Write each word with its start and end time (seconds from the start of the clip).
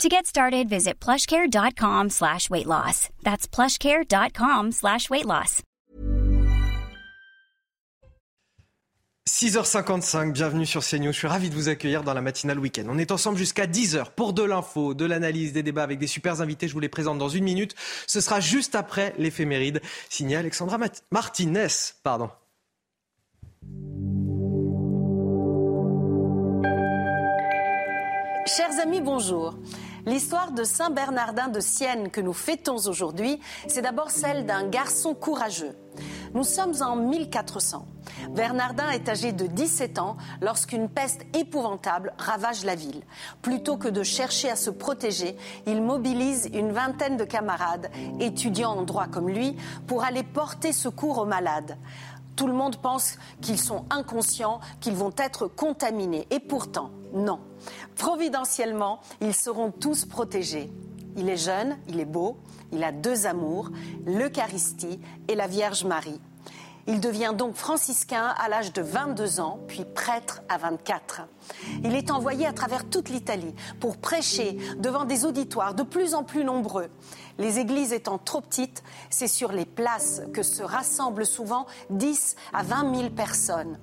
To 0.00 0.08
get 0.08 0.26
started, 0.26 0.68
visit 0.68 0.98
plushcare.com 1.00 2.10
slash 2.10 2.50
weight 2.50 2.66
loss. 2.66 3.08
That's 3.22 3.46
plushcare.com 3.46 4.72
slash 4.72 5.08
weight 5.10 5.26
loss. 5.26 5.62
6h55, 9.28 10.32
bienvenue 10.32 10.66
sur 10.66 10.82
CNews. 10.82 11.12
Je 11.12 11.18
suis 11.18 11.28
ravi 11.28 11.48
de 11.48 11.54
vous 11.54 11.68
accueillir 11.68 12.02
dans 12.02 12.14
la 12.14 12.20
matinale 12.20 12.58
week-end. 12.58 12.84
On 12.88 12.98
est 12.98 13.12
ensemble 13.12 13.38
jusqu'à 13.38 13.66
10h 13.66 14.10
pour 14.16 14.32
de 14.32 14.42
l'info, 14.42 14.94
de 14.94 15.04
l'analyse, 15.04 15.52
des 15.52 15.62
débats 15.62 15.84
avec 15.84 15.98
des 15.98 16.08
super 16.08 16.40
invités. 16.40 16.66
Je 16.66 16.72
vous 16.74 16.80
les 16.80 16.88
présente 16.88 17.18
dans 17.18 17.28
une 17.28 17.44
minute. 17.44 17.74
Ce 18.08 18.20
sera 18.20 18.40
juste 18.40 18.74
après 18.74 19.14
l'éphéméride, 19.18 19.80
signé 20.08 20.36
Alexandra 20.36 20.78
Martinez. 21.12 21.68
Pardon. 22.02 22.30
Chers 28.46 28.80
amis, 28.82 29.00
bonjour. 29.00 29.54
L'histoire 30.04 30.50
de 30.50 30.64
Saint 30.64 30.90
Bernardin 30.90 31.46
de 31.46 31.60
Sienne 31.60 32.10
que 32.10 32.20
nous 32.20 32.32
fêtons 32.32 32.88
aujourd'hui, 32.88 33.38
c'est 33.68 33.82
d'abord 33.82 34.10
celle 34.10 34.46
d'un 34.46 34.68
garçon 34.68 35.14
courageux. 35.14 35.76
Nous 36.34 36.42
sommes 36.42 36.74
en 36.80 36.96
1400. 36.96 37.86
Bernardin 38.30 38.90
est 38.90 39.08
âgé 39.08 39.30
de 39.30 39.46
17 39.46 40.00
ans 40.00 40.16
lorsqu'une 40.40 40.88
peste 40.88 41.20
épouvantable 41.36 42.14
ravage 42.18 42.64
la 42.64 42.74
ville. 42.74 43.02
Plutôt 43.42 43.76
que 43.76 43.86
de 43.86 44.02
chercher 44.02 44.50
à 44.50 44.56
se 44.56 44.70
protéger, 44.70 45.36
il 45.66 45.80
mobilise 45.80 46.50
une 46.52 46.72
vingtaine 46.72 47.16
de 47.16 47.24
camarades, 47.24 47.88
étudiants 48.18 48.72
en 48.72 48.82
droit 48.82 49.06
comme 49.06 49.28
lui, 49.28 49.56
pour 49.86 50.02
aller 50.02 50.24
porter 50.24 50.72
secours 50.72 51.18
aux 51.18 51.26
malades. 51.26 51.78
Tout 52.34 52.48
le 52.48 52.54
monde 52.54 52.76
pense 52.76 53.18
qu'ils 53.40 53.60
sont 53.60 53.84
inconscients, 53.90 54.58
qu'ils 54.80 54.94
vont 54.94 55.12
être 55.16 55.46
contaminés. 55.46 56.26
Et 56.30 56.40
pourtant, 56.40 56.90
non. 57.12 57.40
Providentiellement, 57.96 59.00
ils 59.20 59.34
seront 59.34 59.70
tous 59.70 60.04
protégés. 60.04 60.70
Il 61.16 61.28
est 61.28 61.36
jeune, 61.36 61.76
il 61.88 62.00
est 62.00 62.06
beau, 62.06 62.38
il 62.72 62.82
a 62.84 62.92
deux 62.92 63.26
amours, 63.26 63.70
l'Eucharistie 64.06 64.98
et 65.28 65.34
la 65.34 65.46
Vierge 65.46 65.84
Marie. 65.84 66.20
Il 66.88 67.00
devient 67.00 67.32
donc 67.36 67.54
franciscain 67.54 68.34
à 68.36 68.48
l'âge 68.48 68.72
de 68.72 68.82
22 68.82 69.38
ans, 69.38 69.60
puis 69.68 69.84
prêtre 69.84 70.42
à 70.48 70.58
24. 70.58 71.22
Il 71.84 71.94
est 71.94 72.10
envoyé 72.10 72.44
à 72.44 72.52
travers 72.52 72.88
toute 72.88 73.08
l'Italie 73.08 73.54
pour 73.78 73.98
prêcher 73.98 74.58
devant 74.78 75.04
des 75.04 75.24
auditoires 75.24 75.74
de 75.74 75.84
plus 75.84 76.14
en 76.14 76.24
plus 76.24 76.44
nombreux. 76.44 76.88
Les 77.38 77.60
églises 77.60 77.92
étant 77.92 78.18
trop 78.18 78.40
petites, 78.40 78.82
c'est 79.10 79.28
sur 79.28 79.52
les 79.52 79.66
places 79.66 80.22
que 80.32 80.42
se 80.42 80.64
rassemblent 80.64 81.26
souvent 81.26 81.66
10 81.90 82.34
à 82.52 82.64
20 82.64 82.96
000 82.96 83.10
personnes. 83.10 83.78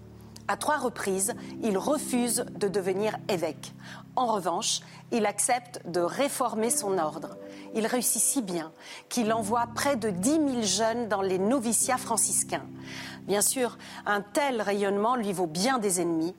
À 0.50 0.58
trois 0.58 0.78
reprises, 0.78 1.36
il 1.62 1.78
refuse 1.78 2.44
de 2.60 2.68
devenir 2.68 3.16
évêque. 3.30 3.76
En 4.16 4.26
revanche, 4.26 4.82
il 5.12 5.28
accepte 5.28 5.80
de 5.86 6.00
réformer 6.00 6.72
son 6.72 6.98
ordre. 6.98 7.38
Il 7.76 7.86
réussit 7.86 8.20
si 8.20 8.42
bien 8.42 8.72
qu'il 9.10 9.32
envoie 9.32 9.68
près 9.76 9.96
de 9.96 10.10
10 10.10 10.30
000 10.32 10.62
jeunes 10.64 11.08
dans 11.08 11.22
les 11.22 11.38
noviciats 11.38 12.00
franciscains. 12.00 12.66
Bien 13.28 13.42
sûr, 13.42 13.78
un 14.08 14.22
tel 14.22 14.64
rayonnement 14.64 15.16
lui 15.16 15.34
vaut 15.34 15.46
bien 15.46 15.78
des 15.78 16.02
ennemis. 16.02 16.36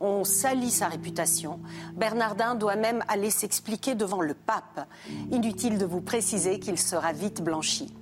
On 0.00 0.24
salit 0.24 0.70
sa 0.70 0.88
réputation. 0.88 1.60
Bernardin 1.92 2.54
doit 2.54 2.76
même 2.76 3.04
aller 3.08 3.28
s'expliquer 3.28 3.94
devant 3.94 4.22
le 4.22 4.32
pape. 4.32 4.88
Inutile 5.32 5.76
de 5.76 5.84
vous 5.84 6.00
préciser 6.00 6.60
qu'il 6.60 6.78
sera 6.78 7.12
vite 7.12 7.42
blanchi. 7.42 7.94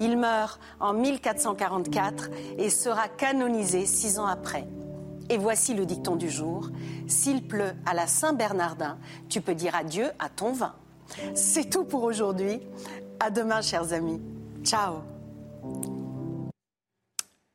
Il 0.00 0.16
meurt 0.16 0.58
en 0.80 0.94
1444 0.94 2.30
et 2.56 2.70
sera 2.70 3.08
canonisé 3.08 3.84
six 3.84 4.18
ans 4.18 4.26
après. 4.26 4.66
Et 5.30 5.38
voici 5.38 5.74
le 5.74 5.86
dicton 5.86 6.16
du 6.16 6.28
jour. 6.28 6.70
S'il 7.06 7.46
pleut 7.46 7.72
à 7.86 7.94
la 7.94 8.06
Saint-Bernardin, 8.06 8.98
tu 9.28 9.40
peux 9.40 9.54
dire 9.54 9.74
adieu 9.74 10.10
à 10.18 10.28
ton 10.28 10.52
vin. 10.52 10.74
C'est 11.34 11.70
tout 11.70 11.84
pour 11.84 12.02
aujourd'hui. 12.02 12.60
À 13.20 13.30
demain, 13.30 13.60
chers 13.60 13.92
amis. 13.92 14.20
Ciao. 14.62 15.02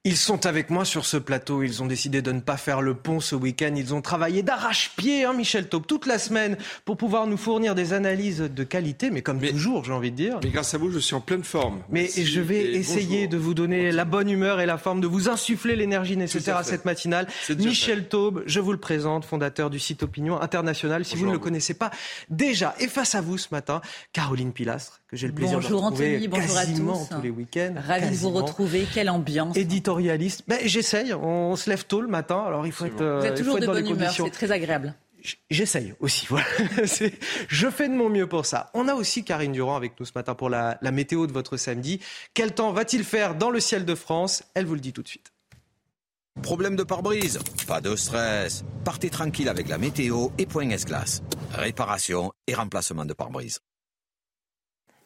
Ils 0.05 0.15
sont 0.15 0.45
avec 0.45 0.69
moi 0.69 0.85
sur 0.85 1.05
ce 1.05 1.17
plateau. 1.17 1.61
Ils 1.61 1.83
ont 1.83 1.85
décidé 1.85 2.21
de 2.21 2.31
ne 2.31 2.39
pas 2.39 2.55
faire 2.55 2.81
le 2.81 2.93
pont 2.93 3.19
ce 3.19 3.35
week-end. 3.35 3.73
Ils 3.75 3.93
ont 3.93 4.01
travaillé 4.01 4.43
d'arrache-pied, 4.43 5.25
hein, 5.25 5.33
Michel 5.33 5.67
Taube, 5.67 5.85
toute 5.85 6.05
la 6.05 6.17
semaine 6.17 6.55
pour 6.85 6.95
pouvoir 6.95 7.27
nous 7.27 7.35
fournir 7.35 7.75
des 7.75 7.91
analyses 7.91 8.39
de 8.39 8.63
qualité, 8.63 9.09
mais 9.09 9.21
comme 9.21 9.41
toujours, 9.41 9.83
j'ai 9.83 9.91
envie 9.91 10.11
de 10.11 10.15
dire. 10.15 10.39
Mais 10.41 10.51
grâce 10.51 10.73
à 10.73 10.77
vous, 10.77 10.89
je 10.89 10.99
suis 10.99 11.15
en 11.15 11.19
pleine 11.19 11.43
forme. 11.43 11.81
Mais 11.89 12.07
je 12.07 12.39
vais 12.39 12.75
essayer 12.75 13.27
de 13.27 13.35
vous 13.35 13.53
donner 13.53 13.91
la 13.91 14.05
bonne 14.05 14.29
humeur 14.29 14.61
et 14.61 14.65
la 14.65 14.77
forme, 14.77 15.01
de 15.01 15.07
vous 15.07 15.27
insuffler 15.27 15.75
l'énergie 15.75 16.15
nécessaire 16.15 16.55
à, 16.55 16.63
cette 16.63 16.85
matinale. 16.85 17.27
Michel 17.57 18.07
Taube, 18.07 18.43
je 18.45 18.61
vous 18.61 18.71
le 18.71 18.79
présente, 18.79 19.25
fondateur 19.25 19.69
du 19.69 19.79
site 19.79 20.03
Opinion 20.03 20.39
International. 20.39 21.03
Si 21.03 21.17
vous 21.17 21.25
ne 21.25 21.33
le 21.33 21.39
connaissez 21.39 21.73
pas 21.73 21.91
déjà, 22.29 22.73
et 22.79 22.87
face 22.87 23.15
à 23.15 23.21
vous 23.21 23.37
ce 23.37 23.49
matin, 23.51 23.81
Caroline 24.13 24.53
Pilastre, 24.53 25.01
que 25.09 25.17
j'ai 25.17 25.27
le 25.27 25.33
plaisir 25.33 25.59
de 25.59 25.65
retrouver 25.65 26.15
Anthony, 26.15 26.27
bonjour 26.29 26.55
quasiment 26.55 26.93
à 26.93 26.97
tous. 26.99 27.15
tous 27.15 27.21
les 27.21 27.29
week-ends. 27.31 27.73
Ravi 27.85 28.11
de 28.11 28.15
vous 28.15 28.29
retrouver. 28.29 28.87
Quelle 28.93 29.09
ambiance 29.09 29.57
éditorialiste. 29.89 30.43
Ben, 30.47 30.59
J'essaye. 30.63 31.13
On 31.13 31.55
se 31.55 31.69
lève 31.69 31.85
tôt 31.85 32.01
le 32.01 32.07
matin, 32.07 32.43
alors 32.45 32.65
il 32.65 32.71
faut 32.71 32.85
être. 32.85 33.03
Vous 33.03 33.25
êtes 33.25 33.37
toujours 33.37 33.59
de 33.59 33.65
bonne 33.65 33.87
humeur, 33.87 34.11
c'est 34.11 34.29
très 34.29 34.51
agréable. 34.51 34.95
J'essaye 35.49 35.93
aussi. 35.99 36.27
Voilà. 36.29 36.45
Je 37.49 37.69
fais 37.69 37.89
de 37.89 37.93
mon 37.93 38.09
mieux 38.09 38.27
pour 38.27 38.45
ça. 38.45 38.69
On 38.73 38.87
a 38.87 38.93
aussi 38.93 39.25
Karine 39.25 39.51
Durand 39.51 39.75
avec 39.75 39.99
nous 39.99 40.05
ce 40.05 40.13
matin 40.15 40.33
pour 40.33 40.49
la, 40.49 40.77
la 40.81 40.91
météo 40.91 41.27
de 41.27 41.33
votre 41.33 41.57
samedi. 41.57 41.99
Quel 42.33 42.53
temps 42.53 42.71
va-t-il 42.71 43.03
faire 43.03 43.35
dans 43.35 43.49
le 43.49 43.59
ciel 43.59 43.83
de 43.83 43.95
France? 43.95 44.43
Elle 44.53 44.65
vous 44.65 44.75
le 44.75 44.79
dit 44.79 44.93
tout 44.93 45.03
de 45.03 45.09
suite. 45.09 45.33
Problème 46.41 46.77
de 46.77 46.83
pare-brise? 46.83 47.39
Pas 47.67 47.81
de 47.81 47.97
stress. 47.97 48.63
Partez 48.85 49.09
tranquille 49.09 49.49
avec 49.49 49.67
la 49.67 49.77
météo 49.77 50.29
et 50.37 50.45
Point 50.45 50.69
S-Glace. 50.69 51.21
Réparation 51.53 52.31
et 52.47 52.53
remplacement 52.53 53.03
de 53.03 53.13
pare-brise. 53.13 53.59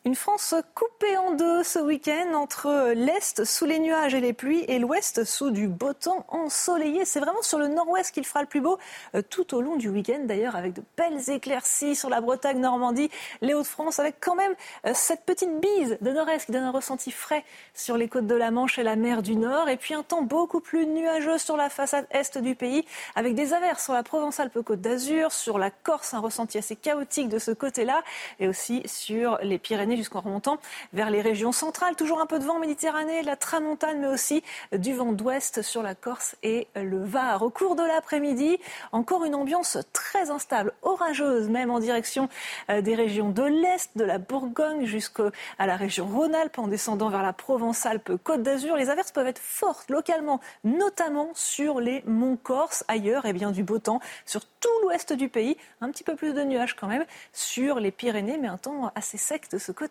Une 0.06 0.16
France 0.16 0.54
coupée 0.76 1.16
en 1.16 1.32
deux 1.32 1.64
ce 1.64 1.80
week-end 1.80 2.34
entre 2.34 2.92
l'Est 2.94 3.46
sous 3.46 3.64
les 3.64 3.80
nuages 3.80 4.14
et 4.14 4.20
les 4.20 4.34
pluies 4.34 4.66
et 4.68 4.78
l'Ouest 4.78 5.24
sous 5.24 5.50
du 5.50 5.70
beau 5.70 5.94
temps 5.94 6.26
ensoleillé. 6.28 7.06
C'est 7.06 7.22
vraiment 7.22 7.42
sur 7.42 7.58
le 7.58 7.70
nord-ouest 7.70 8.14
qu'il 8.14 8.26
fera 8.26 8.42
le 8.42 8.48
plus 8.48 8.60
beau 8.60 8.78
euh, 9.16 9.22
tout 9.22 9.56
au 9.56 9.62
long 9.62 9.78
du 9.78 9.88
week-end 9.88 10.20
d'ailleurs 10.26 10.58
avec 10.58 10.74
de 10.74 10.84
belles 10.98 11.30
éclaircies 11.30 11.96
sur 11.96 12.10
la 12.10 12.20
Bretagne, 12.20 12.60
Normandie, 12.60 13.10
les 13.40 13.54
Hauts-de-France 13.54 14.00
avec 14.00 14.16
quand 14.20 14.36
même 14.36 14.54
euh, 14.86 14.92
cette 14.94 15.24
petite 15.24 15.62
bise 15.62 15.98
de 16.02 16.12
nord-est 16.12 16.48
qui 16.48 16.52
donne 16.52 16.64
un 16.64 16.72
ressenti 16.72 17.10
frais 17.10 17.46
sur 17.74 17.96
les 17.96 18.10
côtes 18.10 18.28
de 18.28 18.36
la 18.36 18.52
Manche 18.52 18.78
et 18.80 18.84
la 18.84 18.98
mer 18.98 19.22
du 19.22 19.38
Nord 19.38 19.70
et 19.70 19.78
puis 19.78 19.94
un 19.94 20.04
temps 20.04 20.22
beaucoup 20.22 20.60
plus 20.60 20.86
nuageux 20.86 21.38
sur 21.38 21.56
la 21.56 21.70
façade 21.70 22.08
est 22.12 22.38
du 22.40 22.56
pays 22.56 22.84
avec 23.16 23.36
des 23.36 23.54
averses 23.54 23.86
sur 23.86 23.94
la 23.94 24.04
Provence-Alpes-Côte 24.04 24.82
d'Azur, 24.82 25.32
sur 25.32 25.58
la 25.58 25.72
Corse, 25.72 26.14
un 26.14 26.20
ressenti 26.20 26.58
assez 26.58 26.76
chaotique 26.76 27.30
de 27.30 27.40
ce 27.40 27.52
côté-là 27.52 28.04
et 28.42 28.50
aussi 28.50 28.82
sur 28.86 29.38
les 29.42 29.58
Pyrénées 29.58 29.93
jusqu'en 29.98 30.22
remontant 30.22 30.58
vers 30.94 31.10
les 31.10 31.22
régions 31.22 31.52
centrales. 31.52 31.96
Toujours 31.96 32.22
un 32.22 32.26
peu 32.26 32.40
de 32.40 32.44
vent 32.44 32.60
Méditerranée, 32.60 33.24
la 33.24 33.36
tramontane, 33.36 34.00
mais 34.00 34.08
aussi 34.08 34.44
du 34.72 34.94
vent 34.94 35.12
d'ouest 35.12 35.62
sur 35.62 35.84
la 35.84 35.96
Corse 35.96 36.36
et 36.44 36.68
le 36.76 37.04
Var. 37.04 37.42
Au 37.42 37.50
cours 37.50 37.76
de 37.76 37.84
l'après-midi, 37.84 38.58
encore 38.92 39.26
une 39.26 39.36
ambiance 39.36 39.78
très 39.92 40.30
instable, 40.30 40.74
orageuse 40.82 41.50
même 41.50 41.72
en 41.72 41.80
direction 41.80 42.30
euh, 42.70 42.82
des 42.82 42.96
régions 42.96 43.30
de 43.30 43.44
l'Est, 43.44 43.92
de 43.96 44.04
la 44.04 44.18
Bourgogne 44.18 44.86
jusqu'à 44.86 45.32
la 45.60 45.76
région 45.76 46.08
Rhône-Alpes, 46.08 46.60
en 46.60 46.68
descendant 46.68 47.10
vers 47.10 47.24
la 47.24 47.34
Provence-Alpes-Côte 47.34 48.44
d'Azur. 48.44 48.76
Les 48.76 48.90
averses 48.90 49.12
peuvent 49.12 49.28
être 49.28 49.42
fortes 49.42 49.90
localement, 49.90 50.40
notamment 50.64 51.30
sur 51.34 51.80
les 51.80 52.04
monts 52.06 52.38
Corse. 52.42 52.84
Ailleurs, 52.88 53.26
eh 53.26 53.34
bien, 53.34 53.52
du 53.52 53.64
beau 53.64 53.80
temps 53.80 54.00
sur 54.26 54.46
tout 54.46 54.70
l'ouest 54.84 55.14
du 55.14 55.30
pays. 55.30 55.58
Un 55.82 55.92
petit 55.92 56.04
peu 56.04 56.16
plus 56.16 56.34
de 56.34 56.44
nuages 56.44 56.76
quand 56.76 56.88
même 56.88 57.06
sur 57.32 57.80
les 57.80 57.92
Pyrénées, 57.92 58.38
mais 58.38 58.48
un 58.48 58.58
temps 58.58 58.92
assez 58.96 59.18
sec 59.18 59.50
de 59.52 59.58
ce 59.58 59.72
côté 59.72 59.83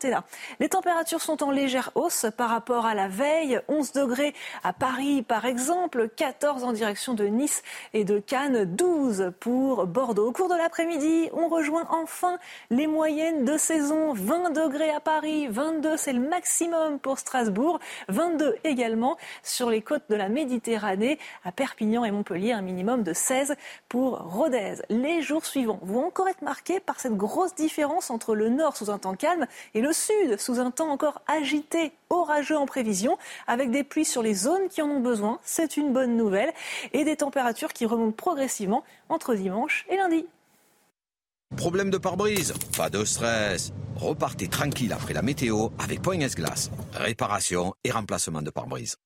Les 0.61 0.69
températures 0.69 1.21
sont 1.21 1.43
en 1.43 1.51
légère 1.51 1.91
hausse 1.95 2.27
par 2.37 2.51
rapport 2.51 2.87
à 2.87 2.95
la 2.95 3.09
veille. 3.09 3.61
11 3.69 3.93
degrés 3.93 4.35
à 4.65 4.73
Paris, 4.73 5.23
par 5.23 5.45
exemple, 5.45 6.09
14 6.09 6.65
en 6.65 6.73
direction 6.73 7.15
de 7.15 7.25
Nice 7.25 7.63
et 7.93 8.05
de 8.05 8.19
Cannes, 8.19 8.65
12 8.65 9.33
pour 9.41 9.87
Bordeaux. 9.87 10.29
Au 10.29 10.33
cours 10.33 10.49
de 10.49 10.57
l'après-midi, 10.57 11.31
on 11.33 11.49
rejoint 11.49 11.87
enfin 11.91 12.39
les 12.71 12.87
moyennes 12.87 13.45
de 13.45 13.57
saison. 13.57 14.13
20 14.15 14.51
degrés 14.51 14.91
à 14.91 15.01
Paris, 15.01 15.49
22 15.49 15.97
c'est 15.97 16.13
le 16.13 16.21
maximum 16.21 16.99
pour 16.99 17.19
Strasbourg, 17.19 17.79
22 18.09 18.57
également 18.65 19.17
sur 19.43 19.69
les 19.71 19.83
côtes 19.83 20.05
de 20.09 20.17
la 20.17 20.29
Méditerranée, 20.29 21.19
à 21.45 21.53
Perpignan 21.53 22.05
et 22.05 22.11
Montpellier, 22.11 22.53
un 22.53 22.63
minimum 22.63 23.03
de 23.03 23.13
16 23.13 23.55
pour 23.89 24.19
Rodez. 24.19 24.77
Les 24.89 25.23
jours 25.23 25.45
suivants 25.45 25.81
vont 25.83 26.07
encore 26.07 26.29
être 26.29 26.43
marqués 26.43 26.81
par 26.81 26.99
cette 26.99 27.17
grosse 27.17 27.55
différence 27.55 28.11
entre 28.11 28.35
le 28.35 28.49
nord 28.49 28.77
sous 28.77 28.91
un 28.91 28.99
temps 28.99 29.15
calme 29.15 29.47
et 29.75 29.82
le 29.83 29.93
sud, 29.93 30.39
sous 30.39 30.61
un 30.61 30.71
temps 30.71 30.91
encore 30.91 31.21
agité, 31.27 31.93
orageux 32.09 32.57
en 32.57 32.67
prévision, 32.67 33.19
avec 33.47 33.71
des 33.71 33.85
pluies 33.85 34.05
sur 34.05 34.23
les 34.23 34.35
zones 34.35 34.69
qui 34.71 34.81
en 34.81 34.89
ont 34.89 35.01
besoin. 35.01 35.39
C'est 35.43 35.77
une 35.77 35.93
bonne 35.93 36.17
nouvelle. 36.17 36.53
Et 36.93 37.05
des 37.05 37.17
températures 37.17 37.73
qui 37.73 37.85
remontent 37.85 38.17
progressivement 38.17 38.85
entre 39.09 39.35
dimanche 39.35 39.85
et 39.91 39.97
lundi. 39.97 40.27
Problème 41.57 41.91
de 41.91 41.99
pare-brise? 41.99 42.55
Pas 42.77 42.89
de 42.89 43.05
stress. 43.05 43.73
Repartez 43.97 44.49
tranquille 44.49 44.93
après 44.93 45.13
la 45.13 45.23
météo 45.23 45.69
avec 45.79 46.01
Point 46.01 46.21
S-Glace. 46.21 46.71
Réparation 46.95 47.75
et 47.85 47.91
remplacement 47.91 48.41
de 48.41 48.51
pare-brise. 48.51 48.97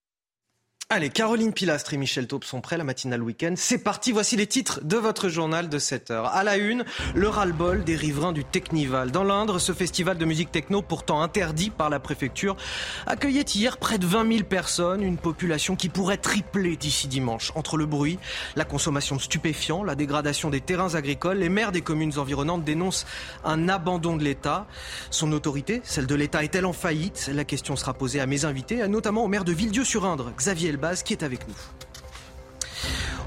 Allez, 0.89 1.11
Caroline 1.11 1.53
Pilastre 1.53 1.95
et 1.95 1.97
Michel 1.97 2.29
Taube 2.29 2.45
sont 2.45 2.61
prêts, 2.61 2.77
la 2.77 2.85
matinale 2.85 3.21
week-end. 3.21 3.55
C'est 3.57 3.79
parti, 3.83 4.13
voici 4.13 4.37
les 4.37 4.47
titres 4.47 4.79
de 4.85 4.97
votre 4.97 5.29
journal 5.29 5.69
de 5.69 5.81
7 5.81 6.13
heures. 6.13 6.27
À 6.27 6.45
la 6.45 6.59
une, 6.59 6.85
le 7.17 7.29
ras-le-bol 7.29 7.83
des 7.83 7.97
riverains 7.97 8.33
du 8.33 8.45
Technival. 8.45 9.11
Dans 9.11 9.25
l'Indre, 9.25 9.59
ce 9.59 9.73
festival 9.73 10.17
de 10.17 10.25
musique 10.25 10.53
techno, 10.53 10.83
pourtant 10.83 11.23
interdit 11.23 11.71
par 11.71 11.91
la 11.91 11.99
préfecture, 11.99 12.57
accueillait 13.09 13.43
hier 13.43 13.79
près 13.79 13.99
de 13.99 14.07
20 14.07 14.33
000 14.33 14.45
personnes, 14.45 15.03
une 15.03 15.17
population 15.17 15.75
qui 15.75 15.89
pourrait 15.89 16.19
tripler 16.19 16.77
d'ici 16.77 17.09
dimanche. 17.09 17.51
Entre 17.57 17.77
le 17.77 17.87
bruit, 17.87 18.21
la 18.55 18.65
consommation 18.65 19.17
de 19.17 19.21
stupéfiants, 19.21 19.83
la 19.83 19.97
dégradation 19.97 20.51
des 20.51 20.61
terrains 20.61 20.95
agricoles, 20.95 21.39
les 21.39 21.49
maires 21.49 21.73
des 21.73 21.81
communes 21.81 22.17
environnantes 22.17 22.63
dénoncent 22.63 23.07
un 23.43 23.69
abandon 23.69 24.17
de 24.17 24.23
l'État. 24.23 24.69
Son 25.11 25.33
autorité, 25.33 25.81
celle 25.83 26.07
de 26.07 26.15
l'État, 26.15 26.45
est-elle 26.45 26.65
en 26.65 26.73
faillite? 26.73 27.29
La 27.35 27.45
question 27.45 27.75
sera 27.75 27.93
posée 27.93 28.21
à 28.21 28.27
mes 28.27 28.45
invités, 28.45 28.87
notamment 28.87 29.25
au 29.25 29.29
maire 29.29 29.45
de 29.45 29.51
Villedieu-sur-Indre, 29.51 30.31
Xavier 30.37 30.76
base 30.77 31.03
qui 31.03 31.13
est 31.13 31.23
avec 31.23 31.47
nous. 31.49 31.55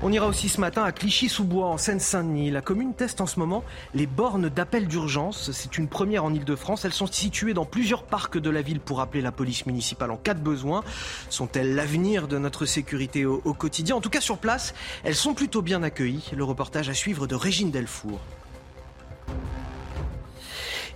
On 0.01 0.13
ira 0.13 0.27
aussi 0.27 0.47
ce 0.47 0.61
matin 0.61 0.83
à 0.85 0.93
Clichy-sous-Bois, 0.93 1.67
en 1.67 1.77
Seine-Saint-Denis. 1.77 2.51
La 2.51 2.61
commune 2.61 2.93
teste 2.93 3.19
en 3.19 3.25
ce 3.25 3.37
moment 3.37 3.65
les 3.93 4.07
bornes 4.07 4.47
d'appel 4.47 4.87
d'urgence. 4.87 5.51
C'est 5.51 5.77
une 5.77 5.89
première 5.89 6.23
en 6.23 6.33
Ile-de-France. 6.33 6.85
Elles 6.85 6.93
sont 6.93 7.07
situées 7.07 7.53
dans 7.53 7.65
plusieurs 7.65 8.03
parcs 8.03 8.37
de 8.37 8.49
la 8.49 8.61
ville 8.61 8.79
pour 8.79 9.01
appeler 9.01 9.21
la 9.21 9.33
police 9.33 9.65
municipale 9.65 10.11
en 10.11 10.15
cas 10.15 10.35
de 10.35 10.39
besoin. 10.39 10.85
Sont-elles 11.29 11.75
l'avenir 11.75 12.29
de 12.29 12.37
notre 12.37 12.65
sécurité 12.65 13.25
au, 13.25 13.41
au 13.43 13.53
quotidien? 13.53 13.97
En 13.97 14.01
tout 14.01 14.09
cas, 14.09 14.21
sur 14.21 14.37
place, 14.37 14.73
elles 15.03 15.15
sont 15.15 15.33
plutôt 15.33 15.61
bien 15.61 15.83
accueillies. 15.83 16.31
Le 16.33 16.45
reportage 16.45 16.87
à 16.87 16.93
suivre 16.93 17.27
de 17.27 17.35
Régine 17.35 17.71
Delfour. 17.71 18.21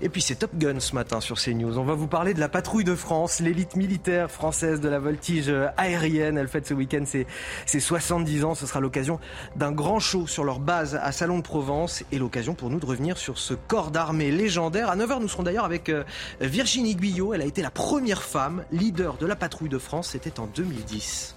Et 0.04 0.10
puis 0.10 0.22
c'est 0.22 0.36
Top 0.36 0.52
Gun 0.58 0.82
ce 0.82 0.96
matin 0.96 1.22
sur 1.22 1.40
CNews. 1.40 1.78
On 1.78 1.86
va 1.86 1.94
vous 1.94 2.08
parler 2.08 2.34
de 2.34 2.42
la 2.42 2.50
patrouille 2.50 2.84
de 2.84 2.94
France, 2.94 3.40
l'élite 3.40 3.78
militaire 3.78 4.30
française 4.30 4.82
de 4.82 4.90
la 4.90 5.00
voltige 5.00 5.50
aérienne. 5.78 6.38
Elle 6.38 6.50
fête 6.50 6.68
ce 6.68 6.74
week-end 6.74 7.06
ses, 7.06 7.26
ses 7.66 7.80
70 7.80 8.44
ans. 8.44 8.54
Ce 8.54 8.68
sera 8.68 8.82
l'occasion 8.82 9.22
d'un 9.56 9.72
grand 9.72 10.02
show 10.02 10.28
sur 10.28 10.44
leur 10.44 10.60
base 10.60 11.00
à 11.02 11.14
Salon 11.14 11.38
de 11.38 11.42
Provence 11.44 12.04
et 12.12 12.20
l'occasion 12.20 12.54
pour 12.54 12.70
nous 12.70 12.82
de 12.82 12.86
revenir 12.86 13.18
sur 13.18 13.38
ce 13.38 13.54
corps 13.54 13.92
d'armée 13.92 14.30
légendaire. 14.30 14.90
À 14.90 14.98
9h, 14.98 15.22
nous 15.22 15.30
serons 15.30 15.44
d'ailleurs 15.44 15.64
avec 15.64 15.88
euh, 15.88 16.04
Virginie 16.42 16.98
Guyot. 16.98 17.34
Elle 17.34 17.42
a 17.42 17.46
été 17.46 17.62
la 17.62 17.72
première 17.72 18.24
femme 18.24 18.66
leader 18.74 19.16
de 19.16 19.26
la 19.26 19.38
patrouille 19.38 19.70
de 19.70 19.78
France. 19.78 20.10
C'était 20.10 20.42
en 20.42 20.48
2010. 20.48 21.34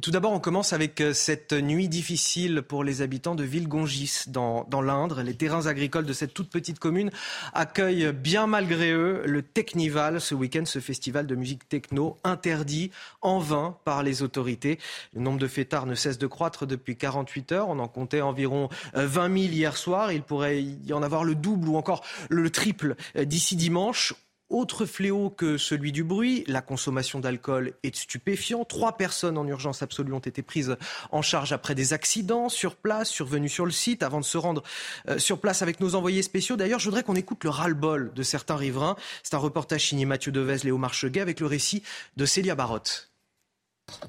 Tout 0.00 0.10
d'abord, 0.10 0.32
on 0.32 0.40
commence 0.40 0.72
avec 0.72 1.02
euh, 1.02 1.12
cette 1.12 1.52
nuit 1.52 1.86
difficile 1.86 2.62
pour 2.62 2.82
les 2.82 3.02
habitants 3.02 3.34
de 3.34 3.44
Villegongis, 3.44 4.22
dans, 4.28 4.64
dans 4.70 4.80
l'Indre. 4.80 5.20
Les 5.20 5.34
terrains 5.34 5.66
agricoles 5.66 6.06
de 6.06 6.14
cette 6.14 6.32
toute 6.32 6.48
petite 6.48 6.78
commune 6.78 7.10
accueillent 7.52 8.10
bien 8.10 8.46
malgré 8.46 8.90
eux 8.92 9.22
le 9.26 9.42
Technival, 9.42 10.18
ce 10.18 10.34
week-end, 10.34 10.64
ce 10.64 10.78
festival 10.78 11.26
de 11.26 11.34
musique 11.34 11.68
techno 11.68 12.16
interdit 12.24 12.90
en 13.20 13.38
vain 13.38 13.76
par 13.84 14.02
les 14.02 14.22
autorités. 14.22 14.78
Le 15.12 15.20
nombre 15.20 15.38
de 15.38 15.46
fêtards 15.46 15.84
ne 15.84 15.94
cesse 15.94 16.16
de 16.16 16.26
croître 16.26 16.66
depuis 16.66 16.96
48 16.96 17.52
heures. 17.52 17.68
On 17.68 17.78
en 17.78 17.88
comptait 17.88 18.22
environ 18.22 18.70
20 18.94 19.30
euh, 19.30 19.40
000 19.40 19.52
hier 19.52 19.76
soir. 19.76 20.10
Il 20.10 20.22
pourrait 20.22 20.62
y 20.62 20.94
en 20.94 21.02
avoir 21.02 21.22
le 21.22 21.34
double 21.34 21.68
ou 21.68 21.76
encore 21.76 22.02
le 22.30 22.48
triple 22.48 22.96
euh, 23.16 23.26
d'ici 23.26 23.56
dimanche. 23.56 24.14
Autre 24.52 24.84
fléau 24.84 25.30
que 25.30 25.56
celui 25.56 25.92
du 25.92 26.04
bruit, 26.04 26.44
la 26.46 26.60
consommation 26.60 27.20
d'alcool 27.20 27.72
et 27.82 27.90
de 27.90 27.96
stupéfiants. 27.96 28.66
Trois 28.66 28.98
personnes 28.98 29.38
en 29.38 29.46
urgence 29.46 29.82
absolue 29.82 30.12
ont 30.12 30.18
été 30.18 30.42
prises 30.42 30.76
en 31.10 31.22
charge 31.22 31.54
après 31.54 31.74
des 31.74 31.94
accidents 31.94 32.50
sur 32.50 32.76
place, 32.76 33.08
survenus 33.08 33.50
sur 33.50 33.64
le 33.64 33.72
site, 33.72 34.02
avant 34.02 34.20
de 34.20 34.26
se 34.26 34.36
rendre 34.36 34.62
euh, 35.08 35.18
sur 35.18 35.40
place 35.40 35.62
avec 35.62 35.80
nos 35.80 35.94
envoyés 35.94 36.20
spéciaux. 36.20 36.56
D'ailleurs, 36.56 36.80
je 36.80 36.84
voudrais 36.84 37.02
qu'on 37.02 37.16
écoute 37.16 37.44
le 37.44 37.50
ras-le-bol 37.50 38.12
de 38.14 38.22
certains 38.22 38.56
riverains. 38.56 38.96
C'est 39.22 39.32
un 39.32 39.38
reportage 39.38 39.88
signé 39.88 40.04
Mathieu 40.04 40.32
Devez, 40.32 40.58
Léo 40.64 40.76
Marcheguet, 40.76 41.22
avec 41.22 41.40
le 41.40 41.46
récit 41.46 41.82
de 42.18 42.26
Célia 42.26 42.54
Barotte. 42.54 43.10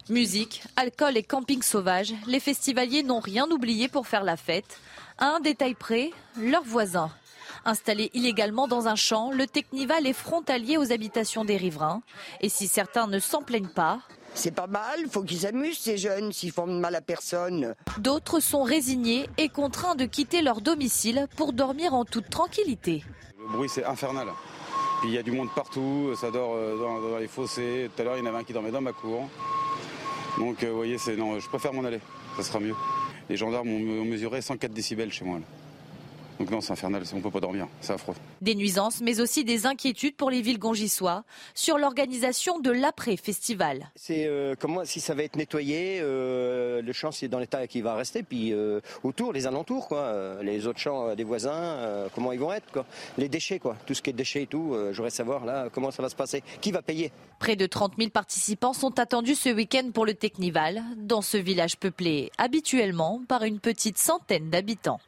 Musique, 0.10 0.62
alcool 0.76 1.16
et 1.16 1.24
camping 1.24 1.62
sauvage, 1.62 2.14
les 2.28 2.42
festivaliers 2.42 3.04
n'ont 3.04 3.22
rien 3.22 3.50
oublié 3.50 3.88
pour 3.88 4.08
faire 4.08 4.26
la 4.26 4.36
fête. 4.36 4.78
À 5.18 5.28
un 5.28 5.40
détail 5.40 5.74
près, 5.74 6.12
leurs 6.38 6.64
voisins. 6.64 7.12
Installé 7.66 8.12
illégalement 8.14 8.68
dans 8.68 8.88
un 8.88 8.96
champ, 8.96 9.32
le 9.32 9.48
Technival 9.48 10.06
est 10.06 10.14
frontalier 10.14 10.78
aux 10.78 10.92
habitations 10.92 11.46
des 11.46 11.56
riverains. 11.56 12.02
Et 12.42 12.50
si 12.50 12.68
certains 12.68 13.08
ne 13.08 13.20
s'en 13.20 13.42
plaignent 13.42 13.68
pas, 13.74 14.00
c'est 14.36 14.54
pas 14.54 14.68
mal, 14.68 15.00
il 15.00 15.10
faut 15.10 15.22
qu'ils 15.22 15.42
s'amusent 15.42 15.78
ces 15.78 15.98
jeunes 15.98 16.32
s'ils 16.34 16.52
font 16.52 16.68
de 16.68 16.74
mal 16.74 16.96
à 16.96 17.02
personne. 17.02 17.76
D'autres 18.00 18.40
sont 18.40 18.64
résignés 18.64 19.30
et 19.38 19.48
contraints 19.48 19.96
de 19.96 20.06
quitter 20.06 20.42
leur 20.42 20.60
domicile 20.60 21.28
pour 21.38 21.54
dormir 21.54 21.94
en 21.94 22.04
toute 22.04 22.30
tranquillité. 22.30 23.04
Le 23.40 23.48
bruit 23.56 23.70
c'est 23.70 23.86
infernal. 23.86 24.28
il 25.04 25.12
y 25.12 25.18
a 25.18 25.24
du 25.24 25.32
monde 25.32 25.50
partout, 25.56 26.16
ça 26.20 26.32
dort 26.32 26.56
euh, 26.56 26.78
dans, 26.78 27.18
les 27.18 27.28
fossés. 27.28 27.90
Tout 27.96 28.02
à 28.02 28.06
l'heure 28.06 28.18
il 28.18 28.24
y 28.24 28.24
en 28.24 28.26
avait 28.26 28.40
un 28.40 28.44
qui 28.44 28.54
dormait 28.54 28.72
dans 28.72 28.82
ma 28.82 28.94
cour. 28.94 29.30
Donc 30.40 30.64
euh, 30.64 30.70
vous 30.70 30.78
voyez, 30.78 30.98
c'est 30.98 31.16
non, 31.16 31.40
je 31.40 31.48
préfère 31.48 31.72
m'en 31.72 31.84
aller, 31.84 32.00
ça 32.36 32.44
sera 32.44 32.60
mieux. 32.60 32.76
Les 33.30 33.38
gendarmes 33.38 33.70
ont 33.70 34.04
mesuré 34.04 34.42
104 34.42 34.74
décibels 34.74 35.12
chez 35.12 35.24
moi. 35.26 35.40
Donc 36.40 36.50
non, 36.50 36.62
c'est 36.62 36.74
infernal, 36.74 37.04
on 37.14 37.18
ne 37.18 37.22
peut 37.22 37.32
pas 37.32 37.40
dormir, 37.40 37.68
c'est 37.82 37.94
affreux. 37.94 38.16
Des 38.42 38.56
nuisances, 38.56 39.02
mais 39.02 39.20
aussi 39.22 39.44
des 39.44 39.66
inquiétudes 39.66 40.16
pour 40.16 40.30
les 40.30 40.42
villes 40.42 40.60
gongissois 40.60 41.24
sur 41.54 41.78
l'organisation 41.78 42.60
de 42.60 42.72
l'après-festival. 42.72 43.92
C'est 43.96 44.26
euh, 44.26 44.56
comment 44.60 44.84
si 44.86 45.00
ça 45.00 45.14
va 45.14 45.24
être 45.24 45.36
nettoyé, 45.36 46.00
euh, 46.02 46.82
le 46.82 46.94
champ 46.94 47.12
c'est 47.12 47.28
dans 47.28 47.40
l'état 47.40 47.68
qui 47.68 47.82
va 47.82 47.96
rester, 47.96 48.24
puis 48.24 48.54
euh, 48.54 48.80
autour, 49.04 49.34
les 49.34 49.48
alentours, 49.48 49.88
quoi, 49.88 50.42
les 50.42 50.68
autres 50.68 50.80
champs 50.80 51.16
des 51.16 51.24
voisins, 51.24 52.10
comment 52.16 52.32
ils 52.32 52.40
vont 52.40 52.52
être, 52.52 52.72
quoi. 52.72 52.86
Les 53.18 53.30
déchets, 53.30 53.60
quoi, 53.60 53.76
tout 53.86 53.94
ce 53.94 54.02
qui 54.02 54.10
est 54.10 54.14
déchets 54.14 54.44
et 54.44 54.48
tout, 54.48 54.76
je 54.92 54.96
voudrais 54.96 55.10
savoir 55.10 55.46
là 55.46 55.70
comment 55.72 55.92
ça 55.92 56.02
va 56.02 56.10
se 56.10 56.16
passer, 56.16 56.44
qui 56.62 56.72
va 56.72 56.82
payer? 56.82 57.12
Près 57.40 57.56
de 57.56 57.66
30 57.66 57.94
000 57.98 58.10
participants 58.10 58.74
sont 58.74 59.00
attendus 59.00 59.36
ce 59.36 59.50
week-end 59.50 59.90
pour 59.94 60.06
le 60.06 60.14
Technival, 60.14 60.82
dans 60.98 61.22
ce 61.22 61.38
village 61.38 61.78
peuplé 61.78 62.32
habituellement 62.38 63.22
par 63.28 63.44
une 63.44 63.60
petite 63.60 63.98
centaine 63.98 64.50
d'habitants. 64.50 65.00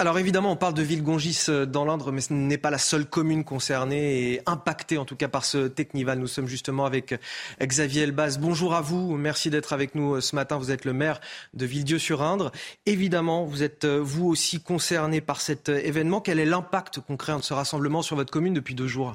Alors 0.00 0.18
évidemment, 0.18 0.50
on 0.50 0.56
parle 0.56 0.74
de 0.74 0.82
Villegongis 0.82 1.44
euh, 1.48 1.66
dans 1.66 1.84
l'Indre, 1.84 2.10
mais 2.10 2.20
ce 2.20 2.32
n'est 2.32 2.58
pas 2.58 2.70
la 2.70 2.78
seule 2.78 3.06
commune 3.06 3.44
concernée 3.44 4.32
et 4.32 4.40
impactée 4.44 4.98
en 4.98 5.04
tout 5.04 5.14
cas 5.14 5.28
par 5.28 5.44
ce 5.44 5.68
Technival. 5.68 6.18
Nous 6.18 6.26
sommes 6.26 6.48
justement 6.48 6.84
avec 6.84 7.12
euh, 7.12 7.18
Xavier 7.60 8.02
Elbaz. 8.02 8.38
Bonjour 8.40 8.74
à 8.74 8.80
vous, 8.80 9.16
merci 9.16 9.50
d'être 9.50 9.72
avec 9.72 9.94
nous 9.94 10.16
euh, 10.16 10.20
ce 10.20 10.34
matin. 10.34 10.58
Vous 10.58 10.72
êtes 10.72 10.84
le 10.84 10.92
maire 10.92 11.20
de 11.52 11.64
Villedieu-sur-Indre. 11.64 12.50
Évidemment, 12.86 13.44
vous 13.44 13.62
êtes 13.62 13.86
vous 13.86 14.26
aussi 14.26 14.60
concerné 14.60 15.20
par 15.20 15.40
cet 15.40 15.68
événement. 15.68 16.20
Quel 16.20 16.40
est 16.40 16.44
l'impact 16.44 16.98
concret 16.98 17.36
de 17.36 17.42
ce 17.42 17.54
rassemblement 17.54 18.02
sur 18.02 18.16
votre 18.16 18.32
commune 18.32 18.54
depuis 18.54 18.74
deux 18.74 18.88
jours? 18.88 19.14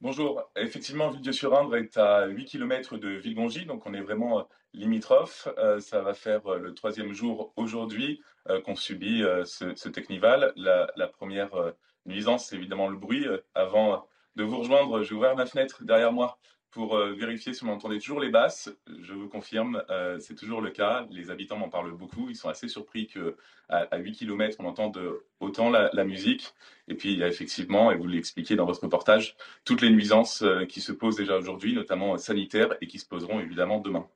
Bonjour. 0.00 0.40
Effectivement, 0.56 1.10
Villedieu-sur-Indre 1.10 1.76
est 1.76 1.98
à 1.98 2.24
8 2.24 2.46
km 2.46 2.96
de 2.96 3.10
Villegongis, 3.10 3.66
donc 3.66 3.82
on 3.84 3.92
est 3.92 4.00
vraiment 4.00 4.48
limitrophe. 4.72 5.48
ça 5.78 6.00
va 6.00 6.14
faire 6.14 6.56
le 6.56 6.74
troisième 6.74 7.12
jour 7.12 7.52
aujourd'hui 7.56 8.20
euh, 8.48 8.60
qu'on 8.62 8.74
subit 8.74 9.22
euh, 9.22 9.44
ce, 9.44 9.88
Technival. 9.88 10.52
La, 10.56 11.08
première 11.08 11.54
euh, 11.54 11.72
nuisance, 12.06 12.46
c'est 12.46 12.56
évidemment 12.56 12.88
le 12.88 12.96
bruit. 12.96 13.26
Avant 13.54 14.06
de 14.36 14.44
vous 14.44 14.58
rejoindre, 14.58 15.02
j'ai 15.02 15.14
ouvert 15.14 15.36
ma 15.36 15.46
fenêtre 15.46 15.84
derrière 15.84 16.12
moi 16.12 16.38
pour 16.70 16.96
vérifier 16.96 17.52
si 17.52 17.64
on 17.64 17.68
entendait 17.68 17.98
toujours 17.98 18.20
les 18.20 18.30
basses. 18.30 18.70
Je 19.00 19.12
vous 19.12 19.28
confirme, 19.28 19.82
c'est 20.20 20.36
toujours 20.36 20.60
le 20.60 20.70
cas. 20.70 21.04
Les 21.10 21.30
habitants 21.32 21.56
m'en 21.56 21.68
parlent 21.68 21.90
beaucoup. 21.90 22.30
Ils 22.30 22.36
sont 22.36 22.48
assez 22.48 22.68
surpris 22.68 23.08
qu'à 23.08 23.88
à 23.90 23.98
8 23.98 24.12
km, 24.12 24.56
on 24.60 24.66
entende 24.66 25.00
autant 25.40 25.68
la, 25.68 25.90
la, 25.92 26.04
musique. 26.04 26.54
Et 26.86 26.94
puis, 26.94 27.12
il 27.12 27.18
y 27.18 27.24
a 27.24 27.28
effectivement, 27.28 27.90
et 27.90 27.96
vous 27.96 28.06
l'expliquez 28.06 28.54
dans 28.54 28.66
votre 28.66 28.84
reportage, 28.84 29.36
toutes 29.64 29.82
les 29.82 29.90
nuisances 29.90 30.44
qui 30.68 30.80
se 30.80 30.92
posent 30.92 31.16
déjà 31.16 31.36
aujourd'hui, 31.36 31.74
notamment 31.74 32.16
sanitaires, 32.18 32.76
et 32.80 32.86
qui 32.86 33.00
se 33.00 33.06
poseront 33.06 33.40
évidemment 33.40 33.80
demain. 33.80 34.08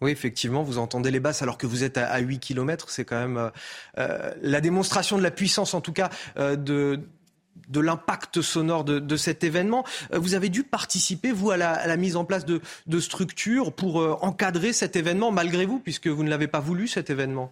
Oui, 0.00 0.12
effectivement, 0.12 0.62
vous 0.62 0.78
entendez 0.78 1.10
les 1.10 1.20
basses 1.20 1.42
alors 1.42 1.58
que 1.58 1.66
vous 1.66 1.82
êtes 1.82 1.98
à, 1.98 2.18
8 2.18 2.38
km. 2.38 2.88
C'est 2.90 3.04
quand 3.04 3.18
même 3.18 3.36
euh, 3.36 3.50
euh, 3.98 4.32
la 4.40 4.60
démonstration 4.60 5.18
de 5.18 5.22
la 5.22 5.32
puissance, 5.32 5.74
en 5.74 5.80
tout 5.80 5.92
cas, 5.92 6.10
euh, 6.38 6.54
de, 6.54 7.00
l'impact 7.74 8.40
sonore 8.40 8.84
de, 8.84 9.16
cet 9.16 9.42
événement. 9.42 9.84
Vous 10.12 10.34
avez 10.34 10.48
dû 10.48 10.62
participer, 10.62 11.32
vous, 11.32 11.50
à 11.50 11.56
la, 11.56 11.72
à 11.72 11.96
mise 11.96 12.16
en 12.16 12.24
place 12.24 12.44
de, 12.44 12.60
de 12.86 13.00
structures 13.00 13.72
pour 13.72 14.24
encadrer 14.24 14.72
cet 14.72 14.96
événement, 14.96 15.32
malgré 15.32 15.66
vous, 15.66 15.80
puisque 15.80 16.06
vous 16.06 16.22
ne 16.22 16.30
l'avez 16.30 16.48
pas 16.48 16.60
voulu, 16.60 16.86
cet 16.86 17.10
événement? 17.10 17.50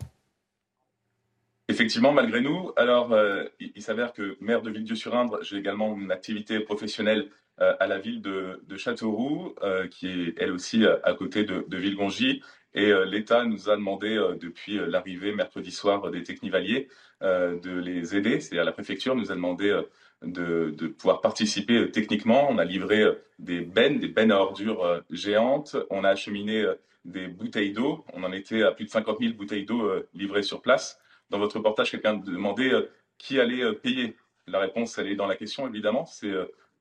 Effectivement, 1.68 2.12
malgré 2.12 2.40
nous. 2.40 2.70
Alors, 2.76 3.14
il, 3.60 3.72
il 3.74 3.82
s'avère 3.82 4.12
que 4.12 4.36
maire 4.40 4.62
de 4.62 4.70
Villedieu-sur-Indre, 4.70 5.40
j'ai 5.42 5.56
également 5.56 5.96
une 5.96 6.12
activité 6.12 6.60
professionnelle 6.60 7.28
à 7.58 7.86
la 7.86 7.98
ville 7.98 8.20
de, 8.20 8.76
Châteauroux, 8.76 9.54
qui 9.90 10.08
est 10.08 10.34
elle 10.38 10.52
aussi 10.52 10.84
à 10.86 11.14
côté 11.14 11.44
de, 11.44 11.64
de 11.66 11.76
Villegongy. 11.76 12.42
Et 12.74 12.92
l'État 13.06 13.44
nous 13.44 13.70
a 13.70 13.76
demandé, 13.76 14.14
depuis 14.40 14.78
l'arrivée 14.88 15.34
mercredi 15.34 15.70
soir 15.70 16.10
des 16.10 16.22
Technivaliers, 16.22 16.88
de 17.22 17.78
les 17.78 18.14
aider. 18.14 18.40
C'est-à-dire 18.40 18.64
la 18.64 18.72
préfecture 18.72 19.16
nous 19.16 19.32
a 19.32 19.34
demandé 19.34 19.80
de, 20.22 20.70
de, 20.76 20.86
pouvoir 20.88 21.22
participer 21.22 21.90
techniquement. 21.90 22.48
On 22.50 22.58
a 22.58 22.64
livré 22.64 23.04
des 23.38 23.62
bennes, 23.62 23.98
des 23.98 24.08
bennes 24.08 24.32
à 24.32 24.40
ordures 24.40 25.02
géantes. 25.10 25.76
On 25.88 26.04
a 26.04 26.10
acheminé 26.10 26.66
des 27.06 27.28
bouteilles 27.28 27.72
d'eau. 27.72 28.04
On 28.12 28.22
en 28.24 28.32
était 28.32 28.62
à 28.62 28.72
plus 28.72 28.84
de 28.84 28.90
50 28.90 29.18
000 29.20 29.34
bouteilles 29.34 29.64
d'eau 29.64 29.90
livrées 30.12 30.42
sur 30.42 30.60
place. 30.60 31.00
Dans 31.30 31.38
votre 31.38 31.56
reportage, 31.56 31.90
quelqu'un 31.90 32.14
demandait 32.14 32.72
qui 33.18 33.40
allait 33.40 33.72
payer. 33.72 34.16
La 34.46 34.58
réponse, 34.60 34.98
elle 34.98 35.08
est 35.08 35.16
dans 35.16 35.26
la 35.26 35.36
question, 35.36 35.66
évidemment. 35.66 36.04
C'est 36.04 36.32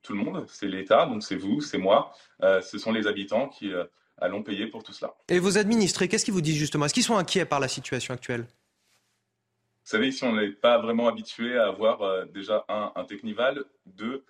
tout 0.06 0.14
le 0.14 0.22
monde, 0.22 0.46
c'est 0.48 0.68
l'État, 0.68 1.06
donc 1.06 1.22
c'est 1.22 1.36
vous, 1.36 1.60
c'est 1.60 1.78
moi, 1.78 2.12
euh, 2.42 2.62
ce 2.62 2.78
sont 2.78 2.92
les 2.92 3.06
habitants 3.06 3.48
qui 3.48 3.72
euh, 3.72 3.84
allons 4.18 4.42
payer 4.42 4.68
pour 4.68 4.84
tout 4.84 4.92
cela. 4.92 5.14
Et 5.28 5.40
vos 5.40 5.58
administrés, 5.58 6.08
qu'est-ce 6.08 6.24
qu'ils 6.24 6.34
vous 6.34 6.40
disent 6.40 6.56
justement? 6.56 6.86
Est-ce 6.86 6.94
qu'ils 6.94 7.02
sont 7.02 7.16
inquiets 7.16 7.44
par 7.44 7.60
la 7.60 7.68
situation 7.68 8.14
actuelle? 8.14 8.42
Vous 8.42 9.90
savez, 9.90 10.08
ici, 10.08 10.24
on 10.24 10.34
n'est 10.34 10.50
pas 10.50 10.78
vraiment 10.78 11.08
habitué 11.08 11.58
à 11.58 11.66
avoir 11.66 12.02
euh, 12.02 12.24
déjà 12.26 12.64
un, 12.68 12.92
un 12.94 13.04
Technival, 13.04 13.64
deux, 13.86 14.24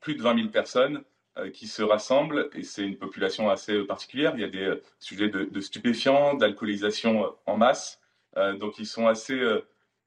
plus 0.00 0.14
de 0.14 0.22
20 0.22 0.36
000 0.36 0.48
personnes 0.50 1.02
qui 1.52 1.66
se 1.66 1.82
rassemblent, 1.82 2.50
et 2.54 2.62
c'est 2.62 2.82
une 2.82 2.96
population 2.96 3.50
assez 3.50 3.82
particulière. 3.82 4.32
Il 4.36 4.42
y 4.42 4.44
a 4.44 4.48
des 4.48 4.80
sujets 5.00 5.28
de, 5.28 5.42
de 5.42 5.60
stupéfiants, 5.60 6.34
d'alcoolisation 6.34 7.34
en 7.46 7.56
masse, 7.56 8.00
donc 8.36 8.78
ils 8.78 8.86
sont 8.86 9.08
assez 9.08 9.42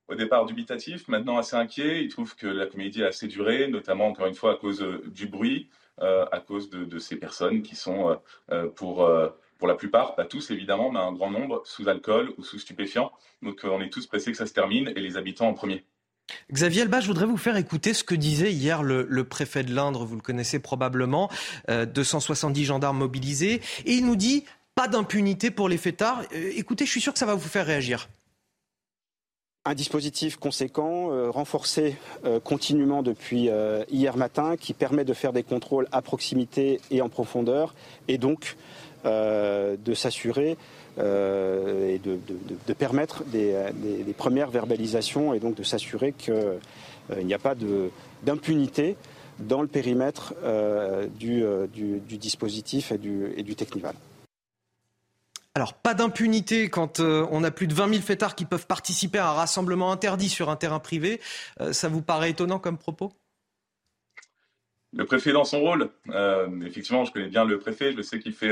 au 0.07 0.15
départ 0.15 0.45
dubitatif, 0.45 1.07
maintenant 1.07 1.37
assez 1.37 1.55
inquiet. 1.55 2.03
Il 2.03 2.09
trouve 2.09 2.35
que 2.35 2.47
la 2.47 2.65
comédie 2.65 3.03
a 3.03 3.07
assez 3.07 3.27
duré, 3.27 3.67
notamment 3.67 4.07
encore 4.07 4.27
une 4.27 4.35
fois 4.35 4.53
à 4.53 4.55
cause 4.55 4.81
euh, 4.81 5.03
du 5.07 5.27
bruit, 5.27 5.69
euh, 6.01 6.25
à 6.31 6.39
cause 6.39 6.69
de, 6.69 6.99
ces 6.99 7.15
personnes 7.15 7.61
qui 7.61 7.75
sont 7.75 8.17
euh, 8.51 8.67
pour, 8.69 9.07
la 9.65 9.75
plupart, 9.75 10.15
pas 10.15 10.25
tous 10.25 10.51
évidemment, 10.51 10.91
mais 10.91 10.99
un 10.99 11.13
grand 11.13 11.31
nombre, 11.31 11.61
sous 11.65 11.87
alcool 11.87 12.33
ou 12.37 12.43
sous 12.43 12.59
stupéfiants. 12.59 13.11
Donc 13.41 13.61
on 13.63 13.79
est 13.81 13.89
tous 13.89 14.07
pressés 14.07 14.31
que 14.31 14.37
ça 14.37 14.45
se 14.45 14.53
termine 14.53 14.91
et 14.95 14.99
les 14.99 15.15
habitants 15.15 15.47
en 15.47 15.53
premier. 15.53 15.85
Xavier 16.51 16.81
Elba, 16.81 16.99
je 16.99 17.07
voudrais 17.07 17.25
vous 17.25 17.37
faire 17.37 17.55
écouter 17.55 17.93
ce 17.93 18.03
que 18.03 18.15
disait 18.15 18.51
hier 18.51 18.83
le, 18.83 19.05
le 19.09 19.23
préfet 19.23 19.63
de 19.63 19.73
l'Indre, 19.73 20.03
vous 20.03 20.15
le 20.15 20.21
connaissez 20.21 20.59
probablement, 20.59 21.29
270 21.69 22.65
gendarmes 22.65 22.97
mobilisés, 22.97 23.61
et 23.85 23.93
il 23.93 24.05
nous 24.05 24.15
dit 24.15 24.43
pas 24.75 24.87
d'impunité 24.87 25.51
pour 25.51 25.69
les 25.69 25.77
fêtards. 25.77 26.23
écoutez, 26.31 26.85
je 26.85 26.91
suis 26.91 27.01
sûr 27.01 27.13
que 27.13 27.19
ça 27.19 27.25
va 27.25 27.35
vous 27.35 27.47
faire 27.47 27.65
réagir 27.65 28.09
un 29.65 29.75
dispositif 29.75 30.35
conséquent, 30.35 31.11
euh, 31.11 31.29
renforcé 31.29 31.95
euh, 32.25 32.39
continuellement 32.41 33.01
depuis 33.01 33.49
euh, 33.49 33.85
hier 33.89 34.17
matin, 34.17 34.57
qui 34.57 34.73
permet 34.73 35.05
de 35.05 35.13
faire 35.13 35.31
des 35.31 35.43
contrôles 35.43 35.87
à 35.93 36.01
proximité 36.01 36.81
et 36.91 37.01
en 37.01 37.09
profondeur, 37.09 37.73
et 38.07 38.17
donc 38.17 38.57
de 39.05 39.93
s'assurer 39.93 40.55
et 40.97 41.99
de, 41.99 42.73
permettre 42.73 43.25
des, 43.25 43.53
premières 44.17 44.49
verbalisations, 44.49 45.33
et 45.33 45.41
donc 45.41 45.55
de 45.55 45.63
s'assurer 45.63 46.13
qu'il 46.13 46.61
n'y 47.21 47.33
a 47.33 47.37
pas 47.37 47.53
d'impunité 48.23 48.95
dans 49.39 49.61
le 49.61 49.67
périmètre 49.67 50.35
du, 51.19 51.43
dispositif 52.17 52.93
et 52.93 52.97
du, 52.97 53.33
et 53.35 53.43
du 53.43 53.55
Technival. 53.55 53.95
Alors, 55.55 55.75
pas 55.75 55.93
d'impunité 55.93 56.67
quand 56.69 56.99
euh, 56.99 57.27
on 57.29 57.43
a 57.43 57.51
plus 57.51 57.67
de 57.67 57.75
20 57.75 57.89
000 57.89 58.01
fêtards 58.01 58.35
qui 58.35 58.45
peuvent 58.45 58.65
participer 58.65 59.19
à 59.19 59.29
un 59.29 59.33
rassemblement 59.33 59.91
interdit 59.91 60.29
sur 60.29 60.49
un 60.49 60.55
terrain 60.55 60.79
privé. 60.79 61.21
Euh, 61.61 61.73
ça 61.73 61.89
vous 61.89 62.01
paraît 62.01 62.31
étonnant 62.31 62.57
comme 62.57 62.79
propos? 62.79 63.13
Le 64.93 65.05
préfet 65.05 65.31
dans 65.31 65.43
son 65.43 65.59
rôle. 65.59 65.91
Euh, 66.09 66.61
effectivement, 66.61 67.05
je 67.05 67.11
connais 67.11 67.27
bien 67.27 67.45
le 67.45 67.59
préfet, 67.59 67.93
je 67.93 68.01
sais 68.01 68.19
qu'il 68.19 68.33
fait 68.33 68.51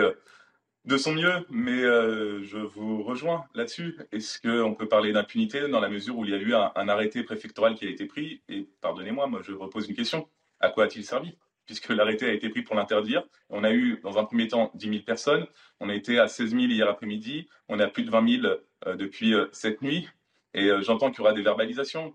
de 0.86 0.98
son 0.98 1.13
mieux, 1.13 1.46
mais 1.50 1.81
je 1.81 2.58
vous 2.58 3.03
rejoins 3.03 3.46
là-dessus. 3.53 3.98
Est-ce 4.12 4.39
qu'on 4.41 4.74
peut 4.74 4.88
parler 4.88 5.12
d'impunité 5.12 5.67
dans 5.67 5.79
la 5.79 5.89
mesure 5.89 6.17
où 6.17 6.25
il 6.25 6.31
y 6.31 6.34
a 6.34 6.38
eu 6.38 6.55
un 6.55 6.89
arrêté 6.89 7.24
préfectoral 7.24 7.75
qui 7.75 7.86
a 7.86 7.91
été 7.91 8.05
pris? 8.05 8.41
Et 8.50 8.67
pardonnez-moi, 8.81 9.27
moi 9.27 9.41
je 9.43 9.53
repose 9.53 9.88
une 9.88 9.96
question. 9.96 10.27
À 10.60 10.70
quoi 10.70 10.86
a-t-il 10.86 11.05
servi? 11.05 11.38
Puisque 11.71 11.87
l'arrêté 11.87 12.25
a 12.25 12.33
été 12.33 12.49
pris 12.49 12.63
pour 12.63 12.75
l'interdire. 12.75 13.23
On 13.49 13.63
a 13.63 13.71
eu, 13.71 14.01
dans 14.03 14.17
un 14.17 14.25
premier 14.25 14.49
temps, 14.49 14.71
10 14.73 14.89
000 14.89 15.03
personnes. 15.03 15.47
On 15.79 15.87
a 15.87 15.95
été 15.95 16.19
à 16.19 16.27
16 16.27 16.49
000 16.49 16.63
hier 16.63 16.89
après-midi. 16.89 17.47
On 17.69 17.79
a 17.79 17.87
plus 17.87 18.03
de 18.03 18.11
20 18.11 18.41
000 18.41 18.53
euh, 18.87 18.95
depuis 18.97 19.33
euh, 19.33 19.45
cette 19.53 19.81
nuit. 19.81 20.09
Et 20.53 20.65
euh, 20.65 20.81
j'entends 20.81 21.11
qu'il 21.11 21.19
y 21.19 21.21
aura 21.21 21.31
des 21.31 21.41
verbalisations. 21.41 22.13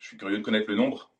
Je 0.00 0.08
suis 0.08 0.18
curieux 0.18 0.36
de 0.36 0.42
connaître 0.42 0.68
le 0.68 0.76
nombre 0.76 1.10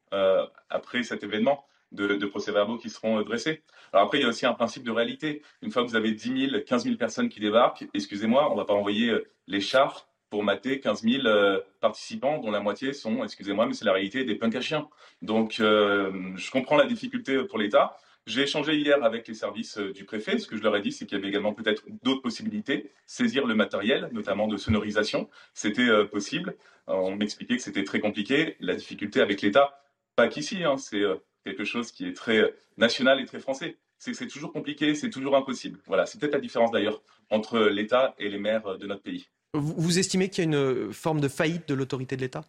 après 0.69 1.05
cet 1.05 1.23
événement 1.23 1.65
de, 1.93 2.27
procès-verbaux 2.27 2.77
qui 2.77 2.91
seront 2.91 3.23
dressés. 3.23 3.63
Alors 3.93 4.07
après, 4.07 4.19
il 4.19 4.23
y 4.23 4.25
a 4.25 4.29
aussi 4.29 4.45
un 4.45 4.55
principe 4.55 4.83
de 4.83 4.91
réalité. 4.91 5.43
Une 5.63 5.71
fois 5.71 5.83
que 5.83 5.89
vous 5.89 5.97
avez 5.97 6.13
10 6.13 6.51
000, 6.51 6.63
15 6.67 6.85
000 6.85 6.97
personnes 6.97 7.29
qui 7.29 7.41
débarquent, 7.41 7.87
excusez-moi, 7.95 8.51
on 8.51 8.55
ne 8.55 8.61
va 8.61 8.65
pas 8.65 8.75
envoyer 8.75 9.15
les 9.47 9.61
chars 9.61 10.10
pour 10.31 10.45
mater 10.45 10.81
15 10.81 11.03
000 11.03 11.27
euh, 11.27 11.61
participants, 11.81 12.39
dont 12.39 12.51
la 12.51 12.61
moitié 12.61 12.93
sont, 12.93 13.23
excusez-moi, 13.25 13.67
mais 13.67 13.75
c'est 13.75 13.85
la 13.85 13.93
réalité, 13.93 14.25
des 14.25 14.37
punks 14.37 14.55
à 14.55 14.61
chiens. 14.61 14.89
Donc, 15.23 15.59
euh, 15.61 16.33
je 16.37 16.51
comprends 16.51 16.77
la 16.77 16.87
difficulté 16.87 17.43
pour 17.45 17.59
l'État. 17.59 17.97
J'ai 18.27 18.43
échangé 18.43 18.77
hier 18.77 19.03
avec 19.03 19.27
les 19.27 19.35
services 19.35 19.79
euh, 19.79 19.93
du 19.93 20.05
préfet. 20.05 20.39
Ce 20.39 20.47
que 20.47 20.57
je 20.57 20.63
leur 20.63 20.77
ai 20.77 20.83
dit, 20.83 20.93
c'est 20.93 21.05
qu'il 21.05 21.19
y 21.19 21.21
avait 21.21 21.29
également 21.29 21.53
peut-être 21.53 21.83
d'autres 22.03 22.23
possibilités. 22.23 22.93
Saisir 23.07 23.45
le 23.45 23.57
matériel, 23.57 24.09
notamment 24.13 24.47
de 24.47 24.57
sonorisation, 24.57 25.29
c'était 25.53 25.89
possible. 26.07 26.57
on 26.87 27.17
m'expliquait 27.17 27.57
que 27.57 27.63
c'était 27.63 27.85
très 27.85 27.99
compliqué. 27.99 28.57
La 28.61 28.77
difficulté 28.77 29.21
avec 29.21 29.43
l'État, 29.43 29.83
pas 30.15 30.29
qu'ici, 30.29 30.63
hein, 30.65 30.77
c'est 30.77 31.03
quelque 31.45 31.65
chose 31.65 31.91
qui 31.91 32.07
est 32.07 32.13
très 32.15 32.55
national 32.77 33.21
et 33.21 33.25
très 33.25 33.41
français. 33.41 33.79
C'est 33.99 34.29
toujours 34.29 34.53
compliqué, 34.53 34.95
c'est 34.95 35.11
toujours 35.11 35.37
impossible. 35.37 35.81
Voilà, 35.87 36.07
c'est 36.07 36.19
peut-être 36.21 36.35
la 36.35 36.41
différence 36.41 36.71
d'ailleurs 36.71 37.03
entre 37.31 37.59
l'État 37.59 38.15
et 38.19 38.29
les 38.29 38.39
maires 38.39 38.79
de 38.79 38.87
notre 38.87 39.03
pays. 39.03 39.29
Vous, 39.55 39.99
estimez 39.99 40.29
qu'il 40.29 40.45
y 40.45 40.47
a 40.47 40.51
une 40.51 40.93
forme 40.93 41.21
de 41.21 41.29
faillite 41.29 41.69
de 41.69 41.75
l'autorité 41.75 42.17
de 42.17 42.21
l'État? 42.21 42.45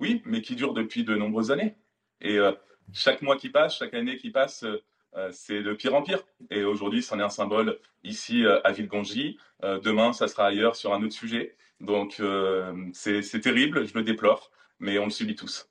Oui, 0.00 0.22
mais 0.24 0.40
qui 0.40 0.56
dure 0.56 0.72
depuis 0.72 1.04
de 1.04 1.14
nombreuses 1.14 1.50
années. 1.50 1.74
Et 2.22 2.38
euh, 2.38 2.52
chaque 2.92 3.20
mois 3.20 3.36
qui 3.36 3.50
passe, 3.50 3.76
chaque 3.76 3.92
année 3.92 4.16
qui 4.16 4.30
passe, 4.30 4.64
euh, 4.64 4.82
euh, 5.16 5.30
c'est 5.32 5.62
de 5.62 5.74
pire 5.74 5.94
en 5.94 6.02
pire. 6.02 6.22
Et 6.50 6.64
aujourd'hui, 6.64 7.02
c'en 7.02 7.18
est 7.18 7.22
un 7.22 7.28
symbole 7.28 7.78
ici 8.02 8.44
à 8.64 8.72
Villegongy. 8.72 9.38
demain, 9.62 10.12
ça 10.12 10.26
sera 10.26 10.46
ailleurs 10.46 10.76
sur 10.76 10.94
un 10.94 11.02
autre 11.02 11.14
sujet. 11.14 11.56
Donc, 11.80 12.22
c'est 12.92 13.40
terrible, 13.40 13.86
je 13.86 13.94
le 13.94 14.02
déplore, 14.02 14.50
mais 14.78 14.98
on 14.98 15.04
le 15.04 15.10
subit 15.10 15.34
tous. 15.34 15.69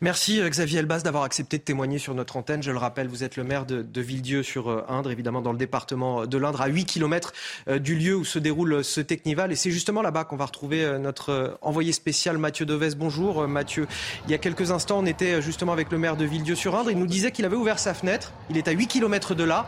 Merci 0.00 0.40
euh, 0.40 0.48
Xavier 0.48 0.80
Elbas 0.80 1.00
d'avoir 1.00 1.24
accepté 1.24 1.58
de 1.58 1.62
témoigner 1.62 1.98
sur 1.98 2.14
notre 2.14 2.36
antenne. 2.36 2.62
Je 2.62 2.70
le 2.70 2.78
rappelle, 2.78 3.08
vous 3.08 3.24
êtes 3.24 3.36
le 3.36 3.44
maire 3.44 3.66
de, 3.66 3.82
de 3.82 4.00
Villedieu 4.00 4.42
sur 4.42 4.70
euh, 4.70 4.84
Indre, 4.88 5.10
évidemment 5.10 5.40
dans 5.40 5.52
le 5.52 5.58
département 5.58 6.26
de 6.26 6.38
l'Indre, 6.38 6.60
à 6.60 6.68
8 6.68 6.84
km 6.84 7.32
euh, 7.68 7.78
du 7.78 7.94
lieu 7.94 8.14
où 8.16 8.24
se 8.24 8.38
déroule 8.38 8.84
ce 8.84 9.00
Technival. 9.00 9.52
Et 9.52 9.56
c'est 9.56 9.70
justement 9.70 10.02
là-bas 10.02 10.24
qu'on 10.24 10.36
va 10.36 10.46
retrouver 10.46 10.98
notre 10.98 11.58
envoyé 11.62 11.92
spécial 11.92 12.38
Mathieu 12.38 12.66
Deves. 12.66 12.96
Bonjour 12.96 13.46
Mathieu. 13.48 13.86
Il 14.26 14.30
y 14.30 14.34
a 14.34 14.38
quelques 14.38 14.70
instants, 14.70 14.98
on 14.98 15.06
était 15.06 15.40
justement 15.40 15.72
avec 15.72 15.90
le 15.90 15.98
maire 15.98 16.16
de 16.16 16.24
Villedieu 16.24 16.54
sur 16.54 16.74
Indre. 16.76 16.90
Il 16.90 16.98
nous 16.98 17.06
disait 17.06 17.30
qu'il 17.30 17.44
avait 17.44 17.56
ouvert 17.56 17.78
sa 17.78 17.94
fenêtre. 17.94 18.32
Il 18.50 18.56
est 18.56 18.68
à 18.68 18.72
8 18.72 18.86
km 18.86 19.34
de 19.34 19.44
là. 19.44 19.66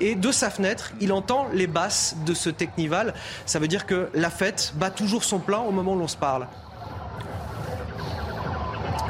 Et 0.00 0.14
de 0.14 0.32
sa 0.32 0.50
fenêtre, 0.50 0.92
il 1.00 1.12
entend 1.12 1.48
les 1.52 1.66
basses 1.66 2.16
de 2.26 2.34
ce 2.34 2.50
Technival. 2.50 3.14
Ça 3.46 3.58
veut 3.58 3.68
dire 3.68 3.86
que 3.86 4.08
la 4.14 4.30
fête 4.30 4.72
bat 4.76 4.90
toujours 4.90 5.24
son 5.24 5.38
plein 5.38 5.60
au 5.60 5.70
moment 5.70 5.94
où 5.94 5.98
l'on 5.98 6.08
se 6.08 6.16
parle. 6.16 6.46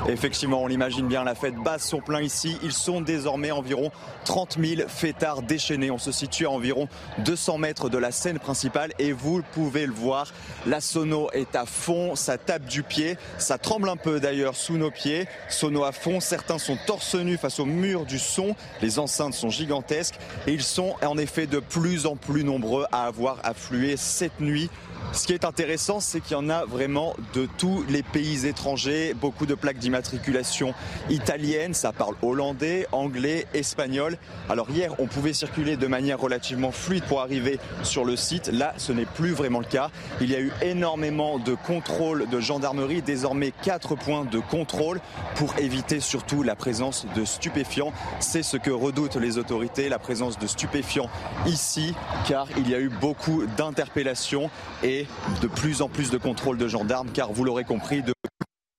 Effectivement, 0.09 0.63
on 0.63 0.67
l'imagine 0.67 1.07
bien, 1.07 1.23
la 1.23 1.37
fête 1.37 1.55
base 1.55 1.83
son 1.83 2.01
plein 2.01 2.21
ici. 2.21 2.59
Ils 2.65 2.73
sont 2.73 3.01
désormais 3.01 3.53
environ 3.53 3.93
30 4.25 4.59
000 4.61 4.89
fêtards 4.89 5.43
déchaînés. 5.43 5.93
On 5.93 5.99
se 5.99 6.11
situe 6.11 6.47
à 6.47 6.51
environ 6.51 6.89
200 7.19 7.59
mètres 7.59 7.89
de 7.89 7.99
la 7.99 8.11
scène 8.11 8.41
principale 8.41 8.93
et 8.99 9.13
vous 9.13 9.43
pouvez 9.53 9.87
le 9.87 9.93
voir, 9.93 10.33
la 10.67 10.81
sono 10.81 11.31
est 11.33 11.55
à 11.55 11.67
fond, 11.67 12.17
ça 12.17 12.37
tape 12.37 12.65
du 12.65 12.83
pied, 12.83 13.17
ça 13.39 13.59
tremble 13.59 13.89
un 13.89 13.97
peu 13.97 14.19
d'ailleurs 14.19 14.57
sous 14.57 14.77
nos 14.77 14.91
pieds. 14.91 15.29
Sono 15.49 15.85
à 15.85 15.93
fond, 15.93 16.19
certains 16.19 16.59
sont 16.59 16.77
torse 16.85 17.15
nu 17.15 17.37
face 17.37 17.61
au 17.61 17.65
mur 17.65 18.05
du 18.05 18.19
son. 18.19 18.57
Les 18.81 18.99
enceintes 18.99 19.35
sont 19.35 19.51
gigantesques 19.51 20.19
et 20.49 20.53
ils 20.53 20.65
sont 20.65 20.97
en 21.07 21.17
effet 21.17 21.47
de 21.47 21.61
plus 21.61 22.07
en 22.07 22.17
plus 22.17 22.43
nombreux 22.43 22.87
à 22.91 23.05
avoir 23.05 23.39
afflué 23.45 23.97
cette 23.97 24.41
nuit 24.41 24.69
ce 25.13 25.27
qui 25.27 25.35
est 25.35 25.45
intéressant, 25.45 26.01
c'est 26.01 26.21
qu'il 26.21 26.33
y 26.33 26.41
en 26.41 26.49
a 26.49 26.65
vraiment 26.65 27.15
de 27.35 27.47
tous 27.59 27.85
les 27.91 28.03
pays 28.03 28.47
étrangers, 28.47 29.13
beaucoup 29.13 29.45
de 29.45 29.55
plaques 29.55 29.79
d'immatriculation 29.93 30.73
italiennes, 31.11 31.75
ça 31.75 31.93
parle 31.93 32.15
hollandais, 32.23 32.87
anglais, 32.93 33.47
espagnol. 33.53 34.17
Alors 34.49 34.71
hier, 34.71 34.95
on 34.99 35.07
pouvait 35.07 35.35
circuler 35.35 35.77
de 35.77 35.87
manière 35.87 36.19
relativement 36.19 36.73
fluide 36.73 37.05
pour 37.05 37.21
arriver 37.21 37.59
sur 37.83 38.07
le 38.07 38.17
site. 38.17 38.47
Là, 38.49 38.73
ce 38.79 38.93
n'est 38.93 39.05
plus 39.05 39.33
vraiment 39.33 39.59
le 39.59 39.67
cas. 39.67 39.91
Il 40.23 40.31
y 40.31 40.35
a 40.35 40.41
eu 40.41 40.51
énormément 40.63 41.39
de 41.39 41.55
contrôles 41.55 42.27
de 42.31 42.41
gendarmerie, 42.41 43.03
désormais 43.03 43.53
quatre 43.63 43.95
points 43.95 44.25
de 44.25 44.39
contrôle 44.39 44.99
pour 45.35 45.59
éviter 45.59 46.01
surtout 46.01 46.43
la 46.43 46.57
présence 46.57 47.07
de 47.15 47.27
stupéfiants. 47.27 47.93
C'est 48.19 48.43
ce 48.43 48.57
que 48.57 48.71
redoutent 48.71 49.17
les 49.17 49.37
autorités, 49.37 49.91
la 49.91 49.99
présence 49.99 50.39
de 50.39 50.47
stupéfiants 50.47 51.11
ici, 51.47 51.95
car 52.27 52.47
il 52.57 52.71
y 52.71 52.75
a 52.75 52.81
eu 52.81 52.89
beaucoup 52.89 53.45
d'interpellations 53.59 54.49
et 54.83 55.07
de 55.43 55.49
plus 55.49 55.83
en 55.83 55.91
plus 55.91 56.11
de 56.11 56.17
contrôles 56.17 56.57
de 56.57 56.69
gendarmes, 56.69 57.11
car 57.13 57.31
vous 57.33 57.45
l'aurez 57.45 57.65
compris, 57.65 58.03
de 58.03 58.15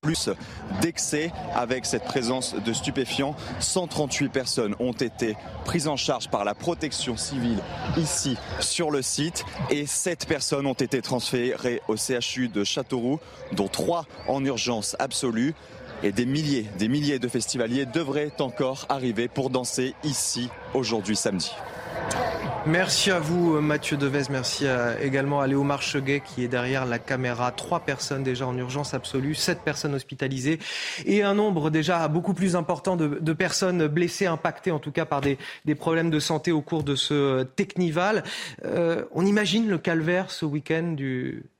plus 0.04 0.28
d'excès 0.82 1.32
avec 1.54 1.86
cette 1.86 2.04
présence 2.04 2.54
de 2.54 2.72
stupéfiants. 2.74 3.34
138 3.58 4.28
personnes 4.28 4.76
ont 4.78 4.92
été 4.92 5.34
prises 5.64 5.88
en 5.88 5.96
charge 5.96 6.28
par 6.28 6.44
la 6.44 6.54
protection 6.54 7.16
civile 7.16 7.58
ici 7.96 8.36
sur 8.60 8.90
le 8.90 9.00
site 9.00 9.46
et 9.70 9.86
7 9.86 10.26
personnes 10.26 10.66
ont 10.66 10.74
été 10.74 11.00
transférées 11.00 11.80
au 11.88 11.96
CHU 11.96 12.48
de 12.48 12.64
Châteauroux, 12.64 13.18
dont 13.52 13.68
3 13.68 14.04
en 14.28 14.44
urgence 14.44 14.94
absolue. 14.98 15.54
Et 16.02 16.12
des 16.12 16.26
milliers, 16.26 16.66
des 16.78 16.88
milliers 16.88 17.18
de 17.18 17.28
festivaliers 17.28 17.86
devraient 17.86 18.34
encore 18.40 18.84
arriver 18.90 19.28
pour 19.28 19.48
danser 19.48 19.94
ici 20.04 20.50
aujourd'hui 20.74 21.16
samedi. 21.16 21.50
Merci 22.66 23.10
à 23.10 23.18
vous 23.18 23.60
Mathieu 23.60 23.98
Devez, 23.98 24.22
merci 24.30 24.64
également 25.02 25.42
à 25.42 25.46
Léo 25.46 25.62
Marcheguet 25.64 26.22
qui 26.24 26.42
est 26.42 26.48
derrière 26.48 26.86
la 26.86 26.98
caméra. 26.98 27.52
Trois 27.52 27.80
personnes 27.80 28.22
déjà 28.22 28.46
en 28.46 28.56
urgence 28.56 28.94
absolue, 28.94 29.34
sept 29.34 29.60
personnes 29.60 29.94
hospitalisées 29.94 30.58
et 31.04 31.22
un 31.22 31.34
nombre 31.34 31.68
déjà 31.68 32.08
beaucoup 32.08 32.32
plus 32.32 32.56
important 32.56 32.96
de, 32.96 33.32
personnes 33.34 33.86
blessées, 33.86 34.24
impactées 34.24 34.70
en 34.70 34.78
tout 34.78 34.92
cas 34.92 35.04
par 35.04 35.20
des, 35.20 35.36
problèmes 35.74 36.08
de 36.08 36.20
santé 36.20 36.52
au 36.52 36.62
cours 36.62 36.84
de 36.84 36.94
ce 36.94 37.42
Technival. 37.42 38.24
Euh, 38.64 39.04
on 39.12 39.26
imagine 39.26 39.68
le 39.68 39.76
calvaire 39.76 40.30
ce 40.30 40.46
week-end 40.46 40.96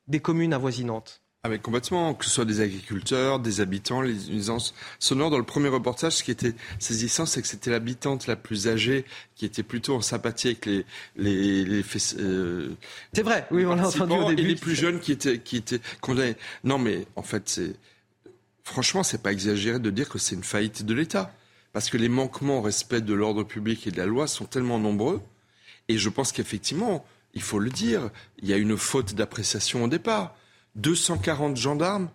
des 0.09 0.21
communes 0.21 0.55
avoisinantes. 0.55 1.24
Avec 1.47 1.61
ah, 1.61 1.65
complètement, 1.65 2.15
que 2.15 2.25
ce 2.25 2.31
soit 2.31 2.47
des 2.47 2.63
agriculteurs, 2.63 3.39
des 3.39 3.61
habitants, 3.61 4.01
les 4.01 4.15
nuisances 4.15 4.75
sonores. 4.99 5.29
Dans 5.29 5.37
le 5.37 5.45
premier 5.45 5.69
reportage, 5.69 6.15
ce 6.15 6.23
qui 6.25 6.31
était 6.31 6.55
saisissant, 6.79 7.27
c'est 7.27 7.43
que 7.43 7.49
c'était 7.49 7.71
l'habitante 7.71 8.27
la 8.27 8.35
plus 8.35 8.67
âgée 8.67 9.05
qui 9.37 9.45
était 9.45 9.63
plutôt 9.63 9.95
en 9.95 10.01
sympathie 10.01 10.49
avec 10.49 10.65
les 10.65 10.87
les, 11.17 11.67
les 11.67 11.85
euh, 12.19 12.71
C'est 13.13 13.23
vrai, 13.23 13.47
oui, 13.51 13.67
on 13.67 13.75
l'a 13.75 13.87
entendu 13.87 14.15
au 14.15 14.31
début. 14.31 14.43
Et 14.43 14.47
les 14.47 14.55
plus 14.55 14.75
jeunes 14.75 15.01
qui 15.01 15.13
étaient 15.13 15.39
qui 15.39 15.59
étaient 15.59 15.81
condamnés. 16.01 16.37
Non, 16.65 16.79
mais 16.79 17.07
en 17.15 17.23
fait, 17.23 17.47
c'est 17.47 17.77
franchement, 18.63 19.03
c'est 19.03 19.23
pas 19.23 19.31
exagéré 19.31 19.79
de 19.79 19.91
dire 19.91 20.09
que 20.09 20.19
c'est 20.19 20.35
une 20.35 20.45
faillite 20.45 20.87
de 20.87 20.95
l'État, 20.95 21.31
parce 21.75 21.91
que 21.91 21.99
les 21.99 22.09
manquements 22.09 22.61
au 22.61 22.63
respect 22.63 23.03
de 23.03 23.13
l'ordre 23.13 23.43
public 23.43 23.87
et 23.87 23.91
de 23.91 23.99
la 23.99 24.07
loi 24.07 24.29
sont 24.29 24.47
tellement 24.47 24.79
nombreux. 24.79 25.21
Et 25.89 25.99
je 25.99 26.09
pense 26.09 26.33
qu'effectivement, 26.33 27.05
il 27.35 27.43
faut 27.43 27.59
le 27.59 27.69
dire, 27.69 28.09
il 28.39 28.49
y 28.49 28.55
a 28.55 28.57
une 28.57 28.79
faute 28.79 29.15
d'appréciation 29.15 29.85
au 29.85 29.89
départ. 29.89 30.35
240 30.77 31.57
gendarmes 31.57 32.09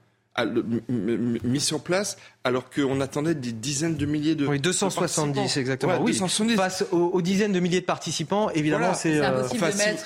mis 0.47 1.59
sur 1.59 1.81
place 1.81 2.17
alors 2.43 2.69
qu'on 2.69 3.01
attendait 3.01 3.35
des 3.35 3.51
dizaines 3.51 3.97
de 3.97 4.05
milliers 4.05 4.35
de 4.35 4.47
Oui, 4.47 4.59
270 4.59 5.57
exactement. 5.57 6.01
oui, 6.01 6.17
Face 6.55 6.85
aux, 6.91 7.21
dizaines 7.21 7.51
de 7.51 7.59
milliers 7.59 7.81
de 7.81 7.85
participants, 7.85 8.49
évidemment, 8.51 8.93
c'est 8.93 9.19
euh, 9.19 9.47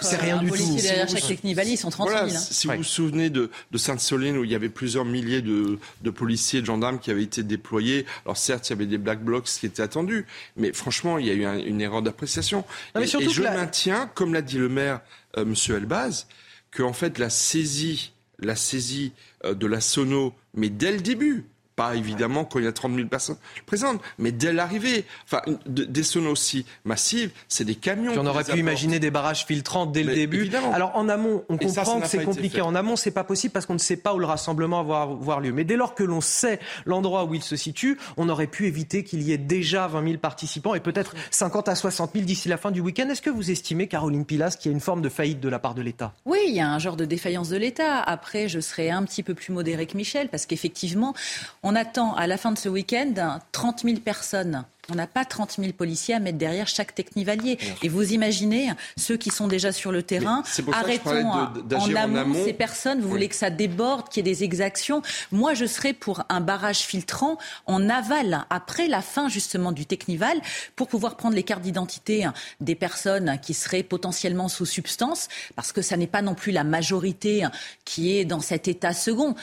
c'est 0.02 0.20
rien 0.20 0.38
du 0.38 0.50
tout. 0.50 0.76
derrière 0.76 1.08
chaque 1.08 1.28
technivalier, 1.28 1.72
ils 1.72 1.78
sont 1.78 1.90
30 1.90 2.10
000. 2.10 2.22
Hein. 2.24 2.30
Si 2.30 2.68
vous 2.68 2.78
vous 2.78 2.84
souvenez 2.84 3.30
de, 3.30 3.50
de 3.72 3.78
Sainte-Soline 3.78 4.38
où 4.38 4.44
il 4.44 4.52
y 4.52 4.56
avait 4.56 4.70
plusieurs 4.70 5.06
milliers 5.06 5.42
de, 5.42 5.78
de, 6.02 6.10
policiers 6.10 6.60
et 6.60 6.62
de 6.62 6.68
gendarmes 6.68 7.00
qui 7.00 7.12
avaient 7.12 7.24
été 7.24 7.44
déployés, 7.44 8.06
alors 8.26 8.38
certes, 8.38 8.70
il 8.70 8.74
y 8.74 8.76
avait 8.76 8.86
des 8.88 8.98
black 8.98 9.24
blocs 9.24 9.46
qui 9.46 9.66
étaient 9.66 9.84
attendus, 9.84 10.26
mais 10.58 10.74
franchement, 10.74 11.18
il 11.18 11.28
y 11.28 11.30
a 11.30 11.34
eu 11.34 11.68
une 11.68 11.82
erreur 11.82 12.02
d'appréciation. 12.02 12.66
Et, 13.00 13.06
je 13.06 13.42
maintiens, 13.44 14.10
comme 14.16 14.34
l'a 14.34 14.42
dit 14.42 14.58
le 14.58 14.70
maire, 14.70 15.02
euh, 15.38 15.46
Monsieur 15.46 15.78
Elbaz, 15.78 16.28
que 16.72 16.84
en 16.84 16.94
fait 16.94 17.20
la 17.20 17.30
saisie 17.30 18.13
la 18.44 18.56
saisie 18.56 19.14
euh, 19.46 19.54
de 19.54 19.68
la 19.68 19.82
sono, 19.82 20.34
mais 20.54 20.70
dès 20.70 20.92
le 20.92 21.00
début. 21.00 21.46
Pas 21.76 21.96
évidemment 21.96 22.46
quand 22.46 22.60
il 22.60 22.66
y 22.66 22.68
a 22.68 22.72
30 22.72 22.96
000 22.96 23.08
personnes 23.08 23.38
présentes, 23.66 24.02
mais 24.18 24.32
dès 24.32 24.54
l'arrivée. 24.54 25.06
Enfin, 25.26 25.42
des 25.66 26.04
sonos 26.04 26.32
aussi 26.32 26.66
massives, 26.86 27.32
c'est 27.48 27.66
des 27.66 27.76
camions. 27.76 28.14
on 28.18 28.26
aurait 28.26 28.44
pu 28.44 28.58
imaginer 28.58 29.00
des 29.00 29.12
barrages 29.12 29.46
filtrants 29.46 29.86
dès 29.86 30.04
le 30.04 30.14
début. 30.14 30.50
Alors 30.74 30.96
en 30.96 31.10
amont, 31.10 31.44
on 31.50 31.58
comprend 31.58 32.00
que 32.00 32.08
c'est 32.08 32.24
compliqué. 32.24 32.62
En 32.62 32.76
amont, 32.76 32.96
c'est 32.96 33.12
pas 33.12 33.24
possible 33.24 33.54
parce 33.54 33.66
qu'on 33.66 33.74
ne 33.74 33.80
sait 33.80 33.98
pas 33.98 34.14
où 34.14 34.20
le 34.20 34.26
rassemblement 34.26 34.84
va 34.84 35.02
avoir 35.02 35.40
lieu. 35.40 35.52
Mais 35.52 35.64
dès 35.64 35.76
lors 35.76 35.96
que 35.96 36.04
l'on 36.04 36.22
sait 36.22 36.60
l'endroit 36.86 37.26
où 37.26 37.34
il 37.34 37.44
se 37.44 37.56
situe, 37.56 37.98
on 38.18 38.30
aurait 38.30 38.48
pu 38.48 38.68
éviter 38.68 39.04
qu'il 39.04 39.22
y 39.22 39.32
ait 39.32 39.38
déjà 39.38 39.88
20 39.88 40.04
000 40.04 40.18
participants 40.18 40.76
et 40.76 40.80
peut-être 40.80 41.16
50 41.32 41.70
à 41.70 41.76
60 41.76 42.12
000 42.14 42.26
d'ici 42.26 42.50
la 42.50 42.58
fin 42.58 42.72
du 42.72 42.82
week-end. 42.82 43.10
Est-ce 43.10 43.22
que 43.22 43.30
vous 43.30 43.52
estimez, 43.52 43.88
Caroline 43.88 44.26
Pilas, 44.26 44.56
qu'il 44.60 44.72
y 44.72 44.74
a 44.74 44.76
une 44.76 44.82
forme 44.82 45.02
de 45.02 45.10
faillite 45.10 45.40
de 45.40 45.50
la 45.50 45.60
part 45.60 45.76
de 45.76 45.82
l'État? 45.82 46.14
Oui, 46.26 46.40
il 46.48 46.54
y 46.54 46.60
a 46.60 46.70
un 46.70 46.80
genre 46.80 46.96
de 46.96 47.06
défaillance 47.06 47.50
de 47.50 47.58
l'État. 47.58 48.00
Après, 48.00 48.48
je 48.48 48.60
serais 48.60 48.90
un 48.90 49.04
petit 49.04 49.24
peu 49.24 49.34
plus 49.34 49.54
modéré 49.54 49.86
que 49.86 49.98
Michel 49.98 50.30
parce 50.30 50.46
qu'effectivement, 50.46 51.14
on 51.64 51.76
attend 51.76 52.14
à 52.16 52.28
la 52.28 52.38
fin 52.38 52.52
de 52.52 52.58
ce 52.58 52.70
week-end 52.70 53.40
30 53.52 53.84
000 53.84 54.00
personnes 54.00 54.66
on 54.90 54.96
n'a 54.96 55.08
pas 55.08 55.24
30 55.24 55.56
000 55.60 55.72
policiers 55.72 56.16
à 56.16 56.20
mettre 56.20 56.38
derrière 56.38 56.68
chaque 56.68 56.94
technivalier. 56.94 57.58
Et 57.84 57.90
vous 57.90 58.12
imaginez, 58.12 58.70
ceux 58.98 59.16
qui 59.16 59.30
sont 59.30 59.48
déjà 59.48 59.72
sur 59.72 59.94
le 59.94 60.04
terrain, 60.04 60.44
arrêtons 60.74 61.26
en, 61.26 61.96
amont 61.96 62.44
ces 62.44 62.52
personnes. 62.52 63.00
Vous 63.00 63.08
voulez 63.08 63.30
que 63.30 63.36
ça 63.36 63.50
déborde, 63.50 64.10
qu'il 64.10 64.26
y 64.26 64.30
ait 64.30 64.34
des 64.34 64.44
exactions. 64.44 65.02
Moi, 65.32 65.54
je 65.54 65.66
serais 65.66 65.94
pour 65.94 66.24
un 66.28 66.42
barrage 66.42 66.80
filtrant 66.80 67.38
en 67.66 67.90
aval, 67.90 68.46
après 68.50 68.88
la 68.88 69.02
fin 69.02 69.30
justement 69.30 69.72
du 69.72 69.86
technival, 69.86 70.42
pour 70.76 70.90
pouvoir 70.90 71.16
prendre 71.16 71.36
les 71.36 71.44
cartes 71.44 71.62
d'identité 71.62 72.28
des 72.60 72.76
personnes 72.76 73.40
qui 73.42 73.54
seraient 73.54 73.84
potentiellement 73.84 74.50
sous 74.50 74.66
substance, 74.66 75.30
parce 75.56 75.72
que 75.72 75.82
ça 75.82 75.96
n'est 75.96 76.08
pas 76.08 76.22
non 76.22 76.36
plus 76.36 76.52
la 76.52 76.66
majorité 76.66 77.48
qui 77.86 78.18
est 78.18 78.26
dans 78.26 78.42
cet 78.42 78.68
état 78.68 78.94
second 78.94 79.36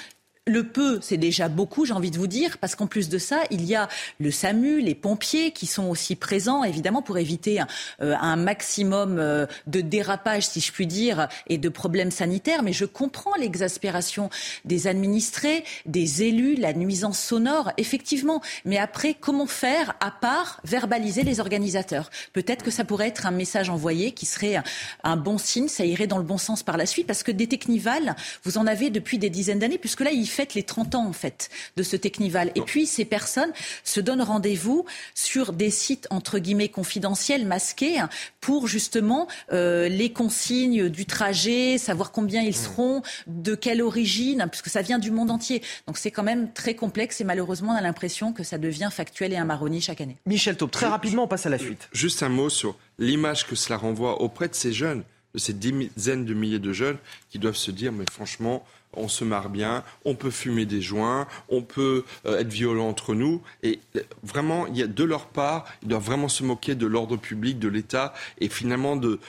le 0.46 0.64
peu, 0.64 0.98
c'est 1.03 1.18
déjà 1.18 1.48
beaucoup, 1.48 1.85
j'ai 1.85 1.92
envie 1.92 2.11
de 2.11 2.16
vous 2.16 2.26
dire, 2.26 2.57
parce 2.59 2.74
qu'en 2.74 2.87
plus 2.87 3.11
de 3.11 3.18
ça, 3.18 3.42
il 3.50 3.64
y 3.66 3.74
a 3.74 3.88
le 4.18 4.31
SAMU, 4.31 4.81
les 4.81 4.94
pompiers 4.94 5.53
qui 5.53 5.66
sont 5.66 5.85
aussi 5.85 6.16
présents, 6.16 6.64
évidemment, 6.64 7.03
pour 7.03 7.18
éviter 7.18 7.61
un, 7.61 7.66
euh, 8.00 8.37
maximum 8.37 9.18
euh, 9.18 9.46
de 9.66 9.83
dérapage, 9.83 10.48
si 10.48 10.61
je 10.61 10.72
puis 10.72 10.87
dire, 10.87 11.29
et 11.48 11.59
de 11.59 11.68
problèmes 11.68 12.11
sanitaires. 12.11 12.62
Mais 12.62 12.72
je 12.72 12.87
comprends 12.87 13.35
l'exaspération 13.38 14.31
des 14.64 14.87
administrés, 14.87 15.62
des 15.85 16.22
élus, 16.22 16.57
la 16.57 16.72
nuisance 16.72 17.18
sonore, 17.18 17.70
effectivement. 17.76 18.40
Mais 18.64 18.79
après, 18.79 19.14
comment 19.14 19.46
faire 19.46 19.94
à 20.00 20.11
part 20.11 20.61
verbaliser 20.64 21.22
les 21.22 21.40
organisateurs? 21.40 22.11
Peut-être 22.33 22.64
que 22.64 22.70
ça 22.70 22.85
pourrait 22.85 23.09
être 23.09 23.26
un 23.26 23.31
message 23.31 23.68
envoyé 23.68 24.12
qui 24.12 24.24
serait 24.24 24.57
un 25.05 25.16
bon 25.16 25.37
signe, 25.37 25.68
ça 25.68 25.85
irait 25.85 26.07
dans 26.07 26.18
le 26.18 26.24
bon 26.24 26.38
sens 26.38 26.62
par 26.62 26.79
la 26.79 26.87
suite, 26.87 27.07
parce 27.07 27.22
que 27.22 27.31
des 27.31 27.46
technivals, 27.46 28.16
vous 28.42 28.57
en 28.57 28.66
avez 28.66 28.88
depuis 28.88 29.18
des 29.18 29.31
dizaines 29.31 29.59
d'années, 29.59 29.79
puisque 29.79 30.00
là, 30.00 30.11
il 30.11 30.29
fait 30.30 30.54
les 30.54 30.62
30 30.62 30.94
ans 30.94 31.06
en 31.06 31.12
fait 31.12 31.50
de 31.76 31.82
ce 31.82 31.96
Technival. 31.96 32.52
Et 32.54 32.62
puis 32.62 32.86
ces 32.86 33.04
personnes 33.04 33.52
se 33.84 34.00
donnent 34.00 34.22
rendez-vous 34.22 34.84
sur 35.14 35.52
des 35.52 35.70
sites 35.70 36.06
entre 36.10 36.38
guillemets 36.38 36.68
confidentiels, 36.68 37.46
masqués, 37.46 38.02
pour 38.40 38.66
justement 38.66 39.28
euh, 39.52 39.88
les 39.88 40.12
consignes 40.12 40.88
du 40.88 41.06
trajet, 41.06 41.78
savoir 41.78 42.12
combien 42.12 42.42
ils 42.42 42.50
mmh. 42.50 42.52
seront, 42.52 43.02
de 43.26 43.54
quelle 43.54 43.82
origine, 43.82 44.46
puisque 44.50 44.68
ça 44.68 44.82
vient 44.82 44.98
du 44.98 45.10
monde 45.10 45.30
entier. 45.30 45.62
Donc 45.86 45.98
c'est 45.98 46.10
quand 46.10 46.22
même 46.22 46.52
très 46.52 46.74
complexe 46.74 47.20
et 47.20 47.24
malheureusement 47.24 47.72
on 47.72 47.76
a 47.76 47.82
l'impression 47.82 48.32
que 48.32 48.42
ça 48.42 48.58
devient 48.58 48.88
factuel 48.90 49.32
et 49.32 49.36
un 49.36 49.44
marronnier 49.44 49.80
chaque 49.80 50.00
année. 50.00 50.16
Michel 50.26 50.56
Taube, 50.56 50.70
très 50.70 50.86
rapidement 50.86 51.24
on 51.24 51.28
passe 51.28 51.46
à 51.46 51.50
la 51.50 51.58
suite. 51.58 51.88
Juste 51.92 52.22
un 52.22 52.28
mot 52.28 52.48
sur 52.48 52.76
l'image 52.98 53.46
que 53.46 53.56
cela 53.56 53.76
renvoie 53.76 54.20
auprès 54.22 54.48
de 54.48 54.54
ces 54.54 54.72
jeunes, 54.72 55.02
de 55.34 55.38
ces 55.38 55.52
dizaines 55.52 56.24
de 56.24 56.34
milliers 56.34 56.58
de 56.58 56.72
jeunes 56.72 56.98
qui 57.30 57.38
doivent 57.38 57.56
se 57.56 57.70
dire 57.70 57.92
mais 57.92 58.04
franchement 58.10 58.64
on 58.94 59.09
se 59.09 59.24
marre 59.24 59.50
bien, 59.50 59.85
on 60.05 60.14
peut 60.14 60.31
fumer 60.31 60.66
des 60.66 60.81
joints, 60.81 61.26
on 61.48 61.62
peut 61.62 62.05
euh, 62.26 62.38
être 62.38 62.48
violent 62.48 62.88
entre 62.88 63.14
nous. 63.14 63.42
Et 63.62 63.81
euh, 63.96 64.00
vraiment, 64.22 64.66
il 64.66 64.76
y 64.76 64.83
a 64.83 64.87
de 64.87 65.05
leur 65.05 65.26
part, 65.26 65.66
ils 65.83 65.88
doivent 65.88 66.05
vraiment 66.05 66.29
se 66.29 66.42
moquer 66.42 66.74
de 66.74 66.87
l'ordre 66.87 67.16
public, 67.16 67.59
de 67.59 67.68
l'État 67.68 68.14
et 68.38 68.48
finalement 68.48 68.96
de, 68.96 69.20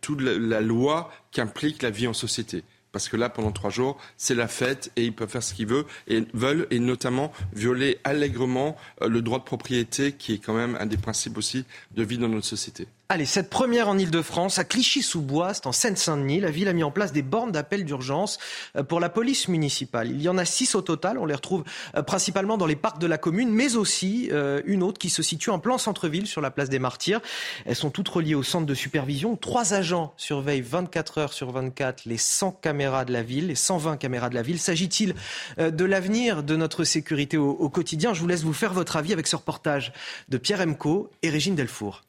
toute 0.00 0.20
la, 0.20 0.60
loi 0.60 1.12
qui 1.30 1.40
implique 1.40 1.82
la 1.82 1.90
vie 1.90 2.06
en 2.06 2.12
société 2.12 2.62
parce 2.92 3.08
que 3.08 3.16
là, 3.16 3.28
pendant 3.28 3.50
trois 3.50 3.70
jours, 3.70 3.98
c'est 4.16 4.36
la 4.36 4.46
fête 4.46 4.92
et 4.94 5.04
ils 5.04 5.12
peuvent 5.12 5.28
faire 5.28 5.42
ce 5.42 5.52
qu'ils 5.52 5.66
veulent 5.66 5.84
et 6.06 6.22
veulent, 6.32 6.68
et 6.70 6.78
notamment 6.78 7.32
violer 7.52 7.98
allègrement 8.04 8.76
euh, 9.02 9.08
le 9.08 9.20
droit 9.20 9.40
de 9.40 9.44
propriété, 9.44 10.12
qui 10.12 10.34
est 10.34 10.38
quand 10.38 10.54
même 10.54 10.76
un 10.78 10.86
des 10.86 10.96
principes 10.96 11.36
aussi 11.36 11.64
de 11.96 12.04
vie 12.04 12.18
dans 12.18 12.28
notre 12.28 12.46
société. 12.46 12.86
Allez, 13.14 13.26
cette 13.26 13.48
première 13.48 13.88
en 13.88 13.96
Ile-de-France, 13.96 14.58
à 14.58 14.64
Clichy-sous-Bois, 14.64 15.54
c'est 15.54 15.68
en 15.68 15.72
Seine-Saint-Denis. 15.72 16.40
La 16.40 16.50
ville 16.50 16.66
a 16.66 16.72
mis 16.72 16.82
en 16.82 16.90
place 16.90 17.12
des 17.12 17.22
bornes 17.22 17.52
d'appel 17.52 17.84
d'urgence 17.84 18.40
euh, 18.76 18.82
pour 18.82 18.98
la 18.98 19.08
police 19.08 19.46
municipale. 19.46 20.10
Il 20.10 20.20
y 20.20 20.28
en 20.28 20.36
a 20.36 20.44
six 20.44 20.74
au 20.74 20.82
total. 20.82 21.16
On 21.18 21.24
les 21.24 21.36
retrouve 21.36 21.62
euh, 21.94 22.02
principalement 22.02 22.58
dans 22.58 22.66
les 22.66 22.74
parcs 22.74 22.98
de 22.98 23.06
la 23.06 23.16
commune, 23.16 23.52
mais 23.52 23.76
aussi 23.76 24.30
euh, 24.32 24.62
une 24.64 24.82
autre 24.82 24.98
qui 24.98 25.10
se 25.10 25.22
situe 25.22 25.50
en 25.50 25.60
plein 25.60 25.78
centre-ville 25.78 26.26
sur 26.26 26.40
la 26.40 26.50
place 26.50 26.68
des 26.68 26.80
Martyrs. 26.80 27.20
Elles 27.66 27.76
sont 27.76 27.90
toutes 27.90 28.08
reliées 28.08 28.34
au 28.34 28.42
centre 28.42 28.66
de 28.66 28.74
supervision. 28.74 29.36
Trois 29.36 29.74
agents 29.74 30.12
surveillent 30.16 30.62
24 30.62 31.18
heures 31.18 31.32
sur 31.32 31.52
24 31.52 32.06
les 32.06 32.18
100 32.18 32.50
caméras 32.50 33.04
de 33.04 33.12
la 33.12 33.22
ville, 33.22 33.46
les 33.46 33.54
120 33.54 33.96
caméras 33.96 34.28
de 34.28 34.34
la 34.34 34.42
ville. 34.42 34.58
S'agit-il 34.58 35.14
de 35.58 35.84
l'avenir 35.84 36.42
de 36.42 36.56
notre 36.56 36.82
sécurité 36.82 37.36
au, 37.36 37.50
au 37.50 37.68
quotidien? 37.68 38.12
Je 38.12 38.20
vous 38.20 38.26
laisse 38.26 38.42
vous 38.42 38.52
faire 38.52 38.72
votre 38.72 38.96
avis 38.96 39.12
avec 39.12 39.28
ce 39.28 39.36
reportage 39.36 39.92
de 40.28 40.36
Pierre 40.36 40.62
Emco 40.62 41.12
et 41.22 41.30
Régine 41.30 41.54
Delfour. 41.54 42.02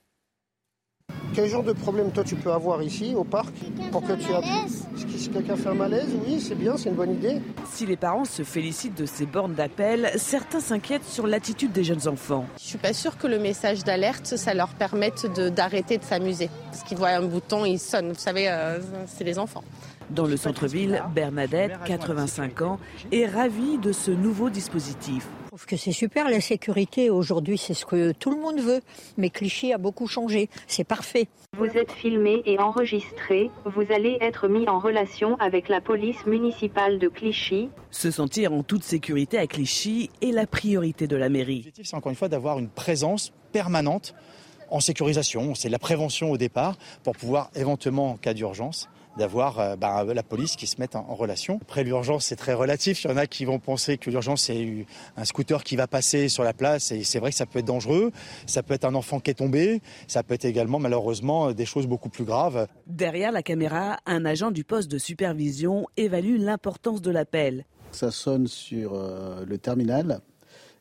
Quel 1.35 1.49
genre 1.49 1.63
de 1.63 1.73
problème 1.73 2.11
toi 2.13 2.23
tu 2.23 2.35
peux 2.35 2.53
avoir 2.53 2.81
ici 2.81 3.13
au 3.13 3.25
parc 3.25 3.53
pour 3.91 4.01
que 4.01 4.13
tu 4.13 4.27
Si 5.17 5.29
quelqu'un 5.29 5.57
fait 5.57 5.67
un 5.67 5.73
malaise, 5.73 6.07
oui, 6.25 6.39
c'est 6.39 6.55
bien, 6.55 6.77
c'est 6.77 6.87
une 6.87 6.95
bonne 6.95 7.11
idée. 7.11 7.41
Si 7.69 7.85
les 7.85 7.97
parents 7.97 8.23
se 8.23 8.43
félicitent 8.43 8.97
de 8.97 9.05
ces 9.05 9.25
bornes 9.25 9.53
d'appel, 9.53 10.11
certains 10.15 10.61
s'inquiètent 10.61 11.03
sur 11.03 11.27
l'attitude 11.27 11.73
des 11.73 11.83
jeunes 11.83 12.07
enfants. 12.07 12.45
Je 12.57 12.63
suis 12.63 12.77
pas 12.77 12.93
sûre 12.93 13.17
que 13.17 13.27
le 13.27 13.37
message 13.37 13.83
d'alerte, 13.83 14.37
ça 14.37 14.53
leur 14.53 14.69
permette 14.69 15.25
d'arrêter 15.53 15.97
de, 15.97 16.05
s'amuser. 16.05 16.49
Parce 16.71 16.83
qu'ils 16.83 16.97
voient 16.97 17.09
un 17.09 17.23
bouton, 17.23 17.65
ils 17.65 17.79
sonnent. 17.79 18.13
Vous 18.13 18.19
savez, 18.19 18.47
euh, 18.49 18.79
c'est 19.05 19.25
les 19.25 19.37
enfants. 19.37 19.63
Dans 20.11 20.27
le 20.27 20.37
centre-ville, 20.37 21.03
Bernadette, 21.13 21.73
85 21.85 22.61
ans, 22.61 22.79
est 23.11 23.25
ravie 23.25 23.77
de 23.77 23.91
ce 23.91 24.11
nouveau 24.11 24.49
dispositif. 24.49 25.27
Je 25.55 25.59
trouve 25.59 25.67
que 25.67 25.77
c'est 25.77 25.93
super 25.93 26.29
la 26.29 26.41
sécurité. 26.41 27.09
Aujourd'hui, 27.09 27.57
c'est 27.57 27.73
ce 27.73 27.85
que 27.85 28.11
tout 28.11 28.29
le 28.29 28.41
monde 28.41 28.59
veut. 28.59 28.81
Mais 29.15 29.29
Clichy 29.29 29.71
a 29.71 29.77
beaucoup 29.77 30.05
changé. 30.05 30.49
C'est 30.67 30.83
parfait. 30.83 31.29
Vous 31.57 31.77
êtes 31.77 31.93
filmé 31.93 32.41
et 32.45 32.59
enregistré. 32.59 33.49
Vous 33.63 33.85
allez 33.89 34.17
être 34.19 34.49
mis 34.49 34.67
en 34.67 34.79
relation 34.79 35.37
avec 35.37 35.69
la 35.69 35.79
police 35.79 36.25
municipale 36.25 36.99
de 36.99 37.07
Clichy. 37.07 37.69
Se 37.89 38.11
sentir 38.11 38.51
en 38.51 38.63
toute 38.63 38.83
sécurité 38.83 39.37
à 39.37 39.47
Clichy 39.47 40.09
est 40.21 40.33
la 40.33 40.45
priorité 40.45 41.07
de 41.07 41.15
la 41.15 41.29
mairie. 41.29 41.59
L'objectif, 41.59 41.87
c'est 41.87 41.95
encore 41.95 42.09
une 42.09 42.17
fois 42.17 42.27
d'avoir 42.27 42.59
une 42.59 42.67
présence 42.67 43.31
permanente 43.53 44.13
en 44.69 44.81
sécurisation. 44.81 45.55
C'est 45.55 45.69
la 45.69 45.79
prévention 45.79 46.31
au 46.31 46.37
départ 46.37 46.75
pour 47.05 47.15
pouvoir 47.15 47.49
éventuellement, 47.55 48.11
en 48.11 48.17
cas 48.17 48.33
d'urgence, 48.33 48.89
d'avoir 49.17 49.60
euh, 49.60 49.75
bah, 49.75 50.04
la 50.04 50.23
police 50.23 50.56
qui 50.56 50.67
se 50.67 50.80
mette 50.80 50.95
en, 50.95 51.15
relation. 51.15 51.60
Après 51.62 51.84
l'urgence, 51.84 52.25
c'est 52.25 52.36
très 52.36 52.54
relatif. 52.54 53.04
Il 53.04 53.10
y 53.10 53.13
en 53.13 53.17
a 53.17 53.28
qui 53.28 53.45
vont 53.45 53.60
penser 53.60 53.97
que 53.97 54.10
l'urgence, 54.10 54.43
c'est 54.43 54.86
un 55.15 55.25
scooter 55.25 55.63
qui 55.63 55.75
va 55.75 55.88
passer 55.88 56.30
sur 56.30 56.43
la 56.43 56.54
place 56.54 56.91
et 56.91 57.04
c'est 57.04 57.19
vrai 57.19 57.32
que 57.32 57.38
ça 57.38 57.45
peut 57.45 57.60
être 57.60 57.65
dangereux. 57.65 58.12
Ça 58.45 58.63
peut 58.63 58.73
être 58.73 58.86
un 58.86 58.95
enfant 58.95 59.19
qui 59.19 59.32
est 59.32 59.36
tombé. 59.36 59.82
Ça 60.08 60.23
peut 60.23 60.34
être 60.34 60.45
également, 60.45 60.80
malheureusement, 60.80 61.54
des 61.54 61.65
choses 61.65 61.88
beaucoup 61.88 62.10
plus 62.10 62.25
graves. 62.25 62.67
Derrière 62.88 63.32
la 63.32 63.43
caméra, 63.43 63.97
un 64.06 64.25
agent 64.25 64.51
du 64.51 64.63
poste 64.63 64.91
de 64.91 64.97
supervision 64.97 65.88
évalue 65.95 66.38
l'importance 66.38 67.01
de 67.01 67.12
l'appel. 67.12 67.65
Ça 67.91 68.12
sonne 68.12 68.47
sur 68.47 68.93
euh, 68.93 69.45
le 69.45 69.58
terminal 69.58 70.19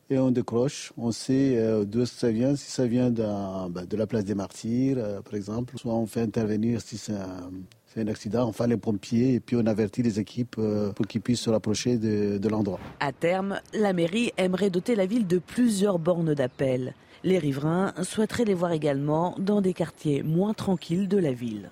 et 0.09 0.19
on 0.19 0.31
décroche. 0.31 0.91
On 0.97 1.11
sait 1.11 1.57
euh, 1.57 1.85
d'où 1.85 2.05
ça 2.05 2.29
vient, 2.29 2.55
si 2.55 2.69
ça 2.69 2.85
vient 2.85 3.09
bah, 3.09 3.85
de 3.89 3.97
la 3.97 4.05
place 4.05 4.25
des 4.25 4.35
martyrs, 4.35 5.21
par 5.23 5.35
exemple. 5.35 5.77
Soit 5.77 5.93
on 5.93 6.05
fait 6.05 6.21
intervenir 6.21 6.81
si 6.81 6.97
c'est 6.97 7.13
un, 7.13 7.49
un 7.97 8.07
accident, 8.07 8.47
enfin 8.47 8.67
les 8.67 8.77
pompiers, 8.77 9.35
et 9.35 9.39
puis 9.39 9.55
on 9.55 9.65
avertit 9.65 10.03
les 10.03 10.19
équipes 10.19 10.55
euh, 10.59 10.91
pour 10.91 11.07
qu'ils 11.07 11.21
puissent 11.21 11.41
se 11.41 11.49
rapprocher 11.49 11.97
de, 11.97 12.37
de 12.37 12.49
l'endroit. 12.49 12.79
À 12.99 13.11
terme, 13.11 13.59
la 13.73 13.93
mairie 13.93 14.31
aimerait 14.37 14.69
doter 14.69 14.95
la 14.95 15.05
ville 15.05 15.27
de 15.27 15.37
plusieurs 15.37 15.99
bornes 15.99 16.33
d'appel. 16.33 16.93
Les 17.23 17.39
riverains 17.39 17.93
souhaiteraient 18.03 18.45
les 18.45 18.53
voir 18.53 18.71
également 18.71 19.35
dans 19.39 19.61
des 19.61 19.73
quartiers 19.73 20.21
moins 20.21 20.53
tranquilles 20.53 21.07
de 21.07 21.17
la 21.17 21.33
ville. 21.33 21.71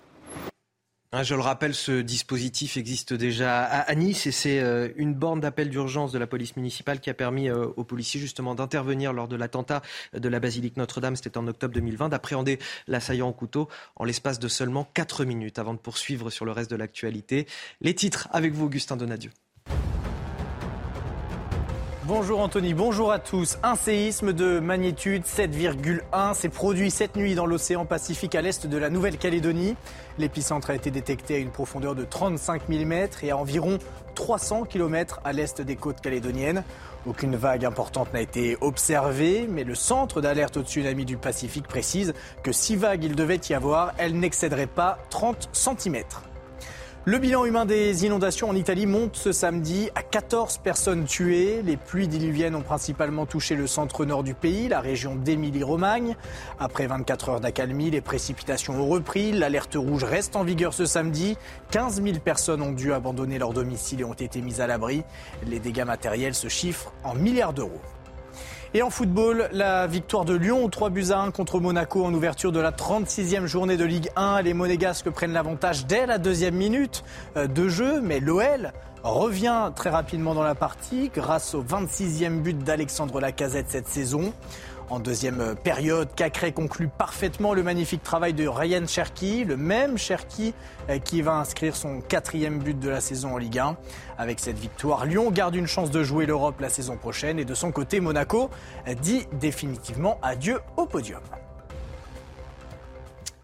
Hein, 1.15 1.21
je 1.21 1.35
le 1.35 1.41
rappelle, 1.41 1.75
ce 1.75 2.01
dispositif 2.01 2.75
existe 2.75 3.13
déjà 3.13 3.63
à 3.63 3.93
Nice 3.93 4.25
et 4.25 4.31
c'est 4.31 4.59
euh, 4.59 4.89
une 4.95 5.13
borne 5.13 5.41
d'appel 5.41 5.69
d'urgence 5.69 6.11
de 6.11 6.17
la 6.17 6.25
police 6.25 6.55
municipale 6.55 6.99
qui 6.99 7.11
a 7.11 7.13
permis 7.13 7.49
euh, 7.49 7.67
aux 7.77 7.83
policiers 7.83 8.19
justement 8.19 8.55
d'intervenir 8.55 9.13
lors 9.13 9.27
de 9.27 9.35
l'attentat 9.35 9.83
de 10.17 10.27
la 10.27 10.39
basilique 10.39 10.75
Notre-Dame, 10.75 11.15
c'était 11.15 11.37
en 11.37 11.45
octobre 11.47 11.75
2020, 11.75 12.09
d'appréhender 12.09 12.57
l'assaillant 12.87 13.29
au 13.29 13.33
couteau 13.33 13.69
en 13.95 14.05
l'espace 14.05 14.39
de 14.39 14.47
seulement 14.47 14.89
4 14.95 15.23
minutes 15.23 15.59
avant 15.59 15.75
de 15.75 15.79
poursuivre 15.79 16.31
sur 16.31 16.45
le 16.45 16.51
reste 16.51 16.71
de 16.71 16.77
l'actualité. 16.77 17.45
Les 17.79 17.93
titres 17.93 18.27
avec 18.31 18.53
vous, 18.53 18.65
Augustin 18.65 18.97
Donadieu. 18.97 19.29
Bonjour 22.05 22.41
Anthony, 22.41 22.73
bonjour 22.73 23.13
à 23.13 23.19
tous. 23.19 23.57
Un 23.63 23.75
séisme 23.75 24.33
de 24.33 24.59
magnitude 24.59 25.23
7,1 25.23 26.33
s'est 26.33 26.49
produit 26.49 26.91
cette 26.91 27.15
nuit 27.15 27.33
dans 27.33 27.45
l'océan 27.45 27.85
Pacifique 27.85 28.35
à 28.35 28.41
l'est 28.41 28.67
de 28.67 28.77
la 28.77 28.89
Nouvelle-Calédonie. 28.89 29.77
L'épicentre 30.17 30.71
a 30.71 30.75
été 30.75 30.91
détecté 30.91 31.35
à 31.35 31.37
une 31.37 31.49
profondeur 31.49 31.95
de 31.95 32.03
35 32.03 32.67
mm 32.67 32.93
et 33.21 33.31
à 33.31 33.37
environ 33.37 33.77
300 34.15 34.63
km 34.63 35.21
à 35.23 35.31
l'est 35.31 35.61
des 35.61 35.77
côtes 35.77 36.01
calédoniennes. 36.01 36.65
Aucune 37.05 37.37
vague 37.37 37.63
importante 37.63 38.13
n'a 38.13 38.21
été 38.21 38.57
observée, 38.59 39.47
mais 39.49 39.63
le 39.63 39.73
centre 39.73 40.19
d'alerte 40.19 40.57
au 40.57 40.63
tsunami 40.63 41.05
du 41.05 41.15
Pacifique 41.15 41.69
précise 41.69 42.13
que 42.43 42.51
si 42.51 42.75
vagues 42.75 43.05
il 43.05 43.15
devait 43.15 43.39
y 43.49 43.53
avoir, 43.53 43.93
elles 43.97 44.19
n'excéderaient 44.19 44.67
pas 44.67 44.97
30 45.09 45.47
cm. 45.53 46.03
Le 47.05 47.17
bilan 47.17 47.43
humain 47.43 47.65
des 47.65 48.05
inondations 48.05 48.47
en 48.47 48.55
Italie 48.55 48.85
monte 48.85 49.17
ce 49.17 49.33
samedi 49.33 49.89
à 49.93 50.03
14 50.03 50.59
personnes 50.59 51.03
tuées. 51.03 51.61
Les 51.61 51.75
pluies 51.75 52.07
diluviennes 52.07 52.55
ont 52.55 52.61
principalement 52.61 53.25
touché 53.25 53.55
le 53.55 53.67
centre-nord 53.67 54.23
du 54.23 54.33
pays, 54.33 54.69
la 54.69 54.79
région 54.79 55.17
d'Émilie-Romagne. 55.17 56.15
Après 56.61 56.87
24 56.87 57.27
heures 57.27 57.39
d'accalmie, 57.41 57.91
les 57.91 57.99
précipitations 57.99 58.81
ont 58.81 58.87
repris. 58.87 59.33
L'alerte 59.33 59.75
rouge 59.75 60.05
reste 60.05 60.37
en 60.37 60.45
vigueur 60.45 60.73
ce 60.73 60.85
samedi. 60.85 61.37
15 61.71 62.01
000 62.01 62.19
personnes 62.19 62.61
ont 62.61 62.71
dû 62.71 62.93
abandonner 62.93 63.37
leur 63.37 63.51
domicile 63.51 63.99
et 63.99 64.05
ont 64.05 64.13
été 64.13 64.41
mises 64.41 64.61
à 64.61 64.67
l'abri. 64.67 65.03
Les 65.45 65.59
dégâts 65.59 65.83
matériels 65.83 66.35
se 66.35 66.47
chiffrent 66.47 66.93
en 67.03 67.15
milliards 67.15 67.51
d'euros. 67.51 67.81
Et 68.75 68.81
en 68.81 68.89
football, 68.89 69.49
la 69.51 69.85
victoire 69.85 70.25
de 70.25 70.33
Lyon 70.33 70.67
3 70.67 70.89
buts 70.89 71.11
à 71.11 71.19
1 71.19 71.29
contre 71.29 71.59
Monaco 71.59 72.03
en 72.03 72.11
ouverture 72.11 72.51
de 72.51 72.59
la 72.59 72.71
36e 72.71 73.45
journée 73.45 73.77
de 73.77 73.85
Ligue 73.85 74.09
1. 74.15 74.41
Les 74.41 74.55
Monégasques 74.55 75.11
prennent 75.11 75.33
l'avantage 75.33 75.85
dès 75.85 76.07
la 76.07 76.17
deuxième 76.17 76.55
minute 76.55 77.03
euh, 77.37 77.45
de 77.45 77.67
jeu, 77.67 78.01
mais 78.01 78.19
l'OL 78.19 78.73
revient 79.03 79.71
très 79.75 79.91
rapidement 79.91 80.33
dans 80.33 80.41
la 80.41 80.55
partie 80.55 81.11
grâce 81.13 81.53
au 81.53 81.63
26e 81.63 82.39
but 82.39 82.57
d'Alexandre 82.57 83.19
Lacazette 83.19 83.69
cette 83.69 83.87
saison. 83.87 84.33
En 84.93 84.99
deuxième 84.99 85.55
période, 85.55 86.13
Cacré 86.13 86.51
conclut 86.51 86.87
parfaitement 86.87 87.55
le 87.55 87.63
magnifique 87.63 88.03
travail 88.03 88.35
de 88.35 88.47
Ryan 88.47 88.85
Cherki, 88.85 89.43
le 89.43 89.57
même 89.57 89.97
Cherki 89.97 90.53
euh, 90.87 90.99
qui 90.99 91.23
va 91.23 91.33
inscrire 91.33 91.75
son 91.75 91.99
quatrième 91.99 92.59
but 92.59 92.79
de 92.79 92.89
la 92.89 93.01
saison 93.01 93.33
en 93.33 93.37
Ligue 93.39 93.57
1. 93.57 93.75
Avec 94.19 94.39
cette 94.39 94.59
victoire, 94.59 95.07
Lyon 95.07 95.31
garde 95.31 95.55
une 95.55 95.65
chance 95.65 95.89
de 95.89 96.03
jouer 96.03 96.27
l'Europe 96.27 96.61
la 96.61 96.69
saison 96.69 96.95
prochaine 96.95 97.39
et 97.39 97.45
de 97.45 97.55
son 97.55 97.71
côté, 97.71 98.01
Monaco 98.01 98.51
dit 99.01 99.25
définitivement 99.39 100.19
adieu 100.21 100.59
au 100.77 100.85
podium. 100.85 101.21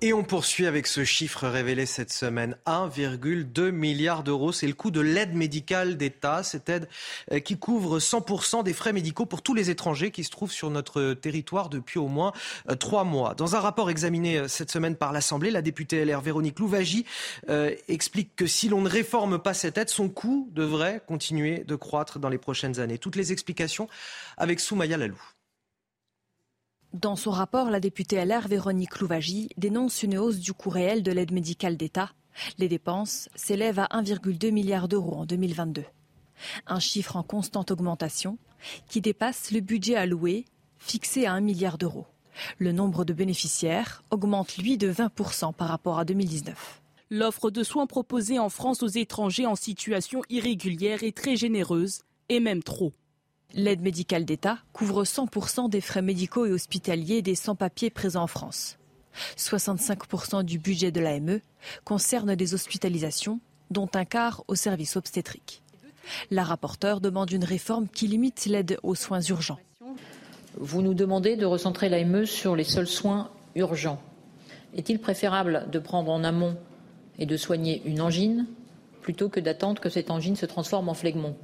Et 0.01 0.13
on 0.13 0.23
poursuit 0.23 0.65
avec 0.65 0.87
ce 0.87 1.03
chiffre 1.03 1.45
révélé 1.45 1.85
cette 1.85 2.13
semaine. 2.13 2.55
1,2 2.65 3.71
milliard 3.71 4.23
d'euros, 4.23 4.53
c'est 4.53 4.65
le 4.65 4.73
coût 4.73 4.91
de 4.91 5.01
l'aide 5.01 5.33
médicale 5.33 5.97
d'État, 5.97 6.41
cette 6.41 6.69
aide 6.69 6.87
euh, 7.33 7.41
qui 7.41 7.57
couvre 7.57 7.99
100% 7.99 8.63
des 8.63 8.71
frais 8.71 8.93
médicaux 8.93 9.25
pour 9.25 9.41
tous 9.41 9.53
les 9.53 9.69
étrangers 9.69 10.11
qui 10.11 10.23
se 10.23 10.29
trouvent 10.29 10.53
sur 10.53 10.69
notre 10.69 11.15
territoire 11.15 11.67
depuis 11.67 11.99
au 11.99 12.07
moins 12.07 12.31
euh, 12.69 12.75
trois 12.75 13.03
mois. 13.03 13.35
Dans 13.35 13.57
un 13.57 13.59
rapport 13.59 13.89
examiné 13.89 14.37
euh, 14.37 14.47
cette 14.47 14.71
semaine 14.71 14.95
par 14.95 15.11
l'Assemblée, 15.11 15.51
la 15.51 15.61
députée 15.61 16.05
LR 16.05 16.21
Véronique 16.21 16.59
Louvagie 16.59 17.05
explique 17.89 18.37
que 18.37 18.47
si 18.47 18.69
l'on 18.69 18.79
ne 18.79 18.89
réforme 18.89 19.37
pas 19.37 19.53
cette 19.53 19.77
aide, 19.77 19.89
son 19.89 20.07
coût 20.07 20.49
devrait 20.53 21.01
continuer 21.07 21.65
de 21.67 21.75
croître 21.75 22.19
dans 22.19 22.29
les 22.29 22.37
prochaines 22.37 22.79
années. 22.79 22.99
Toutes 22.99 23.17
les 23.17 23.33
explications 23.33 23.89
avec 24.37 24.61
Soumaya 24.61 24.95
Lalou. 24.95 25.19
Dans 26.93 27.15
son 27.15 27.29
rapport, 27.29 27.69
la 27.69 27.79
députée 27.79 28.23
LR 28.25 28.47
Véronique 28.47 28.99
Louvagie 28.99 29.49
dénonce 29.57 30.01
une 30.01 30.17
hausse 30.17 30.39
du 30.39 30.53
coût 30.53 30.71
réel 30.71 31.03
de 31.03 31.11
l'aide 31.11 31.31
médicale 31.31 31.77
d'État. 31.77 32.09
Les 32.57 32.67
dépenses 32.67 33.29
s'élèvent 33.35 33.77
à 33.77 33.87
1,2 34.01 34.51
milliard 34.51 34.87
d'euros 34.87 35.17
en 35.17 35.25
2022. 35.27 35.83
Un 36.65 36.79
chiffre 36.79 37.15
en 37.15 37.21
constante 37.21 37.69
augmentation 37.69 38.39
qui 38.87 39.01
dépasse 39.01 39.51
le 39.51 39.59
budget 39.59 39.97
alloué, 39.97 40.45
fixé 40.79 41.27
à 41.27 41.33
1 41.33 41.41
milliard 41.41 41.77
d'euros. 41.77 42.07
Le 42.57 42.71
nombre 42.71 43.05
de 43.05 43.13
bénéficiaires 43.13 44.03
augmente, 44.09 44.57
lui, 44.57 44.79
de 44.79 44.91
20% 44.91 45.53
par 45.53 45.67
rapport 45.67 45.99
à 45.99 46.05
2019. 46.05 46.81
L'offre 47.11 47.51
de 47.51 47.63
soins 47.63 47.85
proposée 47.85 48.39
en 48.39 48.49
France 48.49 48.81
aux 48.81 48.87
étrangers 48.87 49.45
en 49.45 49.55
situation 49.55 50.23
irrégulière 50.29 51.03
est 51.03 51.15
très 51.15 51.35
généreuse, 51.35 51.99
et 52.29 52.39
même 52.39 52.63
trop. 52.63 52.93
L'aide 53.55 53.81
médicale 53.81 54.25
d'État 54.25 54.59
couvre 54.73 55.03
100% 55.03 55.69
des 55.69 55.81
frais 55.81 56.03
médicaux 56.03 56.45
et 56.45 56.51
hospitaliers 56.51 57.23
des 57.23 57.33
sans-papiers 57.33 57.89
présents 57.89 58.23
en 58.23 58.27
France. 58.27 58.77
65% 59.37 60.43
du 60.43 60.59
budget 60.59 60.91
de 60.91 61.01
l'AME 61.01 61.39
concerne 61.83 62.35
des 62.35 62.53
hospitalisations, 62.53 63.39
dont 63.71 63.89
un 63.95 64.05
quart 64.05 64.43
au 64.47 64.55
service 64.55 64.95
obstétrique. 64.95 65.63
La 66.29 66.43
rapporteure 66.43 67.01
demande 67.01 67.31
une 67.31 67.43
réforme 67.43 67.87
qui 67.87 68.07
limite 68.07 68.45
l'aide 68.45 68.77
aux 68.83 68.95
soins 68.95 69.21
urgents. 69.21 69.59
Vous 70.55 70.81
nous 70.81 70.93
demandez 70.93 71.35
de 71.35 71.45
recentrer 71.45 71.89
l'AME 71.89 72.25
sur 72.25 72.55
les 72.55 72.63
seuls 72.63 72.87
soins 72.87 73.31
urgents. 73.55 74.01
Est-il 74.75 74.99
préférable 74.99 75.67
de 75.71 75.79
prendre 75.79 76.11
en 76.11 76.23
amont 76.23 76.55
et 77.17 77.25
de 77.25 77.37
soigner 77.37 77.81
une 77.85 78.01
angine 78.01 78.45
plutôt 79.01 79.29
que 79.29 79.39
d'attendre 79.39 79.81
que 79.81 79.89
cette 79.89 80.11
angine 80.11 80.35
se 80.35 80.45
transforme 80.45 80.89
en 80.89 80.93
phlegmon 80.93 81.35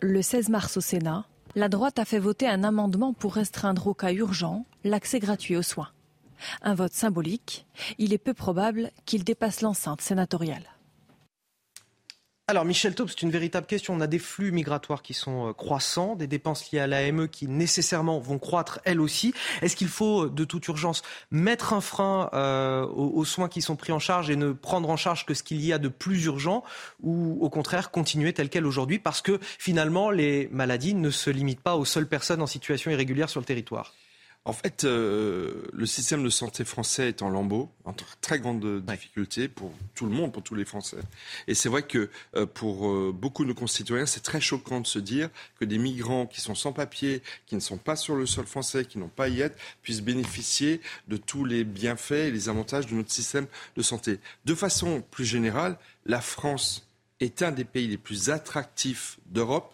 Le 0.00 0.22
16 0.22 0.48
mars 0.48 0.76
au 0.76 0.80
Sénat, 0.80 1.24
la 1.54 1.68
droite 1.68 1.98
a 1.98 2.04
fait 2.04 2.18
voter 2.18 2.48
un 2.48 2.64
amendement 2.64 3.12
pour 3.12 3.34
restreindre 3.34 3.86
au 3.86 3.94
cas 3.94 4.12
urgent 4.12 4.64
l'accès 4.84 5.18
gratuit 5.18 5.56
aux 5.56 5.62
soins. 5.62 5.90
Un 6.62 6.74
vote 6.74 6.92
symbolique, 6.92 7.66
il 7.98 8.12
est 8.12 8.18
peu 8.18 8.34
probable 8.34 8.90
qu'il 9.06 9.22
dépasse 9.22 9.60
l'enceinte 9.60 10.00
sénatoriale. 10.00 10.64
Alors 12.48 12.64
Michel 12.64 12.94
Taub, 12.96 13.08
c'est 13.08 13.22
une 13.22 13.30
véritable 13.30 13.68
question. 13.68 13.94
On 13.94 14.00
a 14.00 14.08
des 14.08 14.18
flux 14.18 14.50
migratoires 14.50 15.02
qui 15.02 15.14
sont 15.14 15.48
euh, 15.48 15.52
croissants, 15.52 16.16
des 16.16 16.26
dépenses 16.26 16.72
liées 16.72 16.80
à 16.80 16.88
l'AME 16.88 17.28
qui 17.28 17.46
nécessairement 17.46 18.18
vont 18.18 18.40
croître 18.40 18.80
elles 18.84 19.00
aussi. 19.00 19.32
Est-ce 19.62 19.76
qu'il 19.76 19.86
faut 19.88 20.28
de 20.28 20.44
toute 20.44 20.66
urgence 20.66 21.02
mettre 21.30 21.72
un 21.72 21.80
frein 21.80 22.30
euh, 22.34 22.84
aux, 22.84 23.24
soins 23.24 23.48
qui 23.48 23.62
sont 23.62 23.76
pris 23.76 23.92
en 23.92 24.00
charge 24.00 24.28
et 24.28 24.34
ne 24.34 24.50
prendre 24.50 24.90
en 24.90 24.96
charge 24.96 25.24
que 25.24 25.34
ce 25.34 25.44
qu'il 25.44 25.64
y 25.64 25.72
a 25.72 25.78
de 25.78 25.88
plus 25.88 26.24
urgent 26.24 26.64
ou 27.00 27.38
au 27.40 27.48
contraire 27.48 27.92
continuer 27.92 28.32
tel 28.32 28.48
quel 28.48 28.66
aujourd'hui 28.66 28.98
parce 28.98 29.22
que 29.22 29.38
finalement 29.40 30.10
les 30.10 30.48
maladies 30.50 30.94
ne 30.94 31.10
se 31.10 31.30
limitent 31.30 31.60
pas 31.60 31.76
aux 31.76 31.84
seules 31.84 32.08
personnes 32.08 32.42
en 32.42 32.48
situation 32.48 32.90
irrégulière 32.90 33.30
sur 33.30 33.40
le 33.40 33.46
territoire? 33.46 33.92
En 34.44 34.52
fait, 34.52 34.82
euh, 34.82 35.62
le 35.72 35.86
système 35.86 36.24
de 36.24 36.28
santé 36.28 36.64
français 36.64 37.08
est 37.08 37.22
en 37.22 37.30
lambeau, 37.30 37.70
en 37.84 37.94
très 38.20 38.40
grande 38.40 38.84
difficulté 38.84 39.46
pour 39.46 39.72
tout 39.94 40.04
le 40.04 40.10
monde, 40.10 40.32
pour 40.32 40.42
tous 40.42 40.56
les 40.56 40.64
Français. 40.64 40.96
Et 41.46 41.54
c'est 41.54 41.68
vrai 41.68 41.84
que 41.84 42.10
euh, 42.34 42.44
pour 42.44 42.88
euh, 42.88 43.12
beaucoup 43.14 43.44
de 43.44 43.50
nos 43.50 43.54
concitoyens, 43.54 44.04
c'est 44.04 44.22
très 44.22 44.40
choquant 44.40 44.80
de 44.80 44.86
se 44.86 44.98
dire 44.98 45.30
que 45.60 45.64
des 45.64 45.78
migrants 45.78 46.26
qui 46.26 46.40
sont 46.40 46.56
sans 46.56 46.72
papier, 46.72 47.22
qui 47.46 47.54
ne 47.54 47.60
sont 47.60 47.78
pas 47.78 47.94
sur 47.94 48.16
le 48.16 48.26
sol 48.26 48.46
français, 48.46 48.84
qui 48.84 48.98
n'ont 48.98 49.06
pas 49.06 49.28
y 49.28 49.42
être, 49.42 49.56
puissent 49.82 50.02
bénéficier 50.02 50.80
de 51.06 51.16
tous 51.16 51.44
les 51.44 51.62
bienfaits 51.62 52.12
et 52.12 52.30
les 52.32 52.48
avantages 52.48 52.88
de 52.88 52.94
notre 52.96 53.12
système 53.12 53.46
de 53.76 53.82
santé. 53.82 54.18
De 54.44 54.56
façon 54.56 55.04
plus 55.12 55.24
générale, 55.24 55.78
la 56.04 56.20
France 56.20 56.88
est 57.20 57.42
un 57.42 57.52
des 57.52 57.64
pays 57.64 57.86
les 57.86 57.96
plus 57.96 58.30
attractifs 58.30 59.20
d'Europe 59.26 59.72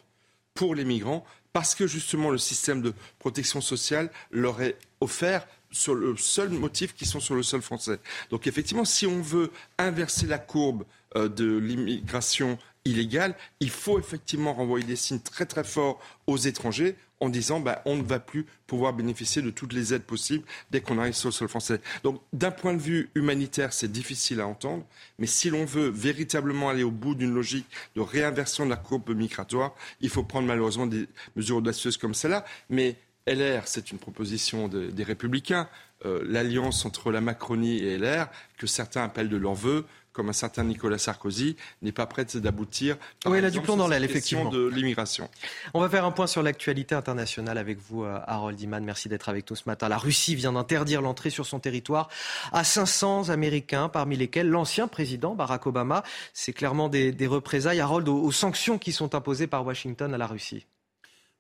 pour 0.53 0.75
les 0.75 0.85
migrants 0.85 1.25
parce 1.53 1.75
que 1.75 1.87
justement 1.87 2.31
le 2.31 2.39
système 2.39 2.83
de 2.83 2.93
protection 3.19 3.61
sociale 3.61 4.11
leur 4.31 4.61
est 4.63 4.77
offert 5.01 5.47
sur 5.71 5.95
le 5.95 6.17
seul 6.17 6.51
motif 6.51 6.95
qu'ils 6.95 7.07
sont 7.07 7.21
sur 7.21 7.35
le 7.35 7.43
sol 7.43 7.63
français. 7.63 7.99
Donc 8.31 8.47
effectivement, 8.47 8.85
si 8.85 9.07
on 9.07 9.21
veut 9.21 9.51
inverser 9.79 10.27
la 10.27 10.39
courbe 10.39 10.85
euh, 11.17 11.29
de 11.29 11.59
l'immigration 11.59 12.59
illégale, 12.85 13.35
il 13.61 13.71
faut 13.71 13.99
effectivement 13.99 14.55
renvoyer 14.55 14.87
des 14.87 14.97
signes 14.97 15.21
très 15.21 15.47
très 15.47 15.65
forts 15.65 16.01
aux 16.27 16.39
étrangers 16.39 16.97
en 17.21 17.29
disant 17.29 17.61
bah, 17.61 17.83
on 17.85 17.97
ne 17.97 18.03
va 18.03 18.21
plus 18.21 18.47
pouvoir 18.67 18.93
bénéficier 18.93 19.43
de 19.43 19.51
toutes 19.51 19.73
les 19.73 19.95
aides 19.95 20.03
possibles 20.03 20.45
dès 20.71 20.81
qu'on 20.81 20.99
arrive 20.99 21.15
sur 21.15 21.29
le 21.29 21.33
sol 21.33 21.49
français. 21.49 21.81
Donc 22.05 22.21
d'un 22.33 22.51
point 22.51 22.75
de 22.75 22.81
vue 22.81 23.11
humanitaire, 23.15 23.73
c'est 23.73 23.91
difficile 23.91 24.41
à 24.41 24.47
entendre, 24.47 24.85
mais 25.19 25.27
si 25.27 25.51
l'on 25.51 25.65
veut 25.65 25.89
véritablement 25.89 26.69
aller 26.69 26.83
au 26.83 26.91
bout 26.91 27.15
d'une 27.15 27.35
logique 27.35 27.67
de 27.97 28.01
réinversion 28.01 28.65
de 28.65 28.71
la 28.71 28.77
courbe 28.77 29.11
migratoire, 29.11 29.75
il 30.01 30.11
faut 30.11 30.23
prendre 30.23 30.47
malheureusement 30.47 30.87
des 30.87 31.07
mesures 31.37 31.57
audacieuses 31.57 31.97
comme 31.97 32.15
celle-là. 32.15 32.45
Mais 32.71 32.97
LR, 33.27 33.63
c'est 33.67 33.93
une 33.93 33.99
proposition 33.99 34.69
des 34.69 35.05
républicains. 35.05 35.69
Euh, 36.07 36.23
l'alliance 36.25 36.87
entre 36.87 37.11
la 37.11 37.21
Macronie 37.21 37.79
et 37.79 37.99
LR, 37.99 38.29
que 38.57 38.67
certains 38.67 39.03
appellent 39.03 39.29
de 39.29 39.37
leur 39.37 39.55
vœu, 39.55 39.85
comme 40.19 40.31
un 40.31 40.33
certain 40.33 40.65
Nicolas 40.65 40.99
Sarkozy, 40.99 41.55
n'est 41.81 41.93
pas 41.93 42.05
prête 42.07 42.37
d'aboutir. 42.37 42.97
Oui, 43.25 43.39
il 43.39 43.45
a 43.45 43.51
du 43.51 43.61
plomb 43.61 43.77
dans 43.77 43.87
l'aile, 43.87 44.03
effectivement. 44.03 44.51
de 44.51 44.67
l'immigration. 44.67 45.31
On 45.75 45.81
va 45.81 45.89
faire 45.89 46.05
un 46.05 46.11
point 46.11 46.27
sur 46.27 46.43
l'actualité 46.43 46.97
internationale 46.97 47.57
avec 47.57 47.79
vous, 47.79 48.03
euh, 48.03 48.19
Harold 48.27 48.61
Iman. 48.61 48.83
Merci 48.83 49.09
d'être 49.09 49.29
avec 49.29 49.49
nous 49.49 49.55
ce 49.55 49.63
matin. 49.67 49.89
La 49.89 49.97
Russie 49.97 50.35
vient 50.35 50.55
d'interdire 50.55 51.03
l'entrée 51.03 51.31
sur 51.31 51.47
son 51.47 51.61
territoire 51.61 52.09
à 52.53 52.65
500 52.65 53.29
Américains, 53.29 53.89
parmi 53.89 54.17
lesquels 54.17 54.49
l'ancien 54.49 54.89
président 54.89 55.37
Barack 55.37 55.69
Obama. 55.69 56.03
C'est 56.33 56.53
clairement 56.53 56.89
des, 56.89 57.15
représailles, 57.29 57.79
Harold, 57.79 58.09
aux 58.09 58.33
sanctions 58.33 58.77
qui 58.77 58.91
sont 58.91 59.15
imposées 59.15 59.47
par 59.47 59.65
Washington 59.65 60.13
à 60.13 60.19
la 60.19 60.27
Russie. 60.27 60.67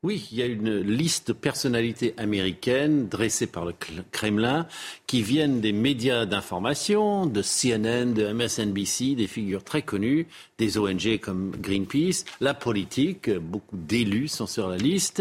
Oui, 0.05 0.29
il 0.31 0.39
y 0.39 0.43
a 0.43 0.47
une 0.47 0.79
liste 0.79 1.27
de 1.27 1.33
personnalités 1.33 2.15
américaines 2.19 3.09
dressée 3.09 3.49
par 3.49 3.65
le 3.65 3.75
Kremlin 4.13 4.69
qui 5.09 5.23
viennent 5.23 5.61
des 5.61 5.73
médias 5.73 6.25
d'information, 6.25 7.27
de 7.27 7.43
CNN, 7.43 8.15
de 8.15 8.33
MSNBC, 8.33 9.17
des 9.17 9.27
figures 9.27 9.65
très 9.65 9.83
connues, 9.83 10.29
des 10.57 10.79
ONG 10.79 11.19
comme 11.19 11.51
Greenpeace, 11.51 12.27
la 12.41 12.55
politique, 12.55 13.29
beaucoup 13.29 13.77
d'élus 13.77 14.29
sont 14.29 14.47
sur 14.47 14.69
la 14.69 14.77
liste. 14.77 15.21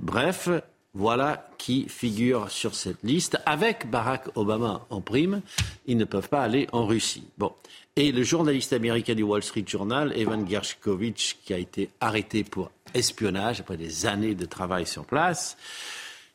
Bref, 0.00 0.50
voilà 0.92 1.48
qui 1.56 1.86
figure 1.88 2.50
sur 2.50 2.74
cette 2.74 3.02
liste. 3.02 3.38
Avec 3.46 3.88
Barack 3.88 4.36
Obama 4.36 4.86
en 4.90 5.00
prime, 5.00 5.40
ils 5.86 5.96
ne 5.96 6.04
peuvent 6.04 6.28
pas 6.28 6.42
aller 6.42 6.66
en 6.72 6.84
Russie. 6.84 7.24
Bon. 7.38 7.52
Et 7.96 8.12
le 8.12 8.22
journaliste 8.22 8.72
américain 8.72 9.14
du 9.14 9.22
Wall 9.22 9.42
Street 9.42 9.64
Journal, 9.66 10.12
Evan 10.14 10.48
Gershkovich, 10.48 11.38
qui 11.44 11.54
a 11.54 11.58
été 11.58 11.90
arrêté 12.00 12.44
pour 12.44 12.70
espionnage 12.94 13.60
après 13.60 13.76
des 13.76 14.06
années 14.06 14.34
de 14.34 14.44
travail 14.44 14.86
sur 14.86 15.04
place, 15.04 15.56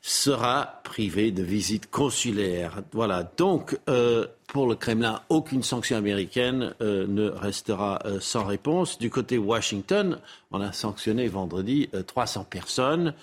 sera 0.08 0.82
privé 0.84 1.32
de 1.32 1.42
visite 1.42 1.90
consulaire. 1.90 2.84
Voilà. 2.92 3.24
Donc, 3.38 3.76
euh, 3.90 4.28
pour 4.46 4.68
le 4.68 4.76
Kremlin, 4.76 5.24
aucune 5.30 5.64
sanction 5.64 5.98
américaine 5.98 6.76
euh, 6.80 7.08
ne 7.08 7.28
restera 7.28 8.00
euh, 8.06 8.20
sans 8.20 8.44
réponse. 8.44 9.00
Du 9.00 9.10
côté 9.10 9.40
Washington, 9.40 10.20
on 10.52 10.62
a 10.62 10.72
sanctionné 10.74 11.28
vendredi 11.28 11.90
300 12.06 12.46
personnes 12.48 13.14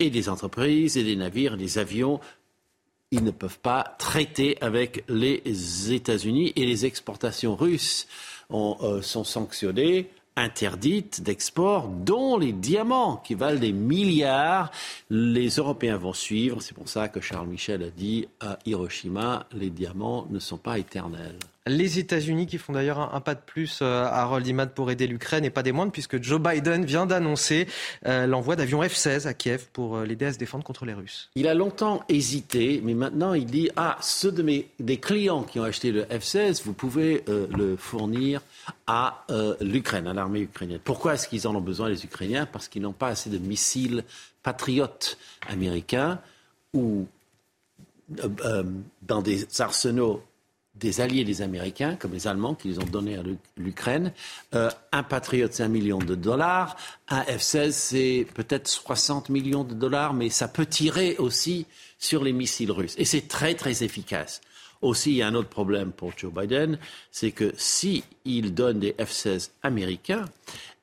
et 0.00 0.08
des 0.08 0.28
entreprises 0.30 0.96
et 0.96 1.04
des 1.04 1.14
navires, 1.14 1.58
des 1.58 1.78
avions 1.78 2.18
ils 3.10 3.24
ne 3.24 3.30
peuvent 3.30 3.58
pas 3.58 3.94
traiter 3.98 4.56
avec 4.62 5.04
les 5.08 5.92
États-Unis 5.92 6.52
et 6.56 6.66
les 6.66 6.86
exportations 6.86 7.56
russes 7.56 8.06
sont 8.50 9.24
sanctionnées 9.24 10.10
interdites 10.38 11.22
d'export, 11.22 11.88
dont 11.88 12.38
les 12.38 12.52
diamants 12.52 13.16
qui 13.16 13.34
valent 13.34 13.58
des 13.58 13.72
milliards. 13.72 14.70
Les 15.10 15.48
Européens 15.48 15.96
vont 15.96 16.12
suivre. 16.12 16.60
C'est 16.62 16.74
pour 16.74 16.88
ça 16.88 17.08
que 17.08 17.20
Charles 17.20 17.48
Michel 17.48 17.82
a 17.82 17.90
dit 17.90 18.28
à 18.40 18.58
Hiroshima, 18.64 19.46
les 19.52 19.70
diamants 19.70 20.26
ne 20.30 20.38
sont 20.38 20.58
pas 20.58 20.78
éternels. 20.78 21.38
Les 21.68 21.98
États-Unis 21.98 22.46
qui 22.46 22.58
font 22.58 22.72
d'ailleurs 22.72 23.14
un, 23.14 23.20
pas 23.20 23.34
de 23.34 23.40
plus 23.40 23.80
euh, 23.82 24.04
à 24.04 24.22
Harold 24.22 24.48
pour 24.74 24.90
aider 24.90 25.06
l'Ukraine 25.06 25.44
et 25.44 25.50
pas 25.50 25.62
des 25.62 25.72
moindres 25.72 25.92
puisque 25.92 26.22
Joe 26.22 26.40
Biden 26.40 26.84
vient 26.84 27.06
d'annoncer 27.06 27.66
euh, 28.06 28.26
l'envoi 28.26 28.56
d'avions 28.56 28.82
F-16 28.82 29.26
à 29.26 29.34
Kiev 29.34 29.66
pour 29.72 29.96
euh, 29.96 30.04
l'aider 30.04 30.26
à 30.26 30.32
se 30.32 30.38
défendre 30.38 30.64
contre 30.64 30.84
les 30.84 30.94
Russes. 30.94 31.30
Il 31.34 31.46
a 31.46 31.54
longtemps 31.54 32.02
hésité, 32.08 32.80
mais 32.82 32.94
maintenant 32.94 33.34
il 33.34 33.46
dit 33.46 33.70
ah 33.76 33.98
ceux 34.00 34.32
de 34.32 34.42
mes 34.42 34.68
des 34.78 34.98
clients 34.98 35.42
qui 35.42 35.60
ont 35.60 35.64
acheté 35.64 35.92
le 35.92 36.04
F-16, 36.04 36.62
vous 36.64 36.72
pouvez 36.72 37.24
le 37.26 37.76
fournir 37.76 38.40
à 38.86 39.24
l'Ukraine, 39.60 40.06
à 40.06 40.14
l'armée 40.14 40.40
ukrainienne. 40.40 40.80
Pourquoi 40.82 41.14
est-ce 41.14 41.28
qu'ils 41.28 41.46
en 41.46 41.54
ont 41.54 41.60
besoin 41.60 41.88
les 41.88 42.04
Ukrainiens? 42.04 42.46
Parce 42.46 42.68
qu'ils 42.68 42.82
n'ont 42.82 42.92
pas 42.92 43.08
assez 43.08 43.30
de 43.30 43.38
missiles 43.38 44.04
patriotes 44.42 45.18
américains 45.48 46.20
ou 46.72 47.06
dans 48.08 49.22
des 49.22 49.46
arsenaux 49.60 50.22
des 50.78 51.00
alliés 51.00 51.24
des 51.24 51.42
Américains, 51.42 51.96
comme 51.96 52.12
les 52.12 52.26
Allemands, 52.26 52.54
qui 52.54 52.68
les 52.68 52.78
ont 52.78 52.86
donnés 52.86 53.16
à 53.16 53.22
l'Ukraine. 53.56 54.12
Euh, 54.54 54.70
un 54.92 55.02
Patriot, 55.02 55.48
c'est 55.50 55.62
un 55.62 55.68
million 55.68 55.98
de 55.98 56.14
dollars. 56.14 56.76
Un 57.08 57.22
F-16, 57.22 57.70
c'est 57.72 58.26
peut-être 58.34 58.68
60 58.68 59.28
millions 59.28 59.64
de 59.64 59.74
dollars, 59.74 60.14
mais 60.14 60.30
ça 60.30 60.48
peut 60.48 60.66
tirer 60.66 61.16
aussi 61.18 61.66
sur 61.98 62.22
les 62.22 62.32
missiles 62.32 62.70
russes. 62.70 62.94
Et 62.98 63.04
c'est 63.04 63.28
très, 63.28 63.54
très 63.54 63.82
efficace. 63.82 64.40
Aussi, 64.80 65.10
il 65.10 65.16
y 65.16 65.22
a 65.22 65.26
un 65.26 65.34
autre 65.34 65.48
problème 65.48 65.90
pour 65.90 66.12
Joe 66.16 66.32
Biden, 66.32 66.78
c'est 67.10 67.32
que 67.32 67.52
s'il 67.56 68.02
il 68.24 68.54
donne 68.54 68.78
des 68.78 68.92
F-16 68.92 69.50
américains, 69.62 70.24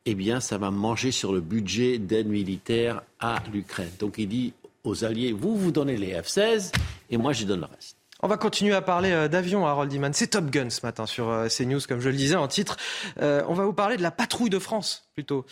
eh 0.05 0.15
bien, 0.15 0.39
ça 0.41 0.57
va 0.57 0.69
manger 0.69 1.11
sur 1.11 1.31
le 1.31 1.39
budget 1.39 1.97
d'aide 1.97 2.27
militaire 2.27 3.01
à 3.19 3.41
l'Ukraine. 3.53 3.91
Donc, 3.99 4.15
il 4.17 4.27
dit 4.27 4.53
aux 4.83 5.03
alliés, 5.03 5.31
vous, 5.31 5.55
vous 5.55 5.71
donnez 5.71 5.97
les 5.97 6.13
F-16 6.13 6.71
et 7.09 7.17
moi, 7.17 7.33
je 7.33 7.45
donne 7.45 7.61
le 7.61 7.65
reste. 7.67 7.94
On 8.25 8.27
va 8.27 8.37
continuer 8.37 8.73
à 8.73 8.81
parler 8.81 9.11
euh, 9.11 9.27
d'avions, 9.27 9.67
Harold 9.67 9.93
Iman. 9.93 10.11
C'est 10.11 10.25
Top 10.25 10.49
Gun 10.49 10.71
ce 10.71 10.83
matin 10.83 11.05
sur 11.05 11.29
euh, 11.29 11.47
CNews, 11.47 11.81
comme 11.87 11.99
je 11.99 12.09
le 12.09 12.15
disais 12.15 12.35
en 12.35 12.47
titre. 12.47 12.75
Euh, 13.21 13.43
on 13.47 13.53
va 13.53 13.65
vous 13.65 13.73
parler 13.73 13.97
de 13.97 14.01
la 14.01 14.09
patrouille 14.09 14.49
de 14.49 14.57
France, 14.57 15.07
plutôt. 15.13 15.45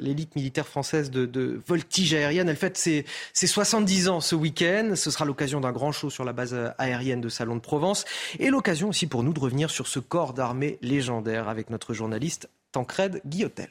L'élite 0.00 0.34
militaire 0.34 0.66
française 0.66 1.10
de, 1.10 1.60
voltige 1.66 2.14
aérienne, 2.14 2.48
elle 2.48 2.56
fête 2.56 2.78
ses, 2.78 3.04
70 3.34 4.08
ans 4.08 4.20
ce 4.22 4.34
week-end. 4.34 4.92
Ce 4.94 5.10
sera 5.10 5.26
l'occasion 5.26 5.60
d'un 5.60 5.72
grand 5.72 5.92
show 5.92 6.08
sur 6.08 6.24
la 6.24 6.32
base 6.32 6.56
aérienne 6.78 7.20
de 7.20 7.28
Salon 7.28 7.56
de 7.56 7.60
Provence. 7.60 8.06
Et 8.38 8.48
l'occasion 8.48 8.88
aussi 8.88 9.06
pour 9.06 9.22
nous 9.22 9.34
de 9.34 9.40
revenir 9.40 9.68
sur 9.68 9.86
ce 9.86 9.98
corps 9.98 10.32
d'armée 10.32 10.78
légendaire 10.80 11.50
avec 11.50 11.68
notre 11.68 11.92
journaliste 11.92 12.48
Tancred 12.72 13.20
Guillotel. 13.26 13.68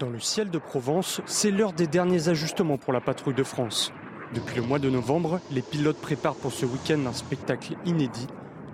Dans 0.00 0.10
le 0.10 0.18
ciel 0.18 0.50
de 0.50 0.58
Provence, 0.58 1.20
c'est 1.26 1.52
l'heure 1.52 1.72
des 1.72 1.86
derniers 1.86 2.28
ajustements 2.28 2.78
pour 2.78 2.92
la 2.92 3.00
patrouille 3.00 3.34
de 3.34 3.44
France. 3.44 3.92
Depuis 4.34 4.56
le 4.56 4.62
mois 4.62 4.78
de 4.78 4.88
novembre, 4.88 5.40
les 5.50 5.60
pilotes 5.60 6.00
préparent 6.00 6.36
pour 6.36 6.52
ce 6.52 6.64
week-end 6.64 7.04
un 7.04 7.12
spectacle 7.12 7.74
inédit. 7.84 8.28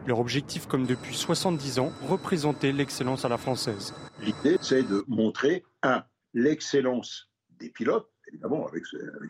Leur 0.06 0.20
objectif, 0.20 0.66
comme 0.66 0.84
depuis 0.84 1.16
70 1.16 1.78
ans, 1.78 1.92
représenter 2.06 2.72
l'excellence 2.72 3.24
à 3.24 3.30
la 3.30 3.38
française. 3.38 3.94
L'idée, 4.20 4.58
c'est 4.60 4.82
de 4.82 5.02
montrer, 5.08 5.64
un, 5.82 6.04
l'excellence 6.34 7.30
des 7.58 7.70
pilotes, 7.70 8.10
évidemment, 8.28 8.66
avec, 8.66 8.82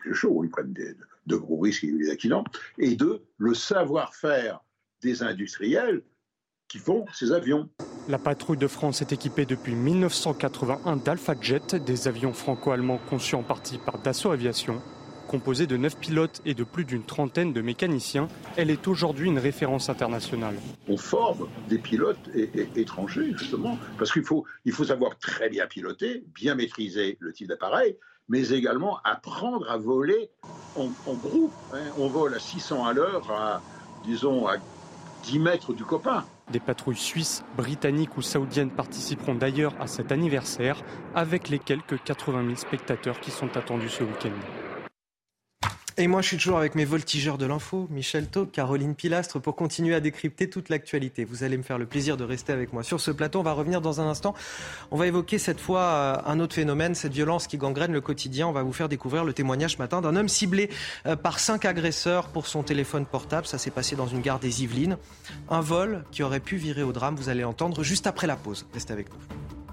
le 0.03 0.13
show, 0.13 0.43
ils 0.43 0.49
prennent 0.49 0.73
de 0.73 1.35
gros 1.37 1.59
risques 1.59 1.85
et 1.85 1.91
des 1.93 2.09
accidents, 2.09 2.43
et 2.77 2.97
deux, 2.97 3.23
le 3.37 3.53
savoir-faire 3.53 4.59
des 5.01 5.23
industriels 5.23 6.03
qui 6.67 6.77
font 6.77 7.05
ces 7.13 7.31
avions. 7.31 7.69
La 8.09 8.17
patrouille 8.17 8.57
de 8.57 8.67
France 8.67 9.01
est 9.01 9.13
équipée 9.13 9.45
depuis 9.45 9.75
1981 9.75 10.97
d'Alpha 10.97 11.35
Jet, 11.39 11.75
des 11.75 12.09
avions 12.09 12.33
franco-allemands 12.33 12.99
conçus 13.09 13.35
en 13.35 13.43
partie 13.43 13.77
par 13.77 13.99
Dassault 13.99 14.31
Aviation. 14.31 14.81
Composée 15.27 15.67
de 15.67 15.75
9 15.75 15.97
pilotes 15.97 16.41
et 16.45 16.53
de 16.53 16.63
plus 16.63 16.85
d'une 16.85 17.03
trentaine 17.03 17.51
de 17.51 17.59
mécaniciens, 17.59 18.29
elle 18.55 18.69
est 18.69 18.87
aujourd'hui 18.87 19.27
une 19.27 19.39
référence 19.39 19.89
internationale. 19.89 20.55
On 20.87 20.95
forme 20.95 21.49
des 21.67 21.77
pilotes 21.77 22.29
étrangers, 22.75 23.33
justement, 23.35 23.77
parce 23.97 24.13
qu'il 24.13 24.23
faut, 24.23 24.45
il 24.63 24.71
faut 24.71 24.85
savoir 24.85 25.17
très 25.17 25.49
bien 25.49 25.67
piloter, 25.67 26.23
bien 26.33 26.55
maîtriser 26.55 27.17
le 27.19 27.33
type 27.33 27.49
d'appareil, 27.49 27.97
mais 28.29 28.49
également 28.49 28.99
apprendre 29.03 29.69
à 29.69 29.77
voler 29.77 30.29
en, 30.75 30.89
groupe. 31.13 31.51
Hein. 31.73 31.83
On 31.97 32.07
vole 32.07 32.33
à 32.33 32.39
600 32.39 32.85
à 32.85 32.93
l'heure, 32.93 33.29
à, 33.29 33.61
disons, 34.05 34.47
à 34.47 34.55
10 35.23 35.39
mètres 35.39 35.73
du 35.73 35.83
copain. 35.83 36.23
Des 36.51 36.61
patrouilles 36.61 36.95
suisses, 36.95 37.43
britanniques 37.57 38.15
ou 38.15 38.21
saoudiennes 38.21 38.71
participeront 38.71 39.35
d'ailleurs 39.35 39.75
à 39.81 39.87
cet 39.87 40.13
anniversaire 40.13 40.81
avec 41.15 41.49
les 41.49 41.59
quelques 41.59 42.01
80 42.01 42.45
000 42.45 42.55
spectateurs 42.55 43.19
qui 43.19 43.31
sont 43.31 43.57
attendus 43.57 43.89
ce 43.89 44.03
week-end. 44.03 44.66
Et 45.99 46.05
moi, 46.05 46.21
je 46.21 46.27
suis 46.27 46.37
toujours 46.37 46.59
avec 46.59 46.75
mes 46.75 46.85
voltigeurs 46.85 47.39
de 47.39 47.47
l'info, 47.47 47.87
Michel 47.89 48.27
Taub, 48.27 48.51
Caroline 48.51 48.93
Pilastre, 48.93 49.41
pour 49.41 49.55
continuer 49.55 49.95
à 49.95 49.99
décrypter 49.99 50.47
toute 50.47 50.69
l'actualité. 50.69 51.25
Vous 51.25 51.43
allez 51.43 51.57
me 51.57 51.63
faire 51.63 51.79
le 51.79 51.87
plaisir 51.87 52.17
de 52.17 52.23
rester 52.23 52.53
avec 52.53 52.71
moi 52.71 52.83
sur 52.83 52.99
ce 53.01 53.09
plateau. 53.09 53.39
On 53.39 53.43
va 53.43 53.53
revenir 53.53 53.81
dans 53.81 53.99
un 53.99 54.05
instant. 54.05 54.35
On 54.91 54.95
va 54.95 55.07
évoquer 55.07 55.39
cette 55.39 55.59
fois 55.59 55.81
euh, 55.81 56.17
un 56.27 56.39
autre 56.39 56.53
phénomène, 56.53 56.93
cette 56.93 57.13
violence 57.13 57.47
qui 57.47 57.57
gangrène 57.57 57.93
le 57.93 58.01
quotidien. 58.01 58.47
On 58.47 58.51
va 58.51 58.61
vous 58.61 58.73
faire 58.73 58.89
découvrir 58.89 59.23
le 59.23 59.33
témoignage 59.33 59.73
ce 59.73 59.77
matin 59.79 59.99
d'un 59.99 60.15
homme 60.15 60.29
ciblé 60.29 60.69
euh, 61.07 61.15
par 61.15 61.39
cinq 61.39 61.65
agresseurs 61.65 62.27
pour 62.27 62.45
son 62.45 62.61
téléphone 62.61 63.07
portable. 63.07 63.47
Ça 63.47 63.57
s'est 63.57 63.71
passé 63.71 63.95
dans 63.95 64.07
une 64.07 64.21
gare 64.21 64.39
des 64.39 64.61
Yvelines. 64.61 64.97
Un 65.49 65.61
vol 65.61 66.03
qui 66.11 66.21
aurait 66.21 66.39
pu 66.39 66.57
virer 66.57 66.83
au 66.83 66.91
drame. 66.91 67.15
Vous 67.15 67.29
allez 67.29 67.43
entendre 67.43 67.81
juste 67.81 68.05
après 68.05 68.27
la 68.27 68.35
pause. 68.35 68.67
Restez 68.71 68.93
avec 68.93 69.09
nous. 69.09 69.66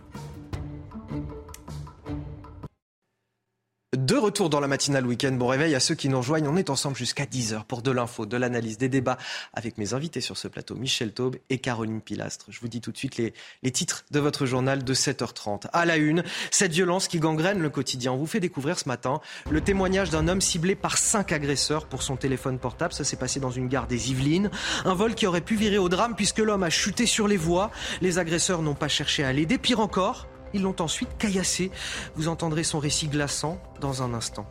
De 3.96 4.16
retour 4.16 4.50
dans 4.50 4.59
la 4.59 4.66
matinale 4.66 5.07
week-end, 5.07 5.30
bon 5.33 5.46
réveil 5.46 5.72
à 5.76 5.78
ceux 5.78 5.94
qui 5.94 6.09
nous 6.09 6.16
rejoignent. 6.16 6.48
On 6.48 6.57
est 6.57 6.68
ensemble 6.68 6.96
jusqu'à 6.96 7.26
10h 7.26 7.62
pour 7.64 7.80
de 7.80 7.92
l'info, 7.92 8.26
de 8.26 8.37
l'analyse, 8.37 8.76
des 8.76 8.88
débats 8.88 9.18
avec 9.52 9.78
mes 9.78 9.94
invités 9.94 10.20
sur 10.20 10.37
ce 10.37 10.48
plateau, 10.48 10.74
Michel 10.74 11.12
Taube 11.12 11.37
et 11.48 11.59
Caroline 11.59 12.00
Pilastre. 12.00 12.46
Je 12.48 12.59
vous 12.59 12.66
dis 12.66 12.80
tout 12.80 12.90
de 12.90 12.96
suite 12.96 13.18
les, 13.18 13.70
titres 13.70 14.04
de 14.11 14.18
votre 14.18 14.46
journal 14.46 14.83
de 14.83 14.94
7h30. 14.94 15.66
À 15.72 15.85
la 15.85 15.96
une, 15.96 16.24
cette 16.50 16.72
violence 16.72 17.07
qui 17.07 17.20
gangrène 17.20 17.61
le 17.61 17.70
quotidien. 17.70 18.12
On 18.12 18.16
vous 18.16 18.26
fait 18.26 18.40
découvrir 18.40 18.80
ce 18.80 18.88
matin 18.88 19.20
le 19.48 19.61
témoignage 19.61 20.11
d'un 20.11 20.26
homme 20.26 20.40
ciblé 20.40 20.74
par 20.74 20.98
cinq 20.98 21.30
agresseurs 21.30 21.87
pour 21.87 22.02
son 22.02 22.16
téléphone 22.16 22.59
portable. 22.59 22.92
Ça 22.92 23.04
s'est 23.04 23.16
passé 23.16 23.38
dans 23.38 23.52
une 23.52 23.68
gare 23.68 23.87
des 23.87 24.11
Yvelines. 24.11 24.50
Un 24.85 24.94
vol 24.94 25.14
qui 25.14 25.28
aurait 25.28 25.40
pu 25.40 25.54
virer 25.54 25.78
au 25.78 25.88
drame 25.88 26.16
puisque 26.16 26.38
l'homme 26.40 26.64
a 26.64 26.70
chuté 26.70 27.07
sur 27.07 27.28
les 27.28 27.37
voies. 27.37 27.70
Les 28.00 28.18
agresseurs 28.18 28.61
n'ont 28.61 28.74
pas 28.74 28.88
cherché 28.88 29.22
à 29.22 29.33
l'aider. 29.33 29.57
Pire 29.57 29.78
encore, 29.78 30.26
ils 30.54 30.62
l'ont 30.62 30.76
ensuite 30.80 31.10
caillassé. 31.18 31.70
Vous 32.16 32.28
entendrez 32.28 32.64
son 32.64 32.78
récit 32.78 33.08
glaçant 33.08 33.60
dans 33.80 34.02
un 34.02 34.14
instant. 34.14 34.46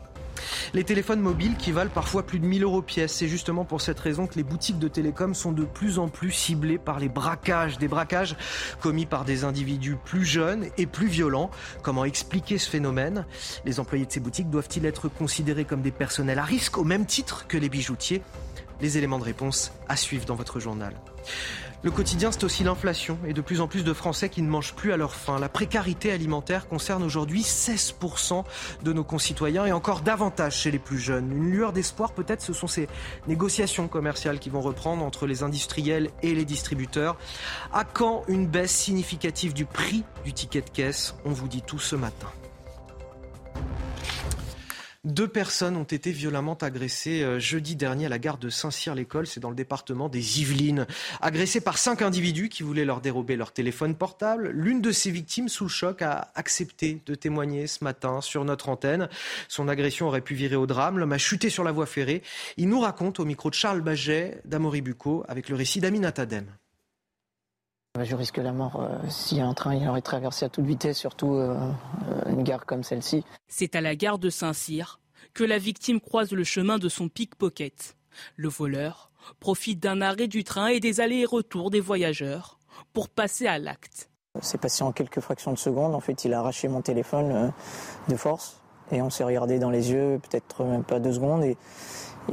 Les 0.74 0.84
téléphones 0.84 1.20
mobiles 1.20 1.56
qui 1.58 1.72
valent 1.72 1.92
parfois 1.94 2.24
plus 2.24 2.40
de 2.40 2.46
1000 2.46 2.64
euros 2.64 2.82
pièce. 2.82 3.14
C'est 3.14 3.28
justement 3.28 3.66
pour 3.66 3.82
cette 3.82 4.00
raison 4.00 4.28
que 4.28 4.36
les 4.36 4.44
boutiques 4.44 4.80
de 4.80 4.88
télécom 4.88 5.34
sont 5.34 5.52
de 5.52 5.64
plus 5.64 6.00
en 6.00 6.10
plus 6.10 6.32
ciblées 6.32 6.78
par 6.78 7.00
les 7.00 7.10
braquages. 7.10 7.78
Des 7.78 7.88
braquages 7.88 8.36
commis 8.82 9.06
par 9.06 9.26
des 9.26 9.44
individus 9.44 9.96
plus 10.04 10.26
jeunes 10.26 10.68
et 10.78 10.86
plus 10.86 11.08
violents. 11.08 11.50
Comment 11.82 12.06
expliquer 12.06 12.58
ce 12.58 12.70
phénomène? 12.70 13.26
Les 13.66 13.80
employés 13.80 14.06
de 14.06 14.12
ces 14.12 14.20
boutiques 14.20 14.50
doivent-ils 14.50 14.86
être 14.86 15.08
considérés 15.08 15.66
comme 15.66 15.82
des 15.82 15.92
personnels 15.92 16.40
à 16.40 16.44
risque 16.44 16.78
au 16.78 16.84
même 16.84 17.06
titre 17.06 17.46
que 17.48 17.58
les 17.58 17.70
bijoutiers? 17.70 18.22
Les 18.82 18.98
éléments 18.98 19.20
de 19.20 19.24
réponse 19.24 19.72
à 19.88 19.96
suivre 19.96 20.26
dans 20.26 20.36
votre 20.36 20.60
journal. 20.60 20.94
Le 21.84 21.92
quotidien, 21.92 22.32
c'est 22.32 22.46
aussi 22.46 22.64
l'inflation 22.64 23.20
et 23.28 23.34
de 23.34 23.42
plus 23.42 23.60
en 23.60 23.68
plus 23.68 23.84
de 23.84 23.92
Français 23.92 24.30
qui 24.30 24.42
ne 24.42 24.48
mangent 24.48 24.74
plus 24.74 24.94
à 24.94 24.98
leur 24.98 25.14
faim. 25.14 25.38
La 25.38 25.50
précarité 25.50 26.14
alimentaire 26.14 26.70
concerne 26.70 27.04
aujourd'hui 27.04 27.42
16% 27.42 28.46
de 28.84 28.94
nos 28.94 29.04
concitoyens 29.04 29.66
et 29.66 29.74
encore 29.74 30.00
davantage 30.00 30.56
chez 30.56 30.72
les 30.72 30.80
plus 30.80 30.98
jeunes. 30.98 31.30
Une 31.34 31.52
lueur 31.52 31.74
d'espoir, 31.74 32.14
peut-être, 32.14 32.42
ce 32.42 32.54
sont 32.54 32.68
ces 32.68 32.88
négociations 33.28 33.90
commerciales 33.90 34.40
qui 34.40 34.50
vont 34.50 34.62
reprendre 34.62 35.04
entre 35.04 35.26
les 35.26 35.44
industriels 35.44 36.10
et 36.22 36.34
les 36.34 36.46
distributeurs. 36.46 37.18
À 37.74 37.84
quand 37.84 38.24
une 38.30 38.48
baisse 38.48 38.72
significative 38.72 39.54
du 39.54 39.66
prix 39.66 40.06
du 40.24 40.32
ticket 40.32 40.62
de 40.62 40.70
caisse? 40.70 41.16
On 41.26 41.32
vous 41.32 41.50
dit 41.50 41.64
tout 41.64 41.80
ce 41.80 41.98
matin. 41.98 42.30
Deux 45.06 45.28
personnes 45.28 45.76
ont 45.76 45.84
été 45.84 46.14
violemment 46.14 46.54
agressées 46.54 47.24
euh, 47.24 47.38
jeudi 47.38 47.76
dernier 47.76 48.06
à 48.06 48.10
la 48.10 48.20
gare 48.20 48.38
de 48.38 48.48
Saint-Cyr-l'École, 48.50 49.28
c'est 49.28 49.42
dans 49.42 49.50
le 49.50 49.56
département 49.56 50.08
des 50.08 50.40
Yvelines. 50.40 50.88
Agressées 51.20 51.60
par 51.60 51.78
cinq 51.78 52.02
individus 52.02 52.48
qui 52.48 52.64
voulaient 52.64 52.86
leur 52.86 53.02
dérober 53.02 53.36
leur 53.36 53.52
téléphone 53.52 53.96
portable. 53.96 54.52
L'une 54.52 54.80
de 54.80 54.94
ces 54.94 55.12
victimes, 55.12 55.50
sous 55.50 55.68
choc, 55.68 56.02
a 56.02 56.32
accepté 56.36 57.02
de 57.06 57.16
témoigner 57.16 57.68
ce 57.68 57.84
matin 57.84 58.22
sur 58.22 58.46
notre 58.46 58.70
antenne. 58.70 59.10
Son 59.50 59.68
agression 59.68 60.08
aurait 60.08 60.22
pu 60.22 60.36
virer 60.36 60.56
au 60.56 60.68
drame. 60.68 60.98
L'homme 60.98 61.12
a 61.12 61.18
chuté 61.18 61.50
sur 61.50 61.66
la 61.66 61.74
voie 61.74 61.86
ferrée. 61.86 62.24
Il 62.56 62.70
nous 62.70 62.80
raconte 62.80 63.20
au 63.20 63.26
micro 63.26 63.50
de 63.50 63.56
Charles 63.56 63.82
Baget 63.82 64.40
d'Amory 64.46 64.80
Bucco 64.80 65.26
avec 65.28 65.50
le 65.50 65.58
récit 65.58 65.82
d'Aminat 65.82 66.14
Adem. 66.16 66.46
Je 68.02 68.16
risque 68.16 68.38
la 68.38 68.54
mort 68.54 68.82
euh, 68.82 68.98
si 69.08 69.40
un 69.40 69.54
train 69.54 69.76
il 69.76 69.88
aurait 69.88 70.02
traversé 70.02 70.46
à 70.46 70.50
toute 70.50 70.66
vitesse, 70.66 70.98
surtout 70.98 71.36
euh, 71.36 71.56
euh, 72.10 72.32
une 72.32 72.42
gare 72.42 72.66
comme 72.66 72.82
celle-ci. 72.82 73.24
C'est 73.48 73.76
à 73.76 73.82
la 73.82 73.96
gare 73.96 74.18
de 74.18 74.32
Saint-Cyr 74.32 75.00
que 75.36 75.44
la 75.44 75.60
victime 75.60 76.02
croise 76.02 76.32
le 76.32 76.44
chemin 76.44 76.80
de 76.80 76.90
son 76.90 77.08
pickpocket. 77.08 77.96
Le 78.36 78.50
voleur 78.50 79.12
profite 79.40 79.80
d'un 79.80 80.02
arrêt 80.02 80.28
du 80.28 80.44
train 80.44 80.68
et 80.68 80.80
des 80.80 81.02
allers 81.02 81.20
et 81.20 81.26
retours 81.26 81.70
des 81.70 81.80
voyageurs 81.80 82.58
pour 82.94 83.10
passer 83.10 83.46
à 83.46 83.60
l'acte. 83.60 84.10
C'est 84.42 84.60
passé 84.60 84.84
en 84.84 84.92
quelques 84.92 85.20
fractions 85.20 85.54
de 85.54 85.60
secondes. 85.60 85.94
En 85.94 86.00
fait, 86.00 86.26
il 86.26 86.34
a 86.34 86.40
arraché 86.40 86.70
mon 86.70 86.82
téléphone 86.82 87.54
de 88.10 88.16
force 88.16 88.60
et 88.92 89.04
on 89.04 89.12
s'est 89.12 89.24
regardé 89.24 89.60
dans 89.60 89.70
les 89.70 89.92
yeux, 89.92 90.20
peut-être 90.28 90.64
même 90.64 90.84
pas 90.84 91.00
deux 91.00 91.14
secondes, 91.14 91.44
et 91.44 91.58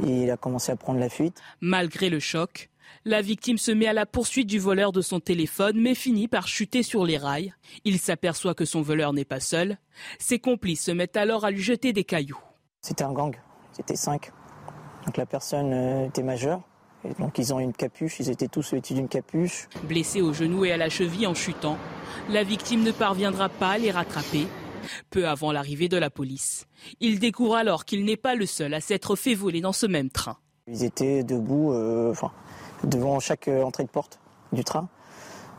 il 0.01 0.31
a 0.31 0.37
commencé 0.37 0.71
à 0.71 0.75
prendre 0.75 0.99
la 0.99 1.09
fuite. 1.09 1.39
Malgré 1.61 2.09
le 2.09 2.19
choc, 2.19 2.70
la 3.05 3.21
victime 3.21 3.57
se 3.57 3.71
met 3.71 3.87
à 3.87 3.93
la 3.93 4.05
poursuite 4.05 4.47
du 4.47 4.59
voleur 4.59 4.91
de 4.91 5.01
son 5.01 5.19
téléphone, 5.19 5.79
mais 5.79 5.95
finit 5.95 6.27
par 6.27 6.47
chuter 6.47 6.83
sur 6.83 7.05
les 7.05 7.17
rails. 7.17 7.53
Il 7.83 7.99
s'aperçoit 7.99 8.53
que 8.53 8.65
son 8.65 8.81
voleur 8.81 9.13
n'est 9.13 9.25
pas 9.25 9.39
seul. 9.39 9.77
Ses 10.19 10.39
complices 10.39 10.85
se 10.85 10.91
mettent 10.91 11.17
alors 11.17 11.45
à 11.45 11.51
lui 11.51 11.61
jeter 11.61 11.93
des 11.93 12.03
cailloux. 12.03 12.39
C'était 12.81 13.03
un 13.03 13.13
gang, 13.13 13.35
c'était 13.71 13.95
cinq. 13.95 14.31
Donc 15.05 15.17
la 15.17 15.25
personne 15.25 15.73
euh, 15.73 16.07
était 16.07 16.23
majeure. 16.23 16.61
Et 17.03 17.13
donc 17.15 17.39
ils 17.39 17.51
ont 17.53 17.59
une 17.59 17.73
capuche, 17.73 18.19
ils 18.19 18.29
étaient 18.29 18.47
tous 18.47 18.73
vêtus 18.73 18.93
d'une 18.93 19.07
capuche. 19.07 19.67
Blessé 19.83 20.21
au 20.21 20.33
genou 20.33 20.65
et 20.65 20.71
à 20.71 20.77
la 20.77 20.89
cheville 20.89 21.25
en 21.25 21.33
chutant, 21.33 21.77
la 22.29 22.43
victime 22.43 22.83
ne 22.83 22.91
parviendra 22.91 23.49
pas 23.49 23.71
à 23.71 23.77
les 23.79 23.89
rattraper. 23.89 24.45
Peu 25.09 25.27
avant 25.27 25.51
l'arrivée 25.51 25.89
de 25.89 25.97
la 25.97 26.09
police, 26.09 26.65
il 26.99 27.19
découvre 27.19 27.55
alors 27.55 27.85
qu'il 27.85 28.03
n'est 28.05 28.17
pas 28.17 28.35
le 28.35 28.45
seul 28.45 28.73
à 28.73 28.81
s'être 28.81 29.15
fait 29.15 29.33
voler 29.35 29.61
dans 29.61 29.73
ce 29.73 29.85
même 29.85 30.09
train. 30.09 30.37
Ils 30.67 30.83
étaient 30.83 31.23
debout, 31.23 31.71
euh, 31.73 32.11
enfin, 32.11 32.31
devant 32.83 33.19
chaque 33.19 33.47
euh, 33.47 33.63
entrée 33.63 33.83
de 33.83 33.89
porte 33.89 34.19
du 34.51 34.63
train. 34.63 34.87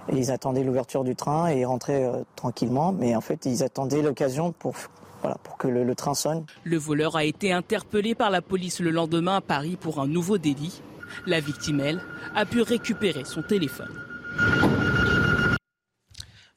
Et 0.08 0.16
ils 0.16 0.30
attendaient 0.30 0.64
l'ouverture 0.64 1.04
du 1.04 1.14
train 1.14 1.50
et 1.50 1.60
ils 1.60 1.64
rentraient 1.64 2.04
euh, 2.04 2.24
tranquillement. 2.36 2.92
Mais 2.92 3.14
en 3.14 3.20
fait, 3.20 3.46
ils 3.46 3.62
attendaient 3.62 4.02
l'occasion 4.02 4.52
pour, 4.52 4.74
voilà, 5.20 5.36
pour 5.42 5.56
que 5.56 5.68
le, 5.68 5.84
le 5.84 5.94
train 5.94 6.14
sonne. 6.14 6.44
Le 6.64 6.76
voleur 6.76 7.16
a 7.16 7.24
été 7.24 7.52
interpellé 7.52 8.14
par 8.14 8.30
la 8.30 8.42
police 8.42 8.80
le 8.80 8.90
lendemain 8.90 9.36
à 9.36 9.40
Paris 9.40 9.76
pour 9.80 10.00
un 10.00 10.06
nouveau 10.06 10.38
délit. 10.38 10.82
La 11.26 11.40
victime, 11.40 11.80
elle, 11.80 12.00
a 12.34 12.46
pu 12.46 12.62
récupérer 12.62 13.24
son 13.24 13.42
téléphone. 13.42 13.90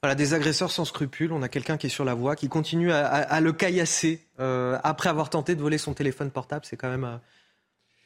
Voilà, 0.02 0.14
des 0.14 0.34
agresseurs 0.34 0.70
sans 0.70 0.84
scrupules. 0.84 1.32
On 1.32 1.42
a 1.42 1.48
quelqu'un 1.48 1.76
qui 1.76 1.86
est 1.86 1.90
sur 1.90 2.04
la 2.04 2.14
voie, 2.14 2.36
qui 2.36 2.48
continue 2.48 2.92
à, 2.92 3.06
à, 3.06 3.20
à 3.22 3.40
le 3.40 3.52
caillasser 3.52 4.26
euh, 4.38 4.78
après 4.84 5.08
avoir 5.08 5.30
tenté 5.30 5.54
de 5.54 5.60
voler 5.60 5.78
son 5.78 5.94
téléphone 5.94 6.30
portable. 6.30 6.64
C'est 6.64 6.76
quand 6.76 6.88
même. 6.88 7.04
Euh, 7.04 7.16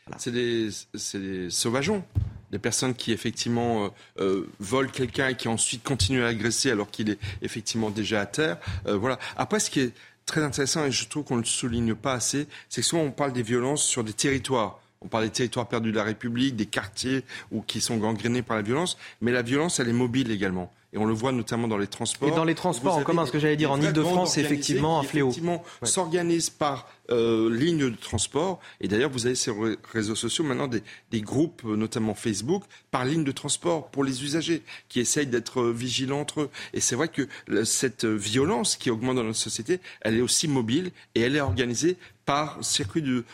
voilà. 0.07 0.19
C'est 0.19 0.31
des, 0.31 0.71
des, 1.15 1.51
sauvageons. 1.51 2.03
Des 2.51 2.59
personnes 2.59 2.95
qui 2.95 3.13
effectivement 3.13 3.85
euh, 3.85 3.89
euh, 4.21 4.51
volent 4.59 4.91
quelqu'un 4.91 5.29
et 5.29 5.37
qui 5.37 5.49
ensuite 5.49 5.83
continuent 5.83 6.25
à 6.25 6.29
agresser 6.29 6.71
alors 6.71 6.91
qu'il 6.91 7.11
est 7.11 7.19
effectivement 7.43 7.91
déjà 7.91 8.21
à 8.21 8.27
terre. 8.27 8.59
Euh, 8.87 8.97
voilà. 8.97 9.19
Après, 9.37 9.61
ce 9.61 9.71
qui 9.71 9.81
est 9.81 9.93
très 10.27 10.43
intéressant 10.43 10.85
et 10.85 10.91
je 10.91 11.09
trouve 11.09 11.25
qu'on 11.25 11.37
ne 11.37 11.43
le 11.43 11.47
souligne 11.47 11.95
pas 11.95 12.15
assez, 12.15 12.47
c'est 12.69 12.81
que 12.81 12.87
souvent 12.87 13.03
on 13.03 13.11
parle 13.11 13.33
des 13.33 13.43
violences 13.43 13.85
sur 13.85 14.05
des 14.05 14.13
territoires. 14.13 14.81
On 15.03 15.09
parle 15.09 15.25
des 15.25 15.31
territoires 15.31 15.67
perdus 15.67 15.93
de 15.93 15.97
la 15.97 16.05
République, 16.05 16.57
des 16.57 16.67
quartiers 16.67 17.25
ou 17.51 17.63
qui 17.63 17.81
sont 17.81 17.97
gangrénés 17.97 18.43
par 18.43 18.57
la 18.57 18.63
violence, 18.63 18.99
mais 19.21 19.33
la 19.33 19.43
violence, 19.43 19.81
elle 19.81 19.89
est 19.89 19.95
mobile 19.95 20.31
également. 20.31 20.73
Et 20.93 20.99
on 20.99 21.05
le 21.05 21.15
voit 21.15 21.31
notamment 21.31 21.69
dans 21.69 21.79
les 21.79 21.87
transports. 21.87 22.29
Et 22.29 22.33
dans 22.33 22.45
les 22.45 22.57
transports 22.57 22.97
en 22.97 23.03
commun, 23.03 23.25
ce 23.25 23.31
que 23.31 23.39
j'allais 23.39 23.57
dire, 23.57 23.71
en 23.71 23.81
Ile-de-France, 23.81 24.35
c'est 24.35 24.41
effectivement 24.41 24.99
un 24.99 25.05
fléau. 25.05 25.29
Effectivement, 25.29 25.63
ouais. 25.83 25.89
s'organisent 25.89 26.51
par 26.51 26.89
euh, 27.13 27.55
ligne 27.55 27.91
de 27.91 27.97
transport. 27.97 28.61
Et 28.81 28.89
d'ailleurs, 28.89 29.11
vous 29.11 29.27
avez 29.27 29.35
sur 29.35 29.57
réseaux 29.93 30.15
sociaux 30.15 30.45
maintenant 30.45 30.69
des, 30.69 31.21
groupes, 31.21 31.65
notamment 31.65 32.15
Facebook, 32.15 32.65
par 32.91 33.05
ligne 33.05 33.25
de 33.25 33.33
transport 33.33 33.91
pour 33.91 34.05
les 34.05 34.25
usagers, 34.25 34.63
qui 34.89 35.01
essayent 35.01 35.27
d'être 35.27 35.65
vigilants 35.65 36.21
entre 36.21 36.43
eux. 36.43 36.51
Et 36.73 36.81
c'est 36.81 36.97
vrai 36.97 37.09
que 37.09 37.29
cette 37.65 38.05
violence 38.05 38.77
qui 38.77 38.91
augmente 38.91 39.17
dans 39.17 39.25
notre 39.25 39.39
société, 39.39 39.81
elle 40.01 40.17
est 40.17 40.23
aussi 40.23 40.49
mobile 40.49 40.93
et 41.15 41.21
elle 41.21 41.37
est 41.37 41.41
organisée 41.41 41.97
par 42.31 42.65
circuit 42.65 43.03
de, 43.03 43.25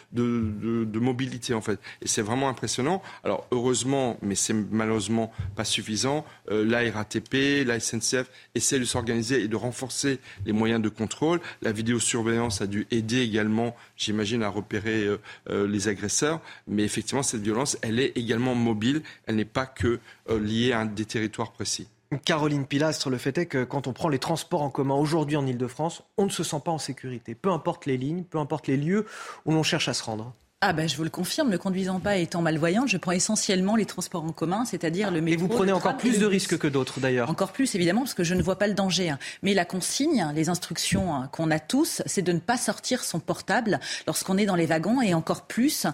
mobilité 0.99 1.53
en 1.53 1.61
fait. 1.61 1.79
Et 2.01 2.09
c'est 2.09 2.23
vraiment 2.23 2.49
impressionnant. 2.49 3.03
Alors 3.25 3.47
heureusement, 3.51 4.17
mais 4.23 4.35
c'est 4.35 4.55
malheureusement 4.55 5.33
pas 5.55 5.65
suffisant, 5.65 6.25
euh, 6.51 6.65
la 6.65 6.91
RATP, 6.91 7.67
la 7.67 7.79
SNCF 7.79 8.31
essaient 8.55 8.79
de 8.79 8.85
s'organiser 8.85 9.43
et 9.43 9.49
de 9.49 9.57
renforcer 9.57 10.19
les 10.47 10.53
moyens 10.53 10.81
de 10.81 10.89
contrôle. 10.89 11.41
La 11.61 11.73
vidéosurveillance 11.73 12.63
a 12.63 12.67
dû 12.67 12.87
aider 12.91 13.21
également, 13.21 13.66
j'imagine, 13.97 14.43
à 14.43 14.49
repérer 14.49 15.05
euh, 15.05 15.21
euh, 15.51 15.67
les 15.67 15.89
agresseurs. 15.89 16.41
Mais 16.67 16.85
effectivement, 16.85 17.23
cette 17.23 17.43
violence, 17.43 17.79
elle 17.83 17.99
est 17.99 18.17
également 18.17 18.55
mobile. 18.55 19.03
Elle 19.27 19.37
n'est 19.37 19.45
pas 19.45 19.67
que 19.67 20.01
euh, 20.29 20.41
liée 20.41 20.73
à 20.73 20.85
des 20.85 21.05
territoires 21.05 21.53
précis. 21.53 21.89
Caroline 22.25 22.67
Pilastre, 22.67 23.11
le 23.11 23.19
fait 23.19 23.37
est 23.39 23.47
que 23.47 23.65
quand 23.65 23.89
on 23.89 23.93
prend 23.93 24.09
les 24.09 24.21
transports 24.21 24.63
en 24.63 24.71
commun 24.71 24.95
aujourd'hui 24.95 25.37
en 25.37 25.47
Ile-de-France, 25.47 26.03
on 26.17 26.27
ne 26.27 26.31
se 26.31 26.45
sent 26.45 26.61
pas 26.65 26.71
en 26.71 26.79
sécurité. 26.79 27.35
Peu 27.35 27.51
importe 27.51 27.87
les 27.87 27.97
lignes, 27.97 28.23
peu 28.23 28.39
importe 28.39 28.69
les 28.69 28.77
lieux 28.77 29.07
où 29.45 29.53
l'on 29.53 29.65
cherche 29.65 29.89
à 29.89 29.95
se 29.95 30.05
rendre. 30.05 30.33
Ah 30.69 30.73
ben 30.73 30.89
je 30.89 30.97
vous 30.97 31.05
le 31.05 31.11
confirme, 31.11 31.49
ne 31.49 31.57
conduisant 31.57 32.01
pas 32.01 32.19
et 32.19 32.23
étant 32.23 32.43
malvoyante, 32.43 32.89
je 32.89 32.97
prends 32.97 33.13
essentiellement 33.13 33.77
les 33.77 33.85
transports 33.85 34.25
en 34.25 34.33
commun, 34.33 34.65
c'est-à-dire 34.65 35.13
le 35.13 35.21
métro. 35.21 35.39
Et 35.39 35.41
vous 35.41 35.47
prenez 35.47 35.71
encore 35.71 35.97
plus 35.97 36.19
de 36.19 36.27
risques 36.27 36.59
que 36.59 36.67
d'autres 36.67 36.99
d'ailleurs. 36.99 37.31
Encore 37.31 37.53
plus 37.53 37.77
évidemment 37.77 38.01
parce 38.01 38.15
que 38.15 38.25
je 38.25 38.35
ne 38.35 38.43
vois 38.43 38.59
pas 38.59 38.67
le 38.67 38.75
danger. 38.75 39.11
Hein. 39.11 39.21
Mais 39.45 39.55
la 39.55 39.65
consigne, 39.65 40.27
les 40.35 40.49
instructions 40.49 41.15
hein, 41.15 41.29
qu'on 41.31 41.53
a 41.53 41.61
tous, 41.61 42.03
c'est 42.07 42.23
de 42.23 42.33
ne 42.33 42.41
pas 42.41 42.57
sortir 42.57 43.05
son 43.05 43.21
portable 43.21 43.79
lorsqu'on 44.09 44.39
est 44.39 44.47
dans 44.47 44.57
les 44.57 44.67
wagons 44.67 45.01
et 45.01 45.15
encore 45.15 45.47
plus 45.47 45.87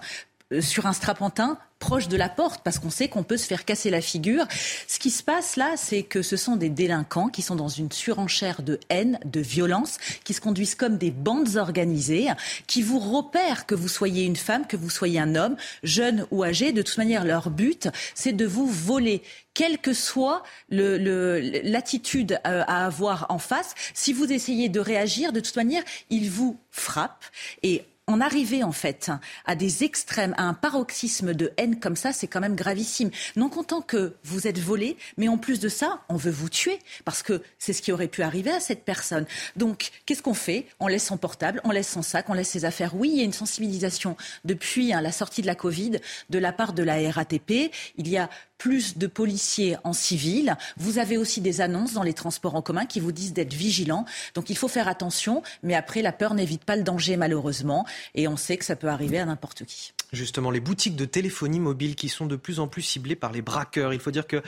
sur 0.61 0.86
un 0.86 0.92
strapontin 0.92 1.59
proche 1.82 2.07
de 2.07 2.16
la 2.16 2.28
porte 2.28 2.61
parce 2.62 2.78
qu'on 2.78 2.90
sait 2.90 3.09
qu'on 3.09 3.24
peut 3.24 3.36
se 3.36 3.46
faire 3.46 3.64
casser 3.64 3.90
la 3.90 4.00
figure. 4.00 4.46
Ce 4.86 5.00
qui 5.00 5.11
se 5.11 5.24
passe 5.24 5.57
là, 5.57 5.72
c'est 5.76 6.05
que 6.05 6.22
ce 6.22 6.36
sont 6.36 6.55
des 6.55 6.68
délinquants 6.68 7.26
qui 7.26 7.42
sont 7.42 7.57
dans 7.57 7.68
une 7.68 7.90
surenchère 7.90 8.62
de 8.62 8.78
haine, 8.88 9.18
de 9.24 9.40
violence, 9.40 9.98
qui 10.22 10.32
se 10.32 10.40
conduisent 10.40 10.76
comme 10.76 10.96
des 10.96 11.11
bandes 11.11 11.57
organisées, 11.57 12.28
qui 12.68 12.82
vous 12.82 13.00
repèrent 13.00 13.66
que 13.66 13.74
vous 13.74 13.88
soyez 13.88 14.24
une 14.24 14.36
femme, 14.36 14.64
que 14.68 14.76
vous 14.76 14.90
soyez 14.90 15.18
un 15.18 15.34
homme, 15.34 15.57
jeune 15.82 16.24
ou 16.30 16.44
âgé. 16.44 16.70
De 16.70 16.82
toute 16.82 16.98
manière, 16.98 17.24
leur 17.24 17.50
but, 17.50 17.88
c'est 18.14 18.32
de 18.32 18.46
vous 18.46 18.66
voler 18.66 19.20
quelle 19.53 19.78
que 19.78 19.92
soit 19.92 20.44
l'attitude 20.70 22.38
euh, 22.46 22.62
à 22.68 22.86
avoir 22.86 23.26
en 23.28 23.38
face, 23.38 23.74
si 23.92 24.12
vous 24.12 24.32
essayez 24.32 24.68
de 24.68 24.78
réagir, 24.78 25.32
de 25.32 25.40
toute 25.40 25.57
manière, 25.57 25.82
ils 26.11 26.30
vous 26.30 26.59
frappent. 26.70 27.24
Et 27.64 27.84
en 28.09 28.20
arriver 28.20 28.64
en 28.64 28.72
fait 28.72 29.11
à 29.44 29.55
des 29.55 29.84
extrêmes, 29.84 30.34
à 30.36 30.42
un 30.42 30.55
paroxysme 30.55 31.34
de 31.34 31.53
haine 31.57 31.78
comme 31.78 31.96
ça, 31.96 32.12
c'est 32.12 32.26
quand 32.26 32.40
même 32.40 32.57
gravissime. 32.57 33.11
Non 33.36 33.48
content 33.48 33.80
que 33.80 34.16
vous 34.24 34.46
êtes 34.46 34.59
volé, 34.59 34.96
mais 35.16 35.28
en 35.28 35.38
plus 35.38 35.61
de 35.61 35.68
ça, 35.68 36.00
on 36.09 36.16
veut 36.16 36.30
vous 36.30 36.48
tuer 36.48 36.78
parce 37.05 37.22
que 37.22 37.42
c'est 37.59 37.72
ce 37.72 37.80
qui 37.80 37.92
aurait 37.92 38.09
pu 38.09 38.22
arriver 38.22 38.50
à 38.50 38.61
cette 38.61 38.84
personne. 38.84 39.26
Donc, 39.57 39.90
qu'est-ce 40.05 40.22
qu'on 40.22 40.34
fait? 40.34 40.66
On 40.80 40.88
laisse 40.88 41.07
son 41.07 41.16
portable, 41.16 41.61
on 41.64 41.70
laisse 41.70 41.90
son 41.90 42.03
sac, 42.03 42.28
on 42.28 42.34
laisse 42.34 42.48
ses 42.50 42.64
affaires. 42.64 42.94
Oui, 42.96 43.11
il 43.12 43.18
y 43.18 43.20
a 43.20 43.24
une 43.24 43.32
sensibilisation 43.32 44.16
depuis 44.44 44.92
hein, 44.92 45.00
la 45.00 45.12
sortie 45.12 45.42
de 45.42 45.46
la 45.46 45.55
Covid 45.55 46.00
de 46.30 46.38
la 46.38 46.53
part 46.53 46.72
de 46.72 46.82
la 46.82 47.11
RATP. 47.11 47.72
Il 47.96 48.09
y 48.09 48.16
a 48.18 48.28
plus 48.62 48.96
de 48.96 49.08
policiers 49.08 49.76
en 49.82 49.92
civil. 49.92 50.56
Vous 50.76 50.98
avez 50.98 51.16
aussi 51.16 51.40
des 51.40 51.60
annonces 51.60 51.94
dans 51.94 52.04
les 52.04 52.12
transports 52.12 52.54
en 52.54 52.62
commun 52.62 52.86
qui 52.86 53.00
vous 53.00 53.10
disent 53.10 53.32
d'être 53.32 53.54
vigilants. 53.54 54.04
Donc 54.36 54.50
il 54.50 54.56
faut 54.56 54.68
faire 54.68 54.86
attention, 54.86 55.42
mais 55.64 55.74
après 55.74 56.00
la 56.00 56.12
peur 56.12 56.34
n'évite 56.34 56.62
pas 56.62 56.76
le 56.76 56.84
danger 56.84 57.16
malheureusement, 57.16 57.84
et 58.14 58.28
on 58.28 58.36
sait 58.36 58.56
que 58.56 58.64
ça 58.64 58.76
peut 58.76 58.86
arriver 58.86 59.18
à 59.18 59.24
n'importe 59.24 59.64
qui 59.64 59.94
justement 60.12 60.50
les 60.50 60.60
boutiques 60.60 60.96
de 60.96 61.04
téléphonie 61.04 61.60
mobile 61.60 61.94
qui 61.96 62.08
sont 62.08 62.26
de 62.26 62.36
plus 62.36 62.60
en 62.60 62.68
plus 62.68 62.82
ciblées 62.82 63.16
par 63.16 63.32
les 63.32 63.42
braqueurs. 63.42 63.92
Il 63.92 64.00
faut 64.00 64.10
dire 64.10 64.26
que 64.26 64.36
euh, 64.36 64.40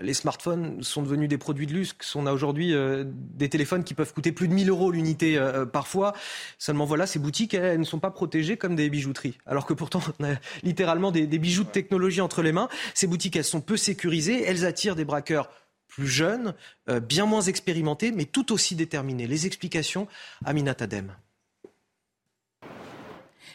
les 0.00 0.14
smartphones 0.14 0.82
sont 0.82 1.02
devenus 1.02 1.28
des 1.28 1.38
produits 1.38 1.66
de 1.66 1.72
luxe. 1.72 2.16
On 2.16 2.26
a 2.26 2.32
aujourd'hui 2.32 2.74
euh, 2.74 3.04
des 3.06 3.48
téléphones 3.48 3.84
qui 3.84 3.94
peuvent 3.94 4.12
coûter 4.12 4.32
plus 4.32 4.48
de 4.48 4.54
1000 4.54 4.70
euros 4.70 4.90
l'unité 4.90 5.36
euh, 5.36 5.66
parfois. 5.66 6.14
Seulement 6.58 6.84
voilà, 6.84 7.06
ces 7.06 7.18
boutiques, 7.18 7.54
elles, 7.54 7.78
ne 7.78 7.84
sont 7.84 7.98
pas 7.98 8.10
protégées 8.10 8.56
comme 8.56 8.74
des 8.74 8.88
bijouteries. 8.88 9.38
Alors 9.46 9.66
que 9.66 9.74
pourtant, 9.74 10.00
on 10.20 10.24
a 10.24 10.34
littéralement 10.62 11.10
des, 11.10 11.26
bijoux 11.26 11.64
de 11.64 11.70
technologie 11.70 12.20
entre 12.20 12.42
les 12.42 12.52
mains. 12.52 12.68
Ces 12.94 13.06
boutiques, 13.06 13.36
elles 13.36 13.44
sont 13.44 13.51
peu 13.60 13.76
sécurisées. 13.76 14.42
Elles 14.42 14.64
attirent 14.64 14.96
des 14.96 15.04
braqueurs 15.04 15.50
plus 15.88 16.06
jeunes, 16.06 16.54
bien 17.02 17.26
moins 17.26 17.42
expérimentés, 17.42 18.12
mais 18.12 18.24
tout 18.24 18.50
aussi 18.52 18.74
déterminés. 18.74 19.26
Les 19.26 19.46
explications, 19.46 20.08
Aminat 20.42 20.76
Adem. 20.80 21.14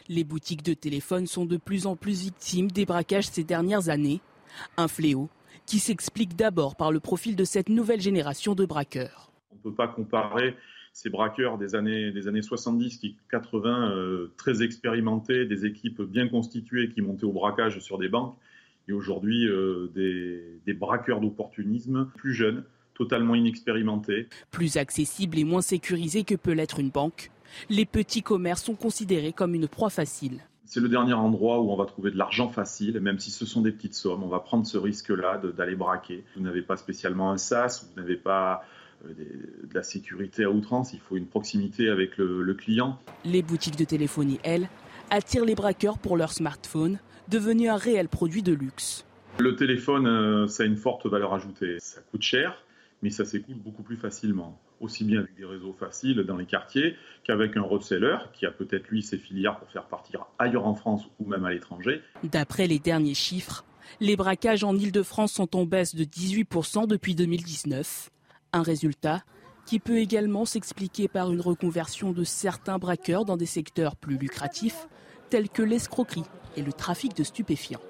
Les 0.07 0.23
boutiques 0.23 0.63
de 0.63 0.73
téléphone 0.73 1.27
sont 1.27 1.45
de 1.45 1.57
plus 1.57 1.85
en 1.85 1.95
plus 1.95 2.21
victimes 2.21 2.71
des 2.71 2.85
braquages 2.85 3.27
ces 3.27 3.43
dernières 3.43 3.89
années. 3.89 4.21
Un 4.77 4.87
fléau 4.87 5.29
qui 5.65 5.79
s'explique 5.79 6.35
d'abord 6.35 6.75
par 6.75 6.91
le 6.91 6.99
profil 6.99 7.35
de 7.35 7.43
cette 7.43 7.67
nouvelle 7.67 7.99
génération 7.99 8.55
de 8.55 8.65
braqueurs. 8.65 9.31
On 9.51 9.55
ne 9.55 9.61
peut 9.61 9.73
pas 9.73 9.87
comparer 9.87 10.55
ces 10.93 11.09
braqueurs 11.09 11.57
des 11.57 11.75
années, 11.75 12.11
des 12.11 12.27
années 12.27 12.41
70, 12.41 12.97
qui 12.97 13.17
80, 13.29 13.91
euh, 13.91 14.33
très 14.37 14.63
expérimentés, 14.63 15.45
des 15.45 15.65
équipes 15.65 16.01
bien 16.01 16.27
constituées 16.29 16.89
qui 16.89 17.01
montaient 17.01 17.25
au 17.25 17.33
braquage 17.33 17.79
sur 17.79 17.97
des 17.97 18.07
banques, 18.07 18.35
et 18.87 18.93
aujourd'hui 18.93 19.47
euh, 19.47 19.91
des, 19.93 20.59
des 20.65 20.73
braqueurs 20.73 21.19
d'opportunisme 21.19 22.09
plus 22.15 22.33
jeunes, 22.33 22.63
totalement 22.93 23.35
inexpérimentés. 23.35 24.27
Plus 24.51 24.77
accessibles 24.77 25.37
et 25.37 25.43
moins 25.43 25.61
sécurisés 25.61 26.23
que 26.23 26.35
peut 26.35 26.53
l'être 26.53 26.79
une 26.79 26.89
banque, 26.89 27.31
les 27.69 27.85
petits 27.85 28.23
commerces 28.23 28.63
sont 28.63 28.75
considérés 28.75 29.33
comme 29.33 29.55
une 29.55 29.67
proie 29.67 29.89
facile. 29.89 30.41
C'est 30.65 30.81
le 30.81 30.89
dernier 30.89 31.13
endroit 31.13 31.61
où 31.61 31.71
on 31.71 31.77
va 31.77 31.85
trouver 31.85 32.11
de 32.11 32.17
l'argent 32.17 32.49
facile, 32.49 32.99
même 32.99 33.19
si 33.19 33.31
ce 33.31 33.45
sont 33.45 33.61
des 33.61 33.71
petites 33.71 33.93
sommes. 33.93 34.21
On 34.23 34.27
va 34.27 34.41
prendre 34.41 34.67
ce 34.67 34.77
risque-là 34.77 35.37
d'aller 35.37 35.75
braquer. 35.75 36.25
Vous 36.35 36.41
n'avez 36.41 36.61
pas 36.61 36.75
spécialement 36.75 37.31
un 37.31 37.37
SAS, 37.37 37.87
vous 37.87 38.01
n'avez 38.01 38.17
pas 38.17 38.65
euh, 39.05 39.13
de 39.13 39.73
la 39.73 39.83
sécurité 39.83 40.43
à 40.43 40.51
outrance, 40.51 40.91
il 40.91 40.99
faut 40.99 41.15
une 41.15 41.27
proximité 41.27 41.87
avec 41.87 42.17
le, 42.17 42.41
le 42.41 42.53
client. 42.53 42.99
Les 43.23 43.43
boutiques 43.43 43.77
de 43.77 43.85
téléphonie, 43.85 44.39
elles, 44.43 44.67
attirent 45.09 45.45
les 45.45 45.55
braqueurs 45.55 45.99
pour 45.99 46.17
leur 46.17 46.33
smartphone, 46.33 46.99
devenu 47.29 47.69
un 47.69 47.77
réel 47.77 48.07
produit 48.07 48.43
de 48.43 48.53
luxe. 48.53 49.05
Le 49.39 49.55
téléphone, 49.55 50.07
euh, 50.07 50.47
ça 50.47 50.63
a 50.63 50.65
une 50.65 50.77
forte 50.77 51.05
valeur 51.05 51.33
ajoutée. 51.33 51.77
Ça 51.79 52.01
coûte 52.01 52.23
cher, 52.23 52.63
mais 53.01 53.09
ça 53.09 53.25
s'écoule 53.25 53.57
beaucoup 53.57 53.83
plus 53.83 53.97
facilement 53.97 54.59
aussi 54.79 55.03
bien 55.03 55.19
avec 55.19 55.35
des 55.35 55.45
réseaux 55.45 55.73
faciles 55.73 56.17
dans 56.23 56.37
les 56.37 56.45
quartiers 56.45 56.95
qu'avec 57.23 57.57
un 57.57 57.61
reseller 57.61 58.17
qui 58.33 58.45
a 58.45 58.51
peut-être 58.51 58.87
lui 58.89 59.01
ses 59.01 59.17
filières 59.17 59.57
pour 59.57 59.69
faire 59.69 59.85
partir 59.85 60.25
ailleurs 60.39 60.65
en 60.65 60.75
France 60.75 61.03
ou 61.19 61.27
même 61.27 61.45
à 61.45 61.51
l'étranger. 61.51 62.01
D'après 62.23 62.67
les 62.67 62.79
derniers 62.79 63.13
chiffres, 63.13 63.65
les 63.99 64.15
braquages 64.15 64.63
en 64.63 64.75
Ile-de-France 64.75 65.33
sont 65.33 65.55
en 65.55 65.65
baisse 65.65 65.95
de 65.95 66.03
18% 66.03 66.87
depuis 66.87 67.15
2019. 67.15 68.09
Un 68.53 68.61
résultat 68.61 69.23
qui 69.65 69.79
peut 69.79 69.97
également 69.97 70.45
s'expliquer 70.45 71.07
par 71.07 71.31
une 71.31 71.41
reconversion 71.41 72.13
de 72.13 72.23
certains 72.23 72.77
braqueurs 72.77 73.25
dans 73.25 73.35
des 73.35 73.45
secteurs 73.45 73.95
plus 73.95 74.17
lucratifs, 74.17 74.87
tels 75.29 75.49
que 75.49 75.61
l'escroquerie 75.61 76.23
et 76.57 76.61
le 76.61 76.73
trafic 76.73 77.15
de 77.15 77.23
stupéfiants. 77.23 77.81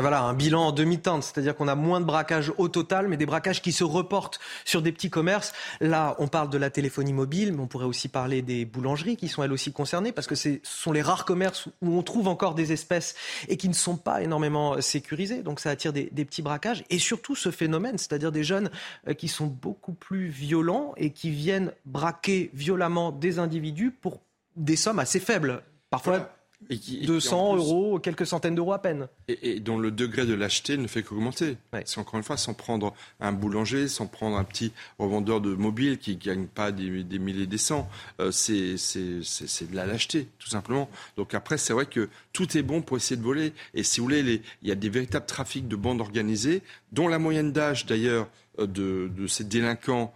Voilà, 0.00 0.22
un 0.22 0.34
bilan 0.34 0.66
en 0.66 0.72
demi-teinte, 0.72 1.22
c'est-à-dire 1.22 1.54
qu'on 1.54 1.68
a 1.68 1.74
moins 1.74 2.00
de 2.00 2.04
braquages 2.04 2.52
au 2.58 2.68
total, 2.68 3.06
mais 3.08 3.16
des 3.16 3.26
braquages 3.26 3.62
qui 3.62 3.72
se 3.72 3.84
reportent 3.84 4.40
sur 4.64 4.82
des 4.82 4.90
petits 4.90 5.10
commerces. 5.10 5.52
Là, 5.80 6.16
on 6.18 6.26
parle 6.26 6.50
de 6.50 6.58
la 6.58 6.70
téléphonie 6.70 7.12
mobile, 7.12 7.52
mais 7.52 7.60
on 7.60 7.66
pourrait 7.66 7.86
aussi 7.86 8.08
parler 8.08 8.42
des 8.42 8.64
boulangeries 8.64 9.16
qui 9.16 9.28
sont 9.28 9.42
elles 9.42 9.52
aussi 9.52 9.72
concernées, 9.72 10.12
parce 10.12 10.26
que 10.26 10.34
ce 10.34 10.58
sont 10.62 10.92
les 10.92 11.02
rares 11.02 11.24
commerces 11.24 11.68
où 11.80 11.96
on 11.96 12.02
trouve 12.02 12.28
encore 12.28 12.54
des 12.54 12.72
espèces 12.72 13.14
et 13.48 13.56
qui 13.56 13.68
ne 13.68 13.74
sont 13.74 13.96
pas 13.96 14.22
énormément 14.22 14.80
sécurisés. 14.80 15.42
Donc 15.42 15.60
ça 15.60 15.70
attire 15.70 15.92
des, 15.92 16.06
petits 16.24 16.42
braquages. 16.42 16.84
Et 16.90 16.98
surtout 16.98 17.36
ce 17.36 17.50
phénomène, 17.50 17.98
c'est-à-dire 17.98 18.32
des 18.32 18.44
jeunes 18.44 18.70
euh, 19.08 19.14
qui 19.14 19.28
sont 19.28 19.46
beaucoup 19.46 19.92
plus 19.92 20.26
violents 20.26 20.94
et 20.96 21.10
qui 21.10 21.30
viennent 21.30 21.72
braquer 21.84 22.50
violemment 22.54 23.12
des 23.12 23.38
individus 23.38 23.92
pour 23.92 24.20
des 24.56 24.76
sommes 24.76 24.98
assez 24.98 25.20
faibles. 25.20 25.62
Parfois, 25.90 26.30
et 26.70 26.78
qui, 26.78 27.06
200 27.06 27.56
euros, 27.56 27.98
quelques 27.98 28.26
centaines 28.26 28.54
d'euros 28.54 28.72
à 28.72 28.80
peine. 28.80 29.08
Et, 29.28 29.60
dont 29.60 29.78
le 29.78 29.90
degré 29.90 30.26
de 30.26 30.34
lâcheté 30.34 30.76
ne 30.76 30.86
fait 30.86 31.02
qu'augmenter. 31.02 31.56
C'est 31.84 31.98
encore 31.98 32.16
une 32.16 32.22
fois, 32.22 32.36
sans 32.36 32.54
prendre 32.54 32.94
un 33.20 33.32
boulanger, 33.32 33.88
sans 33.88 34.06
prendre 34.06 34.36
un 34.36 34.44
petit 34.44 34.72
revendeur 34.98 35.40
de 35.40 35.54
mobile 35.54 35.98
qui 35.98 36.16
ne 36.16 36.20
gagne 36.20 36.46
pas 36.46 36.72
des, 36.72 37.04
des 37.04 37.18
milliers 37.18 37.46
des 37.46 37.58
cents, 37.58 37.88
euh, 38.20 38.30
c'est 38.30 38.74
de 38.74 39.76
la 39.76 39.86
lâcheté, 39.86 40.28
tout 40.38 40.48
simplement. 40.48 40.88
Donc 41.16 41.34
après, 41.34 41.58
c'est 41.58 41.72
vrai 41.72 41.86
que 41.86 42.08
tout 42.32 42.56
est 42.56 42.62
bon 42.62 42.82
pour 42.82 42.96
essayer 42.96 43.16
de 43.16 43.22
voler. 43.22 43.52
Et 43.74 43.82
si 43.82 44.00
vous 44.00 44.06
voulez, 44.06 44.42
il 44.62 44.68
y 44.68 44.72
a 44.72 44.76
des 44.76 44.88
véritables 44.88 45.26
trafics 45.26 45.68
de 45.68 45.76
bandes 45.76 46.00
organisées, 46.00 46.62
dont 46.92 47.08
la 47.08 47.18
moyenne 47.18 47.52
d'âge 47.52 47.86
d'ailleurs 47.86 48.28
euh, 48.58 48.66
de, 48.66 49.10
de 49.14 49.26
ces 49.26 49.44
délinquants 49.44 50.12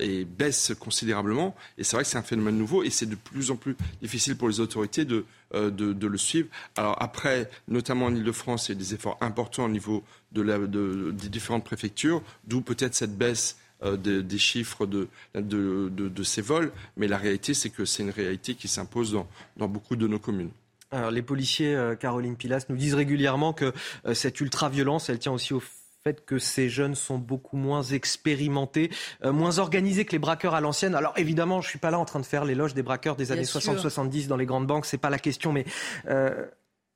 et 0.00 0.24
baisse 0.24 0.72
considérablement. 0.78 1.54
Et 1.78 1.84
c'est 1.84 1.96
vrai 1.96 2.04
que 2.04 2.08
c'est 2.08 2.18
un 2.18 2.22
phénomène 2.22 2.56
nouveau 2.56 2.82
et 2.82 2.90
c'est 2.90 3.06
de 3.06 3.14
plus 3.14 3.50
en 3.50 3.56
plus 3.56 3.76
difficile 4.00 4.36
pour 4.36 4.48
les 4.48 4.60
autorités 4.60 5.04
de, 5.04 5.24
euh, 5.54 5.70
de, 5.70 6.06
le 6.06 6.18
suivre. 6.18 6.48
Alors 6.74 7.00
après, 7.00 7.48
notamment 7.68 8.06
en 8.06 8.14
Ile-de-France, 8.14 8.68
il 8.68 8.72
y 8.72 8.74
a 8.74 8.78
des 8.78 8.94
efforts 8.94 9.16
importants 9.20 9.64
au 9.64 9.68
niveau 9.68 10.02
de 10.32 10.42
la, 10.42 10.58
des 10.58 11.28
différentes 11.28 11.64
préfectures, 11.64 12.20
d'où 12.46 12.62
peut-être 12.62 12.94
cette 12.94 13.16
baisse 13.16 13.56
euh, 13.84 13.96
des 13.96 14.38
chiffres 14.38 14.86
de, 14.86 15.08
de, 15.34 16.22
ces 16.24 16.42
vols. 16.42 16.72
Mais 16.96 17.06
la 17.06 17.16
réalité, 17.16 17.54
c'est 17.54 17.70
que 17.70 17.84
c'est 17.84 18.02
une 18.02 18.10
réalité 18.10 18.54
qui 18.54 18.66
s'impose 18.66 19.12
dans, 19.12 19.28
dans 19.56 19.68
beaucoup 19.68 19.94
de 19.94 20.08
nos 20.08 20.18
communes. 20.18 20.50
Alors, 20.90 21.10
les 21.12 21.22
policiers, 21.22 21.94
Caroline 22.00 22.36
Pilas, 22.36 22.66
nous 22.68 22.76
disent 22.76 22.94
régulièrement 22.94 23.52
que 23.52 23.72
cette 24.14 24.40
ultra-violence, 24.40 25.08
elle 25.10 25.18
tient 25.18 25.32
aussi 25.32 25.54
au 25.54 25.62
fait 26.06 26.24
que 26.24 26.38
ces 26.38 26.68
jeunes 26.68 26.94
sont 26.94 27.18
beaucoup 27.18 27.56
moins 27.56 27.82
expérimentés, 27.82 28.90
euh, 29.24 29.32
moins 29.32 29.58
organisés 29.58 30.04
que 30.04 30.12
les 30.12 30.20
braqueurs 30.20 30.54
à 30.54 30.60
l'ancienne. 30.60 30.94
Alors 30.94 31.12
évidemment, 31.16 31.60
je 31.60 31.68
suis 31.68 31.80
pas 31.80 31.90
là 31.90 31.98
en 31.98 32.04
train 32.04 32.20
de 32.20 32.26
faire 32.26 32.44
l'éloge 32.44 32.74
des 32.74 32.84
braqueurs 32.84 33.16
des 33.16 33.32
années 33.32 33.42
60-70 33.42 34.28
dans 34.28 34.36
les 34.36 34.46
grandes 34.46 34.68
banques, 34.68 34.86
c'est 34.86 34.98
pas 34.98 35.10
la 35.10 35.18
question, 35.18 35.52
mais 35.52 35.64
euh, 36.08 36.46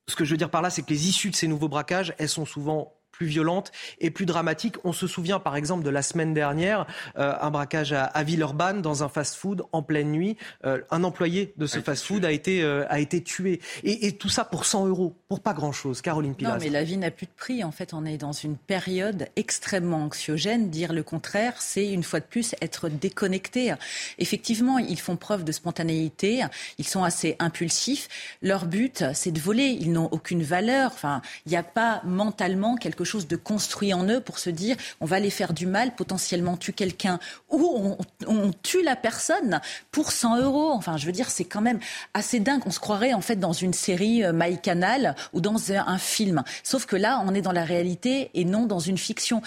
ce 0.07 0.15
que 0.15 0.25
je 0.25 0.31
veux 0.31 0.37
dire 0.37 0.49
par 0.49 0.63
là, 0.63 0.71
c'est 0.71 0.83
que 0.83 0.91
les 0.91 1.09
issues 1.09 1.31
de 1.31 1.35
ces 1.35 1.49
nouveaux 1.49 1.69
braquages, 1.69 2.15
elles 2.19 2.29
sont 2.29 2.45
souvent 2.45 3.00
plus 3.21 3.27
violentes 3.27 3.71
et 4.01 4.11
plus 4.11 4.25
dramatiques. 4.25 4.77
On 4.83 4.95
se 4.95 5.07
souvient 5.07 5.41
par 5.41 5.55
exemple 5.55 5.85
de 5.85 5.91
la 5.91 6.01
semaine 6.01 6.33
dernière, 6.33 6.87
euh, 7.19 7.35
un 7.43 7.51
braquage 7.51 7.93
à, 7.93 8.23
Villeurbanne 8.23 8.81
dans 8.81 9.05
un 9.05 9.11
fast-food 9.11 9.63
en 9.73 9.83
pleine 9.83 10.11
nuit. 10.11 10.39
Euh, 10.65 10.81
un 10.91 11.05
employé 11.05 11.53
de 11.59 11.67
ce 11.67 11.81
fast-food 11.81 12.25
a 12.25 12.33
été, 12.33 12.63
euh, 12.63 12.87
a 12.89 12.99
été 12.99 13.23
tué. 13.23 13.61
Et, 13.85 14.13
tout 14.13 14.31
ça 14.31 14.45
pour 14.45 14.65
100 14.65 14.87
euros, 14.87 15.15
pour 15.29 15.41
pas 15.41 15.53
grand-chose. 15.53 16.01
Caroline 16.01 16.35
Pilas. 16.35 16.53
Non, 16.53 16.59
mais 16.59 16.71
la 16.71 16.83
vie 16.83 16.97
n'a 16.97 17.11
plus 17.11 17.27
de 17.27 17.33
prix. 17.37 17.63
En 17.63 17.73
fait, 17.73 17.93
on 17.93 18.07
est 18.07 18.17
dans 18.17 18.33
une 18.33 18.57
période 18.57 19.29
extrêmement 19.37 20.05
anxiogène. 20.05 20.71
Dire 20.71 20.95
le 20.95 21.03
contraire, 21.03 21.55
c'est 21.59 21.93
une 21.93 22.03
fois 22.03 22.21
de 22.21 22.25
plus 22.25 22.55
être 22.63 22.89
déconnecté. 22.89 23.75
Effectivement, 24.17 24.79
ils 24.79 24.99
font 24.99 25.17
preuve 25.17 25.45
de 25.45 25.53
spontanéité. 25.53 26.43
Ils 26.79 26.89
sont 26.89 27.05
assez 27.05 27.37
impulsifs. 27.39 28.09
Leur 28.41 28.65
but, 28.65 29.05
c'est 29.13 29.31
de 29.31 29.41
voler. 29.41 29.77
Ils 29.79 29.93
n'ont 29.93 30.09
aucune 30.11 30.43
valeur. 30.43 30.93
Enfin, 30.95 31.21
il 31.45 31.51
n'y 31.51 31.59
a 31.59 31.63
pas 31.63 32.01
mentalement 32.07 32.77
quelque 32.77 33.05
chose 33.05 33.10
de 33.19 33.37
construit 33.37 33.93
en 33.93 34.05
eux 34.09 34.21
pour 34.21 34.39
se 34.39 34.51
dire 34.51 34.77
on 35.01 35.07
va 35.07 35.21
les 35.21 35.31
faire 35.31 35.53
du 35.53 35.67
mal, 35.67 35.95
potentiellement 35.95 36.57
tuer 36.57 36.73
quelqu'un 36.73 37.19
ou 37.51 37.97
on, 38.27 38.51
tue 38.63 38.83
la 38.83 38.97
personne 38.97 39.61
pour 39.91 40.13
100 40.13 40.41
euros. 40.41 40.71
Enfin, 40.73 40.97
je 40.97 41.07
veux 41.07 41.13
dire, 41.13 41.31
c'est 41.31 41.45
quand 41.45 41.61
même 41.61 41.81
assez 42.15 42.41
dingue. 42.41 42.63
On 42.67 42.71
se 42.71 42.81
croirait 42.81 43.13
en 43.13 43.21
fait 43.21 43.37
dans 43.37 43.53
une 43.53 43.73
série 43.73 44.25
euh, 44.25 44.33
MyCanal 44.33 45.15
ou 45.33 45.41
dans 45.41 45.73
un 45.73 45.99
film. 45.99 46.43
Sauf 46.63 46.87
que 46.87 46.97
là, 46.97 47.23
on 47.27 47.35
est 47.35 47.43
dans 47.43 47.53
la 47.53 47.65
réalité 47.65 48.31
et 48.35 48.45
non 48.45 48.67
dans 48.67 48.79
une 48.79 48.99
fiction. 48.99 49.43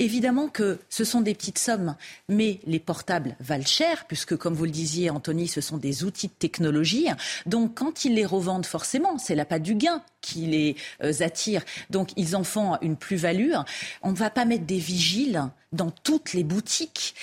Évidemment 0.00 0.48
que 0.48 0.78
ce 0.88 1.04
sont 1.04 1.20
des 1.20 1.34
petites 1.34 1.58
sommes, 1.58 1.94
mais 2.30 2.58
les 2.66 2.78
portables 2.80 3.36
valent 3.38 3.66
cher, 3.66 4.06
puisque, 4.06 4.34
comme 4.34 4.54
vous 4.54 4.64
le 4.64 4.70
disiez, 4.70 5.10
Anthony, 5.10 5.46
ce 5.46 5.60
sont 5.60 5.76
des 5.76 6.04
outils 6.04 6.28
de 6.28 6.32
technologie. 6.32 7.08
Donc, 7.44 7.74
quand 7.74 8.06
ils 8.06 8.14
les 8.14 8.24
revendent, 8.24 8.64
forcément, 8.64 9.18
c'est 9.18 9.34
la 9.34 9.44
pas 9.44 9.58
du 9.58 9.74
gain 9.74 10.02
qui 10.22 10.46
les 10.46 10.76
euh, 11.04 11.12
attire. 11.20 11.62
Donc, 11.90 12.12
ils 12.16 12.34
en 12.34 12.44
font 12.44 12.78
une 12.80 12.96
plus-value. 12.96 13.52
On 14.00 14.12
ne 14.12 14.16
va 14.16 14.30
pas 14.30 14.46
mettre 14.46 14.64
des 14.64 14.78
vigiles 14.78 15.42
dans 15.72 15.90
toutes 15.90 16.32
les 16.32 16.44
boutiques 16.44 17.14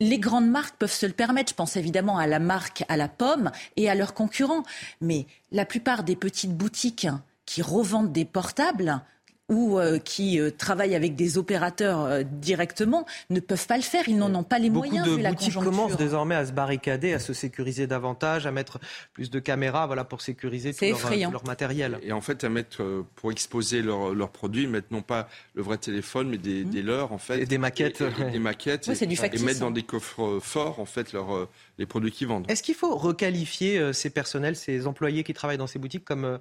les 0.00 0.18
grandes 0.18 0.50
marques 0.50 0.74
peuvent 0.78 0.90
se 0.90 1.06
le 1.06 1.12
permettre. 1.12 1.50
Je 1.50 1.54
pense 1.54 1.76
évidemment 1.76 2.18
à 2.18 2.26
la 2.26 2.40
marque 2.40 2.82
à 2.88 2.96
la 2.96 3.06
pomme 3.06 3.52
et 3.76 3.88
à 3.88 3.94
leurs 3.94 4.14
concurrents. 4.14 4.64
Mais 5.00 5.26
la 5.52 5.64
plupart 5.64 6.02
des 6.02 6.16
petites 6.16 6.56
boutiques 6.56 7.06
qui 7.46 7.62
revendent 7.62 8.10
des 8.10 8.24
portables 8.24 9.00
ou 9.48 9.78
euh, 9.78 9.98
qui 9.98 10.38
euh, 10.38 10.50
travaillent 10.50 10.94
avec 10.94 11.14
des 11.16 11.36
opérateurs 11.36 12.02
euh, 12.02 12.22
directement 12.22 13.06
ne 13.30 13.40
peuvent 13.40 13.66
pas 13.66 13.76
le 13.76 13.82
faire. 13.82 14.08
Ils 14.08 14.16
n'en 14.16 14.34
ont 14.34 14.44
pas 14.44 14.58
les 14.58 14.70
moyens. 14.70 15.06
Beaucoup 15.06 15.20
de 15.20 15.28
boutiques 15.28 15.54
commencent 15.54 15.96
désormais 15.96 16.34
à 16.34 16.46
se 16.46 16.52
barricader, 16.52 17.12
à 17.12 17.18
se 17.18 17.32
sécuriser 17.32 17.86
davantage, 17.86 18.46
à 18.46 18.52
mettre 18.52 18.78
plus 19.12 19.30
de 19.30 19.38
caméras, 19.40 19.86
voilà, 19.86 20.04
pour 20.04 20.20
sécuriser 20.20 20.72
tout 20.72 20.84
leur, 21.30 21.44
matériel. 21.44 21.98
Et 22.02 22.12
en 22.12 22.20
fait, 22.20 22.44
à 22.44 22.48
mettre 22.48 23.04
pour 23.16 23.32
exposer 23.32 23.82
leurs 23.82 24.30
produits, 24.30 24.66
mettre 24.66 24.88
non 24.90 25.02
pas 25.02 25.28
le 25.54 25.62
vrai 25.62 25.78
téléphone, 25.78 26.28
mais 26.28 26.38
des, 26.38 26.64
mmh. 26.64 26.86
leurs 26.86 27.12
en 27.12 27.18
fait, 27.18 27.40
et 27.42 27.46
des 27.46 27.58
maquettes, 27.58 28.02
des 28.32 28.38
maquettes, 28.38 28.88
et, 28.88 29.04
et, 29.04 29.38
mettre 29.42 29.60
dans 29.60 29.70
des 29.70 29.82
coffres 29.82 30.38
forts 30.40 30.80
en 30.80 30.86
fait 30.86 31.12
leurs 31.12 31.48
les 31.78 31.86
produits 31.86 32.12
qu'ils 32.12 32.28
vendent. 32.28 32.44
Est-ce 32.50 32.62
qu'il 32.62 32.74
faut 32.74 32.96
requalifier 32.96 33.92
ces 33.92 34.10
personnels, 34.10 34.56
ces 34.56 34.86
employés 34.86 35.24
qui 35.24 35.32
travaillent 35.32 35.58
dans 35.58 35.66
ces 35.66 35.78
boutiques 35.78 36.04
comme 36.04 36.38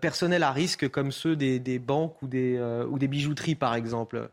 personnels 0.00 0.42
à 0.42 0.52
risque, 0.52 0.88
comme 0.88 1.12
ceux 1.12 1.36
des, 1.36 1.58
des 1.58 1.78
banques 1.78 2.20
ou 2.22 2.26
des 2.26 2.56
euh, 2.74 2.86
ou 2.86 2.98
des 2.98 3.08
bijouteries, 3.08 3.54
par 3.54 3.74
exemple 3.74 4.30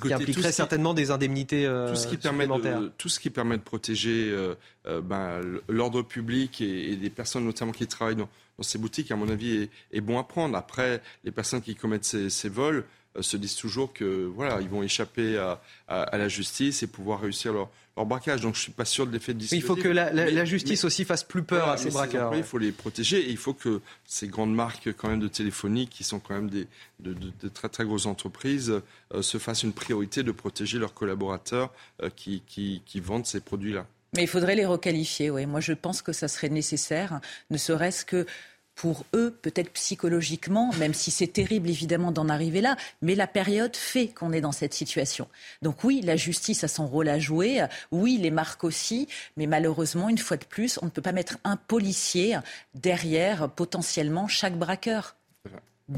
qui 0.00 0.12
impliquerait 0.12 0.52
certainement 0.52 0.94
des 0.94 1.10
indemnités 1.10 1.66
euh, 1.66 1.90
tout 1.90 1.96
ce 1.96 2.06
qui 2.06 2.16
permet 2.16 2.46
de, 2.46 2.88
tout 2.96 3.10
ce 3.10 3.20
qui 3.20 3.28
permet 3.28 3.58
de 3.58 3.62
protéger 3.62 4.30
euh, 4.30 4.54
ben, 5.02 5.42
l'ordre 5.68 6.00
public 6.00 6.62
et, 6.62 6.96
des 6.96 7.10
personnes 7.10 7.44
notamment 7.44 7.72
qui 7.72 7.86
travaillent 7.86 8.16
dans, 8.16 8.30
ces 8.60 8.78
boutiques, 8.78 9.10
à 9.10 9.16
mon 9.16 9.28
avis, 9.28 9.68
est, 9.92 10.00
bon 10.00 10.18
à 10.18 10.24
prendre. 10.24 10.56
Après, 10.56 11.02
les 11.24 11.30
personnes 11.30 11.60
qui 11.60 11.74
commettent 11.74 12.04
ces 12.04 12.48
vols 12.48 12.86
se 13.20 13.36
disent 13.36 13.56
toujours 13.56 13.92
que 13.92 14.30
voilà, 14.34 14.60
ils 14.60 14.68
vont 14.68 14.82
échapper 14.82 15.38
à, 15.38 15.60
à, 15.88 16.16
la 16.16 16.28
justice 16.28 16.82
et 16.82 16.86
pouvoir 16.86 17.20
réussir 17.20 17.52
leur, 17.52 17.68
leur 17.96 18.06
braquage. 18.06 18.40
Donc 18.40 18.54
je 18.54 18.60
suis 18.60 18.72
pas 18.72 18.84
sûr 18.84 19.06
de 19.06 19.12
l'effet 19.12 19.34
de 19.34 19.44
Il 19.52 19.62
faut 19.62 19.76
que 19.76 19.88
la, 19.88 20.44
justice 20.44 20.84
aussi 20.84 21.04
fasse 21.04 21.24
plus 21.24 21.42
peur 21.42 21.68
à 21.68 21.76
ces 21.76 21.90
braqueurs. 21.90 22.34
Il 22.34 22.44
faut 22.44 22.58
les 22.58 22.72
protéger 22.72 23.18
et 23.18 23.30
il 23.30 23.36
faut 23.36 23.54
que 23.54 23.80
ces 24.06 24.28
grandes 24.28 24.54
marques 24.54 24.92
quand 24.96 25.08
même 25.08 25.20
de 25.20 25.28
téléphonie, 25.28 25.88
qui 25.88 26.04
sont 26.04 26.20
quand 26.20 26.34
même 26.34 26.50
des, 26.50 26.66
de, 27.00 27.14
très 27.48 27.68
très 27.68 27.84
grosses 27.84 28.06
entreprises, 28.06 28.80
euh, 29.14 29.22
se 29.22 29.38
fassent 29.38 29.62
une 29.62 29.72
priorité 29.72 30.22
de 30.22 30.32
protéger 30.32 30.78
leurs 30.78 30.94
collaborateurs 30.94 31.70
euh, 32.02 32.10
qui, 32.14 32.42
qui, 32.46 32.82
qui 32.86 33.00
vendent 33.00 33.26
ces 33.26 33.40
produits-là. 33.40 33.86
Mais 34.14 34.24
il 34.24 34.28
faudrait 34.28 34.56
les 34.56 34.66
requalifier, 34.66 35.30
oui. 35.30 35.46
Moi, 35.46 35.60
je 35.60 35.72
pense 35.72 36.02
que 36.02 36.12
ça 36.12 36.28
serait 36.28 36.50
nécessaire, 36.50 37.20
ne 37.50 37.56
serait-ce 37.56 38.04
que 38.04 38.26
pour 38.74 39.04
eux, 39.14 39.36
peut-être 39.42 39.72
psychologiquement, 39.72 40.72
même 40.78 40.94
si 40.94 41.10
c'est 41.10 41.26
terrible 41.26 41.68
évidemment 41.68 42.12
d'en 42.12 42.28
arriver 42.28 42.60
là, 42.60 42.76
mais 43.00 43.14
la 43.14 43.26
période 43.26 43.76
fait 43.76 44.08
qu'on 44.08 44.32
est 44.32 44.40
dans 44.40 44.52
cette 44.52 44.74
situation. 44.74 45.28
Donc 45.60 45.84
oui, 45.84 46.00
la 46.02 46.16
justice 46.16 46.64
a 46.64 46.68
son 46.68 46.86
rôle 46.86 47.08
à 47.08 47.18
jouer, 47.18 47.64
oui, 47.90 48.18
les 48.18 48.30
marques 48.30 48.64
aussi, 48.64 49.08
mais 49.36 49.46
malheureusement, 49.46 50.08
une 50.08 50.18
fois 50.18 50.36
de 50.36 50.44
plus, 50.44 50.78
on 50.82 50.86
ne 50.86 50.90
peut 50.90 51.02
pas 51.02 51.12
mettre 51.12 51.38
un 51.44 51.56
policier 51.56 52.38
derrière 52.74 53.50
potentiellement 53.50 54.28
chaque 54.28 54.58
braqueur. 54.58 55.16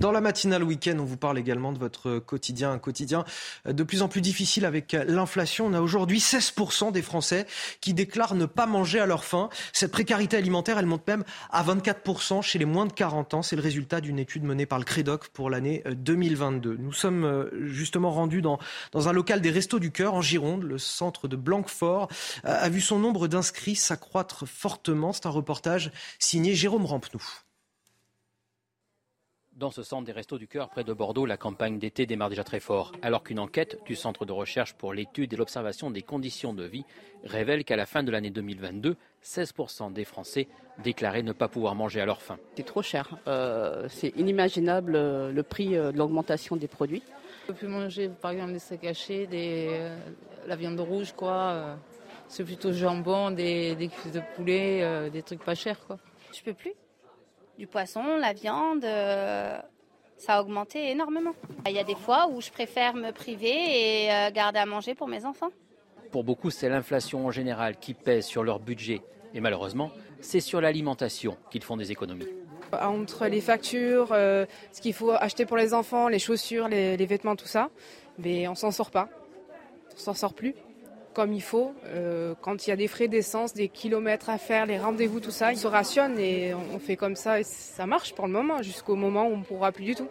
Dans 0.01 0.11
la 0.11 0.21
matinale 0.21 0.65
week-end, 0.65 0.97
on 0.99 1.05
vous 1.05 1.17
parle 1.17 1.39
également 1.39 1.73
de 1.73 1.79
votre 1.79 2.19
quotidien, 2.19 2.73
un 2.73 2.79
quotidien 2.79 3.25
de 3.65 3.83
plus 3.85 4.03
en 4.03 4.09
plus 4.09 4.21
difficile 4.21 4.65
avec 4.65 4.93
l'inflation. 5.07 5.67
On 5.67 5.73
a 5.73 5.81
aujourd'hui 5.81 6.19
16% 6.19 6.91
des 6.91 7.01
Français 7.01 7.47
qui 7.81 7.95
déclarent 7.95 8.35
ne 8.35 8.47
pas 8.47 8.67
manger 8.67 8.99
à 8.99 9.07
leur 9.07 9.25
faim. 9.25 9.51
Cette 9.73 9.93
précarité 9.93 10.37
alimentaire, 10.37 10.79
elle 10.79 10.87
monte 10.87 11.07
même 11.07 11.23
à 11.51 11.63
24% 11.63 12.43
chez 12.43 12.59
les 12.59 12.65
moins 12.65 12.87
de 12.87 12.93
40 12.93 13.35
ans. 13.35 13.43
C'est 13.43 13.55
le 13.55 13.63
résultat 13.63 14.01
d'une 14.01 14.19
étude 14.19 14.43
menée 14.43 14.67
par 14.67 14.81
le 14.81 14.85
Crédoc 14.85 15.29
pour 15.29 15.49
l'année 15.49 15.85
2022. 15.89 16.77
Nous 16.77 16.93
sommes 16.93 17.25
euh, 17.25 17.49
justement 17.69 18.11
rendus 18.11 18.43
dans, 18.43 18.59
dans 18.91 19.09
un 19.09 19.13
local 19.13 19.41
des 19.41 19.51
Restos 19.51 19.79
du 19.79 19.93
Cœur 19.93 20.15
en 20.15 20.23
Gironde. 20.23 20.65
Le 20.65 20.79
centre 20.79 21.29
de 21.29 21.37
Blanquefort 21.37 22.09
euh, 22.45 22.57
a 22.61 22.69
vu 22.69 22.81
son 22.81 22.99
nombre 22.99 23.29
d'inscrits 23.29 23.77
s'accroître 23.77 24.45
fortement. 24.45 25.13
C'est 25.13 25.27
un 25.27 25.31
reportage 25.31 25.93
signé 26.19 26.57
Jérôme 26.57 26.85
Rampenou. 26.85 27.23
Dans 29.57 29.71
ce 29.71 29.85
centre 29.85 30.05
des 30.05 30.11
Restos 30.11 30.39
du 30.39 30.49
Cœur 30.49 30.69
près 30.69 30.83
de 30.83 30.93
Bordeaux, 30.93 31.27
la 31.27 31.37
campagne 31.37 31.79
d'été 31.79 32.07
démarre 32.07 32.29
déjà 32.29 32.43
très 32.43 32.59
fort, 32.59 32.91
alors 33.03 33.23
qu'une 33.23 33.39
enquête 33.39 33.79
du 33.87 33.95
Centre 33.95 34.27
de 34.27 34.33
recherche 34.33 34.75
pour 34.75 34.93
l'étude 34.93 35.33
et 35.33 35.37
l'observation 35.37 35.93
des 35.93 36.03
conditions 36.03 36.53
de 36.53 36.65
vie 36.65 36.85
révèle 37.23 37.65
qu'à 37.65 37.77
la 37.77 37.87
fin 37.87 38.03
de 38.03 38.11
l'année 38.11 38.31
2022, 38.31 38.97
16% 39.23 39.93
des 39.93 40.05
Français 40.05 40.49
déclaraient 40.83 41.23
ne 41.23 41.31
pas 41.31 41.47
pouvoir 41.47 41.77
manger 41.77 42.01
à 42.01 42.05
leur 42.05 42.21
faim. 42.21 42.37
C'est 42.57 42.67
trop 42.67 42.83
cher. 42.83 43.17
Euh, 43.29 43.87
c'est 43.89 44.13
inimaginable 44.17 44.97
euh, 44.97 45.31
le 45.31 45.43
prix 45.45 45.77
euh, 45.77 45.93
de 45.93 45.99
l'augmentation 45.99 46.57
des 46.57 46.67
produits. 46.67 47.05
On 47.45 47.47
peut 47.47 47.55
plus 47.55 47.69
manger 47.69 48.09
par 48.09 48.33
exemple 48.33 48.55
des 48.55 48.59
steaks 48.59 48.85
hachés, 48.85 49.29
des, 49.29 49.89
la 50.49 50.57
viande 50.57 50.81
rouge, 50.81 51.13
quoi. 51.13 51.77
c'est 52.27 52.43
plutôt 52.43 52.73
jambon, 52.73 53.31
des, 53.31 53.77
des 53.77 53.87
cuisses 53.87 54.15
de 54.15 54.23
poulet, 54.35 55.11
des 55.11 55.23
trucs 55.23 55.45
pas 55.45 55.55
chers, 55.55 55.79
quoi. 55.87 55.99
Je 56.33 56.43
peux 56.43 56.55
plus? 56.55 56.73
Du 57.59 57.67
poisson, 57.67 58.17
la 58.17 58.33
viande, 58.33 58.85
euh, 58.85 59.59
ça 60.17 60.37
a 60.37 60.41
augmenté 60.41 60.91
énormément. 60.91 61.35
Il 61.67 61.73
y 61.73 61.79
a 61.79 61.85
des 61.85 61.95
fois 61.95 62.29
où 62.29 62.41
je 62.41 62.51
préfère 62.51 62.95
me 62.95 63.11
priver 63.13 64.05
et 64.05 64.13
euh, 64.13 64.31
garder 64.31 64.59
à 64.59 64.67
manger 64.67 64.95
pour 64.95 65.09
mes 65.09 65.25
enfants. 65.25 65.51
Pour 66.11 66.25
beaucoup, 66.25 66.51
c'est 66.51 66.69
l'inflation 66.69 67.27
en 67.27 67.31
général 67.31 67.77
qui 67.79 67.95
pèse 67.95 68.27
sur 68.27 68.45
leur 68.45 68.61
budget. 68.61 69.03
Et 69.35 69.41
malheureusement, 69.41 69.91
c'est 70.21 70.41
sur 70.41 70.61
l'alimentation 70.61 71.37
qu'ils 71.51 71.63
font 71.63 71.77
des 71.77 71.91
économies. 71.91 72.29
Entre 72.73 73.27
les 73.27 73.41
factures, 73.41 74.09
euh, 74.13 74.47
ce 74.73 74.81
qu'il 74.81 74.95
faut 74.95 75.11
acheter 75.11 75.47
pour 75.47 75.57
les 75.57 75.75
enfants, 75.75 76.09
les 76.09 76.19
chaussures, 76.19 76.69
les, 76.69 76.97
les 76.97 77.07
vêtements, 77.07 77.37
tout 77.37 77.47
ça, 77.47 77.71
mais 78.19 78.49
on 78.49 78.55
s'en 78.55 78.71
sort 78.71 78.91
pas. 78.91 79.09
On 79.95 79.99
s'en 79.99 80.15
sort 80.15 80.35
plus 80.35 80.55
comme 81.15 81.33
il 81.33 81.43
faut. 81.43 81.75
Euh, 81.87 82.35
quand 82.43 82.67
il 82.67 82.71
y 82.71 82.73
a 82.73 82.77
des 82.77 82.89
frais 82.89 83.09
d'essence, 83.09 83.55
des 83.55 83.69
kilomètres 83.69 84.29
à 84.29 84.39
faire, 84.39 84.67
les 84.67 84.79
rendez-vous, 84.79 85.21
tout 85.21 85.31
ça, 85.31 85.53
ils 85.53 85.59
se 85.59 85.67
rationnent 85.67 86.19
et 86.19 86.53
on 86.55 86.79
fait 86.79 86.97
comme 86.97 87.17
ça 87.17 87.41
et 87.41 87.45
ça 87.45 87.87
marche 87.87 88.15
pour 88.15 88.27
le 88.27 88.33
moment, 88.33 88.63
jusqu'au 88.63 88.97
moment 88.97 89.27
où 89.27 89.33
on 89.33 89.39
ne 89.39 89.45
pourra 89.45 89.73
plus 89.73 89.85
du 89.85 89.95
tout. 89.95 90.09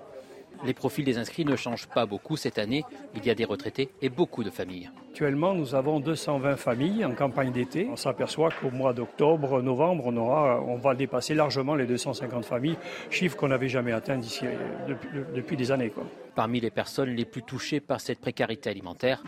Les 0.66 0.74
profils 0.74 1.04
des 1.04 1.18
inscrits 1.18 1.44
ne 1.44 1.58
changent 1.58 1.88
pas 1.88 2.06
beaucoup 2.06 2.38
cette 2.38 2.58
année. 2.58 2.86
Il 3.16 3.26
y 3.26 3.30
a 3.30 3.36
des 3.36 3.44
retraités 3.44 3.90
et 4.02 4.08
beaucoup 4.08 4.46
de 4.46 4.50
familles. 4.50 4.90
Actuellement, 5.10 5.54
nous 5.54 5.76
avons 5.76 6.00
220 6.00 6.56
familles 6.56 7.04
en 7.04 7.14
campagne 7.14 7.52
d'été. 7.52 7.88
On 7.92 7.98
s'aperçoit 7.98 8.50
qu'au 8.50 8.72
mois 8.72 8.94
d'octobre, 8.94 9.62
novembre, 9.62 10.06
on, 10.08 10.16
aura, 10.16 10.62
on 10.62 10.78
va 10.78 10.96
dépasser 10.96 11.34
largement 11.34 11.76
les 11.76 11.86
250 11.86 12.46
familles, 12.46 12.78
chiffre 13.10 13.36
qu'on 13.36 13.50
n'avait 13.50 13.68
jamais 13.68 13.92
atteint 13.92 14.18
d'ici, 14.18 14.46
depuis, 14.88 15.10
depuis, 15.36 15.58
des 15.58 15.72
années. 15.72 15.90
Quoi. 15.90 16.06
Parmi 16.34 16.62
les 16.62 16.72
personnes 16.72 17.10
les 17.10 17.26
plus 17.26 17.44
touchées 17.44 17.82
par 17.82 18.00
cette 18.00 18.20
précarité 18.20 18.70
alimentaire, 18.70 19.22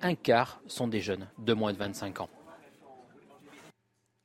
un 0.00 0.14
quart 0.14 0.60
sont 0.66 0.88
des 0.88 1.00
jeunes 1.00 1.28
de 1.38 1.52
moins 1.54 1.72
de 1.72 1.78
25 1.78 2.20
ans. 2.20 2.28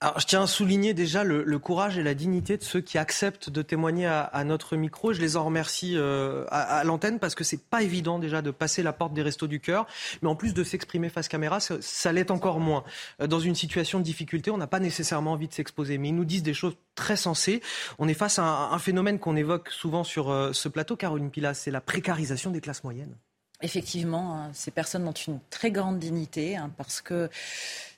Alors, 0.04 0.20
je 0.20 0.28
tiens 0.28 0.44
à 0.44 0.48
souligner 0.48 0.94
déjà 0.94 1.24
le, 1.24 1.60
courage 1.60 1.98
et 1.98 2.04
la 2.04 2.14
dignité 2.14 2.58
de 2.58 2.64
ceux 2.64 2.82
qui 2.82 2.98
acceptent 2.98 3.50
de 3.50 3.62
témoigner 3.62 4.06
à, 4.06 4.44
notre 4.44 4.76
micro. 4.76 5.14
Je 5.14 5.22
les 5.22 5.38
en 5.38 5.46
remercie 5.46 5.94
euh, 5.96 6.44
à, 6.50 6.84
l'antenne 6.84 7.20
parce 7.20 7.36
que 7.36 7.46
c'est 7.46 7.70
pas 7.70 7.84
évident 7.84 8.20
déjà 8.20 8.42
de 8.42 8.52
passer 8.52 8.84
la 8.84 8.92
porte 8.92 9.14
des 9.14 9.22
restos 9.22 9.48
du 9.48 9.62
cœur, 9.62 9.88
mais 10.22 10.28
en 10.28 10.36
plus 10.36 10.54
de 10.54 10.62
s'exprimer 10.66 11.08
face 11.08 11.30
caméra, 11.30 11.62
ça, 11.62 12.12
l'est 12.12 12.32
encore 12.32 12.60
moins. 12.60 12.84
Euh, 13.22 13.28
dans 13.28 13.40
une 13.40 13.56
situation 13.56 13.98
de 13.98 14.04
difficulté, 14.04 14.52
on 14.52 14.58
n'a 14.58 14.68
pas 14.68 14.82
nécessairement 14.82 15.32
envie 15.32 15.48
de 15.48 15.54
s'exposer, 15.54 15.98
mais 15.98 16.10
ils 16.10 16.16
nous 16.16 16.26
disent 16.26 16.44
des 16.44 16.54
choses 16.54 16.76
très 16.96 17.16
sensées. 17.16 17.62
On 17.98 18.10
est 18.10 18.14
face 18.14 18.40
à 18.40 18.44
un, 18.44 18.80
phénomène 18.80 19.20
qu'on 19.20 19.38
évoque 19.38 19.70
souvent 19.70 20.04
sur 20.04 20.32
euh, 20.32 20.52
ce 20.52 20.68
plateau, 20.68 20.98
Caroline 20.98 21.32
Pilas, 21.32 21.54
c'est 21.54 21.72
la 21.72 21.80
précarisation 21.80 22.52
des 22.52 22.60
classes 22.60 22.84
moyennes. 22.84 23.16
Effectivement, 23.64 24.36
hein, 24.36 24.50
ces 24.54 24.72
personnes 24.72 25.08
ont 25.08 25.14
une 25.14 25.40
très 25.50 25.72
grande 25.72 25.98
dignité 25.98 26.58
hein, 26.58 26.70
parce 26.78 27.02
que 27.02 27.30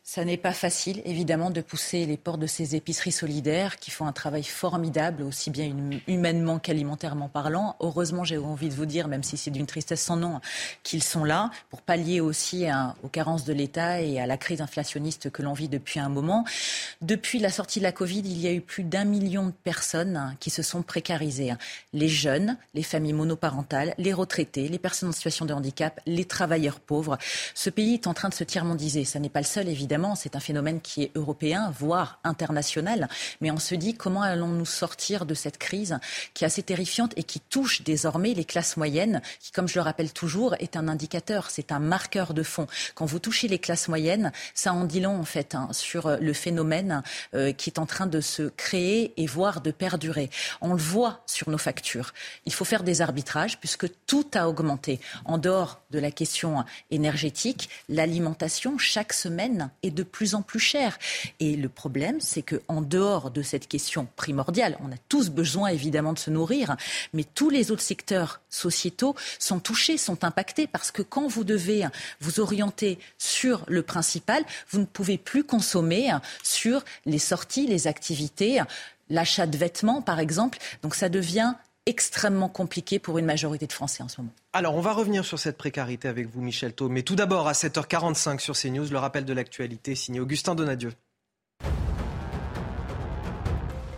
ça 0.07 0.23
n'est 0.23 0.37
pas 0.37 0.53
facile, 0.53 1.01
évidemment, 1.03 1.49
de 1.49 1.61
pousser 1.61 2.05
les 2.05 2.15
portes 2.15 2.39
de 2.39 2.45
ces 2.45 2.75
épiceries 2.75 3.11
solidaires 3.11 3.79
qui 3.79 3.89
font 3.89 4.05
un 4.05 4.11
travail 4.11 4.43
formidable, 4.43 5.23
aussi 5.23 5.49
bien 5.49 5.75
humainement 6.07 6.59
qu'alimentairement 6.59 7.27
parlant. 7.27 7.75
Heureusement, 7.79 8.23
j'ai 8.23 8.37
envie 8.37 8.69
de 8.69 8.75
vous 8.75 8.85
dire, 8.85 9.07
même 9.07 9.23
si 9.23 9.35
c'est 9.35 9.49
d'une 9.49 9.65
tristesse 9.65 10.03
sans 10.03 10.15
nom, 10.15 10.41
qu'ils 10.83 11.01
sont 11.01 11.23
là 11.23 11.49
pour 11.71 11.81
pallier 11.81 12.21
aussi 12.21 12.67
aux 13.01 13.07
carences 13.07 13.45
de 13.45 13.53
l'État 13.53 13.99
et 13.99 14.19
à 14.19 14.27
la 14.27 14.37
crise 14.37 14.61
inflationniste 14.61 15.31
que 15.31 15.41
l'on 15.41 15.53
vit 15.53 15.69
depuis 15.69 15.99
un 15.99 16.09
moment. 16.09 16.45
Depuis 17.01 17.39
la 17.39 17.49
sortie 17.49 17.79
de 17.79 17.83
la 17.85 17.91
Covid, 17.91 18.19
il 18.19 18.39
y 18.39 18.47
a 18.47 18.53
eu 18.53 18.61
plus 18.61 18.83
d'un 18.83 19.05
million 19.05 19.47
de 19.47 19.53
personnes 19.63 20.35
qui 20.39 20.51
se 20.51 20.61
sont 20.61 20.83
précarisées. 20.83 21.55
Les 21.93 22.09
jeunes, 22.09 22.57
les 22.75 22.83
familles 22.83 23.13
monoparentales, 23.13 23.95
les 23.97 24.13
retraités, 24.13 24.67
les 24.67 24.77
personnes 24.77 25.09
en 25.09 25.13
situation 25.13 25.45
de 25.45 25.53
handicap, 25.55 25.99
les 26.05 26.25
travailleurs 26.25 26.79
pauvres. 26.79 27.17
Ce 27.55 27.71
pays 27.71 27.95
est 27.95 28.05
en 28.05 28.13
train 28.13 28.29
de 28.29 28.35
se 28.35 28.43
tiers-mondiser. 28.43 29.03
Ça 29.03 29.17
n'est 29.17 29.29
pas 29.29 29.41
le 29.41 29.45
seul, 29.45 29.67
évidemment 29.67 29.94
c'est 30.15 30.35
un 30.35 30.39
phénomène 30.39 30.81
qui 30.81 31.03
est 31.03 31.11
européen, 31.15 31.71
voire 31.77 32.19
international. 32.23 33.07
Mais 33.41 33.51
on 33.51 33.59
se 33.59 33.75
dit 33.75 33.93
comment 33.95 34.21
allons-nous 34.21 34.65
sortir 34.65 35.25
de 35.25 35.33
cette 35.33 35.57
crise 35.57 35.97
qui 36.33 36.43
est 36.43 36.47
assez 36.47 36.63
terrifiante 36.63 37.13
et 37.15 37.23
qui 37.23 37.39
touche 37.39 37.81
désormais 37.83 38.33
les 38.33 38.45
classes 38.45 38.77
moyennes, 38.77 39.21
qui, 39.39 39.51
comme 39.51 39.67
je 39.67 39.75
le 39.75 39.81
rappelle 39.81 40.11
toujours, 40.11 40.55
est 40.59 40.75
un 40.75 40.87
indicateur, 40.87 41.49
c'est 41.49 41.71
un 41.71 41.79
marqueur 41.79 42.33
de 42.33 42.43
fond. 42.43 42.67
Quand 42.93 43.05
vous 43.05 43.19
touchez 43.19 43.47
les 43.47 43.59
classes 43.59 43.87
moyennes, 43.87 44.31
ça 44.53 44.73
en 44.73 44.83
dit 44.83 44.99
long 44.99 45.19
en 45.19 45.25
fait 45.25 45.55
hein, 45.55 45.69
sur 45.71 46.17
le 46.17 46.33
phénomène 46.33 47.03
euh, 47.33 47.51
qui 47.51 47.69
est 47.69 47.79
en 47.79 47.85
train 47.85 48.07
de 48.07 48.21
se 48.21 48.43
créer 48.43 49.13
et 49.17 49.25
voire 49.25 49.61
de 49.61 49.71
perdurer. 49.71 50.29
On 50.61 50.73
le 50.73 50.81
voit 50.81 51.21
sur 51.25 51.49
nos 51.49 51.57
factures. 51.57 52.13
Il 52.45 52.53
faut 52.53 52.65
faire 52.65 52.83
des 52.83 53.01
arbitrages 53.01 53.59
puisque 53.59 53.87
tout 54.05 54.27
a 54.33 54.47
augmenté. 54.47 54.99
En 55.25 55.37
dehors 55.37 55.81
de 55.91 55.99
la 55.99 56.11
question 56.11 56.63
énergétique, 56.91 57.69
l'alimentation 57.89 58.77
chaque 58.77 59.13
semaine 59.13 59.69
est 59.85 59.91
de 59.91 60.03
plus 60.03 60.35
en 60.35 60.41
plus 60.41 60.59
cher. 60.59 60.97
Et 61.39 61.55
le 61.55 61.69
problème, 61.69 62.19
c'est 62.21 62.41
que 62.41 62.61
en 62.67 62.81
dehors 62.81 63.31
de 63.31 63.41
cette 63.41 63.67
question 63.67 64.07
primordiale, 64.15 64.77
on 64.81 64.91
a 64.91 64.97
tous 65.09 65.29
besoin 65.29 65.69
évidemment 65.69 66.13
de 66.13 66.19
se 66.19 66.29
nourrir, 66.29 66.75
mais 67.13 67.23
tous 67.23 67.49
les 67.49 67.71
autres 67.71 67.81
secteurs 67.81 68.41
sociétaux 68.49 69.15
sont 69.39 69.59
touchés, 69.59 69.97
sont 69.97 70.23
impactés, 70.23 70.67
parce 70.67 70.91
que 70.91 71.01
quand 71.01 71.27
vous 71.27 71.43
devez 71.43 71.85
vous 72.21 72.39
orienter 72.39 72.99
sur 73.17 73.63
le 73.67 73.81
principal, 73.81 74.43
vous 74.69 74.79
ne 74.79 74.85
pouvez 74.85 75.17
plus 75.17 75.43
consommer 75.43 76.11
sur 76.43 76.83
les 77.05 77.19
sorties, 77.19 77.67
les 77.67 77.87
activités, 77.87 78.61
l'achat 79.09 79.47
de 79.47 79.57
vêtements, 79.57 80.01
par 80.01 80.19
exemple. 80.19 80.57
Donc 80.81 80.95
ça 80.95 81.09
devient 81.09 81.53
extrêmement 81.85 82.49
compliqué 82.49 82.99
pour 82.99 83.17
une 83.17 83.25
majorité 83.25 83.67
de 83.67 83.73
Français 83.73 84.03
en 84.03 84.07
ce 84.07 84.21
moment. 84.21 84.33
Alors, 84.53 84.75
on 84.75 84.81
va 84.81 84.93
revenir 84.93 85.25
sur 85.25 85.37
cette 85.37 85.57
précarité 85.57 86.07
avec 86.07 86.27
vous, 86.27 86.41
Michel 86.41 86.73
Thau. 86.73 86.89
Mais 86.89 87.03
tout 87.03 87.15
d'abord, 87.15 87.47
à 87.47 87.53
7h45 87.53 88.39
sur 88.39 88.55
CNews, 88.55 88.89
le 88.89 88.97
rappel 88.97 89.25
de 89.25 89.33
l'actualité 89.33 89.95
signé 89.95 90.19
Augustin 90.19 90.55
Donadieu. 90.55 90.93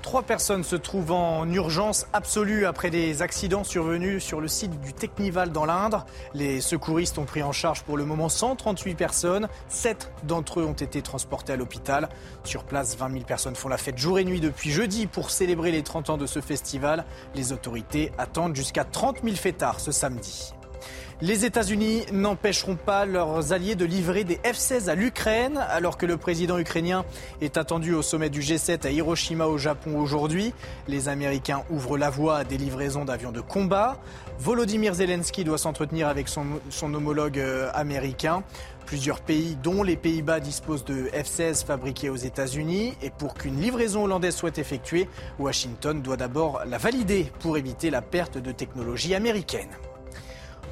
Trois 0.07 0.23
personnes 0.23 0.63
se 0.63 0.77
trouvent 0.77 1.11
en 1.11 1.51
urgence 1.51 2.07
absolue 2.13 2.65
après 2.65 2.89
des 2.89 3.21
accidents 3.21 3.65
survenus 3.65 4.23
sur 4.23 4.39
le 4.39 4.47
site 4.47 4.79
du 4.79 4.93
Technival 4.93 5.51
dans 5.51 5.65
l'Indre. 5.65 6.05
Les 6.33 6.61
secouristes 6.61 7.17
ont 7.17 7.25
pris 7.25 7.43
en 7.43 7.51
charge 7.51 7.83
pour 7.83 7.97
le 7.97 8.05
moment 8.05 8.29
138 8.29 8.95
personnes. 8.95 9.49
Sept 9.67 10.09
d'entre 10.23 10.61
eux 10.61 10.63
ont 10.63 10.71
été 10.71 11.01
transportés 11.01 11.51
à 11.51 11.55
l'hôpital. 11.57 12.07
Sur 12.45 12.63
place, 12.63 12.95
20 12.95 13.11
000 13.11 13.25
personnes 13.25 13.57
font 13.57 13.67
la 13.67 13.75
fête 13.75 13.97
jour 13.97 14.17
et 14.17 14.23
nuit 14.23 14.39
depuis 14.39 14.71
jeudi 14.71 15.07
pour 15.07 15.29
célébrer 15.29 15.71
les 15.71 15.83
30 15.83 16.11
ans 16.11 16.17
de 16.17 16.25
ce 16.25 16.39
festival. 16.39 17.03
Les 17.35 17.51
autorités 17.51 18.13
attendent 18.17 18.55
jusqu'à 18.55 18.85
30 18.85 19.23
000 19.25 19.35
fêtards 19.35 19.81
ce 19.81 19.91
samedi. 19.91 20.53
Les 21.19 21.45
États-Unis 21.45 22.03
n'empêcheront 22.11 22.75
pas 22.75 23.07
leurs 23.07 23.51
alliés 23.51 23.73
de 23.73 23.85
livrer 23.85 24.23
des 24.23 24.35
F-16 24.35 24.87
à 24.87 24.93
l'Ukraine, 24.93 25.57
alors 25.57 25.97
que 25.97 26.05
le 26.05 26.15
président 26.15 26.59
ukrainien 26.59 27.05
est 27.41 27.57
attendu 27.57 27.95
au 27.95 28.03
sommet 28.03 28.29
du 28.29 28.41
G7 28.41 28.85
à 28.85 28.91
Hiroshima 28.91 29.47
au 29.47 29.57
Japon 29.57 29.99
aujourd'hui. 29.99 30.53
Les 30.87 31.09
Américains 31.09 31.63
ouvrent 31.71 31.97
la 31.97 32.11
voie 32.11 32.37
à 32.37 32.43
des 32.43 32.59
livraisons 32.59 33.03
d'avions 33.03 33.31
de 33.31 33.41
combat. 33.41 33.97
Volodymyr 34.37 34.93
Zelensky 34.93 35.43
doit 35.43 35.57
s'entretenir 35.57 36.07
avec 36.07 36.27
son, 36.27 36.93
homologue 36.93 37.39
euh, 37.39 37.71
américain. 37.73 38.43
Plusieurs 38.85 39.21
pays, 39.21 39.57
dont 39.63 39.81
les 39.81 39.95
Pays-Bas, 39.95 40.39
disposent 40.39 40.85
de 40.85 41.09
F-16 41.13 41.65
fabriqués 41.65 42.11
aux 42.11 42.15
États-Unis. 42.15 42.93
Et 43.01 43.09
pour 43.09 43.33
qu'une 43.33 43.59
livraison 43.59 44.03
hollandaise 44.03 44.35
soit 44.35 44.59
effectuée, 44.59 45.09
Washington 45.39 45.99
doit 45.99 46.15
d'abord 46.15 46.61
la 46.67 46.77
valider 46.77 47.31
pour 47.39 47.57
éviter 47.57 47.89
la 47.89 48.03
perte 48.03 48.37
de 48.37 48.51
technologie 48.51 49.15
américaine. 49.15 49.69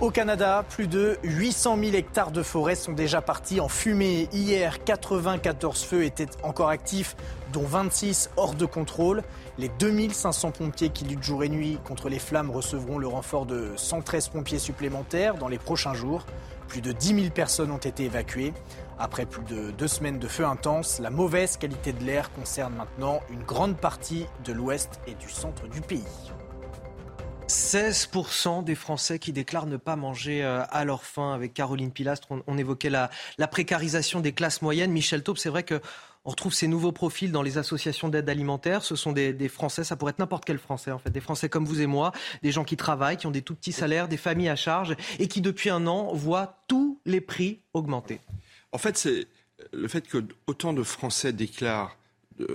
Au 0.02 0.12
Canada, 0.12 0.66
plus 0.70 0.88
de 0.88 1.18
800 1.24 1.78
000 1.80 1.96
hectares 1.96 2.32
de 2.32 2.44
forêt 2.44 2.76
sont 2.76 2.92
déjà 2.92 3.22
partis 3.22 3.62
en 3.62 3.70
fumée. 3.70 4.28
Hier, 4.34 4.84
94 4.84 5.86
feux 5.86 6.04
étaient 6.04 6.28
encore 6.44 6.68
actifs, 6.68 7.16
dont 7.54 7.64
26 7.64 8.30
hors 8.36 8.56
de 8.56 8.66
contrôle. 8.66 9.24
Les 9.58 9.70
2500 9.70 10.52
pompiers 10.52 10.90
qui 10.90 11.06
luttent 11.06 11.24
jour 11.24 11.46
et 11.46 11.50
nuit 11.50 11.80
contre 11.86 12.10
les 12.10 12.20
flammes 12.20 12.52
recevront 12.52 12.98
le 12.98 13.08
renfort 13.08 13.46
de 13.46 13.72
113 13.78 14.28
pompiers 14.28 14.60
supplémentaires 14.60 15.36
dans 15.36 15.48
les 15.48 15.60
prochains 15.60 15.94
jours. 15.94 16.26
Plus 16.68 16.82
de 16.82 16.92
10 16.92 17.22
000 17.22 17.30
personnes 17.30 17.72
ont 17.72 17.78
été 17.78 18.04
évacuées. 18.04 18.54
Après 19.00 19.26
plus 19.26 19.44
de 19.44 19.72
deux 19.72 19.88
semaines 19.88 20.20
de 20.20 20.28
feu 20.28 20.46
intense, 20.46 21.00
la 21.00 21.10
mauvaise 21.10 21.56
qualité 21.56 21.94
de 21.94 22.04
l'air 22.04 22.34
concerne 22.34 22.76
maintenant 22.76 23.22
une 23.30 23.44
grande 23.44 23.78
partie 23.78 24.26
de 24.44 24.52
l'ouest 24.52 25.00
et 25.08 25.14
du 25.14 25.30
centre 25.30 25.68
du 25.68 25.80
pays. 25.80 26.04
16% 27.56 28.66
des 28.66 28.76
Français 28.76 29.18
qui 29.18 29.32
déclarent 29.32 29.66
ne 29.66 29.78
pas 29.78 29.96
manger 29.96 30.44
euh, 30.44 30.64
à 30.70 30.84
leur 30.84 31.06
faim. 31.06 31.34
Avec 31.34 31.54
Caroline 31.54 31.92
Pilastre, 31.92 32.28
on, 32.46 32.58
évoquait 32.58 32.90
la, 32.90 33.10
précarisation 33.48 34.20
des 34.20 34.34
classes 34.34 34.62
moyennes. 34.62 34.92
Michel 34.92 35.24
Taube, 35.24 35.38
c'est 35.38 35.50
vrai 35.50 35.64
que 35.64 35.80
on 36.26 36.32
retrouve 36.32 36.54
ces 36.54 36.68
nouveaux 36.68 36.92
profils 36.92 37.32
dans 37.32 37.44
les 37.44 37.58
associations 37.58 38.10
d'aide 38.10 38.28
alimentaire. 38.30 38.84
Ce 38.84 38.96
sont 38.96 39.14
des, 39.14 39.48
Français, 39.48 39.84
ça 39.84 39.96
pourrait 39.96 40.10
être 40.10 40.20
n'importe 40.20 40.44
quel 40.44 40.58
Français 40.58 40.92
en 40.92 40.98
fait, 40.98 41.12
des 41.12 41.22
Français 41.22 41.50
comme 41.50 41.66
vous 41.66 41.82
et 41.82 41.86
moi, 41.86 42.12
des 42.42 42.52
gens 42.52 42.64
qui 42.64 42.78
travaillent, 42.78 43.18
qui 43.18 43.28
ont 43.28 43.32
des 43.32 43.44
tout 43.44 43.56
petits 43.56 43.72
salaires, 43.72 44.08
des 44.08 44.18
familles 44.18 44.50
à 44.50 44.56
charge 44.56 44.96
et 45.20 45.28
qui 45.28 45.40
depuis 45.40 45.70
un 45.70 45.86
an 45.86 46.14
voient 46.14 46.64
tous 46.68 47.00
les 47.06 47.22
prix 47.22 47.62
augmenter. 47.74 48.20
En 48.72 48.80
fait, 48.80 48.98
c'est 48.98 49.28
le 49.72 49.88
fait 49.88 50.08
que 50.08 50.26
autant 50.48 50.74
de 50.74 50.82
Français 50.82 51.32
déclarent 51.32 51.96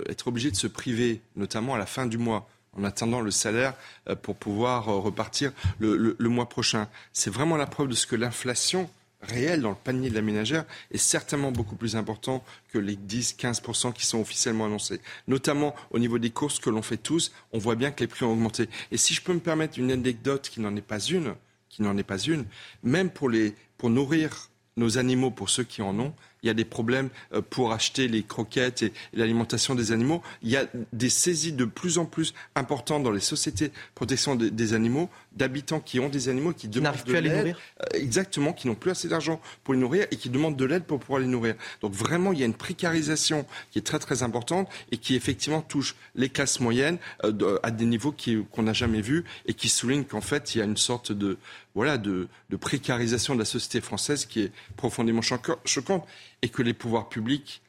être 0.09 0.27
obligés 0.27 0.51
de 0.51 0.57
se 0.57 0.67
priver, 0.67 1.21
notamment 1.35 1.73
à 1.73 1.77
la 1.77 1.85
fin 1.85 2.05
du 2.05 2.17
mois, 2.17 2.47
en 2.77 2.83
attendant 2.83 3.21
le 3.21 3.31
salaire 3.31 3.73
euh, 4.09 4.15
pour 4.15 4.35
pouvoir 4.35 4.89
euh, 4.89 4.99
repartir 4.99 5.51
le, 5.79 6.15
mois 6.19 6.47
prochain. 6.47 6.87
C'est 7.13 7.29
vraiment 7.29 7.57
la 7.57 7.67
preuve 7.67 7.89
de 7.89 7.95
ce 7.95 8.07
que 8.07 8.15
l'inflation 8.15 8.89
réelle 9.21 9.61
dans 9.61 9.69
le 9.69 9.75
panier 9.75 10.09
de 10.09 10.15
la 10.15 10.21
ménagère 10.21 10.65
est 10.91 10.97
certainement 10.97 11.51
beaucoup 11.51 11.75
plus 11.75 11.95
important 11.95 12.43
que 12.71 12.79
les 12.79 12.95
10-15% 12.95 13.93
qui 13.93 14.05
sont 14.05 14.19
officiellement 14.19 14.65
annoncés. 14.65 14.99
Notamment 15.27 15.75
au 15.91 15.99
niveau 15.99 16.17
des 16.17 16.31
courses 16.31 16.59
que 16.59 16.69
l'on 16.69 16.81
fait 16.81 16.97
tous, 16.97 17.31
on 17.51 17.59
voit 17.59 17.75
bien 17.75 17.91
que 17.91 17.99
les 17.99 18.07
prix 18.07 18.25
ont 18.25 18.31
augmenté. 18.31 18.67
Et 18.91 18.97
si 18.97 19.13
je 19.13 19.21
peux 19.21 19.33
me 19.33 19.39
permettre 19.39 19.77
une 19.77 19.91
anecdote 19.91 20.49
qui 20.49 20.59
n'en 20.59 20.75
est 20.75 20.81
pas 20.81 20.99
une, 20.99 21.35
qui 21.69 21.83
n'en 21.83 21.97
est 21.97 22.03
pas 22.03 22.17
une, 22.17 22.45
même 22.83 23.11
pour, 23.11 23.29
les, 23.29 23.53
pour 23.77 23.89
nourrir 23.89 24.49
nos 24.77 24.97
animaux, 24.97 25.29
pour 25.29 25.49
ceux 25.49 25.63
qui 25.63 25.81
en 25.81 25.99
ont, 25.99 26.13
il 26.43 26.47
y 26.47 26.49
a 26.49 26.53
des 26.53 26.65
problèmes 26.65 27.09
euh, 27.33 27.41
pour 27.41 27.71
acheter 27.71 28.07
les 28.07 28.23
croquettes 28.23 28.83
et 28.83 28.93
l'alimentation 29.13 29.75
des 29.75 29.91
animaux. 29.91 30.21
Il 30.41 30.49
y 30.49 30.57
a 30.57 30.65
des 30.93 31.09
saisies 31.09 31.53
de 31.53 31.65
plus 31.65 31.97
en 31.97 32.05
plus 32.05 32.33
importantes 32.55 33.03
dans 33.03 33.11
les 33.11 33.19
sociétés 33.19 33.69
de 33.69 33.73
protection 33.95 34.35
des, 34.35 34.73
animaux 34.73 35.09
d'habitants 35.33 35.79
qui 35.79 35.99
ont 35.99 36.09
des 36.09 36.29
animaux 36.29 36.53
qui 36.53 36.67
demandent 36.67 36.95
de 37.05 37.13
l'aide. 37.13 37.55
Euh, 37.81 37.85
exactement, 37.93 38.53
qui 38.53 38.67
n'ont 38.67 38.75
plus 38.75 38.91
assez 38.91 39.07
d'argent 39.07 39.41
pour 39.63 39.73
les 39.73 39.79
nourrir 39.79 40.05
et 40.11 40.15
qui 40.15 40.29
demandent 40.29 40.55
de 40.55 40.65
l'aide 40.65 40.83
pour 40.83 40.99
pouvoir 40.99 41.19
les 41.19 41.27
nourrir. 41.27 41.55
Donc 41.81 41.93
vraiment, 41.93 42.31
il 42.31 42.39
y 42.39 42.43
a 42.43 42.45
une 42.45 42.53
précarisation 42.53 43.45
qui 43.71 43.79
est 43.79 43.83
très 43.83 43.99
très 43.99 44.23
importante 44.23 44.69
et 44.91 44.97
qui 44.97 45.15
effectivement 45.15 45.61
touche 45.61 45.95
les 46.15 46.29
classes 46.29 46.59
moyennes 46.59 46.97
euh, 47.23 47.59
à 47.63 47.71
des 47.71 47.85
niveaux 47.85 48.15
qu'on 48.51 48.63
n'a 48.63 48.73
jamais 48.73 49.01
vus 49.01 49.23
et 49.45 49.53
qui 49.53 49.69
souligne 49.69 50.03
qu'en 50.05 50.21
fait, 50.21 50.55
il 50.55 50.59
y 50.59 50.61
a 50.61 50.65
une 50.65 50.77
sorte 50.77 51.11
de 51.11 51.37
voilà, 51.75 51.97
de, 51.97 52.27
précarisation 52.59 53.33
de 53.33 53.39
la 53.39 53.45
société 53.45 53.81
française 53.81 54.25
qui 54.25 54.41
est 54.41 54.51
profondément 54.75 55.21
choquante 55.21 56.05
et 56.41 56.49
que 56.49 56.61
les 56.61 56.73
pouvoirs 56.73 57.09
publics 57.09 57.61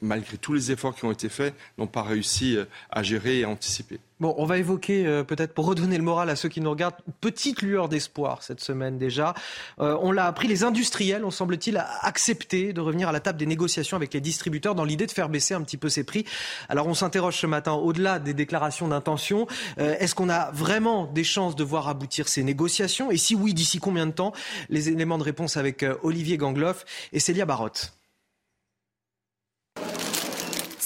malgré 0.00 0.36
tous 0.36 0.52
les 0.52 0.70
efforts 0.72 0.94
qui 0.94 1.04
ont 1.04 1.12
été 1.12 1.28
faits, 1.28 1.54
n'ont 1.78 1.86
pas 1.86 2.02
réussi 2.02 2.56
euh, 2.56 2.64
à 2.90 3.02
gérer 3.02 3.40
et 3.40 3.44
à 3.44 3.48
anticiper. 3.48 3.98
Bon, 4.20 4.34
on 4.38 4.46
va 4.46 4.56
évoquer 4.56 5.06
euh, 5.06 5.24
peut-être 5.24 5.52
pour 5.52 5.66
redonner 5.66 5.98
le 5.98 6.02
moral 6.02 6.30
à 6.30 6.36
ceux 6.36 6.48
qui 6.48 6.60
nous 6.60 6.70
regardent, 6.70 6.96
petite 7.20 7.60
lueur 7.62 7.88
d'espoir 7.88 8.42
cette 8.42 8.60
semaine 8.60 8.96
déjà. 8.98 9.34
Euh, 9.80 9.98
on 10.00 10.12
l'a 10.12 10.26
appris, 10.26 10.48
les 10.48 10.64
industriels 10.64 11.24
ont 11.24 11.30
semble-t-il 11.30 11.84
accepté 12.00 12.72
de 12.72 12.80
revenir 12.80 13.08
à 13.08 13.12
la 13.12 13.20
table 13.20 13.38
des 13.38 13.46
négociations 13.46 13.96
avec 13.96 14.14
les 14.14 14.20
distributeurs 14.20 14.74
dans 14.74 14.84
l'idée 14.84 15.06
de 15.06 15.12
faire 15.12 15.28
baisser 15.28 15.52
un 15.52 15.62
petit 15.62 15.76
peu 15.76 15.88
ces 15.88 16.04
prix. 16.04 16.24
Alors 16.68 16.86
on 16.86 16.94
s'interroge 16.94 17.36
ce 17.36 17.46
matin, 17.46 17.72
au-delà 17.72 18.18
des 18.18 18.32
déclarations 18.32 18.88
d'intention, 18.88 19.46
est-ce 19.76 20.14
qu'on 20.14 20.28
a 20.28 20.50
vraiment 20.52 21.06
des 21.06 21.24
chances 21.24 21.56
de 21.56 21.64
voir 21.64 21.88
aboutir 21.88 22.28
ces 22.28 22.42
négociations? 22.42 23.10
Et 23.10 23.16
si 23.16 23.34
oui, 23.34 23.52
d'ici 23.52 23.78
combien 23.78 24.06
de 24.06 24.12
temps? 24.12 24.32
Les 24.70 24.88
éléments 24.88 25.18
de 25.18 25.24
réponse 25.24 25.56
avec 25.56 25.84
Olivier 26.02 26.36
Gangloff 26.36 26.84
et 27.12 27.20
Célia 27.20 27.44
Barotte. 27.44 27.95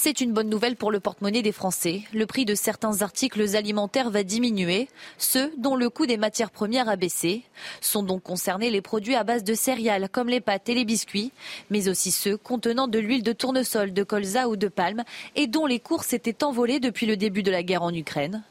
C'est 0.03 0.19
une 0.19 0.33
bonne 0.33 0.49
nouvelle 0.49 0.77
pour 0.77 0.89
le 0.89 0.99
porte-monnaie 0.99 1.43
des 1.43 1.51
Français. 1.51 2.01
Le 2.11 2.25
prix 2.25 2.43
de 2.43 2.55
certains 2.55 3.03
articles 3.03 3.55
alimentaires 3.55 4.09
va 4.09 4.23
diminuer. 4.23 4.87
Ceux 5.19 5.53
dont 5.59 5.75
le 5.75 5.91
coût 5.91 6.07
des 6.07 6.17
matières 6.17 6.49
premières 6.49 6.89
a 6.89 6.95
baissé 6.95 7.43
sont 7.81 8.01
donc 8.01 8.23
concernés 8.23 8.71
les 8.71 8.81
produits 8.81 9.13
à 9.13 9.23
base 9.23 9.43
de 9.43 9.53
céréales 9.53 10.09
comme 10.09 10.27
les 10.27 10.41
pâtes 10.41 10.69
et 10.69 10.73
les 10.73 10.85
biscuits, 10.85 11.31
mais 11.69 11.87
aussi 11.87 12.09
ceux 12.09 12.35
contenant 12.35 12.87
de 12.87 12.97
l'huile 12.97 13.21
de 13.21 13.31
tournesol, 13.31 13.93
de 13.93 14.01
colza 14.01 14.49
ou 14.49 14.55
de 14.55 14.69
palme 14.69 15.03
et 15.35 15.45
dont 15.45 15.67
les 15.67 15.79
cours 15.79 16.03
s'étaient 16.03 16.43
envolés 16.43 16.79
depuis 16.79 17.05
le 17.05 17.15
début 17.15 17.43
de 17.43 17.51
la 17.51 17.61
guerre 17.61 17.83
en 17.83 17.93
Ukraine. 17.93 18.43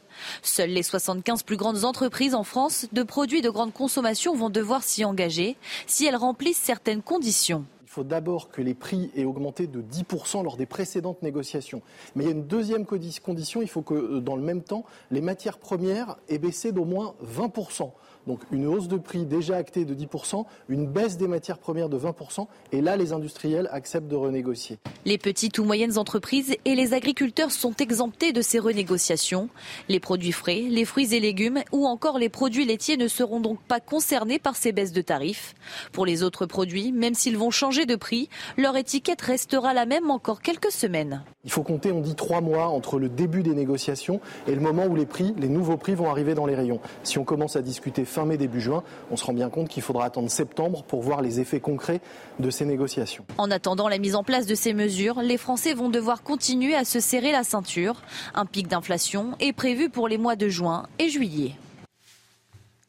Seules 0.43 0.69
les 0.69 0.83
75 0.83 1.43
plus 1.43 1.57
grandes 1.57 1.83
entreprises 1.83 2.33
en 2.33 2.45
France 2.45 2.87
de 2.93 3.03
produits 3.03 3.41
de 3.41 3.49
grande 3.49 3.73
consommation 3.73 4.33
vont 4.35 4.49
devoir 4.49 4.83
s'y 4.83 5.03
engager 5.03 5.57
si 5.85 6.05
elles 6.05 6.15
remplissent 6.15 6.61
certaines 6.63 7.01
conditions. 7.01 7.65
Il 7.91 7.95
faut 7.95 8.03
d'abord 8.05 8.47
que 8.47 8.61
les 8.61 8.73
prix 8.73 9.11
aient 9.17 9.25
augmenté 9.25 9.67
de 9.67 9.81
10% 9.81 10.45
lors 10.45 10.55
des 10.55 10.65
précédentes 10.65 11.21
négociations. 11.23 11.81
Mais 12.15 12.23
il 12.23 12.27
y 12.27 12.29
a 12.29 12.33
une 12.33 12.47
deuxième 12.47 12.85
condition, 12.85 13.61
il 13.61 13.67
faut 13.67 13.81
que 13.81 13.93
euh, 13.93 14.21
dans 14.21 14.37
le 14.37 14.41
même 14.41 14.63
temps, 14.63 14.85
les 15.09 15.19
matières 15.19 15.57
premières 15.57 16.15
aient 16.29 16.37
baissé 16.37 16.71
d'au 16.71 16.85
moins 16.85 17.15
20%. 17.21 17.91
Donc 18.27 18.41
une 18.51 18.67
hausse 18.67 18.87
de 18.87 18.97
prix 18.97 19.25
déjà 19.25 19.57
actée 19.57 19.85
de 19.85 19.95
10%, 19.95 20.45
une 20.69 20.87
baisse 20.87 21.17
des 21.17 21.27
matières 21.27 21.57
premières 21.57 21.89
de 21.89 21.97
20%, 21.97 22.47
et 22.71 22.81
là 22.81 22.95
les 22.95 23.13
industriels 23.13 23.69
acceptent 23.71 24.07
de 24.07 24.15
renégocier. 24.15 24.77
Les 25.05 25.17
petites 25.17 25.57
ou 25.59 25.63
moyennes 25.63 25.97
entreprises 25.97 26.55
et 26.65 26.75
les 26.75 26.93
agriculteurs 26.93 27.51
sont 27.51 27.75
exemptés 27.77 28.33
de 28.33 28.41
ces 28.41 28.59
renégociations. 28.59 29.49
Les 29.89 29.99
produits 29.99 30.31
frais, 30.31 30.63
les 30.69 30.85
fruits 30.85 31.13
et 31.15 31.19
légumes 31.19 31.61
ou 31.71 31.85
encore 31.85 32.19
les 32.19 32.29
produits 32.29 32.65
laitiers 32.65 32.97
ne 32.97 33.07
seront 33.07 33.39
donc 33.39 33.59
pas 33.61 33.79
concernés 33.79 34.39
par 34.39 34.55
ces 34.55 34.71
baisses 34.71 34.91
de 34.91 35.01
tarifs. 35.01 35.55
Pour 35.91 36.05
les 36.05 36.23
autres 36.23 36.45
produits, 36.45 36.91
même 36.91 37.13
s'ils 37.13 37.37
vont 37.37 37.51
changer 37.51 37.85
de 37.85 37.95
prix, 37.95 38.29
leur 38.57 38.77
étiquette 38.77 39.21
restera 39.21 39.73
la 39.73 39.85
même 39.85 40.11
encore 40.11 40.41
quelques 40.41 40.71
semaines. 40.71 41.23
Il 41.43 41.51
faut 41.51 41.63
compter, 41.63 41.91
on 41.91 42.01
dit 42.01 42.15
trois 42.15 42.41
mois 42.41 42.67
entre 42.67 42.99
le 42.99 43.09
début 43.09 43.41
des 43.41 43.55
négociations 43.55 44.19
et 44.47 44.53
le 44.53 44.61
moment 44.61 44.85
où 44.85 44.95
les 44.95 45.07
prix, 45.07 45.33
les 45.39 45.49
nouveaux 45.49 45.77
prix 45.77 45.95
vont 45.95 46.09
arriver 46.09 46.35
dans 46.35 46.45
les 46.45 46.55
rayons. 46.55 46.79
Si 47.03 47.17
on 47.17 47.23
commence 47.23 47.55
à 47.55 47.61
discuter 47.61 48.05
fin 48.11 48.25
mai, 48.25 48.37
début 48.37 48.61
juin, 48.61 48.83
on 49.09 49.17
se 49.17 49.25
rend 49.25 49.33
bien 49.33 49.49
compte 49.49 49.69
qu'il 49.69 49.81
faudra 49.81 50.05
attendre 50.05 50.29
septembre 50.29 50.83
pour 50.83 51.01
voir 51.01 51.21
les 51.21 51.39
effets 51.39 51.59
concrets 51.59 52.01
de 52.39 52.49
ces 52.49 52.65
négociations. 52.65 53.25
En 53.37 53.49
attendant 53.49 53.87
la 53.87 53.97
mise 53.97 54.15
en 54.15 54.23
place 54.23 54.45
de 54.45 54.55
ces 54.55 54.73
mesures, 54.73 55.21
les 55.21 55.37
Français 55.37 55.73
vont 55.73 55.89
devoir 55.89 56.23
continuer 56.23 56.75
à 56.75 56.85
se 56.85 56.99
serrer 56.99 57.31
la 57.31 57.43
ceinture. 57.43 58.01
Un 58.35 58.45
pic 58.45 58.67
d'inflation 58.67 59.35
est 59.39 59.53
prévu 59.53 59.89
pour 59.89 60.07
les 60.07 60.17
mois 60.17 60.35
de 60.35 60.49
juin 60.49 60.87
et 60.99 61.09
juillet. 61.09 61.53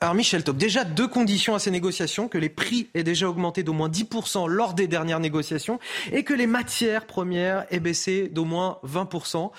Alors 0.03 0.16
Michel 0.16 0.43
Top, 0.43 0.57
déjà 0.57 0.83
deux 0.83 1.07
conditions 1.07 1.55
à 1.55 1.61
ces 1.61 1.70
négociations, 1.70 2.27
que 2.27 2.37
les 2.37 2.49
prix 2.49 2.89
aient 2.95 3.05
déjà 3.05 3.29
augmenté 3.29 3.62
d'au 3.62 3.73
moins 3.73 3.89
10% 3.89 4.49
lors 4.49 4.75
des 4.75 4.89
dernières 4.89 5.20
négociations 5.20 5.79
et 6.11 6.25
que 6.25 6.35
les 6.35 6.49
matières 6.49 7.07
premières 7.07 7.66
aient 7.70 7.79
baissé 7.79 8.27
d'au 8.27 8.45
moins 8.45 8.81
20%. 8.85 9.53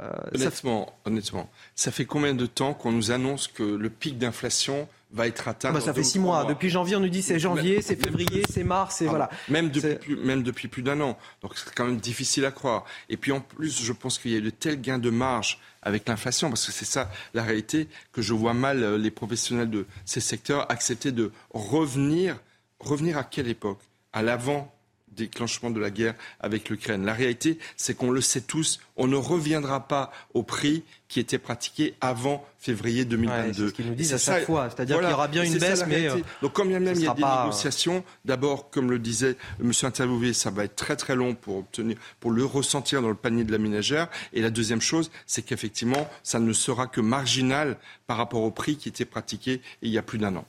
Euh, 0.00 0.10
honnêtement, 0.34 0.86
ça... 0.86 1.08
honnêtement, 1.08 1.48
ça 1.76 1.92
fait 1.92 2.06
combien 2.06 2.34
de 2.34 2.46
temps 2.46 2.74
qu'on 2.74 2.90
nous 2.90 3.12
annonce 3.12 3.46
que 3.46 3.62
le 3.62 3.88
pic 3.88 4.18
d'inflation 4.18 4.88
va 5.14 5.26
être 5.26 5.48
atteint. 5.48 5.70
Ah 5.70 5.72
bah 5.72 5.80
ça 5.80 5.94
fait 5.94 6.02
six 6.02 6.18
mois. 6.18 6.44
Depuis 6.44 6.68
janvier, 6.68 6.96
on 6.96 7.00
nous 7.00 7.08
dit 7.08 7.22
c'est 7.22 7.38
janvier, 7.38 7.80
c'est 7.80 7.96
février, 7.96 8.42
c'est 8.50 8.64
mars, 8.64 9.00
et 9.00 9.06
ah 9.06 9.10
voilà. 9.10 9.30
Même 9.48 9.70
depuis, 9.70 9.94
plus, 9.94 10.16
même 10.16 10.42
depuis 10.42 10.68
plus 10.68 10.82
d'un 10.82 11.00
an. 11.00 11.16
Donc 11.40 11.52
c'est 11.56 11.72
quand 11.74 11.86
même 11.86 11.98
difficile 11.98 12.44
à 12.44 12.50
croire. 12.50 12.84
Et 13.08 13.16
puis 13.16 13.32
en 13.32 13.40
plus, 13.40 13.82
je 13.82 13.92
pense 13.92 14.18
qu'il 14.18 14.32
y 14.32 14.34
a 14.34 14.38
eu 14.38 14.42
de 14.42 14.50
tels 14.50 14.80
gains 14.80 14.98
de 14.98 15.10
marge 15.10 15.60
avec 15.82 16.08
l'inflation, 16.08 16.48
parce 16.48 16.66
que 16.66 16.72
c'est 16.72 16.84
ça 16.84 17.10
la 17.32 17.42
réalité, 17.42 17.88
que 18.12 18.22
je 18.22 18.34
vois 18.34 18.54
mal 18.54 18.82
euh, 18.82 18.98
les 18.98 19.10
professionnels 19.10 19.70
de 19.70 19.86
ces 20.04 20.20
secteurs 20.20 20.70
accepter 20.70 21.12
de 21.12 21.30
revenir. 21.52 22.36
Revenir 22.80 23.16
à 23.16 23.24
quelle 23.24 23.48
époque? 23.48 23.78
À 24.12 24.22
l'avant 24.22 24.73
déclenchement 25.14 25.70
de 25.70 25.80
la 25.80 25.90
guerre 25.90 26.14
avec 26.40 26.68
l'Ukraine. 26.68 27.04
La 27.04 27.14
réalité, 27.14 27.58
c'est 27.76 27.94
qu'on 27.94 28.10
le 28.10 28.20
sait 28.20 28.40
tous, 28.40 28.80
on 28.96 29.06
ne 29.06 29.16
reviendra 29.16 29.88
pas 29.88 30.12
au 30.34 30.42
prix 30.42 30.84
qui 31.08 31.20
était 31.20 31.38
pratiqué 31.38 31.94
avant 32.00 32.44
février 32.58 33.04
2022. 33.04 33.52
c'est 33.52 33.68
ce 33.68 33.74
qu'ils 33.74 33.86
nous 33.86 33.94
disent 33.94 34.14
à 34.14 34.18
chaque 34.18 34.46
fois, 34.46 34.68
c'est-à-dire 34.68 34.98
qu'il 34.98 35.08
y 35.08 35.12
aura 35.12 35.28
bien 35.28 35.44
une 35.44 35.58
baisse, 35.58 35.84
mais 35.86 36.08
euh, 36.08 36.16
donc 36.42 36.54
quand 36.54 36.64
bien 36.64 36.80
même 36.80 36.96
il 36.96 37.02
y 37.02 37.08
a 37.08 37.14
des 37.14 37.22
négociations, 37.22 38.02
d'abord, 38.24 38.70
comme 38.70 38.90
le 38.90 38.98
disait 38.98 39.36
Monsieur 39.60 39.86
interviewé, 39.86 40.32
ça 40.32 40.50
va 40.50 40.64
être 40.64 40.74
très 40.74 40.96
très 40.96 41.14
long 41.14 41.34
pour 41.34 41.58
obtenir, 41.58 41.96
pour 42.20 42.30
le 42.30 42.44
ressentir 42.44 43.02
dans 43.02 43.10
le 43.10 43.14
panier 43.14 43.44
de 43.44 43.52
la 43.52 43.58
ménagère. 43.58 44.08
Et 44.32 44.40
la 44.40 44.50
deuxième 44.50 44.80
chose, 44.80 45.10
c'est 45.26 45.42
qu'effectivement, 45.42 46.08
ça 46.22 46.40
ne 46.40 46.52
sera 46.52 46.86
que 46.86 47.00
marginal 47.00 47.76
par 48.06 48.16
rapport 48.16 48.42
au 48.42 48.50
prix 48.50 48.76
qui 48.76 48.88
était 48.88 49.04
pratiqué 49.04 49.60
il 49.82 49.90
y 49.90 49.98
a 49.98 50.02
plus 50.02 50.18
d'un 50.18 50.34
an. 50.36 50.44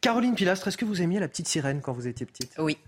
Caroline 0.00 0.34
Pilastre, 0.34 0.68
est-ce 0.68 0.76
que 0.76 0.84
vous 0.84 1.02
aimiez 1.02 1.20
la 1.20 1.28
petite 1.28 1.48
sirène 1.48 1.80
quand 1.80 1.92
vous 1.92 2.06
étiez 2.06 2.26
petite? 2.26 2.54
Oui. 2.58 2.78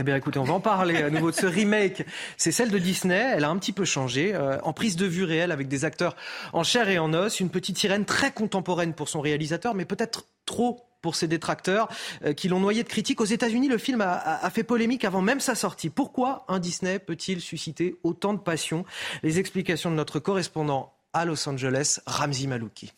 Eh 0.00 0.04
bien 0.04 0.14
écoutez, 0.14 0.38
on 0.38 0.44
va 0.44 0.54
en 0.54 0.60
parler 0.60 1.02
à 1.02 1.10
nouveau 1.10 1.32
de 1.32 1.36
ce 1.36 1.46
remake. 1.46 2.06
C'est 2.36 2.52
celle 2.52 2.70
de 2.70 2.78
Disney, 2.78 3.32
elle 3.34 3.42
a 3.42 3.48
un 3.48 3.58
petit 3.58 3.72
peu 3.72 3.84
changé, 3.84 4.32
euh, 4.32 4.60
en 4.62 4.72
prise 4.72 4.94
de 4.94 5.06
vue 5.06 5.24
réelle 5.24 5.50
avec 5.50 5.66
des 5.66 5.84
acteurs 5.84 6.14
en 6.52 6.62
chair 6.62 6.88
et 6.88 7.00
en 7.00 7.12
os, 7.14 7.40
une 7.40 7.50
petite 7.50 7.76
sirène 7.76 8.04
très 8.04 8.30
contemporaine 8.30 8.94
pour 8.94 9.08
son 9.08 9.20
réalisateur, 9.20 9.74
mais 9.74 9.84
peut-être 9.84 10.26
trop 10.46 10.86
pour 11.02 11.16
ses 11.16 11.26
détracteurs 11.26 11.88
euh, 12.24 12.32
qui 12.32 12.46
l'ont 12.46 12.60
noyé 12.60 12.84
de 12.84 12.88
critiques. 12.88 13.20
Aux 13.20 13.24
États-Unis, 13.24 13.66
le 13.66 13.76
film 13.76 14.00
a, 14.00 14.12
a, 14.12 14.50
fait 14.50 14.62
polémique 14.62 15.04
avant 15.04 15.20
même 15.20 15.40
sa 15.40 15.56
sortie. 15.56 15.90
Pourquoi 15.90 16.44
un 16.46 16.60
Disney 16.60 17.00
peut-il 17.00 17.40
susciter 17.40 17.96
autant 18.04 18.34
de 18.34 18.38
passion? 18.38 18.84
Les 19.24 19.40
explications 19.40 19.90
de 19.90 19.96
notre 19.96 20.20
correspondant 20.20 20.94
à 21.12 21.24
Los 21.24 21.48
Angeles, 21.48 21.98
Ramzi 22.06 22.46
Malouki. 22.46 22.92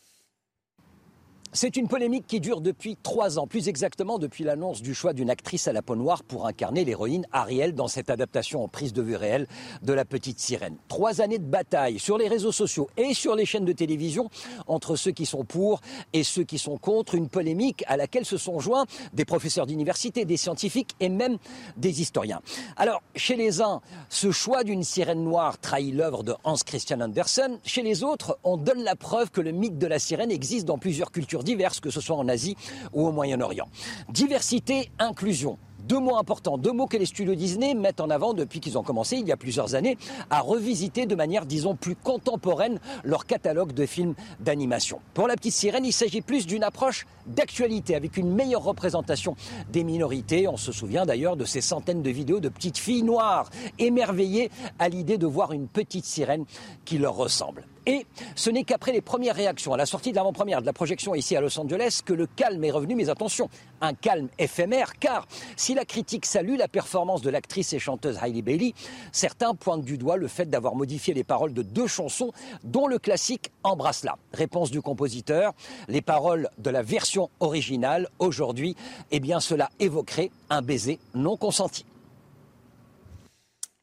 C'est 1.52 1.76
une 1.76 1.88
polémique 1.88 2.28
qui 2.28 2.38
dure 2.38 2.60
depuis 2.60 2.96
trois 3.02 3.40
ans, 3.40 3.48
plus 3.48 3.66
exactement 3.66 4.20
depuis 4.20 4.44
l'annonce 4.44 4.82
du 4.82 4.94
choix 4.94 5.12
d'une 5.12 5.30
actrice 5.30 5.66
à 5.66 5.72
la 5.72 5.82
peau 5.82 5.96
noire 5.96 6.22
pour 6.22 6.46
incarner 6.46 6.84
l'héroïne 6.84 7.26
Ariel 7.32 7.74
dans 7.74 7.88
cette 7.88 8.08
adaptation 8.08 8.62
en 8.62 8.68
prise 8.68 8.92
de 8.92 9.02
vue 9.02 9.16
réelle 9.16 9.48
de 9.82 9.92
La 9.92 10.04
Petite 10.04 10.38
Sirène. 10.38 10.76
Trois 10.86 11.20
années 11.20 11.40
de 11.40 11.44
bataille 11.44 11.98
sur 11.98 12.18
les 12.18 12.28
réseaux 12.28 12.52
sociaux 12.52 12.88
et 12.96 13.14
sur 13.14 13.34
les 13.34 13.46
chaînes 13.46 13.64
de 13.64 13.72
télévision 13.72 14.30
entre 14.68 14.94
ceux 14.94 15.10
qui 15.10 15.26
sont 15.26 15.44
pour 15.44 15.80
et 16.12 16.22
ceux 16.22 16.44
qui 16.44 16.56
sont 16.56 16.78
contre, 16.78 17.16
une 17.16 17.28
polémique 17.28 17.82
à 17.88 17.96
laquelle 17.96 18.24
se 18.24 18.36
sont 18.36 18.60
joints 18.60 18.86
des 19.12 19.24
professeurs 19.24 19.66
d'université, 19.66 20.24
des 20.24 20.36
scientifiques 20.36 20.94
et 21.00 21.08
même 21.08 21.36
des 21.76 22.00
historiens. 22.00 22.42
Alors, 22.76 23.02
chez 23.16 23.34
les 23.34 23.60
uns, 23.60 23.80
ce 24.08 24.30
choix 24.30 24.62
d'une 24.62 24.84
sirène 24.84 25.24
noire 25.24 25.58
trahit 25.58 25.96
l'œuvre 25.96 26.22
de 26.22 26.32
Hans 26.44 26.54
Christian 26.64 27.00
Andersen. 27.00 27.58
Chez 27.64 27.82
les 27.82 28.04
autres, 28.04 28.38
on 28.44 28.56
donne 28.56 28.84
la 28.84 28.94
preuve 28.94 29.32
que 29.32 29.40
le 29.40 29.50
mythe 29.50 29.78
de 29.78 29.88
la 29.88 29.98
sirène 29.98 30.30
existe 30.30 30.64
dans 30.64 30.78
plusieurs 30.78 31.10
cultures 31.10 31.39
diverses, 31.42 31.80
que 31.80 31.90
ce 31.90 32.00
soit 32.00 32.16
en 32.16 32.28
Asie 32.28 32.56
ou 32.92 33.06
au 33.06 33.12
Moyen-Orient. 33.12 33.68
Diversité, 34.08 34.90
inclusion. 34.98 35.58
Deux 35.90 35.98
mots 35.98 36.18
importants, 36.18 36.58
deux 36.58 36.72
mots 36.72 36.86
que 36.86 36.96
les 36.96 37.06
studios 37.06 37.34
Disney 37.34 37.74
mettent 37.74 38.00
en 38.00 38.10
avant 38.10 38.32
depuis 38.34 38.60
qu'ils 38.60 38.78
ont 38.78 38.82
commencé 38.82 39.16
il 39.16 39.26
y 39.26 39.32
a 39.32 39.36
plusieurs 39.36 39.74
années 39.74 39.96
à 40.28 40.40
revisiter 40.40 41.06
de 41.06 41.14
manière, 41.14 41.46
disons, 41.46 41.74
plus 41.74 41.96
contemporaine 41.96 42.78
leur 43.02 43.26
catalogue 43.26 43.72
de 43.72 43.86
films 43.86 44.14
d'animation. 44.38 45.00
Pour 45.14 45.26
La 45.26 45.34
Petite 45.34 45.54
Sirène, 45.54 45.84
il 45.84 45.92
s'agit 45.92 46.20
plus 46.20 46.46
d'une 46.46 46.62
approche 46.62 47.06
d'actualité 47.26 47.96
avec 47.96 48.16
une 48.16 48.32
meilleure 48.32 48.62
représentation 48.62 49.34
des 49.72 49.82
minorités. 49.82 50.46
On 50.46 50.56
se 50.56 50.70
souvient 50.70 51.06
d'ailleurs 51.06 51.36
de 51.36 51.44
ces 51.44 51.60
centaines 51.60 52.02
de 52.02 52.10
vidéos 52.10 52.40
de 52.40 52.48
petites 52.48 52.78
filles 52.78 53.02
noires 53.02 53.50
émerveillées 53.78 54.50
à 54.78 54.88
l'idée 54.88 55.18
de 55.18 55.26
voir 55.26 55.52
une 55.52 55.66
petite 55.66 56.04
sirène 56.04 56.44
qui 56.84 56.98
leur 56.98 57.16
ressemble. 57.16 57.64
Et 57.86 58.06
ce 58.34 58.50
n'est 58.50 58.64
qu'après 58.64 58.92
les 58.92 59.00
premières 59.00 59.34
réactions 59.34 59.72
à 59.72 59.76
la 59.76 59.86
sortie 59.86 60.10
de 60.10 60.16
l'avant-première 60.16 60.60
de 60.60 60.66
la 60.66 60.72
projection 60.72 61.14
ici 61.14 61.36
à 61.36 61.40
Los 61.40 61.58
Angeles 61.58 62.00
que 62.04 62.12
le 62.12 62.26
calme 62.26 62.62
est 62.64 62.70
revenu. 62.70 62.94
Mais 62.94 63.08
attention, 63.08 63.48
un 63.80 63.94
calme 63.94 64.28
éphémère, 64.38 64.98
car 64.98 65.26
si 65.56 65.74
la 65.74 65.84
critique 65.84 66.26
salue 66.26 66.56
la 66.56 66.68
performance 66.68 67.22
de 67.22 67.30
l'actrice 67.30 67.72
et 67.72 67.78
chanteuse 67.78 68.18
Hailey 68.22 68.42
Bailey, 68.42 68.74
certains 69.12 69.54
pointent 69.54 69.84
du 69.84 69.98
doigt 69.98 70.16
le 70.16 70.28
fait 70.28 70.48
d'avoir 70.48 70.74
modifié 70.74 71.14
les 71.14 71.24
paroles 71.24 71.54
de 71.54 71.62
deux 71.62 71.86
chansons, 71.86 72.32
dont 72.64 72.86
le 72.86 72.98
classique 72.98 73.50
Embrasse-la. 73.62 74.16
Réponse 74.32 74.70
du 74.70 74.82
compositeur, 74.82 75.52
les 75.88 76.02
paroles 76.02 76.48
de 76.58 76.70
la 76.70 76.82
version 76.82 77.30
originale, 77.40 78.08
aujourd'hui, 78.18 78.76
eh 79.10 79.20
bien 79.20 79.40
cela 79.40 79.70
évoquerait 79.80 80.30
un 80.48 80.62
baiser 80.62 80.98
non 81.14 81.36
consenti. 81.36 81.84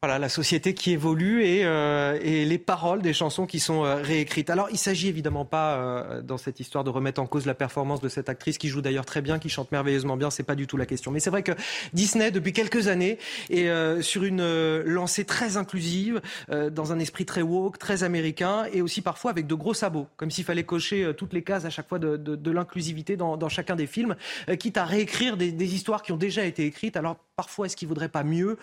La 0.08 0.30
société 0.30 0.74
qui 0.74 0.92
évolue 0.92 1.44
et, 1.44 1.66
euh, 1.66 2.18
et, 2.22 2.46
les 2.46 2.58
paroles 2.58 3.02
des 3.02 3.14
chansons 3.14 3.46
qui 3.46 3.60
sont 3.60 3.84
euh, 3.84 3.96
réécrites. 3.96 4.50
Alors, 4.50 4.70
il 4.72 4.78
s'agit 4.78 5.10
évidemment 5.10 5.44
pas 5.44 5.76
euh, 5.76 6.22
dans 6.22 6.38
cette 6.38 6.62
histoire 6.62 6.84
de 6.84 6.90
remettre 6.90 7.22
en 7.22 7.28
cause 7.28 7.46
la 7.46 7.54
performance 7.54 8.00
de 8.00 8.08
cette 8.08 8.30
actrice 8.30 8.58
qui 8.58 8.70
joue 8.70 8.82
d'ailleurs 8.82 9.06
très 9.06 9.22
bien, 9.22 9.38
qui 9.38 9.50
chante 9.50 9.72
merveilleusement 9.72 10.16
bien. 10.16 10.30
C'est 10.30 10.44
pas 10.44 10.56
du 10.56 10.66
tout 10.66 10.78
la 10.78 10.86
question. 10.86 11.12
Mais 11.12 11.20
c'est 11.20 11.30
vrai 11.30 11.44
que 11.44 11.52
Disney, 11.94 12.32
depuis 12.32 12.54
quelques 12.54 12.88
années, 12.88 13.18
est 13.50 13.68
sur 14.02 14.24
une 14.24 14.82
lancée 14.82 15.26
très 15.26 15.58
inclusive, 15.58 16.22
dans 16.50 16.92
un 16.92 17.00
esprit 17.00 17.26
très 17.26 17.42
woke, 17.42 17.78
très 17.78 18.04
américain, 18.04 18.66
et 18.72 18.82
aussi 18.82 19.02
parfois 19.02 19.32
avec 19.32 19.46
de 19.46 19.56
gros 19.56 19.74
sabots, 19.74 20.08
comme 20.16 20.32
s'il 20.32 20.46
fallait 20.46 20.64
cocher 20.64 21.12
toutes 21.18 21.34
les 21.34 21.44
cases 21.44 21.66
à 21.66 21.70
chaque 21.70 21.88
fois 21.88 22.00
de, 22.00 22.52
l'inclusivité 22.52 23.18
dans, 23.18 23.50
chacun 23.50 23.76
des 23.76 23.88
films, 23.88 24.16
quitte 24.60 24.78
à 24.78 24.86
réécrire 24.86 25.38
des, 25.38 25.76
histoires 25.76 26.02
qui 26.02 26.12
ont 26.12 26.18
déjà 26.18 26.46
été 26.46 26.66
écrites. 26.66 26.96
Alors, 26.98 27.18
parfois, 27.36 27.66
est-ce 27.66 27.76
qu'il 27.76 27.88
vaudrait 27.88 28.10
pas 28.10 28.24
mieux 28.24 28.58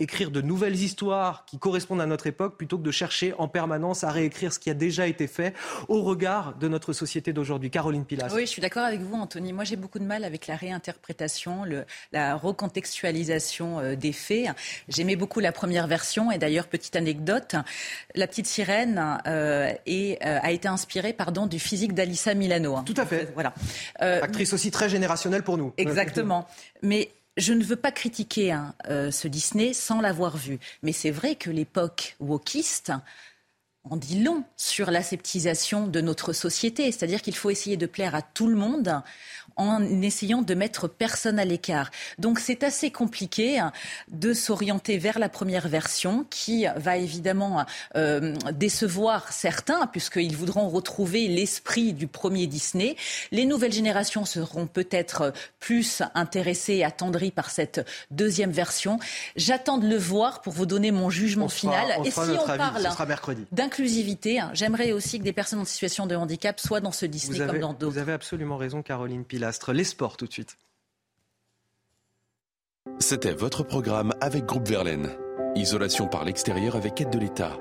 écrire 0.00 0.30
de 0.30 0.40
nouvelles 0.40 0.71
nouvelles 0.72 0.84
histoires 0.84 1.44
qui 1.46 1.58
correspondent 1.58 2.00
à 2.00 2.06
notre 2.06 2.26
époque 2.26 2.56
plutôt 2.56 2.78
que 2.78 2.82
de 2.82 2.90
chercher 2.90 3.34
en 3.38 3.48
permanence 3.48 4.04
à 4.04 4.10
réécrire 4.10 4.52
ce 4.52 4.58
qui 4.58 4.70
a 4.70 4.74
déjà 4.74 5.06
été 5.06 5.26
fait 5.26 5.54
au 5.88 6.02
regard 6.02 6.54
de 6.56 6.68
notre 6.68 6.92
société 6.92 7.32
d'aujourd'hui. 7.32 7.70
Caroline 7.70 8.04
Pilas. 8.04 8.32
Oui, 8.34 8.42
je 8.42 8.50
suis 8.50 8.62
d'accord 8.62 8.84
avec 8.84 9.00
vous, 9.00 9.14
Anthony. 9.14 9.52
Moi, 9.52 9.64
j'ai 9.64 9.76
beaucoup 9.76 9.98
de 9.98 10.04
mal 10.04 10.24
avec 10.24 10.46
la 10.46 10.56
réinterprétation, 10.56 11.64
le, 11.64 11.84
la 12.12 12.36
recontextualisation 12.36 13.80
euh, 13.80 13.96
des 13.96 14.12
faits. 14.12 14.48
J'aimais 14.88 15.16
beaucoup 15.16 15.40
la 15.40 15.52
première 15.52 15.86
version 15.86 16.30
et 16.30 16.38
d'ailleurs, 16.38 16.66
petite 16.66 16.96
anecdote, 16.96 17.56
la 18.14 18.26
petite 18.26 18.46
sirène 18.46 19.20
euh, 19.26 19.72
euh, 19.88 20.16
a 20.20 20.50
été 20.50 20.68
inspirée 20.68 21.12
pardon, 21.12 21.46
du 21.46 21.58
physique 21.58 21.94
d'Alissa 21.94 22.34
Milano. 22.34 22.80
Tout 22.84 22.94
à 22.96 23.06
fait. 23.06 23.30
Voilà. 23.34 23.52
Actrice 23.98 24.52
aussi 24.52 24.70
très 24.70 24.88
générationnelle 24.88 25.42
pour 25.42 25.58
nous. 25.58 25.72
Exactement. 25.76 26.46
Mais 26.82 27.10
je 27.36 27.52
ne 27.52 27.64
veux 27.64 27.76
pas 27.76 27.92
critiquer 27.92 28.52
hein, 28.52 28.74
ce 28.88 29.28
Disney 29.28 29.72
sans 29.72 30.00
l'avoir 30.00 30.36
vu. 30.36 30.58
Mais 30.82 30.92
c'est 30.92 31.10
vrai 31.10 31.34
que 31.34 31.50
l'époque 31.50 32.16
wokiste 32.20 32.92
en 33.84 33.96
dit 33.96 34.22
long 34.22 34.44
sur 34.56 34.90
l'aseptisation 34.90 35.86
de 35.86 36.00
notre 36.00 36.32
société. 36.32 36.92
C'est-à-dire 36.92 37.22
qu'il 37.22 37.34
faut 37.34 37.50
essayer 37.50 37.76
de 37.76 37.86
plaire 37.86 38.14
à 38.14 38.22
tout 38.22 38.46
le 38.46 38.54
monde 38.54 39.02
en 39.56 39.82
essayant 40.02 40.42
de 40.42 40.54
mettre 40.54 40.88
personne 40.88 41.38
à 41.38 41.44
l'écart. 41.44 41.90
Donc 42.18 42.38
c'est 42.38 42.62
assez 42.62 42.90
compliqué 42.90 43.58
hein, 43.58 43.72
de 44.08 44.34
s'orienter 44.34 44.98
vers 44.98 45.18
la 45.18 45.28
première 45.28 45.68
version 45.68 46.24
qui 46.30 46.66
va 46.76 46.96
évidemment 46.96 47.64
euh, 47.96 48.34
décevoir 48.52 49.32
certains 49.32 49.86
puisqu'ils 49.86 50.36
voudront 50.36 50.68
retrouver 50.68 51.28
l'esprit 51.28 51.92
du 51.92 52.06
premier 52.06 52.46
Disney. 52.46 52.96
Les 53.30 53.44
nouvelles 53.44 53.72
générations 53.72 54.24
seront 54.24 54.66
peut-être 54.66 55.32
plus 55.60 56.02
intéressées 56.14 56.74
et 56.74 56.84
attendries 56.84 57.30
par 57.30 57.50
cette 57.50 57.86
deuxième 58.10 58.50
version. 58.50 58.98
J'attends 59.36 59.78
de 59.78 59.88
le 59.88 59.96
voir 59.96 60.42
pour 60.42 60.52
vous 60.52 60.66
donner 60.66 60.90
mon 60.90 61.10
jugement 61.10 61.48
final. 61.48 61.86
et 62.04 62.10
si 62.10 62.18
on 62.18 62.46
parle 62.46 62.88
d'inclusivité, 63.52 64.40
hein, 64.40 64.50
j'aimerais 64.54 64.92
aussi 64.92 65.18
que 65.18 65.24
des 65.24 65.32
personnes 65.32 65.60
en 65.60 65.64
situation 65.64 66.06
de 66.06 66.14
handicap 66.14 66.60
soient 66.60 66.80
dans 66.80 66.92
ce 66.92 67.06
Disney 67.06 67.38
comme 67.46 67.58
dans 67.58 67.72
d'autres. 67.72 67.92
Vous 67.92 67.98
avez 67.98 68.12
absolument 68.12 68.56
raison, 68.56 68.82
Caroline 68.82 69.24
Les 69.72 69.84
sports 69.84 70.16
tout 70.16 70.26
de 70.26 70.32
suite. 70.32 70.56
C'était 73.00 73.34
votre 73.34 73.64
programme 73.64 74.12
avec 74.20 74.44
Groupe 74.44 74.68
Verlaine. 74.68 75.10
Isolation 75.56 76.06
par 76.06 76.24
l'extérieur 76.24 76.76
avec 76.76 77.00
aide 77.00 77.10
de 77.10 77.18
l'État. 77.18 77.58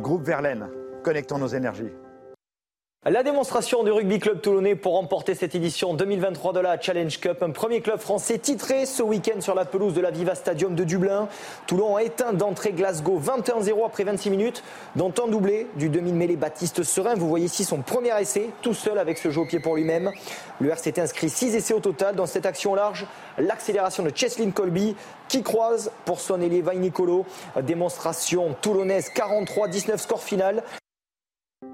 Groupe 0.00 0.24
Verlaine, 0.24 0.68
connectons 1.04 1.38
nos 1.38 1.46
énergies. 1.46 1.92
La 3.08 3.22
démonstration 3.22 3.82
du 3.82 3.90
rugby 3.90 4.18
club 4.18 4.42
toulonnais 4.42 4.74
pour 4.74 4.92
remporter 4.92 5.34
cette 5.34 5.54
édition 5.54 5.94
2023 5.94 6.52
de 6.52 6.60
la 6.60 6.78
Challenge 6.78 7.18
Cup. 7.18 7.42
Un 7.42 7.48
premier 7.48 7.80
club 7.80 7.98
français 7.98 8.36
titré 8.36 8.84
ce 8.84 9.02
week-end 9.02 9.40
sur 9.40 9.54
la 9.54 9.64
pelouse 9.64 9.94
de 9.94 10.02
la 10.02 10.10
Viva 10.10 10.34
Stadium 10.34 10.74
de 10.74 10.84
Dublin. 10.84 11.26
Toulon 11.66 11.96
a 11.96 12.02
éteint 12.02 12.34
d'entrée 12.34 12.72
Glasgow 12.72 13.18
21-0 13.18 13.86
après 13.86 14.04
26 14.04 14.28
minutes, 14.28 14.62
dont 14.96 15.14
un 15.24 15.28
doublé 15.28 15.66
du 15.76 15.88
demi-mêlée 15.88 16.36
Baptiste 16.36 16.82
Serein. 16.82 17.14
Vous 17.14 17.26
voyez 17.26 17.46
ici 17.46 17.64
son 17.64 17.80
premier 17.80 18.20
essai, 18.20 18.50
tout 18.60 18.74
seul 18.74 18.98
avec 18.98 19.16
ce 19.16 19.30
jeu 19.30 19.40
au 19.40 19.46
pied 19.46 19.60
pour 19.60 19.76
lui-même. 19.76 20.10
Le 20.60 20.68
RCT 20.68 20.98
inscrit 21.00 21.30
6 21.30 21.56
essais 21.56 21.72
au 21.72 21.80
total 21.80 22.16
dans 22.16 22.26
cette 22.26 22.44
action 22.44 22.74
large. 22.74 23.06
L'accélération 23.38 24.02
de 24.02 24.12
Cheslin 24.14 24.50
Colby 24.50 24.94
qui 25.26 25.42
croise 25.42 25.90
pour 26.04 26.20
son 26.20 26.38
ailier 26.42 26.62
Nicolo. 26.74 27.24
Démonstration 27.62 28.54
toulonnaise 28.60 29.08
43-19 29.16 29.96
score 29.96 30.22
final. 30.22 30.62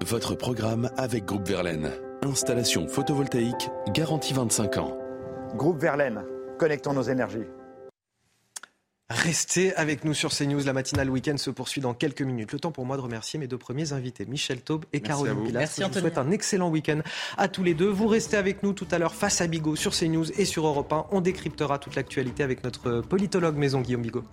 Votre 0.05 0.35
programme 0.35 0.89
avec 0.95 1.25
Groupe 1.25 1.47
Verlaine. 1.47 1.91
Installation 2.21 2.87
photovoltaïque 2.87 3.69
garantie 3.93 4.33
25 4.33 4.77
ans. 4.77 4.97
Groupe 5.55 5.79
Verlaine, 5.79 6.23
connectons 6.59 6.93
nos 6.93 7.01
énergies. 7.01 7.45
Restez 9.09 9.73
avec 9.75 10.05
nous 10.05 10.13
sur 10.13 10.31
CNews. 10.31 10.63
La 10.65 10.73
matinale 10.73 11.09
week-end 11.09 11.37
se 11.37 11.49
poursuit 11.49 11.81
dans 11.81 11.93
quelques 11.93 12.21
minutes. 12.21 12.51
Le 12.51 12.59
temps 12.59 12.71
pour 12.71 12.85
moi 12.85 12.95
de 12.97 13.01
remercier 13.01 13.39
mes 13.39 13.47
deux 13.47 13.57
premiers 13.57 13.93
invités, 13.93 14.25
Michel 14.25 14.61
Taube 14.61 14.85
et 14.93 15.01
Caroline 15.01 15.43
Pilas. 15.45 15.77
Je 15.77 15.83
vous 15.85 15.93
souhaite 15.93 16.17
un 16.17 16.31
excellent 16.31 16.69
week-end 16.69 17.01
à 17.37 17.47
tous 17.47 17.63
les 17.63 17.73
deux. 17.73 17.89
Vous 17.89 18.07
restez 18.07 18.37
avec 18.37 18.63
nous 18.63 18.73
tout 18.73 18.87
à 18.91 18.99
l'heure 18.99 19.15
face 19.15 19.41
à 19.41 19.47
Bigot 19.47 19.75
sur 19.75 19.93
CNews 19.93 20.31
et 20.39 20.45
sur 20.45 20.67
Europe 20.67 20.91
1. 20.93 21.07
On 21.11 21.21
décryptera 21.21 21.79
toute 21.79 21.95
l'actualité 21.95 22.43
avec 22.43 22.63
notre 22.63 23.01
politologue 23.01 23.55
maison 23.55 23.81
Guillaume 23.81 24.03
Bigot. 24.03 24.23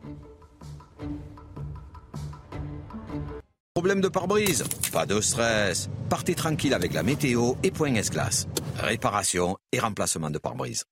Problème 3.76 4.00
de 4.00 4.08
pare-brise? 4.08 4.62
Pas 4.92 5.04
de 5.04 5.20
stress. 5.20 5.90
Partez 6.08 6.36
tranquille 6.36 6.74
avec 6.74 6.92
la 6.92 7.02
météo 7.02 7.54
et 7.64 7.72
Point 7.72 7.96
S-Glace. 7.96 8.46
Réparation 8.78 9.56
et 9.72 9.80
remplacement 9.80 10.30
de 10.30 10.38
pare-brise. 10.38 10.84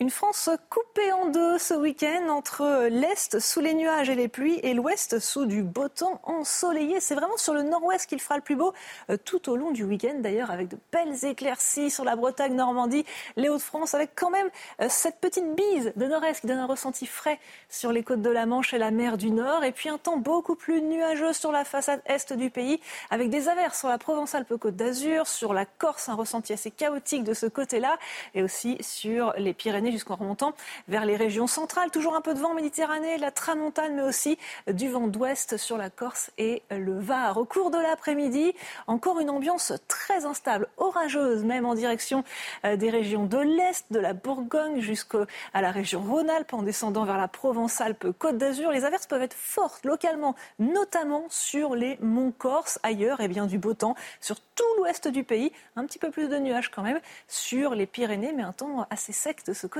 Une 0.00 0.10
France 0.10 0.48
coupée 0.70 1.10
en 1.10 1.26
deux 1.26 1.58
ce 1.58 1.74
week-end 1.74 2.28
entre 2.28 2.86
l'Est 2.88 3.40
sous 3.40 3.58
les 3.58 3.74
nuages 3.74 4.08
et 4.08 4.14
les 4.14 4.28
pluies 4.28 4.60
et 4.62 4.72
l'Ouest 4.72 5.18
sous 5.18 5.44
du 5.44 5.64
beau 5.64 5.88
temps 5.88 6.20
ensoleillé. 6.22 7.00
C'est 7.00 7.16
vraiment 7.16 7.36
sur 7.36 7.52
le 7.52 7.64
nord-ouest 7.64 8.06
qu'il 8.08 8.20
fera 8.20 8.36
le 8.36 8.42
plus 8.42 8.54
beau 8.54 8.72
euh, 9.10 9.16
tout 9.16 9.50
au 9.50 9.56
long 9.56 9.72
du 9.72 9.82
week-end 9.82 10.14
d'ailleurs 10.20 10.52
avec 10.52 10.68
de 10.68 10.78
belles 10.92 11.24
éclaircies 11.24 11.90
sur 11.90 12.04
la 12.04 12.14
Bretagne, 12.14 12.54
Normandie, 12.54 13.04
les 13.34 13.48
Hauts-de-France 13.48 13.94
avec 13.94 14.10
quand 14.14 14.30
même 14.30 14.48
euh, 14.80 14.86
cette 14.88 15.18
petite 15.18 15.56
bise 15.56 15.92
de 15.96 16.06
nord-est 16.06 16.42
qui 16.42 16.46
donne 16.46 16.58
un 16.58 16.66
ressenti 16.66 17.04
frais 17.04 17.40
sur 17.68 17.90
les 17.90 18.04
côtes 18.04 18.22
de 18.22 18.30
la 18.30 18.46
Manche 18.46 18.72
et 18.74 18.78
la 18.78 18.92
mer 18.92 19.18
du 19.18 19.32
Nord 19.32 19.64
et 19.64 19.72
puis 19.72 19.88
un 19.88 19.98
temps 19.98 20.16
beaucoup 20.16 20.54
plus 20.54 20.80
nuageux 20.80 21.32
sur 21.32 21.50
la 21.50 21.64
façade 21.64 22.02
est 22.06 22.32
du 22.34 22.50
pays 22.50 22.80
avec 23.10 23.30
des 23.30 23.48
averses 23.48 23.80
sur 23.80 23.88
la 23.88 23.98
Provence-Alpes-Côte 23.98 24.76
d'Azur, 24.76 25.26
sur 25.26 25.52
la 25.52 25.66
Corse, 25.66 26.08
un 26.08 26.14
ressenti 26.14 26.52
assez 26.52 26.70
chaotique 26.70 27.24
de 27.24 27.34
ce 27.34 27.46
côté-là 27.46 27.98
et 28.36 28.44
aussi 28.44 28.76
sur 28.80 29.32
les 29.36 29.54
Pyrénées 29.54 29.87
jusqu'en 29.90 30.16
remontant 30.16 30.52
vers 30.88 31.04
les 31.04 31.16
régions 31.16 31.46
centrales. 31.46 31.90
Toujours 31.90 32.14
un 32.14 32.20
peu 32.20 32.34
de 32.34 32.38
vent 32.38 32.54
Méditerranée, 32.54 33.18
la 33.18 33.30
tramontane, 33.30 33.94
mais 33.94 34.02
aussi 34.02 34.38
du 34.68 34.88
vent 34.88 35.06
d'ouest 35.06 35.56
sur 35.56 35.76
la 35.76 35.90
Corse 35.90 36.30
et 36.38 36.62
le 36.70 36.98
Var. 36.98 37.36
Au 37.36 37.44
cours 37.44 37.70
de 37.70 37.78
l'après-midi, 37.78 38.54
encore 38.86 39.20
une 39.20 39.30
ambiance 39.30 39.72
très 39.86 40.24
instable, 40.24 40.68
orageuse 40.76 41.44
même 41.44 41.66
en 41.66 41.74
direction 41.74 42.24
euh, 42.64 42.76
des 42.76 42.90
régions 42.90 43.24
de 43.26 43.38
l'Est, 43.38 43.86
de 43.90 43.98
la 43.98 44.12
Bourgogne 44.12 44.80
jusqu'à 44.80 45.26
la 45.54 45.70
région 45.70 46.00
Rhône-Alpes 46.00 46.52
en 46.52 46.62
descendant 46.62 47.04
vers 47.04 47.18
la 47.18 47.28
Provence-Alpes-Côte 47.28 48.38
d'Azur. 48.38 48.70
Les 48.70 48.84
averses 48.84 49.06
peuvent 49.06 49.22
être 49.22 49.34
fortes 49.34 49.84
localement, 49.84 50.34
notamment 50.58 51.24
sur 51.28 51.74
les 51.74 51.98
monts 52.00 52.32
Corse. 52.36 52.78
Ailleurs, 52.82 53.20
eh 53.20 53.28
bien, 53.28 53.46
du 53.46 53.58
beau 53.58 53.74
temps 53.74 53.94
sur 54.20 54.40
tout 54.40 54.64
l'ouest 54.78 55.08
du 55.08 55.24
pays. 55.24 55.52
Un 55.76 55.86
petit 55.86 55.98
peu 55.98 56.10
plus 56.10 56.28
de 56.28 56.36
nuages 56.36 56.70
quand 56.70 56.82
même 56.82 57.00
sur 57.26 57.74
les 57.74 57.86
Pyrénées, 57.86 58.32
mais 58.32 58.42
un 58.42 58.52
temps 58.52 58.86
assez 58.90 59.12
sec 59.12 59.44
de 59.46 59.52
ce 59.52 59.66
côté 59.66 59.77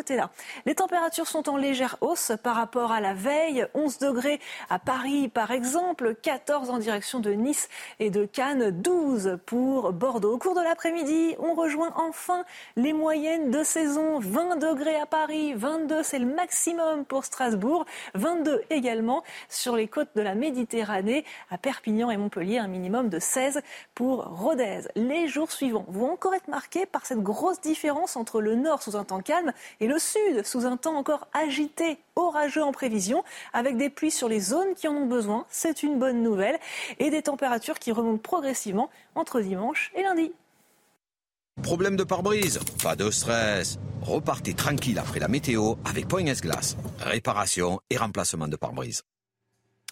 Les 0.67 0.75
températures 0.75 1.27
sont 1.27 1.49
en 1.49 1.57
légère 1.57 1.97
hausse 2.01 2.33
par 2.43 2.57
rapport 2.57 2.93
à 2.93 3.01
la 3.01 3.15
veille. 3.15 3.67
11 3.75 3.99
degrés 3.99 4.41
à 4.71 4.79
Paris, 4.79 5.29
par 5.29 5.51
exemple, 5.51 6.15
14 6.15 6.71
en 6.71 6.79
direction 6.79 7.21
de 7.21 7.33
Nice 7.33 7.69
et 7.99 8.11
de 8.11 8.25
Cannes, 8.25 8.71
12 8.71 9.39
pour 9.47 9.93
Bordeaux. 9.93 10.35
Au 10.35 10.39
cours 10.39 10.55
de 10.55 10.63
l'après-midi, 10.63 11.37
on 11.39 11.55
rejoint 11.55 11.93
enfin 11.97 12.45
les 12.77 12.93
moyennes 12.93 13.51
de 13.51 13.63
saison. 13.63 14.19
20 14.21 14.57
degrés 14.57 14.97
à 14.97 15.07
Paris, 15.07 15.55
22 15.55 16.03
c'est 16.03 16.19
le 16.19 16.27
maximum 16.27 17.05
pour 17.05 17.25
Strasbourg, 17.25 17.85
22 18.15 18.63
également 18.71 19.23
sur 19.49 19.77
les 19.77 19.89
côtes 19.89 20.11
de 20.15 20.23
la 20.23 20.35
Méditerranée, 20.35 21.25
à 21.51 21.59
Perpignan 21.59 22.11
et 22.11 22.17
Montpellier, 22.17 22.59
un 22.59 22.69
minimum 22.69 23.09
de 23.09 23.19
16 23.19 23.61
pour 23.95 24.25
Rodez. 24.25 24.83
Les 24.95 25.29
jours 25.29 25.51
suivants 25.51 25.87
vont 25.89 26.13
encore 26.13 26.35
être 26.35 26.49
marqués 26.49 26.87
par 26.87 27.07
cette 27.07 27.23
grosse 27.23 27.61
différence 27.61 28.17
entre 28.17 28.41
le 28.41 28.55
nord 28.55 28.83
sous 28.83 28.97
un 28.97 29.05
temps 29.05 29.21
calme 29.21 29.53
et 29.81 29.88
le 29.89 29.99
sud, 29.99 30.45
sous 30.45 30.67
un 30.67 30.77
temps 30.77 30.97
encore 30.97 31.27
agité, 31.33 31.99
orageux 32.15 32.63
en 32.63 32.73
prévision, 32.73 33.25
avec 33.53 33.77
des 33.77 33.91
pluies 33.91 34.11
sur 34.11 34.29
les 34.29 34.41
zones 34.41 34.75
qui 34.77 34.87
en 34.87 34.95
ont 34.95 35.07
besoin, 35.07 35.47
c'est 35.51 35.83
une 35.83 35.99
bonne 35.99 36.23
nouvelle, 36.23 36.59
et 36.99 37.11
des 37.11 37.23
températures 37.23 37.79
qui 37.79 37.91
remontent 37.91 38.23
progressivement 38.23 38.91
entre 39.15 39.41
dimanche 39.41 39.91
et 39.97 40.03
lundi. 40.03 40.33
Problème 41.63 41.97
de 41.97 42.05
pare-brise 42.05 42.61
Pas 42.83 42.95
de 42.95 43.11
stress. 43.11 43.79
Repartez 44.03 44.55
tranquille 44.55 44.99
après 44.99 45.19
la 45.19 45.29
météo 45.29 45.75
avec 45.85 46.07
Point 46.07 46.27
S-Glace. 46.27 46.77
Réparation 47.01 47.81
et 47.91 47.97
remplacement 47.97 48.47
de 48.47 48.57
pare-brise. 48.57 49.03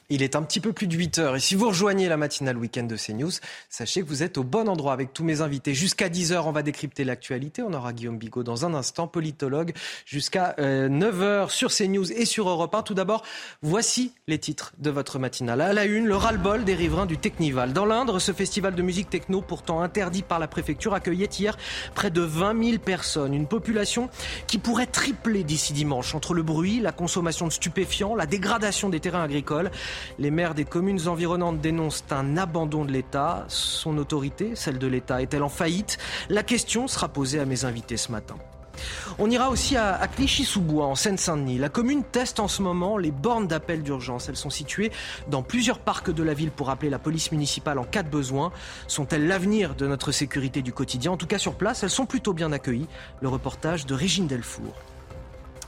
Il 0.08 0.22
est 0.22 0.36
un 0.36 0.42
petit 0.42 0.60
peu 0.60 0.72
plus 0.72 0.86
de 0.86 0.94
8 0.94 1.18
heures. 1.18 1.34
Et 1.34 1.40
si 1.40 1.56
vous 1.56 1.66
rejoignez 1.66 2.08
la 2.08 2.16
matinale 2.16 2.56
week-end 2.56 2.84
de 2.84 2.96
CNews, 2.96 3.32
sachez 3.68 4.02
que 4.02 4.06
vous 4.06 4.22
êtes 4.22 4.38
au 4.38 4.44
bon 4.44 4.68
endroit 4.68 4.92
avec 4.92 5.12
tous 5.12 5.24
mes 5.24 5.40
invités. 5.40 5.74
Jusqu'à 5.74 6.08
10 6.08 6.32
heures, 6.32 6.46
on 6.46 6.52
va 6.52 6.62
décrypter 6.62 7.02
l'actualité. 7.02 7.62
On 7.62 7.72
aura 7.72 7.92
Guillaume 7.92 8.16
Bigot 8.16 8.44
dans 8.44 8.64
un 8.64 8.74
instant, 8.74 9.08
politologue, 9.08 9.72
jusqu'à 10.04 10.54
9 10.58 10.60
euh, 10.60 11.22
heures 11.22 11.50
sur 11.50 11.72
CNews 11.72 12.12
et 12.12 12.24
sur 12.24 12.48
Europe 12.48 12.72
1. 12.72 12.82
Tout 12.82 12.94
d'abord, 12.94 13.24
voici 13.62 14.12
les 14.28 14.38
titres 14.38 14.74
de 14.78 14.90
votre 14.90 15.18
matinale. 15.18 15.60
À 15.60 15.72
la 15.72 15.86
une, 15.86 16.06
le 16.06 16.14
ras-le-bol 16.14 16.64
des 16.64 16.74
riverains 16.74 17.06
du 17.06 17.18
Technival. 17.18 17.72
Dans 17.72 17.84
l'Indre, 17.84 18.20
ce 18.20 18.30
festival 18.30 18.76
de 18.76 18.82
musique 18.82 19.10
techno, 19.10 19.40
pourtant 19.40 19.80
interdit 19.80 20.22
par 20.22 20.38
la 20.38 20.46
préfecture, 20.46 20.94
accueillait 20.94 21.26
hier 21.26 21.56
près 21.96 22.12
de 22.12 22.20
20 22.20 22.64
000 22.64 22.78
personnes. 22.78 23.34
Une 23.34 23.48
population 23.48 24.08
qui 24.46 24.58
pourrait 24.58 24.86
tripler 24.86 25.42
d'ici 25.42 25.72
dimanche 25.72 26.14
entre 26.14 26.32
le 26.32 26.44
bruit, 26.44 26.78
la 26.78 26.92
consommation 26.92 27.48
de 27.48 27.52
stupéfiants, 27.52 28.14
la 28.14 28.26
dégradation 28.26 28.88
des 28.88 29.00
terrains 29.00 29.24
agricoles. 29.24 29.72
Les 30.18 30.30
maires 30.30 30.54
des 30.54 30.64
communes 30.64 31.08
environnantes 31.08 31.60
dénoncent 31.60 32.04
un 32.10 32.36
abandon 32.36 32.84
de 32.84 32.92
l'État. 32.92 33.44
Son 33.48 33.98
autorité, 33.98 34.52
celle 34.54 34.78
de 34.78 34.86
l'État, 34.86 35.22
est-elle 35.22 35.42
en 35.42 35.48
faillite? 35.48 35.98
La 36.28 36.42
question 36.42 36.88
sera 36.88 37.08
posée 37.08 37.40
à 37.40 37.44
mes 37.44 37.64
invités 37.64 37.96
ce 37.96 38.12
matin. 38.12 38.36
On 39.18 39.30
ira 39.30 39.50
aussi 39.50 39.76
à, 39.76 40.06
Clichy-sous-Bois, 40.06 40.86
en 40.86 40.94
Seine-Saint-Denis. 40.94 41.58
La 41.58 41.68
commune 41.68 42.04
teste 42.04 42.40
en 42.40 42.48
ce 42.48 42.62
moment 42.62 42.98
les 42.98 43.10
bornes 43.10 43.46
d'appel 43.46 43.82
d'urgence. 43.82 44.28
Elles 44.28 44.36
sont 44.36 44.50
situées 44.50 44.92
dans 45.28 45.42
plusieurs 45.42 45.78
parcs 45.78 46.10
de 46.10 46.22
la 46.22 46.34
ville 46.34 46.50
pour 46.50 46.70
appeler 46.70 46.90
la 46.90 46.98
police 46.98 47.32
municipale 47.32 47.78
en 47.78 47.84
cas 47.84 48.02
de 48.02 48.10
besoin. 48.10 48.52
Sont-elles 48.86 49.26
l'avenir 49.26 49.74
de 49.74 49.86
notre 49.86 50.12
sécurité 50.12 50.62
du 50.62 50.72
quotidien? 50.72 51.12
En 51.12 51.16
tout 51.16 51.26
cas, 51.26 51.38
sur 51.38 51.54
place, 51.54 51.82
elles 51.82 51.90
sont 51.90 52.06
plutôt 52.06 52.32
bien 52.32 52.52
accueillies. 52.52 52.88
Le 53.20 53.28
reportage 53.28 53.86
de 53.86 53.94
Régine 53.94 54.26
Delfour. 54.26 54.74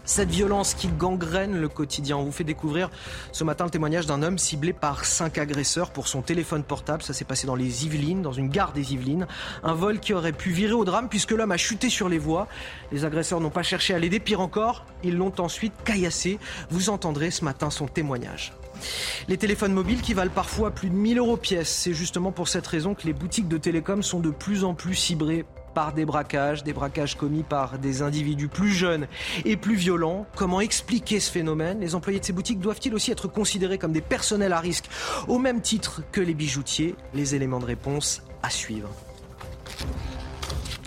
Cette 0.08 0.30
violence 0.30 0.72
qui 0.72 0.88
gangrène 0.88 1.60
le 1.60 1.68
quotidien. 1.68 2.16
On 2.16 2.24
vous 2.24 2.32
fait 2.32 2.42
découvrir 2.42 2.88
ce 3.30 3.44
matin 3.44 3.66
le 3.66 3.70
témoignage 3.70 4.06
d'un 4.06 4.22
homme 4.22 4.38
ciblé 4.38 4.72
par 4.72 5.04
cinq 5.04 5.36
agresseurs 5.36 5.90
pour 5.90 6.08
son 6.08 6.22
téléphone 6.22 6.62
portable. 6.62 7.02
Ça 7.02 7.12
s'est 7.12 7.26
passé 7.26 7.46
dans 7.46 7.54
les 7.54 7.84
Yvelines, 7.84 8.22
dans 8.22 8.32
une 8.32 8.48
gare 8.48 8.72
des 8.72 8.94
Yvelines. 8.94 9.26
Un 9.62 9.74
vol 9.74 10.00
qui 10.00 10.14
aurait 10.14 10.32
pu 10.32 10.48
virer 10.48 10.72
au 10.72 10.86
drame 10.86 11.10
puisque 11.10 11.32
l'homme 11.32 11.52
a 11.52 11.58
chuté 11.58 11.90
sur 11.90 12.08
les 12.08 12.16
voies. 12.16 12.48
Les 12.90 13.04
agresseurs 13.04 13.38
n'ont 13.38 13.50
pas 13.50 13.62
cherché 13.62 13.92
à 13.92 13.98
l'aider. 13.98 14.18
Pire 14.18 14.40
encore, 14.40 14.86
ils 15.04 15.14
l'ont 15.14 15.34
ensuite 15.40 15.74
caillassé. 15.84 16.38
Vous 16.70 16.88
entendrez 16.88 17.30
ce 17.30 17.44
matin 17.44 17.68
son 17.68 17.86
témoignage. 17.86 18.54
Les 19.28 19.36
téléphones 19.36 19.74
mobiles 19.74 20.00
qui 20.00 20.14
valent 20.14 20.32
parfois 20.34 20.70
plus 20.70 20.88
de 20.88 20.94
1000 20.94 21.18
euros 21.18 21.36
pièce. 21.36 21.68
C'est 21.68 21.92
justement 21.92 22.32
pour 22.32 22.48
cette 22.48 22.66
raison 22.66 22.94
que 22.94 23.06
les 23.06 23.12
boutiques 23.12 23.48
de 23.48 23.58
télécom 23.58 24.02
sont 24.02 24.20
de 24.20 24.30
plus 24.30 24.64
en 24.64 24.72
plus 24.72 24.94
ciblées 24.94 25.44
par 25.74 25.92
des 25.92 26.04
braquages, 26.04 26.64
des 26.64 26.72
braquages 26.72 27.16
commis 27.16 27.42
par 27.42 27.78
des 27.78 28.02
individus 28.02 28.48
plus 28.48 28.72
jeunes 28.72 29.06
et 29.44 29.56
plus 29.56 29.76
violents. 29.76 30.26
Comment 30.36 30.60
expliquer 30.60 31.20
ce 31.20 31.30
phénomène? 31.30 31.80
Les 31.80 31.94
employés 31.94 32.20
de 32.20 32.24
ces 32.24 32.32
boutiques 32.32 32.60
doivent-ils 32.60 32.94
aussi 32.94 33.10
être 33.10 33.28
considérés 33.28 33.78
comme 33.78 33.92
des 33.92 34.00
personnels 34.00 34.52
à 34.52 34.60
risque 34.60 34.86
au 35.28 35.38
même 35.38 35.60
titre 35.60 36.02
que 36.12 36.20
les 36.20 36.34
bijoutiers? 36.34 36.94
Les 37.14 37.34
éléments 37.34 37.60
de 37.60 37.66
réponse 37.66 38.22
à 38.42 38.50
suivre. 38.50 38.88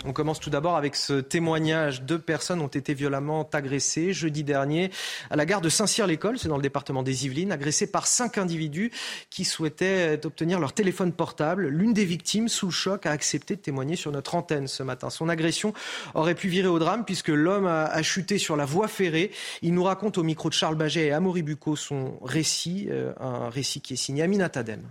On 0.04 0.12
commence 0.12 0.40
tout 0.40 0.50
d'abord 0.50 0.76
avec 0.76 0.96
ce 0.96 1.20
témoignage. 1.20 2.02
Deux 2.02 2.18
personnes 2.18 2.60
ont 2.60 2.66
été 2.66 2.92
violemment 2.92 3.48
agressées 3.52 4.12
jeudi 4.12 4.42
dernier 4.42 4.90
à 5.30 5.36
la 5.36 5.46
gare 5.46 5.60
de 5.60 5.68
Saint-Cyr-l'École, 5.68 6.38
c'est 6.38 6.48
dans 6.48 6.56
le 6.56 6.62
département 6.62 7.02
des 7.02 7.26
Yvelines, 7.26 7.52
agressées 7.52 7.86
par 7.86 8.06
cinq 8.06 8.36
individus 8.36 8.90
qui 9.30 9.44
souhaitaient 9.44 10.20
obtenir 10.24 10.58
leur 10.58 10.72
téléphone 10.72 11.12
portable. 11.12 11.68
L'une 11.68 11.92
des 11.92 12.04
victimes, 12.04 12.48
sous 12.48 12.66
le 12.66 12.72
choc, 12.72 13.06
a 13.06 13.12
accepté 13.12 13.54
de 13.54 13.60
témoigner 13.60 13.94
sur 13.94 14.10
notre 14.10 14.34
antenne 14.34 14.66
ce 14.66 14.82
matin. 14.82 15.08
Son 15.08 15.28
agression 15.28 15.72
aurait 16.14 16.34
pu 16.34 16.48
virer 16.48 16.68
au 16.68 16.78
drame 16.78 17.04
puisque 17.04 17.28
l'homme 17.28 17.66
a, 17.66 18.02
chuté 18.02 18.38
sur 18.38 18.56
la 18.56 18.64
voie 18.64 18.88
ferrée. 18.88 19.30
Il 19.62 19.74
nous 19.74 19.84
raconte 19.84 20.18
au 20.18 20.24
micro 20.24 20.48
de 20.48 20.54
Charles 20.54 20.76
Baget 20.76 21.06
et 21.06 21.12
Amaury 21.12 21.42
Bucco 21.42 21.76
son 21.76 22.18
récit, 22.22 22.88
euh, 22.90 23.12
un 23.20 23.48
récit 23.48 23.80
qui 23.80 23.94
est 23.94 23.96
signé 23.96 24.22
Aminata 24.22 24.62
Tadem. 24.62 24.82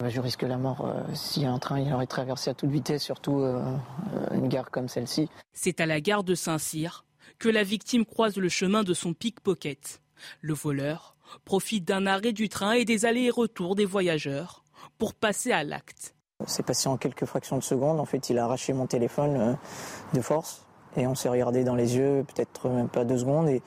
Bah, 0.00 0.10
je 0.10 0.20
risque 0.20 0.42
la 0.42 0.58
mort 0.58 0.86
euh, 0.86 1.02
si 1.12 1.44
un 1.44 1.58
train 1.58 1.80
il 1.80 1.92
aurait 1.92 2.06
traversé 2.06 2.50
à 2.50 2.54
toute 2.54 2.70
vitesse, 2.70 3.02
surtout 3.02 3.40
euh, 3.40 3.60
euh, 4.14 4.36
une 4.36 4.46
gare 4.46 4.70
comme 4.70 4.86
celle-ci. 4.86 5.28
C'est 5.52 5.80
à 5.80 5.86
la 5.86 6.00
gare 6.00 6.22
de 6.22 6.36
Saint-Cyr 6.36 7.04
que 7.40 7.48
la 7.48 7.64
victime 7.64 8.04
croise 8.04 8.36
le 8.36 8.48
chemin 8.48 8.84
de 8.84 8.94
son 8.94 9.12
pickpocket. 9.12 10.00
Le 10.40 10.54
voleur 10.54 11.16
profite 11.44 11.84
d'un 11.84 12.06
arrêt 12.06 12.32
du 12.32 12.48
train 12.48 12.72
et 12.72 12.84
des 12.84 13.06
allers 13.06 13.24
et 13.24 13.30
retours 13.30 13.74
des 13.74 13.84
voyageurs 13.84 14.62
pour 14.98 15.14
passer 15.14 15.50
à 15.50 15.64
l'acte. 15.64 16.14
C'est 16.46 16.64
passé 16.64 16.88
en 16.88 16.96
quelques 16.96 17.24
fractions 17.24 17.58
de 17.58 17.64
secondes. 17.64 17.98
En 17.98 18.04
fait, 18.04 18.30
il 18.30 18.38
a 18.38 18.44
arraché 18.44 18.72
mon 18.74 18.86
téléphone 18.86 19.58
de 20.14 20.20
force 20.20 20.64
et 20.96 21.08
on 21.08 21.16
s'est 21.16 21.28
regardé 21.28 21.64
dans 21.64 21.74
les 21.74 21.96
yeux, 21.96 22.24
peut-être 22.32 22.68
même 22.68 22.88
pas 22.88 23.04
deux 23.04 23.18
secondes, 23.18 23.48
et 23.48 23.62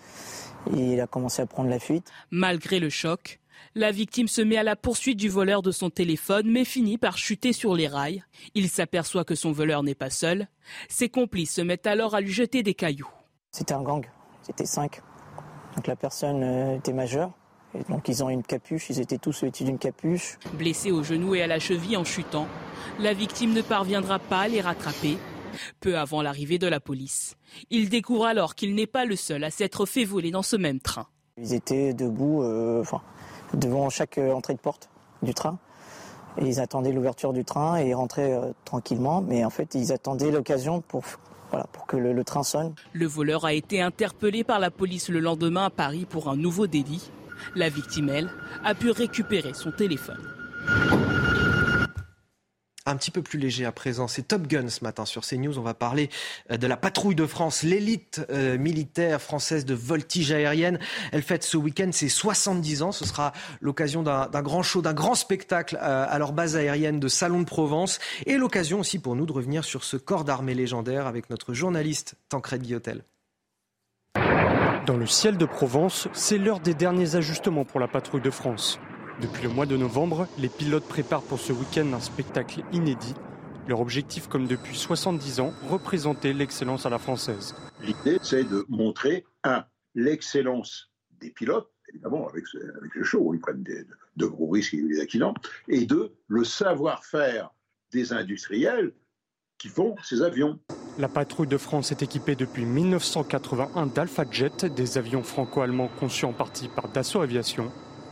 il 0.71 1.01
a 1.01 1.07
commencé 1.07 1.41
à 1.41 1.45
prendre 1.45 1.69
la 1.69 1.79
fuite. 1.79 2.09
Malgré 2.32 2.79
le 2.79 2.89
choc, 2.89 3.41
la 3.76 3.91
victime 3.91 4.28
se 4.28 4.41
met 4.41 4.57
à 4.57 4.63
la 4.63 4.76
poursuite 4.76 5.17
du 5.17 5.30
voleur 5.30 5.61
de 5.61 5.72
son 5.72 5.89
téléphone, 5.89 6.51
mais 6.51 6.65
finit 6.65 6.97
par 6.97 7.17
chuter 7.17 7.53
sur 7.53 7.74
les 7.76 7.88
rails. 7.88 8.24
Il 8.53 8.69
s'aperçoit 8.69 9.24
que 9.24 9.36
son 9.36 9.51
voleur 9.51 9.84
n'est 9.84 9.95
pas 9.95 10.09
seul. 10.09 10.47
Ses 10.89 11.09
complices 11.09 11.55
se 11.55 11.61
mettent 11.61 11.88
alors 11.88 12.15
à 12.15 12.22
lui 12.22 12.32
jeter 12.32 12.63
des 12.63 12.74
cailloux. 12.74 13.09
C'était 13.51 13.74
un 13.74 13.82
gang, 13.82 14.05
c'était 14.41 14.65
cinq. 14.65 15.01
Donc 15.76 15.88
la 15.88 15.95
personne 15.95 16.43
euh, 16.43 16.78
était 16.78 16.93
majeure. 16.93 17.32
Et 17.74 17.84
donc 17.89 18.09
ils 18.09 18.22
ont 18.24 18.30
une 18.30 18.43
capuche, 18.43 18.89
ils 18.89 18.99
étaient 18.99 19.17
tous 19.17 19.43
vêtus 19.43 19.63
d'une 19.63 19.78
capuche. 19.78 20.38
Blessé 20.53 20.91
au 20.91 21.03
genou 21.03 21.36
et 21.36 21.41
à 21.41 21.47
la 21.47 21.59
cheville 21.59 21.95
en 21.95 22.03
chutant, 22.03 22.47
la 22.99 23.13
victime 23.13 23.53
ne 23.53 23.61
parviendra 23.61 24.19
pas 24.19 24.41
à 24.41 24.47
les 24.49 24.59
rattraper. 24.59 25.17
Peu 25.80 25.97
avant 25.97 26.22
l'arrivée 26.22 26.59
de 26.59 26.67
la 26.67 26.80
police, 26.80 27.36
il 27.69 27.89
découvre 27.89 28.26
alors 28.26 28.55
qu'il 28.55 28.76
n'est 28.76 28.88
pas 28.88 29.05
le 29.05 29.15
seul 29.15 29.43
à 29.43 29.51
s'être 29.51 29.86
fait 29.86 30.05
voler 30.05 30.32
dans 30.32 30.43
ce 30.43 30.55
même 30.55 30.80
train. 30.80 31.07
Ils 31.38 31.53
étaient 31.53 31.93
debout, 31.93 32.43
euh, 32.43 32.84
devant 33.54 33.89
chaque 33.89 34.18
euh, 34.18 34.34
entrée 34.34 34.54
de 34.54 34.60
porte 34.60 34.89
du 35.22 35.34
train. 35.34 35.58
Ils 36.41 36.60
attendaient 36.60 36.91
l'ouverture 36.91 37.34
du 37.34 37.43
train 37.43 37.78
et 37.78 37.93
rentraient 37.93 38.34
euh, 38.34 38.54
tranquillement. 38.66 39.22
Mais 39.22 39.43
en 39.43 39.49
fait, 39.49 39.76
ils 39.76 39.91
attendaient 39.91 40.32
l'occasion 40.32 40.82
pour, 40.82 41.04
voilà, 41.49 41.66
que 41.88 41.97
le 41.97 42.24
train 42.24 42.43
sonne. 42.43 42.74
Le 42.93 43.06
voleur 43.06 43.45
a 43.45 43.54
été 43.54 43.82
interpellé 43.82 44.43
par 44.43 44.60
la 44.60 44.72
police 44.72 45.10
le 45.10 45.20
lendemain 45.20 45.66
à 45.66 45.70
Paris 45.70 46.06
pour 46.10 46.30
un 46.30 46.36
nouveau 46.36 46.68
délit. 46.68 47.12
La 47.56 47.70
victime, 47.70 48.10
elle, 48.10 48.30
a 48.64 48.76
pu 48.76 48.91
récupérer 48.91 49.54
son 49.54 49.72
téléphone 49.72 50.20
un 52.86 52.95
petit 52.95 53.11
peu 53.11 53.21
plus 53.21 53.38
léger 53.38 53.65
à 53.65 53.71
présent. 53.71 54.07
C'est 54.07 54.23
Top 54.23 54.47
Gun 54.47 54.67
ce 54.69 54.84
matin 54.84 55.05
sur 55.05 55.21
CNews. 55.21 55.57
On 55.57 55.61
va 55.61 55.73
parler 55.73 56.09
euh, 56.51 56.57
de 56.57 56.67
la 56.67 56.77
patrouille 56.77 57.15
de 57.15 57.25
France, 57.25 57.63
l'élite 57.63 58.21
euh, 58.32 58.57
militaire 58.57 59.21
française 59.21 59.65
de 59.65 59.73
voltige 59.73 60.32
aérienne. 60.32 60.79
Elle 61.11 61.21
fête 61.21 61.43
ce 61.43 61.57
week-end 61.57 61.89
ses 61.91 62.09
70 62.09 62.82
ans. 62.82 62.91
Ce 62.91 63.05
sera 63.05 63.34
l'occasion 63.59 64.03
d'un 64.03 64.41
grand 64.41 64.63
show, 64.63 64.82
d'un 64.82 64.93
grand 64.93 65.15
spectacle 65.15 65.77
euh, 65.82 66.05
à 66.07 66.17
leur 66.17 66.34
base 66.34 66.55
aérienne 66.55 66.99
de 66.99 67.07
Salon 67.07 67.41
de 67.41 67.45
Provence 67.45 67.99
et 68.25 68.38
l'occasion 68.38 68.79
aussi 68.79 68.99
pour 68.99 69.15
nous 69.15 69.25
de 69.25 69.34
revenir 69.34 69.63
sur 69.63 69.84
ce 69.84 69.97
corps 69.97 70.23
d'armée 70.23 70.55
légendaire 70.55 71.07
avec 71.07 71.29
notre 71.29 71.53
journaliste 71.53 72.15
Tancred 72.29 72.61
Guillotel. 72.61 73.03
Dans 74.88 74.97
le 74.97 75.05
ciel 75.05 75.38
de 75.38 75.45
Provence, 75.45 76.07
c'est 76.11 76.39
l'heure 76.39 76.59
des 76.59 76.73
derniers 76.73 77.15
ajustements 77.15 77.65
pour 77.65 77.79
la 77.79 77.88
patrouille 77.88 78.21
de 78.21 78.32
France. 78.32 78.79
Depuis 79.22 79.43
le 79.43 79.49
mois 79.49 79.67
de 79.67 79.78
novembre, 79.78 80.28
les 80.39 80.49
pilotes 80.49 80.88
préparent 80.88 81.22
pour 81.22 81.39
ce 81.39 81.53
week-end 81.53 81.93
un 81.93 81.99
spectacle 81.99 82.63
inédit. 82.74 83.13
Leur 83.67 83.80
objectif, 83.80 84.28
comme 84.28 84.47
depuis 84.47 84.76
70 84.76 85.41
ans, 85.41 85.53
représenter 85.69 86.34
l'excellence 86.34 86.88
à 86.88 86.89
la 86.89 86.97
française. 86.97 87.53
L'idée, 87.84 88.17
c'est 88.24 88.43
de 88.43 88.65
montrer, 88.67 89.24
un, 89.43 89.63
l'excellence 89.93 90.89
des 91.19 91.30
pilotes, 91.30 91.69
évidemment, 91.89 92.28
avec, 92.30 92.45
avec 92.55 92.95
le 92.95 93.03
show, 93.03 93.32
ils 93.36 93.39
prennent 93.39 93.63
de 93.63 94.26
gros 94.26 94.49
risques 94.49 94.74
et 94.74 94.82
des 94.82 94.99
accidents, 94.99 95.36
et 95.67 95.86
deux, 95.86 96.15
le 96.28 96.43
savoir-faire 96.43 97.51
des 97.91 98.13
industriels 98.13 98.91
qui 99.59 99.67
font 99.67 99.95
ces 100.03 100.24
avions. 100.24 100.59
La 100.97 101.07
patrouille 101.07 101.47
de 101.47 101.57
France 101.57 101.91
est 101.91 102.01
équipée 102.01 102.36
depuis 102.36 102.65
1981 102.65 103.86
d'Alpha 103.86 104.26
Jet, 104.32 104.65
des 104.65 104.97
avions 104.97 105.22
franco-allemands 105.22 105.91
conçus 105.99 106.26
en 106.26 106.34
partie 106.34 106.69
par 106.69 106.89
Dassault 106.89 107.22
Aviation. 107.22 107.72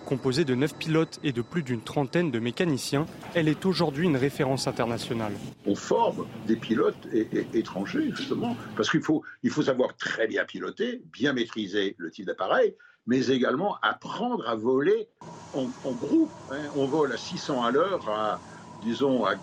Composée 0.09 0.43
de 0.43 0.55
9 0.55 0.73
pilotes 0.73 1.19
et 1.23 1.31
de 1.31 1.43
plus 1.43 1.61
d'une 1.61 1.81
trentaine 1.81 2.31
de 2.31 2.39
mécaniciens, 2.39 3.05
elle 3.35 3.47
est 3.47 3.63
aujourd'hui 3.63 4.07
une 4.07 4.17
référence 4.17 4.65
internationale. 4.65 5.33
On 5.67 5.75
forme 5.75 6.25
des 6.47 6.55
pilotes 6.55 7.07
étrangers, 7.53 8.09
justement, 8.15 8.57
parce 8.75 8.89
qu'il 8.89 9.03
faut, 9.03 9.21
il 9.43 9.51
faut 9.51 9.61
savoir 9.61 9.95
très 9.97 10.25
bien 10.25 10.45
piloter, 10.45 11.03
bien 11.13 11.33
maîtriser 11.33 11.95
le 11.99 12.09
type 12.09 12.25
d'appareil, 12.25 12.73
mais 13.05 13.27
également 13.27 13.75
apprendre 13.83 14.49
à 14.49 14.55
voler 14.55 15.09
en, 15.53 15.67
groupe. 15.91 16.31
Hein. 16.51 16.57
On 16.75 16.87
vole 16.87 17.11
à 17.11 17.17
600 17.17 17.63
à 17.63 17.69
l'heure, 17.69 18.09
à, 18.09 18.39
disons, 18.81 19.25
à 19.25 19.35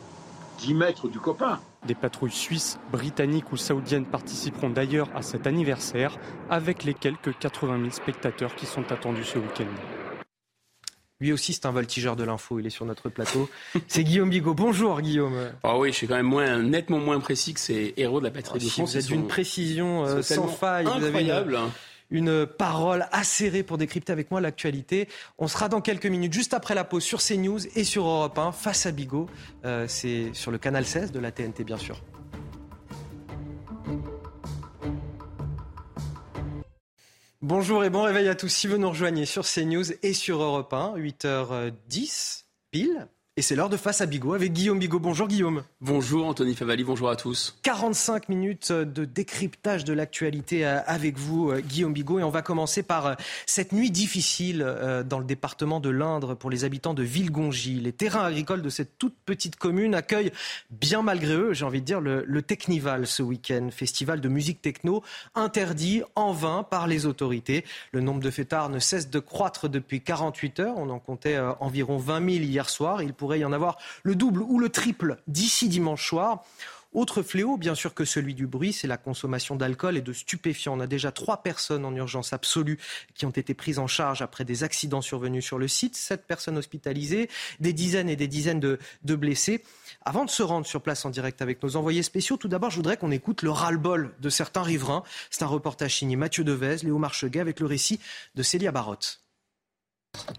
10 0.58 0.74
mètres 0.74 1.06
du 1.06 1.20
copain. 1.20 1.60
Des 1.86 1.94
patrouilles 1.94 2.32
suisses, 2.32 2.80
britanniques 2.90 3.52
ou 3.52 3.56
saoudiennes 3.56 4.06
participeront 4.06 4.70
d'ailleurs 4.70 5.10
à 5.14 5.22
cet 5.22 5.46
anniversaire, 5.46 6.18
avec 6.50 6.82
les 6.82 6.94
quelques 6.94 7.38
80 7.38 7.78
000 7.78 7.90
spectateurs 7.90 8.56
qui 8.56 8.66
sont 8.66 8.90
attendus 8.90 9.22
ce 9.22 9.38
week-end. 9.38 10.05
Lui 11.18 11.32
aussi, 11.32 11.54
c'est 11.54 11.64
un 11.64 11.70
voltigeur 11.70 12.14
de 12.14 12.24
l'info. 12.24 12.60
Il 12.60 12.66
est 12.66 12.70
sur 12.70 12.84
notre 12.84 13.08
plateau. 13.08 13.48
C'est 13.88 14.04
Guillaume 14.04 14.28
Bigot. 14.28 14.52
Bonjour, 14.52 15.00
Guillaume. 15.00 15.50
Ah 15.62 15.78
oui, 15.78 15.90
je 15.90 15.96
suis 15.96 16.06
quand 16.06 16.16
même 16.16 16.26
moins, 16.26 16.62
nettement 16.62 16.98
moins 16.98 17.20
précis 17.20 17.54
que 17.54 17.60
ces 17.60 17.94
héros 17.96 18.20
de 18.20 18.24
la 18.26 18.30
patrie 18.30 18.58
de 18.58 18.68
France. 18.68 18.90
Vous 18.90 18.98
êtes 18.98 19.06
d'une 19.06 19.26
précision 19.26 20.04
euh, 20.04 20.20
sans 20.20 20.46
faille. 20.46 20.86
Incroyable. 20.86 21.52
Vous 21.52 21.56
avez 21.56 21.70
une, 22.10 22.28
une, 22.28 22.46
parole 22.46 23.06
acérée 23.12 23.62
pour 23.62 23.78
décrypter 23.78 24.12
avec 24.12 24.30
moi 24.30 24.42
l'actualité. 24.42 25.08
On 25.38 25.48
sera 25.48 25.70
dans 25.70 25.80
quelques 25.80 26.06
minutes, 26.06 26.34
juste 26.34 26.52
après 26.52 26.74
la 26.74 26.84
pause, 26.84 27.02
sur 27.02 27.22
CNews 27.22 27.66
et 27.74 27.84
sur 27.84 28.04
Europe 28.04 28.38
1, 28.38 28.52
face 28.52 28.84
à 28.84 28.92
Bigot. 28.92 29.26
Euh, 29.64 29.86
c'est 29.88 30.30
sur 30.34 30.50
le 30.50 30.58
canal 30.58 30.84
16 30.84 31.12
de 31.12 31.18
la 31.18 31.32
TNT, 31.32 31.64
bien 31.64 31.78
sûr. 31.78 32.02
Bonjour 37.48 37.84
et 37.84 37.90
bon 37.90 38.02
réveil 38.02 38.26
à 38.26 38.34
tous. 38.34 38.48
Si 38.48 38.66
vous 38.66 38.76
nous 38.76 38.88
rejoignez 38.88 39.24
sur 39.24 39.44
CNews 39.44 39.92
et 40.02 40.14
sur 40.14 40.42
Europe 40.42 40.72
1, 40.72 40.96
8h10 40.96 42.42
pile. 42.72 43.06
Et 43.38 43.42
c'est 43.42 43.54
l'heure 43.54 43.68
de 43.68 43.76
Face 43.76 44.00
à 44.00 44.06
Bigot 44.06 44.32
avec 44.32 44.54
Guillaume 44.54 44.78
Bigot. 44.78 44.98
Bonjour 44.98 45.28
Guillaume. 45.28 45.62
Bonjour 45.82 46.26
Anthony 46.26 46.54
Favali, 46.54 46.84
bonjour 46.84 47.10
à 47.10 47.16
tous. 47.16 47.58
45 47.64 48.30
minutes 48.30 48.72
de 48.72 49.04
décryptage 49.04 49.84
de 49.84 49.92
l'actualité 49.92 50.64
euh, 50.64 50.80
avec 50.86 51.18
vous 51.18 51.50
euh, 51.50 51.60
Guillaume 51.60 51.92
Bigot 51.92 52.18
et 52.18 52.22
on 52.22 52.30
va 52.30 52.40
commencer 52.40 52.82
par 52.82 53.04
euh, 53.04 53.14
cette 53.44 53.72
nuit 53.72 53.90
difficile 53.90 54.64
dans 55.04 55.18
le 55.18 55.26
département 55.26 55.80
de 55.80 55.90
l'Indre 55.90 56.34
pour 56.34 56.48
les 56.48 56.64
habitants 56.64 56.94
de 56.94 57.02
Villegongy. 57.02 57.78
Les 57.78 57.92
terrains 57.92 58.24
agricoles 58.24 58.62
de 58.62 58.70
cette 58.70 58.96
toute 58.96 59.14
petite 59.26 59.56
commune 59.56 59.94
accueillent 59.94 60.32
bien 60.70 61.02
malgré 61.02 61.34
eux, 61.34 61.52
j'ai 61.52 61.66
envie 61.66 61.82
de 61.82 61.86
dire, 61.86 62.00
le, 62.00 62.24
le 62.26 62.40
Technival 62.40 63.06
ce 63.06 63.22
week-end, 63.22 63.68
festival 63.70 64.22
de 64.22 64.30
musique 64.30 64.62
techno 64.62 65.02
interdit 65.34 66.02
en 66.14 66.32
vain 66.32 66.62
par 66.62 66.86
les 66.86 67.04
autorités. 67.04 67.66
Le 67.92 68.00
nombre 68.00 68.20
de 68.20 68.30
fêtards 68.30 68.70
ne 68.70 68.78
cesse 68.78 69.10
de 69.10 69.18
croître 69.18 69.68
depuis 69.68 70.00
48 70.00 70.60
heures. 70.60 70.74
On 70.78 70.88
en 70.88 70.98
comptait 70.98 71.38
environ 71.60 71.98
20 71.98 72.30
000 72.30 72.44
hier 72.44 72.70
soir. 72.70 73.02
Il 73.02 73.12
pourrait 73.26 73.40
y 73.40 73.44
en 73.44 73.52
avoir 73.52 73.76
le 74.04 74.14
double 74.14 74.40
ou 74.42 74.60
le 74.60 74.68
triple 74.68 75.16
d'ici 75.26 75.68
dimanche 75.68 76.08
soir. 76.08 76.44
Autre 76.92 77.22
fléau, 77.22 77.56
bien 77.56 77.74
sûr, 77.74 77.92
que 77.92 78.04
celui 78.04 78.34
du 78.34 78.46
bruit, 78.46 78.72
c'est 78.72 78.86
la 78.86 78.98
consommation 78.98 79.56
d'alcool 79.56 79.96
et 79.96 80.00
de 80.00 80.12
stupéfiants. 80.12 80.76
On 80.76 80.80
a 80.80 80.86
déjà 80.86 81.10
trois 81.10 81.42
personnes 81.42 81.84
en 81.84 81.92
urgence 81.92 82.32
absolue 82.32 82.78
qui 83.16 83.26
ont 83.26 83.30
été 83.30 83.52
prises 83.52 83.80
en 83.80 83.88
charge 83.88 84.22
après 84.22 84.44
des 84.44 84.62
accidents 84.62 85.00
survenus 85.00 85.44
sur 85.44 85.58
le 85.58 85.66
site, 85.66 85.96
sept 85.96 86.24
personnes 86.24 86.56
hospitalisées, 86.56 87.28
des 87.58 87.72
dizaines 87.72 88.08
et 88.08 88.14
des 88.14 88.28
dizaines 88.28 88.60
de, 88.60 88.78
blessés. 89.16 89.64
Avant 90.04 90.24
de 90.24 90.30
se 90.30 90.44
rendre 90.44 90.64
sur 90.64 90.80
place 90.80 91.04
en 91.04 91.10
direct 91.10 91.42
avec 91.42 91.60
nos 91.64 91.74
envoyés 91.74 92.04
spéciaux, 92.04 92.36
tout 92.36 92.46
d'abord, 92.46 92.70
je 92.70 92.76
voudrais 92.76 92.96
qu'on 92.96 93.10
écoute 93.10 93.42
le 93.42 93.50
ras-le-bol 93.50 94.14
de 94.20 94.28
certains 94.28 94.62
riverains. 94.62 95.02
C'est 95.30 95.42
un 95.42 95.48
reportage 95.48 95.96
signé 95.96 96.14
Mathieu 96.14 96.44
Devez, 96.44 96.76
Léo 96.84 96.98
Marcheguet, 96.98 97.40
avec 97.40 97.58
le 97.58 97.66
récit 97.66 97.98
de 98.36 98.44
Célia 98.44 98.70
Barotte. 98.70 99.25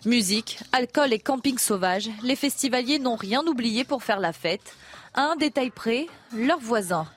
Musique, 0.06 0.60
alcool 0.72 1.14
et 1.14 1.20
camping 1.20 1.58
sauvage, 1.58 2.10
les 2.24 2.36
festivaliers 2.36 3.00
n'ont 3.00 3.16
rien 3.16 3.46
oublié 3.46 3.84
pour 3.84 4.04
faire 4.04 4.20
la 4.20 4.34
fête. 4.34 4.76
À 5.14 5.24
un 5.24 5.36
détail 5.36 5.72
près, 5.72 6.08
leurs 6.34 6.60
voisins. 6.60 7.08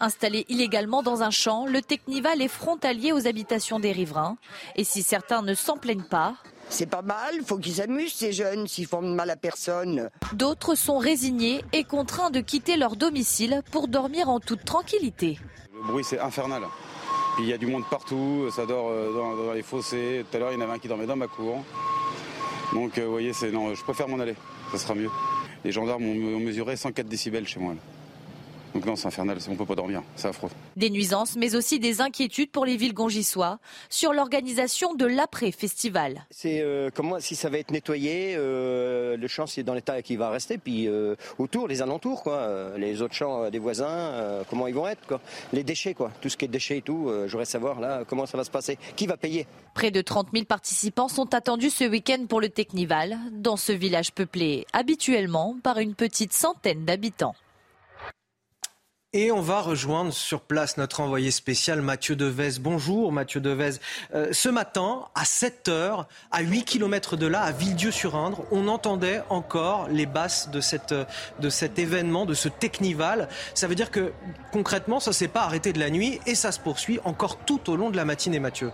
Installé 0.00 0.44
illégalement 0.48 1.02
dans 1.02 1.22
un 1.22 1.30
champ, 1.30 1.66
le 1.66 1.80
Technival 1.80 2.42
est 2.42 2.48
frontalier 2.48 3.12
aux 3.12 3.26
habitations 3.26 3.80
des 3.80 3.92
riverains. 3.92 4.36
Et 4.74 4.84
si 4.84 5.02
certains 5.02 5.42
ne 5.42 5.54
s'en 5.54 5.76
plaignent 5.76 6.02
pas, 6.02 6.34
c'est 6.68 6.86
pas 6.86 7.02
mal, 7.02 7.42
faut 7.46 7.58
qu'ils 7.58 7.74
s'amusent 7.76 8.12
ces 8.12 8.32
jeunes 8.32 8.66
s'ils 8.66 8.86
font 8.86 9.00
mal 9.00 9.30
à 9.30 9.36
personne. 9.36 10.10
D'autres 10.32 10.74
sont 10.74 10.98
résignés 10.98 11.64
et 11.72 11.84
contraints 11.84 12.30
de 12.30 12.40
quitter 12.40 12.76
leur 12.76 12.96
domicile 12.96 13.62
pour 13.70 13.86
dormir 13.88 14.28
en 14.28 14.40
toute 14.40 14.64
tranquillité. 14.64 15.38
Le 15.72 15.86
bruit 15.86 16.04
c'est 16.04 16.18
infernal. 16.18 16.62
il 17.38 17.46
y 17.46 17.52
a 17.52 17.58
du 17.58 17.66
monde 17.66 17.84
partout, 17.88 18.50
ça 18.54 18.66
dort 18.66 18.88
euh, 18.90 19.12
dans, 19.12 19.36
dans 19.36 19.52
les 19.52 19.62
fossés. 19.62 20.24
Tout 20.28 20.36
à 20.36 20.40
l'heure 20.40 20.52
il 20.52 20.58
y 20.58 20.58
en 20.58 20.62
avait 20.62 20.72
un 20.72 20.78
qui 20.78 20.88
dormait 20.88 21.06
dans 21.06 21.16
ma 21.16 21.28
cour. 21.28 21.64
Donc, 22.72 22.98
euh, 22.98 23.04
vous 23.04 23.10
voyez, 23.10 23.32
c'est 23.32 23.50
non, 23.50 23.74
je 23.74 23.82
préfère 23.82 24.08
m'en 24.08 24.18
aller. 24.18 24.34
Ça 24.72 24.78
sera 24.78 24.94
mieux. 24.94 25.10
Les 25.64 25.72
gendarmes 25.72 26.04
ont 26.04 26.40
mesuré 26.40 26.76
104 26.76 27.06
décibels 27.06 27.46
chez 27.46 27.60
moi. 27.60 27.74
Donc 28.76 28.84
non, 28.84 28.94
c'est 28.94 29.06
infernal, 29.06 29.38
on 29.48 29.54
peut 29.54 29.64
pas 29.64 29.74
dormir, 29.74 30.02
c'est 30.16 30.28
affreux. 30.28 30.50
Des 30.76 30.90
nuisances, 30.90 31.34
mais 31.34 31.54
aussi 31.56 31.78
des 31.78 32.02
inquiétudes 32.02 32.50
pour 32.50 32.66
les 32.66 32.76
villes 32.76 32.92
gongissois 32.92 33.58
sur 33.88 34.12
l'organisation 34.12 34.92
de 34.92 35.06
l'après-festival. 35.06 36.26
C'est 36.30 36.60
euh, 36.60 36.90
comment 36.94 37.18
si 37.18 37.36
ça 37.36 37.48
va 37.48 37.56
être 37.56 37.70
nettoyé, 37.70 38.34
euh, 38.36 39.16
le 39.16 39.28
champ 39.28 39.46
c'est 39.46 39.62
dans 39.62 39.72
l'état 39.72 40.02
qui 40.02 40.16
va 40.16 40.28
rester, 40.28 40.58
puis 40.58 40.88
euh, 40.88 41.16
autour, 41.38 41.68
les 41.68 41.80
alentours, 41.80 42.22
quoi, 42.22 42.76
les 42.76 43.00
autres 43.00 43.14
champs 43.14 43.48
des 43.48 43.58
voisins, 43.58 44.44
comment 44.50 44.66
ils 44.66 44.74
vont 44.74 44.86
être, 44.86 45.06
quoi. 45.06 45.22
Les 45.54 45.64
déchets, 45.64 45.94
quoi, 45.94 46.10
tout 46.20 46.28
ce 46.28 46.36
qui 46.36 46.44
est 46.44 46.48
déchets 46.48 46.76
et 46.76 46.82
tout, 46.82 47.10
j'aurais 47.28 47.46
savoir 47.46 47.80
là 47.80 48.02
comment 48.06 48.26
ça 48.26 48.36
va 48.36 48.44
se 48.44 48.50
passer, 48.50 48.76
qui 48.94 49.06
va 49.06 49.16
payer? 49.16 49.46
Près 49.72 49.90
de 49.90 50.02
30 50.02 50.28
000 50.34 50.44
participants 50.44 51.08
sont 51.08 51.32
attendus 51.32 51.70
ce 51.70 51.84
week-end 51.84 52.26
pour 52.28 52.42
le 52.42 52.50
Technival, 52.50 53.16
dans 53.32 53.56
ce 53.56 53.72
village 53.72 54.12
peuplé 54.12 54.66
habituellement 54.74 55.56
par 55.62 55.78
une 55.78 55.94
petite 55.94 56.34
centaine 56.34 56.84
d'habitants. 56.84 57.34
Et 59.18 59.32
on 59.32 59.40
va 59.40 59.62
rejoindre 59.62 60.12
sur 60.12 60.42
place 60.42 60.76
notre 60.76 61.00
envoyé 61.00 61.30
spécial 61.30 61.80
Mathieu 61.80 62.16
Devez. 62.16 62.58
Bonjour 62.60 63.12
Mathieu 63.12 63.40
Devez. 63.40 63.78
Euh, 64.14 64.28
ce 64.30 64.50
matin, 64.50 65.06
à 65.14 65.24
7 65.24 65.68
heures, 65.68 66.06
à 66.30 66.42
8 66.42 66.64
km 66.64 67.16
de 67.16 67.26
là, 67.26 67.40
à 67.40 67.50
Villedieu-sur-Indre, 67.50 68.44
on 68.50 68.68
entendait 68.68 69.22
encore 69.30 69.88
les 69.88 70.04
basses 70.04 70.50
de, 70.50 70.60
cette, 70.60 70.94
de 71.40 71.48
cet 71.48 71.78
événement, 71.78 72.26
de 72.26 72.34
ce 72.34 72.50
Technival. 72.50 73.30
Ça 73.54 73.66
veut 73.66 73.74
dire 73.74 73.90
que 73.90 74.12
concrètement, 74.52 75.00
ça 75.00 75.12
ne 75.12 75.14
s'est 75.14 75.28
pas 75.28 75.44
arrêté 75.44 75.72
de 75.72 75.78
la 75.78 75.88
nuit 75.88 76.20
et 76.26 76.34
ça 76.34 76.52
se 76.52 76.60
poursuit 76.60 77.00
encore 77.06 77.38
tout 77.38 77.70
au 77.70 77.76
long 77.76 77.88
de 77.88 77.96
la 77.96 78.04
matinée, 78.04 78.38
Mathieu. 78.38 78.70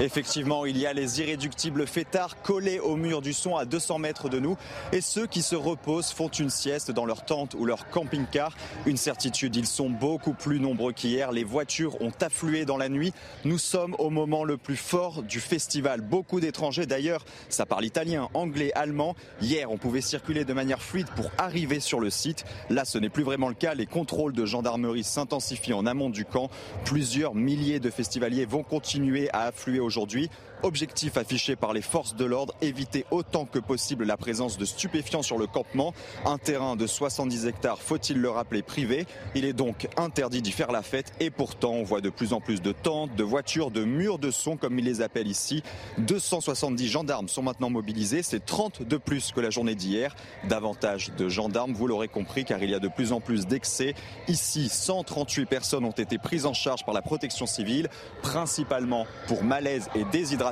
Effectivement, 0.00 0.64
il 0.64 0.78
y 0.78 0.86
a 0.86 0.94
les 0.94 1.20
irréductibles 1.20 1.86
fêtards 1.86 2.40
collés 2.40 2.78
au 2.78 2.96
mur 2.96 3.20
du 3.20 3.34
son 3.34 3.56
à 3.56 3.66
200 3.66 3.98
mètres 3.98 4.30
de 4.30 4.38
nous 4.38 4.56
et 4.92 5.02
ceux 5.02 5.26
qui 5.26 5.42
se 5.42 5.54
reposent 5.54 6.10
font 6.10 6.28
une 6.28 6.48
sieste 6.48 6.90
dans 6.90 7.04
leur 7.04 7.26
tente 7.26 7.52
ou 7.52 7.66
leur 7.66 7.90
camping-car. 7.90 8.56
Une 8.86 8.96
certitude, 8.96 9.56
ils 9.56 9.66
sont 9.66 9.90
beaucoup 9.90 10.32
plus 10.32 10.58
nombreux 10.58 10.94
qu'hier. 10.94 11.32
Les 11.32 11.44
voitures 11.44 12.00
ont 12.00 12.12
afflué 12.22 12.64
dans 12.64 12.78
la 12.78 12.88
nuit. 12.88 13.12
Nous 13.44 13.58
sommes 13.58 13.94
au 13.98 14.08
moment 14.08 14.42
le 14.42 14.56
plus 14.56 14.76
fort 14.76 15.22
du 15.22 15.38
festival. 15.38 16.00
Beaucoup 16.00 16.40
d'étrangers 16.40 16.86
d'ailleurs, 16.86 17.26
ça 17.50 17.66
parle 17.66 17.84
italien, 17.84 18.30
anglais, 18.32 18.72
allemand. 18.74 19.16
Hier, 19.42 19.70
on 19.70 19.76
pouvait 19.76 20.00
circuler 20.00 20.46
de 20.46 20.54
manière 20.54 20.80
fluide 20.80 21.10
pour 21.14 21.30
arriver 21.36 21.78
sur 21.78 22.00
le 22.00 22.08
site. 22.08 22.46
Là, 22.70 22.86
ce 22.86 22.96
n'est 22.96 23.10
plus 23.10 23.22
vraiment 23.22 23.48
le 23.50 23.54
cas. 23.54 23.74
Les 23.74 23.84
contrôles 23.84 24.32
de 24.32 24.46
gendarmerie 24.46 25.04
s'intensifient 25.04 25.74
en 25.74 25.84
amont 25.84 26.08
du 26.08 26.24
camp. 26.24 26.48
Plusieurs 26.86 27.34
milliers 27.34 27.80
de 27.80 27.90
festivaliers 27.90 28.46
vont 28.46 28.62
continuer 28.62 29.28
à 29.34 29.42
affluer 29.42 29.78
aujourd'hui. 29.90 30.30
Objectif 30.62 31.16
affiché 31.16 31.56
par 31.56 31.72
les 31.72 31.80
forces 31.80 32.14
de 32.14 32.26
l'ordre, 32.26 32.54
éviter 32.60 33.06
autant 33.10 33.46
que 33.46 33.58
possible 33.58 34.04
la 34.04 34.18
présence 34.18 34.58
de 34.58 34.66
stupéfiants 34.66 35.22
sur 35.22 35.38
le 35.38 35.46
campement. 35.46 35.94
Un 36.26 36.36
terrain 36.36 36.76
de 36.76 36.86
70 36.86 37.46
hectares, 37.46 37.80
faut-il 37.80 38.20
le 38.20 38.28
rappeler, 38.28 38.60
privé. 38.60 39.06
Il 39.34 39.46
est 39.46 39.54
donc 39.54 39.88
interdit 39.96 40.42
d'y 40.42 40.52
faire 40.52 40.70
la 40.70 40.82
fête 40.82 41.14
et 41.18 41.30
pourtant 41.30 41.70
on 41.72 41.82
voit 41.82 42.02
de 42.02 42.10
plus 42.10 42.34
en 42.34 42.42
plus 42.42 42.60
de 42.60 42.72
tentes, 42.72 43.14
de 43.16 43.24
voitures, 43.24 43.70
de 43.70 43.84
murs 43.84 44.18
de 44.18 44.30
son 44.30 44.58
comme 44.58 44.78
ils 44.78 44.84
les 44.84 45.00
appellent 45.00 45.28
ici. 45.28 45.62
270 45.96 46.88
gendarmes 46.88 47.28
sont 47.28 47.42
maintenant 47.42 47.70
mobilisés, 47.70 48.22
c'est 48.22 48.44
30 48.44 48.82
de 48.82 48.98
plus 48.98 49.32
que 49.32 49.40
la 49.40 49.48
journée 49.48 49.74
d'hier. 49.74 50.14
Davantage 50.46 51.10
de 51.16 51.30
gendarmes, 51.30 51.72
vous 51.72 51.86
l'aurez 51.86 52.08
compris, 52.08 52.44
car 52.44 52.62
il 52.62 52.68
y 52.68 52.74
a 52.74 52.80
de 52.80 52.88
plus 52.88 53.12
en 53.12 53.20
plus 53.20 53.46
d'excès. 53.46 53.94
Ici, 54.28 54.68
138 54.68 55.46
personnes 55.46 55.86
ont 55.86 55.90
été 55.90 56.18
prises 56.18 56.44
en 56.44 56.52
charge 56.52 56.84
par 56.84 56.92
la 56.92 57.00
protection 57.00 57.46
civile, 57.46 57.88
principalement 58.20 59.06
pour 59.26 59.42
malaise 59.42 59.88
et 59.94 60.04
déshydratation. 60.04 60.49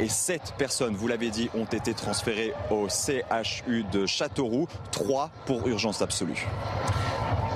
Et 0.00 0.08
7 0.08 0.54
personnes, 0.58 0.94
vous 0.94 1.08
l'avez 1.08 1.30
dit, 1.30 1.50
ont 1.54 1.64
été 1.64 1.94
transférées 1.94 2.52
au 2.70 2.88
CHU 2.88 3.84
de 3.92 4.06
Châteauroux, 4.06 4.68
3 4.92 5.30
pour 5.46 5.66
urgence 5.66 6.02
absolue. 6.02 6.46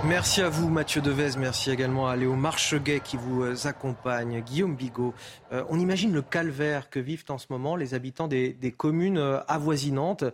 Merci 0.07 0.41
à 0.41 0.49
vous 0.49 0.71
Mathieu 0.71 1.03
Devez, 1.03 1.37
merci 1.37 1.71
également 1.71 2.09
à 2.09 2.17
Léo 2.17 2.35
Marcheguet 2.35 3.01
qui 3.01 3.19
vous 3.19 3.43
euh, 3.43 3.55
accompagne, 3.65 4.41
Guillaume 4.41 4.75
Bigot. 4.75 5.13
Euh, 5.53 5.63
on 5.69 5.79
imagine 5.79 6.11
le 6.11 6.23
calvaire 6.23 6.89
que 6.89 6.99
vivent 6.99 7.27
en 7.29 7.37
ce 7.37 7.47
moment 7.51 7.77
les 7.77 7.93
habitants 7.93 8.27
des, 8.27 8.75
communes 8.77 9.19
euh, 9.19 9.41
avoisinantes. 9.47 10.25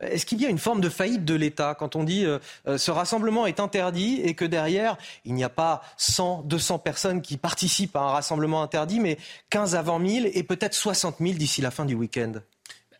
Est-ce 0.00 0.26
qu'il 0.26 0.40
y 0.40 0.46
a 0.46 0.48
une 0.48 0.58
forme 0.58 0.80
de 0.80 0.88
faillite 0.88 1.24
de 1.24 1.34
l'État 1.34 1.74
quand 1.74 1.96
on 1.96 2.04
dit 2.04 2.24
ce 2.66 2.90
rassemblement 2.90 3.46
est 3.46 3.58
interdit 3.58 4.20
et 4.22 4.34
que 4.34 4.44
derrière 4.44 4.96
il 5.24 5.34
n'y 5.34 5.42
a 5.42 5.48
pas 5.48 5.82
100, 5.96 6.42
200 6.44 6.78
personnes 6.78 7.20
qui 7.20 7.36
participent 7.36 7.96
à 7.96 8.00
un 8.00 8.10
rassemblement 8.10 8.62
interdit, 8.62 9.00
mais 9.00 9.18
15 9.50 9.74
à 9.74 9.82
20 9.82 10.08
000 10.08 10.26
et 10.32 10.42
peut-être 10.42 10.74
60 10.86 11.16
000 11.18 11.32
d'ici 11.32 11.62
la 11.62 11.72
fin 11.72 11.84
du 11.84 11.96
week-end 11.96 12.34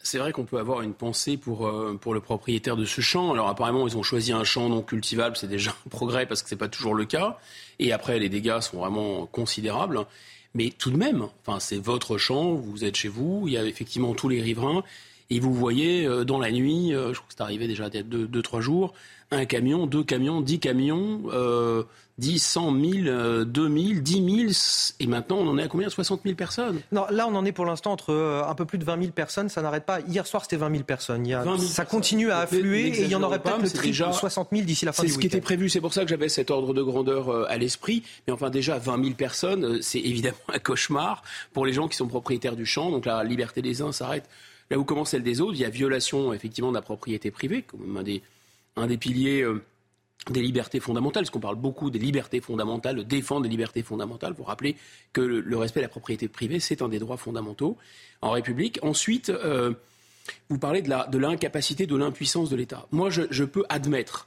c'est 0.02 0.18
vrai 0.18 0.30
qu'on 0.30 0.44
peut 0.44 0.58
avoir 0.58 0.82
une 0.82 0.94
pensée 0.94 1.36
pour, 1.36 1.66
euh, 1.66 1.98
pour 2.00 2.14
le 2.14 2.20
propriétaire 2.20 2.76
de 2.76 2.84
ce 2.84 3.00
champ. 3.00 3.32
Alors 3.32 3.48
apparemment, 3.48 3.88
ils 3.88 3.96
ont 3.96 4.04
choisi 4.04 4.30
un 4.30 4.44
champ 4.44 4.68
non 4.68 4.80
cultivable, 4.80 5.36
c'est 5.36 5.48
déjà 5.48 5.72
un 5.84 5.88
progrès 5.88 6.26
parce 6.26 6.44
que 6.44 6.48
ce 6.48 6.54
n'est 6.54 6.60
pas 6.60 6.68
toujours 6.68 6.94
le 6.94 7.06
cas. 7.06 7.40
Et 7.80 7.92
après, 7.92 8.20
les 8.20 8.28
dégâts 8.28 8.60
sont 8.60 8.78
vraiment 8.78 9.26
considérables. 9.26 10.06
Mais 10.54 10.70
tout 10.70 10.92
de 10.92 10.96
même, 10.96 11.26
c'est 11.58 11.82
votre 11.82 12.18
champ, 12.18 12.54
vous 12.54 12.84
êtes 12.84 12.94
chez 12.94 13.08
vous, 13.08 13.48
il 13.48 13.54
y 13.54 13.58
a 13.58 13.64
effectivement 13.64 14.14
tous 14.14 14.28
les 14.28 14.40
riverains. 14.40 14.84
Et 15.30 15.40
vous 15.40 15.52
voyez 15.52 16.06
euh, 16.06 16.24
dans 16.24 16.38
la 16.38 16.50
nuit, 16.52 16.94
euh, 16.94 17.12
je 17.12 17.18
crois 17.18 17.28
que 17.28 17.34
c'est 17.36 17.42
arrivé 17.42 17.66
déjà 17.66 17.88
il 17.88 17.94
y 17.94 17.98
a 17.98 18.02
deux, 18.02 18.26
deux, 18.26 18.42
trois 18.42 18.60
jours, 18.60 18.94
un 19.30 19.44
camion, 19.44 19.86
deux 19.86 20.04
camions, 20.04 20.40
dix 20.40 20.60
camions, 20.60 21.22
euh, 21.32 21.82
10, 22.18 22.38
100 22.38 22.80
000, 22.80 23.44
2 23.44 23.68
000, 23.68 24.00
10 24.00 24.46
000, 24.46 24.52
et 25.00 25.06
maintenant 25.06 25.36
on 25.36 25.48
en 25.48 25.58
est 25.58 25.64
à 25.64 25.68
combien? 25.68 25.90
60 25.90 26.22
000 26.24 26.34
personnes? 26.34 26.80
Non, 26.90 27.04
là 27.10 27.26
on 27.28 27.34
en 27.34 27.44
est 27.44 27.52
pour 27.52 27.66
l'instant 27.66 27.92
entre 27.92 28.10
euh, 28.10 28.42
un 28.46 28.54
peu 28.54 28.64
plus 28.64 28.78
de 28.78 28.84
20 28.84 29.00
000 29.00 29.12
personnes, 29.12 29.50
ça 29.50 29.60
n'arrête 29.60 29.84
pas. 29.84 30.00
Hier 30.00 30.26
soir 30.26 30.42
c'était 30.42 30.56
20 30.56 30.70
000 30.70 30.84
personnes. 30.84 31.26
ça 31.58 31.84
continue 31.84 32.30
à 32.30 32.38
affluer 32.38 32.88
et 32.88 33.02
il 33.02 33.10
y 33.10 33.14
en 33.14 33.22
aurait 33.22 33.38
peut-être 33.38 33.60
le 33.60 33.68
triple, 33.68 33.86
déjà 33.88 34.12
60 34.12 34.48
000 34.50 34.64
d'ici 34.64 34.86
la 34.86 34.92
fin 34.92 35.02
du 35.02 35.08
C'est 35.08 35.14
ce 35.14 35.18
qui 35.18 35.26
était 35.26 35.42
prévu, 35.42 35.68
c'est 35.68 35.82
pour 35.82 35.92
ça 35.92 36.04
que 36.04 36.08
j'avais 36.08 36.30
cet 36.30 36.50
ordre 36.50 36.72
de 36.72 36.82
grandeur 36.82 37.28
euh, 37.28 37.46
à 37.50 37.58
l'esprit. 37.58 38.02
Mais 38.26 38.32
enfin 38.32 38.48
déjà 38.48 38.78
20 38.78 39.02
000 39.02 39.14
personnes, 39.14 39.64
euh, 39.64 39.78
c'est 39.82 40.00
évidemment 40.04 40.36
un 40.48 40.58
cauchemar 40.58 41.22
pour 41.52 41.66
les 41.66 41.74
gens 41.74 41.86
qui 41.86 41.96
sont 41.96 42.08
propriétaires 42.08 42.56
du 42.56 42.64
champ. 42.64 42.90
Donc 42.90 43.04
la 43.04 43.24
liberté 43.24 43.60
des 43.60 43.82
uns 43.82 43.92
s'arrête 43.92 44.24
là 44.70 44.78
où 44.78 44.84
commence 44.84 45.10
celle 45.10 45.22
des 45.22 45.40
autres. 45.40 45.54
Il 45.54 45.60
y 45.60 45.64
a 45.64 45.70
violation 45.70 46.32
effectivement 46.32 46.70
de 46.70 46.76
la 46.76 46.82
propriété 46.82 47.30
privée, 47.30 47.62
comme 47.62 47.96
un 47.96 48.02
des, 48.02 48.22
un 48.76 48.86
des 48.86 48.98
piliers 48.98 49.44
des 50.30 50.42
libertés 50.42 50.80
fondamentales, 50.80 51.22
parce 51.22 51.30
qu'on 51.30 51.40
parle 51.40 51.56
beaucoup 51.56 51.90
des 51.90 51.98
libertés 51.98 52.40
fondamentales, 52.40 53.06
défendre 53.06 53.42
des 53.42 53.48
libertés 53.48 53.82
fondamentales. 53.82 54.34
Vous 54.36 54.44
rappeler 54.44 54.76
que 55.12 55.20
le, 55.20 55.56
respect 55.56 55.80
de 55.80 55.84
la 55.84 55.88
propriété 55.88 56.28
privée, 56.28 56.60
c'est 56.60 56.82
un 56.82 56.88
des 56.88 56.98
droits 56.98 57.16
fondamentaux 57.16 57.76
en 58.22 58.30
République. 58.32 58.78
Ensuite, 58.82 59.30
euh, 59.30 59.72
vous 60.48 60.58
parlez 60.58 60.82
de 60.82 61.18
l'incapacité, 61.18 61.86
de 61.86 61.96
l'impuissance 61.96 62.50
de 62.50 62.56
l'État. 62.56 62.86
Moi, 62.90 63.10
je, 63.10 63.44
peux 63.44 63.64
admettre 63.68 64.26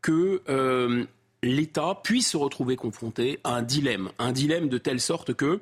que 0.00 0.42
euh, 0.48 1.04
l'État 1.42 2.00
puisse 2.02 2.30
se 2.30 2.36
retrouver 2.36 2.76
confronté 2.76 3.40
à 3.44 3.56
un 3.56 3.62
dilemme, 3.62 4.10
un 4.18 4.32
dilemme 4.32 4.68
de 4.68 4.78
telle 4.78 5.00
sorte 5.00 5.34
que, 5.34 5.60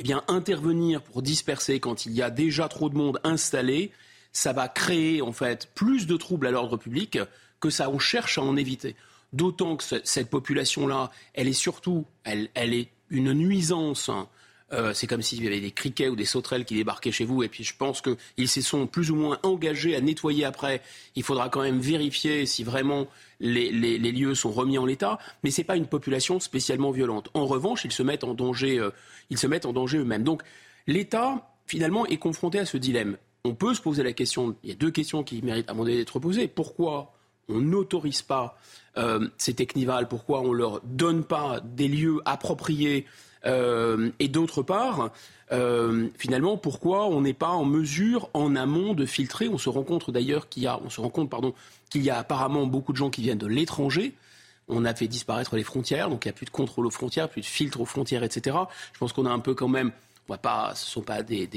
eh 0.00 0.02
bien, 0.02 0.24
intervenir 0.28 1.02
pour 1.02 1.20
disperser 1.20 1.78
quand 1.78 2.06
il 2.06 2.12
y 2.12 2.22
a 2.22 2.30
déjà 2.30 2.68
trop 2.68 2.88
de 2.88 2.96
monde 2.96 3.20
installé, 3.22 3.92
ça 4.32 4.54
va 4.54 4.66
créer 4.66 5.20
en 5.20 5.32
fait 5.32 5.68
plus 5.74 6.06
de 6.06 6.16
troubles 6.16 6.46
à 6.46 6.50
l'ordre 6.50 6.78
public 6.78 7.18
que 7.60 7.68
ça 7.68 7.90
on 7.90 7.98
cherche 7.98 8.38
à 8.38 8.42
en 8.42 8.56
éviter. 8.56 8.96
D'autant 9.34 9.76
que 9.76 9.84
cette 10.02 10.30
population-là, 10.30 11.10
elle 11.34 11.48
est 11.48 11.52
surtout, 11.52 12.06
elle, 12.24 12.48
elle 12.54 12.72
est 12.72 12.88
une 13.10 13.34
nuisance. 13.34 14.10
Euh, 14.72 14.94
c'est 14.94 15.06
comme 15.06 15.22
s'il 15.22 15.42
y 15.42 15.46
avait 15.48 15.60
des 15.60 15.72
criquets 15.72 16.08
ou 16.08 16.16
des 16.16 16.24
sauterelles 16.24 16.64
qui 16.64 16.74
débarquaient 16.74 17.10
chez 17.10 17.24
vous. 17.24 17.42
Et 17.42 17.48
puis 17.48 17.64
je 17.64 17.74
pense 17.76 18.02
qu'ils 18.02 18.48
se 18.48 18.60
sont 18.60 18.86
plus 18.86 19.10
ou 19.10 19.16
moins 19.16 19.38
engagés 19.42 19.96
à 19.96 20.00
nettoyer 20.00 20.44
après. 20.44 20.80
Il 21.16 21.22
faudra 21.22 21.48
quand 21.48 21.62
même 21.62 21.80
vérifier 21.80 22.46
si 22.46 22.62
vraiment 22.62 23.08
les, 23.40 23.70
lieux 23.98 24.34
sont 24.34 24.52
remis 24.52 24.78
en 24.78 24.86
état. 24.86 25.18
Mais 25.42 25.50
ce 25.50 25.60
n'est 25.60 25.64
pas 25.64 25.76
une 25.76 25.86
population 25.86 26.38
spécialement 26.38 26.92
violente. 26.92 27.30
En 27.34 27.46
revanche, 27.46 27.84
ils 27.84 27.92
se 27.92 28.02
mettent 28.02 28.24
en 28.24 28.34
danger, 28.34 28.78
euh, 28.78 28.90
ils 29.30 29.38
se 29.38 29.46
mettent 29.46 29.66
en 29.66 29.72
danger 29.72 29.98
eux-mêmes. 29.98 30.22
Donc 30.22 30.42
l'État, 30.86 31.50
finalement, 31.66 32.06
est 32.06 32.18
confronté 32.18 32.58
à 32.58 32.66
ce 32.66 32.76
dilemme. 32.76 33.16
On 33.44 33.54
peut 33.54 33.74
se 33.74 33.80
poser 33.80 34.02
la 34.02 34.12
question, 34.12 34.54
il 34.62 34.68
y 34.68 34.72
a 34.72 34.76
deux 34.76 34.90
questions 34.90 35.24
qui 35.24 35.40
méritent 35.42 35.70
à 35.70 35.74
mon 35.74 35.86
avis 35.86 35.96
d'être 35.96 36.18
posées. 36.20 36.46
Pourquoi 36.46 37.14
on 37.48 37.58
n'autorise 37.58 38.22
pas 38.22 38.58
euh, 38.98 39.28
ces 39.38 39.54
technivals? 39.54 40.06
Pourquoi 40.08 40.42
on 40.42 40.52
ne 40.52 40.58
leur 40.58 40.80
donne 40.82 41.24
pas 41.24 41.60
des 41.64 41.88
lieux 41.88 42.20
appropriés 42.24 43.06
euh, 43.46 44.10
et 44.18 44.28
d'autre 44.28 44.62
part, 44.62 45.10
euh, 45.52 46.08
finalement, 46.18 46.56
pourquoi 46.56 47.06
on 47.06 47.22
n'est 47.22 47.34
pas 47.34 47.48
en 47.48 47.64
mesure 47.64 48.28
en 48.34 48.54
amont 48.56 48.94
de 48.94 49.06
filtrer? 49.06 49.48
On 49.48 49.58
se 49.58 49.68
rend 49.68 49.82
compte 49.82 50.10
d'ailleurs 50.10 50.48
qu'il 50.48 50.62
y 50.62 50.66
a, 50.66 50.80
on 50.84 50.90
se 50.90 51.00
pardon, 51.26 51.54
qu'il 51.90 52.02
y 52.02 52.10
a 52.10 52.18
apparemment 52.18 52.66
beaucoup 52.66 52.92
de 52.92 52.98
gens 52.98 53.10
qui 53.10 53.22
viennent 53.22 53.38
de 53.38 53.46
l'étranger. 53.46 54.14
On 54.68 54.84
a 54.84 54.94
fait 54.94 55.08
disparaître 55.08 55.56
les 55.56 55.64
frontières, 55.64 56.08
donc 56.08 56.24
il 56.24 56.28
n'y 56.28 56.30
a 56.30 56.34
plus 56.34 56.46
de 56.46 56.50
contrôle 56.50 56.86
aux 56.86 56.90
frontières, 56.90 57.28
plus 57.28 57.40
de 57.40 57.46
filtre 57.46 57.80
aux 57.80 57.86
frontières, 57.86 58.22
etc. 58.22 58.56
Je 58.92 58.98
pense 58.98 59.12
qu'on 59.12 59.26
a 59.26 59.30
un 59.30 59.40
peu 59.40 59.54
quand 59.54 59.68
même 59.68 59.90
on 60.28 60.34
va 60.34 60.38
pas, 60.38 60.72
ce 60.74 60.86
ne 60.86 60.90
sont 60.90 61.02
pas 61.02 61.22
des, 61.22 61.48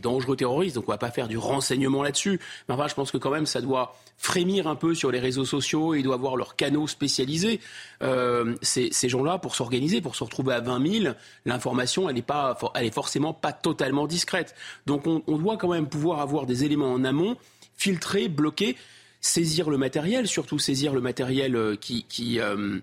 dangereux 0.00 0.36
terroristes, 0.36 0.76
donc 0.76 0.84
on 0.84 0.92
ne 0.92 0.94
va 0.94 0.98
pas 0.98 1.10
faire 1.10 1.28
du 1.28 1.36
renseignement 1.36 2.02
là-dessus. 2.02 2.38
Mais 2.68 2.74
enfin, 2.74 2.86
je 2.86 2.94
pense 2.94 3.10
que 3.10 3.18
quand 3.18 3.30
même, 3.30 3.46
ça 3.46 3.60
doit 3.60 3.96
frémir 4.16 4.68
un 4.68 4.76
peu 4.76 4.94
sur 4.94 5.10
les 5.10 5.18
réseaux 5.18 5.44
sociaux. 5.44 5.94
Ils 5.94 6.04
doivent 6.04 6.20
avoir 6.20 6.36
leurs 6.36 6.54
canaux 6.54 6.86
spécialisés. 6.86 7.60
Euh, 8.02 8.54
ces, 8.62 8.90
gens-là, 9.08 9.38
pour 9.38 9.56
s'organiser, 9.56 10.00
pour 10.00 10.14
se 10.14 10.22
retrouver 10.22 10.54
à 10.54 10.60
20 10.60 11.00
000, 11.00 11.14
l'information, 11.44 12.08
elle 12.08 12.14
n'est 12.14 12.22
pas, 12.22 12.56
elle 12.76 12.92
forcément 12.92 13.34
pas 13.34 13.52
totalement 13.52 14.06
discrète. 14.06 14.54
Donc, 14.86 15.06
on, 15.06 15.38
doit 15.38 15.56
quand 15.56 15.72
même 15.72 15.88
pouvoir 15.88 16.20
avoir 16.20 16.46
des 16.46 16.64
éléments 16.64 16.92
en 16.92 17.02
amont, 17.02 17.36
filtrer, 17.74 18.28
bloquer, 18.28 18.76
saisir 19.20 19.70
le 19.70 19.78
matériel, 19.78 20.28
surtout 20.28 20.58
saisir 20.58 20.92
le 20.92 21.00
matériel 21.00 21.56
euh, 21.56 21.76
qui, 21.76 22.38
euh, 22.38 22.78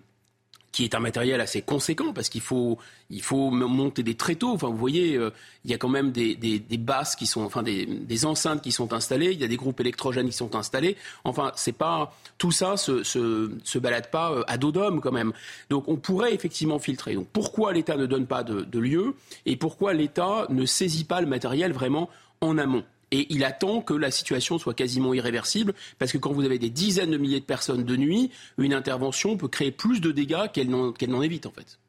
qui 0.72 0.84
est 0.84 0.96
un 0.96 1.00
matériel 1.00 1.42
assez 1.42 1.62
conséquent 1.62 2.14
parce 2.14 2.30
qu'il 2.30 2.42
faut, 2.42 2.78
il 3.10 3.22
faut 3.22 3.50
monter 3.50 4.04
des 4.04 4.16
tréteaux. 4.16 4.52
Enfin, 4.54 4.68
vous 4.68 4.78
voyez, 4.78 5.16
euh, 5.16 5.32
il 5.66 5.72
y 5.72 5.74
a 5.74 5.78
quand 5.78 5.90
même 5.90 6.12
des, 6.12 6.36
des, 6.36 6.60
des, 6.60 6.78
basses 6.78 7.16
qui 7.16 7.26
sont, 7.26 7.42
enfin, 7.42 7.64
des, 7.64 7.86
des, 7.86 8.26
enceintes 8.26 8.62
qui 8.62 8.72
sont 8.72 8.94
installées. 8.94 9.32
Il 9.32 9.40
y 9.40 9.44
a 9.44 9.48
des 9.48 9.58
groupes 9.58 9.80
électrogènes 9.80 10.28
qui 10.28 10.36
sont 10.36 10.56
installés. 10.56 10.96
Enfin, 11.24 11.52
c'est 11.56 11.74
pas 11.74 12.14
tout 12.38 12.52
ça 12.52 12.78
se, 12.78 13.04
se, 13.04 13.52
se 13.64 13.80
balade 13.80 14.12
pas 14.12 14.32
euh, 14.32 14.44
à 14.48 14.58
dos 14.58 14.72
d'homme 14.72 15.02
quand 15.02 15.12
même. 15.12 15.34
Donc, 15.70 15.88
on 15.88 15.98
pourrait 15.98 16.34
effectivement 16.34 16.80
filtrer. 16.80 17.16
Donc, 17.16 17.28
pourquoi 17.34 17.74
l'État 17.74 17.98
ne 17.98 18.06
donne 18.06 18.28
pas 18.28 18.44
de, 18.44 18.62
de 18.62 18.80
lieu 18.80 19.16
et 19.46 19.56
pourquoi 19.56 19.94
l'État 19.94 20.46
ne 20.50 20.66
saisit 20.66 21.06
pas 21.06 21.22
le 21.22 21.28
matériel 21.28 21.74
vraiment 21.74 22.10
en 22.42 22.58
amont? 22.58 22.84
Et 23.12 23.28
il 23.34 23.44
attend 23.44 23.82
que 23.82 23.94
la 23.94 24.12
situation 24.12 24.58
soit 24.58 24.74
quasiment 24.74 25.14
irréversible, 25.14 25.74
parce 25.98 26.12
que 26.12 26.18
quand 26.18 26.32
vous 26.32 26.46
avez 26.46 26.60
des 26.60 26.70
dizaines 26.70 27.12
de 27.12 27.18
milliers 27.18 27.40
de 27.40 27.46
personnes 27.46 27.84
de 27.84 27.96
nuit, 27.96 28.32
une 28.58 28.74
intervention 28.74 29.38
peut 29.38 29.48
créer 29.48 29.72
plus 29.72 30.02
de 30.02 30.12
dégâts 30.12 30.52
qu'elle 30.54 30.70
n'en 30.70 31.22
évite 31.22 31.46
en 31.46 31.52
fait. 31.52 31.80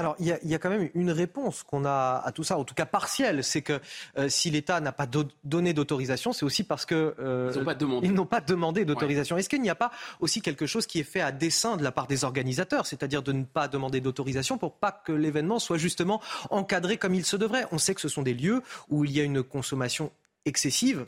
Alors, 0.00 0.16
il 0.18 0.26
y, 0.28 0.54
a, 0.54 0.58
quand 0.58 0.70
même 0.70 0.88
une 0.94 1.10
réponse 1.10 1.62
qu'on 1.62 1.84
a 1.84 2.22
à 2.24 2.32
tout 2.32 2.42
ça, 2.42 2.56
en 2.56 2.64
tout 2.64 2.72
cas 2.72 2.86
partielle. 2.86 3.44
C'est 3.44 3.60
que 3.60 3.80
euh, 4.16 4.30
si 4.30 4.50
l'État 4.50 4.80
n'a 4.80 4.92
pas 4.92 5.06
donné 5.44 5.74
d'autorisation, 5.74 6.32
c'est 6.32 6.46
aussi 6.46 6.64
parce 6.64 6.86
que 6.86 7.14
euh, 7.20 7.52
ils 8.02 8.14
n'ont 8.14 8.24
pas 8.24 8.40
demandé, 8.40 8.86
d'autorisation. 8.86 9.36
Est-ce 9.36 9.50
qu'il 9.50 9.60
n'y 9.60 9.68
a 9.68 9.74
pas 9.74 9.90
aussi 10.18 10.40
quelque 10.40 10.64
chose 10.64 10.86
qui 10.86 11.00
est 11.00 11.04
fait 11.04 11.20
à 11.20 11.32
dessein 11.32 11.76
de 11.76 11.84
la 11.84 11.92
part 11.92 12.06
des 12.06 12.24
organisateurs, 12.24 12.86
c'est-à-dire 12.86 13.22
de 13.22 13.32
ne 13.32 13.44
pas 13.44 13.68
demander 13.68 14.00
d'autorisation 14.00 14.56
pour 14.56 14.72
pas 14.72 14.90
que 14.90 15.12
l'événement 15.12 15.58
soit 15.58 15.76
justement 15.76 16.22
encadré 16.48 16.96
comme 16.96 17.14
il 17.14 17.26
se 17.26 17.36
devrait? 17.36 17.66
On 17.70 17.76
sait 17.76 17.94
que 17.94 18.00
ce 18.00 18.08
sont 18.08 18.22
des 18.22 18.32
lieux 18.32 18.62
où 18.88 19.04
il 19.04 19.12
y 19.12 19.20
a 19.20 19.24
une 19.24 19.42
consommation 19.42 20.12
excessive. 20.44 21.06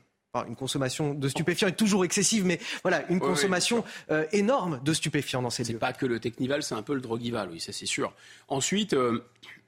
une 0.48 0.56
consommation 0.56 1.14
de 1.14 1.28
stupéfiants 1.28 1.68
est 1.68 1.76
toujours 1.76 2.04
excessive, 2.04 2.44
mais 2.46 2.58
voilà, 2.82 3.06
une 3.10 3.20
consommation 3.20 3.84
euh, 4.10 4.24
énorme 4.32 4.80
de 4.82 4.92
stupéfiants 4.92 5.42
dans 5.42 5.50
ces 5.50 5.62
lieux. 5.62 5.72
C'est 5.72 5.78
pas 5.78 5.92
que 5.92 6.06
le 6.06 6.20
Technival, 6.20 6.62
c'est 6.62 6.74
un 6.74 6.82
peu 6.82 6.94
le 6.94 7.00
drogival, 7.00 7.50
oui, 7.52 7.60
ça 7.60 7.72
c'est 7.72 7.86
sûr. 7.86 8.14
Ensuite, 8.48 8.94
euh, 8.94 9.24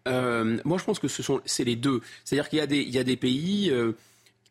euh, 0.08 0.58
moi 0.64 0.78
je 0.78 0.84
pense 0.84 0.98
que 0.98 1.08
ce 1.08 1.22
sont, 1.22 1.40
c'est 1.44 1.64
les 1.64 1.76
deux. 1.76 2.00
C'est-à-dire 2.24 2.48
qu'il 2.48 2.58
y 2.58 2.62
a 2.62 2.66
des, 2.66 2.80
il 2.80 2.90
y 2.90 2.98
a 2.98 3.04
des 3.04 3.16
pays 3.16 3.72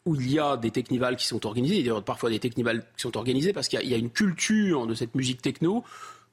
où 0.06 0.16
il 0.16 0.32
y 0.32 0.40
a 0.40 0.58
des 0.58 0.72
technivals 0.72 1.16
qui 1.16 1.26
sont 1.26 1.46
organisés, 1.46 1.80
il 1.80 1.86
y 1.86 1.90
a 1.90 2.02
parfois 2.02 2.30
des 2.30 2.40
technivals 2.40 2.86
qui 2.98 3.02
sont 3.02 3.16
organisés 3.18 3.54
parce 3.54 3.68
qu'il 3.68 3.88
y, 3.88 3.94
a 3.94 3.98
une 3.98 4.10
culture 4.10 4.86
de 4.86 4.94
cette 4.94 5.16
musique 5.16 5.42
techno 5.42 5.84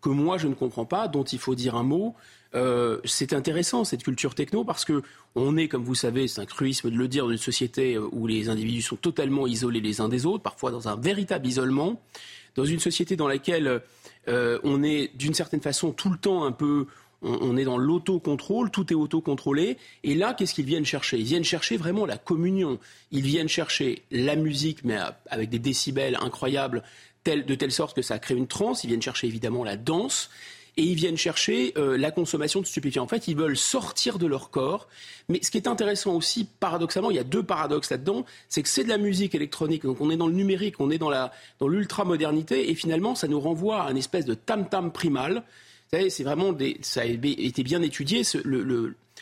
que 0.00 0.08
moi 0.08 0.38
je 0.38 0.48
ne 0.48 0.54
comprends 0.54 0.86
pas, 0.86 1.08
dont 1.08 1.24
il 1.24 1.38
faut 1.38 1.54
dire 1.54 1.76
un 1.76 1.84
mot. 1.84 2.16
Euh, 2.54 2.98
c'est 3.04 3.32
intéressant 3.32 3.84
cette 3.84 4.02
culture 4.02 4.34
techno 4.34 4.64
parce 4.64 4.84
que 4.84 5.02
on 5.36 5.56
est, 5.56 5.68
comme 5.68 5.84
vous 5.84 5.94
savez, 5.94 6.26
c'est 6.26 6.40
un 6.40 6.46
cruisme 6.46 6.90
de 6.90 6.96
le 6.96 7.06
dire, 7.06 7.24
dans 7.24 7.30
une 7.30 7.38
société 7.38 7.94
euh, 7.94 8.08
où 8.10 8.26
les 8.26 8.48
individus 8.48 8.82
sont 8.82 8.96
totalement 8.96 9.46
isolés 9.46 9.80
les 9.80 10.00
uns 10.00 10.08
des 10.08 10.26
autres, 10.26 10.42
parfois 10.42 10.72
dans 10.72 10.88
un 10.88 10.96
véritable 10.96 11.46
isolement, 11.46 12.00
dans 12.56 12.64
une 12.64 12.80
société 12.80 13.14
dans 13.14 13.28
laquelle 13.28 13.82
euh, 14.28 14.58
on 14.64 14.82
est 14.82 15.16
d'une 15.16 15.34
certaine 15.34 15.60
façon 15.60 15.92
tout 15.92 16.10
le 16.10 16.18
temps 16.18 16.44
un 16.44 16.52
peu 16.52 16.86
on, 17.22 17.58
est 17.58 17.64
dans 17.64 17.76
l'autocontrôle, 17.76 18.70
tout 18.70 18.90
est 18.90 18.96
autocontrôlé. 18.96 19.76
Et 20.04 20.14
là, 20.14 20.32
qu'est-ce 20.32 20.54
qu'ils 20.54 20.64
viennent 20.64 20.86
chercher? 20.86 21.18
Ils 21.18 21.26
viennent 21.26 21.44
chercher 21.44 21.76
vraiment 21.76 22.06
la 22.06 22.16
communion. 22.16 22.78
Ils 23.12 23.20
viennent 23.20 23.46
chercher 23.46 24.04
la 24.10 24.36
musique, 24.36 24.84
mais 24.84 24.96
avec 25.28 25.50
des 25.50 25.58
décibels 25.58 26.16
incroyables, 26.22 26.82
de 27.26 27.54
telle 27.54 27.72
sorte 27.72 27.94
que 27.94 28.00
ça 28.00 28.18
crée 28.18 28.36
une 28.36 28.46
transe. 28.46 28.84
Ils 28.84 28.86
viennent 28.86 29.02
chercher 29.02 29.26
évidemment 29.26 29.64
la 29.64 29.76
danse 29.76 30.30
et 30.80 30.82
ils 30.82 30.94
viennent 30.94 31.18
chercher 31.18 31.74
euh, 31.76 31.98
la 31.98 32.10
consommation 32.10 32.62
de 32.62 32.66
stupéfiants. 32.66 33.04
En 33.04 33.06
fait, 33.06 33.28
ils 33.28 33.36
veulent 33.36 33.56
sortir 33.56 34.18
de 34.18 34.26
leur 34.26 34.48
corps. 34.48 34.88
Mais 35.28 35.38
ce 35.42 35.50
qui 35.50 35.58
est 35.58 35.68
intéressant 35.68 36.14
aussi, 36.14 36.48
paradoxalement, 36.58 37.10
il 37.10 37.16
y 37.16 37.20
a 37.20 37.24
deux 37.24 37.42
paradoxes 37.42 37.90
là-dedans, 37.90 38.24
c'est 38.48 38.62
que 38.62 38.68
c'est 38.68 38.84
de 38.84 38.88
la 38.88 38.96
musique 38.96 39.34
électronique, 39.34 39.82
donc 39.82 40.00
on 40.00 40.10
est 40.10 40.16
dans 40.16 40.26
le 40.26 40.32
numérique, 40.32 40.80
on 40.80 40.90
est 40.90 40.96
dans 40.96 41.10
la 41.10 41.32
l'ultra-modernité, 41.60 42.70
et 42.70 42.74
finalement, 42.74 43.14
ça 43.14 43.28
nous 43.28 43.38
renvoie 43.38 43.82
à 43.82 43.90
une 43.90 43.98
espèce 43.98 44.24
de 44.24 44.32
tam-tam 44.32 44.90
primal. 44.90 45.44
Vous 45.92 45.98
savez, 45.98 46.08
c'est 46.08 46.24
vraiment 46.24 46.54
des, 46.54 46.78
ça 46.80 47.02
a 47.02 47.04
été 47.04 47.62
bien 47.62 47.82
étudié. 47.82 48.22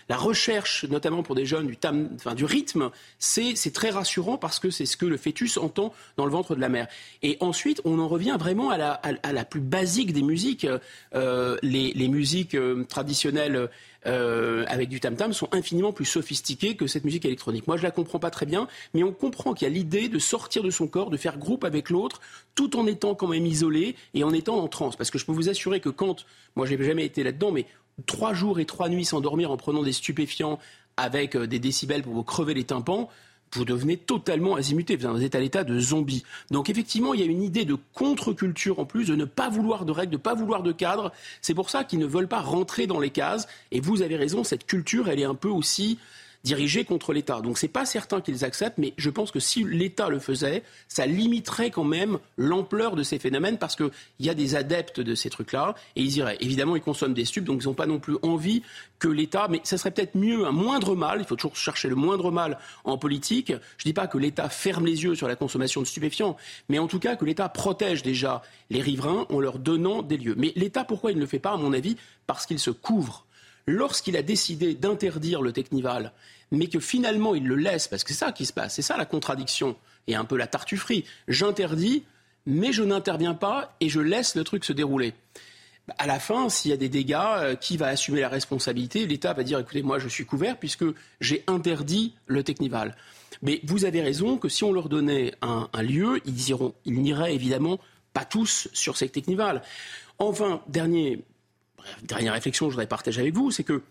La 0.08 0.16
recherche, 0.16 0.84
notamment 0.84 1.22
pour 1.22 1.34
des 1.34 1.46
jeunes, 1.46 1.66
du, 1.66 1.78
enfin, 2.14 2.34
du 2.34 2.44
rythme, 2.44 2.90
c'est 3.18 3.72
très 3.72 3.90
rassurant 3.90 4.38
parce 4.38 4.58
que 4.58 4.70
c'est 4.70 4.86
ce 4.86 4.96
que 4.96 5.06
le 5.06 5.16
fœtus 5.16 5.58
entend 5.58 5.92
dans 6.16 6.24
le 6.24 6.30
ventre 6.30 6.54
de 6.54 6.60
la 6.60 6.68
mère. 6.68 6.88
Et 7.22 7.36
ensuite, 7.40 7.80
on 7.84 7.98
en 7.98 8.08
revient 8.08 8.36
vraiment 8.38 8.70
à 8.70 8.78
la, 8.78 8.92
à, 8.92 9.32
la 9.32 9.44
plus 9.44 9.60
basique 9.60 10.12
des 10.12 10.22
musiques. 10.22 10.66
Euh, 11.14 11.56
les, 11.62 11.92
les, 11.92 12.08
musiques 12.08 12.54
euh, 12.54 12.84
traditionnelles 12.88 13.68
euh, 14.06 14.64
avec 14.68 14.88
du 14.88 15.00
tam-tam 15.00 15.32
sont 15.32 15.48
infiniment 15.52 15.92
plus 15.92 16.04
sophistiquées 16.04 16.76
que 16.76 16.86
cette 16.86 17.04
musique 17.04 17.24
électronique. 17.24 17.66
Moi, 17.66 17.76
je 17.76 17.82
la 17.82 17.90
comprends 17.90 18.18
pas 18.18 18.30
très 18.30 18.46
bien, 18.46 18.68
mais 18.94 19.02
on 19.02 19.12
comprend 19.12 19.52
qu'il 19.52 19.68
y 19.68 19.70
a 19.70 19.74
l'idée 19.74 20.08
de 20.08 20.18
sortir 20.18 20.62
de 20.62 20.70
son 20.70 20.86
corps, 20.86 21.10
de 21.10 21.16
faire 21.16 21.36
groupe 21.36 21.64
avec 21.64 21.90
l'autre, 21.90 22.20
tout 22.54 22.76
en 22.76 22.86
étant 22.86 23.14
quand 23.14 23.26
même 23.26 23.44
isolé 23.44 23.96
et 24.14 24.24
en 24.24 24.32
étant 24.32 24.56
en 24.58 24.68
transe. 24.68 24.96
Parce 24.96 25.10
que 25.10 25.18
je 25.18 25.26
peux 25.26 25.32
vous 25.32 25.48
assurer 25.48 25.80
que 25.80 25.88
quand, 25.88 26.24
moi, 26.56 26.64
j'ai 26.64 26.82
jamais 26.82 27.04
été 27.04 27.22
là-dedans, 27.22 27.50
mais 27.50 27.66
trois 28.06 28.34
jours 28.34 28.60
et 28.60 28.64
trois 28.64 28.88
nuits 28.88 29.04
sans 29.04 29.20
dormir 29.20 29.50
en 29.50 29.56
prenant 29.56 29.82
des 29.82 29.92
stupéfiants 29.92 30.58
avec 30.96 31.36
euh, 31.36 31.46
des 31.46 31.58
décibels 31.58 32.02
pour 32.02 32.14
vous 32.14 32.24
crever 32.24 32.54
les 32.54 32.64
tympans, 32.64 33.08
vous 33.54 33.64
devenez 33.64 33.96
totalement 33.96 34.56
azimuté, 34.56 34.96
vous 34.96 35.22
êtes 35.22 35.34
à 35.34 35.40
l'état 35.40 35.64
de 35.64 35.78
zombie. 35.78 36.24
Donc 36.50 36.68
effectivement, 36.68 37.14
il 37.14 37.20
y 37.20 37.22
a 37.22 37.26
une 37.26 37.42
idée 37.42 37.64
de 37.64 37.76
contre-culture 37.94 38.78
en 38.78 38.84
plus, 38.84 39.06
de 39.06 39.16
ne 39.16 39.24
pas 39.24 39.48
vouloir 39.48 39.84
de 39.84 39.92
règles, 39.92 40.12
de 40.12 40.16
ne 40.16 40.22
pas 40.22 40.34
vouloir 40.34 40.62
de 40.62 40.72
cadre. 40.72 41.12
C'est 41.40 41.54
pour 41.54 41.70
ça 41.70 41.84
qu'ils 41.84 41.98
ne 41.98 42.06
veulent 42.06 42.28
pas 42.28 42.40
rentrer 42.40 42.86
dans 42.86 43.00
les 43.00 43.10
cases. 43.10 43.48
Et 43.70 43.80
vous 43.80 44.02
avez 44.02 44.16
raison, 44.16 44.44
cette 44.44 44.66
culture, 44.66 45.08
elle 45.08 45.20
est 45.20 45.24
un 45.24 45.34
peu 45.34 45.48
aussi 45.48 45.98
dirigés 46.44 46.84
contre 46.84 47.12
l'État. 47.12 47.40
Donc 47.40 47.58
c'est 47.58 47.68
pas 47.68 47.84
certain 47.84 48.20
qu'ils 48.20 48.44
acceptent, 48.44 48.78
mais 48.78 48.94
je 48.96 49.10
pense 49.10 49.30
que 49.30 49.40
si 49.40 49.64
l'État 49.64 50.08
le 50.08 50.18
faisait, 50.18 50.62
ça 50.88 51.06
limiterait 51.06 51.70
quand 51.70 51.84
même 51.84 52.18
l'ampleur 52.36 52.96
de 52.96 53.02
ces 53.02 53.18
phénomènes 53.18 53.58
parce 53.58 53.76
qu'il 53.76 53.90
y 54.20 54.30
a 54.30 54.34
des 54.34 54.54
adeptes 54.54 55.00
de 55.00 55.14
ces 55.14 55.30
trucs-là 55.30 55.74
et 55.96 56.02
ils 56.02 56.16
iraient. 56.16 56.38
Évidemment, 56.40 56.76
ils 56.76 56.82
consomment 56.82 57.14
des 57.14 57.24
stupes, 57.24 57.44
donc 57.44 57.62
ils 57.62 57.66
n'ont 57.66 57.74
pas 57.74 57.86
non 57.86 57.98
plus 57.98 58.16
envie 58.22 58.62
que 58.98 59.08
l'État. 59.08 59.48
Mais 59.50 59.60
ça 59.64 59.78
serait 59.78 59.90
peut-être 59.90 60.14
mieux 60.14 60.46
un 60.46 60.52
moindre 60.52 60.94
mal. 60.94 61.20
Il 61.20 61.26
faut 61.26 61.36
toujours 61.36 61.56
chercher 61.56 61.88
le 61.88 61.96
moindre 61.96 62.30
mal 62.30 62.58
en 62.84 62.98
politique. 62.98 63.52
Je 63.76 63.84
dis 63.84 63.92
pas 63.92 64.06
que 64.06 64.18
l'État 64.18 64.48
ferme 64.48 64.86
les 64.86 65.04
yeux 65.04 65.14
sur 65.14 65.28
la 65.28 65.36
consommation 65.36 65.80
de 65.80 65.86
stupéfiants, 65.86 66.36
mais 66.68 66.78
en 66.78 66.86
tout 66.86 66.98
cas 66.98 67.16
que 67.16 67.24
l'État 67.24 67.48
protège 67.48 68.02
déjà 68.02 68.42
les 68.70 68.80
riverains 68.80 69.26
en 69.28 69.40
leur 69.40 69.58
donnant 69.58 70.02
des 70.02 70.16
lieux. 70.16 70.34
Mais 70.36 70.52
l'État, 70.56 70.84
pourquoi 70.84 71.10
il 71.10 71.16
ne 71.16 71.20
le 71.20 71.26
fait 71.26 71.38
pas, 71.38 71.52
à 71.52 71.56
mon 71.56 71.72
avis? 71.72 71.96
Parce 72.26 72.46
qu'il 72.46 72.58
se 72.58 72.70
couvre 72.70 73.26
lorsqu'il 73.68 74.16
a 74.16 74.22
décidé 74.22 74.74
d'interdire 74.74 75.42
le 75.42 75.52
Technival, 75.52 76.12
mais 76.50 76.66
que 76.66 76.80
finalement 76.80 77.34
il 77.34 77.46
le 77.46 77.56
laisse, 77.56 77.86
parce 77.86 78.02
que 78.02 78.12
c'est 78.12 78.18
ça 78.18 78.32
qui 78.32 78.46
se 78.46 78.52
passe, 78.52 78.74
c'est 78.74 78.82
ça 78.82 78.96
la 78.96 79.04
contradiction. 79.04 79.76
et 80.06 80.14
un 80.14 80.24
peu 80.24 80.38
la 80.38 80.46
tartufferie. 80.46 81.04
J'interdis, 81.28 82.04
mais 82.46 82.72
je 82.72 82.82
n'interviens 82.82 83.34
pas 83.34 83.76
et 83.80 83.90
je 83.90 84.00
laisse 84.00 84.34
le 84.36 84.42
truc 84.42 84.64
se 84.64 84.72
dérouler. 84.72 85.12
À 85.98 86.06
la 86.06 86.18
fin, 86.18 86.48
s'il 86.48 86.70
y 86.70 86.74
a 86.74 86.78
des 86.78 86.88
dégâts, 86.88 87.16
euh, 87.18 87.54
qui 87.56 87.76
va 87.76 87.88
assumer 87.88 88.20
la 88.20 88.30
responsabilité? 88.30 89.06
L'État 89.06 89.34
va 89.34 89.42
dire 89.42 89.58
écoutez, 89.58 89.82
moi 89.82 89.98
je 89.98 90.08
suis 90.08 90.24
couvert 90.24 90.58
puisque 90.58 90.84
j'ai 91.20 91.44
interdit 91.46 92.14
le 92.26 92.42
Technival. 92.42 92.96
Mais 93.42 93.60
vous 93.64 93.84
avez 93.84 94.00
raison 94.00 94.38
que 94.38 94.48
si 94.48 94.64
on 94.64 94.72
leur 94.72 94.88
donnait 94.88 95.34
un, 95.42 95.68
lieu, 95.82 96.20
ils, 96.24 96.48
iront, 96.48 96.74
ils 96.86 97.00
n'iraient 97.00 97.34
évidemment 97.34 97.78
pas 98.14 98.24
tous 98.24 98.68
sur 98.72 98.96
cette 98.96 99.12
Technival. 99.12 99.62
Enfin, 100.18 100.62
dernier, 100.68 101.22
dernière 102.02 102.32
réflexion 102.32 102.66
que 102.66 102.70
je 102.70 102.74
voudrais 102.74 102.86
partager 102.86 103.20
avec 103.20 103.34
vous, 103.34 103.50
c'est 103.50 103.64
que 103.64 103.82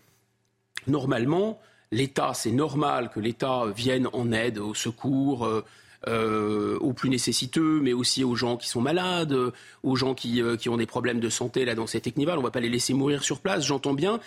normalement, 0.86 1.60
l'État, 1.90 2.32
c'est 2.34 2.50
normal 2.50 3.10
que 3.10 3.20
l'État 3.20 3.64
vienne 3.74 4.08
en 4.12 4.32
aide, 4.32 4.58
au 4.58 4.74
secours, 4.74 5.46
euh, 5.46 5.64
euh, 6.06 6.78
aux 6.78 6.92
plus 6.92 7.10
nécessiteux, 7.10 7.80
mais 7.80 7.92
aussi 7.92 8.24
aux 8.24 8.34
gens 8.34 8.56
qui 8.56 8.68
sont 8.68 8.80
malades, 8.80 9.36
aux 9.82 9.96
gens 9.96 10.14
qui, 10.14 10.40
euh, 10.40 10.56
qui 10.56 10.68
ont 10.68 10.76
des 10.76 10.86
problèmes 10.86 11.20
de 11.20 11.28
santé 11.28 11.64
là 11.64 11.74
dans 11.74 11.86
cette 11.86 12.04
Technival. 12.04 12.38
On 12.38 12.42
ne 12.42 12.46
va 12.46 12.50
pas 12.50 12.60
les 12.60 12.68
laisser 12.68 12.94
mourir 12.94 13.22
sur 13.22 13.40
place, 13.40 13.64
j'entends 13.64 13.94
bien. 13.94 14.20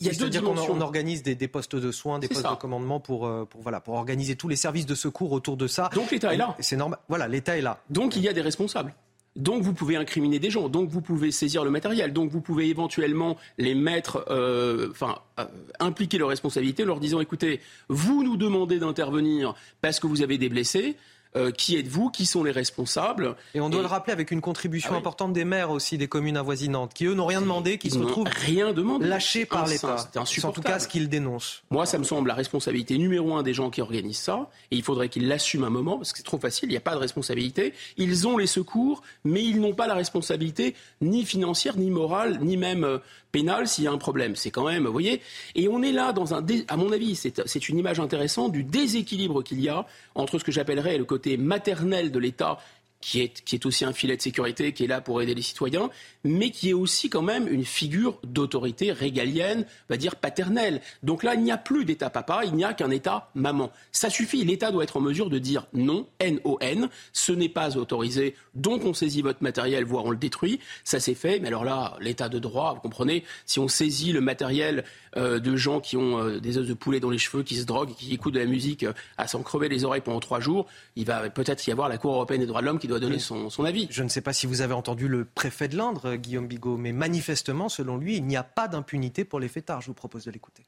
Il 0.00 0.06
y 0.06 0.10
a 0.10 0.14
C'est-à-dire 0.14 0.42
qu'on 0.42 0.80
organise 0.80 1.22
des, 1.22 1.36
postes 1.48 1.76
de 1.76 1.92
soins, 1.92 2.18
des 2.18 2.26
postes 2.26 2.48
de 2.48 2.54
commandement 2.56 2.98
pour, 2.98 3.30
pour, 3.46 3.60
voilà, 3.60 3.80
pour 3.80 3.94
organiser 3.94 4.34
tous 4.34 4.48
les 4.48 4.56
services 4.56 4.86
de 4.86 4.96
secours 4.96 5.30
autour 5.30 5.56
de 5.56 5.68
ça. 5.68 5.90
Donc 5.94 6.10
l'État 6.10 6.34
est 6.34 6.38
là. 6.38 6.56
C'est 6.58 6.76
normal. 6.76 6.98
Voilà, 7.08 7.28
l'État 7.28 7.56
est 7.56 7.60
là. 7.60 7.80
Donc 7.88 8.16
il 8.16 8.22
y 8.22 8.28
a 8.28 8.32
des 8.32 8.40
responsables. 8.40 8.94
Donc 9.34 9.62
vous 9.62 9.72
pouvez 9.72 9.96
incriminer 9.96 10.38
des 10.38 10.50
gens, 10.50 10.68
donc 10.68 10.90
vous 10.90 11.00
pouvez 11.00 11.30
saisir 11.30 11.64
le 11.64 11.70
matériel, 11.70 12.12
donc 12.12 12.30
vous 12.30 12.42
pouvez 12.42 12.68
éventuellement 12.68 13.38
les 13.56 13.74
mettre, 13.74 14.26
euh, 14.28 14.90
enfin 14.90 15.20
euh, 15.40 15.46
impliquer 15.80 16.18
leurs 16.18 16.28
responsabilités 16.28 16.82
en 16.82 16.86
leur 16.86 17.00
disant 17.00 17.18
écoutez, 17.18 17.60
vous 17.88 18.22
nous 18.22 18.36
demandez 18.36 18.78
d'intervenir 18.78 19.54
parce 19.80 20.00
que 20.00 20.06
vous 20.06 20.20
avez 20.20 20.36
des 20.36 20.50
blessés, 20.50 20.96
euh, 21.36 21.50
qui 21.50 21.76
êtes-vous? 21.76 22.10
Qui 22.10 22.26
sont 22.26 22.44
les 22.44 22.50
responsables? 22.50 23.36
Et 23.54 23.60
on 23.60 23.70
doit 23.70 23.80
le 23.80 23.86
rappeler 23.86 24.12
avec 24.12 24.30
une 24.30 24.40
contribution 24.40 24.90
ah 24.94 24.98
importante 24.98 25.32
des 25.32 25.44
maires 25.44 25.70
aussi 25.70 25.98
des 25.98 26.08
communes 26.08 26.36
avoisinantes, 26.36 26.94
qui 26.94 27.06
eux 27.06 27.14
n'ont 27.14 27.26
rien 27.26 27.40
demandé, 27.40 27.78
qui 27.78 27.90
se 27.90 27.98
retrouvent 27.98 28.28
rien 28.28 28.72
demandé. 28.72 29.06
lâchés 29.06 29.46
par 29.46 29.66
l'État. 29.66 29.96
C'est 30.24 30.44
en 30.44 30.52
tout 30.52 30.62
cas 30.62 30.78
ce 30.78 30.88
qu'ils 30.88 31.08
dénoncent. 31.08 31.62
Moi, 31.70 31.86
ça 31.86 31.98
me 31.98 32.04
semble 32.04 32.28
la 32.28 32.34
responsabilité 32.34 32.98
numéro 32.98 33.34
un 33.34 33.42
des 33.42 33.54
gens 33.54 33.70
qui 33.70 33.80
organisent 33.80 34.18
ça, 34.18 34.48
et 34.70 34.76
il 34.76 34.82
faudrait 34.82 35.08
qu'ils 35.08 35.28
l'assument 35.28 35.64
un 35.64 35.70
moment, 35.70 35.96
parce 35.96 36.12
que 36.12 36.18
c'est 36.18 36.24
trop 36.24 36.38
facile, 36.38 36.68
il 36.68 36.72
n'y 36.72 36.76
a 36.76 36.80
pas 36.80 36.94
de 36.94 37.00
responsabilité. 37.00 37.72
Ils 37.96 38.26
ont 38.26 38.36
les 38.36 38.46
secours, 38.46 39.02
mais 39.24 39.42
ils 39.42 39.60
n'ont 39.60 39.74
pas 39.74 39.86
la 39.86 39.94
responsabilité 39.94 40.74
ni 41.00 41.24
financière, 41.24 41.76
ni 41.76 41.90
morale, 41.90 42.38
ni 42.42 42.56
même 42.56 43.00
pénal 43.32 43.66
s'il 43.66 43.84
y 43.84 43.86
a 43.86 43.92
un 43.92 43.98
problème. 43.98 44.36
C'est 44.36 44.50
quand 44.50 44.66
même, 44.66 44.86
vous 44.86 44.92
voyez, 44.92 45.20
et 45.54 45.68
on 45.68 45.82
est 45.82 45.92
là 45.92 46.12
dans 46.12 46.34
un, 46.34 46.44
à 46.68 46.76
mon 46.76 46.92
avis, 46.92 47.16
c'est 47.16 47.68
une 47.68 47.78
image 47.78 47.98
intéressante 47.98 48.52
du 48.52 48.62
déséquilibre 48.62 49.42
qu'il 49.42 49.60
y 49.60 49.68
a 49.68 49.86
entre 50.14 50.38
ce 50.38 50.44
que 50.44 50.52
j'appellerais 50.52 50.98
le 50.98 51.04
côté 51.04 51.36
maternel 51.36 52.12
de 52.12 52.18
l'État 52.18 52.58
qui 53.02 53.20
est, 53.20 53.44
qui 53.44 53.56
est 53.56 53.66
aussi 53.66 53.84
un 53.84 53.92
filet 53.92 54.16
de 54.16 54.22
sécurité, 54.22 54.72
qui 54.72 54.84
est 54.84 54.86
là 54.86 55.02
pour 55.02 55.20
aider 55.20 55.34
les 55.34 55.42
citoyens, 55.42 55.90
mais 56.24 56.50
qui 56.50 56.70
est 56.70 56.72
aussi 56.72 57.10
quand 57.10 57.20
même 57.20 57.48
une 57.48 57.64
figure 57.64 58.18
d'autorité 58.24 58.92
régalienne, 58.92 59.66
on 59.90 59.92
va 59.92 59.96
dire 59.98 60.16
paternelle. 60.16 60.80
Donc 61.02 61.22
là, 61.22 61.34
il 61.34 61.42
n'y 61.42 61.50
a 61.52 61.58
plus 61.58 61.84
d'État 61.84 62.08
papa, 62.08 62.42
il 62.44 62.54
n'y 62.54 62.64
a 62.64 62.72
qu'un 62.72 62.90
État 62.90 63.28
maman. 63.34 63.70
Ça 63.90 64.08
suffit, 64.08 64.44
l'État 64.44 64.70
doit 64.70 64.84
être 64.84 64.96
en 64.96 65.00
mesure 65.00 65.28
de 65.28 65.38
dire 65.38 65.66
non, 65.74 66.06
N-O-N, 66.20 66.88
ce 67.12 67.32
n'est 67.32 67.48
pas 67.48 67.76
autorisé, 67.76 68.36
donc 68.54 68.84
on 68.84 68.94
saisit 68.94 69.20
votre 69.20 69.42
matériel, 69.42 69.84
voire 69.84 70.04
on 70.04 70.10
le 70.10 70.16
détruit. 70.16 70.60
Ça 70.84 71.00
c'est 71.00 71.14
fait, 71.14 71.40
mais 71.40 71.48
alors 71.48 71.64
là, 71.64 71.96
l'État 72.00 72.28
de 72.28 72.38
droit, 72.38 72.74
vous 72.74 72.80
comprenez, 72.80 73.24
si 73.44 73.58
on 73.58 73.68
saisit 73.68 74.12
le 74.12 74.20
matériel 74.20 74.84
euh, 75.16 75.38
de 75.40 75.56
gens 75.56 75.80
qui 75.80 75.98
ont 75.98 76.18
euh, 76.18 76.40
des 76.40 76.56
os 76.56 76.66
de 76.66 76.72
poulet 76.72 76.98
dans 76.98 77.10
les 77.10 77.18
cheveux, 77.18 77.42
qui 77.42 77.56
se 77.56 77.64
droguent, 77.64 77.94
qui 77.94 78.14
écoutent 78.14 78.32
de 78.32 78.38
la 78.38 78.46
musique 78.46 78.84
euh, 78.84 78.94
à 79.18 79.26
s'en 79.26 79.42
crever 79.42 79.68
les 79.68 79.84
oreilles 79.84 80.00
pendant 80.00 80.20
trois 80.20 80.40
jours, 80.40 80.66
il 80.96 81.04
va 81.04 81.28
peut-être 81.28 81.66
y 81.66 81.70
avoir 81.70 81.90
la 81.90 81.98
Cour 81.98 82.14
européenne 82.14 82.40
des 82.40 82.46
droits 82.46 82.62
de 82.62 82.66
l'homme 82.66 82.78
qui 82.78 82.88
doit 82.88 83.00
donner 83.00 83.18
son, 83.18 83.64
avis. 83.64 83.88
Je 83.90 84.02
ne 84.02 84.08
sais 84.08 84.22
pas 84.22 84.32
si 84.32 84.46
vous 84.46 84.62
avez 84.62 84.72
entendu 84.72 85.08
le 85.08 85.26
préfet 85.26 85.68
de 85.68 85.76
l'Indre, 85.76 86.16
Guillaume 86.16 86.46
Bigot, 86.46 86.78
mais 86.78 86.92
manifestement, 86.92 87.68
selon 87.68 87.98
lui, 87.98 88.16
il 88.16 88.24
n'y 88.24 88.36
a 88.36 88.42
pas 88.42 88.68
d'impunité 88.68 89.24
pour 89.24 89.38
les 89.38 89.48
fêtards. 89.48 89.82
Je 89.82 89.88
vous 89.88 89.94
propose 89.94 90.24
de 90.24 90.30
l'écouter. 90.30 90.64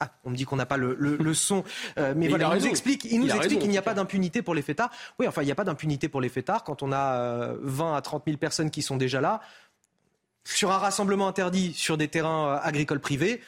Ah, 0.00 0.10
on 0.24 0.30
me 0.30 0.36
dit 0.36 0.44
qu'on 0.44 0.56
n'a 0.56 0.66
pas 0.66 0.76
le, 0.76 1.34
son, 1.34 1.62
mais, 1.96 2.28
voilà, 2.28 2.50
il 2.54 2.62
nous 2.62 2.66
explique, 2.66 3.04
il 3.04 3.20
nous 3.20 3.30
explique 3.30 3.60
qu'il 3.60 3.70
n'y 3.70 3.78
a 3.78 3.82
pas 3.82 3.94
d'impunité 3.94 4.42
pour 4.42 4.54
les 4.54 4.62
fêtards. 4.62 4.90
Oui, 5.20 5.28
enfin, 5.28 5.42
il 5.42 5.46
n'y 5.46 5.52
a 5.52 5.54
pas 5.54 5.64
d'impunité 5.64 6.08
pour 6.08 6.20
les 6.20 6.28
fêtards 6.28 6.64
quand 6.64 6.82
on 6.82 6.92
a 6.92 7.54
20 7.60 7.94
à 7.94 8.00
30 8.02 8.24
000 8.26 8.38
personnes 8.38 8.70
qui 8.70 8.82
sont 8.82 8.96
déjà 8.96 9.20
là 9.20 9.40
sur 10.46 10.70
un 10.70 10.78
rassemblement 10.78 11.28
interdit 11.28 11.72
sur 11.74 11.96
des 11.96 12.08
terrains 12.08 12.48
euh, 12.48 12.58
agricoles 12.62 13.00
privés, 13.00 13.40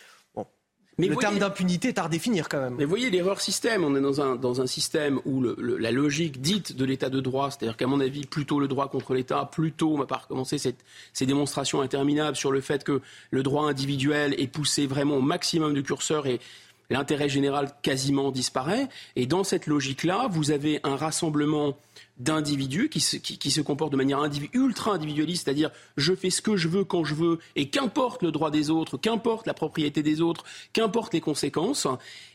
mais 0.99 1.07
le 1.07 1.15
terme 1.15 1.39
d'impunité 1.39 1.89
est 1.89 1.99
à 1.99 2.03
redéfinir 2.03 2.49
quand 2.49 2.61
même. 2.61 2.75
Mais 2.77 2.85
voyez 2.85 3.09
l'erreur 3.09 3.41
système. 3.41 3.85
On 3.85 3.95
est 3.95 4.01
dans 4.01 4.21
un, 4.21 4.35
dans 4.35 4.61
un 4.61 4.67
système 4.67 5.21
où 5.25 5.41
la 5.41 5.93
logique 5.93 6.41
dite 6.41 6.75
de 6.75 6.85
l'état 6.85 7.09
de 7.09 7.21
droit, 7.21 7.53
c'est-à-dire 7.53 7.77
qu'à 7.77 7.87
mon 7.87 8.01
avis, 8.01 8.27
plutôt 8.27 8.59
le 8.59 8.67
droit 8.67 8.89
contre 8.89 9.15
l'État, 9.15 9.49
plutôt 9.51 9.95
on 9.95 9.99
va 9.99 10.07
pas 10.07 10.17
recommencer 10.17 10.59
cette, 10.59 10.85
ces 11.13 11.25
démonstrations 11.25 11.81
interminables 11.81 12.37
sur 12.37 12.51
le 12.51 12.61
fait 12.61 12.83
que 12.83 13.01
le 13.31 13.43
droit 13.45 13.69
individuel 13.69 14.35
est 14.39 14.49
poussé 14.49 14.89
vraiment 14.89 15.19
au 15.19 15.23
maximum 15.23 15.73
du 15.73 15.85
curseur 15.85 16.27
et 16.27 16.41
l'intérêt 16.91 17.29
général 17.29 17.71
quasiment 17.83 18.31
disparaît. 18.31 18.89
Et 19.17 19.27
dans 19.27 19.45
cette 19.45 19.67
logique-là, 19.67 20.29
vous 20.31 20.51
avez 20.51 20.81
un 20.85 20.97
rassemblement 20.97 21.77
d'individus 22.19 22.89
qui 22.89 23.01
se, 23.01 23.17
qui, 23.17 23.51
se 23.51 23.61
comportent 23.61 23.93
de 23.93 23.97
manière 23.97 24.21
ultra 24.53 24.93
individualiste, 24.93 25.45
c'est-à-dire 25.45 25.71
je 25.97 26.15
fais 26.15 26.31
ce 26.31 26.43
que 26.43 26.57
je 26.57 26.69
veux 26.69 26.85
quand 26.85 27.05
je 27.05 27.15
veux, 27.15 27.39
et 27.55 27.69
qu'importe 27.69 28.23
le 28.23 28.33
droit 28.33 28.51
des 28.51 28.71
autres, 28.71 28.97
qu'importe 28.97 29.47
la 29.47 29.55
propriété 29.55 30.03
des 30.03 30.21
autres, 30.21 30.45
qu'importe 30.73 31.15
les 31.15 31.21
conséquences. 31.21 31.87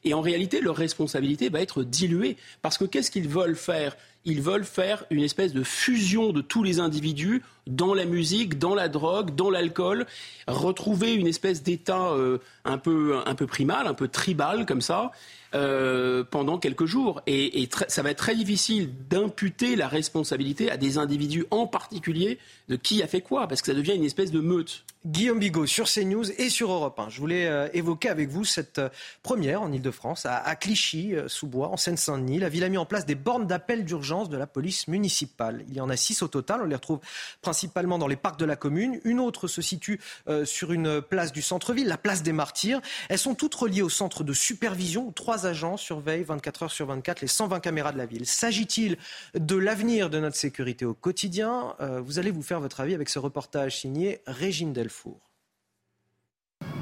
Et 0.05 0.13
en 0.13 0.21
réalité, 0.21 0.61
leur 0.61 0.77
responsabilité 0.77 1.49
va 1.49 1.61
être 1.61 1.83
diluée. 1.83 2.37
Parce 2.61 2.77
que 2.77 2.85
qu'est-ce 2.85 3.11
qu'ils 3.11 3.27
veulent 3.27 3.57
faire? 3.57 3.97
Ils 4.25 4.41
veulent 4.41 4.63
faire 4.63 5.03
une 5.09 5.23
espèce 5.23 5.51
de 5.51 5.63
fusion 5.63 6.31
de 6.31 6.41
tous 6.41 6.63
les 6.63 6.79
individus 6.79 7.41
dans 7.67 7.93
la 7.93 8.05
musique, 8.05 8.59
dans 8.59 8.75
la 8.75 8.89
drogue, 8.89 9.35
dans 9.35 9.49
l'alcool, 9.49 10.05
retrouver 10.47 11.13
une 11.13 11.27
espèce 11.27 11.63
d'état 11.63 12.11
euh, 12.11 12.39
un, 12.65 12.77
peu, 12.77 13.17
un 13.25 13.35
peu 13.35 13.47
primal, 13.47 13.87
un 13.87 13.93
peu 13.93 14.07
tribal 14.07 14.65
comme 14.65 14.81
ça. 14.81 15.11
Euh, 15.55 16.23
pendant 16.23 16.57
quelques 16.57 16.87
jours. 16.87 17.21
Et, 17.27 17.69
ça 17.87 18.01
va 18.01 18.09
être 18.09 18.17
très 18.17 18.33
difficile 18.33 18.89
d'imputer 19.07 19.75
la 19.75 19.87
responsabilité 19.87 20.71
à 20.71 20.77
des 20.77 20.97
individus 20.97 21.45
en 21.51 21.67
particulier 21.67 22.39
de 22.69 22.75
qui 22.75 23.03
a 23.03 23.07
fait 23.07 23.21
quoi, 23.21 23.47
parce 23.47 23.61
que 23.61 23.67
ça 23.67 23.75
devient 23.75 23.93
une 23.93 24.03
espèce 24.03 24.31
de 24.31 24.39
meute. 24.39 24.83
Guillaume 25.05 25.37
Bigot 25.37 25.67
sur 25.67 25.87
CNews 25.87 26.31
et 26.39 26.49
sur 26.49 26.71
Europe 26.71 26.97
1. 26.97 27.09
Je 27.09 27.19
voulais 27.19 27.45
euh, 27.45 27.67
évoquer 27.73 28.09
avec 28.09 28.29
vous 28.29 28.45
cette 28.45 28.79
euh, 28.79 28.89
première 29.21 29.61
en 29.61 29.71
Ile-de-France, 29.71 30.25
à, 30.25 30.55
Clichy-sous-Bois, 30.55 31.67
en 31.67 31.77
Seine-Saint-Denis. 31.77 32.39
La 32.39 32.49
ville 32.49 32.63
a 32.63 32.69
mis 32.69 32.77
en 32.77 32.85
place 32.85 33.05
des 33.05 33.13
bornes 33.13 33.45
d'appel 33.45 33.85
d'urgence 33.85 34.29
de 34.29 34.37
la 34.37 34.47
police 34.47 34.87
municipale. 34.87 35.65
Il 35.67 35.75
y 35.75 35.81
en 35.81 35.89
a 35.89 35.97
six 35.97 36.23
au 36.23 36.29
total. 36.29 36.61
On 36.63 36.65
les 36.65 36.75
retrouve 36.75 36.99
principalement 37.41 37.52
dans 37.99 38.07
les 38.07 38.15
parcs 38.15 38.39
de 38.39 38.45
la 38.45 38.55
commune. 38.55 38.99
Une 39.03 39.19
autre 39.19 39.47
se 39.47 39.61
situe 39.61 39.99
sur 40.45 40.71
une 40.71 41.01
place 41.01 41.31
du 41.31 41.41
centre-ville, 41.41 41.87
la 41.87 41.97
place 41.97 42.23
des 42.23 42.33
Martyrs. 42.33 42.81
Elles 43.09 43.19
sont 43.19 43.35
toutes 43.35 43.55
reliées 43.55 43.81
au 43.81 43.89
centre 43.89 44.23
de 44.23 44.33
supervision. 44.33 45.11
Trois 45.11 45.45
agents 45.45 45.77
surveillent 45.77 46.23
24 46.23 46.63
heures 46.63 46.71
sur 46.71 46.87
24 46.87 47.21
les 47.21 47.27
120 47.27 47.59
caméras 47.59 47.91
de 47.91 47.97
la 47.97 48.05
ville. 48.05 48.25
S'agit-il 48.25 48.97
de 49.35 49.55
l'avenir 49.55 50.09
de 50.09 50.19
notre 50.19 50.35
sécurité 50.35 50.85
au 50.85 50.93
quotidien? 50.93 51.75
Vous 52.03 52.19
allez 52.19 52.31
vous 52.31 52.43
faire 52.43 52.59
votre 52.59 52.79
avis 52.79 52.93
avec 52.93 53.09
ce 53.09 53.19
reportage 53.19 53.79
signé 53.79 54.21
Régine 54.27 54.73
Delfour. 54.73 55.32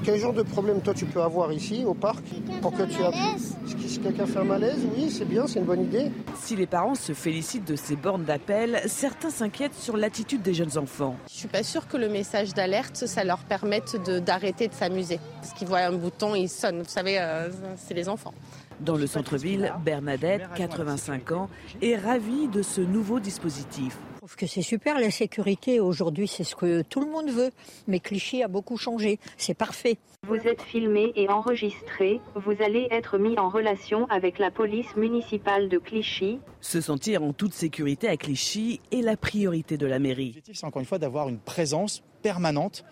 Quel 0.03 0.19
genre 0.19 0.33
de 0.33 0.41
problème 0.41 0.81
toi 0.81 0.95
tu 0.95 1.05
peux 1.05 1.21
avoir 1.21 1.53
ici 1.53 1.83
au 1.85 1.93
parc 1.93 2.23
pour 2.61 2.71
que 2.71 2.83
tu 2.83 3.03
appuies 3.03 3.39
Si 3.87 3.99
quelqu'un 3.99 4.25
fait 4.25 4.39
un 4.39 4.43
malaise, 4.43 4.79
oui, 4.95 5.11
c'est 5.11 5.25
bien, 5.25 5.45
c'est 5.45 5.59
une 5.59 5.65
bonne 5.65 5.83
idée. 5.83 6.11
Si 6.35 6.55
les 6.55 6.65
parents 6.65 6.95
se 6.95 7.13
félicitent 7.13 7.67
de 7.67 7.75
ces 7.75 7.95
bornes 7.95 8.23
d'appel, 8.23 8.81
certains 8.87 9.29
s'inquiètent 9.29 9.75
sur 9.75 9.97
l'attitude 9.97 10.41
des 10.41 10.55
jeunes 10.55 10.75
enfants. 10.77 11.15
Je 11.27 11.35
suis 11.35 11.47
pas 11.47 11.61
sûre 11.61 11.87
que 11.87 11.97
le 11.97 12.09
message 12.09 12.55
d'alerte, 12.55 12.95
ça 12.95 13.23
leur 13.23 13.39
permette 13.39 13.95
d'arrêter 14.23 14.67
de, 14.67 14.73
s'amuser. 14.73 15.19
Parce 15.39 15.53
qu'ils 15.53 15.67
voient 15.67 15.79
un 15.79 15.93
bouton, 15.93 16.33
ils 16.33 16.49
sonnent. 16.49 16.81
Vous 16.81 16.89
savez, 16.89 17.19
euh, 17.19 17.49
c'est 17.77 17.93
les 17.93 18.09
enfants. 18.09 18.33
Dans 18.79 18.95
le 18.95 19.05
centre-ville, 19.05 19.71
Bernadette, 19.85 20.41
85 20.55 21.31
ans, 21.33 21.49
est 21.83 21.95
ravie 21.95 22.47
de 22.47 22.63
ce 22.63 22.81
nouveau 22.81 23.19
dispositif. 23.19 23.95
Je 24.21 24.27
trouve 24.27 24.37
que 24.37 24.45
c'est 24.45 24.61
super, 24.61 24.99
la 24.99 25.09
sécurité 25.09 25.79
aujourd'hui, 25.79 26.27
c'est 26.27 26.43
ce 26.43 26.55
que 26.55 26.83
tout 26.83 26.99
le 26.99 27.09
monde 27.09 27.31
veut. 27.31 27.49
Mais 27.87 27.99
Clichy 27.99 28.43
a 28.43 28.47
beaucoup 28.47 28.77
changé, 28.77 29.17
c'est 29.35 29.55
parfait. 29.55 29.97
Vous 30.27 30.35
êtes 30.35 30.61
filmé 30.61 31.11
et 31.15 31.27
enregistré, 31.27 32.21
vous 32.35 32.53
allez 32.63 32.87
être 32.91 33.17
mis 33.17 33.39
en 33.39 33.49
relation 33.49 34.05
avec 34.11 34.37
la 34.37 34.51
police 34.51 34.95
municipale 34.95 35.69
de 35.69 35.79
Clichy. 35.79 36.37
Se 36.59 36.81
sentir 36.81 37.23
en 37.23 37.33
toute 37.33 37.55
sécurité 37.55 38.07
à 38.09 38.15
Clichy 38.15 38.79
est 38.91 39.01
la 39.01 39.17
priorité 39.17 39.75
de 39.75 39.87
la 39.87 39.97
mairie. 39.97 40.27
L'objectif, 40.27 40.55
c'est 40.55 40.67
encore 40.67 40.81
une 40.81 40.87
fois 40.87 40.99
d'avoir 40.99 41.27
une 41.27 41.39
présence 41.39 42.03
permanente 42.21 42.85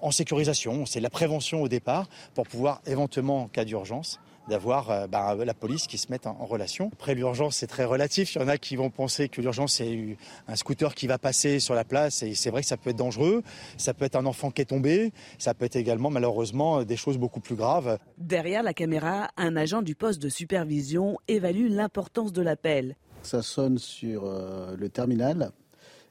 en 0.00 0.10
sécurisation, 0.10 0.84
c'est 0.84 0.98
la 0.98 1.10
prévention 1.10 1.62
au 1.62 1.68
départ 1.68 2.08
pour 2.34 2.48
pouvoir 2.48 2.82
éventuellement, 2.86 3.42
en 3.42 3.46
cas 3.46 3.64
d'urgence, 3.64 4.18
d'avoir 4.48 4.90
euh, 4.90 5.06
bah, 5.06 5.36
la 5.44 5.54
police 5.54 5.86
qui 5.86 5.98
se 5.98 6.10
mette 6.10 6.26
en, 6.26 6.44
relation. 6.44 6.90
Après 6.92 7.14
l'urgence, 7.14 7.56
c'est 7.56 7.66
très 7.66 7.84
relatif. 7.84 8.34
Il 8.34 8.40
y 8.40 8.44
en 8.44 8.48
a 8.48 8.58
qui 8.58 8.76
vont 8.76 8.90
penser 8.90 9.28
que 9.28 9.40
l'urgence, 9.40 9.74
c'est 9.74 10.16
un 10.48 10.56
scooter 10.56 10.94
qui 10.94 11.06
va 11.06 11.18
passer 11.18 11.60
sur 11.60 11.74
la 11.74 11.84
place 11.84 12.22
et 12.22 12.34
c'est 12.34 12.50
vrai 12.50 12.62
que 12.62 12.68
ça 12.68 12.76
peut 12.76 12.90
être 12.90 12.96
dangereux. 12.96 13.42
Ça 13.76 13.94
peut 13.94 14.04
être 14.04 14.16
un 14.16 14.26
enfant 14.26 14.50
qui 14.50 14.62
est 14.62 14.66
tombé. 14.66 15.12
Ça 15.38 15.54
peut 15.54 15.64
être 15.64 15.76
également, 15.76 16.10
malheureusement, 16.10 16.82
des 16.84 16.96
choses 16.96 17.18
beaucoup 17.18 17.40
plus 17.40 17.54
graves. 17.54 17.98
Derrière 18.18 18.62
la 18.62 18.74
caméra, 18.74 19.28
un 19.36 19.56
agent 19.56 19.82
du 19.82 19.94
poste 19.94 20.20
de 20.20 20.28
supervision 20.28 21.18
évalue 21.28 21.68
l'importance 21.70 22.32
de 22.32 22.42
l'appel. 22.42 22.96
Ça 23.22 23.42
sonne 23.42 23.78
sur 23.78 24.24
euh, 24.24 24.74
le 24.76 24.88
terminal 24.88 25.52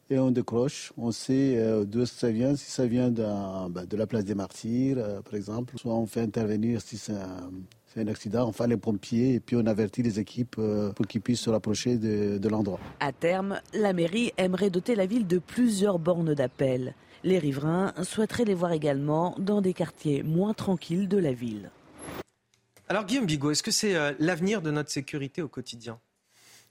et 0.09 0.17
on 0.17 0.31
décroche. 0.31 0.93
On 0.97 1.11
sait 1.11 1.57
euh, 1.57 1.83
d'où 1.83 2.05
ça 2.05 2.31
vient, 2.31 2.55
si 2.55 2.71
ça 2.71 2.85
vient 2.85 3.09
bah, 3.11 3.85
de 3.85 3.97
la 3.97 4.07
place 4.07 4.23
des 4.23 4.35
martyrs, 4.35 5.21
par 5.23 5.35
exemple. 5.35 5.77
Soit 5.77 5.93
on 5.93 6.05
fait 6.05 6.21
intervenir 6.21 6.81
si 6.81 6.97
c'est 6.97 7.13
c'est 7.93 8.01
un 8.01 8.07
accident, 8.07 8.47
on 8.47 8.51
fait 8.51 8.67
les 8.67 8.77
pompiers 8.77 9.35
et 9.35 9.39
puis 9.39 9.55
on 9.57 9.65
avertit 9.65 10.01
les 10.01 10.19
équipes 10.19 10.55
euh, 10.59 10.93
pour 10.93 11.07
qu'ils 11.07 11.21
puissent 11.21 11.41
se 11.41 11.49
rapprocher 11.49 11.97
de, 11.97 12.47
l'endroit. 12.47 12.79
À 12.99 13.11
terme, 13.11 13.59
la 13.73 13.91
mairie 13.91 14.31
aimerait 14.37 14.69
doter 14.69 14.95
la 14.95 15.05
ville 15.05 15.27
de 15.27 15.39
plusieurs 15.39 15.99
bornes 15.99 16.33
d'appel. 16.33 16.93
Les 17.23 17.37
riverains 17.37 17.93
souhaiteraient 18.03 18.45
les 18.45 18.53
voir 18.53 18.71
également 18.71 19.35
dans 19.37 19.61
des 19.61 19.73
quartiers 19.73 20.23
moins 20.23 20.53
tranquilles 20.53 21.07
de 21.07 21.17
la 21.17 21.33
ville. 21.33 21.69
Alors 22.87 23.05
Guillaume 23.05 23.25
Bigot, 23.25 23.51
est-ce 23.51 23.63
que 23.63 23.71
c'est 23.71 23.95
euh, 23.95 24.13
l'avenir 24.19 24.61
de 24.61 24.71
notre 24.71 24.89
sécurité 24.89 25.41
au 25.41 25.47
quotidien? 25.47 25.99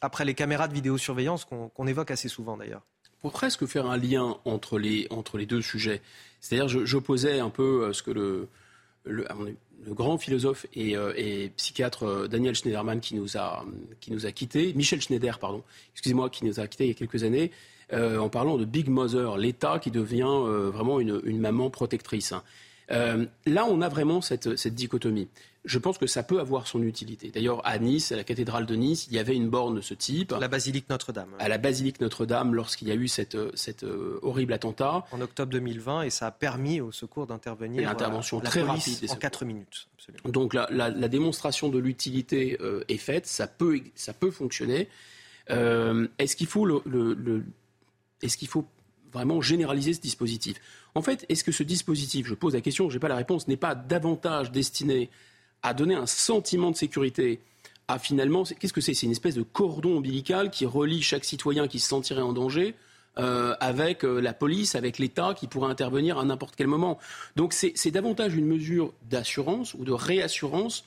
Après 0.00 0.24
les 0.24 0.34
caméras 0.34 0.68
de 0.68 0.74
vidéosurveillance 0.74 1.44
qu'on 1.44 1.86
évoque 1.86 2.10
assez 2.10 2.28
souvent 2.28 2.56
d'ailleurs. 2.56 2.82
Pour 3.20 3.32
presque 3.32 3.66
faire 3.66 3.84
un 3.84 3.98
lien 3.98 4.38
entre 4.46 4.78
les, 4.78 5.06
entre 5.10 5.36
les 5.36 5.44
deux 5.44 5.60
sujets, 5.60 6.00
c'est-à-dire 6.40 6.86
j'opposais 6.86 7.40
un 7.40 7.50
peu 7.50 7.84
euh, 7.84 7.92
ce 7.92 8.02
que 8.02 8.10
le, 8.10 8.48
le, 9.04 9.24
grand 9.88 10.18
philosophe 10.18 10.66
et, 10.74 10.96
euh, 10.96 11.48
psychiatre 11.56 12.04
euh, 12.04 12.28
Daniel 12.28 12.54
Schneiderman 12.54 13.00
qui 13.00 13.14
nous 13.14 13.36
a, 13.36 13.64
qui 14.00 14.12
nous 14.12 14.26
a 14.26 14.32
quittés, 14.32 14.72
Michel 14.74 15.00
Schneider, 15.00 15.38
pardon, 15.38 15.62
excusez-moi, 15.92 16.28
qui 16.30 16.44
nous 16.44 16.60
a 16.60 16.66
quittés 16.66 16.84
il 16.84 16.88
y 16.88 16.90
a 16.90 16.94
quelques 16.94 17.24
années, 17.24 17.50
euh, 17.92 18.18
en 18.18 18.28
parlant 18.28 18.56
de 18.56 18.64
Big 18.64 18.88
Mother, 18.88 19.36
l'État 19.36 19.78
qui 19.78 19.90
devient 19.90 20.44
vraiment 20.72 21.00
une, 21.00 21.40
maman 21.40 21.70
protectrice. 21.70 22.34
là, 22.88 23.66
on 23.68 23.80
a 23.80 23.88
vraiment 23.88 24.20
cette 24.20 24.74
dichotomie 24.74 25.28
je 25.64 25.78
pense 25.78 25.98
que 25.98 26.06
ça 26.06 26.22
peut 26.22 26.40
avoir 26.40 26.66
son 26.66 26.82
utilité. 26.82 27.30
D'ailleurs, 27.30 27.66
à 27.66 27.78
Nice, 27.78 28.12
à 28.12 28.16
la 28.16 28.24
cathédrale 28.24 28.64
de 28.64 28.74
Nice, 28.74 29.06
il 29.10 29.14
y 29.14 29.18
avait 29.18 29.34
une 29.34 29.50
borne 29.50 29.76
de 29.76 29.80
ce 29.80 29.92
type. 29.92 30.32
La 30.38 30.48
basilique 30.48 30.88
Notre-Dame. 30.88 31.28
À 31.38 31.48
la 31.48 31.58
basilique 31.58 32.00
Notre-Dame, 32.00 32.54
lorsqu'il 32.54 32.88
y 32.88 32.90
a 32.90 32.94
eu 32.94 33.08
cet 33.08 33.34
euh, 33.34 34.18
horrible 34.22 34.54
attentat. 34.54 35.04
En 35.12 35.20
octobre 35.20 35.52
2020, 35.52 36.02
et 36.02 36.10
ça 36.10 36.28
a 36.28 36.30
permis 36.30 36.80
au 36.80 36.92
secours 36.92 37.26
d'intervenir. 37.26 37.82
Une 37.82 37.88
intervention 37.88 38.40
très 38.40 38.62
rapide. 38.62 39.06
En 39.10 39.16
4 39.16 39.44
minutes. 39.44 39.88
Donc 40.24 40.54
la, 40.54 41.08
démonstration 41.08 41.68
de 41.68 41.78
l'utilité 41.78 42.56
euh, 42.60 42.84
est 42.88 42.96
faite, 42.96 43.26
ça 43.26 43.46
peut, 43.46 43.80
ça 43.94 44.14
peut 44.14 44.30
fonctionner. 44.30 44.88
Euh, 45.50 46.06
est-ce 46.18 46.36
qu'il 46.36 46.46
faut, 46.46 46.64
le, 46.64 47.44
est 48.22 48.36
qu'il 48.36 48.48
faut 48.48 48.64
vraiment 49.12 49.42
généraliser 49.42 49.92
ce 49.92 50.00
dispositif? 50.00 50.56
En 50.94 51.02
fait, 51.02 51.26
est-ce 51.28 51.44
que 51.44 51.52
ce 51.52 51.62
dispositif, 51.62 52.26
je 52.26 52.34
pose 52.34 52.54
la 52.54 52.60
question, 52.60 52.88
je 52.88 52.94
n'ai 52.94 53.00
pas 53.00 53.08
la 53.08 53.16
réponse, 53.16 53.46
n'est 53.46 53.56
pas 53.56 53.74
davantage 53.74 54.50
destiné 54.52 55.10
à 55.62 55.74
donner 55.74 55.94
un 55.94 56.06
sentiment 56.06 56.70
de 56.70 56.76
sécurité 56.76 57.40
à 57.88 57.98
finalement, 57.98 58.44
qu'est-ce 58.44 58.72
que 58.72 58.80
c'est? 58.80 58.94
C'est 58.94 59.06
une 59.06 59.12
espèce 59.12 59.34
de 59.34 59.42
cordon 59.42 59.96
ombilical 59.96 60.50
qui 60.50 60.64
relie 60.64 61.02
chaque 61.02 61.24
citoyen 61.24 61.66
qui 61.66 61.80
se 61.80 61.88
sentirait 61.88 62.22
en 62.22 62.32
danger 62.32 62.74
euh, 63.18 63.56
avec 63.58 64.04
euh, 64.04 64.20
la 64.20 64.32
police, 64.32 64.76
avec 64.76 64.98
l'État 64.98 65.34
qui 65.34 65.48
pourrait 65.48 65.70
intervenir 65.70 66.18
à 66.18 66.24
n'importe 66.24 66.54
quel 66.56 66.68
moment. 66.68 66.98
Donc 67.34 67.52
c'est 67.52 67.90
davantage 67.90 68.36
une 68.36 68.46
mesure 68.46 68.92
d'assurance 69.10 69.74
ou 69.74 69.84
de 69.84 69.92
réassurance. 69.92 70.84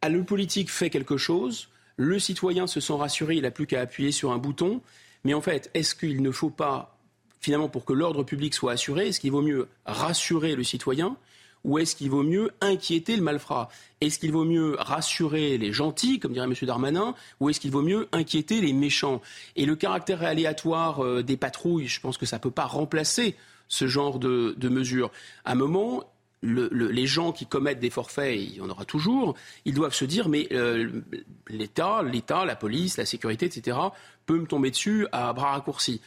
Ah, 0.00 0.08
le 0.08 0.24
politique 0.24 0.70
fait 0.70 0.88
quelque 0.88 1.18
chose, 1.18 1.68
le 1.96 2.18
citoyen 2.18 2.66
se 2.66 2.80
sent 2.80 2.94
rassuré, 2.94 3.36
il 3.36 3.42
n'a 3.42 3.50
plus 3.50 3.66
qu'à 3.66 3.80
appuyer 3.80 4.12
sur 4.12 4.32
un 4.32 4.38
bouton. 4.38 4.80
Mais 5.24 5.34
en 5.34 5.40
fait, 5.40 5.70
est-ce 5.74 5.94
qu'il 5.94 6.22
ne 6.22 6.30
faut 6.30 6.50
pas, 6.50 6.98
finalement, 7.40 7.68
pour 7.68 7.84
que 7.84 7.92
l'ordre 7.92 8.22
public 8.22 8.54
soit 8.54 8.72
assuré, 8.72 9.08
est-ce 9.08 9.20
qu'il 9.20 9.32
vaut 9.32 9.42
mieux 9.42 9.68
rassurer 9.84 10.54
le 10.54 10.64
citoyen 10.64 11.16
ou 11.66 11.78
est-ce 11.78 11.96
qu'il 11.96 12.10
vaut 12.10 12.22
mieux 12.22 12.52
inquiéter 12.60 13.16
le 13.16 13.22
malfrat? 13.22 13.68
Est-ce 14.00 14.20
qu'il 14.20 14.30
vaut 14.30 14.44
mieux 14.44 14.76
rassurer 14.78 15.58
les 15.58 15.72
gentils, 15.72 16.20
comme 16.20 16.32
dirait 16.32 16.46
M. 16.46 16.54
Darmanin, 16.62 17.14
ou 17.40 17.50
est-ce 17.50 17.58
qu'il 17.58 17.72
vaut 17.72 17.82
mieux 17.82 18.08
inquiéter 18.12 18.60
les 18.60 18.72
méchants? 18.72 19.20
Et 19.56 19.66
le 19.66 19.74
caractère 19.74 20.22
aléatoire 20.22 21.04
euh, 21.04 21.22
des 21.22 21.36
patrouilles, 21.36 21.88
je 21.88 22.00
pense 22.00 22.18
que 22.18 22.24
ça 22.24 22.36
ne 22.36 22.42
peut 22.42 22.52
pas 22.52 22.66
remplacer 22.66 23.34
ce 23.68 23.88
genre 23.88 24.20
de, 24.20 24.68
mesures. 24.68 25.10
À 25.44 25.52
un 25.52 25.54
moment, 25.56 26.04
les 26.42 27.06
gens 27.06 27.32
qui 27.32 27.46
commettent 27.46 27.80
des 27.80 27.90
forfaits, 27.90 28.38
il 28.38 28.54
y 28.54 28.60
en 28.60 28.70
aura 28.70 28.84
toujours, 28.84 29.34
ils 29.64 29.74
doivent 29.74 29.94
se 29.94 30.04
dire 30.04 30.28
mais 30.28 30.46
euh, 30.52 31.02
l'État, 31.48 32.04
l'État, 32.04 32.44
la 32.44 32.54
police, 32.54 32.96
la 32.96 33.06
sécurité, 33.06 33.46
etc., 33.46 33.76
peut 34.24 34.38
me 34.38 34.46
tomber 34.46 34.70
dessus 34.70 35.08
à 35.10 35.32
bras 35.32 35.50
raccourcis. 35.50 36.00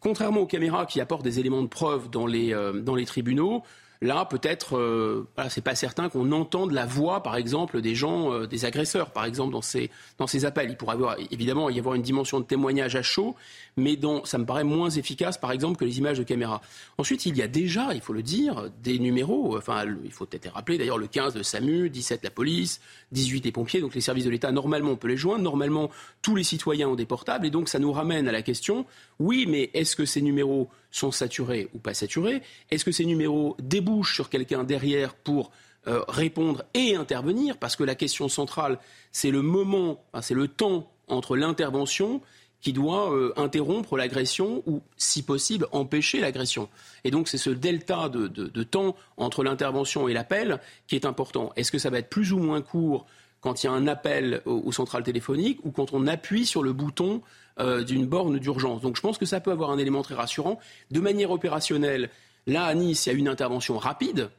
Contrairement 0.00 0.40
aux 0.40 0.46
caméras 0.46 0.84
qui 0.84 1.00
apportent 1.00 1.22
des 1.22 1.38
éléments 1.38 1.62
de 1.62 1.68
preuve 1.68 2.10
dans 2.10 2.26
les, 2.26 2.52
euh, 2.52 2.72
dans 2.80 2.96
les 2.96 3.06
tribunaux, 3.06 3.62
Là, 4.02 4.24
peut-être, 4.24 4.76
euh, 4.76 5.26
voilà, 5.34 5.50
c'est 5.50 5.62
pas 5.62 5.74
certain 5.74 6.08
qu'on 6.08 6.32
entende 6.32 6.72
la 6.72 6.86
voix, 6.86 7.22
par 7.22 7.36
exemple, 7.36 7.80
des 7.80 7.94
gens, 7.94 8.32
euh, 8.32 8.46
des 8.46 8.64
agresseurs, 8.64 9.10
par 9.10 9.24
exemple, 9.24 9.52
dans 9.52 9.62
ces, 9.62 9.90
dans 10.18 10.26
ces 10.26 10.44
appels. 10.44 10.70
Il 10.70 10.76
pourrait 10.76 10.94
avoir, 10.94 11.16
évidemment 11.30 11.70
y 11.70 11.78
avoir 11.78 11.94
une 11.94 12.02
dimension 12.02 12.40
de 12.40 12.44
témoignage 12.44 12.96
à 12.96 13.02
chaud, 13.02 13.34
mais 13.76 13.96
dont 13.96 14.24
ça 14.24 14.38
me 14.38 14.44
paraît 14.44 14.64
moins 14.64 14.90
efficace, 14.90 15.38
par 15.38 15.52
exemple, 15.52 15.78
que 15.78 15.84
les 15.84 15.98
images 15.98 16.18
de 16.18 16.24
caméra. 16.24 16.60
Ensuite, 16.98 17.26
il 17.26 17.36
y 17.36 17.42
a 17.42 17.48
déjà, 17.48 17.94
il 17.94 18.00
faut 18.00 18.12
le 18.12 18.22
dire, 18.22 18.70
des 18.82 18.98
numéros. 18.98 19.56
Enfin, 19.56 19.84
il 20.04 20.12
faut 20.12 20.26
peut-être 20.26 20.52
rappeler, 20.52 20.78
d'ailleurs, 20.78 20.98
le 20.98 21.06
15 21.06 21.34
de 21.34 21.42
SAMU, 21.42 21.90
17 21.90 22.22
la 22.24 22.30
police, 22.30 22.80
18 23.12 23.44
les 23.44 23.52
pompiers. 23.52 23.80
Donc, 23.80 23.94
les 23.94 24.00
services 24.00 24.24
de 24.24 24.30
l'État, 24.30 24.52
normalement, 24.52 24.90
on 24.90 24.96
peut 24.96 25.08
les 25.08 25.16
joindre. 25.16 25.42
Normalement, 25.42 25.90
tous 26.22 26.36
les 26.36 26.44
citoyens 26.44 26.88
ont 26.88 26.96
des 26.96 27.06
portables. 27.06 27.46
Et 27.46 27.50
donc, 27.50 27.68
ça 27.68 27.78
nous 27.78 27.92
ramène 27.92 28.28
à 28.28 28.32
la 28.32 28.42
question 28.42 28.86
oui, 29.18 29.46
mais 29.48 29.70
est-ce 29.72 29.96
que 29.96 30.04
ces 30.04 30.20
numéros 30.20 30.68
sont 30.96 31.12
saturés 31.12 31.68
ou 31.74 31.78
pas 31.78 31.94
saturés 31.94 32.42
Est-ce 32.70 32.84
que 32.84 32.92
ces 32.92 33.04
numéros 33.04 33.56
débouchent 33.60 34.14
sur 34.14 34.30
quelqu'un 34.30 34.64
derrière 34.64 35.14
pour 35.14 35.50
euh, 35.86 36.02
répondre 36.08 36.64
et 36.74 36.96
intervenir? 36.96 37.58
Parce 37.58 37.76
que 37.76 37.84
la 37.84 37.94
question 37.94 38.28
centrale, 38.28 38.78
c'est 39.12 39.30
le 39.30 39.42
moment, 39.42 40.02
c'est 40.22 40.34
le 40.34 40.48
temps 40.48 40.90
entre 41.08 41.36
l'intervention 41.36 42.22
qui 42.60 42.72
doit 42.72 43.12
euh, 43.12 43.32
interrompre 43.36 43.96
l'agression 43.96 44.62
ou, 44.66 44.82
si 44.96 45.22
possible, 45.22 45.68
empêcher 45.70 46.20
l'agression. 46.20 46.68
Et 47.04 47.10
donc, 47.10 47.28
c'est 47.28 47.38
ce 47.38 47.50
delta 47.50 48.08
de, 48.08 48.62
temps 48.64 48.96
entre 49.18 49.44
l'intervention 49.44 50.08
et 50.08 50.14
l'appel 50.14 50.60
qui 50.88 50.96
est 50.96 51.04
important. 51.04 51.52
Est-ce 51.56 51.70
que 51.70 51.78
ça 51.78 51.90
va 51.90 51.98
être 51.98 52.08
plus 52.08 52.32
ou 52.32 52.38
moins 52.38 52.62
court 52.62 53.06
quand 53.40 53.62
il 53.62 53.66
y 53.66 53.68
a 53.68 53.72
un 53.72 53.86
appel 53.86 54.42
aux 54.46 54.72
centrales 54.72 55.04
téléphoniques 55.04 55.60
ou 55.64 55.70
quand 55.70 55.92
on 55.92 56.06
appuie 56.06 56.46
sur 56.46 56.62
le 56.62 56.72
bouton 56.72 57.22
euh, 57.58 57.84
d'une 57.84 58.06
borne 58.06 58.38
d'urgence. 58.38 58.82
Donc 58.82 58.96
je 58.96 59.00
pense 59.00 59.18
que 59.18 59.24
ça 59.26 59.40
peut 59.40 59.50
avoir 59.50 59.70
un 59.70 59.78
élément 59.78 60.02
très 60.02 60.14
rassurant. 60.14 60.58
De 60.90 61.00
manière 61.00 61.30
opérationnelle, 61.30 62.10
là 62.46 62.64
à 62.64 62.74
Nice, 62.74 63.06
il 63.06 63.12
y 63.12 63.14
a 63.14 63.18
une 63.18 63.28
intervention 63.28 63.78
rapide, 63.78 64.30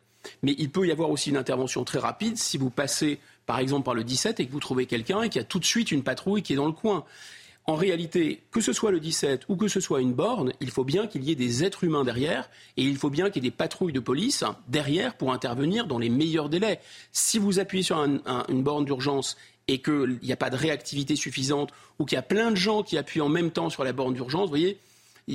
mais 0.44 0.56
il 0.58 0.70
peut 0.70 0.88
y 0.88 0.92
avoir 0.92 1.10
aussi 1.10 1.32
une 1.32 1.38
intervention 1.38 1.84
très 1.84 2.00
rapide 2.00 2.38
si 2.38 2.58
vous 2.58 2.70
passez 2.70 3.20
par 3.48 3.60
exemple 3.60 3.86
par 3.86 3.94
le 3.94 4.04
17 4.04 4.40
et 4.40 4.46
que 4.46 4.52
vous 4.52 4.60
trouvez 4.60 4.86
quelqu'un 4.86 5.24
et 5.24 5.30
qu'il 5.30 5.42
y 5.42 5.44
a 5.44 5.48
tout 5.48 5.60
de 5.60 5.66
suite 5.66 5.92
une 5.92 6.04
patrouille 6.04 6.44
qui 6.44 6.54
est 6.54 6.58
dans 6.58 6.68
le 6.68 6.74
coin. 6.74 7.06
En 7.70 7.76
réalité, 7.76 8.44
que 8.52 8.62
ce 8.62 8.72
soit 8.72 8.92
le 8.92 9.00
17 9.02 9.44
ou 9.50 9.58
que 9.58 9.68
ce 9.68 9.82
soit 9.82 10.00
une 10.00 10.14
borne, 10.14 10.54
il 10.62 10.72
faut 10.72 10.86
bien 10.86 11.06
qu'il 11.06 11.24
y 11.26 11.32
ait 11.32 11.36
des 11.36 11.66
êtres 11.66 11.84
humains 11.84 12.06
derrière 12.06 12.50
et 12.78 12.84
il 12.84 12.98
faut 12.98 13.10
bien 13.10 13.30
qu'il 13.30 13.44
y 13.44 13.48
ait 13.48 13.50
des 13.50 13.56
patrouilles 13.56 13.92
de 13.92 14.00
police 14.00 14.46
derrière 14.70 15.18
pour 15.18 15.34
intervenir 15.34 15.86
dans 15.86 16.00
les 16.00 16.10
meilleurs 16.10 16.48
délais. 16.48 16.80
Si 17.12 17.40
vous 17.40 17.60
appuyez 17.60 17.84
sur 17.84 17.98
une 17.98 18.64
borne 18.64 18.86
d'urgence 18.86 19.38
et 19.68 19.82
qu'il 19.82 20.20
n'y 20.24 20.32
a 20.32 20.38
pas 20.38 20.50
de 20.50 20.56
réactivité 20.56 21.16
suffisante 21.16 21.72
ou 22.00 22.06
qu'il 22.06 22.16
y 22.16 22.20
a 22.20 22.24
plein 22.24 22.52
de 22.52 22.56
gens 22.56 22.84
qui 22.84 22.98
appuient 22.98 23.22
en 23.22 23.30
même 23.30 23.52
temps 23.52 23.70
sur 23.70 23.84
la 23.84 23.94
borne 23.94 24.14
d'urgence, 24.14 24.44
vous 24.44 24.50
voyez, 24.50 24.78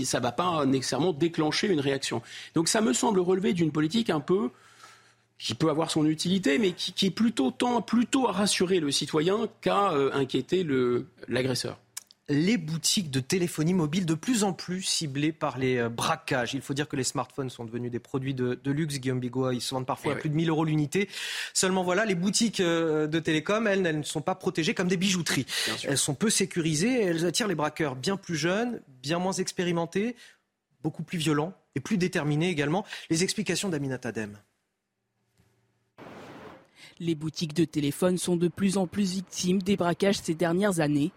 ça 0.04 0.18
ne 0.18 0.22
va 0.22 0.32
pas 0.32 0.64
nécessairement 0.64 1.12
déclencher 1.12 1.68
une 1.68 1.80
réaction. 1.80 2.22
Donc 2.54 2.68
ça 2.68 2.80
me 2.80 2.92
semble 2.92 3.20
relever 3.20 3.52
d'une 3.52 3.72
politique 3.72 4.10
un 4.10 4.20
peu 4.20 4.50
qui 5.38 5.54
peut 5.54 5.70
avoir 5.70 5.90
son 5.90 6.06
utilité, 6.06 6.58
mais 6.58 6.72
qui, 6.72 7.06
est 7.06 7.10
plutôt 7.10 7.50
tend 7.50 7.82
plutôt 7.82 8.28
à 8.28 8.32
rassurer 8.32 8.78
le 8.78 8.92
citoyen 8.92 9.48
qu'à 9.60 9.90
euh, 9.90 10.10
inquiéter 10.12 10.64
l'agresseur 11.28 11.78
les 12.28 12.56
boutiques 12.56 13.10
de 13.10 13.20
téléphonie 13.20 13.74
mobile 13.74 14.06
de 14.06 14.14
plus 14.14 14.44
en 14.44 14.52
plus 14.52 14.82
ciblées 14.82 15.32
par 15.32 15.58
les 15.58 15.78
euh, 15.78 15.88
braquages. 15.88 16.54
Il 16.54 16.60
faut 16.60 16.74
dire 16.74 16.88
que 16.88 16.96
les 16.96 17.04
smartphones 17.04 17.50
sont 17.50 17.64
devenus 17.64 17.90
des 17.90 17.98
produits 17.98 18.34
de, 18.34 18.58
luxe, 18.64 19.00
Guillaume 19.00 19.20
Bigot. 19.20 19.50
Ils 19.50 19.60
se 19.60 19.74
vendent 19.74 19.86
parfois 19.86 20.12
eh 20.12 20.16
à 20.16 20.18
plus 20.18 20.30
de 20.30 20.34
1000 20.34 20.48
euros 20.48 20.64
l'unité. 20.64 21.08
Seulement 21.52 21.82
voilà, 21.82 22.04
les 22.04 22.14
boutiques 22.14 22.60
euh, 22.60 23.06
de 23.06 23.18
télécom, 23.18 23.66
elles, 23.66 23.84
elles 23.84 23.98
ne 23.98 24.04
sont 24.04 24.22
pas 24.22 24.34
protégées 24.34 24.74
comme 24.74 24.88
des 24.88 24.96
bijouteries. 24.96 25.46
Elles 25.84 25.98
sont 25.98 26.14
peu 26.14 26.30
sécurisées. 26.30 27.02
Elles 27.02 27.26
attirent 27.26 27.48
les 27.48 27.54
braqueurs 27.54 27.96
bien 27.96 28.16
plus 28.16 28.36
jeunes, 28.36 28.80
bien 29.02 29.18
moins 29.18 29.32
expérimentés, 29.32 30.14
beaucoup 30.82 31.02
plus 31.02 31.18
violents 31.18 31.54
et 31.74 31.80
plus 31.80 31.98
déterminés 31.98 32.50
également. 32.50 32.84
Les 33.10 33.24
explications 33.24 33.68
d'Aminata 33.68 34.12
Dem. 34.12 34.38
Les 37.00 37.14
boutiques 37.16 37.54
de 37.54 37.64
téléphone 37.64 38.16
sont 38.16 38.36
de 38.36 38.48
plus 38.48 38.76
en 38.76 38.86
plus 38.86 39.12
victimes 39.14 39.60
des 39.60 39.76
braquages 39.76 40.20
ces 40.20 40.34
dernières 40.34 40.78
années. 40.78 41.10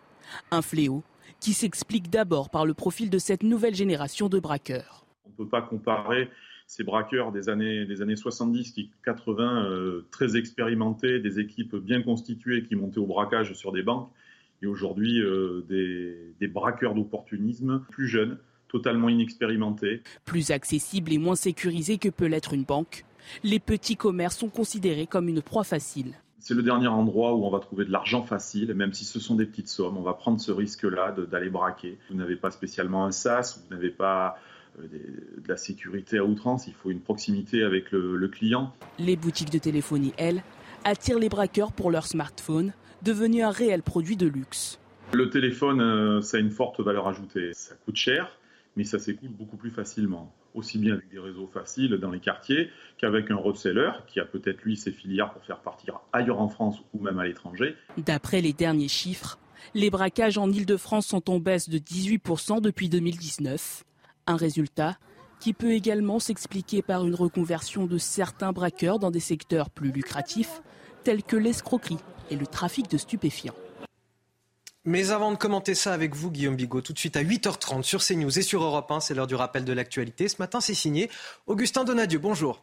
Un 0.51 0.61
fléau 0.61 1.03
qui 1.39 1.53
s'explique 1.53 2.09
d'abord 2.09 2.49
par 2.49 2.65
le 2.65 2.73
profil 2.73 3.09
de 3.09 3.17
cette 3.17 3.43
nouvelle 3.43 3.75
génération 3.75 4.29
de 4.29 4.39
braqueurs. 4.39 5.05
On 5.25 5.29
ne 5.29 5.35
peut 5.35 5.49
pas 5.49 5.61
comparer 5.61 6.29
ces 6.67 6.83
braqueurs 6.83 7.31
des 7.31 7.49
années, 7.49 7.85
des 7.85 8.01
années 8.01 8.15
70, 8.15 8.71
qui 8.71 8.89
80, 9.03 9.65
euh, 9.65 10.05
très 10.11 10.37
expérimentés, 10.37 11.19
des 11.19 11.39
équipes 11.39 11.75
bien 11.75 12.01
constituées 12.01 12.63
qui 12.63 12.75
montaient 12.75 12.99
au 12.99 13.05
braquage 13.05 13.53
sur 13.53 13.71
des 13.71 13.83
banques, 13.83 14.09
et 14.61 14.67
aujourd'hui 14.67 15.21
euh, 15.21 15.63
des, 15.69 16.33
des 16.39 16.47
braqueurs 16.47 16.95
d'opportunisme 16.95 17.83
plus 17.91 18.07
jeunes, 18.07 18.39
totalement 18.67 19.09
inexpérimentés. 19.09 20.01
Plus 20.25 20.51
accessible 20.51 21.13
et 21.13 21.17
moins 21.17 21.35
sécurisé 21.35 21.97
que 21.97 22.09
peut 22.09 22.25
l'être 22.25 22.53
une 22.53 22.63
banque, 22.63 23.05
les 23.43 23.59
petits 23.59 23.95
commerces 23.95 24.37
sont 24.37 24.49
considérés 24.49 25.07
comme 25.07 25.29
une 25.29 25.41
proie 25.41 25.63
facile. 25.63 26.13
C'est 26.47 26.53
le 26.53 26.61
dernier 26.61 26.87
endroit 26.87 27.33
où 27.33 27.43
on 27.43 27.49
va 27.49 27.57
trouver 27.57 27.85
de 27.85 27.91
l'argent 27.91 28.21
facile, 28.21 28.71
même 28.75 28.93
si 28.93 29.03
ce 29.03 29.19
sont 29.19 29.33
des 29.33 29.47
petites 29.47 29.67
sommes. 29.67 29.97
On 29.97 30.03
va 30.03 30.13
prendre 30.13 30.39
ce 30.39 30.51
risque-là 30.51 31.11
d'aller 31.11 31.49
braquer. 31.49 31.97
Vous 32.11 32.15
n'avez 32.15 32.35
pas 32.35 32.51
spécialement 32.51 33.03
un 33.03 33.09
SAS, 33.09 33.63
vous 33.63 33.75
n'avez 33.75 33.89
pas 33.89 34.37
euh, 34.77 34.85
de 35.43 35.47
la 35.47 35.57
sécurité 35.57 36.19
à 36.19 36.23
outrance, 36.23 36.67
il 36.67 36.75
faut 36.75 36.91
une 36.91 36.99
proximité 36.99 37.63
avec 37.63 37.91
le, 37.91 38.15
le 38.15 38.27
client. 38.27 38.71
Les 38.99 39.15
boutiques 39.15 39.49
de 39.49 39.57
téléphonie, 39.57 40.13
elles, 40.17 40.43
attirent 40.83 41.17
les 41.17 41.29
braqueurs 41.29 41.71
pour 41.71 41.89
leur 41.89 42.05
smartphone, 42.05 42.73
devenu 43.01 43.41
un 43.41 43.49
réel 43.49 43.81
produit 43.81 44.15
de 44.15 44.27
luxe. 44.27 44.79
Le 45.13 45.31
téléphone, 45.31 45.81
euh, 45.81 46.21
ça 46.21 46.37
a 46.37 46.39
une 46.41 46.51
forte 46.51 46.79
valeur 46.79 47.07
ajoutée. 47.07 47.53
Ça 47.53 47.73
coûte 47.85 47.95
cher, 47.95 48.29
mais 48.75 48.83
ça 48.83 48.99
s'écoule 48.99 49.29
beaucoup 49.29 49.57
plus 49.57 49.71
facilement. 49.71 50.33
Aussi 50.53 50.77
bien 50.77 50.93
avec 50.93 51.09
des 51.09 51.19
réseaux 51.19 51.47
faciles 51.47 51.91
dans 51.97 52.11
les 52.11 52.19
quartiers 52.19 52.69
qu'avec 52.97 53.29
un 53.31 53.35
reseller 53.35 53.91
qui 54.07 54.19
a 54.19 54.25
peut-être 54.25 54.61
lui 54.63 54.77
ses 54.77 54.91
filières 54.91 55.31
pour 55.31 55.43
faire 55.43 55.59
partir 55.59 55.99
ailleurs 56.13 56.39
en 56.39 56.47
France 56.47 56.77
ou 56.93 57.01
même 57.01 57.19
à 57.19 57.25
l'étranger. 57.25 57.75
D'après 57.97 58.41
les 58.41 58.53
derniers 58.53 58.87
chiffres, 58.87 59.37
les 59.73 59.89
braquages 59.89 60.37
en 60.37 60.49
Ile-de-France 60.49 61.07
sont 61.07 61.29
en 61.29 61.39
baisse 61.39 61.69
de 61.69 61.77
18% 61.77 62.61
depuis 62.61 62.89
2019. 62.89 63.83
Un 64.27 64.35
résultat 64.37 64.97
qui 65.39 65.53
peut 65.53 65.71
également 65.71 66.19
s'expliquer 66.19 66.81
par 66.81 67.05
une 67.05 67.15
reconversion 67.15 67.85
de 67.85 67.97
certains 67.97 68.51
braqueurs 68.51 68.99
dans 68.99 69.11
des 69.11 69.19
secteurs 69.19 69.69
plus 69.69 69.91
lucratifs, 69.91 70.61
tels 71.03 71.23
que 71.23 71.35
l'escroquerie 71.35 71.99
et 72.31 72.35
le 72.35 72.47
trafic 72.47 72.89
de 72.89 72.97
stupéfiants. 72.97 73.53
Mais 74.87 75.09
avant 75.09 75.31
de 75.31 75.35
commenter 75.35 75.73
ça 75.73 75.93
avec 75.93 76.13
vous, 76.15 76.29
Guillaume 76.29 76.55
Bigot, 76.55 76.81
tout 76.81 76.93
de 76.93 76.99
suite 76.99 77.17
à 77.17 77.23
8h30 77.23 77.81
sur 77.81 78.05
CNews 78.05 78.37
et 78.37 78.43
sur 78.43 78.63
Europe 78.63 78.91
1, 78.91 78.99
c'est 78.99 79.15
l'heure 79.15 79.25
du 79.25 79.33
rappel 79.33 79.65
de 79.65 79.73
l'actualité. 79.73 80.27
Ce 80.27 80.35
matin, 80.37 80.61
c'est 80.61 80.75
signé 80.75 81.09
Augustin 81.47 81.85
Donadieu. 81.85 82.19
Bonjour. 82.19 82.61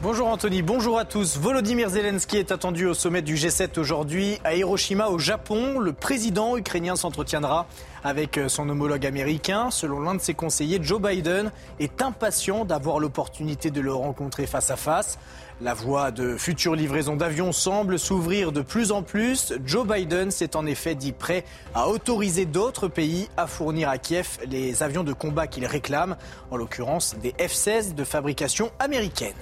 Bonjour 0.00 0.28
Anthony, 0.28 0.60
bonjour 0.60 0.98
à 0.98 1.06
tous. 1.06 1.38
Volodymyr 1.38 1.88
Zelensky 1.88 2.36
est 2.36 2.52
attendu 2.52 2.84
au 2.84 2.92
sommet 2.92 3.22
du 3.22 3.36
G7 3.36 3.80
aujourd'hui 3.80 4.38
à 4.44 4.54
Hiroshima 4.54 5.08
au 5.08 5.18
Japon. 5.18 5.78
Le 5.78 5.94
président 5.94 6.58
ukrainien 6.58 6.94
s'entretiendra 6.94 7.66
avec 8.04 8.38
son 8.48 8.68
homologue 8.68 9.06
américain. 9.06 9.70
Selon 9.70 10.00
l'un 10.00 10.14
de 10.14 10.20
ses 10.20 10.34
conseillers, 10.34 10.78
Joe 10.82 11.00
Biden 11.00 11.50
est 11.80 12.02
impatient 12.02 12.66
d'avoir 12.66 13.00
l'opportunité 13.00 13.70
de 13.70 13.80
le 13.80 13.94
rencontrer 13.94 14.46
face 14.46 14.70
à 14.70 14.76
face. 14.76 15.18
La 15.60 15.72
voie 15.72 16.10
de 16.10 16.36
futures 16.36 16.74
livraisons 16.74 17.14
d'avions 17.14 17.52
semble 17.52 17.96
s'ouvrir 17.96 18.50
de 18.50 18.60
plus 18.60 18.90
en 18.90 19.04
plus. 19.04 19.52
Joe 19.64 19.86
Biden 19.86 20.32
s'est 20.32 20.56
en 20.56 20.66
effet 20.66 20.96
dit 20.96 21.12
prêt 21.12 21.44
à 21.76 21.88
autoriser 21.88 22.44
d'autres 22.44 22.88
pays 22.88 23.28
à 23.36 23.46
fournir 23.46 23.88
à 23.88 23.98
Kiev 23.98 24.40
les 24.48 24.82
avions 24.82 25.04
de 25.04 25.12
combat 25.12 25.46
qu'il 25.46 25.64
réclame, 25.64 26.16
en 26.50 26.56
l'occurrence 26.56 27.14
des 27.22 27.34
F-16 27.38 27.94
de 27.94 28.02
fabrication 28.02 28.72
américaine. 28.80 29.32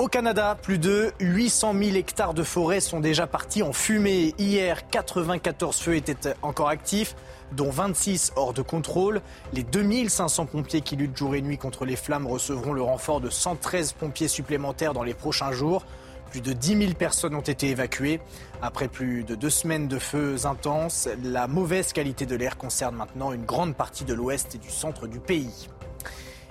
Au 0.00 0.08
Canada, 0.08 0.58
plus 0.60 0.78
de 0.78 1.12
800 1.20 1.74
000 1.80 1.96
hectares 1.96 2.34
de 2.34 2.42
forêt 2.42 2.80
sont 2.80 2.98
déjà 2.98 3.28
partis 3.28 3.62
en 3.62 3.72
fumée. 3.72 4.34
Hier, 4.38 4.88
94 4.88 5.78
feux 5.78 5.94
étaient 5.94 6.34
encore 6.42 6.68
actifs, 6.68 7.14
dont 7.52 7.70
26 7.70 8.32
hors 8.36 8.52
de 8.52 8.62
contrôle. 8.62 9.20
Les 9.52 9.62
2500 9.62 10.46
pompiers 10.46 10.80
qui 10.80 10.96
luttent 10.96 11.16
jour 11.16 11.34
et 11.34 11.42
nuit 11.42 11.58
contre 11.58 11.84
les 11.84 11.96
flammes 11.96 12.26
recevront 12.26 12.72
le 12.72 12.82
renfort 12.82 13.20
de 13.20 13.30
113 13.30 13.92
pompiers 13.92 14.28
supplémentaires 14.28 14.94
dans 14.94 15.02
les 15.02 15.14
prochains 15.14 15.52
jours. 15.52 15.84
Plus 16.30 16.40
de 16.40 16.52
10 16.52 16.78
000 16.78 16.92
personnes 16.94 17.34
ont 17.36 17.40
été 17.40 17.68
évacuées. 17.68 18.20
Après 18.60 18.88
plus 18.88 19.22
de 19.22 19.34
deux 19.34 19.50
semaines 19.50 19.86
de 19.86 19.98
feux 19.98 20.46
intenses, 20.46 21.08
la 21.22 21.46
mauvaise 21.46 21.92
qualité 21.92 22.26
de 22.26 22.34
l'air 22.34 22.58
concerne 22.58 22.96
maintenant 22.96 23.32
une 23.32 23.44
grande 23.44 23.76
partie 23.76 24.04
de 24.04 24.14
l'ouest 24.14 24.54
et 24.54 24.58
du 24.58 24.70
centre 24.70 25.06
du 25.06 25.20
pays. 25.20 25.68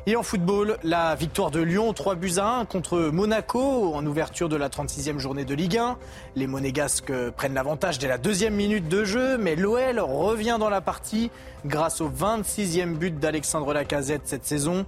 Et 0.06 0.18
en 0.18 0.24
football, 0.24 0.78
la 0.84 1.16
victoire 1.16 1.50
de 1.50 1.62
Lyon, 1.62 1.94
3 1.94 2.16
buts 2.16 2.34
à 2.36 2.60
1 2.60 2.66
contre 2.66 3.00
Monaco 3.00 3.94
en 3.96 4.06
ouverture 4.06 4.50
de 4.50 4.58
la 4.58 4.68
36e 4.68 5.18
journée 5.18 5.46
de 5.46 5.56
Ligue 5.56 5.78
1. 5.78 5.98
Les 6.36 6.46
Monégasques 6.46 7.14
prennent 7.38 7.54
l'avantage 7.54 8.00
dès 8.00 8.10
la 8.10 8.18
deuxième 8.18 8.54
minute 8.54 8.90
de 8.90 9.06
jeu, 9.06 9.38
mais 9.38 9.56
l'OL 9.56 10.02
revient 10.02 10.58
dans 10.60 10.70
la 10.70 10.82
partie 10.82 11.32
grâce 11.66 12.02
au 12.02 12.10
26e 12.10 12.96
but 12.96 13.18
d'Alexandre 13.18 13.74
Lacazette 13.74 14.24
cette 14.26 14.46
saison. 14.46 14.86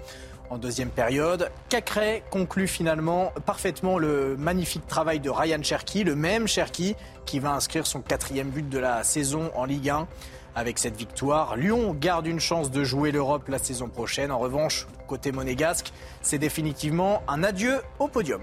En 0.50 0.58
deuxième 0.58 0.90
période, 0.90 1.50
Cacré 1.70 2.22
conclut 2.30 2.68
finalement 2.68 3.32
parfaitement 3.46 3.98
le 3.98 4.36
magnifique 4.38 4.86
travail 4.86 5.22
de 5.22 5.30
Ryan 5.30 5.64
Cherky, 5.64 6.04
le 6.04 6.16
même 6.16 6.46
Cherky 6.46 6.94
qui 7.26 7.40
va 7.40 7.54
inscrire 7.54 7.88
son 7.88 8.02
quatrième 8.02 8.50
but 8.50 8.68
de 8.68 8.80
la 8.80 9.04
saison 9.06 9.50
en 9.56 9.64
Ligue 9.64 9.90
1. 9.90 10.08
Avec 10.58 10.80
cette 10.80 10.96
victoire, 10.96 11.58
Lyon 11.58 11.94
garde 11.94 12.28
une 12.28 12.40
chance 12.40 12.72
de 12.72 12.86
jouer 12.86 13.12
l'Europe 13.12 13.50
la 13.50 13.58
saison 13.58 13.90
prochaine. 13.90 14.32
En 14.32 14.40
revanche, 14.40 14.88
côté 15.06 15.34
monégasque, 15.34 15.92
c'est 16.22 16.38
définitivement 16.38 17.24
un 17.28 17.44
adieu 17.44 17.82
au 18.00 18.08
podium 18.08 18.42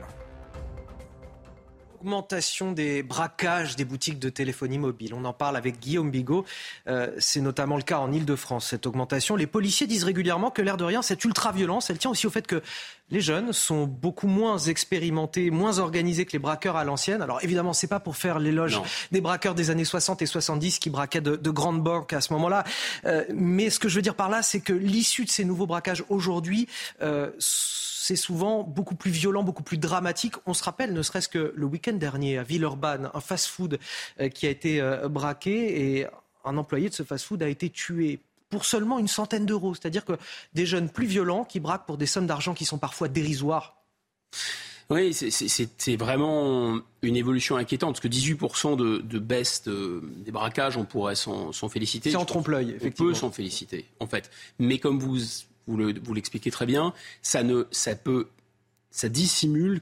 augmentation 2.02 2.72
des 2.72 3.04
braquages 3.04 3.76
des 3.76 3.84
boutiques 3.84 4.18
de 4.18 4.28
téléphonie 4.28 4.78
mobile. 4.78 5.14
On 5.14 5.24
en 5.24 5.32
parle 5.32 5.56
avec 5.56 5.78
Guillaume 5.78 6.10
Bigot. 6.10 6.44
Euh, 6.88 7.12
c'est 7.18 7.40
notamment 7.40 7.76
le 7.76 7.84
cas 7.84 7.98
en 7.98 8.10
Ile-de-France, 8.10 8.66
cette 8.66 8.88
augmentation. 8.88 9.36
Les 9.36 9.46
policiers 9.46 9.86
disent 9.86 10.02
régulièrement 10.02 10.50
que 10.50 10.62
l'air 10.62 10.76
de 10.76 10.82
rien, 10.82 11.00
cette 11.00 11.24
ultra-violence, 11.24 11.90
elle 11.90 11.98
tient 11.98 12.10
aussi 12.10 12.26
au 12.26 12.30
fait 12.30 12.44
que 12.44 12.60
les 13.12 13.20
jeunes 13.20 13.52
sont 13.52 13.86
beaucoup 13.86 14.26
moins 14.26 14.58
expérimentés, 14.58 15.50
moins 15.50 15.78
organisés 15.78 16.24
que 16.24 16.32
les 16.32 16.40
braqueurs 16.40 16.76
à 16.76 16.82
l'ancienne. 16.82 17.22
Alors 17.22 17.38
évidemment, 17.44 17.72
c'est 17.72 17.86
pas 17.86 18.00
pour 18.00 18.16
faire 18.16 18.40
l'éloge 18.40 18.80
des 19.12 19.20
braqueurs 19.20 19.54
des 19.54 19.70
années 19.70 19.84
60 19.84 20.22
et 20.22 20.26
70 20.26 20.80
qui 20.80 20.90
braquaient 20.90 21.20
de, 21.20 21.50
grandes 21.50 21.82
banques 21.82 22.12
à 22.14 22.20
ce 22.20 22.32
moment-là. 22.32 22.64
Euh, 23.04 23.24
mais 23.32 23.70
ce 23.70 23.78
que 23.78 23.88
je 23.88 23.94
veux 23.94 24.02
dire 24.02 24.16
par 24.16 24.28
là, 24.28 24.42
c'est 24.42 24.60
que 24.60 24.72
l'issue 24.72 25.24
de 25.24 25.30
ces 25.30 25.44
nouveaux 25.44 25.66
braquages 25.66 26.02
aujourd'hui 26.08 26.66
euh, 27.00 27.30
c'est 28.02 28.16
souvent 28.16 28.64
beaucoup 28.64 28.96
plus 28.96 29.12
violent, 29.12 29.44
beaucoup 29.44 29.62
plus 29.62 29.78
dramatique. 29.78 30.34
On 30.46 30.54
se 30.54 30.64
rappelle, 30.64 30.92
ne 30.92 31.02
serait-ce 31.02 31.28
que 31.28 31.52
le 31.54 31.66
week-end 31.66 31.92
dernier 31.92 32.36
à 32.36 32.42
Villeurbanne, 32.42 33.10
un 33.14 33.20
fast-food 33.20 33.78
euh, 34.20 34.28
qui 34.28 34.46
a 34.46 34.50
été 34.50 34.80
euh, 34.80 35.08
braqué 35.08 35.98
et 35.98 36.06
un 36.44 36.56
employé 36.56 36.88
de 36.88 36.94
ce 36.94 37.04
fast-food 37.04 37.44
a 37.44 37.48
été 37.48 37.70
tué 37.70 38.18
pour 38.50 38.64
seulement 38.64 38.98
une 38.98 39.06
centaine 39.06 39.46
d'euros. 39.46 39.76
C'est-à-dire 39.76 40.04
que 40.04 40.14
des 40.52 40.66
jeunes 40.66 40.88
plus 40.88 41.06
violents 41.06 41.44
qui 41.44 41.60
braquent 41.60 41.86
pour 41.86 41.96
des 41.96 42.06
sommes 42.06 42.26
d'argent 42.26 42.54
qui 42.54 42.64
sont 42.64 42.78
parfois 42.78 43.06
dérisoires. 43.06 43.76
Oui, 44.90 45.14
c'est 45.14 45.96
vraiment 45.96 46.80
une 47.02 47.16
évolution 47.16 47.56
inquiétante, 47.56 47.94
parce 47.94 48.00
que 48.00 48.08
18% 48.08 48.76
de, 48.76 49.18
baisse 49.20 49.62
des 49.62 50.32
braquages, 50.32 50.76
on 50.76 50.84
pourrait 50.84 51.14
s'en 51.14 51.52
féliciter. 51.70 52.10
C'est 52.10 52.16
en 52.16 52.26
trompe-l'œil, 52.26 52.72
effectivement. 52.72 53.10
On 53.10 53.12
peut 53.12 53.18
s'en 53.18 53.30
féliciter, 53.30 53.86
en 54.00 54.06
fait. 54.06 54.30
Mais 54.58 54.78
comme 54.78 54.98
vous 54.98 55.18
vous 55.66 56.14
l'expliquez 56.14 56.50
très 56.50 56.66
bien, 56.66 56.92
ça, 57.22 57.42
ne, 57.42 57.64
ça, 57.70 57.94
peut, 57.94 58.28
ça 58.90 59.08
dissimule 59.08 59.80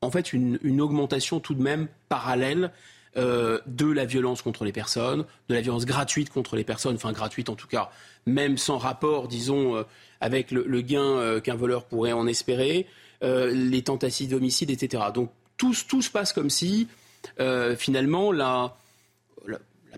en 0.00 0.10
fait 0.10 0.32
une, 0.32 0.80
augmentation 0.80 1.40
tout 1.40 1.54
de 1.54 1.62
même 1.62 1.88
parallèle 2.08 2.70
euh, 3.16 3.58
de 3.66 3.90
la 3.90 4.04
violence 4.04 4.42
contre 4.42 4.64
les 4.64 4.72
personnes, 4.72 5.24
de 5.48 5.54
la 5.54 5.60
violence 5.60 5.86
gratuite 5.86 6.30
contre 6.30 6.56
les 6.56 6.64
personnes, 6.64 6.94
enfin 6.94 7.12
gratuite 7.12 7.48
en 7.48 7.56
tout 7.56 7.66
cas, 7.66 7.90
même 8.26 8.58
sans 8.58 8.78
rapport, 8.78 9.28
disons, 9.28 9.76
euh, 9.76 9.82
avec 10.20 10.50
le, 10.50 10.80
gain 10.82 11.00
euh, 11.00 11.40
qu'un 11.40 11.56
voleur 11.56 11.84
pourrait 11.84 12.12
en 12.12 12.26
espérer, 12.26 12.86
les 13.20 13.82
tentatives 13.82 14.30
d'homicide, 14.30 14.70
etc. 14.70 15.02
Donc 15.12 15.32
tout, 15.56 15.74
se 15.74 16.10
passe 16.10 16.32
comme 16.32 16.50
si, 16.50 16.86
finalement, 17.76 18.30
la, 18.30 18.76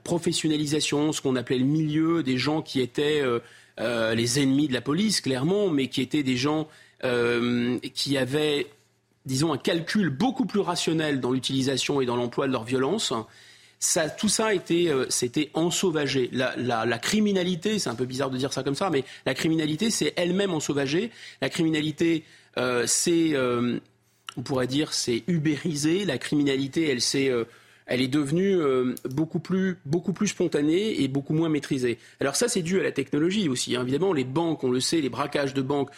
professionnalisation, 0.04 1.12
ce 1.12 1.20
qu'on 1.20 1.36
appelait 1.36 1.58
le 1.58 1.66
milieu, 1.66 2.22
des 2.22 2.38
gens 2.38 2.62
qui 2.62 2.80
étaient 2.80 3.22
euh, 3.78 4.14
les 4.14 4.40
ennemis 4.40 4.68
de 4.68 4.72
la 4.72 4.80
police, 4.80 5.20
clairement, 5.20 5.68
mais 5.68 5.88
qui 5.88 6.00
étaient 6.00 6.22
des 6.22 6.36
gens 6.36 6.68
euh, 7.04 7.78
qui 7.94 8.16
avaient, 8.18 8.66
disons, 9.26 9.52
un 9.52 9.58
calcul 9.58 10.10
beaucoup 10.10 10.46
plus 10.46 10.60
rationnel 10.60 11.20
dans 11.20 11.32
l'utilisation 11.32 12.00
et 12.00 12.06
dans 12.06 12.16
l'emploi 12.16 12.46
de 12.46 12.52
leur 12.52 12.64
violence. 12.64 13.12
Ça, 13.78 14.10
tout 14.10 14.28
ça 14.28 14.52
était, 14.52 14.88
euh, 14.88 15.06
c'était 15.08 15.50
ensauvagé. 15.54 16.28
La, 16.32 16.54
la, 16.56 16.98
criminalité, 16.98 17.78
c'est 17.78 17.88
un 17.88 17.94
peu 17.94 18.04
bizarre 18.04 18.30
de 18.30 18.36
dire 18.36 18.52
ça 18.52 18.62
comme 18.62 18.74
ça, 18.74 18.90
mais 18.90 19.04
la 19.24 19.34
criminalité, 19.34 19.90
c'est 19.90 20.12
elle-même 20.16 20.52
ensauvagée. 20.52 21.10
La 21.40 21.48
criminalité, 21.48 22.24
c'est, 22.84 23.34
on 24.36 24.42
pourrait 24.42 24.66
dire, 24.66 24.92
c'est 24.92 25.22
ubérisé. 25.28 26.04
La 26.04 26.18
criminalité, 26.18 26.90
elle 26.90 27.00
s'est 27.00 27.32
elle 27.90 28.00
est 28.00 28.08
devenue 28.08 28.54
euh, 28.54 28.94
beaucoup, 29.10 29.40
plus, 29.40 29.76
beaucoup 29.84 30.12
plus 30.12 30.28
spontanée 30.28 31.02
et 31.02 31.08
beaucoup 31.08 31.34
moins 31.34 31.48
maîtrisée. 31.48 31.98
Alors 32.20 32.36
ça, 32.36 32.48
c'est 32.48 32.62
dû 32.62 32.78
à 32.78 32.84
la 32.84 32.92
technologie 32.92 33.48
aussi. 33.48 33.74
Hein. 33.74 33.82
Évidemment, 33.82 34.12
les 34.12 34.24
banques, 34.24 34.62
on 34.62 34.70
le 34.70 34.78
sait, 34.78 35.00
les 35.00 35.08
braquages 35.08 35.54
de 35.54 35.60
banques, 35.60 35.90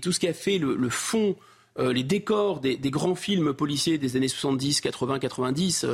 tout, 0.00 0.12
ce 0.12 0.18
qui 0.18 0.26
a 0.26 0.32
fait 0.32 0.58
le, 0.58 0.88
fond 0.88 1.36
les 1.78 2.04
décors 2.04 2.60
des, 2.60 2.78
grands 2.84 3.14
films 3.14 3.52
policiers 3.52 3.98
des 3.98 4.16
années 4.16 4.28
70, 4.28 4.80
80, 4.80 5.18
90 5.18 5.86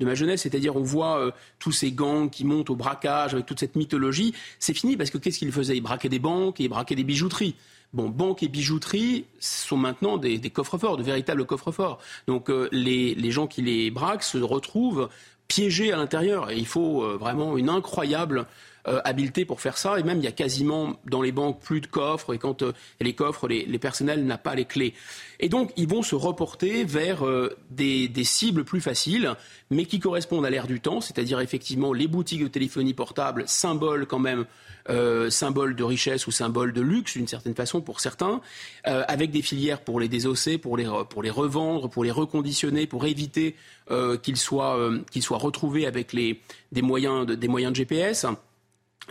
de 0.00 0.04
ma 0.04 0.16
jeunesse, 0.16 0.42
c'est-à-dire 0.42 0.74
on 0.74 0.82
voit 0.82 1.32
tous 1.60 1.70
ces 1.70 1.92
gangs 1.92 2.28
qui 2.28 2.44
montent 2.44 2.70
au 2.70 2.74
braquage 2.74 3.34
avec 3.34 3.46
toute 3.46 3.60
cette 3.60 3.76
mythologie. 3.76 4.34
C'est 4.58 4.74
fini 4.74 4.96
parce 4.96 5.10
que 5.10 5.18
qu'est-ce 5.18 5.38
qu'ils 5.38 5.52
faisaient? 5.52 5.76
Ils 5.76 5.80
braquaient 5.80 6.08
des 6.08 6.18
banques 6.18 6.58
et 6.58 6.64
ils 6.64 6.68
braquaient 6.68 6.96
des 6.96 7.04
bijouteries. 7.04 7.54
Bon, 7.94 8.10
banques 8.10 8.42
et 8.42 8.48
bijouteries 8.48 9.24
sont 9.40 9.78
maintenant 9.78 10.18
des, 10.18 10.38
coffres-forts, 10.50 10.98
de 10.98 11.02
véritables 11.02 11.46
coffres-forts. 11.46 11.98
Donc 12.26 12.50
euh, 12.50 12.68
les, 12.70 13.30
gens 13.30 13.46
qui 13.46 13.62
les 13.62 13.90
braquent 13.90 14.22
se 14.22 14.38
retrouvent 14.38 15.08
piégés 15.48 15.92
à 15.92 15.96
l'intérieur. 15.96 16.50
Et 16.50 16.58
il 16.58 16.66
faut 16.66 17.02
euh, 17.02 17.16
vraiment 17.16 17.56
une 17.56 17.70
incroyable 17.70 18.46
euh, 18.88 19.00
habileté 19.04 19.44
pour 19.44 19.60
faire 19.60 19.78
ça. 19.78 19.98
Et 19.98 20.02
même, 20.02 20.18
il 20.18 20.24
y 20.24 20.28
a 20.28 20.32
quasiment 20.32 20.96
dans 21.06 21.22
les 21.22 21.32
banques 21.32 21.60
plus 21.60 21.80
de 21.80 21.86
coffres. 21.86 22.34
Et 22.34 22.38
quand 22.38 22.62
a 22.62 22.72
les 23.00 23.12
coffres, 23.12 23.48
les, 23.48 23.78
personnels 23.78 24.24
n'ont 24.24 24.38
pas 24.38 24.54
les 24.54 24.64
clés. 24.64 24.94
Et 25.40 25.48
donc, 25.48 25.72
ils 25.76 25.88
vont 25.88 26.02
se 26.02 26.14
reporter 26.14 26.84
vers 26.84 27.24
des, 27.70 28.08
des, 28.08 28.24
cibles 28.24 28.64
plus 28.64 28.80
faciles, 28.80 29.34
mais 29.70 29.84
qui 29.84 30.00
correspondent 30.00 30.46
à 30.46 30.50
l'ère 30.50 30.66
du 30.66 30.80
temps, 30.80 31.00
c'est-à-dire 31.00 31.40
effectivement 31.40 31.92
les 31.92 32.08
boutiques 32.08 32.42
de 32.42 32.48
téléphonie 32.48 32.94
portable, 32.94 33.44
symboles 33.46 34.06
quand 34.06 34.18
même 34.18 34.46
euh, 34.90 35.28
symbole 35.28 35.76
de 35.76 35.84
richesse 35.84 36.26
ou 36.26 36.30
symbole 36.30 36.72
de 36.72 36.80
luxe 36.80 37.12
d'une 37.18 37.26
certaine 37.26 37.54
façon 37.54 37.82
pour 37.82 38.00
certains, 38.00 38.40
euh, 38.86 39.04
avec 39.06 39.30
des 39.30 39.42
filières 39.42 39.82
pour 39.82 40.00
les 40.00 40.08
désosser, 40.08 40.56
pour 40.56 40.78
les, 40.78 40.88
pour 41.10 41.22
les 41.22 41.28
revendre, 41.28 41.90
pour 41.90 42.04
les 42.04 42.10
reconditionner, 42.10 42.86
pour 42.86 43.04
éviter 43.04 43.54
euh, 43.90 44.16
qu'ils 44.16 44.38
soient, 44.38 44.78
qu'ils 45.10 45.22
soient 45.22 45.36
retrouvés 45.36 45.84
avec 45.84 46.14
les, 46.14 46.40
des, 46.72 46.80
moyens 46.80 47.26
de, 47.26 47.34
des 47.34 47.48
moyens 47.48 47.72
de 47.72 47.76
GPS. 47.76 48.24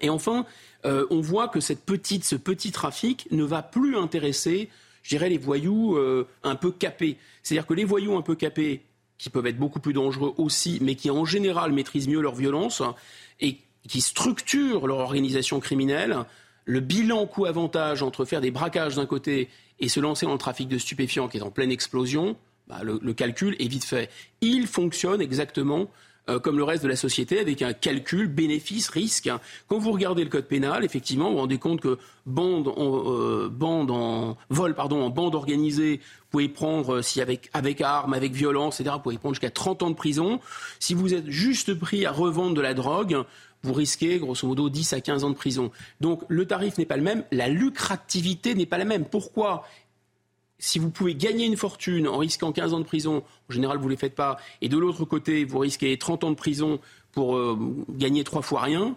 Et 0.01 0.09
enfin, 0.09 0.45
on 0.83 1.21
voit 1.21 1.47
que 1.47 1.59
ce 1.59 1.73
petit 1.73 2.71
trafic 2.71 3.27
ne 3.31 3.43
va 3.43 3.61
plus 3.61 3.97
intéresser, 3.97 4.69
je 5.03 5.09
dirais, 5.09 5.29
les 5.29 5.37
voyous 5.37 5.97
un 6.43 6.55
peu 6.55 6.71
capés. 6.71 7.17
C'est-à-dire 7.43 7.67
que 7.67 7.73
les 7.73 7.83
voyous 7.83 8.15
un 8.15 8.21
peu 8.21 8.35
capés, 8.35 8.81
qui 9.17 9.29
peuvent 9.29 9.47
être 9.47 9.57
beaucoup 9.57 9.79
plus 9.79 9.93
dangereux 9.93 10.33
aussi, 10.37 10.77
mais 10.81 10.95
qui 10.95 11.09
en 11.09 11.25
général 11.25 11.71
maîtrisent 11.71 12.07
mieux 12.07 12.21
leur 12.21 12.35
violence, 12.35 12.83
et 13.39 13.57
qui 13.87 14.01
structurent 14.01 14.87
leur 14.87 14.99
organisation 14.99 15.59
criminelle, 15.59 16.25
le 16.65 16.81
bilan 16.81 17.25
coût-avantage 17.25 18.03
entre 18.03 18.25
faire 18.25 18.41
des 18.41 18.51
braquages 18.51 18.95
d'un 18.95 19.05
côté 19.05 19.49
et 19.79 19.87
se 19.87 19.99
lancer 19.99 20.25
dans 20.25 20.33
le 20.33 20.37
trafic 20.37 20.67
de 20.67 20.77
stupéfiants 20.77 21.27
qui 21.27 21.37
est 21.37 21.41
en 21.41 21.51
pleine 21.51 21.71
explosion, 21.71 22.35
bah, 22.67 22.81
le, 22.83 23.13
calcul 23.13 23.55
est 23.59 23.67
vite 23.67 23.85
fait. 23.85 24.09
Il 24.41 24.67
fonctionne 24.67 25.21
exactement 25.21 25.89
euh, 26.29 26.39
comme 26.39 26.57
le 26.57 26.63
reste 26.63 26.83
de 26.83 26.89
la 26.89 26.95
société, 26.95 27.39
avec 27.39 27.61
un 27.61 27.73
calcul 27.73 28.27
bénéfice-risque. 28.27 29.29
Quand 29.67 29.77
vous 29.77 29.91
regardez 29.91 30.23
le 30.23 30.29
code 30.29 30.45
pénal, 30.45 30.83
effectivement, 30.83 31.25
vous 31.25 31.35
vous 31.35 31.39
rendez 31.39 31.57
compte 31.57 31.81
que 31.81 31.97
bande 32.25 32.67
en, 32.67 33.11
euh, 33.11 33.49
bande 33.49 34.35
vol, 34.49 34.75
pardon, 34.75 35.01
en 35.03 35.09
bande 35.09 35.35
organisée, 35.35 35.97
vous 35.97 36.27
pouvez 36.29 36.49
prendre, 36.49 36.95
euh, 36.95 37.01
si 37.01 37.21
avec, 37.21 37.49
avec 37.53 37.81
armes, 37.81 38.13
avec 38.13 38.33
violence, 38.33 38.79
etc., 38.79 38.95
vous 38.97 39.01
pouvez 39.01 39.17
prendre 39.17 39.35
jusqu'à 39.35 39.49
30 39.49 39.83
ans 39.83 39.89
de 39.89 39.95
prison. 39.95 40.39
Si 40.79 40.93
vous 40.93 41.13
êtes 41.13 41.29
juste 41.29 41.73
pris 41.73 42.05
à 42.05 42.11
revendre 42.11 42.55
de 42.55 42.61
la 42.61 42.73
drogue, 42.73 43.23
vous 43.63 43.73
risquez 43.73 44.19
grosso 44.19 44.47
modo 44.47 44.69
10 44.69 44.93
à 44.93 45.01
15 45.01 45.23
ans 45.23 45.29
de 45.29 45.35
prison. 45.35 45.71
Donc 46.01 46.23
le 46.27 46.45
tarif 46.45 46.77
n'est 46.77 46.85
pas 46.85 46.97
le 46.97 47.03
même, 47.03 47.23
la 47.31 47.47
lucrativité 47.47 48.55
n'est 48.55 48.65
pas 48.65 48.77
la 48.77 48.85
même. 48.85 49.05
Pourquoi 49.05 49.65
si 50.59 50.79
vous 50.79 50.89
pouvez 50.89 51.15
gagner 51.15 51.45
une 51.45 51.57
fortune 51.57 52.07
en 52.07 52.17
risquant 52.17 52.51
15 52.51 52.73
ans 52.73 52.79
de 52.79 52.85
prison, 52.85 53.23
en 53.49 53.53
général 53.53 53.77
vous 53.77 53.85
ne 53.85 53.91
les 53.91 53.97
faites 53.97 54.15
pas, 54.15 54.37
et 54.61 54.69
de 54.69 54.77
l'autre 54.77 55.05
côté 55.05 55.45
vous 55.45 55.59
risquez 55.59 55.97
30 55.97 56.23
ans 56.23 56.31
de 56.31 56.35
prison 56.35 56.79
pour 57.11 57.35
euh, 57.35 57.57
gagner 57.89 58.23
trois 58.23 58.41
fois 58.41 58.61
rien, 58.61 58.95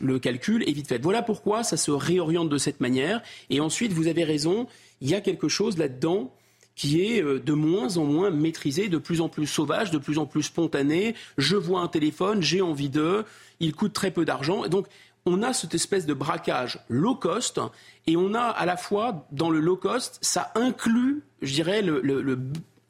le 0.00 0.18
calcul 0.18 0.66
est 0.68 0.72
vite 0.72 0.88
fait. 0.88 1.02
Voilà 1.02 1.22
pourquoi 1.22 1.62
ça 1.62 1.76
se 1.76 1.90
réoriente 1.90 2.48
de 2.48 2.58
cette 2.58 2.80
manière. 2.80 3.22
Et 3.50 3.60
ensuite, 3.60 3.92
vous 3.92 4.06
avez 4.06 4.24
raison, 4.24 4.66
il 5.00 5.10
y 5.10 5.14
a 5.14 5.20
quelque 5.20 5.48
chose 5.48 5.78
là-dedans 5.78 6.32
qui 6.74 7.02
est 7.02 7.22
euh, 7.22 7.38
de 7.38 7.52
moins 7.52 7.98
en 7.98 8.04
moins 8.04 8.30
maîtrisé, 8.30 8.88
de 8.88 8.96
plus 8.96 9.20
en 9.20 9.28
plus 9.28 9.46
sauvage, 9.46 9.90
de 9.90 9.98
plus 9.98 10.18
en 10.18 10.24
plus 10.24 10.44
spontané. 10.44 11.14
Je 11.36 11.56
vois 11.56 11.80
un 11.80 11.88
téléphone, 11.88 12.42
j'ai 12.42 12.62
envie 12.62 12.88
d'eux, 12.88 13.24
il 13.58 13.74
coûte 13.74 13.92
très 13.92 14.10
peu 14.10 14.24
d'argent. 14.24 14.66
Donc, 14.68 14.86
on 15.26 15.42
a 15.42 15.52
cette 15.52 15.74
espèce 15.74 16.06
de 16.06 16.14
braquage 16.14 16.78
low 16.88 17.14
cost 17.14 17.60
et 18.06 18.16
on 18.16 18.34
a 18.34 18.42
à 18.42 18.66
la 18.66 18.76
fois 18.76 19.26
dans 19.32 19.50
le 19.50 19.60
low 19.60 19.76
cost, 19.76 20.18
ça 20.22 20.52
inclut, 20.54 21.22
je 21.42 21.54
dirais, 21.54 21.84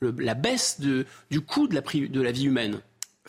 la 0.00 0.34
baisse 0.34 0.80
du 0.80 1.40
coût 1.40 1.68
de 1.68 2.20
la 2.20 2.32
vie 2.32 2.44
humaine. 2.44 2.80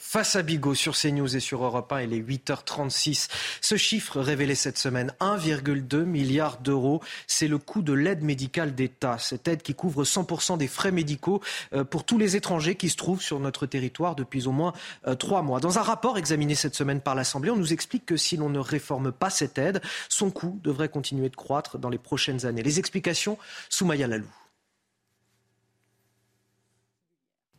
Face 0.03 0.35
à 0.35 0.41
Bigot 0.41 0.73
sur 0.73 0.97
CNews 0.97 1.37
et 1.37 1.39
sur 1.39 1.63
Europe 1.63 1.93
1, 1.93 2.01
il 2.01 2.13
est 2.13 2.19
8h36. 2.19 3.29
Ce 3.61 3.77
chiffre 3.77 4.19
révélé 4.19 4.55
cette 4.55 4.79
semaine, 4.79 5.13
1,2 5.21 6.03
milliard 6.05 6.57
d'euros, 6.57 7.01
c'est 7.27 7.47
le 7.47 7.59
coût 7.59 7.83
de 7.83 7.93
l'aide 7.93 8.23
médicale 8.23 8.73
d'État. 8.73 9.19
Cette 9.19 9.47
aide 9.47 9.61
qui 9.61 9.75
couvre 9.75 10.03
100% 10.03 10.57
des 10.57 10.67
frais 10.67 10.91
médicaux 10.91 11.39
euh, 11.73 11.83
pour 11.83 12.03
tous 12.03 12.17
les 12.17 12.35
étrangers 12.35 12.73
qui 12.75 12.89
se 12.89 12.97
trouvent 12.97 13.21
sur 13.21 13.39
notre 13.39 13.67
territoire 13.67 14.15
depuis 14.15 14.47
au 14.47 14.51
moins 14.51 14.73
euh, 15.05 15.13
trois 15.13 15.43
mois. 15.43 15.59
Dans 15.59 15.77
un 15.77 15.83
rapport 15.83 16.17
examiné 16.17 16.55
cette 16.55 16.75
semaine 16.75 16.99
par 16.99 17.13
l'Assemblée, 17.13 17.51
on 17.51 17.55
nous 17.55 17.71
explique 17.71 18.07
que 18.07 18.17
si 18.17 18.37
l'on 18.37 18.49
ne 18.49 18.59
réforme 18.59 19.11
pas 19.11 19.29
cette 19.29 19.59
aide, 19.59 19.81
son 20.09 20.31
coût 20.31 20.59
devrait 20.63 20.89
continuer 20.89 21.29
de 21.29 21.35
croître 21.35 21.77
dans 21.77 21.89
les 21.89 21.99
prochaines 21.99 22.47
années. 22.47 22.63
Les 22.63 22.79
explications, 22.79 23.37
Soumaya 23.69 24.07
Lalou. 24.07 24.40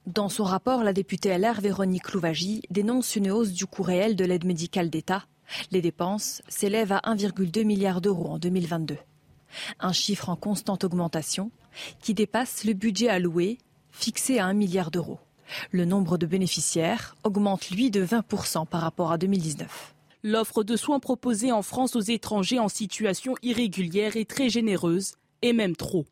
Dans 0.07 0.29
son 0.29 0.43
rapport, 0.43 0.83
la 0.83 0.93
députée 0.93 1.39
LR 1.39 1.61
Véronique 1.61 2.13
Louvagie 2.13 2.63
dénonce 2.71 3.15
une 3.15 3.31
hausse 3.31 3.53
du 3.53 3.67
coût 3.67 3.85
réel 3.85 4.17
de 4.17 4.25
l'aide 4.25 4.45
médicale 4.45 4.91
d'État. 4.91 5.27
Les 5.71 5.81
dépenses 5.81 6.43
s'élèvent 6.49 6.91
à 6.91 7.03
1,2 7.15 7.65
milliard 7.65 8.01
d'euros 8.01 8.31
en 8.31 8.39
2022. 8.39 8.97
Un 9.79 9.93
chiffre 9.93 10.29
en 10.29 10.35
constante 10.35 10.83
augmentation 10.83 11.53
qui 12.01 12.15
dépasse 12.15 12.65
le 12.65 12.73
budget 12.73 13.11
alloué, 13.11 13.59
fixé 13.93 14.41
à 14.41 14.47
1 14.47 14.55
milliard 14.55 14.91
d'euros. 14.91 15.21
Le 15.71 15.85
nombre 15.85 16.19
de 16.19 16.27
bénéficiaires 16.27 17.15
augmente, 17.23 17.71
lui, 17.71 17.93
de 17.93 18.05
20% 18.05 18.67
par 18.67 18.81
rapport 18.81 19.13
à 19.13 19.19
2019. 19.19 19.95
L'offre 20.25 20.65
de 20.65 20.75
soins 20.75 20.99
proposée 20.99 21.53
en 21.53 21.63
France 21.63 21.95
aux 21.95 22.01
étrangers 22.01 22.59
en 22.59 22.69
situation 22.69 23.37
irrégulière 23.43 24.17
est 24.17 24.29
très 24.29 24.49
généreuse, 24.49 25.15
et 25.43 25.53
même 25.53 25.77
trop. 25.77 26.07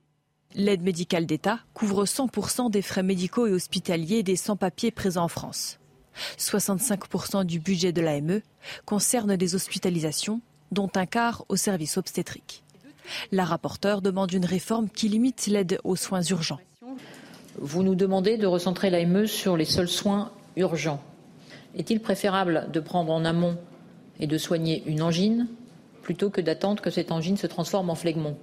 L'aide 0.56 0.82
médicale 0.82 1.26
d'État 1.26 1.60
couvre 1.74 2.04
100% 2.04 2.70
des 2.70 2.82
frais 2.82 3.04
médicaux 3.04 3.46
et 3.46 3.52
hospitaliers 3.52 4.24
des 4.24 4.34
sans-papiers 4.34 4.90
présents 4.90 5.24
en 5.24 5.28
France. 5.28 5.78
65% 6.38 7.44
du 7.44 7.60
budget 7.60 7.92
de 7.92 8.00
l'AME 8.00 8.40
concerne 8.84 9.36
des 9.36 9.54
hospitalisations, 9.54 10.40
dont 10.72 10.90
un 10.96 11.06
quart 11.06 11.44
au 11.48 11.56
service 11.56 11.96
obstétrique. 11.96 12.64
La 13.30 13.44
rapporteure 13.44 14.02
demande 14.02 14.32
une 14.32 14.44
réforme 14.44 14.88
qui 14.88 15.08
limite 15.08 15.46
l'aide 15.46 15.78
aux 15.84 15.96
soins 15.96 16.22
urgents. 16.22 16.60
Vous 17.56 17.82
nous 17.84 17.94
demandez 17.94 18.36
de 18.36 18.46
recentrer 18.46 18.90
l'AME 18.90 19.26
sur 19.26 19.56
les 19.56 19.64
seuls 19.64 19.88
soins 19.88 20.32
urgents. 20.56 21.02
Est-il 21.76 22.00
préférable 22.00 22.68
de 22.72 22.80
prendre 22.80 23.12
en 23.12 23.24
amont 23.24 23.56
et 24.18 24.26
de 24.26 24.38
soigner 24.38 24.82
une 24.86 25.02
angine 25.02 25.46
plutôt 26.02 26.30
que 26.30 26.40
d'attendre 26.40 26.82
que 26.82 26.90
cette 26.90 27.12
angine 27.12 27.36
se 27.36 27.46
transforme 27.46 27.90
en 27.90 27.94
phlegmon 27.94 28.36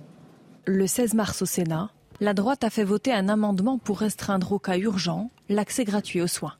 Le 0.65 0.87
16 0.87 1.13
mars 1.13 1.41
au 1.41 1.45
Sénat, 1.45 1.89
la 2.19 2.33
droite 2.33 2.63
a 2.63 2.69
fait 2.69 2.83
voter 2.83 3.13
un 3.13 3.29
amendement 3.29 3.77
pour 3.77 3.99
restreindre 3.99 4.51
au 4.51 4.59
cas 4.59 4.77
urgent 4.77 5.29
l'accès 5.49 5.83
gratuit 5.83 6.21
aux 6.21 6.27
soins. 6.27 6.55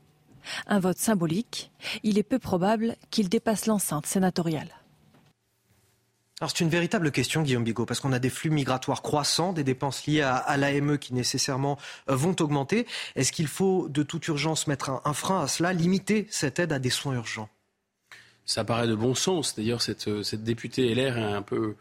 Un 0.68 0.80
vote 0.80 0.98
symbolique, 0.98 1.72
il 2.04 2.18
est 2.18 2.24
peu 2.24 2.40
probable 2.40 2.96
qu'il 3.12 3.30
dépasse 3.30 3.66
l'enceinte 3.66 4.06
sénatoriale. 4.06 4.70
Alors 6.40 6.52
c'est 6.52 6.64
une 6.64 6.70
véritable 6.70 7.12
question, 7.12 7.42
Guillaume 7.42 7.64
Bigot, 7.64 7.88
parce 7.88 8.00
qu'on 8.00 8.14
a 8.14 8.20
des 8.20 8.30
flux 8.30 8.52
migratoires 8.52 9.02
croissants, 9.02 9.54
des 9.54 9.64
dépenses 9.64 10.06
liées 10.06 10.22
à, 10.22 10.56
l'AME 10.56 11.00
qui 11.00 11.16
nécessairement 11.16 11.80
euh, 12.10 12.16
vont 12.16 12.36
augmenter. 12.40 12.86
Est-ce 13.16 13.32
qu'il 13.32 13.48
faut 13.48 13.90
de 13.90 14.04
toute 14.04 14.28
urgence 14.28 14.68
mettre 14.68 15.02
un, 15.04 15.14
frein 15.14 15.42
à 15.42 15.48
cela, 15.48 15.74
limiter 15.74 16.28
cette 16.30 16.60
aide 16.60 16.72
à 16.72 16.80
des 16.80 16.92
soins 16.92 17.16
urgents? 17.16 17.50
Ça 18.46 18.64
paraît 18.64 18.88
de 18.88 18.94
bon 18.94 19.16
sens. 19.16 19.56
D'ailleurs, 19.56 19.82
cette, 19.82 20.08
euh, 20.08 20.22
cette 20.22 20.44
députée 20.44 20.94
LR 20.94 21.18
est 21.18 21.24
un 21.24 21.42
peu 21.42 21.76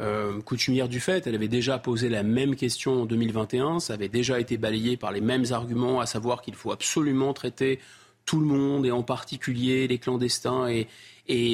euh, 0.00 0.40
coutumière 0.40 0.88
du 0.88 0.98
fait. 0.98 1.26
Elle 1.26 1.34
avait 1.34 1.48
déjà 1.48 1.78
posé 1.78 2.08
la 2.08 2.22
même 2.22 2.56
question 2.56 3.02
en 3.02 3.06
2021. 3.06 3.80
Ça 3.80 3.94
avait 3.94 4.08
déjà 4.08 4.40
été 4.40 4.56
balayé 4.56 4.96
par 4.96 5.12
les 5.12 5.20
mêmes 5.20 5.44
arguments, 5.50 6.00
à 6.00 6.06
savoir 6.06 6.42
qu'il 6.42 6.54
faut 6.54 6.72
absolument 6.72 7.32
traiter 7.32 7.78
tout 8.24 8.40
le 8.40 8.46
monde, 8.46 8.86
et 8.86 8.90
en 8.90 9.02
particulier 9.02 9.88
les 9.88 9.98
clandestins 9.98 10.68
et, 10.68 10.86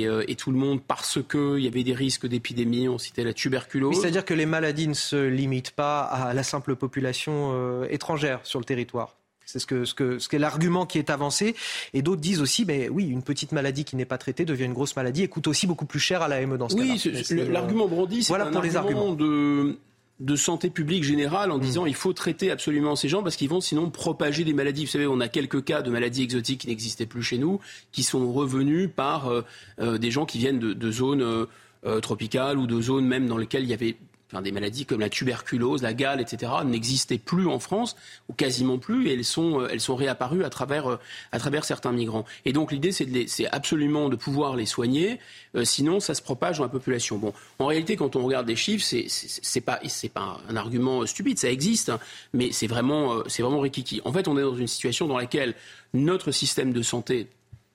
euh, 0.07 0.25
tout 0.37 0.51
le 0.51 0.59
monde, 0.59 0.81
parce 0.83 1.19
qu'il 1.23 1.59
y 1.59 1.67
avait 1.67 1.85
des 1.85 1.95
risques 1.95 2.27
d'épidémie. 2.27 2.89
On 2.89 2.99
citait 2.99 3.25
la 3.25 3.33
tuberculose. 3.33 4.01
C'est-à-dire 4.01 4.25
que 4.25 4.35
les 4.35 4.47
maladies 4.47 4.89
ne 4.89 4.95
se 4.95 5.27
limitent 5.27 5.73
pas 5.73 6.03
à 6.03 6.35
la 6.35 6.43
simple 6.43 6.77
population 6.77 7.53
euh, 7.55 7.87
étrangère 7.91 8.41
sur 8.45 8.59
le 8.59 8.65
territoire 8.65 9.17
c'est 9.57 9.61
ce 9.61 9.67
que 9.67 9.85
ce 9.85 9.95
que 9.95 10.19
ce 10.19 10.29
qu'est 10.29 10.39
l'argument 10.39 10.87
qui 10.87 10.99
est 10.99 11.11
avancé. 11.11 11.55
Et 11.95 12.03
d'autres 12.03 12.21
disent 12.21 12.41
aussi, 12.41 12.65
mais 12.67 12.89
oui, 12.89 13.07
une 13.07 13.23
petite 13.23 13.53
maladie 13.53 13.85
qui 13.85 13.97
n'est 13.97 14.05
pas 14.05 14.19
traitée 14.19 14.45
devient 14.45 14.65
une 14.65 14.75
grosse 14.75 14.95
maladie 14.97 15.23
et 15.23 15.29
coûte 15.29 15.47
aussi 15.47 15.67
beaucoup 15.67 15.87
plus 15.87 16.01
cher 16.01 16.23
à 16.23 16.29
l'AME 16.29 16.59
dans 16.59 16.69
ce 16.69 16.77
cas-là. 16.77 16.95
Oui, 17.05 17.53
l'argument 17.53 17.89
brandi, 17.89 18.23
c'est 18.23 18.29
voilà 18.29 18.47
un 18.47 18.51
pour 18.51 18.63
les 18.63 18.77
arguments 18.77 19.15
de 19.15 19.79
de 20.21 20.35
santé 20.35 20.71
publique 20.71 21.05
générale 21.05 21.51
en 21.51 21.59
mm. 21.59 21.61
disant 21.61 21.87
il 21.87 21.95
faut 21.95 22.13
traiter 22.13 22.51
absolument 22.51 22.97
ces 22.97 23.09
gens 23.09 23.23
parce 23.23 23.37
qu'ils 23.37 23.49
vont 23.49 23.61
sinon 23.61 23.91
propager 23.91 24.45
des 24.45 24.55
maladies. 24.55 24.85
Vous 24.85 24.91
savez, 24.91 25.07
on 25.07 25.21
a 25.21 25.29
quelques 25.29 25.65
cas 25.65 25.83
de 25.83 25.91
maladies 25.91 26.23
exotiques 26.23 26.63
qui 26.63 26.69
n'existaient 26.69 27.07
plus 27.07 27.23
chez 27.23 27.39
nous, 27.39 27.61
qui 27.93 28.03
sont 28.03 28.33
revenus 28.33 28.89
par 28.95 29.29
euh, 29.29 29.43
euh, 29.81 29.99
des 29.99 30.11
gens 30.11 30.25
qui 30.25 30.39
viennent 30.39 30.59
de, 30.59 30.91
zones 30.91 31.23
euh, 31.23 32.01
tropicales 32.01 32.59
ou 32.59 32.67
de 32.67 32.81
zones 32.81 33.07
même 33.07 33.27
dans 33.27 33.37
lesquelles 33.37 33.65
il 33.65 33.71
y 33.71 33.75
avait 33.75 33.97
des 34.43 34.53
maladies 34.53 34.87
comme 34.87 35.01
la 35.01 35.09
tuberculose, 35.09 35.83
la 35.83 35.95
gale, 35.95 36.21
etc., 36.21 36.53
n'existaient 36.65 37.19
plus 37.19 37.47
en 37.47 37.59
France, 37.59 37.97
ou 38.29 38.33
quasiment 38.33 38.79
plus, 38.79 39.09
et 39.09 39.15
elles 39.15 39.25
sont, 39.25 39.61
euh, 39.61 39.69
elles 39.71 39.81
sont 39.81 39.97
réapparues 39.97 40.45
à 40.45 40.51
travers, 40.51 40.91
euh, 40.91 40.99
à 41.33 41.39
travers 41.39 41.65
certains 41.65 41.93
migrants. 41.93 42.25
Et 42.45 42.53
donc 42.53 42.73
l'idée, 42.73 42.93
c'est 42.93 43.47
absolument 43.53 44.09
de 44.09 44.17
pouvoir 44.17 44.57
les 44.57 44.67
soigner, 44.67 45.21
euh, 45.55 45.65
sinon 45.65 46.01
ça 46.01 46.15
se 46.15 46.23
propage 46.23 46.59
dans 46.59 46.65
la 46.65 46.71
population. 46.71 47.19
Bon, 47.19 47.33
en 47.59 47.67
réalité, 47.67 47.97
quand 47.97 48.17
on 48.17 48.25
regarde 48.25 48.49
les 48.49 48.57
chiffres, 48.57 48.85
c'est, 48.85 49.61
pas, 49.61 49.81
pas 50.13 50.41
un 50.49 50.57
argument 50.57 51.07
stupide, 51.07 51.39
ça 51.39 51.51
existe, 51.51 51.89
hein, 51.89 52.01
mais 52.33 52.53
c'est 52.53 52.67
vraiment, 52.67 53.23
c'est 53.29 53.43
vraiment 53.43 53.61
rikiki. 53.61 54.01
En 54.05 54.13
fait, 54.13 54.29
on 54.29 54.37
est 54.37 54.43
dans 54.43 54.57
une 54.57 54.67
situation 54.67 55.07
dans 55.07 55.19
laquelle 55.19 55.55
notre 55.95 56.31
système 56.33 56.73
de 56.73 56.83
santé 56.83 57.29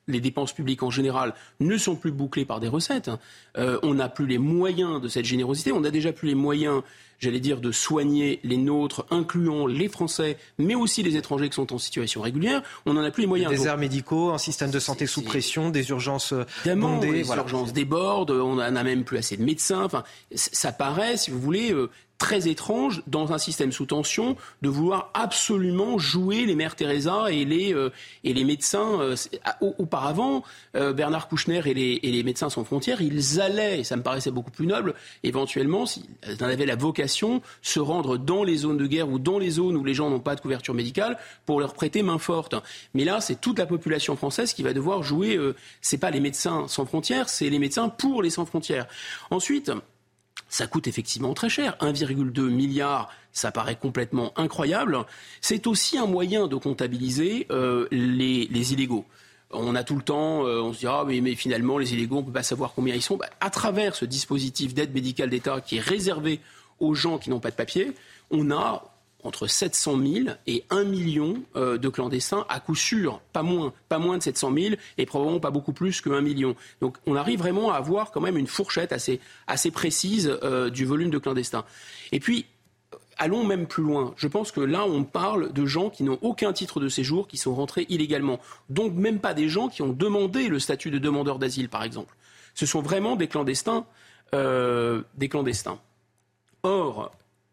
les 0.07 0.19
dépenses 0.19 0.53
publiques 0.53 0.83
en 0.83 0.89
général 0.89 1.33
ne 1.59 1.77
sont 1.77 1.95
plus 1.95 2.11
bouclées 2.11 2.45
par 2.45 2.59
des 2.59 2.67
recettes. 2.67 3.11
Euh, 3.57 3.79
on 3.83 3.93
n'a 3.95 4.09
plus 4.09 4.27
les 4.27 4.37
moyens 4.37 5.01
de 5.01 5.07
cette 5.07 5.25
générosité. 5.25 5.71
On 5.71 5.81
n'a 5.81 5.91
déjà 5.91 6.11
plus 6.11 6.27
les 6.27 6.35
moyens, 6.35 6.81
j'allais 7.19 7.39
dire, 7.39 7.61
de 7.61 7.71
soigner 7.71 8.39
les 8.43 8.57
nôtres, 8.57 9.05
incluant 9.09 9.67
les 9.67 9.87
Français, 9.87 10.37
mais 10.57 10.75
aussi 10.75 11.03
les 11.03 11.17
étrangers 11.17 11.49
qui 11.49 11.55
sont 11.55 11.73
en 11.73 11.77
situation 11.77 12.21
régulière. 12.21 12.61
On 12.85 12.93
n'en 12.93 13.03
a 13.03 13.11
plus 13.11 13.21
les 13.21 13.27
moyens. 13.27 13.51
Des 13.51 13.67
airs 13.67 13.77
médicaux, 13.77 14.31
un 14.31 14.37
système 14.37 14.71
de 14.71 14.79
santé 14.79 15.05
sous 15.05 15.21
pression, 15.21 15.69
des 15.69 15.89
urgences 15.89 16.33
bondées. 16.65 17.11
Les 17.11 17.27
urgences 17.27 17.73
débordent, 17.73 18.31
on 18.31 18.55
n'a 18.55 18.83
même 18.83 19.03
plus 19.03 19.17
assez 19.17 19.37
de 19.37 19.43
médecins. 19.43 19.83
Enfin, 19.83 20.03
ça 20.33 20.71
paraît, 20.71 21.17
si 21.17 21.31
vous 21.31 21.39
voulez, 21.39 21.71
euh, 21.71 21.89
très 22.21 22.47
étrange 22.47 23.01
dans 23.07 23.33
un 23.33 23.39
système 23.39 23.71
sous 23.71 23.87
tension 23.87 24.37
de 24.61 24.69
vouloir 24.69 25.09
absolument 25.15 25.97
jouer 25.97 26.45
les 26.45 26.53
mères 26.53 26.75
Teresa 26.75 27.31
et 27.31 27.45
les, 27.45 27.73
euh, 27.73 27.89
et 28.23 28.35
les 28.35 28.43
médecins. 28.43 29.01
Euh, 29.01 29.15
auparavant, 29.79 30.43
euh, 30.75 30.93
Bernard 30.93 31.27
Kouchner 31.27 31.63
et 31.65 31.73
les, 31.73 31.99
et 32.03 32.11
les, 32.11 32.21
médecins 32.21 32.51
sans 32.51 32.63
frontières, 32.63 33.01
ils 33.01 33.41
allaient, 33.41 33.79
et 33.79 33.83
ça 33.83 33.95
me 33.95 34.03
paraissait 34.03 34.29
beaucoup 34.29 34.51
plus 34.51 34.67
noble, 34.67 34.93
éventuellement, 35.23 35.87
s'ils 35.87 36.03
en 36.41 36.45
avaient 36.45 36.67
la 36.67 36.75
vocation, 36.75 37.41
se 37.63 37.79
rendre 37.79 38.17
dans 38.17 38.43
les 38.43 38.57
zones 38.57 38.77
de 38.77 38.85
guerre 38.85 39.09
ou 39.09 39.17
dans 39.17 39.39
les 39.39 39.49
zones 39.49 39.75
où 39.75 39.83
les 39.83 39.95
gens 39.95 40.11
n'ont 40.11 40.19
pas 40.19 40.35
de 40.35 40.41
couverture 40.41 40.75
médicale 40.75 41.17
pour 41.47 41.59
leur 41.59 41.73
prêter 41.73 42.03
main 42.03 42.19
forte. 42.19 42.53
Mais 42.93 43.03
là, 43.03 43.19
c'est 43.19 43.41
toute 43.41 43.57
la 43.57 43.65
population 43.65 44.15
française 44.15 44.53
qui 44.53 44.61
va 44.61 44.73
devoir 44.73 45.01
jouer. 45.01 45.39
c'est 45.81 45.97
pas 45.97 46.11
les 46.11 46.19
médecins 46.19 46.67
sans 46.67 46.85
frontières, 46.85 47.29
c'est 47.29 47.49
les 47.49 47.59
médecins 47.59 47.89
pour 47.89 48.21
les 48.21 48.29
sans 48.29 48.45
frontières. 48.45 48.85
Ensuite, 49.31 49.71
ça 50.51 50.67
coûte 50.67 50.87
effectivement 50.87 51.33
très 51.33 51.49
cher. 51.49 51.77
1,2 51.79 52.41
milliard, 52.49 53.09
ça 53.31 53.51
paraît 53.51 53.77
complètement 53.77 54.33
incroyable. 54.35 54.99
C'est 55.39 55.65
aussi 55.65 55.97
un 55.97 56.05
moyen 56.05 56.47
de 56.47 56.57
comptabiliser 56.57 57.47
euh, 57.51 57.87
les, 57.89 58.73
illégaux. 58.73 59.05
On 59.51 59.75
a 59.75 59.83
tout 59.85 59.95
le 59.95 60.01
temps, 60.01 60.45
euh, 60.45 60.61
on 60.61 60.73
se 60.73 60.79
dit 60.79 60.87
ah 60.87 61.05
mais, 61.07 61.35
finalement 61.35 61.77
les 61.77 61.93
illégaux, 61.93 62.17
on 62.17 62.21
ne 62.21 62.25
peut 62.25 62.33
pas 62.33 62.43
savoir 62.43 62.73
combien 62.73 62.93
ils 62.93 63.01
sont. 63.01 63.15
Bah, 63.15 63.29
à 63.39 63.49
travers 63.49 63.95
ce 63.95 64.03
dispositif 64.03 64.73
d'aide 64.73 64.93
médicale 64.93 65.29
d'État 65.29 65.61
qui 65.61 65.77
est 65.77 65.81
réservé 65.81 66.41
aux 66.81 66.95
gens 66.95 67.17
qui 67.17 67.29
n'ont 67.29 67.39
pas 67.39 67.51
de 67.51 67.55
papier, 67.55 67.93
on 68.29 68.51
a 68.51 68.90
entre 69.23 69.47
700 69.47 69.99
000 69.99 70.29
et 70.47 70.63
1 70.69 70.83
million 70.83 71.41
euh, 71.55 71.77
de 71.77 71.89
clandestins, 71.89 72.45
à 72.49 72.59
coup 72.59 72.75
sûr, 72.75 73.21
pas 73.33 73.43
moins, 73.43 73.73
pas 73.89 73.99
moins 73.99 74.17
de 74.17 74.23
700 74.23 74.53
000 74.53 74.75
et 74.97 75.05
probablement 75.05 75.39
pas 75.39 75.51
beaucoup 75.51 75.73
plus 75.73 76.01
que 76.01 76.09
1 76.09 76.21
million. 76.21 76.55
Donc 76.81 76.97
on 77.05 77.15
arrive 77.15 77.39
vraiment 77.39 77.71
à 77.71 77.75
avoir 77.75 78.11
quand 78.11 78.21
même 78.21 78.37
une 78.37 78.47
fourchette 78.47 78.91
assez, 78.91 79.19
assez 79.47 79.71
précise 79.71 80.37
euh, 80.43 80.69
du 80.69 80.85
volume 80.85 81.09
de 81.09 81.17
clandestins. 81.17 81.65
Et 82.11 82.19
puis, 82.19 82.45
allons 83.17 83.43
même 83.43 83.67
plus 83.67 83.83
loin. 83.83 84.13
Je 84.17 84.27
pense 84.27 84.51
que 84.51 84.61
là, 84.61 84.83
on 84.85 85.03
parle 85.03 85.53
de 85.53 85.65
gens 85.65 85.89
qui 85.89 86.03
n'ont 86.03 86.17
aucun 86.21 86.53
titre 86.53 86.79
de 86.79 86.89
séjour, 86.89 87.27
qui 87.27 87.37
sont 87.37 87.53
rentrés 87.53 87.85
illégalement. 87.89 88.39
Donc 88.69 88.93
même 88.93 89.19
pas 89.19 89.33
des 89.33 89.47
gens 89.47 89.69
qui 89.69 89.81
ont 89.81 89.93
demandé 89.93 90.47
le 90.47 90.59
statut 90.59 90.89
de 90.89 90.97
demandeur 90.97 91.37
d'asile, 91.37 91.69
par 91.69 91.83
exemple. 91.83 92.15
Ce 92.55 92.65
sont 92.65 92.81
vraiment 92.81 93.15
des 93.15 93.27
clandestins. 93.27 93.85
Euh, 94.33 95.01
des 95.15 95.27
clandestins. 95.27 95.79
Or, 96.63 97.11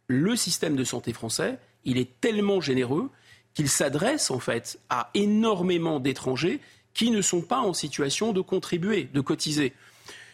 le 0.09 0.35
système 0.37 0.75
de 0.75 0.85
santé 0.85 1.13
français, 1.13 1.59
il 1.85 1.99
est 1.99 2.21
tellement 2.21 2.61
généreux 2.61 3.11
qu'il 3.55 3.69
s'adresse 3.69 4.31
en 4.31 4.41
fait 4.41 4.81
à 4.89 5.11
énormément 5.15 6.01
d'étrangers 6.01 6.61
qui 6.95 7.11
ne 7.11 7.23
sont 7.23 7.43
pas 7.43 7.61
en 7.61 7.75
situation 7.75 8.33
de 8.33 8.41
contribuer, 8.41 9.09
de 9.13 9.21
cotiser. 9.21 9.73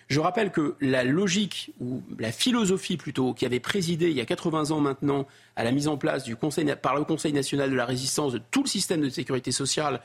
Je 0.09 0.21
rappelle 0.21 0.51
que 0.51 0.77
la 0.81 1.03
logique, 1.03 1.73
ou 1.81 2.03
la 2.19 2.31
philosophie 2.31 2.97
plutôt, 2.97 3.35
qui 3.35 3.47
avait 3.47 3.61
présidé 3.61 4.11
il 4.11 4.17
y 4.17 4.21
a 4.21 4.27
80 4.27 4.71
ans 4.71 4.81
maintenant 4.81 5.27
à 5.57 5.65
la 5.65 5.73
mise 5.73 5.89
en 5.89 5.97
place 5.97 6.25
du 6.25 6.37
conseil, 6.37 6.73
par 6.81 6.95
le 6.95 7.05
Conseil 7.05 7.33
national 7.33 7.71
de 7.71 7.77
la 7.77 7.87
résistance 7.87 8.33
de 8.33 8.41
tout 8.51 8.63
le 8.63 8.69
système 8.69 9.01
de 9.01 9.09
sécurité 9.09 9.51
sociale, 9.51 10.01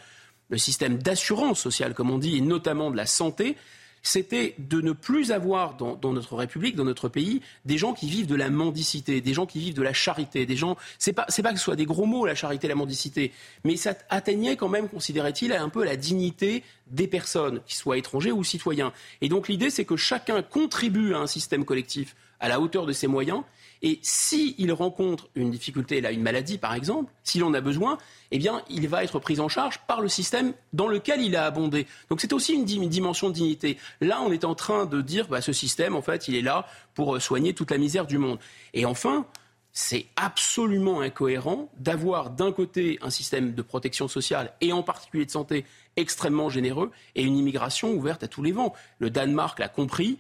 le 0.50 0.58
système 0.58 0.98
d'assurance 0.98 1.60
sociale, 1.60 1.94
comme 1.94 2.10
on 2.10 2.18
dit, 2.18 2.38
et 2.38 2.41
notamment 2.41 2.91
de 2.91 2.98
la 2.98 3.06
santé, 3.06 3.56
c'était 4.03 4.55
de 4.57 4.81
ne 4.81 4.91
plus 4.91 5.31
avoir 5.31 5.76
dans, 5.76 6.13
notre 6.13 6.35
République, 6.35 6.76
dans 6.76 6.85
notre 6.85 7.09
pays, 7.09 7.41
des 7.65 7.77
gens 7.77 7.93
qui 7.93 8.09
vivent 8.09 8.27
de 8.27 8.35
la 8.35 8.49
mendicité, 8.49 9.21
des 9.21 9.34
gens 9.34 9.45
qui 9.45 9.59
vivent 9.59 9.73
de 9.76 9.81
la 9.81 9.93
charité, 9.93 10.45
des 10.45 10.55
gens. 10.55 10.77
C'est 10.97 11.13
pas, 11.13 11.26
pas 11.26 11.51
que 11.51 11.57
ce 11.57 11.63
soit 11.63 11.76
des 11.76 11.85
gros 11.85 12.05
mots 12.05 12.26
la 12.26 12.35
charité, 12.35 12.67
la 12.67 12.76
mendicité, 12.76 13.31
mais 13.63 13.76
ça 13.76 13.95
atteignait 14.09 14.55
quand 14.55 14.69
même, 14.69 14.89
considérait-il, 14.89 15.53
un 15.53 15.69
peu 15.69 15.84
la 15.84 15.95
dignité 15.95 16.63
des 16.88 17.07
personnes, 17.07 17.61
qu'ils 17.65 17.77
soient 17.77 17.97
étrangers 17.97 18.31
ou 18.31 18.43
citoyens. 18.43 18.93
Et 19.21 19.30
donc 19.30 19.47
l'idée, 19.47 19.69
c'est 19.69 19.85
que 19.85 19.95
chacun 19.95 20.41
contribue 20.41 21.13
à 21.13 21.19
un 21.19 21.27
système 21.27 21.65
collectif 21.65 22.15
à 22.39 22.47
la 22.47 22.59
hauteur 22.59 22.85
de 22.85 22.93
ses 22.93 23.07
moyens. 23.07 23.43
Et 23.81 23.99
s'il 24.01 24.72
rencontre 24.73 25.30
une 25.35 25.51
difficulté, 25.51 26.01
là, 26.01 26.11
une 26.11 26.22
maladie 26.22 26.57
par 26.57 26.73
exemple, 26.73 27.11
s'il 27.23 27.43
en 27.43 27.53
a 27.53 27.61
besoin, 27.61 27.97
eh 28.31 28.38
bien, 28.38 28.61
il 28.69 28.88
va 28.88 29.03
être 29.03 29.19
pris 29.19 29.39
en 29.39 29.47
charge 29.47 29.80
par 29.88 30.01
le 30.01 30.10
système 30.10 30.53
dans 30.73 30.88
lequel 30.88 31.22
il 31.22 31.35
a 31.35 31.45
abondé. 31.45 31.88
Donc 32.10 32.22
c'est 32.22 32.34
aussi 32.34 32.53
une, 32.53 32.65
dimension 32.65 33.30
de 33.30 33.35
dignité. 33.35 33.77
Là, 34.01 34.22
on 34.22 34.31
est 34.31 34.43
en 34.43 34.56
train 34.56 34.85
de 34.85 35.01
dire, 35.01 35.27
bah, 35.27 35.41
ce 35.41 35.53
système, 35.53 35.95
en 35.95 36.01
fait, 36.01 36.27
il 36.27 36.35
est 36.35 36.41
là 36.41 36.65
pour 36.93 37.15
euh, 37.15 37.19
soigner 37.19 37.53
toute 37.53 37.72
la 37.72 37.77
misère 37.77 38.06
du 38.06 38.18
monde. 38.18 38.39
Et 38.73 38.85
enfin, 38.85 39.26
c'est 39.72 40.07
absolument 40.15 41.01
incohérent 41.01 41.72
d'avoir 41.77 42.31
d'un 42.31 42.51
côté 42.51 42.97
un 43.01 43.10
système 43.10 43.53
de 43.53 43.61
protection 43.61 44.07
sociale 44.07 44.53
et 44.61 44.73
en 44.73 44.84
particulier 44.84 45.26
de 45.26 45.31
santé 45.31 45.65
extrêmement 45.95 46.49
généreux 46.49 46.91
et 47.15 47.23
une 47.23 47.38
immigration 47.38 47.91
ouverte 47.93 48.23
à 48.23 48.27
tous 48.27 48.43
les 48.43 48.51
vents. 48.51 48.73
Le 48.99 49.10
Danemark 49.10 49.60
l'a 49.60 49.69
compris. 49.69 50.18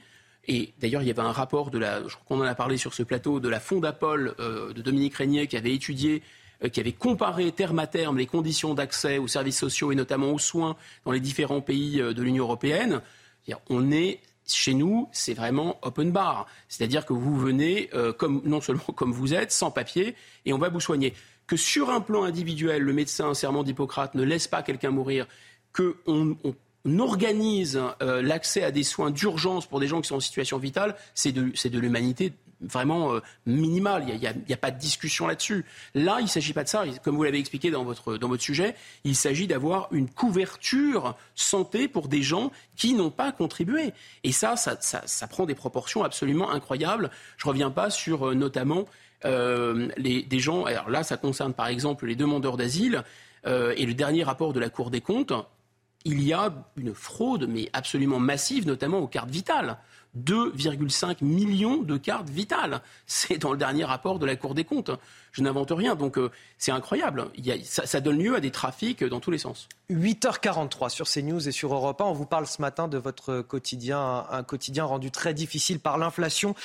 Et 0.49 0.73
d'ailleurs, 0.81 1.03
il 1.03 1.07
y 1.07 1.11
avait 1.11 1.21
un 1.21 1.31
rapport 1.31 1.71
de 1.71 1.77
la, 1.77 2.05
je 2.05 2.15
crois 2.15 2.25
qu'on 2.27 2.43
en 2.43 2.47
a 2.47 2.55
parlé 2.55 2.75
sur 2.75 2.93
ce 2.93 3.03
plateau, 3.03 3.39
de 3.39 3.47
la 3.47 3.61
Fondapol 3.61 4.35
euh, 4.39 4.73
de 4.73 4.81
Dominique 4.81 5.15
Régnier 5.15 5.47
qui 5.47 5.55
avait 5.55 5.73
étudié 5.73 6.21
euh, 6.63 6.67
qui 6.67 6.81
avait 6.81 6.91
comparé 6.91 7.51
terme 7.53 7.79
à 7.79 7.87
terme 7.87 8.17
les 8.17 8.25
conditions 8.25 8.73
d'accès 8.73 9.17
aux 9.17 9.29
services 9.29 9.57
sociaux 9.57 9.93
et 9.93 9.95
notamment 9.95 10.31
aux 10.33 10.39
soins 10.39 10.75
dans 11.05 11.13
les 11.13 11.21
différents 11.21 11.61
pays 11.61 12.01
euh, 12.01 12.13
de 12.13 12.21
l'Union 12.21 12.43
européenne, 12.43 13.01
on 13.69 13.91
est 13.91 14.19
chez 14.45 14.73
nous, 14.73 15.07
c'est 15.11 15.33
vraiment 15.33 15.77
open 15.83 16.11
bar. 16.11 16.47
C'est-à-dire 16.67 17.05
que 17.05 17.13
vous 17.13 17.37
venez 17.37 17.89
euh, 17.93 18.11
comme, 18.11 18.41
non 18.43 18.61
seulement 18.61 18.83
comme 18.95 19.11
vous 19.11 19.33
êtes, 19.33 19.51
sans 19.51 19.71
papier, 19.71 20.15
et 20.45 20.53
on 20.53 20.57
va 20.57 20.69
vous 20.69 20.81
soigner. 20.81 21.13
Que 21.47 21.55
sur 21.55 21.89
un 21.89 22.01
plan 22.01 22.23
individuel, 22.23 22.83
le 22.83 22.93
médecin, 22.93 23.33
serment 23.33 23.63
d'Hippocrate, 23.63 24.15
ne 24.15 24.23
laisse 24.23 24.47
pas 24.47 24.61
quelqu'un 24.61 24.91
mourir, 24.91 25.27
qu'on 25.73 25.93
on, 26.43 26.55
organise 26.97 27.79
l'accès 28.01 28.63
à 28.63 28.71
des 28.71 28.83
soins 28.83 29.11
d'urgence 29.11 29.65
pour 29.67 29.79
des 29.79 29.87
gens 29.87 30.01
qui 30.01 30.07
sont 30.07 30.15
en 30.15 30.21
situation 30.21 30.57
vitale, 30.57 30.95
c'est 31.13 31.31
de, 31.31 31.79
l'humanité 31.79 32.33
vraiment 32.61 33.13
euh, 33.13 33.21
minimal. 33.45 34.05
Il 34.07 34.19
n'y 34.19 34.53
a, 34.53 34.57
pas 34.57 34.71
de 34.71 34.79
discussion 34.79 35.27
là-dessus. 35.27 35.65
Là, 35.95 36.17
il 36.19 36.23
ne 36.23 36.29
s'agit 36.29 36.53
pas 36.53 36.63
de 36.63 36.69
ça. 36.69 36.83
Comme 37.03 37.15
vous 37.15 37.23
l'avez 37.23 37.39
expliqué 37.39 37.71
dans 37.71 37.83
votre, 37.83 38.17
sujet, 38.37 38.75
il 39.03 39.15
s'agit 39.15 39.47
d'avoir 39.47 39.87
une 39.91 40.09
couverture 40.09 41.15
santé 41.35 41.87
pour 41.87 42.07
des 42.07 42.21
gens 42.21 42.51
qui 42.75 42.93
n'ont 42.93 43.11
pas 43.11 43.31
contribué. 43.31 43.93
Et 44.23 44.31
ça 44.31 44.55
ça, 44.57 45.27
prend 45.27 45.45
des 45.45 45.55
proportions 45.55 46.03
absolument 46.03 46.51
incroyables. 46.51 47.09
Je 47.37 47.45
ne 47.45 47.49
reviens 47.49 47.71
pas 47.71 47.89
sur 47.89 48.29
euh, 48.29 48.33
notamment 48.33 48.85
euh, 49.25 49.89
les, 49.97 50.39
gens. 50.39 50.65
Alors 50.65 50.89
là, 50.89 51.03
ça 51.03 51.17
concerne 51.17 51.53
par 51.53 51.67
exemple 51.67 52.05
les 52.07 52.15
demandeurs 52.15 52.57
d'asile. 52.57 53.03
Euh, 53.47 53.73
et 53.77 53.85
le 53.85 53.93
dernier 53.93 54.23
rapport 54.23 54.53
de 54.53 54.59
la 54.59 54.69
Cour 54.69 54.89
des 54.89 55.01
comptes, 55.01 55.31
il 56.05 56.21
y 56.23 56.33
a 56.33 56.53
une 56.77 56.93
fraude, 56.93 57.47
mais 57.47 57.69
absolument 57.73 58.19
massive, 58.19 58.65
notamment 58.67 58.99
aux 58.99 59.07
cartes 59.07 59.29
vitales. 59.29 59.77
2,5 60.17 61.23
millions 61.23 61.77
de 61.83 61.97
cartes 61.97 62.29
vitales. 62.29 62.81
C'est 63.05 63.37
dans 63.37 63.51
le 63.51 63.57
dernier 63.57 63.83
rapport 63.83 64.17
de 64.17 64.25
la 64.25 64.35
Cour 64.35 64.55
des 64.55 64.63
comptes. 64.63 64.91
Je 65.31 65.41
n'invente 65.41 65.71
rien. 65.71 65.95
Donc 65.95 66.17
euh, 66.17 66.31
c'est 66.57 66.71
incroyable. 66.71 67.27
ça, 67.63 67.99
donne 67.99 68.19
lieu 68.19 68.35
à 68.35 68.39
des 68.39 68.51
trafics 68.51 69.03
dans 69.03 69.19
tous 69.19 69.31
les 69.31 69.37
sens. 69.37 69.67
8h43 69.91 70.89
sur 70.89 71.07
CNews 71.07 71.47
et 71.47 71.51
sur 71.51 71.73
Europe 71.73 72.01
1. 72.01 72.05
On 72.05 72.13
vous 72.13 72.25
parle 72.25 72.45
ce 72.47 72.61
matin 72.61 72.87
de 72.87 72.97
votre 72.97 73.41
quotidien, 73.41 74.25
un 74.29 74.43
quotidien 74.43 74.85
rendu 74.85 75.09
très 75.09 75.33
difficile 75.33 75.79
par 75.79 75.97
l'inflation. 75.97 76.55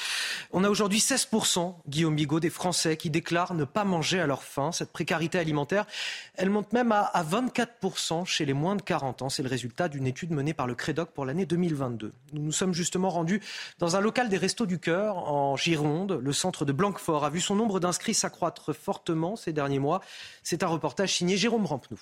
On 0.52 0.62
a 0.64 0.68
aujourd'hui 0.68 0.98
16%, 0.98 1.74
Guillaume 1.88 2.16
Bigot, 2.16 2.40
des 2.40 2.50
Français 2.50 2.96
qui 2.96 3.10
déclarent 3.10 3.54
ne 3.54 3.64
pas 3.64 3.84
manger 3.84 4.20
à 4.20 4.26
leur 4.26 4.42
faim. 4.42 4.72
Cette 4.72 4.92
précarité 4.92 5.38
alimentaire, 5.38 5.86
elle 6.34 6.50
monte 6.50 6.72
même 6.72 6.92
à, 6.92 7.00
à 7.00 7.24
24% 7.24 8.26
chez 8.26 8.44
les 8.44 8.52
moins 8.52 8.76
de 8.76 8.82
40 8.82 9.22
ans. 9.22 9.28
C'est 9.28 9.42
le 9.42 9.48
résultat 9.48 9.88
d'une 9.88 10.06
étude 10.06 10.30
menée 10.30 10.54
par 10.54 10.66
le 10.66 10.74
Crédoc 10.74 11.10
pour 11.10 11.24
l'année 11.24 11.46
2022. 11.46 12.12
Nous 12.32 12.42
nous 12.42 12.52
sommes 12.52 12.74
justement 12.74 13.10
rendus 13.10 13.40
dans 13.78 13.96
un 13.96 14.00
local 14.00 14.28
des 14.28 14.36
Restos 14.36 14.66
du 14.66 14.78
Cœur 14.78 15.16
en 15.16 15.56
Gironde. 15.56 16.20
Le 16.22 16.32
centre 16.32 16.64
de 16.64 16.72
Blanquefort 16.72 17.24
a 17.24 17.30
vu 17.30 17.40
son 17.40 17.54
nombre 17.54 17.80
d'inscrits 17.80 18.14
s'accroître 18.14 18.63
fortement 18.72 19.36
ces 19.36 19.52
derniers 19.52 19.78
mois. 19.78 20.00
C'est 20.42 20.62
un 20.62 20.68
reportage 20.68 21.14
signé 21.14 21.36
Jérôme 21.36 21.66
Rampenou. 21.66 22.00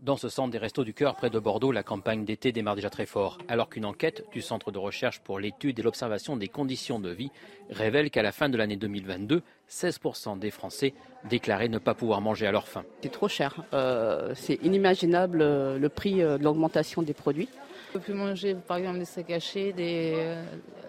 Dans 0.00 0.16
ce 0.16 0.28
centre 0.28 0.52
des 0.52 0.58
Restos 0.58 0.84
du 0.84 0.94
Cœur 0.94 1.16
près 1.16 1.28
de 1.28 1.40
Bordeaux, 1.40 1.72
la 1.72 1.82
campagne 1.82 2.24
d'été 2.24 2.52
démarre 2.52 2.76
déjà 2.76 2.88
très 2.88 3.04
fort, 3.04 3.38
alors 3.48 3.68
qu'une 3.68 3.84
enquête 3.84 4.24
du 4.30 4.40
Centre 4.42 4.70
de 4.70 4.78
recherche 4.78 5.18
pour 5.18 5.40
l'étude 5.40 5.76
et 5.80 5.82
l'observation 5.82 6.36
des 6.36 6.46
conditions 6.46 7.00
de 7.00 7.10
vie 7.10 7.32
révèle 7.68 8.08
qu'à 8.10 8.22
la 8.22 8.30
fin 8.30 8.48
de 8.48 8.56
l'année 8.56 8.76
2022, 8.76 9.42
16% 9.68 10.38
des 10.38 10.52
Français 10.52 10.94
déclaraient 11.28 11.68
ne 11.68 11.78
pas 11.78 11.94
pouvoir 11.94 12.20
manger 12.20 12.46
à 12.46 12.52
leur 12.52 12.68
faim. 12.68 12.84
C'est 13.02 13.10
trop 13.10 13.26
cher. 13.26 13.64
Euh, 13.72 14.32
c'est 14.36 14.60
inimaginable 14.62 15.42
euh, 15.42 15.78
le 15.80 15.88
prix 15.88 16.22
euh, 16.22 16.38
de 16.38 16.44
l'augmentation 16.44 17.02
des 17.02 17.12
produits. 17.14 17.48
On 17.90 17.94
peut 17.94 18.00
plus 18.00 18.14
manger 18.14 18.54
par 18.54 18.76
exemple 18.76 19.00
des 19.00 19.04
steaks 19.04 19.30
hachés, 19.30 19.72
des, 19.72 20.36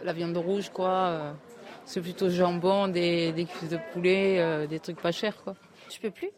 la 0.04 0.14
viande 0.14 0.38
rouge, 0.38 0.70
quoi. 0.70 1.34
C'est 1.90 2.02
plutôt 2.02 2.30
jambon, 2.30 2.88
des, 2.88 3.32
des 3.32 3.46
cuisses 3.46 3.70
de 3.70 3.80
poulet, 3.92 4.68
des 4.68 4.80
trucs 4.80 5.02
pas 5.02 5.12
chers, 5.12 5.44
quoi. 5.44 5.56
Je 5.90 6.00
peux 6.00 6.12
plus 6.12 6.30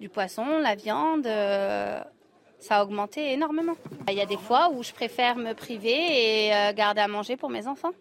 du 0.00 0.08
poisson, 0.08 0.58
la 0.58 0.74
viande, 0.74 1.26
euh, 1.26 2.00
ça 2.58 2.76
a 2.76 2.84
augmenté 2.84 3.32
énormément. 3.32 3.74
Il 4.08 4.14
y 4.14 4.20
a 4.20 4.26
des 4.26 4.36
fois 4.36 4.70
où 4.72 4.82
je 4.82 4.92
préfère 4.92 5.36
me 5.36 5.52
priver 5.54 6.46
et 6.46 6.54
euh, 6.54 6.72
garder 6.72 7.00
à 7.00 7.08
manger 7.08 7.36
pour 7.36 7.50
mes 7.50 7.66
enfants. 7.66 7.92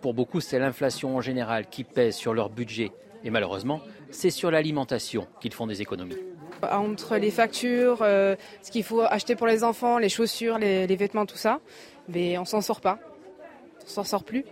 Pour 0.00 0.14
beaucoup, 0.14 0.40
c'est 0.40 0.58
l'inflation 0.58 1.16
en 1.16 1.20
général 1.20 1.68
qui 1.68 1.84
pèse 1.84 2.16
sur 2.16 2.34
leur 2.34 2.48
budget. 2.48 2.92
Et 3.24 3.30
malheureusement, 3.30 3.80
c'est 4.10 4.30
sur 4.30 4.50
l'alimentation 4.50 5.26
qu'ils 5.40 5.52
font 5.52 5.66
des 5.66 5.82
économies. 5.82 6.16
Entre 6.70 7.16
les 7.16 7.30
factures, 7.30 8.02
euh, 8.02 8.36
ce 8.62 8.70
qu'il 8.70 8.84
faut 8.84 9.00
acheter 9.00 9.36
pour 9.36 9.46
les 9.46 9.64
enfants, 9.64 9.98
les 9.98 10.08
chaussures, 10.08 10.58
les, 10.58 10.86
les 10.86 10.96
vêtements, 10.96 11.26
tout 11.26 11.36
ça, 11.36 11.60
mais 12.08 12.38
on 12.38 12.44
s'en 12.44 12.60
sort 12.60 12.80
pas. 12.80 12.98
On 13.84 13.88
s'en 13.88 14.04
sort 14.04 14.24
plus 14.24 14.44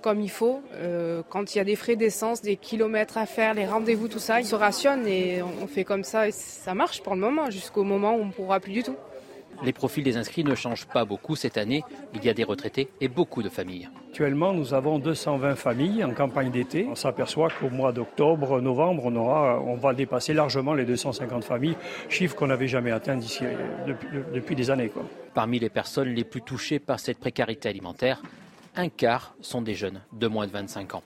comme 0.00 0.20
il 0.20 0.30
faut. 0.30 0.62
Euh, 0.74 1.22
quand 1.28 1.54
il 1.54 1.58
y 1.58 1.60
a 1.60 1.64
des 1.64 1.76
frais 1.76 1.96
d'essence, 1.96 2.42
des 2.42 2.56
kilomètres 2.56 3.18
à 3.18 3.26
faire, 3.26 3.54
les 3.54 3.66
rendez-vous, 3.66 4.08
tout 4.08 4.18
ça, 4.18 4.40
ils 4.40 4.46
se 4.46 4.54
rationnent 4.54 5.06
et 5.06 5.42
on 5.42 5.66
fait 5.66 5.84
comme 5.84 6.04
ça 6.04 6.28
et 6.28 6.32
ça 6.32 6.74
marche 6.74 7.02
pour 7.02 7.14
le 7.14 7.20
moment, 7.20 7.50
jusqu'au 7.50 7.84
moment 7.84 8.14
où 8.14 8.20
on 8.20 8.26
ne 8.26 8.32
pourra 8.32 8.60
plus 8.60 8.72
du 8.72 8.82
tout. 8.82 8.96
Les 9.62 9.74
profils 9.74 10.02
des 10.02 10.16
inscrits 10.16 10.42
ne 10.42 10.54
changent 10.54 10.86
pas 10.86 11.04
beaucoup 11.04 11.36
cette 11.36 11.58
année. 11.58 11.84
Il 12.14 12.24
y 12.24 12.30
a 12.30 12.34
des 12.34 12.44
retraités 12.44 12.88
et 13.02 13.08
beaucoup 13.08 13.42
de 13.42 13.50
familles. 13.50 13.90
Actuellement, 14.08 14.54
nous 14.54 14.72
avons 14.72 14.98
220 14.98 15.54
familles 15.54 16.02
en 16.02 16.14
campagne 16.14 16.50
d'été. 16.50 16.86
On 16.90 16.94
s'aperçoit 16.94 17.48
qu'au 17.50 17.68
mois 17.68 17.92
d'octobre, 17.92 18.60
novembre, 18.62 19.02
on, 19.04 19.16
aura, 19.16 19.60
on 19.60 19.74
va 19.74 19.92
dépasser 19.92 20.32
largement 20.32 20.72
les 20.72 20.86
250 20.86 21.44
familles, 21.44 21.76
chiffre 22.08 22.34
qu'on 22.34 22.46
n'avait 22.46 22.68
jamais 22.68 22.90
atteint 22.90 23.16
d'ici, 23.16 23.44
depuis, 23.86 24.08
depuis, 24.32 24.56
des 24.56 24.70
années. 24.70 24.88
Quoi. 24.88 25.04
Parmi 25.34 25.58
les 25.58 25.68
personnes 25.68 26.08
les 26.08 26.24
plus 26.24 26.40
touchées 26.40 26.78
par 26.78 26.98
cette 26.98 27.18
précarité 27.18 27.68
alimentaire, 27.68 28.22
un 28.76 28.88
quart 28.88 29.34
sont 29.40 29.62
des 29.62 29.74
jeunes 29.74 30.02
de 30.12 30.26
moins 30.26 30.46
de 30.46 30.52
25 30.52 30.94
ans. 30.94 31.02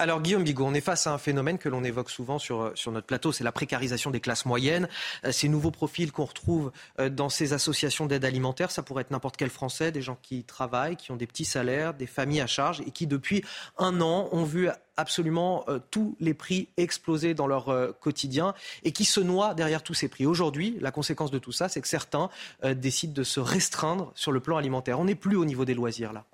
Alors 0.00 0.22
Guillaume 0.22 0.44
Bigot, 0.44 0.64
on 0.64 0.72
est 0.72 0.80
face 0.80 1.06
à 1.06 1.12
un 1.12 1.18
phénomène 1.18 1.58
que 1.58 1.68
l'on 1.68 1.84
évoque 1.84 2.08
souvent 2.08 2.38
sur, 2.38 2.72
sur 2.74 2.90
notre 2.90 3.06
plateau, 3.06 3.32
c'est 3.32 3.44
la 3.44 3.52
précarisation 3.52 4.10
des 4.10 4.20
classes 4.20 4.46
moyennes. 4.46 4.88
Euh, 5.26 5.30
ces 5.30 5.46
nouveaux 5.46 5.70
profils 5.70 6.10
qu'on 6.10 6.24
retrouve 6.24 6.72
euh, 6.98 7.10
dans 7.10 7.28
ces 7.28 7.52
associations 7.52 8.06
d'aide 8.06 8.24
alimentaire, 8.24 8.70
ça 8.70 8.82
pourrait 8.82 9.02
être 9.02 9.10
n'importe 9.10 9.36
quel 9.36 9.50
Français, 9.50 9.92
des 9.92 10.00
gens 10.00 10.16
qui 10.22 10.42
travaillent, 10.44 10.96
qui 10.96 11.10
ont 11.12 11.16
des 11.16 11.26
petits 11.26 11.44
salaires, 11.44 11.92
des 11.92 12.06
familles 12.06 12.40
à 12.40 12.46
charge 12.46 12.80
et 12.86 12.92
qui 12.92 13.06
depuis 13.06 13.44
un 13.76 14.00
an 14.00 14.30
ont 14.32 14.44
vu 14.44 14.70
absolument 14.96 15.66
euh, 15.68 15.80
tous 15.90 16.16
les 16.18 16.32
prix 16.32 16.70
exploser 16.78 17.34
dans 17.34 17.46
leur 17.46 17.66
quotidien 18.00 18.54
et 18.84 18.92
qui 18.92 19.04
se 19.04 19.20
noient 19.20 19.52
derrière 19.52 19.82
tous 19.82 19.92
ces 19.92 20.08
prix. 20.08 20.24
Aujourd'hui, 20.24 20.78
la 20.80 20.92
conséquence 20.92 21.30
de 21.30 21.38
tout 21.38 21.52
ça, 21.52 21.68
c'est 21.68 21.82
que 21.82 21.88
certains 21.88 22.30
décident 22.74 23.12
de 23.12 23.22
se 23.22 23.38
restreindre 23.38 24.12
sur 24.14 24.32
le 24.32 24.40
plan 24.40 24.56
alimentaire. 24.56 24.98
On 24.98 25.04
n'est 25.04 25.14
plus 25.14 25.36
au 25.36 25.44
niveau 25.44 25.66
des 25.66 25.74
loisirs 25.74 26.14
là 26.14 26.24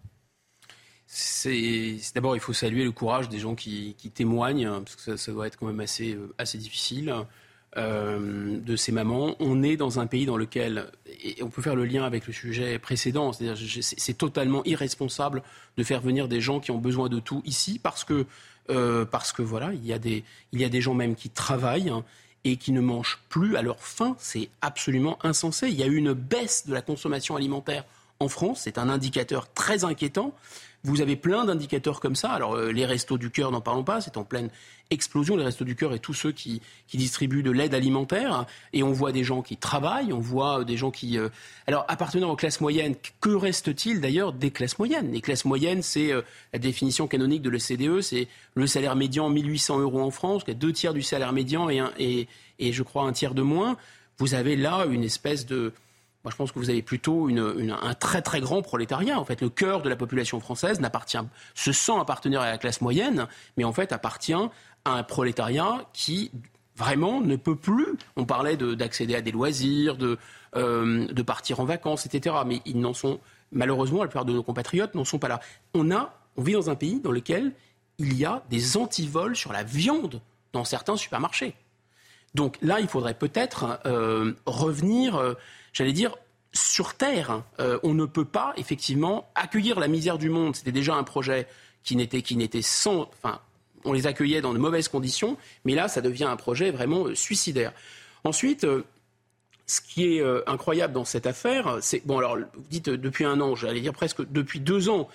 c'est 1.06 1.96
d'abord 2.14 2.36
il 2.36 2.40
faut 2.40 2.52
saluer 2.52 2.84
le 2.84 2.92
courage 2.92 3.28
des 3.28 3.38
gens 3.38 3.54
qui, 3.54 3.94
témoignent 4.14 4.68
parce 4.80 4.96
que 4.96 5.16
ça, 5.16 5.32
doit 5.32 5.46
être 5.46 5.56
quand 5.56 5.66
même 5.66 5.80
assez 5.80 6.14
euh, 6.14 6.58
difficile 6.58 7.14
euh, 7.76 8.58
de 8.58 8.76
ces 8.76 8.90
mamans. 8.90 9.36
On 9.38 9.62
est 9.62 9.76
dans 9.76 10.00
un 10.00 10.06
pays 10.06 10.26
dans 10.26 10.36
lequel 10.36 10.90
et 11.22 11.42
on 11.42 11.48
peut 11.48 11.62
faire 11.62 11.76
le 11.76 11.84
lien 11.84 12.04
avec 12.04 12.26
le 12.26 12.32
sujet 12.32 12.78
précédent, 12.78 13.32
c'est-à-dire 13.32 13.82
c'est 13.82 14.18
totalement 14.18 14.64
irresponsable 14.64 15.42
de 15.76 15.84
faire 15.84 16.00
venir 16.00 16.26
des 16.26 16.40
gens 16.40 16.58
qui 16.58 16.70
ont 16.70 16.78
besoin 16.78 17.08
de 17.08 17.20
tout 17.20 17.42
ici 17.44 17.78
parce 17.78 18.02
que 18.02 18.26
euh, 18.68 19.04
parce 19.04 19.32
que 19.32 19.42
voilà 19.42 19.72
il 19.74 19.86
y 19.86 19.92
a 19.92 19.98
des 19.98 20.24
il 20.52 20.60
y 20.60 20.64
a 20.64 20.68
des 20.68 20.80
gens 20.80 20.94
même 20.94 21.14
qui 21.14 21.30
travaillent. 21.30 21.92
et 22.44 22.56
qui 22.58 22.70
ne 22.70 22.80
mangent 22.80 23.18
plus 23.28 23.56
à 23.56 23.62
leur 23.62 23.80
faim, 23.80 24.14
c'est 24.20 24.48
absolument 24.60 25.18
insensé. 25.24 25.68
Il 25.68 25.74
y 25.74 25.82
a 25.82 25.86
eu 25.86 25.96
une 25.96 26.12
baisse 26.12 26.68
de 26.68 26.72
la 26.72 26.80
consommation 26.80 27.34
alimentaire 27.34 27.84
en 28.20 28.28
France, 28.28 28.60
c'est 28.64 28.78
un 28.78 28.88
indicateur 28.88 29.52
très 29.52 29.84
inquiétant. 29.84 30.32
Vous 30.86 31.00
avez 31.00 31.16
plein 31.16 31.44
d'indicateurs 31.44 31.98
comme 31.98 32.14
ça. 32.14 32.30
Alors, 32.30 32.54
euh, 32.54 32.70
les 32.70 32.86
restos 32.86 33.18
du 33.18 33.30
cœur, 33.30 33.50
n'en 33.50 33.60
parlons 33.60 33.82
pas, 33.82 34.00
c'est 34.00 34.16
en 34.16 34.22
pleine 34.22 34.50
explosion, 34.90 35.36
les 35.36 35.42
restos 35.42 35.64
du 35.64 35.74
cœur 35.74 35.92
et 35.92 35.98
tous 35.98 36.14
ceux 36.14 36.30
qui, 36.30 36.62
distribuent 36.94 37.42
de 37.42 37.50
l'aide 37.50 37.74
alimentaire. 37.74 38.46
Et 38.72 38.84
on 38.84 38.92
voit 38.92 39.10
des 39.10 39.24
gens 39.24 39.42
qui 39.42 39.56
travaillent, 39.56 40.12
on 40.12 40.20
voit 40.20 40.64
des 40.64 40.76
gens 40.76 40.92
qui... 40.92 41.18
Euh, 41.18 41.28
alors, 41.66 41.84
appartenant 41.88 42.30
aux 42.30 42.36
classes 42.36 42.60
moyennes, 42.60 42.94
que 43.20 43.30
reste-t-il 43.30 44.00
d'ailleurs 44.00 44.32
des 44.32 44.52
classes 44.52 44.78
moyennes? 44.78 45.10
Les 45.10 45.20
classes 45.20 45.44
moyennes, 45.44 45.82
c'est 45.82 46.12
euh, 46.12 46.22
la 46.52 46.60
définition 46.60 47.08
canonique 47.08 47.42
de 47.42 47.50
l'OCDE, 47.50 48.00
c'est 48.00 48.28
le 48.54 48.68
salaire 48.68 48.94
médian 48.94 49.28
1800 49.28 49.80
euros 49.80 50.02
en 50.02 50.12
France, 50.12 50.44
qui 50.44 50.52
est 50.52 50.54
deux 50.54 50.72
tiers 50.72 50.94
du 50.94 51.02
salaire 51.02 51.32
médian 51.32 51.68
et, 51.68 51.82
et, 51.98 52.28
et 52.60 52.72
je 52.72 52.84
crois 52.84 53.02
un 53.02 53.12
tiers 53.12 53.34
de 53.34 53.42
moins. 53.42 53.76
Vous 54.18 54.34
avez 54.34 54.54
là 54.54 54.86
une 54.88 55.02
espèce 55.02 55.46
de 55.46 55.72
moi, 56.26 56.32
je 56.32 56.36
pense 56.38 56.50
que 56.50 56.58
vous 56.58 56.70
avez 56.70 56.82
plutôt 56.82 57.28
un 57.28 57.94
très 57.94 58.20
très 58.20 58.40
grand 58.40 58.60
prolétariat. 58.60 59.20
En 59.20 59.24
fait, 59.24 59.40
le 59.40 59.48
cœur 59.48 59.80
de 59.80 59.88
la 59.88 59.94
population 59.94 60.40
française 60.40 60.80
n'appartient, 60.80 61.20
se 61.54 61.70
sent 61.70 61.92
appartenir 62.00 62.40
à 62.40 62.50
la 62.50 62.58
classe 62.58 62.80
moyenne, 62.80 63.28
mais 63.56 63.62
en 63.62 63.72
fait 63.72 63.92
appartient 63.92 64.32
à 64.32 64.50
un 64.90 65.04
prolétariat 65.04 65.88
qui 65.92 66.32
vraiment 66.74 67.20
ne 67.20 67.36
peut 67.36 67.54
plus. 67.54 67.86
On 68.16 68.24
parlait 68.24 68.56
d'accéder 68.56 69.14
à 69.14 69.20
des 69.20 69.30
loisirs, 69.30 69.96
de, 69.96 70.18
euh, 70.56 71.06
partir 71.24 71.60
en 71.60 71.64
vacances, 71.64 72.06
etc. 72.06 72.34
Mais 72.44 72.60
ils 72.66 72.80
n'en 72.80 72.92
sont 72.92 73.20
malheureusement, 73.52 74.02
la 74.02 74.08
plupart 74.08 74.24
de 74.24 74.32
nos 74.32 74.42
compatriotes 74.42 74.96
n'en 74.96 75.04
sont 75.04 75.20
pas 75.20 75.28
là. 75.28 75.38
On 75.74 75.92
a, 75.92 76.12
on 76.36 76.42
vit 76.42 76.54
dans 76.54 76.70
un 76.70 76.74
pays 76.74 76.98
dans 76.98 77.12
lequel 77.12 77.52
il 77.98 78.18
y 78.18 78.24
a 78.24 78.42
des 78.50 78.76
antivols 78.76 79.36
sur 79.36 79.52
la 79.52 79.62
viande 79.62 80.20
dans 80.52 80.64
certains 80.64 80.96
supermarchés. 80.96 81.54
Donc 82.34 82.58
là, 82.62 82.80
il 82.80 82.88
faudrait 82.88 83.14
peut-être 83.14 83.78
euh, 83.86 84.32
revenir. 84.44 85.14
Euh, 85.14 85.34
j'allais 85.76 85.92
dire, 85.92 86.16
sur 86.52 86.94
Terre. 86.94 87.42
Euh, 87.60 87.78
on 87.82 87.92
ne 87.92 88.06
peut 88.06 88.24
pas, 88.24 88.54
effectivement, 88.56 89.30
accueillir 89.34 89.78
la 89.78 89.88
misère 89.88 90.16
du 90.16 90.30
monde. 90.30 90.56
C'était 90.56 90.72
déjà 90.72 90.94
un 90.94 91.04
projet 91.04 91.46
qui 91.84 91.96
n'était, 91.96 92.22
qui 92.22 92.36
n'était 92.36 92.62
sans. 92.62 93.10
Enfin, 93.22 93.40
on 93.84 93.92
les 93.92 94.06
accueillait 94.06 94.40
dans 94.40 94.54
de 94.54 94.58
mauvaises 94.58 94.88
conditions, 94.88 95.36
mais 95.64 95.74
là, 95.74 95.88
ça 95.88 96.00
devient 96.00 96.24
un 96.24 96.36
projet 96.36 96.70
vraiment 96.70 97.06
euh, 97.06 97.14
suicidaire. 97.14 97.72
Ensuite, 98.24 98.64
euh, 98.64 98.84
ce 99.66 99.80
qui 99.80 100.04
est 100.04 100.22
incroyable 100.46 100.94
dans 100.94 101.04
cette 101.04 101.26
affaire, 101.26 101.78
c'est. 101.80 102.06
Bon, 102.06 102.18
alors, 102.18 102.36
vous 102.36 102.64
dites 102.70 102.88
depuis 102.88 103.24
un 103.24 103.40
an, 103.40 103.56
j'allais 103.56 103.80
dire 103.80 103.92
presque 103.92 104.22
depuis 104.30 104.60
deux 104.60 104.88
ans, 104.88 105.08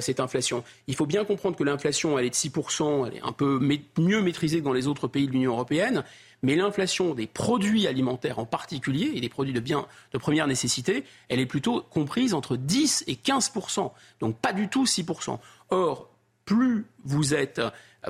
cette 0.00 0.18
inflation. 0.18 0.64
Il 0.88 0.96
faut 0.96 1.06
bien 1.06 1.24
comprendre 1.24 1.56
que 1.56 1.62
l'inflation, 1.62 2.18
elle 2.18 2.26
est 2.26 2.30
de 2.30 2.34
6%, 2.34 3.06
elle 3.06 3.16
est 3.18 3.22
un 3.22 3.32
peu 3.32 3.60
mieux 3.96 4.22
maîtrisée 4.22 4.58
que 4.58 4.64
dans 4.64 4.72
les 4.72 4.88
autres 4.88 5.06
pays 5.06 5.26
de 5.26 5.32
l'Union 5.32 5.52
européenne, 5.52 6.02
mais 6.42 6.56
l'inflation 6.56 7.14
des 7.14 7.26
produits 7.26 7.86
alimentaires 7.86 8.38
en 8.38 8.44
particulier, 8.44 9.12
et 9.14 9.20
des 9.20 9.28
produits 9.28 9.52
de 9.52 9.60
biens 9.60 9.86
de 10.12 10.18
première 10.18 10.46
nécessité, 10.46 11.04
elle 11.28 11.40
est 11.40 11.46
plutôt 11.46 11.82
comprise 11.82 12.34
entre 12.34 12.56
10 12.56 13.04
et 13.06 13.16
15 13.16 13.52
donc 14.20 14.36
pas 14.38 14.52
du 14.52 14.68
tout 14.68 14.84
6% 14.84 15.38
Or, 15.70 16.08
plus 16.44 16.86
vous 17.04 17.34
êtes, 17.34 17.60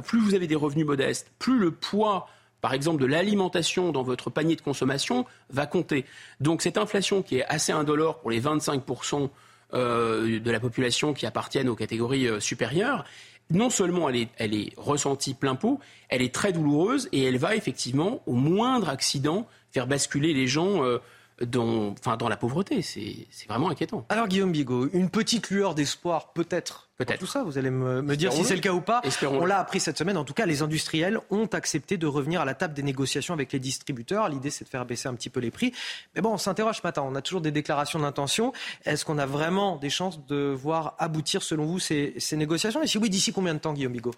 plus 0.05 0.21
vous 0.21 0.35
avez 0.35 0.47
des 0.47 0.55
revenus 0.55 0.87
modestes, 0.87 1.31
plus 1.39 1.59
le 1.59 1.71
poids 1.71 2.29
par 2.61 2.75
exemple, 2.75 3.01
de 3.01 3.07
l'alimentation 3.07 3.93
dans 3.93 4.03
votre 4.03 4.31
panier 4.31 4.57
de 4.57 4.61
consommation 4.61 5.27
va 5.51 5.67
compter. 5.67 6.05
Donc 6.41 6.61
cette 6.63 6.77
inflation 6.77 7.23
qui 7.23 7.39
est 7.39 7.45
assez 7.45 7.71
indolore 7.71 8.19
pour 8.19 8.31
les 8.31 8.41
25% 8.41 9.31
euh, 9.75 10.41
de 10.41 10.51
la 10.51 10.61
population 10.61 11.13
qui 11.13 11.27
appartiennent 11.27 11.69
aux 11.69 11.77
catégories 11.77 12.27
euh, 12.27 12.41
supérieures, 12.41 13.05
non 13.51 13.71
seulement 13.71 14.09
elle 14.09 14.55
est, 14.55 14.73
ressentie 14.77 15.35
plein 15.35 15.55
pot, 15.55 15.79
elle 16.09 16.23
est 16.23 16.35
très 16.35 16.53
douloureuse 16.53 17.09
et 17.13 17.25
elle 17.25 17.39
va 17.39 17.55
effectivement, 17.55 18.23
au 18.27 18.33
moindre 18.33 18.89
accident, 18.89 19.47
faire 19.71 19.87
basculer 19.87 20.33
les 20.33 20.47
gens 20.47 20.85
euh, 20.85 20.99
dans, 21.45 21.95
dans 22.19 22.29
la 22.29 22.37
pauvreté. 22.37 22.83
C'est 22.83 23.27
vraiment 23.49 23.71
inquiétant. 23.71 24.07
Alors 24.09 24.29
Guillaume 24.29 24.53
Bigot, 24.53 24.89
une 24.93 25.11
petite 25.11 25.51
lueur 25.51 25.75
d'espoir 25.75 26.33
peut-être 26.33 26.88
Peut-être. 26.99 27.21
Tout 27.21 27.27
ça, 27.27 27.45
vous 27.45 27.59
allez 27.59 27.71
me, 27.71 28.17
dire 28.17 28.33
si 28.33 28.45
c'est 28.45 28.57
le 28.57 28.61
cas 28.61 28.73
ou 28.73 28.81
pas. 28.81 29.01
On 29.23 29.47
l'a 29.47 29.61
appris 29.61 29.79
cette 29.79 29.97
semaine. 29.97 30.17
En 30.17 30.25
tout 30.25 30.35
cas, 30.35 30.47
les 30.47 30.63
industriels 30.63 31.21
ont 31.31 31.47
accepté 31.47 31.97
de 31.97 32.09
revenir 32.09 32.41
à 32.41 32.45
la 32.45 32.55
table 32.55 32.75
des 32.75 32.83
négociations 32.83 33.35
avec 33.35 33.53
les 33.53 33.61
distributeurs. 33.61 34.29
L'idée, 34.29 34.51
c'est 34.51 34.65
de 34.65 34.69
faire 34.69 34.85
baisser 34.85 35.07
un 35.07 35.15
petit 35.15 35.31
peu 35.31 35.39
les 35.39 35.53
prix. 35.53 35.73
Mais 36.17 36.23
bon, 36.23 36.33
on 36.33 36.39
s'interroge 36.39 36.79
ce 36.79 36.83
matin. 36.83 37.03
On 37.07 37.15
a 37.15 37.23
toujours 37.23 37.41
des 37.41 37.53
déclarations 37.53 38.01
d'intention. 38.01 38.53
Est-ce 38.85 39.05
qu'on 39.05 39.19
a 39.19 39.27
vraiment 39.27 39.77
des 39.77 39.91
chances 39.91 40.27
de 40.27 40.53
voir 40.53 40.97
aboutir, 40.99 41.45
selon 41.45 41.67
vous, 41.67 41.79
ces, 41.79 42.17
négociations? 42.33 42.83
Et 42.83 42.89
si 42.89 42.99
oui, 42.99 43.11
d'ici 43.11 43.33
combien 43.33 43.55
de 43.55 43.61
temps, 43.61 43.75
Guillaume 43.75 43.93
Bigot? 43.93 44.15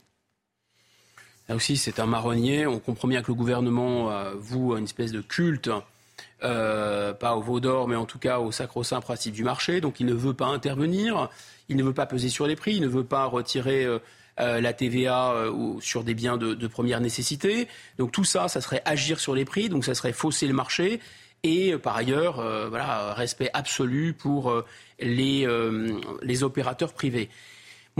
Là 1.50 1.56
aussi, 1.56 1.76
c'est 1.76 2.00
un 2.00 2.06
marronnier. 2.06 2.66
On 2.66 2.78
comprend 2.78 3.08
bien 3.08 3.20
que 3.20 3.28
le 3.28 3.34
gouvernement 3.34 4.10
euh, 4.10 4.32
voue 4.38 4.74
une 4.74 4.84
espèce 4.84 5.12
de 5.12 5.20
culte 5.20 5.68
euh, 6.42 7.12
pas 7.12 7.36
au 7.36 7.40
veau 7.40 7.60
d'or, 7.60 7.88
mais 7.88 7.96
en 7.96 8.06
tout 8.06 8.18
cas 8.18 8.38
au 8.38 8.52
sacro-saint 8.52 9.00
principe 9.00 9.34
du 9.34 9.44
marché. 9.44 9.80
Donc 9.80 10.00
il 10.00 10.06
ne 10.06 10.14
veut 10.14 10.34
pas 10.34 10.46
intervenir, 10.46 11.28
il 11.68 11.76
ne 11.76 11.82
veut 11.82 11.94
pas 11.94 12.06
peser 12.06 12.28
sur 12.28 12.46
les 12.46 12.56
prix, 12.56 12.74
il 12.74 12.82
ne 12.82 12.88
veut 12.88 13.04
pas 13.04 13.24
retirer 13.24 13.84
euh, 13.84 13.98
euh, 14.38 14.60
la 14.60 14.72
TVA 14.72 15.34
sur 15.80 16.04
des 16.04 16.14
biens 16.14 16.36
de, 16.36 16.66
première 16.66 17.00
nécessité. 17.00 17.68
Donc 17.98 18.12
tout 18.12 18.24
ça, 18.24 18.48
ça 18.48 18.60
serait 18.60 18.82
agir 18.84 19.20
sur 19.20 19.34
les 19.34 19.44
prix, 19.44 19.68
donc 19.68 19.84
ça 19.84 19.94
serait 19.94 20.12
fausser 20.12 20.46
le 20.46 20.54
marché. 20.54 21.00
et 21.42 21.76
par 21.76 21.96
ailleurs, 21.96 22.36
voilà, 22.68 23.12
respect 23.14 23.50
absolu 23.52 24.14
pour 24.14 24.62
les, 24.98 25.46
les 26.22 26.42
opérateurs 26.42 26.92
privés. 26.94 27.28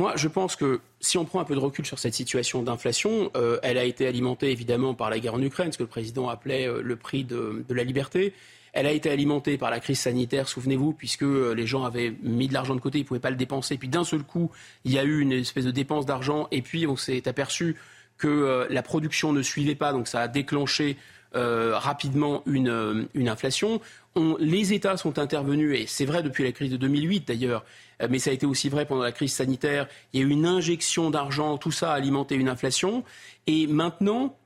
Moi, 0.01 0.15
je 0.17 0.29
pense 0.29 0.57
que 0.57 0.81
si 1.01 1.19
on 1.19 1.27
prend 1.27 1.41
un 1.41 1.45
peu 1.45 1.55
de 1.55 1.61
recul 1.61 1.85
sur 1.85 1.99
cette 1.99 2.15
situation 2.15 2.63
d'inflation, 2.63 3.31
elle 3.63 3.77
a 3.77 3.85
été 3.85 4.07
alimentée 4.07 4.51
évidemment 4.51 4.95
par 4.95 5.11
la 5.11 5.19
guerre 5.19 5.35
en 5.35 5.43
Ukraine, 5.43 5.73
ce 5.73 5.77
que 5.77 5.83
le 5.83 5.91
président 5.91 6.31
appelait 6.31 6.67
le 6.83 6.97
prix 6.97 7.23
de, 7.23 7.67
la 7.69 7.85
liberté. 7.85 8.33
Elle 8.73 8.87
a 8.87 8.93
été 8.93 9.11
alimentée 9.11 9.59
par 9.59 9.71
la 9.71 9.79
crise 9.79 10.01
sanitaire, 10.01 10.49
souvenez-vous, 10.49 10.95
puisque 10.95 11.25
euh, 11.25 11.53
les 11.53 11.67
gens 11.67 11.85
avaient 11.85 12.15
mis 12.23 12.49
de 12.49 12.55
l'argent 12.55 12.75
de 12.75 12.81
côté, 12.81 12.97
ils 12.97 13.03
ne 13.03 13.09
pouvaient 13.09 13.21
pas 13.21 13.29
le 13.29 13.37
dépenser. 13.37 13.77
Puis 13.77 13.89
d'un 13.89 14.05
seul 14.05 14.23
coup, 14.23 14.51
il 14.87 14.93
y 14.93 14.99
a 14.99 15.05
eu 15.05 15.21
une 15.21 15.33
espèce 15.33 15.67
de 15.67 15.71
dépense 15.71 16.07
d'argent, 16.07 16.49
et 16.51 16.63
puis 16.63 16.87
on 16.87 16.97
s'est 16.97 17.29
aperçu 17.29 17.77
que 18.17 18.27
euh, 18.27 18.67
la 18.71 18.83
production 18.83 19.35
ne 19.35 19.43
suivait 19.43 19.75
pas, 19.75 19.93
donc 19.93 20.09
ça 20.09 20.23
a 20.23 20.29
déclenché 20.29 20.97
euh, 21.37 21.79
rapidement 21.79 22.43
une, 22.47 23.07
inflation. 23.29 23.81
Les 24.39 24.73
États 24.73 24.97
sont 24.97 25.19
intervenus, 25.19 25.79
et 25.79 25.87
c'est 25.87 26.05
vrai 26.05 26.23
depuis 26.23 26.45
la 26.45 26.53
crise 26.53 26.71
de 26.71 26.77
2008 26.77 27.29
d'ailleurs, 27.29 27.65
mais 28.09 28.19
ça 28.19 28.31
a 28.31 28.33
été 28.33 28.47
aussi 28.47 28.69
vrai 28.69 28.87
pendant 28.87 29.03
la 29.03 29.13
crise 29.13 29.33
sanitaire. 29.33 29.87
Il 30.13 30.21
y 30.21 30.23
a 30.23 30.27
eu 30.27 30.31
une 30.31 30.47
injection 30.47 31.11
d'argent, 31.11 31.59
tout 31.59 31.71
ça 31.71 31.93
a 31.93 31.95
alimenté 31.95 32.35
une 32.35 32.49
inflation. 32.49 33.05
Et 33.47 33.67
maintenant, 33.67 34.37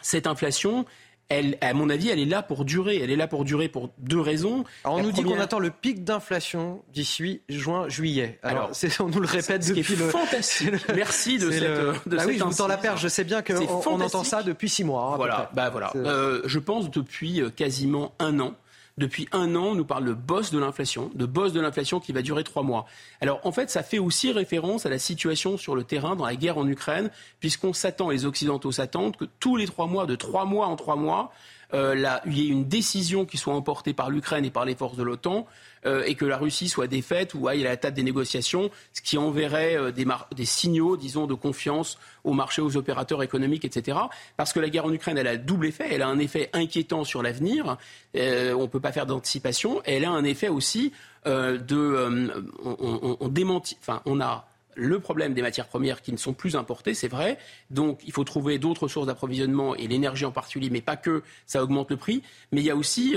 cette 0.00 0.26
inflation, 0.26 0.86
elle, 1.28 1.56
à 1.60 1.72
mon 1.72 1.88
avis, 1.88 2.10
elle 2.10 2.18
est 2.18 2.26
là 2.26 2.42
pour 2.42 2.64
durer. 2.64 2.98
Elle 2.98 3.10
est 3.10 3.16
là 3.16 3.26
pour 3.26 3.44
durer 3.44 3.68
pour 3.68 3.90
deux 3.98 4.20
raisons. 4.20 4.64
on 4.84 5.02
nous 5.02 5.12
dit 5.12 5.22
qu'on 5.22 5.40
attend 5.40 5.58
le 5.58 5.70
pic 5.70 6.04
d'inflation 6.04 6.82
d'ici 6.92 7.40
juin, 7.48 7.88
juillet. 7.88 8.38
Alors, 8.42 8.70
on 9.00 9.08
nous 9.08 9.20
le 9.20 9.26
répète 9.26 9.66
depuis 9.66 9.96
le. 9.96 10.08
Fantastique. 10.10 10.70
Merci 10.94 11.38
de 11.38 11.50
cette. 11.50 11.62
De 11.62 12.16
bah 12.16 12.24
oui, 12.26 12.36
je 12.38 12.44
vous 12.44 12.52
tends 12.52 12.68
la 12.68 12.76
perche. 12.76 13.00
Je 13.00 13.08
sais 13.08 13.24
bien 13.24 13.42
qu'on 13.42 13.82
on 13.86 14.00
entend 14.00 14.24
ça 14.24 14.42
depuis 14.42 14.68
six 14.68 14.84
mois. 14.84 15.12
Hein, 15.12 15.16
voilà. 15.16 15.50
Bah 15.54 15.70
voilà. 15.70 15.92
Euh, 15.96 16.42
je 16.44 16.58
pense 16.58 16.90
depuis 16.90 17.40
euh, 17.40 17.50
quasiment 17.50 18.14
un 18.18 18.38
an 18.40 18.54
depuis 18.96 19.28
un 19.32 19.56
an, 19.56 19.74
nous 19.74 19.84
parle 19.84 20.04
de 20.04 20.12
boss 20.12 20.52
de 20.52 20.58
l'inflation, 20.58 21.10
de 21.14 21.26
boss 21.26 21.52
de 21.52 21.60
l'inflation 21.60 21.98
qui 21.98 22.12
va 22.12 22.22
durer 22.22 22.44
trois 22.44 22.62
mois. 22.62 22.86
Alors 23.20 23.40
en 23.44 23.50
fait, 23.50 23.70
ça 23.70 23.82
fait 23.82 23.98
aussi 23.98 24.30
référence 24.30 24.86
à 24.86 24.88
la 24.88 24.98
situation 24.98 25.56
sur 25.56 25.74
le 25.74 25.82
terrain 25.82 26.14
dans 26.14 26.26
la 26.26 26.36
guerre 26.36 26.58
en 26.58 26.68
Ukraine, 26.68 27.10
puisqu'on 27.40 27.72
s'attend, 27.72 28.10
les 28.10 28.24
Occidentaux 28.24 28.70
s'attendent 28.70 29.16
que 29.16 29.24
tous 29.40 29.56
les 29.56 29.66
trois 29.66 29.86
mois, 29.86 30.06
de 30.06 30.14
trois 30.14 30.44
mois 30.44 30.66
en 30.66 30.76
trois 30.76 30.96
mois, 30.96 31.32
euh, 31.74 32.18
il 32.26 32.38
y 32.38 32.46
ait 32.46 32.50
une 32.50 32.66
décision 32.66 33.24
qui 33.26 33.36
soit 33.36 33.54
emportée 33.54 33.92
par 33.92 34.08
l'Ukraine 34.08 34.44
et 34.44 34.50
par 34.50 34.64
les 34.64 34.74
forces 34.74 34.96
de 34.96 35.02
l'OTAN 35.02 35.46
euh, 35.86 36.04
et 36.06 36.14
que 36.14 36.24
la 36.24 36.36
Russie 36.36 36.68
soit 36.68 36.86
défaite 36.86 37.34
ou 37.34 37.48
aille 37.48 37.66
à 37.66 37.70
la 37.70 37.76
table 37.76 37.96
des 37.96 38.02
négociations, 38.02 38.70
ce 38.92 39.02
qui 39.02 39.18
enverrait 39.18 39.76
euh, 39.76 39.90
des, 39.90 40.44
signaux, 40.44 40.96
disons, 40.96 41.26
de 41.26 41.34
confiance 41.34 41.98
au 42.22 42.32
marché, 42.32 42.62
aux 42.62 42.76
opérateurs 42.76 43.22
économiques, 43.22 43.64
etc. 43.64 43.98
Parce 44.36 44.52
que 44.52 44.60
la 44.60 44.70
guerre 44.70 44.86
en 44.86 44.92
Ukraine, 44.92 45.18
elle 45.18 45.26
a 45.26 45.36
double 45.36 45.66
effet. 45.66 45.88
Elle 45.90 46.02
a 46.02 46.08
un 46.08 46.18
effet 46.20 46.48
inquiétant 46.52 47.04
sur 47.04 47.22
l'avenir. 47.22 47.76
On 48.14 48.18
ne 48.18 48.66
peut 48.66 48.80
pas 48.80 48.92
faire 48.92 49.06
d'anticipation. 49.06 49.82
Elle 49.84 50.04
a 50.04 50.10
un 50.10 50.24
effet 50.24 50.48
aussi 50.48 50.92
de... 51.26 52.40
on, 52.64 53.16
on 53.20 53.28
démentit... 53.28 53.76
Enfin, 53.80 54.00
on 54.06 54.20
a 54.20 54.46
le 54.76 55.00
problème 55.00 55.34
des 55.34 55.42
matières 55.42 55.68
premières 55.68 56.02
qui 56.02 56.12
ne 56.12 56.16
sont 56.16 56.32
plus 56.32 56.56
importées, 56.56 56.94
c'est 56.94 57.08
vrai. 57.08 57.38
Donc 57.70 58.00
il 58.04 58.12
faut 58.12 58.24
trouver 58.24 58.58
d'autres 58.58 58.88
sources 58.88 59.06
d'approvisionnement 59.06 59.74
et 59.74 59.86
l'énergie 59.86 60.24
en 60.24 60.32
particulier, 60.32 60.70
mais 60.70 60.80
pas 60.80 60.96
que, 60.96 61.22
ça 61.46 61.62
augmente 61.62 61.90
le 61.90 61.96
prix. 61.96 62.22
Mais 62.52 62.60
il 62.60 62.66
y 62.66 62.70
a 62.70 62.76
aussi 62.76 63.16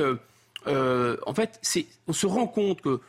euh, 0.67 1.17
en 1.25 1.34
fait, 1.34 1.59
on 2.07 2.13
se 2.13 2.25
rend 2.25 2.47
compte 2.47 2.81
que 2.81 2.99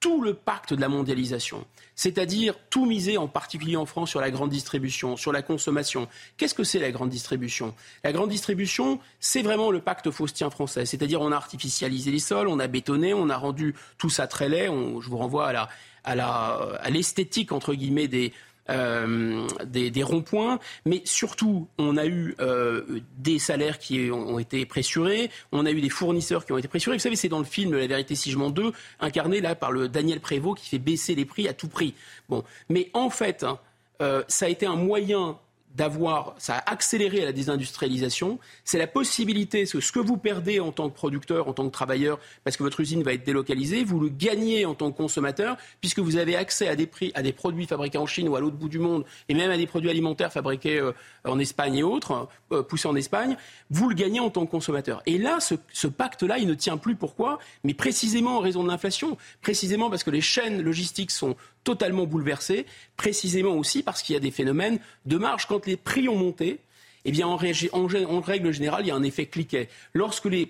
tout 0.00 0.20
le 0.20 0.34
pacte 0.34 0.74
de 0.74 0.80
la 0.80 0.88
mondialisation, 0.88 1.64
c'est-à-dire 1.94 2.54
tout 2.68 2.84
miser 2.84 3.16
en 3.16 3.28
particulier 3.28 3.76
en 3.76 3.86
France 3.86 4.10
sur 4.10 4.20
la 4.20 4.30
grande 4.30 4.50
distribution, 4.50 5.16
sur 5.16 5.32
la 5.32 5.40
consommation. 5.40 6.06
Qu'est-ce 6.36 6.54
que 6.54 6.64
c'est 6.64 6.78
la 6.78 6.90
grande 6.90 7.08
distribution? 7.08 7.74
La 8.04 8.12
grande 8.12 8.28
distribution, 8.28 9.00
c'est 9.20 9.42
vraiment 9.42 9.70
le 9.70 9.80
pacte 9.80 10.10
faustien 10.10 10.50
français, 10.50 10.84
c'est-à-dire 10.84 11.22
on 11.22 11.32
a 11.32 11.36
artificialisé 11.36 12.10
les 12.10 12.18
sols, 12.18 12.48
on 12.48 12.58
a 12.58 12.66
bétonné, 12.66 13.14
on 13.14 13.30
a 13.30 13.36
rendu 13.36 13.74
tout 13.96 14.10
ça 14.10 14.26
très 14.26 14.48
laid. 14.48 14.66
je 14.66 15.08
vous 15.08 15.16
renvoie 15.16 15.48
à 15.48 15.68
l'esthétique 16.14 17.52
entre 17.52 17.74
guillemets 17.74 18.08
des, 18.08 18.32
euh, 18.68 19.46
des, 19.64 20.02
ronds-points, 20.02 20.58
mais 20.84 21.00
surtout, 21.04 21.68
on 21.78 21.96
a 21.96 22.06
eu 22.06 22.34
euh, 22.40 23.00
des 23.16 23.38
salaires 23.38 23.78
qui 23.78 24.10
ont 24.10 24.40
été 24.40 24.66
pressurés, 24.66 25.30
on 25.52 25.66
a 25.66 25.70
eu 25.70 25.80
des 25.80 25.88
fournisseurs 25.88 26.44
qui 26.44 26.52
ont 26.52 26.58
été 26.58 26.66
pressurés. 26.66 26.96
Vous 26.96 27.02
savez, 27.02 27.16
c'est 27.16 27.28
dans 27.28 27.38
le 27.38 27.44
film 27.44 27.74
La 27.74 27.86
vérité 27.86 28.16
si 28.16 28.32
je 28.32 28.38
m'en 28.38 28.50
deux, 28.50 28.72
incarné 28.98 29.40
là 29.40 29.54
par 29.54 29.70
le 29.70 29.88
Daniel 29.88 30.20
Prévost 30.20 30.60
qui 30.60 30.68
fait 30.68 30.78
baisser 30.78 31.14
les 31.14 31.24
prix 31.24 31.46
à 31.46 31.52
tout 31.52 31.68
prix. 31.68 31.94
Bon, 32.28 32.42
mais 32.68 32.90
en 32.92 33.08
fait, 33.08 33.44
hein, 33.44 33.60
euh, 34.02 34.24
ça 34.26 34.46
a 34.46 34.48
été 34.48 34.66
un 34.66 34.76
moyen 34.76 35.38
d'avoir, 35.76 36.34
ça 36.38 36.56
a 36.56 36.70
accéléré 36.70 37.24
la 37.24 37.32
désindustrialisation, 37.32 38.38
c'est 38.64 38.78
la 38.78 38.86
possibilité, 38.86 39.66
ce 39.66 39.92
que 39.92 39.98
vous 39.98 40.16
perdez 40.16 40.58
en 40.58 40.72
tant 40.72 40.88
que 40.88 40.94
producteur, 40.94 41.48
en 41.48 41.52
tant 41.52 41.66
que 41.66 41.72
travailleur, 41.72 42.18
parce 42.44 42.56
que 42.56 42.62
votre 42.62 42.80
usine 42.80 43.02
va 43.02 43.12
être 43.12 43.24
délocalisée, 43.24 43.84
vous 43.84 44.00
le 44.00 44.08
gagnez 44.08 44.64
en 44.64 44.74
tant 44.74 44.90
que 44.90 44.96
consommateur, 44.96 45.56
puisque 45.80 45.98
vous 45.98 46.16
avez 46.16 46.34
accès 46.34 46.68
à 46.68 46.76
des 46.76 46.86
prix, 46.86 47.12
à 47.14 47.22
des 47.22 47.32
produits 47.32 47.66
fabriqués 47.66 47.98
en 47.98 48.06
Chine 48.06 48.28
ou 48.28 48.36
à 48.36 48.40
l'autre 48.40 48.56
bout 48.56 48.68
du 48.68 48.78
monde, 48.78 49.04
et 49.28 49.34
même 49.34 49.50
à 49.50 49.56
des 49.56 49.66
produits 49.66 49.90
alimentaires 49.90 50.32
fabriqués 50.32 50.78
euh, 50.78 50.92
en 51.24 51.38
Espagne 51.38 51.76
et 51.76 51.82
autres, 51.82 52.28
euh, 52.52 52.62
poussés 52.62 52.88
en 52.88 52.96
Espagne, 52.96 53.36
vous 53.70 53.88
le 53.88 53.94
gagnez 53.94 54.20
en 54.20 54.30
tant 54.30 54.46
que 54.46 54.50
consommateur. 54.50 55.02
Et 55.04 55.18
là, 55.18 55.40
ce, 55.40 55.54
ce 55.72 55.88
pacte-là, 55.88 56.38
il 56.38 56.48
ne 56.48 56.54
tient 56.54 56.78
plus. 56.78 56.96
Pourquoi? 56.96 57.38
Mais 57.64 57.74
précisément 57.74 58.38
en 58.38 58.40
raison 58.40 58.62
de 58.62 58.68
l'inflation, 58.68 59.18
précisément 59.42 59.90
parce 59.90 60.04
que 60.04 60.10
les 60.10 60.22
chaînes 60.22 60.62
logistiques 60.62 61.10
sont 61.10 61.36
totalement 61.66 62.06
bouleversé, 62.06 62.64
précisément 62.96 63.56
aussi 63.56 63.82
parce 63.82 64.00
qu'il 64.02 64.14
y 64.14 64.16
a 64.16 64.20
des 64.20 64.30
phénomènes 64.30 64.78
de 65.04 65.18
marge. 65.18 65.46
Quand 65.46 65.66
les 65.66 65.76
prix 65.76 66.08
ont 66.08 66.16
monté, 66.16 66.60
eh 67.04 67.10
bien, 67.10 67.26
en, 67.26 67.36
règle 67.36 68.52
générale, 68.52 68.84
il 68.84 68.88
y 68.88 68.90
a 68.92 68.94
un 68.94 69.02
effet 69.02 69.26
cliquet. 69.26 69.68
Lorsque 69.92 70.26
les, 70.26 70.48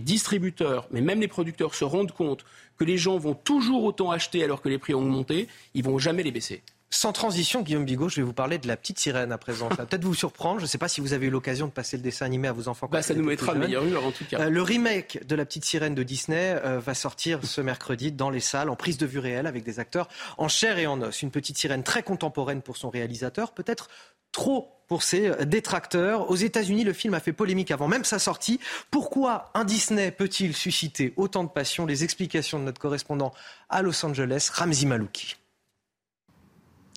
distributeurs, 0.00 0.88
mais 0.90 1.00
même 1.00 1.20
les 1.20 1.28
producteurs, 1.28 1.74
se 1.74 1.84
rendent 1.84 2.12
compte 2.12 2.44
que 2.76 2.84
les 2.84 2.98
gens 2.98 3.16
vont 3.16 3.34
toujours 3.34 3.82
autant 3.84 4.10
acheter 4.10 4.44
alors 4.44 4.60
que 4.60 4.68
les 4.68 4.76
prix 4.76 4.94
ont 4.94 5.00
monté, 5.00 5.48
ils 5.72 5.82
vont 5.82 5.98
jamais 5.98 6.22
les 6.22 6.32
baisser. 6.32 6.62
Sans 6.88 7.12
transition, 7.12 7.62
Guillaume 7.62 7.84
Bigot, 7.84 8.08
je 8.08 8.16
vais 8.16 8.22
vous 8.22 8.32
parler 8.32 8.58
de 8.58 8.68
la 8.68 8.76
petite 8.76 9.00
sirène 9.00 9.32
à 9.32 9.38
présent. 9.38 9.68
Ça 9.70 9.76
va 9.76 9.86
peut-être 9.86 10.04
vous 10.04 10.14
surprendre. 10.14 10.60
Je 10.60 10.64
ne 10.64 10.68
sais 10.68 10.78
pas 10.78 10.86
si 10.86 11.00
vous 11.00 11.12
avez 11.12 11.26
eu 11.26 11.30
l'occasion 11.30 11.66
de 11.66 11.72
passer 11.72 11.96
le 11.96 12.02
dessin 12.02 12.26
animé 12.26 12.46
à 12.46 12.52
vos 12.52 12.68
enfants. 12.68 12.88
Bah, 12.90 13.02
ça 13.02 13.14
nous 13.14 13.24
mettra 13.24 13.54
le 13.54 13.60
meilleur 13.60 13.84
humeur 13.84 14.04
en 14.04 14.12
tout 14.12 14.24
cas. 14.24 14.40
Euh, 14.40 14.50
le 14.50 14.62
remake 14.62 15.26
de 15.26 15.34
la 15.34 15.44
petite 15.44 15.64
sirène 15.64 15.96
de 15.96 16.04
Disney 16.04 16.56
euh, 16.64 16.78
va 16.78 16.94
sortir 16.94 17.40
ce 17.44 17.60
mercredi 17.60 18.12
dans 18.12 18.30
les 18.30 18.40
salles 18.40 18.70
en 18.70 18.76
prise 18.76 18.98
de 18.98 19.06
vue 19.06 19.18
réelle 19.18 19.46
avec 19.48 19.64
des 19.64 19.80
acteurs 19.80 20.08
en 20.38 20.46
chair 20.46 20.78
et 20.78 20.86
en 20.86 21.02
os. 21.02 21.22
Une 21.22 21.32
petite 21.32 21.58
sirène 21.58 21.82
très 21.82 22.04
contemporaine 22.04 22.62
pour 22.62 22.76
son 22.76 22.88
réalisateur, 22.88 23.52
peut-être 23.52 23.88
trop 24.30 24.70
pour 24.86 25.02
ses 25.02 25.26
euh, 25.26 25.44
détracteurs. 25.44 26.30
Aux 26.30 26.36
États-Unis, 26.36 26.84
le 26.84 26.92
film 26.92 27.14
a 27.14 27.20
fait 27.20 27.32
polémique 27.32 27.72
avant 27.72 27.88
même 27.88 28.04
sa 28.04 28.20
sortie. 28.20 28.60
Pourquoi 28.92 29.50
un 29.54 29.64
Disney 29.64 30.12
peut-il 30.12 30.54
susciter 30.54 31.12
autant 31.16 31.42
de 31.42 31.50
passion? 31.50 31.84
Les 31.84 32.04
explications 32.04 32.60
de 32.60 32.64
notre 32.64 32.80
correspondant 32.80 33.34
à 33.68 33.82
Los 33.82 34.06
Angeles, 34.06 34.50
Ramzi 34.54 34.86
Malouki. 34.86 35.36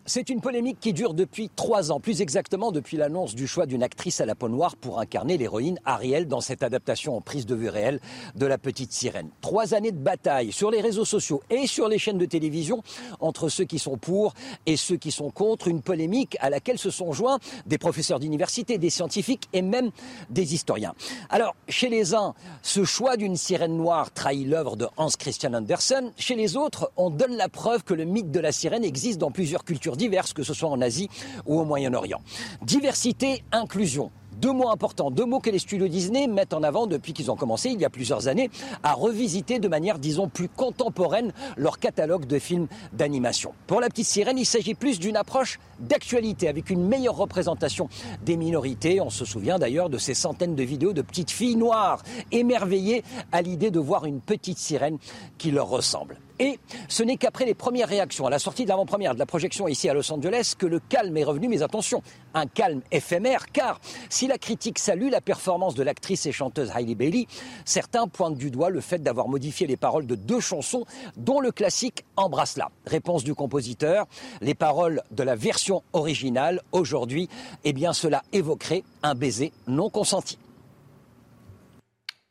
C'est 0.09 0.31
une 0.31 0.41
polémique 0.41 0.79
qui 0.79 0.91
dure 0.91 1.13
depuis 1.13 1.51
trois 1.55 1.91
ans, 1.91 1.99
plus 1.99 2.23
exactement 2.23 2.71
depuis 2.71 2.97
l'annonce 2.97 3.35
du 3.35 3.45
choix 3.45 3.67
d'une 3.67 3.83
actrice 3.83 4.19
à 4.19 4.25
la 4.25 4.33
peau 4.33 4.49
noire 4.49 4.75
pour 4.75 4.99
incarner 4.99 5.37
l'héroïne 5.37 5.77
Ariel 5.85 6.27
dans 6.27 6.41
cette 6.41 6.63
adaptation 6.63 7.15
en 7.15 7.21
prise 7.21 7.45
de 7.45 7.53
vue 7.53 7.69
réelle 7.69 7.99
de 8.33 8.47
La 8.47 8.57
Petite 8.57 8.91
Sirène. 8.91 9.29
Trois 9.41 9.75
années 9.75 9.91
de 9.91 9.99
bataille 9.99 10.51
sur 10.51 10.71
les 10.71 10.81
réseaux 10.81 11.05
sociaux 11.05 11.43
et 11.51 11.67
sur 11.67 11.87
les 11.87 11.99
chaînes 11.99 12.17
de 12.17 12.25
télévision 12.25 12.81
entre 13.19 13.49
ceux 13.49 13.65
qui 13.65 13.77
sont 13.77 13.97
pour 13.97 14.33
et 14.65 14.77
ceux 14.77 14.97
qui 14.97 15.11
sont 15.11 15.29
contre, 15.29 15.67
une 15.67 15.83
polémique 15.83 16.37
à 16.39 16.49
laquelle 16.49 16.79
se 16.79 16.89
sont 16.89 17.11
joints 17.11 17.37
des 17.67 17.77
professeurs 17.77 18.19
d'université, 18.19 18.79
des 18.79 18.89
scientifiques 18.89 19.47
et 19.53 19.61
même 19.61 19.91
des 20.31 20.55
historiens. 20.55 20.95
Alors, 21.29 21.55
chez 21.67 21.87
les 21.87 22.15
uns, 22.15 22.33
ce 22.63 22.83
choix 22.83 23.15
d'une 23.15 23.35
sirène 23.35 23.77
noire 23.77 24.11
trahit 24.11 24.47
l'œuvre 24.47 24.75
de 24.75 24.87
Hans 24.97 25.09
Christian 25.09 25.53
Andersen. 25.53 26.11
Chez 26.17 26.33
les 26.33 26.57
autres, 26.57 26.91
on 26.97 27.11
donne 27.11 27.37
la 27.37 27.47
preuve 27.47 27.83
que 27.83 27.93
le 27.93 28.05
mythe 28.05 28.31
de 28.31 28.39
la 28.39 28.51
sirène 28.51 28.83
existe 28.83 29.19
dans 29.19 29.29
plusieurs 29.29 29.63
cultures 29.63 29.98
diverses, 29.99 30.33
que 30.33 30.41
ce 30.41 30.55
soit 30.55 30.69
en 30.69 30.81
Asie 30.81 31.09
ou 31.45 31.59
au 31.59 31.65
Moyen-Orient. 31.65 32.21
Diversité, 32.63 33.43
inclusion. 33.51 34.09
Deux 34.39 34.53
mots 34.53 34.69
importants, 34.69 35.11
deux 35.11 35.25
mots 35.25 35.41
que 35.41 35.49
les 35.49 35.59
studios 35.59 35.89
Disney 35.89 36.27
mettent 36.27 36.53
en 36.53 36.63
avant 36.63 36.87
depuis 36.87 37.11
qu'ils 37.11 37.29
ont 37.29 37.35
commencé 37.35 37.71
il 37.71 37.81
y 37.81 37.83
a 37.83 37.89
plusieurs 37.89 38.29
années 38.29 38.49
à 38.83 38.93
revisiter 38.93 39.59
de 39.59 39.67
manière, 39.67 39.99
disons, 39.99 40.29
plus 40.29 40.47
contemporaine 40.47 41.33
leur 41.57 41.77
catalogue 41.77 42.25
de 42.25 42.39
films 42.39 42.67
d'animation. 42.93 43.51
Pour 43.67 43.81
La 43.81 43.89
Petite 43.89 44.05
Sirène, 44.05 44.37
il 44.37 44.45
s'agit 44.45 44.75
plus 44.75 44.97
d'une 44.97 45.17
approche 45.17 45.59
d'actualité 45.81 46.47
avec 46.47 46.69
une 46.69 46.87
meilleure 46.87 47.17
représentation 47.17 47.89
des 48.23 48.37
minorités. 48.37 49.01
On 49.01 49.09
se 49.09 49.25
souvient 49.25 49.59
d'ailleurs 49.59 49.89
de 49.89 49.97
ces 49.97 50.13
centaines 50.13 50.55
de 50.55 50.63
vidéos 50.63 50.93
de 50.93 51.01
petites 51.01 51.31
filles 51.31 51.57
noires 51.57 52.01
émerveillées 52.31 53.03
à 53.33 53.41
l'idée 53.41 53.71
de 53.71 53.79
voir 53.79 54.05
une 54.05 54.21
petite 54.21 54.57
sirène 54.57 54.99
qui 55.37 55.51
leur 55.51 55.67
ressemble. 55.67 56.17
Et 56.39 56.57
ce 56.87 57.03
n'est 57.03 57.17
qu'après 57.17 57.45
les 57.45 57.53
premières 57.53 57.89
réactions 57.89 58.25
à 58.25 58.29
la 58.29 58.39
sortie 58.39 58.63
de 58.63 58.69
l'avant-première 58.69 59.13
de 59.13 59.19
la 59.19 59.25
projection 59.25 59.67
ici 59.67 59.89
à 59.89 59.93
Los 59.93 60.11
Angeles 60.11 60.53
que 60.57 60.65
le 60.65 60.79
calme 60.79 61.15
est 61.17 61.23
revenu. 61.23 61.49
Mais 61.49 61.61
attention, 61.61 62.01
un 62.33 62.47
calme 62.47 62.81
éphémère, 62.91 63.51
car 63.51 63.81
si 64.09 64.27
la 64.27 64.37
critique 64.37 64.79
salue 64.79 65.09
la 65.09 65.19
performance 65.19 65.75
de 65.75 65.83
l'actrice 65.83 66.25
et 66.25 66.31
chanteuse 66.31 66.71
Hailey 66.73 66.95
Bailey, 66.95 67.27
certains 67.65 68.07
pointent 68.07 68.37
du 68.37 68.51
doigt 68.51 68.69
le 68.69 68.79
fait 68.79 68.99
d'avoir 68.99 69.27
modifié 69.27 69.67
les 69.67 69.77
paroles 69.77 70.07
de 70.07 70.15
deux 70.15 70.39
chansons, 70.39 70.85
dont 71.17 71.41
le 71.41 71.51
classique 71.51 72.05
Embrasse-la. 72.15 72.69
Réponse 72.85 73.23
du 73.23 73.35
compositeur, 73.35 74.07
les 74.41 74.55
paroles 74.55 75.01
de 75.11 75.23
la 75.23 75.35
version 75.35 75.83
originale, 75.93 76.61
aujourd'hui, 76.71 77.29
eh 77.63 77.73
bien 77.73 77.93
cela 77.93 78.23
évoquerait 78.31 78.83
un 79.03 79.15
baiser 79.15 79.51
non 79.67 79.89
consenti. 79.89 80.37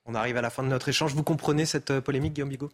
On 0.06 0.14
arrive 0.14 0.38
à 0.38 0.42
la 0.42 0.48
fin 0.48 0.62
de 0.62 0.68
notre 0.68 0.88
échange. 0.88 1.14
Vous 1.14 1.22
comprenez 1.22 1.66
cette 1.66 2.00
polémique, 2.00 2.32
Guillaume 2.32 2.48
Bigot? 2.48 2.70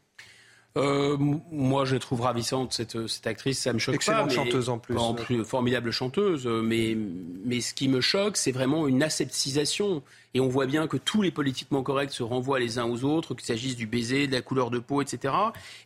Euh, 0.76 1.16
moi, 1.18 1.84
je 1.84 1.94
trouve 1.96 2.22
ravissante 2.22 2.72
cette, 2.72 3.06
cette 3.06 3.26
actrice. 3.26 3.60
Ça 3.60 3.72
me 3.72 3.78
choque 3.78 3.94
Excellente 3.94 4.28
pas. 4.28 4.34
chanteuse 4.34 4.68
en 4.68 4.78
plus. 4.78 4.96
En 4.96 5.14
plus. 5.14 5.44
Formidable 5.44 5.92
chanteuse. 5.92 6.46
Mais, 6.46 6.96
mais 7.44 7.60
ce 7.60 7.74
qui 7.74 7.88
me 7.88 8.00
choque, 8.00 8.36
c'est 8.36 8.52
vraiment 8.52 8.88
une 8.88 9.02
aseptisation. 9.02 10.02
Et 10.34 10.40
on 10.40 10.48
voit 10.48 10.66
bien 10.66 10.88
que 10.88 10.96
tous 10.96 11.22
les 11.22 11.30
politiquement 11.30 11.84
corrects 11.84 12.10
se 12.10 12.24
renvoient 12.24 12.58
les 12.58 12.78
uns 12.78 12.86
aux 12.86 13.04
autres, 13.04 13.34
qu'il 13.34 13.46
s'agisse 13.46 13.76
du 13.76 13.86
baiser, 13.86 14.26
de 14.26 14.32
la 14.32 14.42
couleur 14.42 14.70
de 14.70 14.80
peau, 14.80 15.00
etc. 15.00 15.32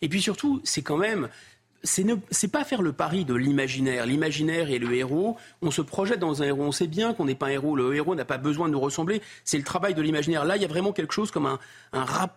Et 0.00 0.08
puis 0.08 0.22
surtout, 0.22 0.62
c'est 0.64 0.82
quand 0.82 0.96
même 0.96 1.28
c'est 1.84 2.02
ne 2.02 2.16
pas 2.50 2.64
faire 2.64 2.82
le 2.82 2.92
pari 2.92 3.24
de 3.24 3.34
l'imaginaire. 3.34 4.06
L'imaginaire 4.06 4.70
et 4.70 4.78
le 4.78 4.92
héros, 4.94 5.36
on 5.62 5.70
se 5.70 5.82
projette 5.82 6.18
dans 6.18 6.42
un 6.42 6.46
héros. 6.46 6.64
On 6.64 6.72
sait 6.72 6.88
bien 6.88 7.14
qu'on 7.14 7.26
n'est 7.26 7.34
pas 7.34 7.46
un 7.46 7.50
héros. 7.50 7.76
Le 7.76 7.94
héros 7.94 8.14
n'a 8.14 8.24
pas 8.24 8.38
besoin 8.38 8.66
de 8.66 8.72
nous 8.72 8.80
ressembler. 8.80 9.22
C'est 9.44 9.58
le 9.58 9.64
travail 9.64 9.94
de 9.94 10.02
l'imaginaire. 10.02 10.44
Là, 10.44 10.56
il 10.56 10.62
y 10.62 10.64
a 10.64 10.68
vraiment 10.68 10.92
quelque 10.92 11.14
chose 11.14 11.30
comme 11.30 11.46
un, 11.46 11.58
un 11.92 12.04
rap 12.04 12.36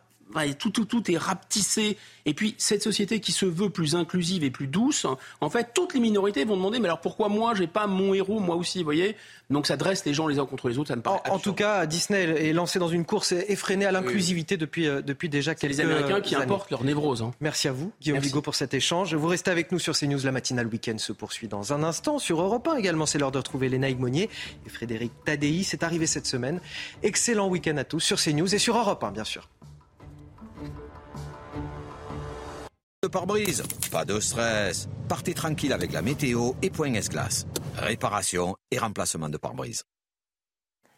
tout, 0.58 0.70
tout, 0.70 0.86
tout 0.86 1.12
est 1.12 1.18
rapetissé. 1.18 1.98
Et 2.26 2.34
puis, 2.34 2.56
cette 2.58 2.84
société 2.84 3.20
qui 3.20 3.32
se 3.32 3.46
veut 3.46 3.70
plus 3.70 3.96
inclusive 3.96 4.44
et 4.44 4.52
plus 4.52 4.68
douce, 4.68 5.06
en 5.42 5.50
fait, 5.50 5.70
toutes 5.74 5.94
les 5.94 6.00
minorités 6.00 6.46
vont 6.46 6.56
demander, 6.56 6.80
mais 6.80 6.88
alors 6.88 7.02
pourquoi 7.02 7.30
moi, 7.30 7.54
j'ai 7.56 7.68
pas 7.68 7.88
mon 7.88 8.14
héros, 8.14 8.40
moi 8.40 8.56
aussi, 8.56 8.80
vous 8.80 8.86
voyez? 8.86 9.16
Donc, 9.50 9.68
ça 9.68 9.76
dresse 9.76 10.06
les 10.06 10.14
gens 10.14 10.28
les 10.28 10.40
uns 10.40 10.46
contre 10.46 10.70
les 10.70 10.78
autres, 10.78 10.90
ça 10.90 10.96
me 10.96 11.02
paraît 11.02 11.20
En, 11.30 11.40
tout 11.40 11.54
cas, 11.54 11.86
Disney 11.86 12.24
est 12.24 12.54
lancé 12.54 12.80
dans 12.80 12.88
une 12.88 13.06
course 13.06 13.34
effrénée 13.34 13.86
à 13.86 13.92
l'inclusivité 13.92 14.56
depuis, 14.56 14.88
euh, 14.88 15.02
depuis 15.02 15.30
déjà 15.30 15.56
quelques 15.56 15.80
années. 15.80 15.90
les 15.90 15.96
Américains 15.96 16.22
qui 16.22 16.36
importent 16.36 16.72
leur 16.72 16.84
névrose. 16.84 17.22
Hein. 17.22 17.32
Merci 17.42 17.68
à 17.68 17.74
vous, 17.74 17.92
Guillaume 18.02 18.20
Bigot, 18.20 18.42
pour 18.42 18.56
cet 18.56 18.74
échange. 18.74 19.14
Vous 19.14 19.28
restez 19.28 19.52
avec 19.52 19.72
nous 19.72 19.80
sur 19.80 19.98
CNews. 19.98 20.20
La 20.24 20.32
matinale 20.32 20.68
week-end 20.68 20.98
se 20.98 21.12
poursuit 21.12 21.48
dans 21.48 21.74
un 21.74 21.84
instant. 21.84 22.20
Sur 22.20 22.42
Europe 22.42 22.68
1 22.68 22.78
également, 22.78 23.06
c'est 23.06 23.18
l'heure 23.18 23.32
de 23.32 23.38
retrouver 23.38 23.68
Léna 23.68 23.90
Monnier 23.96 24.30
et 24.66 24.70
Frédéric 24.70 25.12
Tadei. 25.26 25.64
C'est 25.64 25.84
arrivé 25.84 26.08
cette 26.08 26.28
semaine. 26.28 26.62
Excellent 27.04 27.50
week-end 27.50 27.78
à 27.78 27.84
tous 27.84 28.00
sur 28.00 28.22
CNews 28.22 28.54
et 28.54 28.60
sur 28.60 28.78
Europe 28.78 29.04
1, 29.04 29.12
bien 29.12 29.24
sûr. 29.24 29.50
De 33.04 33.08
pare-brise, 33.08 33.64
pas 33.90 34.06
de 34.06 34.20
stress. 34.20 34.88
Partez 35.10 35.34
tranquille 35.34 35.74
avec 35.74 35.92
la 35.92 36.04
météo 36.04 36.52
et 36.62 36.70
point 36.70 36.94
S-Glace. 36.94 37.48
Réparation 37.76 38.56
et 38.70 38.78
remplacement 38.78 39.28
de 39.28 39.38
pare-brise. 39.38 39.86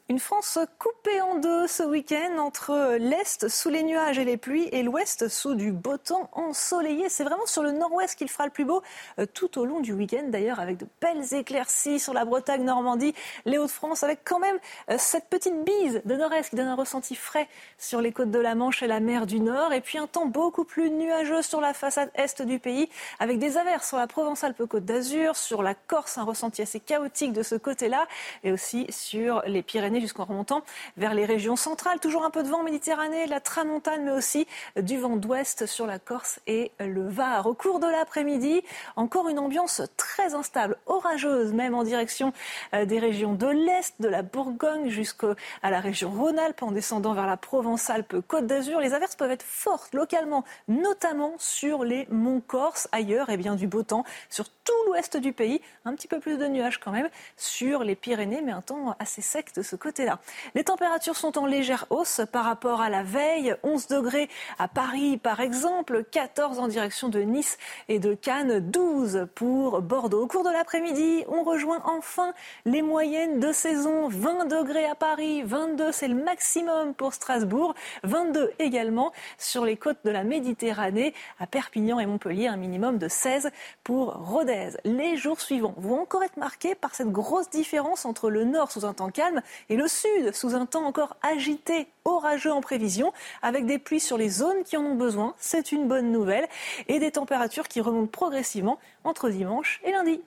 Une 0.09 0.19
France 0.19 0.59
coupée 0.79 1.21
en 1.21 1.35
deux 1.35 1.65
ce 1.65 1.81
week-end 1.81 2.37
entre 2.37 2.97
l'Est 2.99 3.47
sous 3.47 3.69
les 3.69 3.83
nuages 3.83 4.19
et 4.19 4.25
les 4.25 4.35
pluies 4.35 4.67
et 4.73 4.83
l'Ouest 4.83 5.29
sous 5.29 5.55
du 5.55 5.71
beau 5.71 5.95
temps 5.95 6.29
ensoleillé. 6.33 7.07
C'est 7.07 7.23
vraiment 7.23 7.45
sur 7.45 7.63
le 7.63 7.71
nord-ouest 7.71 8.17
qu'il 8.17 8.27
fera 8.27 8.43
le 8.43 8.51
plus 8.51 8.65
beau 8.65 8.83
euh, 9.17 9.25
tout 9.25 9.57
au 9.57 9.63
long 9.63 9.79
du 9.79 9.93
week-end. 9.93 10.25
D'ailleurs 10.27 10.59
avec 10.59 10.75
de 10.75 10.85
belles 10.99 11.33
éclaircies 11.33 12.01
sur 12.01 12.13
la 12.13 12.25
Bretagne, 12.25 12.65
Normandie, 12.65 13.15
les 13.45 13.57
Hauts-de-France 13.57 14.03
avec 14.03 14.25
quand 14.25 14.39
même 14.39 14.57
euh, 14.89 14.97
cette 14.99 15.29
petite 15.29 15.63
bise 15.63 16.01
de 16.03 16.15
nord-est 16.15 16.49
qui 16.49 16.57
donne 16.57 16.67
un 16.67 16.75
ressenti 16.75 17.15
frais 17.15 17.47
sur 17.77 18.01
les 18.01 18.11
côtes 18.11 18.29
de 18.31 18.39
la 18.39 18.55
Manche 18.55 18.83
et 18.83 18.87
la 18.87 18.99
mer 18.99 19.25
du 19.25 19.39
Nord. 19.39 19.71
Et 19.71 19.79
puis 19.79 19.99
un 19.99 20.07
temps 20.07 20.25
beaucoup 20.25 20.65
plus 20.65 20.91
nuageux 20.91 21.41
sur 21.41 21.61
la 21.61 21.73
façade 21.73 22.11
est 22.15 22.41
du 22.41 22.59
pays 22.59 22.89
avec 23.19 23.39
des 23.39 23.57
averses 23.57 23.87
sur 23.87 23.97
la 23.97 24.07
Provence-Alpes-Côte 24.07 24.83
d'Azur, 24.83 25.37
sur 25.37 25.63
la 25.63 25.75
Corse, 25.75 26.17
un 26.17 26.23
ressenti 26.23 26.61
assez 26.61 26.81
chaotique 26.81 27.31
de 27.31 27.41
ce 27.41 27.55
côté-là 27.55 28.05
et 28.43 28.51
aussi 28.51 28.85
sur 28.89 29.41
les 29.45 29.63
Pyrénées 29.63 29.92
jusqu'en 30.01 30.25
remontant 30.25 30.63
vers 30.97 31.13
les 31.13 31.25
régions 31.25 31.55
centrales. 31.55 31.99
Toujours 31.99 32.25
un 32.25 32.29
peu 32.29 32.43
de 32.43 32.49
vent 32.49 32.63
Méditerranée, 32.63 33.25
la 33.27 33.39
tramontane, 33.39 34.05
mais 34.05 34.11
aussi 34.11 34.47
du 34.77 34.97
vent 34.97 35.17
d'ouest 35.17 35.65
sur 35.65 35.85
la 35.85 35.99
Corse 35.99 36.39
et 36.47 36.71
le 36.79 37.07
Var. 37.07 37.45
Au 37.45 37.53
cours 37.53 37.79
de 37.79 37.87
l'après-midi, 37.87 38.61
encore 38.95 39.29
une 39.29 39.39
ambiance 39.39 39.81
très 39.97 40.33
instable, 40.35 40.77
orageuse 40.85 41.53
même 41.53 41.75
en 41.75 41.83
direction 41.83 42.33
euh, 42.73 42.85
des 42.85 42.99
régions 42.99 43.33
de 43.33 43.47
l'Est, 43.47 43.95
de 43.99 44.07
la 44.07 44.21
Bourgogne 44.21 44.89
jusqu'à 44.89 45.35
la 45.63 45.79
région 45.79 46.11
Rhône-Alpes 46.11 46.63
en 46.63 46.71
descendant 46.71 47.13
vers 47.13 47.27
la 47.27 47.37
Provence-Alpes-Côte 47.37 48.47
d'Azur. 48.47 48.79
Les 48.79 48.93
averses 48.93 49.15
peuvent 49.15 49.31
être 49.31 49.43
fortes 49.43 49.93
localement, 49.93 50.43
notamment 50.67 51.33
sur 51.37 51.83
les 51.83 52.07
monts 52.09 52.41
Corse. 52.41 52.87
Ailleurs, 52.91 53.29
et 53.29 53.33
eh 53.33 53.37
bien, 53.37 53.55
du 53.55 53.67
beau 53.67 53.83
temps 53.83 54.03
sur 54.29 54.49
tout 54.49 54.73
l'ouest 54.87 55.17
du 55.17 55.33
pays. 55.33 55.61
Un 55.85 55.95
petit 55.95 56.07
peu 56.07 56.19
plus 56.19 56.37
de 56.37 56.47
nuages 56.47 56.79
quand 56.79 56.91
même 56.91 57.09
sur 57.37 57.83
les 57.83 57.95
Pyrénées, 57.95 58.41
mais 58.41 58.51
un 58.51 58.61
temps 58.61 58.95
assez 58.99 59.21
sec 59.21 59.53
de 59.55 59.61
ce 59.61 59.75
côté-là. 59.83 60.19
Les 60.55 60.63
températures 60.63 61.17
sont 61.17 61.37
en 61.37 61.45
légère 61.45 61.85
hausse 61.89 62.21
par 62.31 62.45
rapport 62.45 62.81
à 62.81 62.89
la 62.89 63.03
veille. 63.03 63.55
11 63.63 63.87
degrés 63.87 64.29
à 64.57 64.67
Paris, 64.67 65.17
par 65.17 65.41
exemple, 65.41 66.05
14 66.09 66.59
en 66.59 66.67
direction 66.67 67.09
de 67.09 67.19
Nice 67.19 67.57
et 67.89 67.99
de 67.99 68.13
Cannes, 68.13 68.59
12 68.61 69.27
pour 69.35 69.81
Bordeaux. 69.81 70.23
Au 70.23 70.27
cours 70.27 70.43
de 70.43 70.49
l'après-midi, 70.49 71.25
on 71.27 71.43
rejoint 71.43 71.81
enfin 71.85 72.33
les 72.65 72.81
moyennes 72.81 73.39
de 73.39 73.51
saison. 73.51 74.07
20 74.07 74.45
degrés 74.45 74.85
à 74.85 74.95
Paris, 74.95 75.43
22 75.43 75.91
c'est 75.91 76.07
le 76.07 76.15
maximum 76.15 76.93
pour 76.93 77.13
Strasbourg, 77.13 77.73
22 78.03 78.53
également 78.59 79.11
sur 79.37 79.65
les 79.65 79.75
côtes 79.75 79.97
de 80.05 80.11
la 80.11 80.23
Méditerranée, 80.23 81.13
à 81.39 81.47
Perpignan 81.47 81.99
et 81.99 82.05
Montpellier, 82.05 82.47
un 82.47 82.55
minimum 82.55 82.97
de 82.97 83.09
16 83.09 83.49
pour 83.83 84.13
Rodez. 84.13 84.69
Les 84.85 85.17
jours 85.17 85.41
suivants 85.41 85.75
vont 85.77 86.01
encore 86.01 86.23
être 86.23 86.37
marqués 86.37 86.75
par 86.75 86.95
cette 86.95 87.11
grosse 87.11 87.49
différence 87.49 88.05
entre 88.05 88.29
le 88.29 88.45
nord 88.45 88.71
sous 88.71 88.85
un 88.85 88.93
temps 88.93 89.09
calme 89.09 89.41
et 89.69 89.72
le 89.75 89.87
sud 89.87 90.33
sous 90.33 90.55
un 90.55 90.65
temps 90.65 90.85
encore 90.85 91.15
agité, 91.21 91.87
orageux 92.05 92.51
en 92.51 92.61
prévision, 92.61 93.13
avec 93.41 93.65
des 93.65 93.79
pluies 93.79 93.99
sur 93.99 94.17
les 94.17 94.29
zones 94.29 94.63
qui 94.63 94.77
en 94.77 94.83
ont 94.83 94.95
besoin. 94.95 95.35
C'est 95.37 95.71
une 95.71 95.87
bonne 95.87 96.11
nouvelle. 96.11 96.47
Et 96.87 96.99
des 96.99 97.11
températures 97.11 97.67
qui 97.67 97.81
remontent 97.81 98.07
progressivement 98.07 98.79
entre 99.03 99.29
dimanche 99.29 99.81
et 99.83 99.91
lundi. 99.91 100.21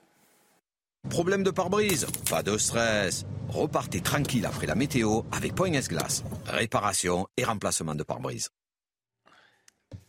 Problème 1.09 1.43
de 1.43 1.51
pare-brise 1.51 2.05
Pas 2.29 2.43
de 2.43 2.57
stress. 2.57 3.25
Repartez 3.49 4.01
tranquille 4.01 4.45
après 4.45 4.67
la 4.67 4.75
météo 4.75 5.21
avec 5.31 5.55
Point 5.55 5.73
S-Glace. 5.73 6.23
Réparation 6.45 7.27
et 7.37 7.43
remplacement 7.43 7.95
de 7.95 8.03
pare-brise. 8.03 8.49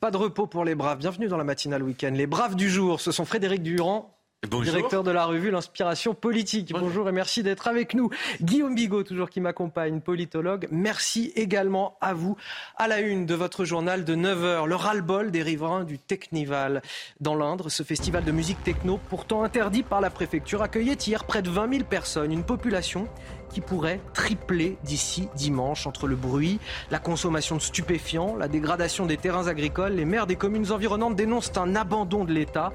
Pas 0.00 0.10
de 0.10 0.16
repos 0.16 0.46
pour 0.46 0.64
les 0.64 0.74
braves. 0.74 0.98
Bienvenue 0.98 1.28
dans 1.28 1.36
la 1.36 1.44
matinale 1.44 1.82
week-end. 1.82 2.12
Les 2.12 2.26
braves 2.26 2.56
du 2.56 2.68
jour, 2.68 3.00
ce 3.00 3.12
sont 3.12 3.24
Frédéric 3.24 3.62
Durand 3.62 4.17
Directeur 4.46 5.02
de 5.02 5.10
la 5.10 5.24
revue 5.24 5.50
L'Inspiration 5.50 6.14
Politique. 6.14 6.72
Bonjour. 6.72 7.08
et 7.08 7.12
merci 7.12 7.42
d'être 7.42 7.66
avec 7.66 7.92
nous. 7.92 8.08
Guillaume 8.40 8.76
Bigot, 8.76 9.02
toujours 9.02 9.30
qui 9.30 9.40
m'accompagne, 9.40 10.00
politologue. 10.00 10.68
Merci 10.70 11.32
également 11.34 11.98
à 12.00 12.14
vous. 12.14 12.36
À 12.76 12.86
la 12.86 13.00
une 13.00 13.26
de 13.26 13.34
votre 13.34 13.64
journal 13.64 14.04
de 14.04 14.14
9h, 14.14 14.68
le 14.68 14.76
ras-le-bol 14.76 15.32
des 15.32 15.42
riverains 15.42 15.82
du 15.82 15.98
Technival 15.98 16.82
dans 17.20 17.34
l'Indre. 17.34 17.68
Ce 17.68 17.82
festival 17.82 18.22
de 18.22 18.30
musique 18.30 18.62
techno, 18.62 19.00
pourtant 19.10 19.42
interdit 19.42 19.82
par 19.82 20.00
la 20.00 20.08
préfecture, 20.08 20.62
accueillait 20.62 20.94
hier 20.94 21.24
près 21.24 21.42
de 21.42 21.50
20 21.50 21.72
000 21.72 21.84
personnes. 21.84 22.30
Une 22.30 22.44
population 22.44 23.08
qui 23.52 23.60
pourrait 23.60 24.00
tripler 24.14 24.78
d'ici 24.84 25.28
dimanche 25.34 25.86
entre 25.86 26.06
le 26.06 26.16
bruit, 26.16 26.60
la 26.90 26.98
consommation 26.98 27.56
de 27.56 27.62
stupéfiants, 27.62 28.36
la 28.36 28.48
dégradation 28.48 29.06
des 29.06 29.16
terrains 29.16 29.46
agricoles. 29.46 29.92
Les 29.92 30.04
maires 30.04 30.26
des 30.26 30.36
communes 30.36 30.70
environnantes 30.72 31.16
dénoncent 31.16 31.56
un 31.56 31.76
abandon 31.76 32.24
de 32.24 32.32
l'État. 32.32 32.72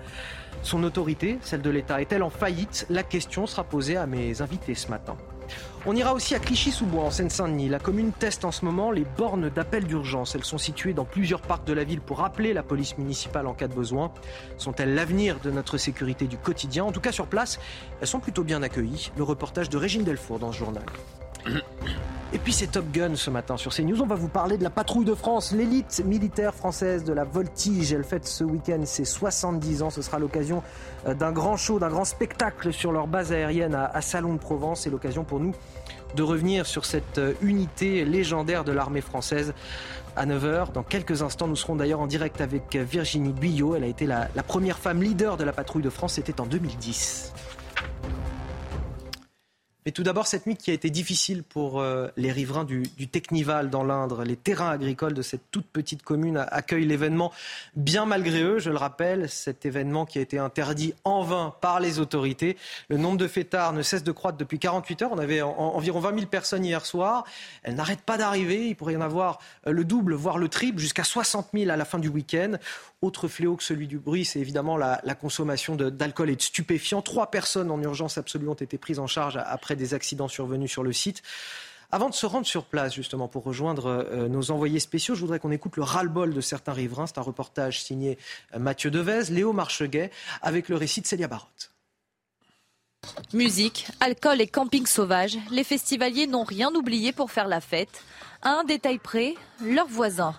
Son 0.62 0.84
autorité, 0.84 1.40
celle 1.41 1.62
de 1.62 1.70
l'État, 1.70 2.02
est-elle 2.02 2.24
en 2.24 2.30
faillite? 2.30 2.86
La 2.90 3.04
question 3.04 3.48
sera 3.48 3.64
posée 3.64 3.98
à 3.98 4.06
mes 4.06 4.41
invités 4.41 4.76
ce 4.76 4.88
matin. 4.88 5.18
On 5.85 5.97
ira 5.97 6.14
aussi 6.14 6.34
à 6.34 6.39
Clichy-sous-Bois, 6.39 7.03
en 7.03 7.11
Seine-Saint-Denis. 7.11 7.68
La 7.68 7.77
commune 7.77 8.14
teste 8.14 8.45
en 8.45 8.53
ce 8.53 8.64
moment 8.64 8.89
les 8.89 9.03
bornes 9.18 9.49
d'appel 9.49 9.84
d'urgence. 9.84 10.34
Elles 10.34 10.45
sont 10.45 10.57
situées 10.57 10.93
dans 10.93 11.03
plusieurs 11.03 11.41
parcs 11.41 11.68
de 11.68 11.73
la 11.73 11.84
ville 11.84 11.99
pour 11.99 12.23
appeler 12.23 12.53
la 12.53 12.64
police 12.64 12.97
municipale 12.97 13.47
en 13.47 13.53
cas 13.53 13.68
de 13.68 13.76
besoin. 13.76 14.10
Sont-elles 14.57 14.95
l'avenir 14.95 15.41
de 15.43 15.51
notre 15.51 15.77
sécurité 15.77 16.26
du 16.26 16.38
quotidien? 16.38 16.85
En 16.85 16.93
tout 16.93 17.01
cas, 17.01 17.11
sur 17.11 17.27
place, 17.27 17.60
elles 17.99 18.07
sont 18.07 18.22
plutôt 18.22 18.43
bien 18.43 18.64
accueillies. 18.64 19.11
Le 19.18 19.23
reportage 19.23 19.69
de 19.69 19.77
Régine 19.77 20.05
Delfour 20.05 20.39
dans 20.39 20.53
ce 20.53 20.57
journal. 20.60 20.85
Et 22.34 22.40
puis 22.40 22.52
c'est 22.52 22.65
Top 22.65 22.86
Gun 22.91 23.15
ce 23.15 23.30
matin 23.30 23.57
sur 23.57 23.72
CNews. 23.72 24.02
On 24.02 24.07
va 24.07 24.15
vous 24.15 24.28
parler 24.28 24.57
de 24.57 24.64
la 24.64 24.72
patrouille 24.72 25.06
de 25.06 25.14
France, 25.14 25.52
l'élite 25.52 26.02
militaire 26.03 26.56
française 26.56 27.03
de 27.03 27.14
la 27.14 27.26
Voltige. 27.26 27.94
Elle 27.94 28.03
fête 28.03 28.26
ce 28.26 28.44
week-end 28.44 28.82
ses 28.86 29.06
70 29.06 29.84
ans. 29.84 29.91
Ce 29.91 30.02
sera 30.02 30.18
l'occasion 30.18 30.64
euh, 31.07 31.14
d'un 31.14 31.32
grand 31.32 31.57
show, 31.57 31.78
d'un 31.78 31.90
grand 31.90 32.06
spectacle 32.06 32.74
sur 32.74 32.91
leur 32.91 33.06
base 33.06 33.32
aérienne 33.32 33.76
à 33.76 34.02
Salon 34.02 34.34
de 34.34 34.40
Provence. 34.40 34.82
C'est 34.82 34.90
l'occasion 34.90 35.24
pour 35.24 35.40
nous 35.40 35.53
de 36.15 36.24
revenir 36.24 36.65
sur 36.65 36.86
cette 36.86 37.20
euh, 37.20 37.34
unité 37.44 38.03
légendaire 38.03 38.64
de 38.64 38.72
l'armée 38.72 39.02
française 39.02 39.53
à 40.15 40.26
9h. 40.26 40.72
Dans 40.72 40.84
quelques 40.84 41.22
instants, 41.22 41.48
nous 41.48 41.56
serons 41.56 41.76
d'ailleurs 41.76 41.99
en 41.99 42.07
direct 42.07 42.41
avec 42.41 42.76
Virginie 42.76 43.34
Guyot. 43.34 43.76
Elle 43.76 43.84
a 43.84 43.88
été 43.88 44.07
la 44.07 44.28
première 44.48 44.80
femme 44.80 45.03
leader 45.03 45.38
de 45.38 45.44
la 45.44 45.53
patrouille 45.53 45.84
de 45.84 45.91
France. 45.91 46.14
C'était 46.14 46.41
en 46.41 46.48
2010. 46.48 47.32
Mais 49.85 49.91
tout 49.91 50.03
d'abord, 50.03 50.27
cette 50.27 50.47
nuit 50.47 50.55
qui 50.55 50.72
a 50.72 50.73
été 50.73 50.89
difficile 50.89 51.43
pour 51.43 51.81
euh, 51.81 52.07
les 52.15 52.31
riverains 52.31 52.64
du, 52.64 52.84
Technival 53.11 53.69
dans 53.69 53.84
l'Indre. 53.84 54.23
Les 54.23 54.35
terrains 54.35 54.72
agricoles 54.72 55.14
de 55.14 55.22
cette 55.22 55.51
toute 55.51 55.68
petite 55.68 56.03
commune 56.03 56.45
accueillent 56.49 56.85
l'événement 56.85 57.31
bien 57.76 58.05
malgré 58.05 58.41
eux. 58.41 58.60
Je 58.60 58.69
le 58.69 58.77
rappelle, 58.77 59.30
cet 59.30 59.65
événement 59.65 60.05
qui 60.05 60.19
a 60.19 60.22
été 60.22 60.39
interdit 60.39 60.93
en 61.03 61.22
vain 61.22 61.53
par 61.61 61.80
les 61.80 61.99
autorités. 61.99 62.57
Le 62.88 62.97
nombre 62.97 63.18
de 63.18 63.27
fêtards 63.27 63.73
ne 63.73 63.81
cesse 63.81 64.03
de 64.03 64.11
croître 64.11 64.38
depuis 64.38 64.57
48 64.57 65.01
heures. 65.03 65.11
On 65.11 65.19
avait 65.19 65.41
environ 65.41 65.99
20 65.99 66.15
000 66.15 66.26
personnes 66.27 66.65
hier 66.65 66.85
soir. 66.85 67.26
Elles 67.61 67.76
n'arrêtent 67.76 68.01
pas 68.01 68.18
d'arriver. 68.18 68.68
Il 68.69 68.76
pourrait 68.76 68.93
y 68.93 68.97
en 68.97 69.01
avoir 69.01 69.39
euh, 69.68 69.72
le 69.72 69.84
double, 69.84 70.14
voire 70.14 70.38
le 70.38 70.47
triple, 70.47 70.80
jusqu'à 70.80 71.03
60 71.03 71.49
000 71.53 71.69
à 71.69 71.76
la 71.76 71.85
fin 71.85 71.99
du 71.99 72.07
week-end. 72.07 72.53
Autre 73.01 73.27
fléau 73.27 73.57
que 73.57 73.64
celui 73.64 73.88
du 73.88 73.99
bruit, 73.99 74.23
c'est 74.23 74.39
évidemment 74.39 74.77
la, 74.77 74.97
consommation 75.19 75.76
d'alcool 75.76 76.30
et 76.30 76.35
de 76.38 76.41
stupéfiants. 76.41 77.01
Trois 77.01 77.30
personnes 77.31 77.69
en 77.69 77.81
urgence 77.81 78.18
absolue 78.18 78.47
ont 78.47 78.53
été 78.53 78.77
prises 78.77 78.99
en 78.99 79.07
charge 79.07 79.38
après 79.45 79.73
des 79.76 79.94
accidents 79.94 80.28
survenus 80.28 80.72
sur 80.72 80.84
le 80.84 80.94
site. 80.94 81.22
Avant 81.94 82.10
de 82.10 82.16
se 82.16 82.26
rendre 82.26 82.48
sur 82.48 82.66
place, 82.66 82.95
justement, 82.95 83.28
pour 83.28 83.44
rejoindre 83.44 83.86
euh, 83.86 84.28
nos 84.28 84.50
envoyés 84.50 84.80
spéciaux, 84.80 85.14
je 85.14 85.22
voudrais 85.22 85.38
qu'on 85.38 85.52
écoute 85.52 85.78
le 85.78 85.84
ras-le-bol 85.84 86.34
de 86.34 86.41
certains 86.41 86.74
riverains. 86.74 87.06
C'est 87.06 87.20
un 87.20 87.22
reportage 87.22 87.84
signé 87.84 88.18
euh, 88.56 88.60
Mathieu 88.60 88.90
Devez, 88.90 89.26
Léo 89.30 89.54
Marcheguet, 89.54 90.10
avec 90.41 90.70
le 90.70 90.76
récit 90.76 91.02
de 91.02 91.06
Célia 91.06 91.28
Barotte. 91.28 91.72
Musique, 93.32 93.88
alcool 94.00 94.41
et 94.41 94.48
camping 94.48 94.88
sauvage, 94.88 95.38
les 95.52 95.64
festivaliers 95.64 96.26
n'ont 96.26 96.44
rien 96.45 96.74
oublié 96.74 97.12
pour 97.12 97.30
faire 97.30 97.48
la 97.48 97.62
fête. 97.62 98.04
À 98.41 98.50
un 98.50 98.64
détail 98.64 98.98
près, 98.98 99.36
leurs 99.64 99.88
voisins. 99.88 100.34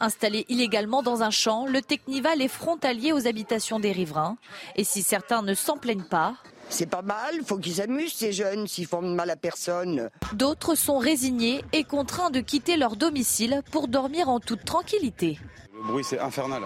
Installé 0.00 0.46
illégalement 0.48 1.02
dans 1.02 1.22
un 1.22 1.30
champ, 1.30 1.66
le 1.66 1.82
Technival 1.82 2.40
est 2.40 2.48
frontalier 2.48 3.12
aux 3.12 3.26
habitations 3.26 3.78
des 3.78 3.92
riverains. 3.92 4.38
Et 4.76 4.84
si 4.84 5.02
certains 5.02 5.42
ne 5.42 5.54
s'en 5.54 5.76
plaignent 5.76 6.08
pas, 6.08 6.34
c'est 6.74 6.86
pas 6.86 7.02
mal, 7.02 7.40
faut 7.46 7.58
qu'ils 7.58 7.74
s'amusent 7.74 8.14
ces 8.14 8.32
jeunes 8.32 8.66
s'ils 8.66 8.86
font 8.86 9.00
mal 9.00 9.30
à 9.30 9.36
personne. 9.36 10.10
D'autres 10.32 10.74
sont 10.74 10.98
résignés 10.98 11.64
et 11.72 11.84
contraints 11.84 12.30
de 12.30 12.40
quitter 12.40 12.76
leur 12.76 12.96
domicile 12.96 13.62
pour 13.70 13.86
dormir 13.86 14.28
en 14.28 14.40
toute 14.40 14.64
tranquillité. 14.64 15.38
Le 15.72 15.86
bruit 15.86 16.02
c'est 16.02 16.18
infernal. 16.18 16.62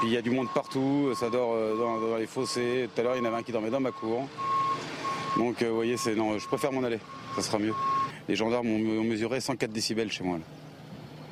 Puis 0.00 0.08
il 0.08 0.14
y 0.14 0.16
a 0.16 0.22
du 0.22 0.32
monde 0.32 0.48
partout, 0.52 1.14
ça 1.14 1.30
dort 1.30 1.52
euh, 1.54 1.76
dans, 1.76 2.16
les 2.16 2.26
fossés. 2.26 2.88
Tout 2.92 3.00
à 3.00 3.04
l'heure 3.04 3.14
il 3.14 3.18
y 3.18 3.22
en 3.22 3.26
avait 3.26 3.36
un 3.36 3.42
qui 3.44 3.52
dormait 3.52 3.70
dans 3.70 3.78
ma 3.78 3.92
cour. 3.92 4.28
Donc 5.36 5.62
euh, 5.62 5.68
vous 5.68 5.76
voyez, 5.76 5.96
c'est 5.96 6.16
non, 6.16 6.36
je 6.36 6.46
préfère 6.48 6.72
m'en 6.72 6.82
aller, 6.82 6.98
ça 7.36 7.42
sera 7.42 7.60
mieux. 7.60 7.74
Les 8.28 8.34
gendarmes 8.34 8.68
ont 8.68 9.04
mesuré 9.04 9.40
104 9.40 9.70
décibels 9.70 10.10
chez 10.10 10.24
moi. 10.24 10.38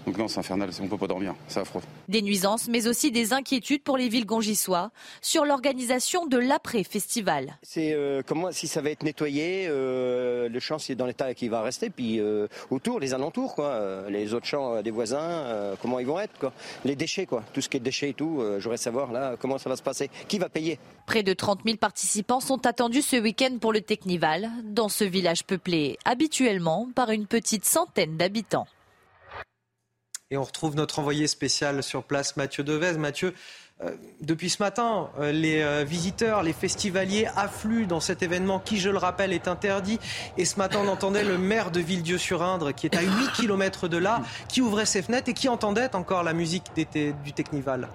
Donc 0.07 0.19
non, 0.19 0.29
c'est 0.29 0.39
infernal, 0.39 0.71
on 0.81 0.85
ne 0.85 0.89
peut 0.89 0.97
pas 0.97 1.09
dormir, 1.09 1.35
c'est 1.49 1.59
affreux. 1.59 1.83
Des 2.09 2.23
nuisances, 2.23 2.69
mais 2.69 2.87
aussi 2.87 3.11
des 3.11 3.33
inquiétudes 3.33 3.83
pour 3.83 3.99
les 3.99 4.09
villes 4.09 4.25
gongissois 4.25 4.91
sur 5.21 5.45
l'organisation 5.45 6.27
de 6.27 6.39
l'après-festival. 6.39 7.59
C'est 7.63 7.93
euh, 7.93 8.23
comment, 8.25 8.53
si 8.53 8.69
ça 8.69 8.81
va 8.81 8.91
être 8.91 9.03
nettoyé, 9.03 9.67
euh, 9.69 10.49
le 10.49 10.61
champ 10.61 10.79
c'est 10.79 10.95
dans 10.95 11.07
l'état 11.07 11.35
qui 11.35 11.49
va 11.49 11.61
rester, 11.61 11.91
puis 11.91 12.21
euh, 12.21 12.47
autour, 12.71 13.01
les 13.01 13.15
alentours, 13.15 13.57
quoi, 13.57 14.09
les 14.09 14.33
autres 14.33 14.47
champs 14.47 14.81
des 14.81 14.93
voisins, 14.93 15.75
comment 15.83 15.99
ils 15.99 16.07
vont 16.07 16.21
être, 16.21 16.39
quoi. 16.39 16.53
Les 16.85 16.95
déchets, 16.95 17.27
quoi, 17.27 17.43
tout 17.53 17.61
ce 17.61 17.69
qui 17.69 17.77
est 17.77 17.81
déchets 17.81 18.11
et 18.11 18.15
tout, 18.15 18.41
j'aurais 18.59 18.77
savoir 18.77 19.13
là 19.13 19.35
comment 19.41 19.59
ça 19.59 19.69
va 19.69 19.77
se 19.77 19.83
passer, 19.83 20.09
qui 20.29 20.39
va 20.39 20.49
payer? 20.49 20.79
Près 21.07 21.25
de 21.25 21.33
30 21.33 21.61
000 21.65 21.79
participants 21.79 22.41
sont 22.41 22.65
attendus 22.67 23.03
ce 23.03 23.17
week-end 23.17 23.59
pour 23.61 23.73
le 23.73 23.81
Technival, 23.81 24.51
dans 24.65 24.89
ce 24.89 25.05
village 25.05 25.45
peuplé 25.45 25.99
habituellement 26.05 26.89
par 26.95 27.11
une 27.11 27.27
petite 27.27 27.65
centaine 27.65 28.17
d'habitants. 28.17 28.67
Et 30.33 30.37
on 30.37 30.43
retrouve 30.43 30.75
notre 30.75 30.99
envoyé 30.99 31.29
spécial 31.29 31.85
sur 31.85 32.03
place, 32.03 32.37
Mathieu 32.37 32.65
Devez. 32.65 32.99
Mathieu, 32.99 33.33
euh, 33.83 33.91
depuis 34.21 34.51
ce 34.51 34.61
matin, 34.61 35.11
euh, 35.21 35.31
les 35.31 35.63
euh, 35.63 35.85
visiteurs, 35.85 36.43
les 36.43 36.53
festivaliers 36.53 37.29
affluent 37.37 37.87
dans 37.87 38.01
cet 38.01 38.25
événement 38.25 38.59
qui, 38.59 38.79
je 38.79 38.91
le 38.91 38.99
rappelle, 38.99 39.33
est 39.33 39.47
interdit. 39.47 40.01
Et 40.37 40.45
ce 40.45 40.57
matin, 40.57 40.81
on 40.85 40.89
entendait 40.89 41.23
le 41.23 41.39
maire 41.39 41.71
de 41.71 41.79
Villedieu-sur-Indre, 41.79 42.73
qui 42.73 42.87
est 42.87 42.97
à 42.97 43.03
8 43.03 43.09
km 43.37 43.87
de 43.87 43.99
là, 43.99 44.21
qui 44.49 44.61
ouvrait 44.63 44.87
ses 44.87 45.03
fenêtres 45.03 45.29
et 45.29 45.35
qui 45.35 45.49
entendait 45.49 45.95
encore 45.95 46.25
la 46.25 46.33
musique 46.33 46.73
du 46.75 47.33
Technival. 47.33 47.89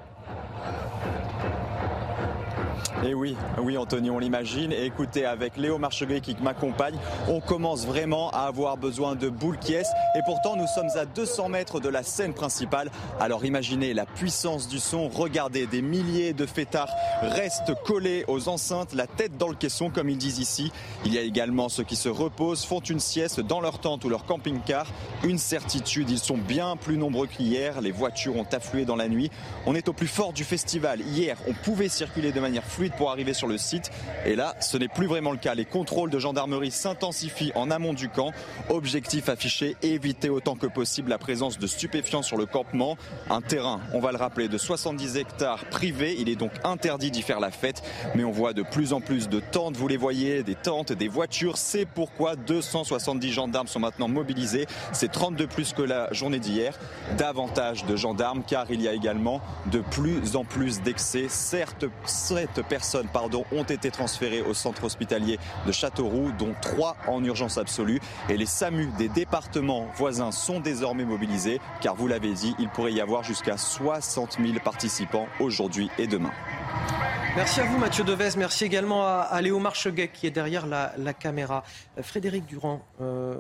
Et 3.06 3.14
oui, 3.14 3.36
oui 3.58 3.78
Anthony, 3.78 4.10
on 4.10 4.20
l'imagine. 4.20 4.72
Et 4.72 4.86
écoutez, 4.86 5.26
avec 5.26 5.58
Léo 5.58 5.78
Marcheguet 5.78 6.22
qui 6.22 6.36
m'accompagne, 6.42 6.96
on 7.28 7.40
commence 7.40 7.86
vraiment 7.86 8.30
à 8.32 8.42
avoir 8.42 8.78
besoin 8.78 9.16
de 9.16 9.28
boules 9.30 9.58
qui 9.58 9.74
Et 9.74 9.84
pourtant, 10.26 10.56
nous 10.56 10.68
sommes 10.68 10.90
à 10.96 11.06
200 11.06 11.50
mètres 11.50 11.80
de 11.80 11.90
la 11.90 12.04
scène 12.04 12.34
principale. 12.34 12.92
Alors 13.20 13.46
imaginez 13.46 13.94
la 13.94 14.06
puissance 14.06 14.68
du 14.68 14.80
son. 14.80 15.10
Regardez, 15.10 15.66
des 15.66 15.82
milliers 15.82 16.34
de 16.34 16.46
fêtards 16.46 16.94
restent 17.22 17.74
collés 17.86 18.24
aux 18.28 18.50
enceintes, 18.50 18.94
la 18.94 19.08
tête 19.08 19.38
dans 19.38 19.48
le 19.48 19.56
caisson, 19.56 19.90
comme 19.90 20.10
ils 20.10 20.18
disent 20.18 20.40
ici. 20.40 20.72
Il 21.06 21.14
y 21.14 21.18
a 21.18 21.22
également 21.22 21.70
ceux 21.70 21.84
qui 21.84 21.96
se 21.96 22.10
reposent, 22.10 22.66
font 22.66 22.82
une 22.82 23.00
sieste 23.00 23.40
dans 23.40 23.62
leur 23.62 23.80
tente 23.80 24.06
ou 24.06 24.10
leur 24.10 24.26
camping-car. 24.26 24.86
Une 25.24 25.38
certitude, 25.38 26.10
ils 26.10 26.20
sont 26.20 26.38
bien 26.38 26.76
plus 26.76 26.98
nombreux 26.98 27.28
qu'hier. 27.28 27.82
Les 27.82 27.92
voitures 27.92 28.36
ont 28.36 28.48
afflué 28.52 28.86
dans 28.86 28.96
la 28.96 29.08
nuit. 29.08 29.32
On 29.66 29.74
est 29.74 29.88
au 29.88 29.94
plus 29.94 30.08
fort 30.08 30.34
du 30.34 30.44
festival. 30.44 31.02
Hier, 31.02 31.38
on 31.48 31.54
pouvait 31.54 31.90
circuler 31.90 32.32
de 32.32 32.40
manière 32.40 32.64
fluide 32.64 32.81
pour 32.90 33.12
arriver 33.12 33.34
sur 33.34 33.48
le 33.48 33.58
site. 33.58 33.92
Et 34.26 34.36
là, 34.36 34.56
ce 34.60 34.78
n'est 34.78 34.88
plus 34.88 35.08
vraiment 35.08 35.32
le 35.32 35.38
cas. 35.38 35.56
Les 35.56 35.66
contrôles 35.66 36.10
de 36.10 36.20
gendarmerie 36.20 36.72
s'intensifient 36.72 37.52
en 37.56 37.70
amont 37.72 37.94
du 37.94 38.10
camp. 38.10 38.32
Objectif 38.70 39.30
affiché, 39.30 39.76
éviter 39.82 40.30
autant 40.30 40.56
que 40.56 40.68
possible 40.68 41.10
la 41.10 41.18
présence 41.18 41.60
de 41.60 41.68
stupéfiants 41.68 42.22
sur 42.22 42.38
le 42.38 42.46
campement. 42.46 42.98
Un 43.30 43.42
terrain, 43.42 43.82
on 43.94 44.00
va 44.00 44.12
le 44.12 44.18
rappeler, 44.18 44.48
de 44.48 44.58
70 44.58 45.18
hectares 45.18 45.66
privé. 45.66 46.16
Il 46.20 46.30
est 46.30 46.36
donc 46.36 46.52
interdit 46.64 47.12
d'y 47.12 47.22
faire 47.22 47.40
la 47.40 47.52
fête. 47.52 47.84
Mais 48.16 48.24
on 48.24 48.32
voit 48.32 48.54
de 48.54 48.64
plus 48.64 48.94
en 48.94 49.02
plus 49.02 49.30
de 49.30 49.40
tentes, 49.40 49.78
vous 49.78 49.88
les 49.88 49.98
voyez, 49.98 50.44
des 50.44 50.56
tentes, 50.56 50.92
des 50.92 51.08
voitures. 51.08 51.58
C'est 51.58 51.86
pourquoi 51.86 52.36
270 52.36 53.32
gendarmes 53.32 53.68
sont 53.68 53.80
maintenant 53.80 54.08
mobilisés. 54.08 54.66
C'est 54.92 55.12
32 55.12 55.48
plus 55.48 55.74
que 55.74 55.82
la 55.82 56.12
journée 56.14 56.40
d'hier. 56.40 56.78
Davantage 57.18 57.86
de 57.86 57.96
gendarmes 57.96 58.44
car 58.48 58.70
il 58.72 58.82
y 58.82 58.88
a 58.88 58.94
également 58.94 59.42
de 59.72 59.80
plus 59.80 60.36
en 60.36 60.44
plus 60.44 60.82
d'excès. 60.82 61.28
Certes, 61.30 61.86
cette 62.06 62.62
personnes 62.72 63.10
pardon, 63.12 63.44
ont 63.52 63.64
été 63.64 63.92
transférées 63.92 64.42
au 64.42 64.54
centre 64.54 64.86
hospitalier 64.86 65.38
de 65.68 65.74
Châteauroux, 65.74 66.32
dont 66.40 66.56
trois 66.62 66.96
en 67.06 67.22
urgence 67.22 67.58
absolue. 67.58 68.00
Et 68.30 68.38
les 68.38 68.46
SAMU 68.46 68.88
des 68.98 69.10
départements 69.10 69.88
voisins 69.98 70.32
sont 70.32 70.62
désormais 70.62 71.04
mobilisés, 71.04 71.60
car 71.82 71.96
vous 71.96 72.08
l'avez 72.08 72.32
dit, 72.32 72.56
il 72.60 72.70
pourrait 72.70 72.94
y 72.94 73.02
avoir 73.02 73.24
jusqu'à 73.24 73.58
60 73.58 74.38
000 74.40 74.60
participants 74.64 75.28
aujourd'hui 75.42 75.90
et 75.98 76.08
demain. 76.08 76.32
Merci 77.36 77.60
à 77.60 77.66
vous 77.66 77.78
Mathieu 77.78 78.06
Devez, 78.06 78.30
merci 78.38 78.64
également 78.64 79.06
à, 79.06 79.42
Léo 79.42 79.60
Marcheguet 79.60 80.08
qui 80.08 80.26
est 80.26 80.32
derrière 80.32 80.66
la, 80.66 81.14
caméra. 81.14 81.64
Euh, 81.98 82.04
Frédéric 82.04 82.46
Durand, 82.46 82.86
euh, 83.02 83.36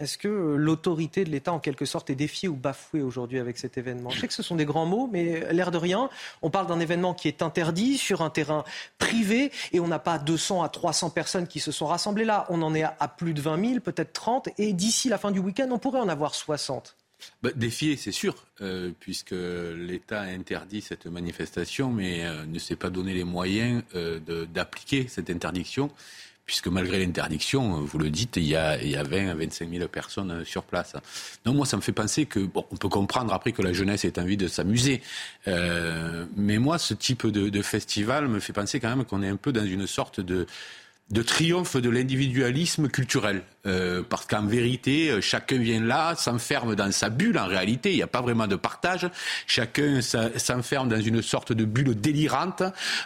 est-ce 0.00 0.16
que 0.16 0.28
euh, 0.28 0.56
l'autorité 0.56 1.24
de 1.24 1.30
l'État, 1.30 1.52
en 1.52 1.60
quelque 1.60 1.84
sorte, 1.84 2.08
est 2.10 2.14
défiée 2.14 2.48
ou 2.48 2.56
bafouée 2.56 3.02
aujourd'hui 3.02 3.38
avec 3.38 3.58
cet 3.58 3.76
événement? 3.76 4.10
Je 4.10 4.18
sais 4.18 4.26
que 4.26 4.34
ce 4.34 4.42
sont 4.42 4.56
des 4.56 4.64
grands 4.64 4.86
mots, 4.86 5.08
mais 5.12 5.52
l'air 5.52 5.70
de 5.70 5.76
rien, 5.76 6.08
on 6.40 6.50
parle 6.50 6.66
d'un 6.66 6.80
événement 6.80 7.12
qui 7.12 7.28
est 7.28 7.42
interdit 7.42 7.98
sur 7.98 8.22
un 8.22 8.30
terrain 8.30 8.64
privé 8.98 9.52
et 9.72 9.78
on 9.78 9.88
n'a 9.88 9.98
pas 9.98 10.18
200 10.18 10.62
à 10.62 10.70
300 10.70 11.10
personnes 11.10 11.46
qui 11.46 11.60
se 11.60 11.70
sont 11.70 11.86
rassemblées 11.86 12.24
là. 12.24 12.46
On 12.48 12.62
en 12.62 12.74
est 12.74 12.82
à 12.82 13.08
plus 13.08 13.34
de 13.34 13.42
20 13.42 13.68
000, 13.68 13.80
peut-être 13.80 14.14
30, 14.14 14.48
et 14.56 14.72
d'ici 14.72 15.10
la 15.10 15.18
fin 15.18 15.30
du 15.30 15.38
week-end, 15.38 15.68
on 15.70 15.78
pourrait 15.78 16.00
en 16.00 16.08
avoir 16.08 16.34
60. 16.34 16.96
Bah, 17.42 17.50
c'est 17.70 18.12
sûr, 18.12 18.34
euh, 18.62 18.92
puisque 18.98 19.34
l'État 19.34 20.22
a 20.22 20.24
interdit 20.24 20.80
cette 20.80 21.04
manifestation, 21.04 21.90
mais 21.90 22.24
euh, 22.24 22.46
ne 22.46 22.58
s'est 22.58 22.76
pas 22.76 22.88
donné 22.88 23.12
les 23.12 23.24
moyens 23.24 23.82
d'appliquer 24.54 25.06
cette 25.08 25.28
interdiction 25.28 25.90
puisque 26.50 26.66
malgré 26.66 26.98
l'interdiction, 26.98 27.80
vous 27.80 27.98
le 27.98 28.10
dites, 28.10 28.34
il 28.34 28.42
y, 28.42 28.56
a, 28.56 28.76
il 28.82 28.90
y 28.90 28.96
a 28.96 29.04
20 29.04 29.28
à 29.28 29.34
25 29.34 29.70
000 29.70 29.86
personnes 29.86 30.44
sur 30.44 30.64
place. 30.64 30.96
Non, 31.46 31.54
moi, 31.54 31.64
ça 31.64 31.76
me 31.76 31.80
fait 31.80 31.92
penser 31.92 32.26
que, 32.26 32.40
bon, 32.40 32.66
on 32.72 32.76
peut 32.76 32.88
comprendre 32.88 33.32
après 33.32 33.52
que 33.52 33.62
la 33.62 33.72
jeunesse 33.72 34.04
ait 34.04 34.18
envie 34.18 34.36
de 34.36 34.48
s'amuser, 34.48 35.00
euh, 35.46 36.26
mais 36.34 36.58
moi, 36.58 36.78
ce 36.78 36.92
type 36.92 37.28
de, 37.28 37.50
de, 37.50 37.62
festival 37.62 38.26
me 38.26 38.40
fait 38.40 38.52
penser 38.52 38.80
quand 38.80 38.88
même 38.88 39.04
qu'on 39.04 39.22
est 39.22 39.28
un 39.28 39.36
peu 39.36 39.52
dans 39.52 39.64
une 39.64 39.86
sorte 39.86 40.18
de, 40.18 40.48
de 41.10 41.22
triomphe 41.22 41.76
de 41.76 41.90
l'individualisme 41.90 42.88
culturel. 42.88 43.42
Euh, 43.66 44.02
parce 44.08 44.24
qu'en 44.24 44.46
vérité, 44.46 45.10
euh, 45.10 45.20
chacun 45.20 45.58
vient 45.58 45.82
là, 45.82 46.14
s'enferme 46.16 46.74
dans 46.74 46.90
sa 46.92 47.10
bulle. 47.10 47.36
En 47.36 47.46
réalité, 47.46 47.90
il 47.90 47.96
n'y 47.96 48.02
a 48.02 48.06
pas 48.06 48.22
vraiment 48.22 48.46
de 48.46 48.56
partage. 48.56 49.06
Chacun 49.46 50.00
s'enferme 50.00 50.88
dans 50.88 51.00
une 51.00 51.20
sorte 51.20 51.52
de 51.52 51.66
bulle 51.66 51.94
délirante 51.94 52.62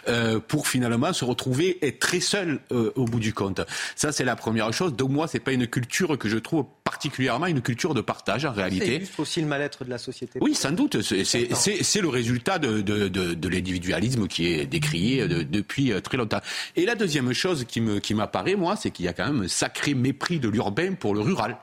euh, 0.07 0.39
pour 0.39 0.69
finalement 0.69 1.11
se 1.11 1.25
retrouver 1.25 1.77
être 1.81 1.99
très 1.99 2.21
seul 2.21 2.61
euh, 2.71 2.93
au 2.95 3.03
bout 3.03 3.19
du 3.19 3.33
compte. 3.33 3.59
Ça, 3.97 4.13
c'est 4.13 4.23
la 4.23 4.37
première 4.37 4.71
chose. 4.71 4.93
Donc 4.93 5.09
moi, 5.09 5.27
c'est 5.27 5.41
pas 5.41 5.51
une 5.51 5.67
culture 5.67 6.17
que 6.17 6.29
je 6.29 6.37
trouve 6.37 6.65
particulièrement 6.85 7.47
une 7.47 7.61
culture 7.61 7.93
de 7.93 8.01
partage 8.01 8.45
en 8.45 8.53
réalité. 8.53 8.85
C'est 8.85 8.99
juste 8.99 9.19
aussi 9.19 9.41
le 9.41 9.47
mal-être 9.47 9.83
de 9.83 9.89
la 9.89 9.97
société. 9.97 10.39
Oui, 10.41 10.55
sans 10.55 10.71
doute. 10.71 11.01
C'est 11.01 12.01
le 12.01 12.07
résultat 12.07 12.59
de, 12.59 12.79
de, 12.79 13.09
de, 13.09 13.33
de 13.33 13.49
l'individualisme 13.49 14.27
qui 14.27 14.53
est 14.53 14.65
décrié 14.65 15.27
depuis 15.27 15.91
très 16.01 16.15
longtemps. 16.15 16.41
Et 16.77 16.85
la 16.85 16.95
deuxième 16.95 17.33
chose 17.33 17.65
qui 17.67 17.81
me 17.81 17.94
qui 17.99 18.13
m'apparaît, 18.13 18.55
moi, 18.55 18.75
c'est 18.75 18.91
qu'il 18.91 19.05
y 19.05 19.07
a 19.07 19.13
quand 19.13 19.25
même 19.25 19.43
un 19.43 19.47
sacré 19.47 19.93
mépris 19.93 20.39
de 20.39 20.49
l'urbain 20.49 20.93
pour 20.93 21.13
le 21.13 21.21
rural. 21.21 21.57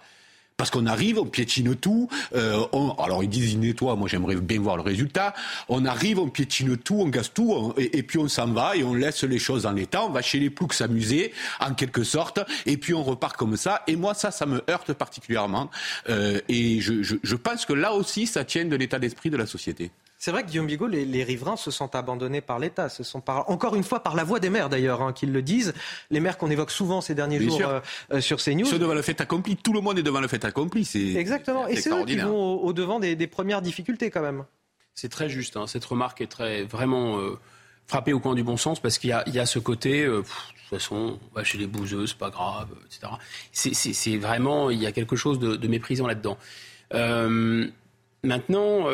Parce 0.56 0.70
qu'on 0.70 0.86
arrive, 0.86 1.18
on 1.18 1.24
piétine 1.24 1.74
tout. 1.74 2.09
Euh, 2.34 2.62
alors 2.98 3.24
ils 3.24 3.28
disent 3.28 3.52
ils 3.54 3.59
nettoient, 3.59 3.96
moi 3.96 4.06
j'aimerais 4.09 4.36
bien 4.36 4.60
voir 4.60 4.76
le 4.76 4.82
résultat. 4.82 5.34
On 5.68 5.84
arrive, 5.84 6.20
on 6.20 6.28
piétine 6.28 6.76
tout, 6.76 7.00
on 7.00 7.09
gasse 7.09 7.32
tout, 7.32 7.74
et, 7.76 8.02
puis 8.04 8.18
on 8.18 8.28
s'en 8.28 8.46
va 8.46 8.76
et 8.76 8.84
on 8.84 8.94
laisse 8.94 9.24
les 9.24 9.40
choses 9.40 9.66
en 9.66 9.72
l'état. 9.72 10.04
On 10.04 10.10
va 10.10 10.22
chez 10.22 10.38
les 10.38 10.50
ploucs 10.50 10.74
s'amuser, 10.74 11.32
en 11.59 11.74
quelque 11.74 12.04
sorte, 12.04 12.40
et 12.66 12.76
puis 12.76 12.94
on 12.94 13.02
repart 13.02 13.36
comme 13.36 13.56
ça. 13.56 13.82
Et 13.86 13.96
moi 13.96 14.14
ça, 14.14 14.30
ça 14.30 14.46
me 14.46 14.62
heurte 14.70 14.92
particulièrement. 14.92 15.68
Euh, 16.09 16.38
et 16.48 16.80
je 16.80 17.34
pense 17.34 17.66
que 17.66 17.72
là 17.72 17.92
aussi, 17.94 18.26
ça 18.26 18.44
tient 18.44 18.64
de 18.64 18.76
l'état 18.76 18.98
d'esprit 18.98 19.30
de 19.30 19.36
la 19.36 19.46
société. 19.46 19.90
C'est 20.23 20.31
vrai 20.31 20.44
que 20.44 20.51
Guillaume 20.51 20.69
Bigot, 20.69 20.86
les, 20.86 21.24
riverains 21.24 21.57
se 21.57 21.73
sont 21.73 21.97
abandonnés 21.97 22.40
par 22.40 22.61
l'État. 22.61 22.89
Ce 22.89 23.03
sont 23.03 23.24
encore 23.28 23.74
une 23.74 23.82
fois 23.82 24.05
par 24.05 24.15
la 24.15 24.23
voix 24.23 24.39
des 24.39 24.51
maires 24.51 24.69
d'ailleurs 24.69 25.03
hein, 25.03 25.12
qu'ils 25.12 25.32
le 25.32 25.43
disent. 25.43 25.74
Les 26.11 26.20
maires 26.20 26.39
qu'on 26.39 26.49
évoque 26.49 26.70
souvent 26.70 27.01
ces 27.01 27.16
derniers 27.16 27.40
jours 27.40 27.61
euh, 27.61 27.81
euh, 28.12 28.20
sur 28.20 28.40
CNews. 28.40 28.66
Ceux 28.66 28.78
devant 28.78 28.94
le 28.94 29.03
fait 29.03 29.20
accompli. 29.20 29.57
Tout 29.57 29.73
le 29.73 29.81
monde 29.81 29.99
est 29.99 30.05
devant 30.05 30.20
le 30.20 30.28
fait 30.28 30.44
accompli. 30.44 30.85
C'est 30.85 31.15
exactement. 31.15 31.66
Et 31.66 31.74
c'est 31.74 31.90
eux 31.90 32.05
qui 32.05 32.19
vont 32.19 32.55
au, 32.55 32.73
devant 32.73 33.01
des, 33.01 33.27
premières 33.27 33.62
difficultés 33.62 34.11
quand 34.11 34.23
même. 34.23 34.44
C'est 34.94 35.09
très 35.09 35.28
juste. 35.28 35.57
Hein. 35.57 35.66
Cette 35.66 35.85
remarque 35.85 36.20
est 36.20 36.31
très 36.31 36.62
vraiment. 36.62 37.19
Euh, 37.19 37.36
frappé 37.89 38.12
au 38.12 38.20
coin 38.20 38.36
du 38.36 38.44
bon 38.44 38.57
sens 38.57 38.78
parce 38.78 38.99
qu'il 38.99 39.11
y, 39.11 39.39
a 39.39 39.47
ce 39.47 39.59
côté, 39.59 40.07
de 40.07 40.23
toute 40.23 40.70
façon, 40.70 41.19
on 41.20 41.35
va 41.35 41.43
chez 41.43 41.59
les 41.59 41.66
bouseux, 41.66 42.07
c'est 42.07 42.16
pas 42.16 42.31
grave, 42.31 42.69
etc. 42.86 43.12
C'est 43.51 44.16
vraiment, 44.19 44.70
il 44.70 44.81
y 44.81 44.86
a 44.86 44.93
quelque 44.93 45.16
chose 45.16 45.40
de, 45.40 45.57
de 45.57 45.69
méprisant 45.69 46.07
là-dedans. 46.07 46.39
maintenant, 48.23 48.86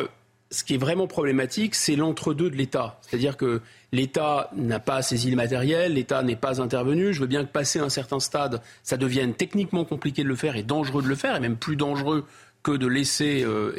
ce 0.51 0.63
qui 0.63 0.73
est 0.73 0.77
vraiment 0.77 1.07
problématique, 1.07 1.75
c'est 1.75 1.95
l'entre-deux 1.95 2.49
de 2.49 2.55
l'État. 2.55 2.99
C'est-à-dire 3.01 3.37
que 3.37 3.61
l'État 3.91 4.49
n'a 4.55 4.79
pas 4.79 5.01
saisi 5.01 5.29
le 5.29 5.35
matériel, 5.35 5.93
l'État 5.93 6.23
n'est 6.23 6.35
pas 6.35 6.61
intervenu. 6.61 7.13
Je 7.13 7.21
veux 7.21 7.27
bien 7.27 7.45
que 7.45 7.51
passer 7.51 7.79
un 7.79 7.89
certain 7.89 8.19
stade, 8.19 8.61
ça 8.83 8.97
devienne 8.97 9.33
techniquement 9.35 9.85
compliqué 9.85 10.23
de 10.23 10.27
le 10.27 10.35
faire 10.35 10.55
et 10.55 10.63
dangereux 10.63 11.03
de 11.03 11.07
le 11.07 11.15
faire, 11.15 11.35
et 11.35 11.39
même 11.39 11.57
plus 11.57 11.75
dangereux 11.75 12.25
que 12.63 12.71
de 12.71 12.87
laisser 12.87 13.43
euh, 13.43 13.73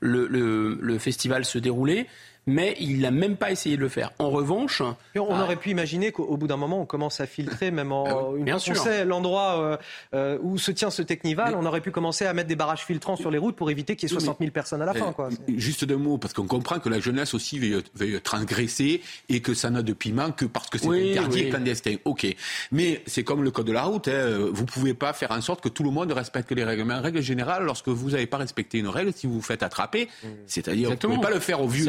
le, 0.00 0.98
festival 0.98 1.44
se 1.44 1.58
dérouler 1.58 2.06
mais 2.48 2.74
il 2.80 3.00
n'a 3.00 3.10
même 3.10 3.36
pas 3.36 3.50
essayé 3.50 3.76
de 3.76 3.82
le 3.82 3.90
faire. 3.90 4.10
En 4.18 4.30
revanche... 4.30 4.80
on 4.80 5.26
ah, 5.30 5.42
aurait 5.42 5.56
pu 5.56 5.68
imaginer 5.68 6.12
qu'au 6.12 6.36
bout 6.38 6.46
d'un 6.46 6.56
moment, 6.56 6.80
on 6.80 6.86
commence 6.86 7.20
à 7.20 7.26
filtrer, 7.26 7.70
même 7.70 7.92
en, 7.92 8.06
ah 8.06 8.36
une 8.38 8.48
fois 8.48 8.74
qu'on 8.74 8.82
sait 8.82 9.04
l'endroit 9.04 9.60
euh, 9.60 9.76
euh, 10.14 10.38
où 10.42 10.56
se 10.56 10.70
tient 10.70 10.88
ce 10.88 11.02
technival, 11.02 11.54
on 11.54 11.66
aurait 11.66 11.82
pu 11.82 11.90
commencer 11.90 12.24
à 12.24 12.32
mettre 12.32 12.48
des 12.48 12.56
barrages 12.56 12.86
filtrants 12.86 13.16
sur 13.16 13.30
les 13.30 13.36
routes 13.36 13.54
pour 13.54 13.70
éviter 13.70 13.96
qu'il 13.96 14.08
y 14.08 14.12
ait 14.12 14.14
60 14.14 14.38
000 14.38 14.50
personnes 14.50 14.80
à 14.80 14.86
la 14.86 14.94
fin. 14.94 15.12
Quoi. 15.12 15.28
Juste 15.56 15.84
deux 15.84 15.98
mots, 15.98 16.16
parce 16.16 16.32
qu'on 16.32 16.46
comprend 16.46 16.78
que 16.78 16.88
la 16.88 17.00
jeunesse 17.00 17.34
aussi 17.34 17.58
veut, 17.58 17.82
transgresser 18.20 19.02
et 19.28 19.40
que 19.40 19.52
ça 19.52 19.68
n'a 19.68 19.82
de 19.82 19.92
piment 19.92 20.32
que 20.32 20.46
parce 20.46 20.70
que 20.70 20.78
c'est 20.78 20.88
interdit 20.88 21.40
et 21.40 21.48
clandestin. 21.50 21.96
Ok. 22.06 22.26
Mais 22.72 23.02
c'est 23.06 23.24
comme 23.24 23.44
le 23.44 23.50
code 23.50 23.66
de 23.66 23.72
la 23.72 23.82
route, 23.82 24.08
hein. 24.08 24.48
vous 24.50 24.62
ne 24.62 24.68
pouvez 24.68 24.94
pas 24.94 25.12
faire 25.12 25.32
en 25.32 25.42
sorte 25.42 25.60
que 25.60 25.68
tout 25.68 25.82
le 25.82 25.90
monde 25.90 26.10
respecte 26.12 26.50
les 26.52 26.64
règles. 26.64 26.84
Mais 26.84 26.94
en 26.94 27.02
règle 27.02 27.20
générale, 27.20 27.64
lorsque 27.64 27.88
vous 27.88 28.12
n'avez 28.12 28.26
pas 28.26 28.38
respecté 28.38 28.78
une 28.78 28.88
règle, 28.88 29.12
si 29.12 29.26
vous 29.26 29.34
vous 29.34 29.42
faites 29.42 29.62
attraper, 29.62 30.06
mmh. 30.06 30.26
c'est-à-dire 30.46 30.88
vous 30.88 30.94
ne 30.94 30.98
pouvez 30.98 31.20
pas 31.20 31.30
le 31.30 31.40
faire 31.40 31.60
au 31.60 31.68
vieux 31.68 31.84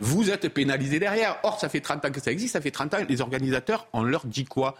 vous 0.00 0.30
êtes 0.30 0.48
pénalisé 0.48 0.98
derrière. 0.98 1.38
Or, 1.42 1.60
ça 1.60 1.68
fait 1.68 1.80
30 1.80 2.04
ans 2.04 2.10
que 2.10 2.20
ça 2.20 2.32
existe, 2.32 2.54
ça 2.54 2.60
fait 2.60 2.70
30 2.70 2.94
ans. 2.94 2.98
Les 3.08 3.20
organisateurs, 3.20 3.86
on 3.92 4.02
leur 4.02 4.26
dit 4.26 4.44
quoi? 4.44 4.76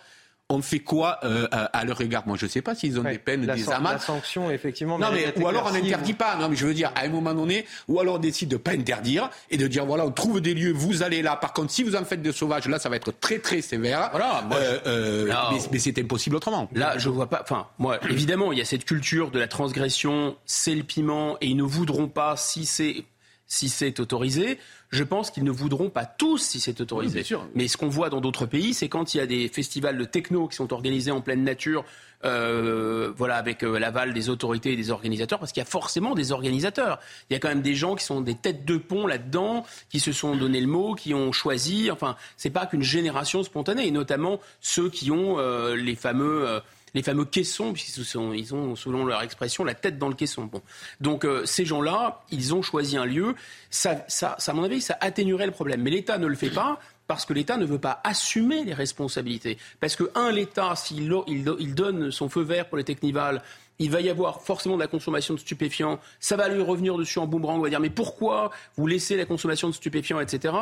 On 0.49 0.61
fait 0.61 0.81
quoi 0.81 1.19
euh, 1.25 1.47
à 1.51 1.85
leur 1.85 1.99
égard? 2.03 2.25
Moi, 2.27 2.37
je 2.39 2.45
ne 2.45 2.51
sais 2.51 2.61
pas 2.61 2.75
s'ils 2.75 3.01
ont 3.01 3.05
des 3.05 3.19
peines, 3.19 3.47
des 3.47 3.71
amendes. 3.71 3.93
La 3.93 3.99
sanction, 3.99 4.51
effectivement. 4.51 4.99
Non, 4.99 5.09
mais, 5.11 5.33
ou 5.41 5.49
alors 5.49 5.67
on 5.71 5.73
n'interdit 5.73 6.13
pas. 6.13 6.37
Non, 6.37 6.51
mais 6.51 6.57
je 6.57 6.67
veux 6.67 6.75
dire, 6.75 6.93
à 6.95 7.05
un 7.05 7.09
moment 7.09 7.33
donné, 7.33 7.65
ou 7.89 8.01
alors 8.01 8.17
on 8.17 8.19
décide 8.19 8.51
de 8.51 8.59
pas 8.59 8.73
interdire 8.73 9.31
et 9.51 9.57
de 9.57 9.67
dire 9.67 9.87
voilà, 9.87 10.05
on 10.05 10.11
trouve 10.11 10.43
des 10.43 10.53
lieux, 10.53 10.73
vous 10.73 11.03
allez 11.03 11.23
là. 11.23 11.37
Par 11.37 11.55
contre, 11.55 11.71
si 11.71 11.83
vous 11.83 11.97
en 11.97 12.05
faites 12.05 12.21
des 12.21 12.33
sauvages, 12.33 12.69
là, 12.69 12.79
ça 12.79 12.91
va 12.91 12.97
être 12.97 13.19
très 13.19 13.39
très 13.39 13.63
sévère. 13.63 14.11
Voilà. 14.11 14.45
Euh, 14.53 14.79
euh, 14.87 15.33
mais, 15.71 15.79
c'est 15.79 15.99
impossible 15.99 16.37
autrement. 16.37 16.69
Là, 16.75 16.99
je 16.99 17.09
vois 17.09 17.31
pas. 17.31 17.41
Enfin, 17.43 17.69
moi, 17.79 17.99
évidemment, 18.11 18.53
il 18.53 18.59
y 18.59 18.63
a 18.63 18.67
cette 18.67 18.85
culture 18.85 19.31
de 19.31 19.39
la 19.39 19.49
transgression, 19.49 20.37
c'est 20.45 20.75
le 20.75 20.83
piment, 20.83 21.39
et 21.41 21.47
ils 21.47 21.57
ne 21.57 21.63
voudront 21.63 22.09
pas 22.09 22.37
si 22.37 22.67
c'est 22.67 23.05
si 23.53 23.69
c'est 23.69 24.01
autorisé. 24.01 24.59
Je 24.89 25.05
pense 25.05 25.31
qu'ils 25.31 25.45
ne 25.45 25.51
voudront 25.51 25.91
pas 25.91 26.07
tous 26.07 26.39
si 26.39 26.59
c'est 26.59 26.81
autorisé. 26.81 27.23
Mais 27.55 27.69
ce 27.69 27.77
qu'on 27.77 27.91
voit 27.91 28.09
dans 28.09 28.23
d'autres 28.23 28.47
pays, 28.47 28.73
c'est 28.73 28.89
quand 28.89 29.15
il 29.15 29.19
y 29.19 29.21
a 29.21 29.27
des 29.27 29.47
festivals 29.49 29.99
de 29.99 30.07
techno 30.07 30.49
qui 30.49 30.57
sont 30.57 30.73
organisés 30.73 31.11
en 31.11 31.21
pleine 31.21 31.45
nature, 31.45 31.85
euh, 32.25 33.13
voilà, 33.15 33.37
avec 33.37 33.63
euh, 33.63 33.79
l'aval 33.79 34.15
des 34.15 34.31
autorités 34.31 34.73
et 34.73 34.77
des 34.77 34.91
organisateurs, 34.91 35.39
parce 35.39 35.53
qu'il 35.53 35.61
y 35.61 35.67
a 35.67 35.69
forcément 35.69 36.15
des 36.15 36.33
organisateurs. 36.33 36.99
Il 37.29 37.35
y 37.35 37.37
a 37.37 37.41
quand 37.41 37.51
même 37.51 37.61
des 37.61 37.75
gens 37.75 37.95
qui 37.95 38.07
sont 38.07 38.23
des 38.23 38.35
têtes 38.35 38.65
de 38.65 38.79
pont 38.79 39.07
là-dedans, 39.07 39.67
qui 39.91 40.01
se 40.01 40.13
sont 40.13 40.35
donné 40.35 40.59
le 40.59 40.67
mot, 40.67 40.95
qui 40.95 41.13
ont 41.13 41.31
choisi. 41.31 41.91
Enfin, 41.91 42.17
c'est 42.39 42.51
pas 42.51 42.65
qu'une 42.65 42.83
génération 42.83 43.43
spontanée, 43.43 43.87
et 43.87 43.91
notamment 43.91 44.41
ceux 44.63 44.89
qui 44.89 45.11
ont 45.11 45.39
euh, 45.39 45.77
les 45.77 45.95
fameux 45.95 46.63
les 46.95 47.03
fameux 47.03 47.25
caissons, 47.25 47.73
puisqu'ils 47.73 48.05
sont, 48.05 48.33
ils 48.33 48.55
ont, 48.55 48.77
selon 48.77 49.05
leur 49.05 49.23
expression, 49.23 49.65
la 49.65 49.75
tête 49.75 49.99
dans 49.99 50.09
le 50.09 50.15
caisson. 50.15 50.45
Bon. 50.45 50.63
Donc 51.01 51.25
euh, 51.25 51.45
ces 51.47 51.65
gens-là, 51.65 52.21
ils 52.31 52.55
ont 52.55 52.63
choisi 52.63 52.97
un 52.97 53.07
lieu. 53.07 53.35
Ça, 53.71 54.05
ça, 54.09 54.37
ça, 54.39 54.53
à 54.53 54.55
mon 54.55 54.65
avis, 54.65 54.81
ça 54.81 54.97
atténuerait 55.01 55.47
le 55.47 55.53
problème. 55.53 55.83
Mais 55.83 55.91
l'État 55.91 56.19
ne 56.19 56.27
le 56.27 56.37
fait 56.37 56.51
pas 56.51 56.79
parce 57.07 57.25
que 57.25 57.33
l'État 57.33 57.57
ne 57.57 57.67
veut 57.67 57.79
pas 57.79 58.01
assumer 58.05 58.65
les 58.65 58.75
responsabilités. 58.75 59.59
Parce 59.81 59.97
que, 59.97 60.11
un, 60.15 60.31
l'État, 60.31 60.75
s'il 60.77 61.13
il, 61.27 61.45
il 61.59 61.75
donne 61.75 62.11
son 62.11 62.29
feu 62.29 62.43
vert 62.43 62.69
pour 62.69 62.79
les 62.79 62.85
technivals, 62.85 63.43
il 63.79 63.91
va 63.91 64.01
y 64.01 64.09
avoir 64.09 64.43
forcément 64.43 64.77
de 64.77 64.81
la 64.81 64.87
consommation 64.87 65.35
de 65.35 65.41
stupéfiants, 65.41 65.99
ça 66.21 66.37
va 66.37 66.49
lui 66.49 66.63
revenir 66.63 66.97
dessus 66.97 67.19
en 67.19 67.27
boomerang, 67.27 67.59
on 67.59 67.63
va 67.63 67.69
dire 67.69 67.81
mais 67.81 67.91
pourquoi 67.91 68.51
vous 68.77 68.87
laissez 68.87 69.17
la 69.17 69.25
consommation 69.25 69.69
de 69.69 69.75
stupéfiants, 69.75 70.21
etc. 70.21 70.55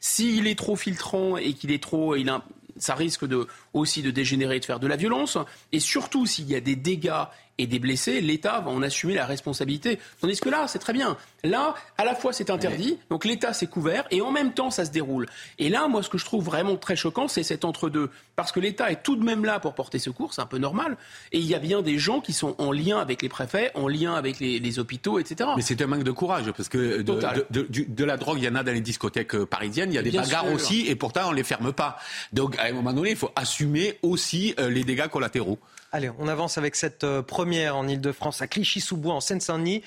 S'il 0.00 0.46
est 0.46 0.58
trop 0.58 0.76
filtrant 0.76 1.36
et 1.36 1.54
qu'il 1.54 1.72
est 1.72 1.82
trop, 1.82 2.14
il 2.14 2.28
a, 2.28 2.44
ça 2.80 2.94
risque 2.94 3.24
aussi 3.72 4.02
de 4.02 4.10
dégénérer 4.10 4.56
et 4.56 4.60
de 4.60 4.64
faire 4.64 4.80
de 4.80 4.86
la 4.86 4.96
violence. 4.96 5.38
Et 5.72 5.80
surtout, 5.80 6.26
s'il 6.26 6.48
y 6.48 6.54
a 6.54 6.60
des 6.60 6.76
dégâts 6.76 7.24
et 7.58 7.66
des 7.66 7.78
blessés, 7.78 8.20
l'État 8.20 8.60
va 8.60 8.70
en 8.70 8.82
assumer 8.82 9.14
la 9.14 9.26
responsabilité. 9.26 9.98
Tandis 10.20 10.40
que 10.40 10.48
là, 10.48 10.66
c'est 10.68 10.78
très 10.78 10.92
bien. 10.92 11.16
Là, 11.44 11.74
à 11.98 12.04
la 12.04 12.14
fois, 12.14 12.32
c'est 12.32 12.50
interdit, 12.50 12.98
donc 13.10 13.24
l'État 13.24 13.52
s'est 13.52 13.66
couvert, 13.66 14.04
et 14.10 14.20
en 14.22 14.30
même 14.30 14.54
temps, 14.54 14.70
ça 14.70 14.84
se 14.84 14.90
déroule. 14.90 15.26
Et 15.58 15.68
là, 15.68 15.88
moi, 15.88 16.02
ce 16.02 16.08
que 16.08 16.18
je 16.18 16.24
trouve 16.24 16.44
vraiment 16.44 16.76
très 16.76 16.96
choquant, 16.96 17.28
c'est 17.28 17.42
cet 17.42 17.64
entre-deux. 17.64 18.10
Parce 18.36 18.52
que 18.52 18.60
l'État 18.60 18.90
est 18.90 19.02
tout 19.02 19.16
de 19.16 19.24
même 19.24 19.44
là 19.44 19.58
pour 19.58 19.74
porter 19.74 19.98
secours, 19.98 20.32
c'est 20.32 20.40
un 20.40 20.46
peu 20.46 20.58
normal. 20.58 20.96
Et 21.32 21.38
il 21.38 21.46
y 21.46 21.54
a 21.54 21.58
bien 21.58 21.82
des 21.82 21.98
gens 21.98 22.20
qui 22.20 22.32
sont 22.32 22.54
en 22.58 22.72
lien 22.72 22.98
avec 22.98 23.22
les 23.22 23.28
préfets, 23.28 23.72
en 23.74 23.88
lien 23.88 24.14
avec 24.14 24.38
les, 24.38 24.78
hôpitaux, 24.78 25.18
etc. 25.18 25.50
Mais 25.56 25.62
c'est 25.62 25.80
un 25.82 25.86
manque 25.86 26.04
de 26.04 26.12
courage, 26.12 26.52
parce 26.52 26.68
que 26.68 27.02
de, 27.02 28.04
la 28.04 28.16
drogue, 28.16 28.38
il 28.38 28.44
y 28.44 28.48
en 28.48 28.54
a 28.54 28.62
dans 28.62 28.72
les 28.72 28.80
discothèques 28.80 29.34
euh, 29.34 29.46
parisiennes, 29.46 29.90
il 29.90 29.96
y 29.96 29.98
a 29.98 30.02
des 30.02 30.12
bagarres 30.12 30.52
aussi, 30.52 30.86
et 30.86 30.94
pourtant, 30.94 31.28
on 31.28 31.30
ne 31.32 31.36
les 31.36 31.42
ferme 31.42 31.72
pas. 31.72 31.98
Donc, 32.32 32.56
à 32.58 32.64
un 32.64 32.72
moment 32.72 32.92
donné, 32.92 33.10
il 33.10 33.16
faut 33.16 33.32
assumer 33.34 33.98
aussi 34.02 34.54
euh, 34.60 34.70
les 34.70 34.84
dégâts 34.84 35.08
collatéraux. 35.08 35.58
Allez, 35.90 36.10
on 36.18 36.28
avance 36.28 36.58
avec 36.58 36.76
cette 36.76 37.04
euh, 37.04 37.22
première 37.22 37.74
en 37.76 37.88
Ile-de-France, 37.88 38.42
à 38.42 38.46
Clichy-sous-Bois, 38.46 39.14
en 39.14 39.20
Seine-Saint-Denis 39.20 39.82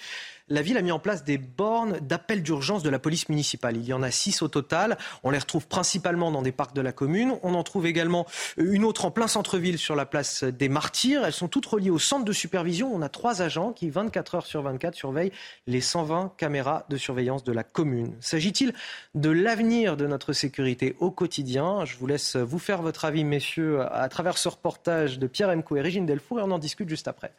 la 0.51 0.61
ville 0.61 0.77
a 0.77 0.81
mis 0.81 0.91
en 0.91 0.99
place 0.99 1.23
des 1.23 1.37
bornes 1.37 1.99
d'appel 2.01 2.43
d'urgence 2.43 2.83
de 2.83 2.89
la 2.89 2.99
police 2.99 3.29
municipale. 3.29 3.77
Il 3.77 3.85
y 3.85 3.93
en 3.93 4.03
a 4.03 4.11
six 4.11 4.41
au 4.41 4.49
total. 4.49 4.97
On 5.23 5.31
les 5.31 5.37
retrouve 5.37 5.65
principalement 5.65 6.29
dans 6.29 6.41
des 6.41 6.51
parcs 6.51 6.75
de 6.75 6.81
la 6.81 6.91
commune. 6.91 7.37
On 7.41 7.53
en 7.53 7.63
trouve 7.63 7.85
également 7.85 8.27
une 8.57 8.83
autre 8.83 9.05
en 9.05 9.11
plein 9.11 9.27
centre-ville 9.27 9.77
sur 9.77 9.95
la 9.95 10.05
place 10.05 10.43
des 10.43 10.67
Martyrs. 10.67 11.25
Elles 11.25 11.31
sont 11.31 11.47
toutes 11.47 11.65
reliées 11.65 11.89
au 11.89 11.99
centre 11.99 12.25
de 12.25 12.33
supervision. 12.33 12.93
On 12.93 13.01
a 13.01 13.07
trois 13.07 13.41
agents 13.41 13.71
qui, 13.71 13.89
24 13.89 14.35
heures 14.35 14.45
sur 14.45 14.61
24, 14.61 14.93
surveillent 14.93 15.31
les 15.67 15.81
120 15.81 16.33
caméras 16.35 16.85
de 16.89 16.97
surveillance 16.97 17.45
de 17.45 17.53
la 17.53 17.63
commune. 17.63 18.13
S'agit-il 18.19 18.73
de 19.15 19.29
l'avenir 19.29 19.95
de 19.95 20.05
notre 20.05 20.33
sécurité 20.33 20.97
au 20.99 21.11
quotidien? 21.11 21.85
Je 21.85 21.95
vous 21.95 22.07
laisse 22.07 22.35
vous 22.35 22.59
faire 22.59 22.81
votre 22.81 23.05
avis, 23.05 23.23
messieurs, 23.23 23.81
à 23.89 24.09
travers 24.09 24.37
ce 24.37 24.49
reportage 24.49 25.17
de 25.17 25.27
Pierre 25.27 25.49
Emco 25.49 25.77
et 25.77 25.81
Régine 25.81 26.05
Delfour 26.05 26.39
et 26.39 26.43
on 26.43 26.51
en 26.51 26.59
discute 26.59 26.89
juste 26.89 27.07
après. 27.07 27.31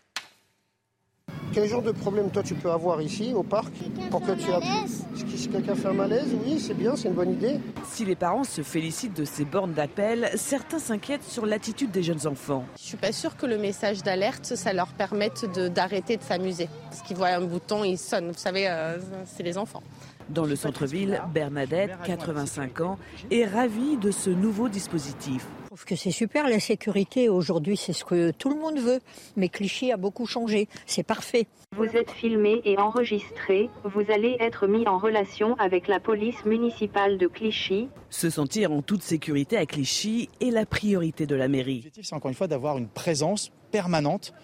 Quel 1.53 1.69
genre 1.69 1.83
de 1.83 1.93
problème 1.93 2.31
toi 2.31 2.43
tu 2.43 2.55
peux 2.55 2.71
avoir 2.71 3.03
ici 3.03 3.33
au 3.35 3.43
parc 3.43 3.73
pour 4.11 4.23
que 4.23 4.33
tu 4.33 4.47
Si 5.37 5.49
quelqu'un 5.49 5.75
fait 5.75 5.89
un 5.89 5.93
malaise, 5.93 6.35
oui, 6.45 6.59
c'est 6.59 6.75
bien, 6.75 6.97
c'est 6.97 7.09
une 7.09 7.15
bonne 7.15 7.33
idée. 7.33 7.61
Si 7.85 8.05
les 8.05 8.15
parents 8.15 8.45
se 8.45 8.63
félicitent 8.63 9.17
de 9.17 9.25
ces 9.25 9.45
bornes 9.45 9.75
d'appel, 9.75 10.31
certains 10.37 10.79
s'inquiètent 10.79 11.25
sur 11.25 11.45
l'attitude 11.45 11.91
des 11.91 12.03
jeunes 12.03 12.27
enfants. 12.27 12.65
Je 12.79 12.83
suis 12.83 12.97
pas 12.97 13.13
sûre 13.13 13.37
que 13.37 13.45
le 13.45 13.59
message 13.59 14.03
d'alerte, 14.03 14.55
ça 14.57 14.73
leur 14.73 14.89
permette 14.89 15.45
d'arrêter 15.73 16.17
de, 16.17 16.23
s'amuser. 16.23 16.69
Parce 16.89 17.03
qu'ils 17.03 17.17
voient 17.17 17.29
un 17.29 17.43
bouton, 17.43 17.85
ils 17.85 17.99
sonnent. 17.99 18.29
Vous 18.29 18.39
savez, 18.39 18.69
euh, 18.69 18.99
c'est 19.27 19.43
les 19.43 19.59
enfants. 19.59 19.83
Dans 20.31 20.45
le 20.45 20.57
centre-ville, 20.57 21.21
Bernadette, 21.35 21.93
85 22.05 22.81
ans, 22.81 22.99
est 23.31 23.45
ravie 23.45 23.99
de 23.99 24.11
ce 24.11 24.31
nouveau 24.31 24.69
dispositif. 24.69 25.47
Je 25.73 25.77
trouve 25.77 25.87
que 25.87 25.97
c'est 25.97 26.11
super, 26.11 26.51
la 26.51 26.61
sécurité 26.61 27.31
aujourd'hui, 27.31 27.79
c'est 27.79 27.95
ce 27.95 28.05
que 28.05 28.31
tout 28.33 28.51
le 28.51 28.57
monde 28.57 28.79
veut. 28.79 29.01
Mais 29.37 29.49
Clichy 29.49 29.91
a 29.91 29.97
beaucoup 29.97 30.27
changé, 30.27 30.69
c'est 30.85 31.03
parfait. 31.03 31.47
Vous 31.75 31.97
êtes 31.97 32.11
filmé 32.11 32.61
et 32.67 32.77
enregistré, 32.77 33.71
vous 33.83 34.05
allez 34.13 34.37
être 34.39 34.67
mis 34.67 34.87
en 34.87 34.99
relation 34.99 35.55
avec 35.55 35.89
la 35.89 35.99
police 35.99 36.45
municipale 36.45 37.17
de 37.17 37.27
Clichy. 37.27 37.89
Se 38.11 38.29
sentir 38.29 38.71
en 38.71 38.83
toute 38.83 39.03
sécurité 39.03 39.57
à 39.57 39.65
Clichy 39.65 40.29
est 40.43 40.51
la 40.51 40.67
priorité 40.67 41.25
de 41.25 41.37
la 41.37 41.49
mairie. 41.49 41.77
L'objectif, 41.77 42.05
c'est 42.05 42.15
encore 42.15 42.29
une 42.29 42.37
fois 42.37 42.49
d'avoir 42.49 42.77
une 42.77 42.89
présence 42.89 43.51
permanente 43.71 44.35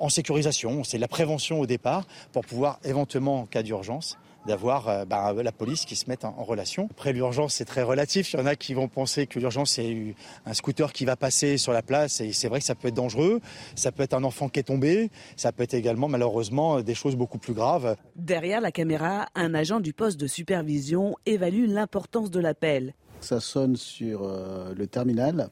en 0.00 0.08
sécurisation. 0.08 0.82
C'est 0.82 0.98
la 0.98 1.06
prévention 1.06 1.60
au 1.60 1.66
départ 1.66 2.08
pour 2.32 2.44
pouvoir 2.44 2.80
éventuellement, 2.82 3.42
en 3.42 3.46
cas 3.46 3.62
d'urgence, 3.62 4.18
d'avoir 4.46 4.88
euh, 4.88 5.04
bah, 5.04 5.32
la 5.32 5.52
police 5.52 5.84
qui 5.84 5.96
se 5.96 6.08
mette 6.08 6.24
en, 6.24 6.32
relation. 6.42 6.88
Après 6.90 7.12
l'urgence, 7.12 7.54
c'est 7.54 7.64
très 7.64 7.82
relatif. 7.82 8.32
Il 8.32 8.40
y 8.40 8.42
en 8.42 8.46
a 8.46 8.56
qui 8.56 8.74
vont 8.74 8.88
penser 8.88 9.26
que 9.26 9.38
l'urgence, 9.38 9.72
c'est 9.72 10.14
un 10.44 10.54
scooter 10.54 10.92
qui 10.92 11.04
va 11.04 11.16
passer 11.16 11.58
sur 11.58 11.72
la 11.72 11.82
place 11.82 12.20
et 12.20 12.32
c'est 12.32 12.48
vrai 12.48 12.58
que 12.60 12.64
ça 12.64 12.74
peut 12.74 12.88
être 12.88 12.94
dangereux. 12.94 13.40
Ça 13.76 13.92
peut 13.92 14.02
être 14.02 14.14
un 14.14 14.24
enfant 14.24 14.48
qui 14.48 14.60
est 14.60 14.64
tombé. 14.64 15.10
Ça 15.36 15.52
peut 15.52 15.62
être 15.62 15.74
également 15.74 16.08
malheureusement 16.08 16.80
des 16.80 16.94
choses 16.94 17.16
beaucoup 17.16 17.38
plus 17.38 17.54
graves. 17.54 17.96
Derrière 18.16 18.60
la 18.60 18.72
caméra, 18.72 19.26
un 19.34 19.54
agent 19.54 19.80
du 19.80 19.92
poste 19.92 20.18
de 20.18 20.26
supervision 20.26 21.16
évalue 21.26 21.66
l'importance 21.68 22.30
de 22.30 22.40
l'appel. 22.40 22.94
Ça 23.20 23.40
sonne 23.40 23.76
sur 23.76 24.24
euh, 24.24 24.74
le 24.74 24.86
terminal 24.88 25.50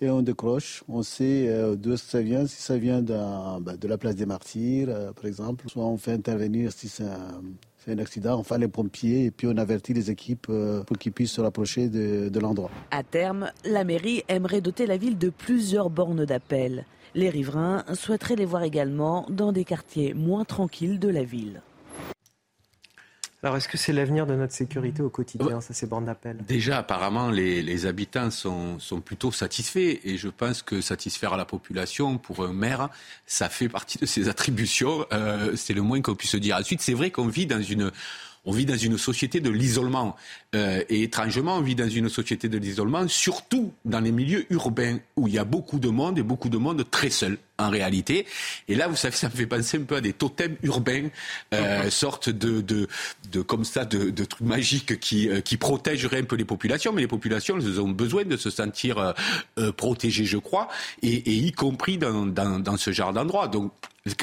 et 0.00 0.08
on 0.08 0.22
décroche. 0.22 0.82
On 0.88 1.02
sait 1.02 1.48
euh, 1.48 1.76
d'où 1.76 1.96
ça 1.96 2.22
vient, 2.22 2.46
si 2.46 2.62
ça 2.62 2.78
vient 2.78 3.02
bah, 3.02 3.76
de 3.78 3.88
la 3.88 3.98
place 3.98 4.16
des 4.16 4.26
martyrs, 4.26 5.12
par 5.14 5.26
exemple. 5.26 5.68
Soit 5.68 5.84
on 5.84 5.98
fait 5.98 6.12
intervenir 6.12 6.72
si 6.72 6.88
c'est 6.88 7.04
c'est 7.84 7.92
un 7.92 7.98
accident, 7.98 8.38
enfin 8.38 8.58
les 8.58 8.68
pompiers, 8.68 9.26
et 9.26 9.30
puis 9.30 9.46
on 9.46 9.56
avertit 9.56 9.92
les 9.92 10.10
équipes 10.10 10.46
euh, 10.48 10.82
pour 10.84 10.96
qu'ils 10.96 11.12
puissent 11.12 11.32
se 11.32 11.40
rapprocher 11.40 11.88
de, 11.88 12.28
de 12.28 12.40
l'endroit. 12.40 12.70
À 12.90 13.02
terme, 13.02 13.50
la 13.64 13.84
mairie 13.84 14.22
aimerait 14.28 14.60
doter 14.60 14.86
la 14.86 14.96
ville 14.96 15.18
de 15.18 15.28
plusieurs 15.28 15.90
bornes 15.90 16.24
d'appel. 16.24 16.86
Les 17.14 17.30
riverains 17.30 17.84
souhaiteraient 17.92 18.36
les 18.36 18.44
voir 18.44 18.62
également 18.62 19.26
dans 19.28 19.52
des 19.52 19.64
quartiers 19.64 20.14
moins 20.14 20.44
tranquilles 20.44 20.98
de 20.98 21.08
la 21.08 21.22
ville. 21.22 21.62
Alors, 23.44 23.58
est-ce 23.58 23.68
que 23.68 23.76
c'est 23.76 23.92
l'avenir 23.92 24.26
de 24.26 24.34
notre 24.34 24.54
sécurité 24.54 25.02
au 25.02 25.10
quotidien, 25.10 25.60
ça, 25.60 25.74
ces 25.74 25.86
bornes 25.86 26.06
d'appel? 26.06 26.38
Déjà, 26.48 26.78
apparemment, 26.78 27.28
les, 27.28 27.84
habitants 27.84 28.30
sont, 28.30 28.78
sont, 28.78 29.02
plutôt 29.02 29.32
satisfaits. 29.32 29.98
Et 30.02 30.16
je 30.16 30.28
pense 30.28 30.62
que 30.62 30.80
satisfaire 30.80 31.36
la 31.36 31.44
population, 31.44 32.16
pour 32.16 32.42
un 32.42 32.54
maire, 32.54 32.88
ça 33.26 33.50
fait 33.50 33.68
partie 33.68 33.98
de 33.98 34.06
ses 34.06 34.28
attributions. 34.30 35.04
Euh, 35.12 35.56
c'est 35.56 35.74
le 35.74 35.82
moins 35.82 36.00
qu'on 36.00 36.14
puisse 36.14 36.36
dire. 36.36 36.56
Ensuite, 36.56 36.80
c'est 36.80 36.94
vrai 36.94 37.10
qu'on 37.10 37.28
vit 37.28 37.44
dans 37.44 37.60
une 37.60 37.92
on 38.44 38.52
vit 38.52 38.66
dans 38.66 38.76
une 38.76 38.98
société 38.98 39.40
de 39.40 39.50
l'isolement. 39.50 40.16
Euh, 40.54 40.82
et 40.88 41.02
étrangement, 41.02 41.56
on 41.56 41.60
vit 41.62 41.74
dans 41.74 41.88
une 41.88 42.08
société 42.08 42.48
de 42.48 42.58
l'isolement, 42.58 43.08
surtout 43.08 43.72
dans 43.84 44.00
les 44.00 44.12
milieux 44.12 44.46
urbains, 44.50 44.98
où 45.16 45.28
il 45.28 45.34
y 45.34 45.38
a 45.38 45.44
beaucoup 45.44 45.78
de 45.78 45.88
monde 45.88 46.18
et 46.18 46.22
beaucoup 46.22 46.48
de 46.48 46.58
monde 46.58 46.84
très 46.90 47.10
seul, 47.10 47.38
en 47.58 47.70
réalité. 47.70 48.26
Et 48.68 48.74
là, 48.74 48.88
vous 48.88 48.96
savez, 48.96 49.16
ça 49.16 49.28
me 49.28 49.34
fait 49.34 49.46
penser 49.46 49.78
un 49.78 49.82
peu 49.82 49.96
à 49.96 50.00
des 50.00 50.12
totems 50.12 50.56
urbains, 50.62 51.08
euh, 51.54 51.90
sorte 51.90 52.28
de, 52.28 52.60
de, 52.60 52.86
de, 53.32 53.42
comme 53.42 53.64
ça, 53.64 53.84
de, 53.84 54.10
de 54.10 54.24
trucs 54.24 54.46
magiques 54.46 55.00
qui, 55.00 55.28
euh, 55.28 55.40
qui 55.40 55.56
protégeraient 55.56 56.20
un 56.20 56.24
peu 56.24 56.36
les 56.36 56.44
populations. 56.44 56.92
Mais 56.92 57.02
les 57.02 57.08
populations, 57.08 57.56
elles 57.58 57.80
ont 57.80 57.88
besoin 57.88 58.24
de 58.24 58.36
se 58.36 58.50
sentir 58.50 58.98
euh, 58.98 59.12
euh 59.58 59.72
protégées, 59.72 60.24
je 60.24 60.38
crois, 60.38 60.68
et, 61.02 61.14
et 61.14 61.32
y 61.32 61.52
compris 61.52 61.98
dans, 61.98 62.26
dans, 62.26 62.58
dans 62.58 62.76
ce 62.76 62.92
genre 62.92 63.12
d'endroit. 63.12 63.48
Donc, 63.48 63.72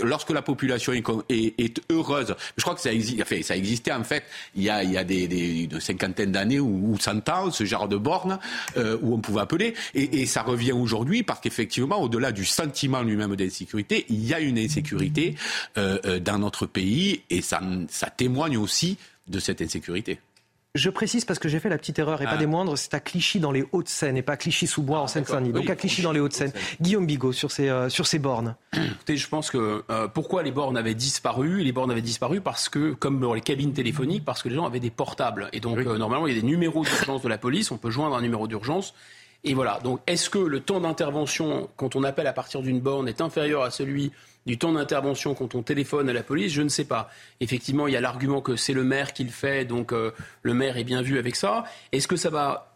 lorsque 0.03 0.30
la 0.30 0.41
population 0.41 0.94
est, 0.94 1.82
heureuse, 1.91 2.36
je 2.56 2.62
crois 2.62 2.76
que 2.76 2.82
ça, 2.82 2.94
existe, 2.94 3.22
enfin, 3.22 3.41
ça 3.41 3.58
existait 3.58 3.91
en 3.91 4.03
fait 4.03 4.24
il 4.56 4.64
y 4.64 4.70
a, 4.70 4.84
il 4.84 4.91
y 4.91 4.98
a 4.98 5.03
des, 5.03 5.28
des 5.28 5.64
une 5.64 5.80
cinquantaine 5.80 6.32
d'années 6.32 6.60
ou, 6.60 6.94
ou 6.94 6.99
100 6.99 7.28
ans, 7.30 7.52
ce 7.52 7.66
genre 7.66 7.88
de 7.88 7.98
borne 7.98 8.40
euh, 8.78 8.98
où 9.02 9.16
on 9.16 9.20
pouvait 9.20 9.41
appeler, 9.41 9.74
et, 9.95 10.22
et 10.22 10.26
ça 10.26 10.44
revient 10.44 10.72
aujourd'hui 10.72 11.24
parce 11.24 11.40
qu'effectivement, 11.40 11.99
au-delà 12.02 12.32
du 12.32 12.45
sentiment 12.45 13.02
lui-même 13.02 13.36
d'insécurité, 13.36 14.06
il 14.10 14.24
y 14.26 14.34
a 14.34 14.40
une 14.40 14.60
insécurité 14.60 15.36
euh, 15.78 15.98
euh, 16.06 16.20
dans 16.20 16.38
notre 16.38 16.68
pays 16.68 17.24
et 17.30 17.41
ça, 17.41 17.60
ça 17.90 18.10
témoigne 18.10 18.58
aussi 18.58 18.98
de 19.28 19.40
cette 19.40 19.62
insécurité. 19.62 20.20
Je 20.73 20.89
précise 20.89 21.26
parce 21.26 21.38
que 21.38 21.49
j'ai 21.49 21.60
fait 21.60 21.68
la 21.68 21.77
petite 21.77 21.99
erreur 21.99 22.22
et 22.22 22.26
pas 22.26 22.31
ah. 22.35 22.38
des 22.38 22.45
moindres, 22.45 22.77
c'est 22.77 22.93
à 22.93 23.02
Clichy 23.02 23.41
dans 23.41 23.52
les 23.52 23.65
Hauts-de-Seine 23.73 24.15
et 24.15 24.22
pas 24.22 24.38
Clichy-sous-Bois 24.38 24.99
en 24.99 25.03
ah, 25.03 25.07
Seine-Saint-Denis. 25.10 25.52
Donc 25.52 25.69
à 25.69 25.76
Clichy 25.76 26.02
dans 26.02 26.14
les 26.14 26.22
Hauts-de-Seine. 26.22 26.53
Guillaume 26.80 27.06
Bigot 27.06 27.34
sur 27.34 27.52
ces, 27.52 27.68
euh, 27.68 27.89
sur 27.89 28.07
ces 28.07 28.19
bornes. 28.19 28.56
Écoutez, 28.73 29.18
je 29.18 29.27
pense 29.27 29.52
que 29.52 29.84
euh, 29.89 30.07
pourquoi 30.07 30.43
les 30.43 30.52
bornes 30.52 30.77
avaient 30.77 30.93
disparu? 30.93 31.61
Les 31.61 31.73
bornes 31.73 31.91
avaient 31.91 32.02
disparu 32.02 32.39
parce 32.39 32.69
que, 32.69 32.93
comme 32.93 33.19
dans 33.19 33.34
les 33.34 33.41
cabines 33.41 33.73
téléphoniques, 33.73 34.23
parce 34.23 34.41
que 34.41 34.48
les 34.48 34.56
gens 34.56 34.65
avaient 34.65 34.80
des 34.80 34.91
portables. 34.91 35.49
Et 35.52 35.60
donc 35.60 35.77
euh, 35.77 35.98
normalement, 35.98 36.26
il 36.27 36.35
y 36.35 36.38
a 36.38 36.41
des 36.41 36.48
numéros 36.48 36.85
d'urgence 36.85 37.22
de 37.22 37.27
la 37.27 37.38
police, 37.38 37.69
on 37.72 37.77
peut 37.77 37.91
joindre 37.91 38.15
un 38.15 38.22
numéro 38.22 38.48
d'urgence. 38.48 38.93
Et 39.43 39.53
voilà, 39.53 39.80
donc 39.84 40.01
est-ce 40.05 40.30
que 40.30 40.38
le 40.38 40.59
temps 40.59 40.80
d'intervention 40.80 41.69
quand 41.76 41.95
on 41.95 42.03
appelle 42.03 42.27
à 42.27 42.34
partir 42.34 42.61
d'une 42.61 42.80
borne 42.80 43.07
est 43.07 43.22
inférieur 43.22 43.63
à 43.63 43.72
celui 43.72 44.11
du 44.45 44.57
temps 44.57 44.72
d'intervention 44.72 45.34
quand 45.35 45.55
on 45.55 45.61
téléphone 45.61 46.09
à 46.09 46.13
la 46.13 46.23
police, 46.23 46.51
je 46.51 46.61
ne 46.61 46.69
sais 46.69 46.85
pas. 46.85 47.09
Effectivement, 47.39 47.88
il 47.88 47.93
y 47.93 47.97
a 47.97 48.01
l'argument 48.01 48.41
que 48.41 48.55
c'est 48.55 48.73
le 48.73 48.84
maire 48.84 49.13
qui 49.13 49.23
le 49.23 49.30
fait, 49.30 49.65
donc 49.65 49.93
euh, 49.93 50.11
le 50.41 50.53
maire 50.53 50.77
est 50.77 50.84
bien 50.84 51.01
vu 51.01 51.19
avec 51.19 51.35
ça. 51.35 51.63
Est-ce 51.91 52.07
que 52.07 52.15
ça 52.15 52.30
va 52.30 52.70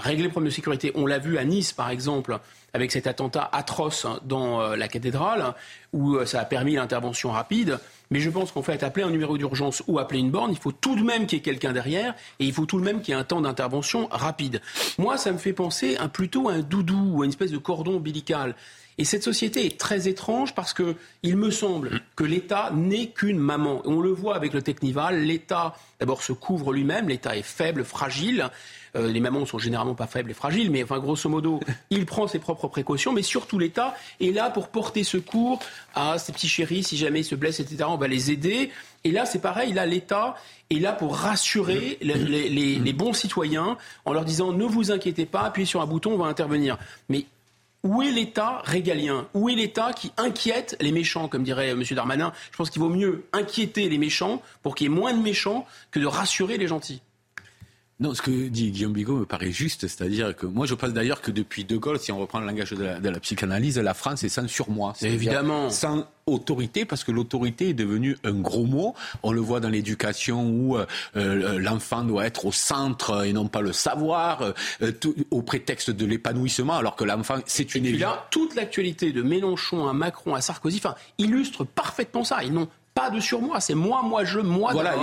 régler 0.00 0.24
le 0.24 0.30
problème 0.30 0.48
de 0.48 0.54
sécurité 0.54 0.92
On 0.94 1.06
l'a 1.06 1.18
vu 1.18 1.38
à 1.38 1.44
Nice, 1.44 1.72
par 1.72 1.90
exemple, 1.90 2.38
avec 2.72 2.92
cet 2.92 3.06
attentat 3.06 3.48
atroce 3.52 4.06
dans 4.24 4.60
euh, 4.60 4.76
la 4.76 4.88
cathédrale, 4.88 5.54
où 5.92 6.16
euh, 6.16 6.26
ça 6.26 6.40
a 6.40 6.44
permis 6.44 6.74
l'intervention 6.74 7.30
rapide. 7.30 7.78
Mais 8.10 8.20
je 8.20 8.30
pense 8.30 8.52
qu'en 8.52 8.62
fait, 8.62 8.82
appeler 8.82 9.04
un 9.04 9.10
numéro 9.10 9.38
d'urgence 9.38 9.82
ou 9.86 9.98
appeler 9.98 10.20
une 10.20 10.30
borne, 10.30 10.50
il 10.50 10.58
faut 10.58 10.72
tout 10.72 10.96
de 10.96 11.02
même 11.02 11.26
qu'il 11.26 11.38
y 11.38 11.40
ait 11.40 11.44
quelqu'un 11.44 11.72
derrière 11.72 12.14
et 12.38 12.44
il 12.44 12.52
faut 12.52 12.66
tout 12.66 12.80
de 12.80 12.84
même 12.84 13.00
qu'il 13.00 13.14
y 13.14 13.16
ait 13.16 13.20
un 13.20 13.24
temps 13.24 13.40
d'intervention 13.40 14.08
rapide. 14.10 14.60
Moi, 14.98 15.16
ça 15.16 15.32
me 15.32 15.38
fait 15.38 15.52
penser 15.52 15.96
un, 15.96 16.08
plutôt 16.08 16.48
à 16.48 16.54
un 16.54 16.60
doudou 16.60 17.12
ou 17.12 17.22
à 17.22 17.24
une 17.24 17.30
espèce 17.30 17.52
de 17.52 17.58
cordon 17.58 17.96
ombilical. 17.96 18.54
Et 19.00 19.04
cette 19.04 19.22
société 19.22 19.64
est 19.64 19.78
très 19.78 20.08
étrange 20.08 20.54
parce 20.54 20.74
que 20.74 20.94
il 21.22 21.38
me 21.38 21.50
semble 21.50 22.02
que 22.16 22.22
l'État 22.22 22.70
n'est 22.74 23.06
qu'une 23.06 23.38
maman. 23.38 23.80
On 23.86 23.98
le 23.98 24.10
voit 24.10 24.36
avec 24.36 24.52
le 24.52 24.60
Technival, 24.60 25.22
l'État 25.22 25.74
d'abord 26.00 26.22
se 26.22 26.34
couvre 26.34 26.70
lui-même, 26.74 27.08
l'État 27.08 27.34
est 27.34 27.42
faible, 27.42 27.82
fragile. 27.82 28.50
Euh, 28.96 29.10
les 29.10 29.20
mamans 29.20 29.46
sont 29.46 29.56
généralement 29.56 29.94
pas 29.94 30.06
faibles 30.06 30.32
et 30.32 30.34
fragiles, 30.34 30.70
mais 30.70 30.82
enfin 30.82 30.98
grosso 30.98 31.30
modo, 31.30 31.60
il 31.90 32.04
prend 32.04 32.26
ses 32.26 32.40
propres 32.40 32.68
précautions, 32.68 33.14
mais 33.14 33.22
surtout 33.22 33.58
l'État 33.58 33.96
est 34.20 34.32
là 34.32 34.50
pour 34.50 34.68
porter 34.68 35.02
secours 35.02 35.60
à 35.94 36.18
ses 36.18 36.32
petits 36.32 36.48
chéris 36.48 36.82
si 36.82 36.98
jamais 36.98 37.20
ils 37.20 37.24
se 37.24 37.34
blessent, 37.34 37.60
etc. 37.60 37.84
On 37.88 37.96
va 37.96 38.06
les 38.06 38.30
aider. 38.30 38.70
Et 39.04 39.12
là, 39.12 39.24
c'est 39.24 39.38
pareil, 39.38 39.72
là, 39.72 39.86
l'État 39.86 40.36
est 40.68 40.78
là 40.78 40.92
pour 40.92 41.16
rassurer 41.16 41.96
les, 42.02 42.50
les, 42.78 42.92
bons 42.92 43.14
citoyens 43.14 43.78
en 44.04 44.12
leur 44.12 44.26
disant 44.26 44.52
ne 44.52 44.64
vous 44.64 44.92
inquiétez 44.92 45.24
pas, 45.24 45.40
appuyez 45.40 45.64
sur 45.64 45.80
un 45.80 45.86
bouton, 45.86 46.12
on 46.12 46.18
va 46.18 46.26
intervenir. 46.26 46.76
Mais 47.08 47.24
où 47.82 48.02
est 48.02 48.10
l'État 48.10 48.60
régalien 48.64 49.26
Où 49.34 49.48
est 49.48 49.54
l'État 49.54 49.92
qui 49.92 50.12
inquiète 50.16 50.76
les 50.80 50.92
méchants, 50.92 51.28
comme 51.28 51.44
dirait 51.44 51.70
M. 51.70 51.82
Darmanin? 51.90 52.32
Je 52.52 52.56
pense 52.56 52.70
qu'il 52.70 52.82
vaut 52.82 52.90
mieux 52.90 53.24
inquiéter 53.32 53.88
les 53.88 53.98
méchants 53.98 54.42
pour 54.62 54.74
qu'il 54.74 54.88
y 54.88 54.92
ait 54.92 54.94
moins 54.94 55.14
de 55.14 55.22
méchants 55.22 55.66
que 55.90 55.98
de 55.98 56.06
rassurer 56.06 56.58
les 56.58 56.68
gentils. 56.68 57.00
Non, 58.00 58.14
ce 58.14 58.22
que 58.22 58.48
dit 58.48 58.70
Guillaume 58.70 58.94
Bigot 58.94 59.18
me 59.18 59.26
paraît 59.26 59.52
juste, 59.52 59.86
c'est-à-dire 59.86 60.34
que 60.34 60.46
moi 60.46 60.64
je 60.64 60.74
pense 60.74 60.90
d'ailleurs 60.94 61.20
que 61.20 61.30
depuis 61.30 61.64
De 61.64 61.76
Gaulle, 61.76 61.98
si 61.98 62.10
on 62.10 62.18
reprend 62.18 62.40
le 62.40 62.46
langage 62.46 62.70
de 62.70 63.08
la, 63.08 63.20
psychanalyse, 63.20 63.78
la 63.78 63.92
France 63.92 64.24
est 64.24 64.30
sans 64.30 64.48
surmoi. 64.48 64.94
Évidemment. 65.02 65.68
Sans 65.68 66.06
autorité, 66.26 66.84
parce 66.84 67.04
que 67.04 67.12
l'autorité 67.12 67.70
est 67.70 67.74
devenue 67.74 68.16
un 68.24 68.32
gros 68.32 68.64
mot. 68.64 68.94
On 69.22 69.32
le 69.32 69.40
voit 69.40 69.60
dans 69.60 69.68
l'éducation 69.68 70.48
où 70.48 70.76
euh, 70.76 70.86
euh, 71.16 71.58
l'enfant 71.58 72.04
doit 72.04 72.24
être 72.24 72.46
au 72.46 72.52
centre 72.52 73.26
et 73.26 73.32
non 73.32 73.48
pas 73.48 73.60
le 73.60 73.72
savoir, 73.72 74.42
euh, 74.80 74.92
au 75.30 75.42
prétexte 75.42 75.90
de 75.90 76.06
l'épanouissement, 76.06 76.76
alors 76.76 76.96
que 76.96 77.04
l'enfant, 77.04 77.36
c'est 77.46 77.74
une 77.74 77.84
évidence. 77.84 78.16
toute 78.30 78.54
l'actualité 78.54 79.12
de 79.12 79.22
Mélenchon 79.22 79.88
à 79.88 79.92
Macron 79.92 80.34
à 80.34 80.40
Sarkozy, 80.40 80.78
enfin, 80.78 80.94
illustre 81.18 81.64
parfaitement 81.64 82.24
ça. 82.24 82.42
Ils 82.44 82.52
n'ont 82.52 82.68
pas 83.00 83.10
de 83.10 83.20
surmoi, 83.20 83.60
c'est 83.60 83.74
moi, 83.74 84.02
moi, 84.02 84.24
je, 84.24 84.40
moi. 84.40 84.72
Voilà, 84.72 84.94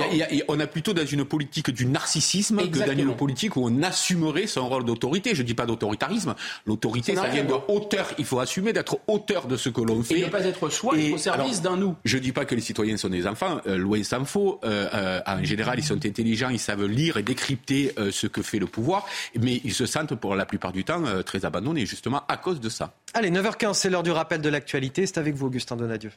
on 0.48 0.60
a 0.60 0.68
plutôt 0.68 0.94
dans 0.94 1.06
une 1.06 1.26
politique 1.26 1.72
du 1.72 1.86
narcissisme 1.86 2.70
que 2.70 2.80
dans 2.80 2.98
une 2.98 3.16
politique 3.16 3.56
où 3.56 3.62
on 3.66 3.84
assumerait 3.84 4.48
son 4.48 4.70
rôle 4.70 4.86
d'autorité. 4.86 5.34
Je 5.34 5.42
ne 5.42 5.48
dis 5.48 5.54
pas 5.54 5.66
d'autoritarisme. 5.66 6.36
L'autorité, 6.66 7.16
ça, 7.16 7.28
vient 7.28 7.44
de 7.44 7.54
hauteur. 7.68 8.08
Il 8.18 8.26
faut 8.26 8.40
assumer 8.40 8.74
d'être 8.74 9.00
auteur 9.08 9.48
de 9.48 9.58
ce 9.58 9.70
que 9.70 9.82
l'on 9.82 10.04
fait. 10.04 10.20
Et 10.20 10.26
ne 10.26 10.30
pas 10.30 10.46
être 10.46 10.70
soi, 10.70 10.94
au 11.14 11.18
service 11.18 11.62
d'un 11.62 11.78
nous. 11.78 11.96
Je 12.06 12.18
ne 12.18 12.22
dis 12.22 12.32
pas 12.32 12.46
que 12.46 12.56
les 12.56 12.62
citoyens 12.62 12.98
sont 12.98 13.10
des 13.10 13.26
enfants, 13.26 13.62
euh, 13.68 13.78
loin 13.78 14.04
s'en 14.04 14.26
faut. 14.26 14.60
Euh, 14.64 14.88
euh, 14.94 15.20
en 15.26 15.44
général, 15.44 15.80
ils 15.80 15.86
sont 15.86 16.06
intelligents, 16.06 16.50
ils 16.50 16.60
savent 16.60 16.86
lire 16.86 17.18
et 17.18 17.24
décrypter 17.24 17.94
ce 18.12 18.28
que 18.28 18.42
fait 18.42 18.60
le 18.60 18.68
pouvoir, 18.68 19.06
mais 19.40 19.62
ils 19.64 19.74
se 19.74 19.86
sentent 19.86 20.16
pour 20.16 20.36
la 20.36 20.46
plupart 20.46 20.72
du 20.72 20.84
temps 20.84 21.04
très 21.26 21.46
abandonnés, 21.46 21.86
justement 21.86 22.22
à 22.28 22.38
cause 22.38 22.60
de 22.60 22.70
ça. 22.70 22.94
Allez, 23.14 23.32
9h15, 23.32 23.74
c'est 23.74 23.90
l'heure 23.90 24.04
du 24.04 24.12
rappel 24.12 24.42
de 24.42 24.50
l'actualité. 24.50 25.06
C'est 25.06 25.18
avec 25.18 25.36
vous, 25.36 25.48
Augustin 25.48 25.76
Donadieu. 25.76 26.12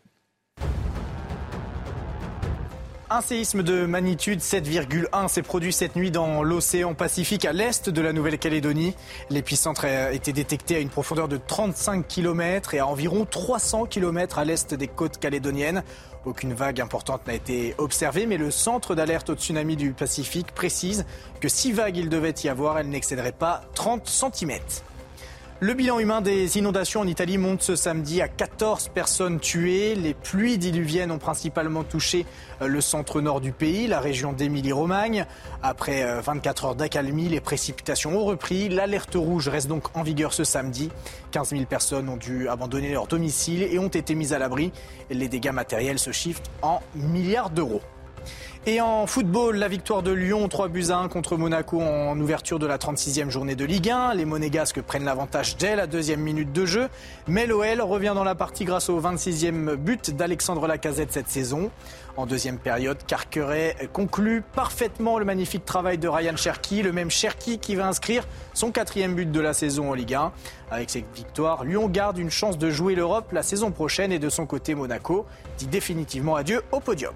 Un 3.12 3.23
séisme 3.23 3.65
de 3.65 3.87
magnitude 3.87 4.39
7,1 4.39 5.27
s'est 5.27 5.43
produit 5.43 5.73
cette 5.73 5.97
nuit 5.97 6.12
dans 6.12 6.45
l'océan 6.45 6.95
Pacifique 6.95 7.45
à 7.45 7.53
l'est 7.53 7.91
de 7.91 8.01
la 8.01 8.12
Nouvelle-Calédonie. 8.12 8.95
L'épicentre 9.31 9.85
a 9.85 10.12
été 10.12 10.32
détecté 10.32 10.77
à 10.77 10.78
une 10.78 10.91
profondeur 10.91 11.27
de 11.27 11.37
35 11.37 12.07
km 12.07 12.73
et 12.73 12.78
à 12.78 12.87
environ 12.87 13.27
300 13.28 13.87
km 13.87 14.39
à 14.39 14.45
l'est 14.45 14.74
des 14.74 14.87
côtes 14.87 15.19
calédoniennes. 15.19 15.82
Aucune 16.24 16.55
vague 16.55 16.81
importante 16.81 17.27
n'a 17.27 17.35
été 17.35 17.74
observée, 17.78 18.27
mais 18.27 18.37
le 18.37 18.53
centre 18.53 18.95
d'alerte 18.95 19.31
au 19.31 19.35
tsunami 19.35 19.74
du 19.74 19.91
Pacifique 19.91 20.53
précise 20.55 21.05
que 21.41 21.49
si 21.49 21.73
vagues 21.73 21.97
il 21.97 22.11
devait 22.11 22.35
y 22.45 22.49
avoir, 22.49 22.78
elles 22.78 22.91
n'excéderaient 22.91 23.32
pas 23.32 23.62
30 23.74 24.07
cm. 24.07 24.53
Le 25.62 25.74
bilan 25.74 25.99
humain 25.99 26.23
des 26.23 26.57
inondations 26.57 27.03
en 27.03 27.07
Italie 27.07 27.37
monte 27.37 27.61
ce 27.61 27.77
samedi 27.77 28.23
à 28.23 28.28
14 28.28 28.89
personnes 28.95 29.39
tuées. 29.39 29.95
Les 29.95 30.15
pluies 30.15 30.57
diluviennes 30.57 31.11
ont 31.11 31.19
principalement 31.19 31.85
touché 31.85 32.24
euh, 32.62 32.66
le 32.66 32.81
centre-nord 32.81 33.43
du 33.43 33.53
pays, 33.53 33.87
la 33.87 34.01
région 34.01 34.32
d'Émilie-Romagne. 34.32 35.27
Après 35.62 36.03
24 36.23 36.65
euh, 36.65 36.69
heures 36.69 36.74
d'accalmie, 36.77 37.28
les 37.28 37.43
précipitations 37.43 38.16
ont 38.16 38.24
repris. 38.24 38.70
L'alerte 38.70 39.16
rouge 39.16 39.49
reste 39.49 39.69
donc 39.69 39.95
en 39.95 40.03
vigueur 40.03 40.32
ce 40.32 40.45
samedi. 40.45 40.91
15 41.32 41.51
000 41.51 41.65
personnes 41.66 42.09
ont 42.09 42.16
dû 42.16 42.49
abandonner 42.49 42.93
leur 42.93 43.07
domicile 43.07 43.62
et 43.62 43.78
ont 43.78 43.89
été 43.89 44.15
mises 44.15 44.32
à 44.32 44.39
l'abri. 44.39 44.73
Les 45.11 45.28
dégâts 45.28 45.53
matériels 45.53 45.99
se 45.99 46.11
chiffrent 46.11 46.41
en 46.62 46.81
milliards 46.95 47.51
d'euros. 47.51 47.82
Et 48.66 48.78
en 48.82 49.07
football, 49.07 49.57
la 49.57 49.69
victoire 49.69 50.03
de 50.03 50.12
Lyon, 50.12 50.47
3 50.47 50.69
buts 50.69 50.89
à 50.91 50.99
1 50.99 51.09
contre 51.09 51.39
Monaco 51.39 51.81
en 51.81 52.20
ouverture 52.20 52.59
de 52.59 52.66
la 52.66 52.77
36e 52.77 53.31
journée 53.31 53.55
de 53.55 53.65
Ligue 53.65 53.89
1. 53.89 54.12
Les 54.12 54.27
Monégasques 54.27 54.82
prennent 54.82 55.07
l'avantage 55.07 55.57
dès 55.57 55.77
la 55.77 55.87
deuxième 55.87 56.20
minute 56.20 56.53
de 56.53 56.66
jeu. 56.66 56.91
Mais 57.27 57.47
l'OL 57.47 57.81
revient 57.81 58.12
dans 58.15 58.23
la 58.23 58.35
partie 58.35 58.66
grâce 58.66 58.91
au 58.91 59.01
26e 59.01 59.77
but 59.77 60.15
d'Alexandre 60.15 60.66
Lacazette 60.66 61.11
cette 61.11 61.31
saison. 61.31 61.70
En 62.19 62.27
deuxième 62.27 62.59
période, 62.59 62.99
Carqueret 63.07 63.77
conclut 63.95 64.43
parfaitement 64.43 65.19
le 65.19 65.24
magnifique 65.24 65.65
travail 65.65 65.97
de 65.97 66.07
Ryan 66.07 66.37
Cherki, 66.37 66.82
le 66.82 66.93
même 66.93 67.11
Cherki 67.11 67.59
qui 67.61 67.77
va 67.77 67.89
inscrire 67.89 68.28
son 68.53 68.73
quatrième 68.73 69.15
but 69.15 69.32
de 69.32 69.41
la 69.41 69.55
saison 69.55 69.89
en 69.89 69.95
Ligue 69.95 70.16
1. 70.16 70.32
Avec 70.70 70.91
cette 70.91 71.07
victoire, 71.16 71.65
Lyon 71.65 71.89
garde 71.89 72.19
une 72.19 72.31
chance 72.31 72.59
de 72.59 72.69
jouer 72.69 72.95
l'Europe 72.95 73.32
la 73.32 73.43
saison 73.43 73.70
prochaine 73.70 74.12
et 74.12 74.19
de 74.19 74.28
son 74.28 74.45
côté 74.45 74.74
Monaco 74.74 75.24
dit 75.57 75.66
définitivement 75.66 76.37
adieu 76.37 76.61
au 76.73 76.81
podium. 76.81 77.15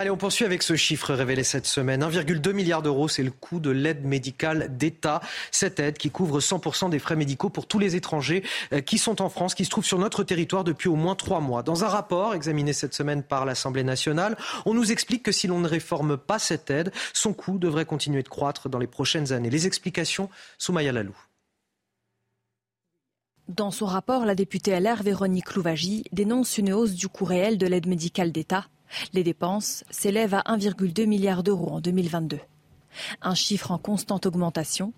Allez, 0.00 0.10
on 0.10 0.16
poursuit 0.16 0.44
avec 0.44 0.64
ce 0.64 0.74
chiffre 0.74 1.14
révélé 1.14 1.44
cette 1.44 1.66
semaine. 1.66 2.02
1,2 2.02 2.52
milliard 2.52 2.82
d'euros, 2.82 3.06
c'est 3.06 3.22
le 3.22 3.30
coût 3.30 3.60
de 3.60 3.70
l'aide 3.70 4.04
médicale 4.04 4.76
d'État. 4.76 5.20
Cette 5.52 5.78
aide 5.78 5.98
qui 5.98 6.10
couvre 6.10 6.40
100% 6.40 6.90
des 6.90 6.98
frais 6.98 7.14
médicaux 7.14 7.48
pour 7.48 7.68
tous 7.68 7.78
les 7.78 7.94
étrangers 7.94 8.42
euh, 8.72 8.80
qui 8.80 8.98
sont 8.98 9.22
en 9.22 9.28
France, 9.28 9.54
qui 9.54 9.64
se 9.64 9.70
trouvent 9.70 9.84
sur 9.84 10.00
notre 10.00 10.24
territoire 10.24 10.64
depuis 10.64 10.88
au 10.88 10.96
moins 10.96 11.14
trois 11.14 11.38
mois. 11.38 11.62
Dans 11.62 11.84
un 11.84 11.88
rapport 11.88 12.34
examiné 12.34 12.72
cette 12.72 12.92
semaine 12.92 13.22
par 13.22 13.44
l'Assemblée 13.44 13.84
nationale, 13.84 14.36
on 14.66 14.74
nous 14.74 14.90
explique 14.90 15.22
que 15.22 15.30
si 15.30 15.46
l'on 15.46 15.60
ne 15.60 15.68
réforme 15.68 16.16
pas 16.16 16.40
cette 16.40 16.70
aide, 16.70 16.90
son 17.12 17.32
coût 17.32 17.58
devrait 17.58 17.86
continuer 17.86 18.24
de 18.24 18.28
croître 18.28 18.68
dans 18.68 18.80
les 18.80 18.88
prochaines 18.88 19.30
années. 19.30 19.48
Les 19.48 19.68
explications, 19.68 20.28
Soumaya 20.58 20.90
Lalou. 20.90 21.16
Dans 23.46 23.70
son 23.70 23.86
rapport, 23.86 24.24
la 24.24 24.34
députée 24.34 24.72
LR 24.80 25.04
Véronique 25.04 25.54
Louvagie 25.54 26.02
dénonce 26.10 26.58
une 26.58 26.72
hausse 26.72 26.94
du 26.94 27.06
coût 27.06 27.26
réel 27.26 27.58
de 27.58 27.66
l'aide 27.68 27.86
médicale 27.86 28.32
d'État 28.32 28.66
les 29.12 29.24
dépenses 29.24 29.84
s'élèvent 29.90 30.34
à 30.34 30.42
1,2 30.56 31.06
milliard 31.06 31.42
d'euros 31.42 31.70
en 31.70 31.80
2022. 31.80 32.38
Un 33.22 33.34
chiffre 33.34 33.70
en 33.70 33.78
constante 33.78 34.26
augmentation 34.26 34.92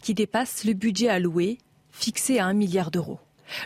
qui 0.00 0.14
dépasse 0.14 0.64
le 0.64 0.72
budget 0.72 1.08
alloué, 1.08 1.58
fixé 1.90 2.38
à 2.38 2.46
1 2.46 2.54
milliard 2.54 2.90
d'euros. 2.90 3.18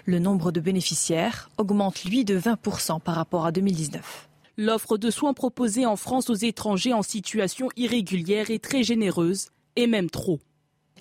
Le 0.04 0.18
nombre 0.18 0.52
de 0.52 0.60
bénéficiaires 0.60 1.48
augmente, 1.58 2.04
lui, 2.04 2.24
de 2.24 2.38
20% 2.38 3.00
par 3.00 3.14
rapport 3.14 3.46
à 3.46 3.52
2019. 3.52 4.28
L'offre 4.58 4.96
de 4.96 5.10
soins 5.10 5.34
proposée 5.34 5.86
en 5.86 5.96
France 5.96 6.30
aux 6.30 6.34
étrangers 6.34 6.92
en 6.92 7.02
situation 7.02 7.68
irrégulière 7.76 8.50
est 8.50 8.62
très 8.62 8.82
généreuse, 8.82 9.48
et 9.76 9.86
même 9.86 10.10
trop. 10.10 10.40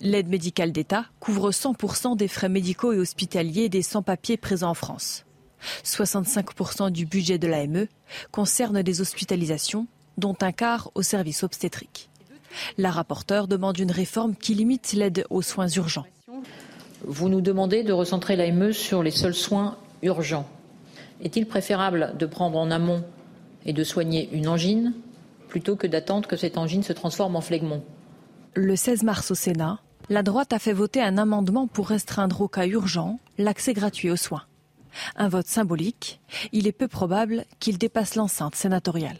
L'aide 0.00 0.28
médicale 0.28 0.72
d'État 0.72 1.06
couvre 1.20 1.50
100% 1.50 2.16
des 2.16 2.28
frais 2.28 2.50
médicaux 2.50 2.92
et 2.92 2.98
hospitaliers 2.98 3.70
des 3.70 3.80
sans-papiers 3.80 4.36
présents 4.36 4.70
en 4.70 4.74
France. 4.74 5.25
65% 5.84 6.90
du 6.90 7.06
budget 7.06 7.38
de 7.38 7.46
l'AME 7.46 7.86
concerne 8.30 8.82
des 8.82 9.00
hospitalisations, 9.00 9.86
dont 10.18 10.36
un 10.40 10.52
quart 10.52 10.90
au 10.94 11.02
service 11.02 11.42
obstétrique. 11.42 12.08
La 12.78 12.90
rapporteure 12.90 13.48
demande 13.48 13.78
une 13.78 13.90
réforme 13.90 14.34
qui 14.34 14.54
limite 14.54 14.92
l'aide 14.92 15.26
aux 15.30 15.42
soins 15.42 15.68
urgents. 15.68 16.06
Vous 17.04 17.28
nous 17.28 17.40
demandez 17.40 17.82
de 17.82 17.92
recentrer 17.92 18.36
l'AME 18.36 18.72
sur 18.72 19.02
les 19.02 19.10
seuls 19.10 19.34
soins 19.34 19.76
urgents. 20.02 20.48
Est-il 21.22 21.46
préférable 21.46 22.14
de 22.18 22.26
prendre 22.26 22.58
en 22.58 22.70
amont 22.70 23.04
et 23.64 23.72
de 23.72 23.84
soigner 23.84 24.28
une 24.32 24.48
angine 24.48 24.94
plutôt 25.48 25.76
que 25.76 25.86
d'attendre 25.86 26.28
que 26.28 26.36
cette 26.36 26.58
angine 26.58 26.82
se 26.82 26.92
transforme 26.92 27.36
en 27.36 27.40
phlegmon 27.40 27.82
Le 28.54 28.76
16 28.76 29.02
mars 29.02 29.30
au 29.30 29.34
Sénat, 29.34 29.80
la 30.08 30.22
droite 30.22 30.52
a 30.52 30.58
fait 30.58 30.72
voter 30.72 31.02
un 31.02 31.18
amendement 31.18 31.66
pour 31.66 31.88
restreindre 31.88 32.40
au 32.40 32.48
cas 32.48 32.66
urgent 32.66 33.18
l'accès 33.38 33.72
gratuit 33.72 34.10
aux 34.10 34.16
soins. 34.16 34.42
Un 35.16 35.28
vote 35.28 35.46
symbolique. 35.46 36.20
Il 36.52 36.66
est 36.66 36.72
peu 36.72 36.88
probable 36.88 37.44
qu'il 37.60 37.78
dépasse 37.78 38.14
l'enceinte 38.14 38.54
sénatoriale. 38.54 39.18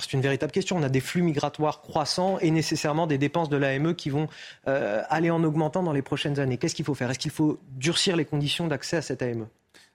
C'est 0.00 0.12
une 0.12 0.20
véritable 0.20 0.52
question. 0.52 0.76
On 0.76 0.82
a 0.82 0.88
des 0.88 1.00
flux 1.00 1.22
migratoires 1.22 1.80
croissants 1.80 2.38
et 2.38 2.50
nécessairement 2.50 3.06
des 3.06 3.18
dépenses 3.18 3.48
de 3.48 3.56
l'AME 3.56 3.94
qui 3.94 4.10
vont 4.10 4.28
euh, 4.68 5.02
aller 5.08 5.30
en 5.30 5.42
augmentant 5.42 5.82
dans 5.82 5.92
les 5.92 6.02
prochaines 6.02 6.38
années. 6.38 6.56
Qu'est-ce 6.56 6.74
qu'il 6.74 6.84
faut 6.84 6.94
faire? 6.94 7.10
Est-ce 7.10 7.18
qu'il 7.18 7.30
faut 7.30 7.58
durcir 7.72 8.16
les 8.16 8.24
conditions 8.24 8.66
d'accès 8.66 8.96
à 8.96 9.02
cette 9.02 9.22
AME 9.22 9.46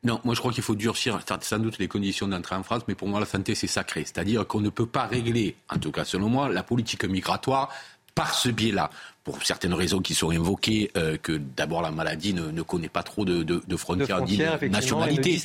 non, 0.05 0.19
moi 0.25 0.35
je 0.35 0.41
crois 0.41 0.51
qu'il 0.51 0.63
faut 0.63 0.75
durcir 0.75 1.17
sans 1.41 1.59
doute 1.59 1.77
les 1.77 1.87
conditions 1.87 2.27
d'entrée 2.27 2.55
en 2.55 2.63
France, 2.63 2.81
mais 2.89 2.95
pour 2.95 3.07
moi 3.07 3.21
la 3.21 3.25
santé 3.25 3.55
c'est 3.55 3.67
sacré. 3.67 4.01
C'est-à-dire 4.01 4.45
qu'on 4.45 4.59
ne 4.59 4.69
peut 4.69 4.85
pas 4.85 5.05
régler, 5.05 5.55
en 5.69 5.77
tout 5.77 5.93
cas 5.93 6.03
selon 6.03 6.27
moi, 6.27 6.49
la 6.49 6.61
politique 6.61 7.05
migratoire 7.05 7.69
par 8.13 8.33
ce 8.33 8.49
biais-là 8.49 8.89
pour 9.23 9.41
certaines 9.43 9.73
raisons 9.73 10.01
qui 10.01 10.15
sont 10.15 10.31
invoquées, 10.31 10.91
euh, 10.97 11.17
que 11.21 11.31
d'abord 11.55 11.81
la 11.81 11.91
maladie 11.91 12.33
ne, 12.33 12.51
ne, 12.51 12.61
connaît 12.61 12.89
pas 12.89 13.03
trop 13.03 13.23
de, 13.23 13.43
de, 13.43 13.61
de 13.65 13.75
frontières, 13.77 14.21
ni 14.25 14.37
de 14.37 14.67
nationalité. 14.67 15.39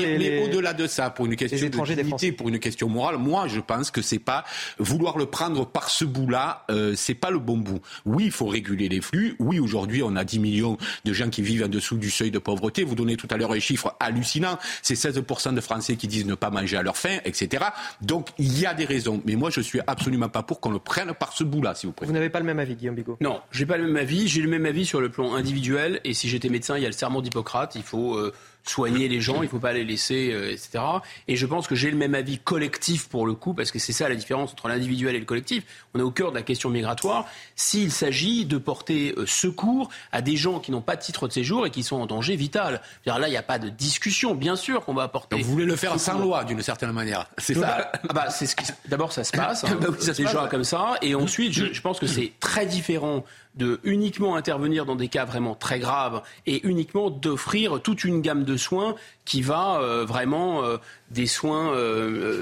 mais, 0.00 0.18
mais 0.18 0.42
au-delà 0.42 0.72
de 0.72 0.86
ça, 0.88 1.10
pour 1.10 1.26
une 1.26 1.36
question 1.36 1.68
de 1.68 1.94
dignité, 1.94 2.32
pour 2.32 2.48
une 2.48 2.58
question 2.58 2.88
morale, 2.88 3.18
moi 3.18 3.46
je 3.46 3.60
pense 3.60 3.92
que 3.92 4.02
c'est 4.02 4.18
pas 4.18 4.44
vouloir 4.78 5.16
le 5.16 5.26
prendre 5.26 5.64
par 5.64 5.90
ce 5.90 6.04
bout-là, 6.04 6.64
euh, 6.70 6.94
c'est 6.96 7.14
pas 7.14 7.30
le 7.30 7.38
bon 7.38 7.56
bout. 7.56 7.80
Oui, 8.04 8.24
il 8.26 8.32
faut 8.32 8.46
réguler 8.46 8.88
les 8.88 9.00
flux. 9.00 9.36
Oui, 9.38 9.60
aujourd'hui 9.60 10.02
on 10.02 10.16
a 10.16 10.24
10 10.24 10.40
millions 10.40 10.76
de 11.04 11.12
gens 11.12 11.30
qui 11.30 11.42
vivent 11.42 11.64
en 11.64 11.68
dessous 11.68 11.98
du 11.98 12.10
seuil 12.10 12.32
de 12.32 12.38
pauvreté. 12.40 12.82
Vous 12.82 12.96
donnez 12.96 13.16
tout 13.16 13.28
à 13.30 13.36
l'heure 13.36 13.52
un 13.52 13.60
chiffre 13.60 13.94
hallucinant, 14.00 14.58
c'est 14.82 14.94
16% 14.94 15.54
de 15.54 15.60
Français 15.60 15.94
qui 15.94 16.08
disent 16.08 16.26
ne 16.26 16.34
pas 16.34 16.50
manger 16.50 16.78
à 16.78 16.82
leur 16.82 16.96
faim, 16.96 17.18
etc. 17.24 17.64
Donc 18.02 18.30
il 18.38 18.58
y 18.58 18.66
a 18.66 18.74
des 18.74 18.86
raisons, 18.86 19.22
mais 19.24 19.36
moi 19.36 19.50
je 19.50 19.60
suis 19.60 19.80
absolument 19.86 20.28
pas 20.28 20.42
pour 20.42 20.58
qu'on 20.58 20.70
le 20.70 20.80
prenne 20.80 21.12
par 21.14 21.32
ce 21.32 21.44
bout-là, 21.44 21.76
si 21.76 21.86
vous 21.86 21.92
préférez. 21.92 22.12
Vous 22.12 22.18
n'avez 22.18 22.30
pas 22.30 22.40
le 22.40 22.46
même 22.46 22.58
avis, 22.58 22.74
Guillaume 22.74 22.96
Bigot? 22.96 23.19
Non, 23.22 23.42
j'ai 23.52 23.66
pas 23.66 23.76
le 23.76 23.84
même 23.84 23.96
avis. 23.96 24.28
J'ai 24.28 24.40
le 24.40 24.48
même 24.48 24.64
avis 24.64 24.86
sur 24.86 25.00
le 25.00 25.10
plan 25.10 25.34
individuel. 25.34 26.00
Et 26.04 26.14
si 26.14 26.28
j'étais 26.28 26.48
médecin, 26.48 26.78
il 26.78 26.82
y 26.82 26.86
a 26.86 26.88
le 26.88 26.94
serment 26.94 27.20
d'Hippocrate. 27.20 27.74
Il 27.74 27.82
faut 27.82 28.16
euh, 28.16 28.32
soigner 28.64 29.08
les 29.08 29.20
gens, 29.20 29.42
il 29.42 29.46
ne 29.46 29.48
faut 29.48 29.58
pas 29.58 29.72
les 29.72 29.84
laisser, 29.84 30.30
euh, 30.32 30.52
etc. 30.52 30.84
Et 31.28 31.36
je 31.36 31.46
pense 31.46 31.66
que 31.66 31.74
j'ai 31.74 31.90
le 31.90 31.96
même 31.96 32.14
avis 32.14 32.38
collectif 32.38 33.08
pour 33.08 33.26
le 33.26 33.34
coup, 33.34 33.54
parce 33.54 33.70
que 33.70 33.78
c'est 33.78 33.92
ça 33.92 34.08
la 34.08 34.14
différence 34.14 34.52
entre 34.52 34.68
l'individuel 34.68 35.14
et 35.14 35.18
le 35.18 35.24
collectif. 35.24 35.64
On 35.94 35.98
est 35.98 36.02
au 36.02 36.10
cœur 36.10 36.30
de 36.30 36.36
la 36.36 36.42
question 36.42 36.68
migratoire. 36.68 37.26
S'il 37.56 37.90
s'agit 37.90 38.44
de 38.44 38.58
porter 38.58 39.14
euh, 39.16 39.26
secours 39.26 39.90
à 40.12 40.22
des 40.22 40.36
gens 40.36 40.60
qui 40.60 40.70
n'ont 40.70 40.80
pas 40.80 40.96
de 40.96 41.02
titre 41.02 41.28
de 41.28 41.32
séjour 41.32 41.66
et 41.66 41.70
qui 41.70 41.82
sont 41.82 41.96
en 41.96 42.06
danger 42.06 42.36
vital. 42.36 42.80
Là, 43.06 43.18
il 43.26 43.30
n'y 43.30 43.36
a 43.36 43.42
pas 43.42 43.58
de 43.58 43.68
discussion, 43.68 44.34
bien 44.34 44.56
sûr 44.56 44.84
qu'on 44.84 44.94
va 44.94 45.04
apporter. 45.04 45.40
vous 45.40 45.50
voulez 45.50 45.64
le 45.64 45.76
faire 45.76 45.98
sans 45.98 46.18
loi, 46.18 46.44
d'une 46.44 46.62
certaine 46.62 46.92
manière. 46.92 47.26
C'est 47.38 47.54
ça. 47.54 47.92
Ah 47.92 48.12
bah, 48.12 48.30
c'est 48.30 48.46
ce 48.46 48.56
qui... 48.56 48.64
D'abord, 48.88 49.12
ça 49.12 49.24
se 49.24 49.32
passe. 49.32 49.64
Hein, 49.64 49.78
bah 49.80 49.88
ça 49.98 50.14
se 50.14 50.22
passe. 50.22 50.50
comme 50.50 50.64
ça. 50.64 50.94
Et 51.02 51.14
ensuite, 51.14 51.52
je, 51.52 51.72
je 51.72 51.80
pense 51.80 51.98
que 51.98 52.06
c'est 52.06 52.32
très 52.40 52.66
différent 52.66 53.24
de 53.54 53.80
uniquement 53.84 54.36
intervenir 54.36 54.86
dans 54.86 54.96
des 54.96 55.08
cas 55.08 55.24
vraiment 55.24 55.54
très 55.54 55.78
graves 55.78 56.22
et 56.46 56.66
uniquement 56.66 57.10
d'offrir 57.10 57.80
toute 57.82 58.04
une 58.04 58.20
gamme 58.20 58.44
de 58.44 58.56
soins 58.56 58.94
qui 59.30 59.42
va 59.42 59.80
euh, 59.80 60.04
vraiment 60.04 60.64
euh, 60.64 60.78
des 61.12 61.28
soins 61.28 61.72
euh, 61.72 62.40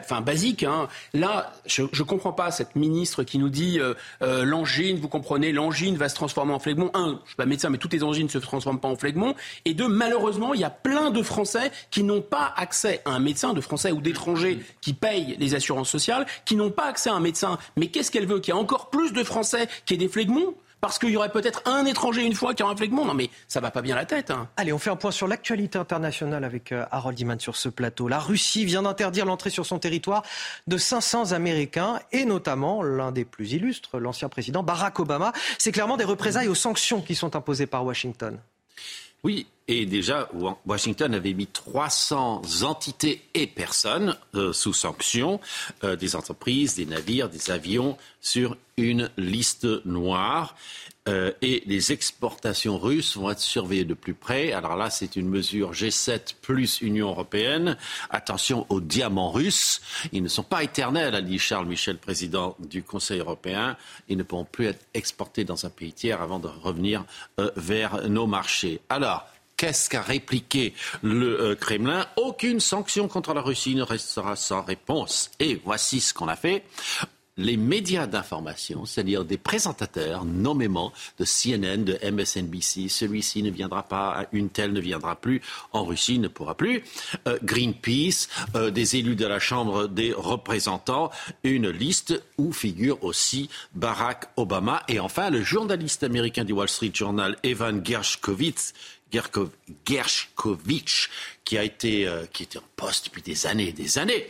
enfin, 0.00 0.20
basiques. 0.20 0.62
Hein. 0.62 0.86
Là, 1.12 1.52
je 1.66 1.82
ne 1.82 2.02
comprends 2.04 2.32
pas 2.32 2.52
cette 2.52 2.76
ministre 2.76 3.24
qui 3.24 3.36
nous 3.36 3.48
dit 3.48 3.80
l'angine, 4.20 4.98
vous 4.98 5.08
comprenez, 5.08 5.50
l'angine 5.50 5.96
va 5.96 6.08
se 6.08 6.14
transformer 6.14 6.52
en 6.52 6.60
phlegmon. 6.60 6.90
Un, 6.94 7.18
je 7.24 7.30
suis 7.30 7.36
pas 7.36 7.46
médecin, 7.46 7.68
mais 7.68 7.78
toutes 7.78 7.92
les 7.92 8.04
angines 8.04 8.26
ne 8.26 8.30
se 8.30 8.38
transforment 8.38 8.78
pas 8.78 8.86
en 8.86 8.94
phlegmon. 8.94 9.34
Et 9.64 9.74
deux, 9.74 9.88
malheureusement, 9.88 10.54
il 10.54 10.60
y 10.60 10.64
a 10.64 10.70
plein 10.70 11.10
de 11.10 11.22
Français 11.22 11.72
qui 11.90 12.04
n'ont 12.04 12.22
pas 12.22 12.52
accès 12.56 13.02
à 13.04 13.10
un 13.10 13.18
médecin, 13.18 13.52
de 13.52 13.60
Français 13.60 13.90
ou 13.90 14.00
d'étrangers 14.00 14.60
qui 14.80 14.92
payent 14.92 15.34
les 15.40 15.56
assurances 15.56 15.90
sociales, 15.90 16.26
qui 16.44 16.54
n'ont 16.54 16.70
pas 16.70 16.86
accès 16.86 17.10
à 17.10 17.14
un 17.14 17.20
médecin. 17.20 17.58
Mais 17.76 17.88
qu'est-ce 17.88 18.12
qu'elle 18.12 18.26
veut? 18.26 18.38
Qu'il 18.38 18.54
y 18.54 18.56
ait 18.56 18.60
encore 18.60 18.90
plus 18.90 19.12
de 19.12 19.24
Français 19.24 19.68
qui 19.84 19.94
aient 19.94 19.98
des 19.98 20.08
phlegmons 20.08 20.54
parce 20.80 20.98
qu'il 20.98 21.10
y 21.10 21.16
aurait 21.16 21.30
peut-être 21.30 21.62
un 21.66 21.84
étranger 21.84 22.24
une 22.24 22.34
fois 22.34 22.54
qui 22.54 22.62
aura 22.62 22.72
un 22.72 22.76
phlegmon. 22.76 23.04
Non, 23.04 23.14
mais 23.14 23.30
ça 23.48 23.60
va 23.60 23.70
pas 23.70 23.82
bien 23.82 23.96
la 23.96 24.04
tête. 24.04 24.30
Hein. 24.30 24.48
Allez, 24.56 24.72
on 24.72 24.78
fait 24.78 24.90
un 24.90 24.96
point 24.96 25.10
sur 25.10 25.26
l'actualité 25.26 25.78
internationale 25.78 26.44
avec 26.44 26.72
euh, 26.72 26.84
Harold 26.90 27.18
Iman 27.18 27.38
sur 27.40 27.56
ce 27.56 27.68
plateau. 27.68 28.08
La 28.08 28.18
Russie 28.18 28.64
vient 28.64 28.82
d'interdire 28.82 29.24
l'entrée 29.24 29.50
sur 29.50 29.66
son 29.66 29.78
territoire 29.78 30.22
de 30.66 30.76
500 30.76 31.32
Américains 31.32 32.00
et 32.12 32.24
notamment 32.24 32.82
l'un 32.82 33.12
des 33.12 33.24
plus 33.24 33.52
illustres, 33.52 33.98
l'ancien 33.98 34.28
président 34.28 34.62
Barack 34.62 35.00
Obama. 35.00 35.32
C'est 35.58 35.72
clairement 35.72 35.96
des 35.96 36.04
représailles 36.04 36.48
aux 36.48 36.54
sanctions 36.54 37.00
qui 37.00 37.14
sont 37.14 37.36
imposées 37.36 37.66
par 37.66 37.84
Washington. 37.84 38.38
Oui, 39.24 39.46
et 39.70 39.84
déjà, 39.84 40.30
Washington 40.64 41.12
avait 41.12 41.34
mis 41.34 41.46
300 41.46 42.42
entités 42.62 43.20
et 43.34 43.46
personnes 43.46 44.16
euh, 44.34 44.52
sous 44.54 44.72
sanction, 44.72 45.40
euh, 45.84 45.94
des 45.94 46.16
entreprises, 46.16 46.76
des 46.76 46.86
navires, 46.86 47.28
des 47.28 47.50
avions, 47.50 47.98
sur 48.22 48.56
une 48.78 49.10
liste 49.18 49.66
noire. 49.84 50.56
Euh, 51.08 51.32
et 51.42 51.62
les 51.66 51.92
exportations 51.92 52.78
russes 52.78 53.16
vont 53.16 53.30
être 53.30 53.40
surveillées 53.40 53.84
de 53.84 53.94
plus 53.94 54.14
près. 54.14 54.52
Alors 54.52 54.76
là, 54.76 54.90
c'est 54.90 55.16
une 55.16 55.28
mesure 55.28 55.72
G7 55.72 56.34
plus 56.40 56.80
Union 56.80 57.08
européenne. 57.08 57.76
Attention 58.10 58.66
aux 58.68 58.80
diamants 58.80 59.32
russes. 59.32 59.80
Ils 60.12 60.22
ne 60.22 60.28
sont 60.28 60.42
pas 60.42 60.62
éternels, 60.62 61.14
a 61.14 61.22
dit 61.22 61.38
Charles 61.38 61.66
Michel, 61.66 61.98
président 61.98 62.56
du 62.60 62.82
Conseil 62.82 63.20
européen. 63.20 63.76
Ils 64.08 64.16
ne 64.16 64.22
pourront 64.22 64.44
plus 64.44 64.66
être 64.66 64.86
exportés 64.94 65.44
dans 65.44 65.66
un 65.66 65.70
pays 65.70 65.92
tiers 65.92 66.22
avant 66.22 66.38
de 66.38 66.48
revenir 66.48 67.04
vers 67.56 68.08
nos 68.08 68.26
marchés. 68.26 68.80
Alors, 68.88 69.26
Qu'est-ce 69.58 69.90
qu'a 69.90 70.02
répliqué 70.02 70.72
le 71.02 71.40
euh, 71.40 71.54
Kremlin? 71.56 72.06
Aucune 72.14 72.60
sanction 72.60 73.08
contre 73.08 73.34
la 73.34 73.40
Russie 73.40 73.74
ne 73.74 73.82
restera 73.82 74.36
sans 74.36 74.62
réponse. 74.62 75.32
Et 75.40 75.60
voici 75.64 76.00
ce 76.00 76.14
qu'on 76.14 76.28
a 76.28 76.36
fait 76.36 76.62
les 77.38 77.56
médias 77.56 78.06
d'information, 78.06 78.84
c'est-à-dire 78.84 79.24
des 79.24 79.38
présentateurs, 79.38 80.24
nommément 80.24 80.92
de 81.18 81.24
CNN, 81.24 81.84
de 81.84 81.98
MSNBC, 82.10 82.88
celui-ci 82.88 83.42
ne 83.44 83.50
viendra 83.50 83.84
pas, 83.84 84.26
une 84.32 84.50
telle 84.50 84.72
ne 84.72 84.80
viendra 84.80 85.14
plus, 85.16 85.40
en 85.72 85.84
Russie 85.84 86.18
ne 86.18 86.26
pourra 86.28 86.56
plus, 86.56 86.82
euh, 87.28 87.38
Greenpeace, 87.42 88.28
euh, 88.56 88.70
des 88.70 88.96
élus 88.96 89.14
de 89.14 89.24
la 89.24 89.38
Chambre 89.38 89.86
des 89.86 90.12
représentants, 90.12 91.10
une 91.44 91.70
liste 91.70 92.20
où 92.36 92.52
figure 92.52 93.02
aussi 93.04 93.48
Barack 93.74 94.28
Obama. 94.36 94.82
Et 94.88 94.98
enfin 94.98 95.30
le 95.30 95.42
journaliste 95.42 96.02
américain 96.02 96.44
du 96.44 96.52
Wall 96.52 96.68
Street 96.68 96.90
Journal, 96.92 97.36
Evan 97.44 97.84
Gershkovitz, 97.84 98.74
Gershkovitch, 99.86 101.08
qui 101.44 101.56
a 101.56 101.62
été, 101.62 102.08
euh, 102.08 102.26
qui 102.32 102.42
était 102.42 102.58
en 102.58 102.64
poste 102.74 103.06
depuis 103.06 103.22
des 103.22 103.46
années 103.46 103.68
et 103.68 103.72
des 103.72 103.98
années, 103.98 104.26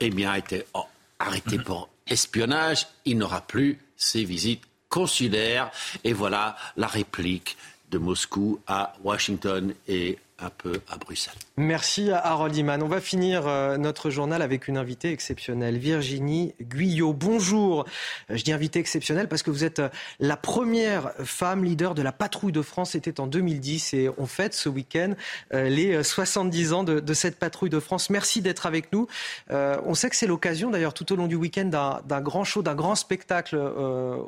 eh 0.00 0.10
bien, 0.10 0.32
a 0.32 0.38
été 0.38 0.64
arrêté 1.20 1.56
pour 1.58 1.88
espionnage. 2.10 2.86
Il 3.06 3.18
n'aura 3.18 3.40
plus 3.40 3.78
ses 3.96 4.24
visites 4.24 4.64
consulaires. 4.88 5.70
Et 6.04 6.12
voilà 6.12 6.56
la 6.76 6.86
réplique 6.86 7.56
de 7.90 7.98
Moscou 7.98 8.60
à 8.66 8.92
Washington 9.02 9.74
et 9.88 10.18
un 10.42 10.50
peu 10.50 10.80
à 10.88 10.96
Bruxelles. 10.96 11.34
Merci 11.56 12.10
à 12.10 12.18
Harold 12.18 12.56
Iman. 12.56 12.82
On 12.82 12.88
va 12.88 13.00
finir 13.00 13.46
euh, 13.46 13.76
notre 13.76 14.10
journal 14.10 14.42
avec 14.42 14.68
une 14.68 14.76
invitée 14.76 15.12
exceptionnelle, 15.12 15.78
Virginie 15.78 16.54
Guyot. 16.60 17.12
Bonjour. 17.12 17.84
Euh, 18.30 18.36
je 18.36 18.44
dis 18.44 18.52
invitée 18.52 18.78
exceptionnelle 18.78 19.28
parce 19.28 19.42
que 19.42 19.50
vous 19.50 19.64
êtes 19.64 19.80
euh, 19.80 19.88
la 20.18 20.36
première 20.36 21.12
femme 21.24 21.64
leader 21.64 21.94
de 21.94 22.02
la 22.02 22.12
patrouille 22.12 22.52
de 22.52 22.62
France. 22.62 22.92
C'était 22.92 23.20
en 23.20 23.26
2010 23.26 23.94
et 23.94 24.10
on 24.18 24.26
fête 24.26 24.54
ce 24.54 24.68
week-end 24.68 25.14
les 25.52 26.02
70 26.02 26.72
ans 26.72 26.84
de, 26.84 27.14
cette 27.14 27.38
patrouille 27.38 27.70
de 27.70 27.80
France. 27.80 28.10
Merci 28.10 28.40
d'être 28.40 28.66
avec 28.66 28.92
nous. 28.92 29.06
on 29.50 29.94
sait 29.94 30.10
que 30.10 30.16
c'est 30.16 30.26
l'occasion 30.26 30.70
d'ailleurs 30.70 30.94
tout 30.94 31.12
au 31.12 31.16
long 31.16 31.26
du 31.26 31.36
week-end 31.36 32.00
d'un 32.04 32.20
grand 32.20 32.44
show, 32.44 32.62
d'un 32.62 32.74
grand 32.74 32.94
spectacle 32.94 33.58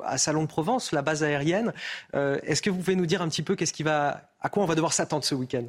à 0.04 0.18
Salon 0.18 0.42
de 0.42 0.48
Provence, 0.48 0.92
la 0.92 1.02
base 1.02 1.22
aérienne. 1.22 1.72
Est-ce 2.14 2.62
que 2.62 2.70
vous 2.70 2.78
pouvez 2.78 2.96
nous 2.96 3.06
dire 3.06 3.22
un 3.22 3.28
petit 3.28 3.42
peu 3.42 3.56
qu'est-ce 3.56 3.72
qui 3.72 3.82
va, 3.82 4.22
à 4.40 4.48
quoi 4.48 4.62
on 4.62 4.66
va 4.66 4.74
devoir 4.74 4.92
s'attendre 4.92 5.24
ce 5.24 5.34
week-end? 5.34 5.64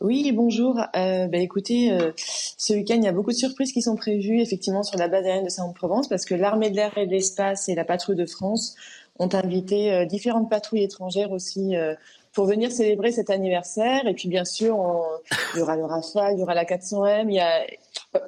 Oui, 0.00 0.30
bonjour. 0.30 0.78
Euh, 0.94 1.26
bah, 1.26 1.38
écoutez, 1.38 1.90
euh, 1.90 2.12
ce 2.16 2.72
week-end, 2.72 2.94
il 2.94 3.04
y 3.04 3.08
a 3.08 3.12
beaucoup 3.12 3.32
de 3.32 3.36
surprises 3.36 3.72
qui 3.72 3.82
sont 3.82 3.96
prévues 3.96 4.40
effectivement 4.40 4.84
sur 4.84 4.96
la 4.96 5.08
base 5.08 5.24
aérienne 5.24 5.44
de 5.44 5.50
Saint-Provence 5.50 6.08
parce 6.08 6.24
que 6.24 6.36
l'armée 6.36 6.70
de 6.70 6.76
l'air 6.76 6.96
et 6.98 7.06
de 7.06 7.10
l'espace 7.10 7.68
et 7.68 7.74
la 7.74 7.84
patrouille 7.84 8.14
de 8.14 8.26
France 8.26 8.76
ont 9.18 9.28
invité 9.32 9.92
euh, 9.92 10.04
différentes 10.04 10.48
patrouilles 10.48 10.84
étrangères 10.84 11.32
aussi 11.32 11.76
euh, 11.76 11.94
pour 12.38 12.46
venir 12.46 12.70
célébrer 12.70 13.10
cet 13.10 13.30
anniversaire. 13.30 14.06
Et 14.06 14.14
puis 14.14 14.28
bien 14.28 14.44
sûr, 14.44 14.78
il 15.54 15.58
y 15.58 15.60
aura 15.60 15.74
le 15.74 15.84
Rafale, 15.84 16.34
il 16.34 16.38
y 16.38 16.42
aura 16.44 16.54
la 16.54 16.64
400M, 16.64 17.24
il 17.28 17.34
y 17.34 17.40
a 17.40 17.66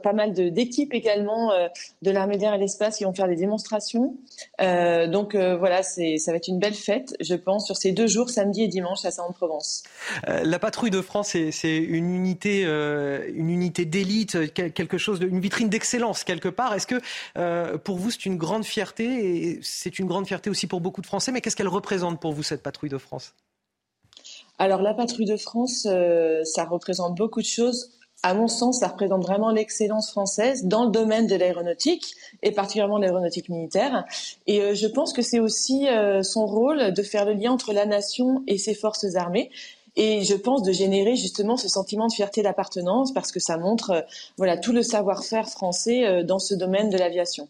pas 0.03 0.12
mal 0.12 0.32
d'équipes 0.32 0.93
également 0.93 1.53
euh, 1.53 1.69
de 2.03 2.11
l'armée 2.11 2.37
d'air 2.37 2.53
et 2.53 2.59
l'espace 2.59 2.97
qui 2.97 3.05
vont 3.05 3.15
faire 3.15 3.28
des 3.28 3.37
démonstrations. 3.37 4.16
Euh, 4.61 5.07
donc 5.07 5.37
euh, 5.37 5.57
voilà, 5.57 5.85
ça 5.85 6.03
va 6.27 6.35
être 6.35 6.49
une 6.49 6.59
belle 6.59 6.74
fête, 6.74 7.15
je 7.20 7.37
pense, 7.37 7.66
sur 7.66 7.77
ces 7.77 7.93
deux 7.93 8.09
jours, 8.09 8.31
samedi 8.31 8.65
et 8.65 8.66
dimanche 8.66 9.05
à 9.05 9.12
Saint-Provence. 9.12 9.85
la 10.27 10.59
patrouille 10.59 10.91
de 10.91 11.03
France, 11.03 11.37
c'est 11.53 11.77
une 11.77 12.12
unité, 12.12 12.65
une 12.65 13.49
unité 13.49 13.85
d'élite, 13.85 14.53
quelque 14.53 14.99
chose, 14.99 15.20
une 15.20 15.39
vitrine 15.39 15.69
d'excellence 15.69 16.24
quelque 16.24 16.49
part. 16.49 16.74
Est-ce 16.74 16.89
que 16.89 17.77
pour 17.77 17.99
vous 17.99 18.11
c'est 18.11 18.27
une 18.27 18.39
grande 18.39 18.65
fierté? 18.65 19.05
Et 19.05 19.61
c'est 19.62 20.01
une 20.01 20.07
grande 20.07 20.27
fierté 20.27 20.51
aussi 20.51 20.66
pour 20.66 20.81
beaucoup 20.81 21.01
de 21.01 21.07
Français, 21.07 21.31
mais 21.31 21.41
qu'est-ce 21.41 21.55
qu'elle 21.55 21.69
représente 21.69 22.19
pour 22.19 22.32
vous 22.32 22.43
cette 22.43 22.65
patrouille 22.65 22.91
de 22.91 22.99
France? 22.99 23.35
Alors 24.61 24.82
la 24.82 24.95
patrouille 24.95 25.27
de 25.27 25.37
France, 25.37 25.89
ça 26.45 26.65
représente 26.65 27.16
beaucoup 27.16 27.41
de 27.41 27.47
choses 27.47 27.91
à 28.23 28.35
mon 28.35 28.49
sens, 28.49 28.81
ça 28.81 28.89
représente 28.89 29.23
vraiment 29.23 29.51
l'excellence 29.51 30.11
française 30.11 30.65
dans 30.65 30.85
le 30.85 30.91
domaine 30.91 31.27
de 31.27 31.37
l'aéronautique 31.37 32.15
et 32.43 32.53
particulièrement 32.53 32.99
l'aéronautique 32.99 33.49
militaire. 33.49 34.05
Et 34.47 34.61
euh, 34.61 34.74
je 34.74 34.87
pense 34.87 35.12
que 35.12 35.23
c'est 35.23 35.41
aussi 35.41 35.89
euh, 35.89 36.23
son 36.23 36.47
rôle 36.47 36.93
de 36.93 37.03
faire 37.03 37.24
le 37.24 37.32
lien 37.32 37.53
entre 37.53 37.73
la 37.73 37.87
nation 37.87 38.43
et 38.47 38.59
ses 38.59 38.74
forces 38.74 39.16
armées. 39.16 39.51
Et 39.97 40.23
je 40.23 40.35
pense 40.35 40.62
de 40.62 40.73
générer 40.73 41.16
justement 41.16 41.57
ce 41.57 41.69
sentiment 41.69 42.07
de 42.07 42.12
fierté 42.12 42.43
d'appartenance 42.43 43.12
parce 43.12 43.32
que 43.32 43.41
ça 43.41 43.57
montre 43.57 43.91
euh, 43.91 44.01
voilà 44.37 44.57
tout 44.57 44.73
le 44.73 44.82
savoir-faire 44.82 45.49
français 45.49 46.23
dans 46.24 46.39
ce 46.39 46.55
domaine 46.55 46.91
de 46.91 46.99
l'aviation. 46.99 47.49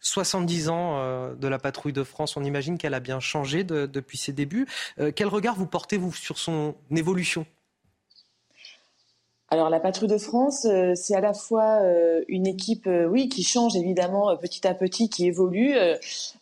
70 0.00 0.68
ans 0.68 1.34
de 1.34 1.48
la 1.48 1.58
patrouille 1.58 1.92
de 1.92 2.04
France, 2.04 2.36
on 2.36 2.44
imagine 2.44 2.78
qu'elle 2.78 2.94
a 2.94 3.00
bien 3.00 3.20
changé 3.20 3.64
depuis 3.64 4.18
ses 4.18 4.32
débuts. 4.32 4.66
quel 5.14 5.28
regard 5.28 5.56
vous 5.56 5.66
portez-vous 5.66 6.12
sur 6.12 6.38
son 6.38 6.74
évolution? 6.90 7.46
Alors 9.52 9.68
la 9.68 9.80
patrouille 9.80 10.08
de 10.08 10.16
France, 10.16 10.64
euh, 10.64 10.92
c'est 10.94 11.16
à 11.16 11.20
la 11.20 11.32
fois 11.32 11.82
euh, 11.82 12.22
une 12.28 12.46
équipe, 12.46 12.86
euh, 12.86 13.06
oui, 13.06 13.28
qui 13.28 13.42
change 13.42 13.74
évidemment 13.74 14.36
petit 14.36 14.64
à 14.64 14.74
petit, 14.74 15.08
qui 15.10 15.26
évolue, 15.26 15.74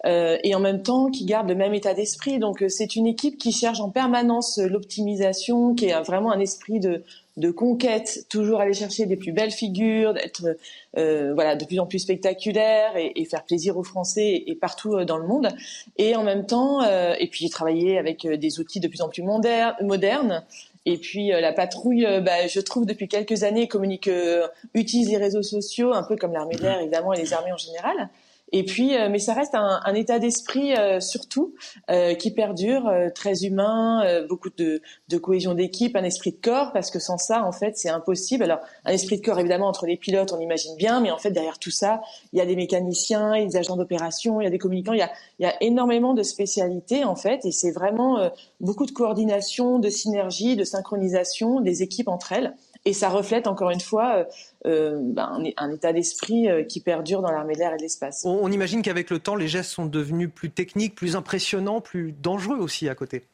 et 0.04 0.54
en 0.54 0.60
même 0.60 0.82
temps 0.82 1.10
qui 1.10 1.24
garde 1.24 1.48
le 1.48 1.54
même 1.54 1.72
état 1.72 1.94
d'esprit. 1.94 2.38
Donc 2.38 2.62
c'est 2.68 2.96
une 2.96 3.06
équipe 3.06 3.38
qui 3.38 3.50
cherche 3.50 3.80
en 3.80 3.88
permanence 3.88 4.58
l'optimisation, 4.58 5.74
qui 5.74 5.86
est 5.86 6.00
vraiment 6.02 6.30
un 6.32 6.38
esprit 6.38 6.80
de, 6.80 7.02
de 7.38 7.50
conquête, 7.50 8.26
toujours 8.28 8.60
aller 8.60 8.74
chercher 8.74 9.06
des 9.06 9.16
plus 9.16 9.32
belles 9.32 9.50
figures, 9.50 10.14
d'être 10.14 10.56
voilà 10.94 11.54
de 11.54 11.64
plus 11.64 11.78
en 11.78 11.86
plus 11.86 12.00
spectaculaire 12.00 12.92
et, 12.96 13.24
faire 13.24 13.44
plaisir 13.44 13.76
aux 13.76 13.84
Français 13.84 14.42
et, 14.46 14.54
partout 14.56 15.04
dans 15.04 15.16
le 15.16 15.26
monde. 15.26 15.48
Et 15.96 16.16
en 16.16 16.24
même 16.24 16.46
temps, 16.46 16.82
et 16.82 17.28
puis 17.28 17.48
travailler 17.50 17.98
avec 17.98 18.26
des 18.26 18.60
outils 18.60 18.80
de 18.80 18.88
plus 18.88 19.00
en 19.00 19.08
plus 19.08 19.22
modernes 19.22 20.42
et 20.88 20.96
puis 20.96 21.34
euh, 21.34 21.40
la 21.40 21.52
patrouille, 21.52 22.06
euh, 22.06 22.22
bah, 22.22 22.46
je 22.46 22.60
trouve 22.60 22.86
depuis 22.86 23.08
quelques 23.08 23.42
années 23.42 23.68
communique, 23.68 24.08
euh, 24.08 24.48
utilise 24.72 25.10
les 25.10 25.18
réseaux 25.18 25.42
sociaux, 25.42 25.92
un 25.92 26.02
peu 26.02 26.16
comme 26.16 26.32
l'armée 26.32 26.56
d'air 26.56 26.76
mhm. 26.76 26.82
évidemment 26.82 27.12
et 27.12 27.20
les 27.20 27.34
armées 27.34 27.52
en 27.52 27.58
général. 27.58 28.08
Et 28.52 28.64
puis, 28.64 28.96
euh, 28.96 29.08
mais 29.10 29.18
ça 29.18 29.34
reste 29.34 29.54
un, 29.54 29.80
un 29.84 29.94
état 29.94 30.18
d'esprit 30.18 30.74
euh, 30.74 31.00
surtout 31.00 31.54
euh, 31.90 32.14
qui 32.14 32.30
perdure, 32.30 32.90
très 33.14 33.44
humain, 33.44 34.24
beaucoup 34.28 34.50
de, 34.56 34.80
de 35.08 35.18
cohésion 35.18 35.54
d'équipe, 35.54 35.96
un 35.96 36.04
esprit 36.04 36.32
de 36.32 36.38
corps, 36.40 36.72
parce 36.72 36.90
que 36.90 36.98
sans 36.98 37.18
ça, 37.18 37.44
en 37.44 37.52
fait, 37.52 37.76
c'est 37.76 37.88
impossible. 37.88 38.44
Alors, 38.44 38.60
un 38.84 38.92
esprit 38.92 39.18
de 39.18 39.24
corps, 39.24 39.38
évidemment, 39.38 39.68
entre 39.68 39.86
les 39.86 39.96
pilotes, 39.96 40.32
on 40.32 40.40
imagine 40.40 40.74
bien, 40.76 41.00
mais 41.00 41.10
en 41.10 41.18
fait, 41.18 41.30
derrière 41.30 41.58
tout 41.58 41.70
ça, 41.70 42.00
il 42.32 42.38
y 42.38 42.42
a 42.42 42.46
des 42.46 42.56
mécaniciens, 42.56 43.34
il 43.36 43.40
y 43.40 43.44
a 43.44 43.48
des 43.48 43.56
agents 43.56 43.76
d'opération, 43.76 44.40
il 44.40 44.44
y 44.44 44.46
a 44.46 44.50
des 44.50 44.58
communicants, 44.58 44.92
il 44.92 45.00
y 45.00 45.02
a, 45.02 45.10
il 45.38 45.44
y 45.44 45.46
a 45.46 45.62
énormément 45.62 46.14
de 46.14 46.22
spécialités, 46.22 47.04
en 47.04 47.16
fait, 47.16 47.44
et 47.44 47.52
c'est 47.52 47.72
vraiment 47.72 48.30
beaucoup 48.60 48.86
de 48.86 48.92
coordination, 48.92 49.78
de 49.78 49.88
synergie, 49.88 50.56
de 50.56 50.64
synchronisation 50.64 51.60
des 51.60 51.82
équipes 51.82 52.08
entre 52.08 52.32
elles. 52.32 52.54
Et 52.84 52.92
ça 52.92 53.08
reflète 53.08 53.46
encore 53.46 53.70
une 53.70 53.80
fois 53.80 54.26
euh, 54.66 54.98
ben, 55.00 55.42
un, 55.56 55.72
état 55.72 55.92
d'esprit 55.92 56.48
euh, 56.48 56.64
qui 56.64 56.80
perdure 56.80 57.20
dans 57.20 57.30
l'armée 57.30 57.54
de 57.54 57.58
l'air 57.58 57.74
et 57.74 57.76
de 57.76 57.82
l'espace. 57.82 58.22
On, 58.24 58.50
imagine 58.50 58.82
qu'avec 58.82 59.10
le 59.10 59.18
temps, 59.18 59.36
les 59.36 59.48
gestes 59.48 59.70
sont 59.70 59.86
devenus 59.86 60.30
plus 60.34 60.50
techniques, 60.50 60.94
plus 60.94 61.16
impressionnants, 61.16 61.80
plus 61.80 62.12
dangereux 62.12 62.58
aussi 62.58 62.88
à 62.88 62.94
côté. 62.94 63.24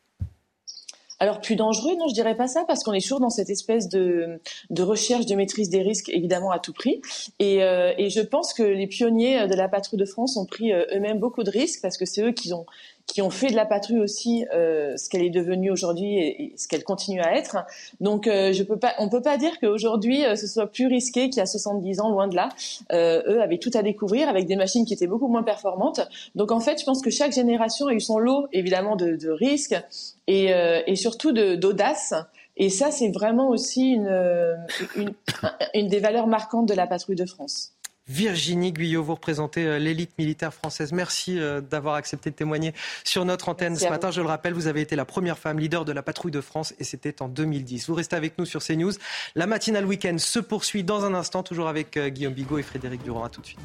Alors 1.21 1.41
plus 1.41 1.55
dangereux, 1.55 1.95
non, 1.97 2.09
je 2.09 2.15
dirais 2.15 2.37
pas 2.37 2.49
ça, 2.49 2.65
parce 2.67 2.83
qu'on 2.83 2.93
est 2.93 3.01
toujours 3.01 3.21
dans 3.21 3.31
cette 3.31 3.49
espèce 3.49 3.89
de, 3.89 4.41
de, 4.71 4.83
recherche 4.83 5.27
de 5.27 5.37
maîtrise 5.37 5.71
des 5.71 5.81
risques, 5.81 6.09
évidemment 6.09 6.51
à 6.51 6.59
tout 6.59 6.73
prix. 6.73 7.01
Et, 7.39 7.63
euh, 7.63 7.95
et, 7.97 8.11
je 8.11 8.21
pense 8.21 8.53
que 8.53 8.65
les 8.65 8.89
pionniers 8.89 9.47
de 9.47 9.55
la 9.55 9.69
patrouille 9.69 10.01
de 10.01 10.05
France 10.05 10.37
ont 10.37 10.45
pris 10.45 10.73
eux-mêmes 10.73 11.21
beaucoup 11.21 11.45
de 11.45 11.51
risques, 11.51 11.81
parce 11.81 11.97
que 11.97 12.05
c'est 12.05 12.23
eux 12.23 12.33
qui 12.33 12.53
ont 12.53 12.67
qui 13.07 13.23
ont 13.23 13.31
fait 13.31 13.49
de 13.49 13.57
la 13.57 13.67
patrouille 13.67 14.01
aussi 14.01 14.47
euh, 14.55 14.97
ce 14.97 15.09
qu'elle 15.09 15.23
est 15.23 15.31
devenue 15.31 15.71
aujourd'hui 15.71 16.19
et, 16.19 16.55
ce 16.57 16.69
qu'elle 16.69 16.85
continue 16.85 17.21
à 17.21 17.37
être. 17.37 17.59
Donc, 18.01 18.27
euh, 18.27 18.53
je 18.53 18.63
peux 18.63 18.79
pas, 18.79 18.95
on 18.99 19.09
peut 19.09 19.23
pas 19.23 19.37
dire 19.37 19.59
qu'aujourd'hui 19.61 20.25
euh, 20.25 20.37
ce 20.37 20.47
soit 20.47 20.67
plus 20.67 20.87
risqué 20.87 21.29
qu'il 21.29 21.39
y 21.39 21.43
a 21.43 21.47
70 21.47 22.01
ans, 22.01 22.11
loin 22.11 22.29
de 22.29 22.35
là. 22.35 22.49
Euh, 22.93 23.23
eux 23.27 23.43
avaient 23.43 23.59
tout 23.59 23.71
à 23.75 23.83
découvrir 23.83 24.29
avec 24.29 24.47
des 24.47 24.57
machines 24.57 24.85
qui 24.85 24.95
étaient 24.95 25.07
beaucoup 25.07 25.29
moins 25.29 25.43
performantes. 25.43 26.01
Donc, 26.35 26.51
en 26.51 26.61
fait, 26.61 26.81
je 26.81 26.85
pense 26.85 27.03
que 27.03 27.11
chaque 27.11 27.33
génération 27.33 27.89
a 27.89 27.93
eu 27.93 28.01
son 28.01 28.19
lot, 28.19 28.47
évidemment, 28.53 28.97
de, 28.97 29.17
de 29.17 29.31
risques 29.31 29.77
et, 30.27 30.53
euh, 30.53 30.83
et 30.87 30.97
surtout 30.97 31.33
d'audace. 31.33 32.15
Et 32.57 32.71
ça, 32.71 32.91
c'est 32.91 33.11
vraiment 33.11 33.49
aussi 33.49 33.91
une, 33.93 34.57
une, 34.97 35.13
une 35.75 35.89
des 35.89 35.99
valeurs 35.99 36.29
marquantes 36.29 36.67
de 36.67 36.75
la 36.75 36.87
patrouille 36.87 37.17
de 37.17 37.27
France. 37.27 37.74
Virginie 38.07 38.73
Guyot, 38.73 39.03
vous 39.03 39.15
représentez 39.15 39.65
euh, 39.65 39.79
l'élite 39.79 40.13
militaire 40.19 40.53
française. 40.53 40.93
Merci 40.93 41.39
euh, 41.39 41.63
d'avoir 41.63 41.95
accepté 41.95 42.31
de 42.31 42.35
témoigner 42.35 42.75
sur 43.03 43.25
notre 43.25 43.49
antenne 43.49 43.77
ce 43.77 43.89
matin. 43.89 44.11
Je 44.11 44.21
le 44.21 44.27
rappelle, 44.27 44.53
vous 44.53 44.67
avez 44.67 44.83
été 44.83 44.95
la 44.95 45.07
première 45.07 45.39
femme 45.39 45.59
leader 45.59 45.85
de 45.87 45.93
la 45.93 46.03
patrouille 46.03 46.33
de 46.33 46.43
France 46.43 46.75
et 46.79 46.85
c'était 46.85 47.23
en 47.23 47.29
2010. 47.29 47.89
Vous 47.89 47.95
restez 47.95 48.17
avec 48.17 48.39
nous 48.39 48.45
sur 48.45 48.63
CNews. 48.63 48.93
La 49.35 49.47
matinale 49.47 49.87
week-end 49.87 50.19
se 50.19 50.39
poursuit 50.39 50.85
dans 50.85 51.05
un 51.05 51.15
instant, 51.15 51.43
toujours 51.43 51.69
avec 51.69 51.97
euh, 51.97 52.11
Guillaume 52.11 52.35
Bigot 52.35 52.59
et 52.59 52.63
Frédéric 52.63 53.03
Durand. 53.03 53.25
À 53.25 53.31
tout 53.31 53.41
de 53.41 53.47
suite. 53.47 53.61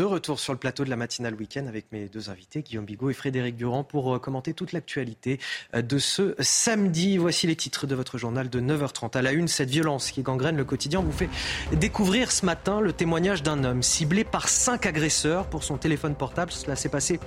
De 0.00 0.04
retour 0.06 0.40
sur 0.40 0.54
le 0.54 0.58
plateau 0.58 0.86
de 0.86 0.88
la 0.88 0.96
matinale 0.96 1.34
week-end 1.34 1.66
avec 1.66 1.92
mes 1.92 2.08
deux 2.08 2.30
invités, 2.30 2.62
Guillaume 2.62 2.86
Bigot 2.86 3.10
et 3.10 3.12
Frédéric 3.12 3.54
Durand, 3.54 3.84
pour 3.84 4.14
euh, 4.14 4.18
commenter 4.18 4.54
toute 4.54 4.72
l'actualité 4.72 5.38
euh, 5.74 5.82
de 5.82 5.98
ce 5.98 6.34
samedi. 6.38 7.18
Voici 7.18 7.46
les 7.46 7.54
titres 7.54 7.86
de 7.86 7.94
votre 7.94 8.16
journal 8.16 8.48
de 8.48 8.60
9h30. 8.62 9.18
À 9.18 9.20
la 9.20 9.32
une, 9.32 9.46
cette 9.46 9.68
violence 9.68 10.10
qui 10.10 10.22
gangrène 10.22 10.56
le 10.56 10.64
quotidien 10.64 11.02
vous 11.02 11.12
fait 11.12 11.28
découvrir 11.74 12.32
ce 12.32 12.46
matin 12.46 12.80
le 12.80 12.94
témoignage 12.94 13.42
d'un 13.42 13.62
homme 13.62 13.82
ciblé 13.82 14.24
par 14.24 14.48
cinq 14.48 14.86
agresseurs 14.86 15.50
pour 15.50 15.64
son 15.64 15.76
téléphone 15.76 16.14
portable. 16.14 16.50
Cela 16.50 16.76
s'est 16.76 16.88
passé 16.88 17.20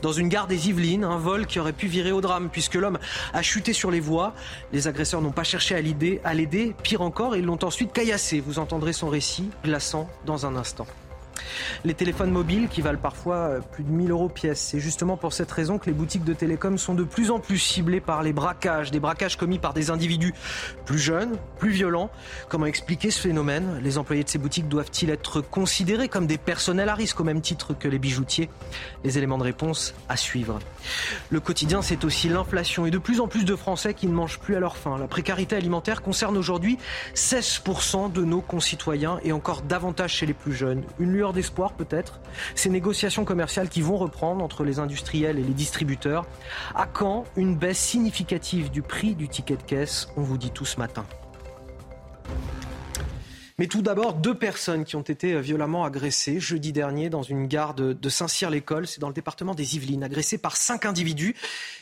dans 0.00 0.12
une 0.12 0.28
gare 0.28 0.46
des 0.46 0.68
Yvelines, 0.68 1.02
un 1.02 1.18
vol 1.18 1.48
qui 1.48 1.58
aurait 1.58 1.72
pu 1.72 1.88
virer 1.88 2.12
au 2.12 2.20
drame 2.20 2.48
puisque 2.48 2.76
l'homme 2.76 3.00
a 3.32 3.42
chuté 3.42 3.72
sur 3.72 3.90
les 3.90 3.98
voies. 3.98 4.36
Les 4.72 4.86
agresseurs 4.86 5.20
n'ont 5.20 5.32
pas 5.32 5.42
cherché 5.42 5.74
à 5.74 5.80
l'aider, 5.80 6.76
pire 6.84 7.02
encore, 7.02 7.34
ils 7.34 7.44
l'ont 7.44 7.64
ensuite 7.64 7.92
caillassé. 7.92 8.38
Vous 8.38 8.60
entendrez 8.60 8.92
son 8.92 9.08
récit 9.08 9.50
glaçant 9.64 10.08
dans 10.26 10.46
un 10.46 10.54
instant. 10.54 10.86
Les 11.84 11.94
téléphones 11.94 12.30
mobiles 12.30 12.68
qui 12.68 12.80
valent 12.80 12.98
parfois 12.98 13.36
euh, 13.36 13.60
plus 13.60 13.84
de 13.84 13.90
1000 13.90 14.10
euros 14.10 14.28
pièce. 14.28 14.60
C'est 14.60 14.80
justement 14.80 15.16
pour 15.16 15.32
cette 15.32 15.50
raison 15.50 15.78
que 15.78 15.86
les 15.86 15.92
boutiques 15.92 16.24
de 16.24 16.34
télécom 16.34 16.78
sont 16.78 16.94
de 16.94 17.04
plus 17.04 17.30
en 17.30 17.38
plus 17.38 17.58
ciblées 17.58 18.00
par 18.00 18.22
les 18.22 18.32
braquages, 18.32 18.90
des 18.90 19.00
braquages 19.00 19.36
commis 19.36 19.58
par 19.58 19.74
des 19.74 19.90
individus 19.90 20.34
plus 20.84 20.98
jeunes, 20.98 21.36
plus 21.58 21.70
violents. 21.70 22.10
Comment 22.48 22.66
expliquer 22.66 23.10
ce 23.10 23.20
phénomène? 23.20 23.80
Les 23.82 23.98
employés 23.98 24.24
de 24.24 24.28
ces 24.28 24.38
boutiques 24.38 24.68
doivent-ils 24.68 25.10
être 25.10 25.40
considérés 25.40 26.08
comme 26.08 26.26
des 26.26 26.38
personnels 26.38 26.88
à 26.88 26.94
risque 26.94 27.20
au 27.20 27.24
même 27.24 27.40
titre 27.40 27.74
que 27.74 27.88
les 27.88 27.98
bijoutiers? 27.98 28.50
Les 29.04 29.18
éléments 29.18 29.38
de 29.38 29.44
réponse 29.44 29.94
à 30.08 30.16
suivre. 30.16 30.58
Le 31.30 31.40
quotidien, 31.40 31.82
c'est 31.82 32.04
aussi 32.04 32.28
l'inflation 32.28 32.86
et 32.86 32.90
de 32.90 32.98
plus 32.98 33.20
en 33.20 33.28
plus 33.28 33.44
de 33.44 33.56
Français 33.56 33.94
qui 33.94 34.06
ne 34.06 34.12
mangent 34.12 34.38
plus 34.38 34.56
à 34.56 34.60
leur 34.60 34.76
faim. 34.76 34.96
La 34.98 35.06
précarité 35.06 35.56
alimentaire 35.56 36.02
concerne 36.02 36.36
aujourd'hui 36.36 36.78
16% 37.14 38.12
de 38.12 38.24
nos 38.24 38.40
concitoyens 38.40 39.18
et 39.24 39.32
encore 39.32 39.62
davantage 39.62 40.14
chez 40.14 40.26
les 40.26 40.34
plus 40.34 40.52
jeunes. 40.52 40.82
Une 40.98 41.12
lueur 41.12 41.29
d'espoir 41.32 41.72
peut-être, 41.72 42.20
ces 42.54 42.70
négociations 42.70 43.24
commerciales 43.24 43.68
qui 43.68 43.80
vont 43.80 43.96
reprendre 43.96 44.44
entre 44.44 44.64
les 44.64 44.78
industriels 44.78 45.38
et 45.38 45.42
les 45.42 45.54
distributeurs. 45.54 46.26
À 46.74 46.86
quand 46.86 47.24
une 47.36 47.56
baisse 47.56 47.78
significative 47.78 48.70
du 48.70 48.82
prix 48.82 49.14
du 49.14 49.28
ticket 49.28 49.56
de 49.56 49.62
caisse? 49.62 50.08
On 50.16 50.22
vous 50.22 50.38
dit 50.38 50.50
tout 50.50 50.64
ce 50.64 50.78
matin. 50.78 51.04
Mais 53.60 53.66
tout 53.66 53.82
d'abord, 53.82 54.14
deux 54.14 54.34
personnes 54.34 54.86
qui 54.86 54.96
ont 54.96 55.02
été 55.02 55.38
violemment 55.38 55.84
agressées 55.84 56.40
jeudi 56.40 56.72
dernier 56.72 57.10
dans 57.10 57.22
une 57.22 57.46
gare 57.46 57.74
de, 57.74 58.08
Saint-Cyr-l'École, 58.08 58.86
c'est 58.86 59.00
dans 59.00 59.08
le 59.08 59.12
département 59.12 59.54
des 59.54 59.76
Yvelines, 59.76 60.02
agressées 60.02 60.38
par 60.38 60.56
cinq 60.56 60.86
individus 60.86 61.36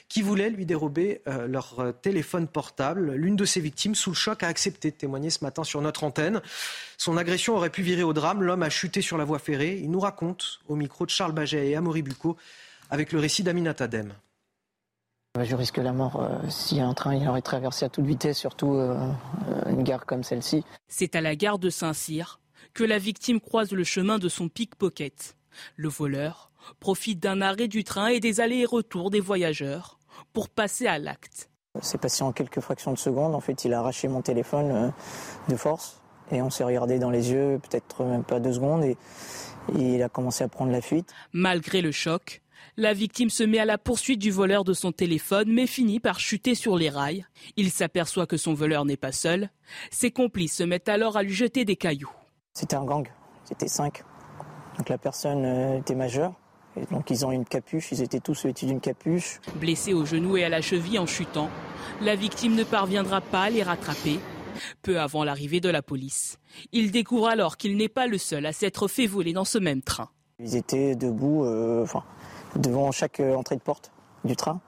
qui 0.09 0.21
voulaient 0.21 0.51
lui 0.51 0.67
dérober 0.67 1.23
euh, 1.29 1.47
leur 1.47 1.79
euh, 1.79 1.93
téléphone 1.93 2.49
portable. 2.49 3.13
L'une 3.13 3.37
de 3.37 3.45
ces 3.45 3.61
victimes, 3.61 3.95
sous 3.95 4.11
le 4.11 4.17
choc, 4.17 4.43
a 4.43 4.49
accepté 4.49 4.91
de 4.91 4.97
témoigner 4.97 5.31
ce 5.31 5.45
matin 5.45 5.63
sur 5.63 5.81
notre 5.81 6.03
antenne. 6.03 6.43
Son 6.97 7.17
agression 7.17 7.55
aurait 7.55 7.71
pu 7.71 7.83
virer 7.83 8.03
au 8.03 8.13
drame. 8.13 8.43
L'homme 8.43 8.65
a 8.65 8.71
chuté 8.71 9.01
sur 9.01 9.17
la 9.17 9.25
voie 9.25 9.39
ferrée. 9.39 9.79
Il 9.81 9.93
nous 9.93 10.01
raconte 10.01 10.59
au 10.67 10.75
micro 10.75 11.07
de 11.07 11.11
Charles 11.11 11.31
Baget 11.31 11.69
et 11.69 11.77
Amaury 11.77 12.03
Bucco 12.03 12.37
avec 12.91 13.13
le 13.13 13.21
récit 13.21 13.45
d'Aminata 13.45 13.87
Dem. 13.87 14.15
Je 15.45 15.55
risque 15.55 15.77
la 15.77 15.93
mort 15.93 16.21
euh, 16.21 16.29
si 16.49 16.81
un 16.81 16.95
train 16.95 17.15
il 17.15 17.29
aurait 17.29 17.43
traversé 17.43 17.85
à 17.85 17.89
toute 17.89 18.05
vitesse, 18.05 18.39
surtout 18.39 18.75
euh, 18.75 18.97
euh, 19.49 19.71
une 19.71 19.83
gare 19.83 20.07
comme 20.07 20.23
celle-ci. 20.23 20.65
C'est 20.89 21.17
à 21.17 21.21
la 21.21 21.37
gare 21.37 21.59
de 21.59 21.71
Saint-Cyr 21.71 22.41
que 22.75 22.85
la 22.85 22.99
victime 22.99 23.41
croise 23.41 23.73
le 23.73 23.85
chemin 23.85 24.19
de 24.19 24.29
son 24.29 24.49
pickpocket. 24.49 25.37
Le 25.77 25.89
voleur 25.89 26.51
profite 26.81 27.21
d'un 27.21 27.41
arrêt 27.41 27.69
du 27.69 27.85
train 27.85 28.09
et 28.09 28.21
des 28.21 28.41
allers 28.41 28.61
et 28.61 28.65
retours 28.65 29.11
des 29.11 29.21
voyageurs 29.21 29.99
pour 30.33 30.49
passer 30.49 30.87
à 30.87 30.99
l'acte. 30.99 31.51
C'est 31.81 32.01
passé 32.01 32.25
en 32.25 32.33
quelques 32.33 32.61
fractions 32.61 32.93
de 32.93 32.99
secondes. 32.99 33.35
En 33.35 33.41
fait, 33.41 33.65
il 33.65 33.73
a 33.73 33.79
arraché 33.79 34.09
mon 34.09 34.23
téléphone 34.23 34.93
de 35.49 35.57
force 35.57 36.01
et 36.31 36.43
on 36.43 36.51
s'est 36.51 36.65
regardé 36.65 36.99
dans 36.99 37.11
les 37.11 37.31
yeux, 37.31 37.61
peut-être 37.63 38.05
même 38.05 38.25
pas 38.25 38.41
deux 38.41 38.53
secondes, 38.53 38.85
et 38.85 38.97
il 39.77 40.03
a 40.03 40.09
commencé 40.09 40.45
à 40.45 40.49
prendre 40.49 40.73
la 40.73 40.81
fuite. 40.81 41.13
Malgré 41.33 41.81
le 41.81 41.93
choc, 41.93 42.43
la 42.79 42.95
victime 42.95 43.29
se 43.29 43.43
met 43.43 43.59
à 43.59 43.65
la 43.65 43.77
poursuite 43.77 44.21
du 44.21 44.31
voleur 44.31 44.63
de 44.63 44.73
son 44.73 44.93
téléphone, 44.93 45.53
mais 45.53 45.67
finit 45.67 45.99
par 45.99 46.21
chuter 46.21 46.55
sur 46.55 46.79
les 46.79 46.89
rails. 46.89 47.27
Il 47.57 47.73
s'aperçoit 47.73 48.29
que 48.29 48.37
son 48.37 48.55
voleur 48.55 48.85
n'est 48.85 48.97
pas 48.97 49.11
seul. 49.11 49.51
Ses 49.91 50.13
complices 50.13 50.57
se 50.57 50.63
mettent 50.63 50.89
alors 50.89 51.17
à 51.17 51.25
lui 51.25 51.35
jeter 51.35 51.65
des 51.65 51.75
cailloux. 51.75 52.13
C'était 52.55 52.77
un 52.77 52.85
gang, 52.85 53.09
c'était 53.45 53.67
cinq. 53.67 54.05
Donc 54.77 54.89
la 54.89 54.97
personne 54.97 55.45
euh, 55.45 55.79
était 55.79 55.97
majeure. 55.97 56.35
Et 56.77 56.87
donc 56.93 57.11
ils 57.11 57.27
ont 57.27 57.33
une 57.33 57.45
capuche, 57.45 57.91
ils 57.91 58.01
étaient 58.01 58.21
tous 58.21 58.45
vêtus 58.45 58.67
d'une 58.67 58.81
capuche. 58.81 59.41
Blessé 59.57 59.93
au 59.93 60.07
genou 60.07 60.37
et 60.37 60.45
à 60.45 60.49
la 60.49 60.61
cheville 60.61 61.01
en 61.01 61.07
chutant, 61.07 61.51
la 62.01 62.15
victime 62.15 62.55
ne 62.55 62.63
parviendra 62.63 63.21
pas 63.21 63.43
à 63.43 63.51
les 63.51 63.65
rattraper. 63.65 64.21
Peu 64.83 65.01
avant 65.01 65.25
l'arrivée 65.25 65.61
de 65.61 65.69
la 65.69 65.83
police, 65.83 66.39
il 66.71 66.93
découvre 66.93 67.27
alors 67.27 67.57
qu'il 67.57 67.77
n'est 67.77 67.89
pas 67.89 68.07
le 68.07 68.19
seul 68.19 68.47
à 68.47 68.53
s'être 68.53 68.87
fait 68.87 69.07
voler 69.07 69.33
dans 69.33 69.45
ce 69.45 69.59
même 69.59 69.83
train. 69.83 70.11
Ils 70.41 70.55
étaient 70.55 70.95
debout, 70.95 71.45
euh, 71.45 71.83
enfin, 71.83 72.05
devant 72.57 72.93
chaque 72.93 73.21
euh, 73.21 73.35
entrée 73.35 73.57
de 73.57 73.61
porte 73.61 73.91
du 74.25 74.37
train. 74.37 74.61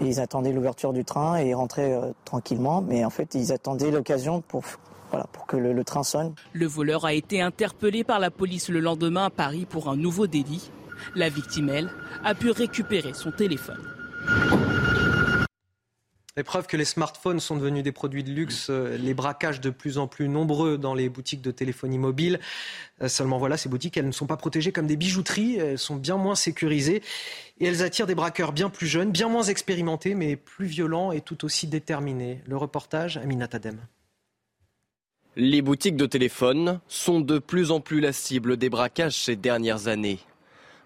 Ils 0.00 0.20
attendaient 0.20 0.52
l'ouverture 0.52 0.92
du 0.92 1.04
train 1.04 1.36
et 1.36 1.54
rentraient 1.54 1.92
euh, 1.92 2.12
tranquillement. 2.24 2.82
Mais 2.82 3.04
en 3.04 3.10
fait, 3.10 3.34
ils 3.34 3.52
attendaient 3.52 3.90
l'occasion 3.90 4.42
pour, 4.42 4.62
voilà, 5.10 5.26
pour 5.32 5.46
que 5.46 5.56
le 5.56 5.84
train 5.84 6.02
sonne. 6.02 6.34
Le 6.52 6.66
voleur 6.66 7.04
a 7.04 7.14
été 7.14 7.40
interpellé 7.40 8.04
par 8.04 8.18
la 8.18 8.30
police 8.30 8.68
le 8.68 8.80
lendemain 8.80 9.26
à 9.26 9.30
Paris 9.30 9.66
pour 9.68 9.88
un 9.88 9.96
nouveau 9.96 10.26
délit. 10.26 10.70
La 11.14 11.28
victime, 11.28 11.68
elle, 11.68 11.90
a 12.24 12.34
pu 12.34 12.50
récupérer 12.50 13.14
son 13.14 13.30
téléphone. 13.30 13.80
Preuve 16.44 16.66
que 16.66 16.76
les 16.76 16.84
smartphones 16.84 17.40
sont 17.40 17.56
devenus 17.56 17.82
des 17.82 17.92
produits 17.92 18.22
de 18.22 18.30
luxe, 18.30 18.66
euh, 18.68 18.98
les 18.98 19.14
braquages 19.14 19.58
de 19.58 19.70
plus 19.70 19.96
en 19.96 20.06
plus 20.06 20.28
nombreux 20.28 20.76
dans 20.76 20.92
les 20.92 21.08
boutiques 21.08 21.40
de 21.40 21.50
téléphonie 21.50 21.96
mobile. 21.96 22.40
Euh, 23.00 23.08
seulement 23.08 23.38
voilà, 23.38 23.56
ces 23.56 23.70
boutiques, 23.70 23.96
elles 23.96 24.06
ne 24.06 24.12
sont 24.12 24.26
pas 24.26 24.36
protégées 24.36 24.70
comme 24.70 24.86
des 24.86 24.96
bijouteries, 24.96 25.56
elles 25.56 25.78
sont 25.78 25.96
bien 25.96 26.18
moins 26.18 26.34
sécurisées 26.34 27.02
et 27.58 27.64
elles 27.64 27.82
attirent 27.82 28.06
des 28.06 28.14
braqueurs 28.14 28.52
bien 28.52 28.68
plus 28.68 28.86
jeunes, 28.86 29.12
bien 29.12 29.30
moins 29.30 29.44
expérimentés, 29.44 30.14
mais 30.14 30.36
plus 30.36 30.66
violents 30.66 31.10
et 31.10 31.22
tout 31.22 31.42
aussi 31.46 31.68
déterminés. 31.68 32.42
Le 32.46 32.58
reportage, 32.58 33.16
Aminat 33.16 33.48
Adem. 33.52 33.78
Les 35.36 35.62
boutiques 35.62 35.96
de 35.96 36.06
téléphone 36.06 36.80
sont 36.86 37.20
de 37.20 37.38
plus 37.38 37.70
en 37.70 37.80
plus 37.80 38.00
la 38.00 38.12
cible 38.12 38.58
des 38.58 38.68
braquages 38.68 39.16
ces 39.16 39.36
dernières 39.36 39.88
années. 39.88 40.20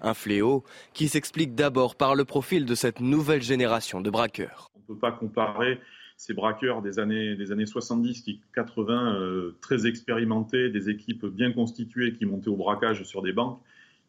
Un 0.01 0.15
fléau 0.15 0.63
qui 0.95 1.09
s'explique 1.09 1.57
d'abord 1.57 1.97
par 1.97 2.15
le 2.15 2.25
profil 2.25 2.67
de 2.67 2.77
cette 2.77 3.01
nouvelle 3.01 3.43
génération 3.43 4.01
de 4.01 4.11
braqueurs 4.11 4.71
peut 4.91 4.99
pas 4.99 5.13
comparer 5.13 5.79
ces 6.17 6.35
braqueurs 6.35 6.83
des 6.83 6.99
années, 6.99 7.35
des 7.37 7.53
années 7.53 7.67
70, 7.67 8.23
qui 8.23 8.41
80, 8.55 9.15
euh, 9.15 9.57
très 9.61 9.87
expérimentés, 9.87 10.69
des 10.69 10.91
équipes 10.91 11.27
bien 11.27 11.53
constituées 11.53 12.13
qui 12.13 12.27
montaient 12.27 12.49
au 12.49 12.57
braquage 12.57 13.05
sur 13.05 13.23
des 13.23 13.33
banques, 13.33 13.61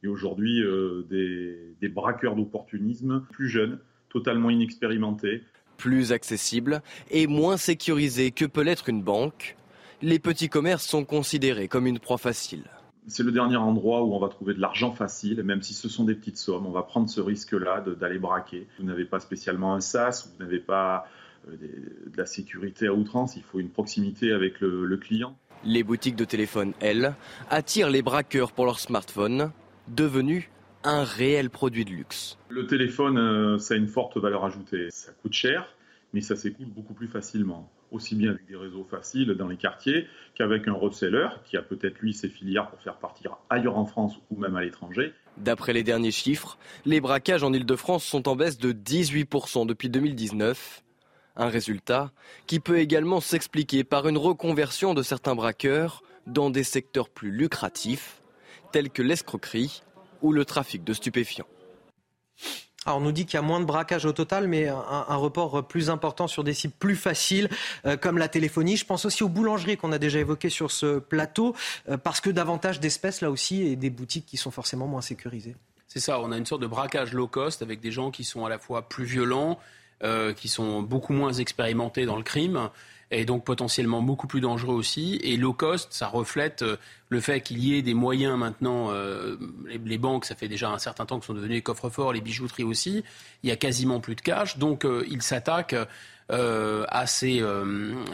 et 0.04 0.08
aujourd'hui 0.08 0.62
euh, 0.62 1.06
des, 1.10 1.58
des 1.80 1.90
braqueurs 1.90 2.36
d'opportunisme 2.36 3.24
plus 3.32 3.48
jeunes, 3.48 3.80
totalement 4.10 4.50
inexpérimentés. 4.50 5.44
Plus 5.78 6.12
accessibles 6.12 6.82
et 7.12 7.28
moins 7.28 7.58
sécurisés 7.58 8.32
que 8.32 8.46
peut 8.46 8.62
l'être 8.62 8.90
une 8.90 9.04
banque, 9.04 9.56
les 10.02 10.20
petits 10.20 10.50
commerces 10.50 10.86
sont 10.86 11.06
considérés 11.06 11.68
comme 11.68 11.88
une 11.88 12.00
proie 12.00 12.18
facile 12.18 12.64
c'est 13.08 13.24
le 13.24 13.32
dernier 13.32 13.58
endroit 13.58 14.04
où 14.04 14.14
on 14.14 14.20
va 14.20 14.30
trouver 14.30 14.54
de 14.54 14.60
l'argent 14.60 14.92
facile, 14.92 15.44
même 15.44 15.62
si 15.62 15.74
ce 15.74 15.90
sont 15.90 16.06
des 16.06 16.16
petites 16.16 16.38
sommes. 16.38 16.66
On 16.66 16.72
va 16.72 16.84
prendre 16.84 17.10
ce 17.10 17.20
risque-là 17.20 17.84
d'aller 18.00 18.20
braquer. 18.20 18.68
Vous 18.80 18.86
n'avez 18.86 19.06
pas 19.06 19.20
spécialement 19.20 19.76
un 19.76 19.82
SAS, 19.82 20.28
vous 20.28 20.44
n'avez 20.44 20.60
pas 20.60 21.08
euh, 21.48 21.56
de 21.58 22.18
la 22.18 22.26
sécurité 22.26 22.88
à 22.88 22.94
outrance, 22.94 23.36
il 23.36 23.44
faut 23.44 23.60
une 23.60 23.70
proximité 23.70 24.32
avec 24.32 24.62
le, 24.62 24.98
client. 24.98 25.38
Les 25.64 25.84
boutiques 25.84 26.16
de 26.16 26.26
téléphone, 26.26 26.74
elles, 26.80 27.16
attirent 27.50 27.90
les 27.90 28.02
braqueurs 28.02 28.52
pour 28.52 28.66
leur 28.66 28.80
smartphone, 28.80 29.52
devenu 29.88 30.50
un 30.84 31.04
réel 31.04 31.50
produit 31.50 31.86
de 31.86 31.92
luxe. 31.92 32.38
Le 32.50 32.68
téléphone, 32.68 33.18
euh, 33.18 33.58
ça 33.58 33.74
a 33.74 33.78
une 33.78 33.88
forte 33.88 34.18
valeur 34.18 34.46
ajoutée. 34.46 34.88
Ça 34.90 35.12
coûte 35.22 35.34
cher, 35.34 35.76
mais 36.14 36.22
ça 36.22 36.36
s'écoule 36.36 36.68
beaucoup 36.68 36.94
plus 36.94 37.08
facilement 37.08 37.72
aussi 37.92 38.16
bien 38.16 38.32
avec 38.32 38.46
des 38.48 38.56
réseaux 38.56 38.86
faciles 38.90 39.34
dans 39.34 39.48
les 39.48 39.58
quartiers 39.58 40.08
qu'avec 40.36 40.68
un 40.68 40.74
reseller 40.74 41.28
qui 41.46 41.58
a 41.58 41.62
peut-être 41.62 42.00
lui 42.00 42.14
ses 42.14 42.30
filières 42.30 42.70
pour 42.70 42.82
faire 42.82 42.98
partir 42.98 43.38
ailleurs 43.50 43.78
en 43.78 43.86
France 43.86 44.16
ou 44.32 44.40
même 44.40 44.56
à 44.56 44.62
l'étranger. 44.62 45.14
D'après 45.38 45.74
les 45.74 45.84
derniers 45.84 46.12
chiffres, 46.12 46.58
les 46.86 47.02
braquages 47.02 47.44
en 47.44 47.54
Ile-de-France 47.54 48.04
sont 48.04 48.28
en 48.28 48.36
baisse 48.36 48.58
de 48.58 48.72
18% 48.72 49.66
depuis 49.66 49.90
2019. 49.90 50.84
Un 51.36 51.48
résultat 51.48 52.12
qui 52.48 52.60
peut 52.60 52.80
également 52.80 53.22
s'expliquer 53.22 53.84
par 53.84 54.08
une 54.08 54.18
reconversion 54.18 54.94
de 54.94 55.04
certains 55.04 55.36
braqueurs 55.36 56.04
dans 56.28 56.50
des 56.50 56.64
secteurs 56.64 57.10
plus 57.10 57.32
lucratifs, 57.32 58.22
tels 58.72 58.90
que 58.90 59.02
l'escroquerie 59.02 59.84
ou 60.22 60.34
le 60.34 60.46
trafic 60.46 60.84
de 60.84 60.94
stupéfiants. 60.94 61.48
On 62.88 63.00
nous 63.00 63.12
dit 63.12 63.26
qu'il 63.26 63.36
y 63.36 63.38
a 63.38 63.44
moins 63.44 63.60
de 63.60 63.66
braquages 63.66 64.06
au 64.06 64.12
total, 64.12 64.48
mais 64.48 64.68
un, 64.68 65.16
report 65.16 65.68
plus 65.68 65.92
important 65.92 66.28
sur 66.28 66.44
des 66.44 66.54
cibles 66.54 66.74
plus 66.80 66.96
faciles, 66.96 67.48
euh, 67.86 67.96
comme 67.96 68.18
la 68.18 68.28
téléphonie. 68.28 68.76
Je 68.76 68.86
pense 68.86 69.06
aussi 69.06 69.24
aux 69.24 69.30
boulangeries 69.30 69.78
qu'on 69.78 69.92
a 69.92 70.00
déjà 70.00 70.18
évoquées 70.18 70.50
sur 70.50 70.72
ce 70.72 70.98
plateau, 70.98 71.56
euh, 71.90 71.98
parce 71.98 72.22
que 72.22 72.32
davantage 72.32 72.80
d'espèces 72.80 73.22
là 73.22 73.30
aussi 73.30 73.62
et 73.62 73.76
des 73.76 73.92
boutiques 73.92 74.26
qui 74.26 74.38
sont 74.38 74.50
forcément 74.50 74.88
moins 74.88 75.02
sécurisées. 75.02 75.56
C'est 75.88 76.00
ça, 76.00 76.20
on 76.22 76.32
a 76.32 76.38
une 76.38 76.46
sorte 76.46 76.62
de 76.62 76.68
braquage 76.68 77.14
low 77.14 77.28
cost 77.28 77.62
avec 77.62 77.82
des 77.82 77.92
gens 77.92 78.10
qui 78.10 78.24
sont 78.24 78.46
à 78.46 78.50
la 78.50 78.58
fois 78.58 78.90
plus 78.90 79.06
violents, 79.06 79.60
euh, 80.04 80.34
qui 80.34 80.48
sont 80.48 80.82
beaucoup 80.82 81.14
moins 81.14 81.34
expérimentés 81.34 82.08
dans 82.08 82.16
le 82.16 82.24
crime 82.24 82.72
et 83.12 83.26
donc 83.26 83.44
potentiellement 83.44 84.02
beaucoup 84.02 84.26
plus 84.26 84.42
dangereux 84.42 84.76
aussi. 84.76 85.20
Et 85.22 85.36
low 85.36 85.54
cost, 85.54 85.90
ça 85.92 86.08
reflète 86.08 86.62
euh, 86.62 86.78
le 87.10 87.20
fait 87.20 87.42
qu'il 87.42 87.60
y 87.60 87.78
ait 87.78 87.82
des 87.82 87.94
moyens 87.94 88.38
maintenant. 88.38 88.90
Euh, 88.92 89.36
les, 89.86 89.98
banques, 89.98 90.26
ça 90.26 90.36
fait 90.36 90.48
déjà 90.48 90.70
un 90.70 90.80
certain 90.80 91.06
temps 91.06 91.20
que 91.20 91.26
sont 91.26 91.34
devenus 91.34 91.56
les 91.56 91.62
coffres-forts, 91.62 92.14
les 92.14 92.22
bijouteries 92.22 92.64
aussi. 92.64 93.04
Il 93.44 93.50
y 93.50 93.52
a 93.52 93.58
quasiment 93.58 94.00
plus 94.00 94.16
de 94.16 94.22
cash, 94.22 94.58
donc 94.58 94.86
euh, 94.86 95.06
ils 95.10 95.22
s'attaquent. 95.22 95.76
à 96.30 97.08
ces, 97.08 97.44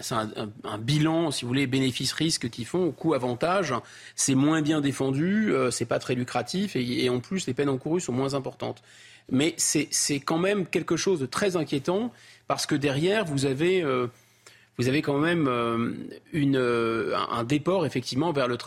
c'est 0.02 0.16
un, 0.16 0.78
bilan, 0.80 1.30
si 1.30 1.44
vous 1.44 1.50
voulez, 1.50 1.68
bénéfice-risque 1.68 2.50
qu'ils 2.50 2.66
font, 2.66 2.92
coût-avantage. 2.92 3.76
C'est 4.16 4.34
moins 4.34 4.64
bien 4.64 4.82
défendu, 4.82 5.54
c'est 5.70 5.86
pas 5.86 6.00
très 6.00 6.16
lucratif 6.16 6.76
et, 6.76 7.06
et, 7.06 7.10
en 7.12 7.20
plus 7.20 7.46
les 7.46 7.54
peines 7.54 7.70
encourues 7.70 8.02
sont 8.02 8.14
moins 8.14 8.34
importantes. 8.34 8.82
Mais 9.30 9.54
c'est 9.58 10.20
quand 10.20 10.40
même 10.40 10.66
quelque 10.66 10.98
chose 10.98 11.20
de 11.20 11.28
très 11.28 11.58
inquiétant 11.58 12.12
parce 12.48 12.66
que 12.66 12.74
derrière 12.74 13.24
vous 13.24 13.46
avez 13.46 13.84
vous 14.78 14.88
avez 14.88 15.02
quand 15.02 15.18
même 15.18 15.48
euh, 15.48 15.94
une, 16.34 16.56
euh, 16.56 17.18
un 17.32 17.44
déport 17.44 17.86
effectivement 17.86 18.32
vers 18.32 18.48
le, 18.48 18.58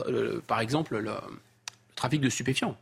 par 0.47 0.60
exemple 0.60 0.97
le, 0.98 1.12
trafic 1.94 2.20
de 2.20 2.28
stupéfiants. 2.28 2.76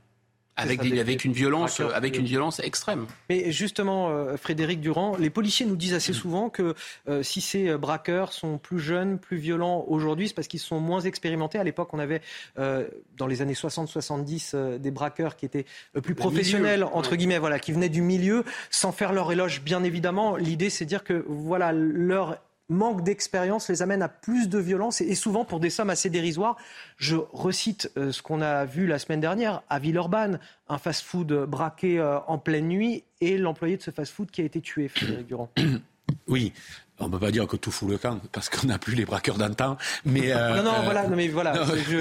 Avec, 0.60 0.80
avec, 0.80 1.24
une 1.24 1.32
violence, 1.32 1.78
avec 1.78 2.18
une 2.18 2.24
violence 2.24 2.58
extrême. 2.58 3.06
Mais 3.30 3.52
justement, 3.52 4.10
euh, 4.10 4.36
Frédéric 4.36 4.80
Durand, 4.80 5.16
les 5.16 5.30
policiers 5.30 5.64
nous 5.64 5.76
disent 5.76 5.94
assez 5.94 6.12
souvent 6.12 6.50
que 6.50 6.74
si 7.22 7.40
ces 7.40 7.76
braqueurs 7.76 8.32
sont 8.32 8.58
plus 8.58 8.80
jeunes, 8.80 9.20
plus 9.20 9.36
violents 9.36 9.84
aujourd'hui, 9.86 10.26
c'est 10.26 10.34
parce 10.34 10.48
qu'ils 10.48 10.58
sont 10.58 10.80
moins 10.80 11.02
expérimentés. 11.02 11.60
À 11.60 11.62
l'époque, 11.62 11.94
on 11.94 12.00
avait, 12.00 12.22
dans 12.56 13.28
les 13.28 13.40
années 13.40 13.52
60-70, 13.52 14.78
des 14.78 14.90
braqueurs 14.90 15.36
qui 15.36 15.46
étaient 15.46 15.64
plus 16.02 16.16
professionnels, 16.16 16.82
entre 16.82 17.14
guillemets, 17.14 17.38
voilà, 17.38 17.60
qui 17.60 17.70
venaient 17.70 17.88
du 17.88 18.02
milieu, 18.02 18.42
sans 18.70 18.90
faire 18.90 19.12
leur 19.12 19.30
éloge, 19.30 19.62
bien 19.62 19.84
évidemment. 19.84 20.34
L'idée, 20.34 20.70
c'est 20.70 20.86
de 20.86 20.88
dire 20.88 21.04
que 21.04 21.24
voilà, 21.28 21.70
leur 21.70 22.40
manque 22.68 23.02
d'expérience 23.02 23.68
les 23.68 23.82
amène 23.82 24.02
à 24.02 24.08
plus 24.08 24.48
de 24.48 24.58
violence 24.58 25.00
et 25.00 25.14
souvent 25.14 25.44
pour 25.44 25.60
des 25.60 25.70
sommes 25.70 25.90
assez 25.90 26.10
dérisoires. 26.10 26.56
Je 26.96 27.16
recite 27.32 27.90
euh, 27.96 28.12
ce 28.12 28.22
qu'on 28.22 28.40
a 28.40 28.64
vu 28.64 28.86
la 28.86 28.98
semaine 28.98 29.20
dernière 29.20 29.62
à 29.68 29.78
Villeurbanne, 29.78 30.38
un 30.68 30.78
fast-food 30.78 31.32
braqué 31.46 31.98
euh, 31.98 32.18
en 32.26 32.38
pleine 32.38 32.68
nuit 32.68 33.04
et 33.20 33.38
l'employé 33.38 33.76
de 33.76 33.82
ce 33.82 33.90
fast-food 33.90 34.30
qui 34.30 34.42
a 34.42 34.44
été 34.44 34.60
tué, 34.60 34.88
Frédéric 34.88 35.26
Durand. 35.26 35.50
Oui, 36.26 36.54
on 37.00 37.06
ne 37.06 37.12
peut 37.12 37.18
pas 37.18 37.30
dire 37.30 37.46
que 37.46 37.56
tout 37.56 37.70
fout 37.70 37.88
le 37.88 37.98
camp 37.98 38.20
parce 38.32 38.48
qu'on 38.48 38.66
n'a 38.66 38.78
plus 38.78 38.94
les 38.94 39.04
braqueurs 39.04 39.38
d'antan. 39.38 39.76
Mais 40.04 40.32
euh, 40.32 40.56
non, 40.56 40.64
non, 40.64 40.82
voilà, 40.84 41.06
non, 41.06 41.16
mais 41.16 41.28
voilà. 41.28 41.54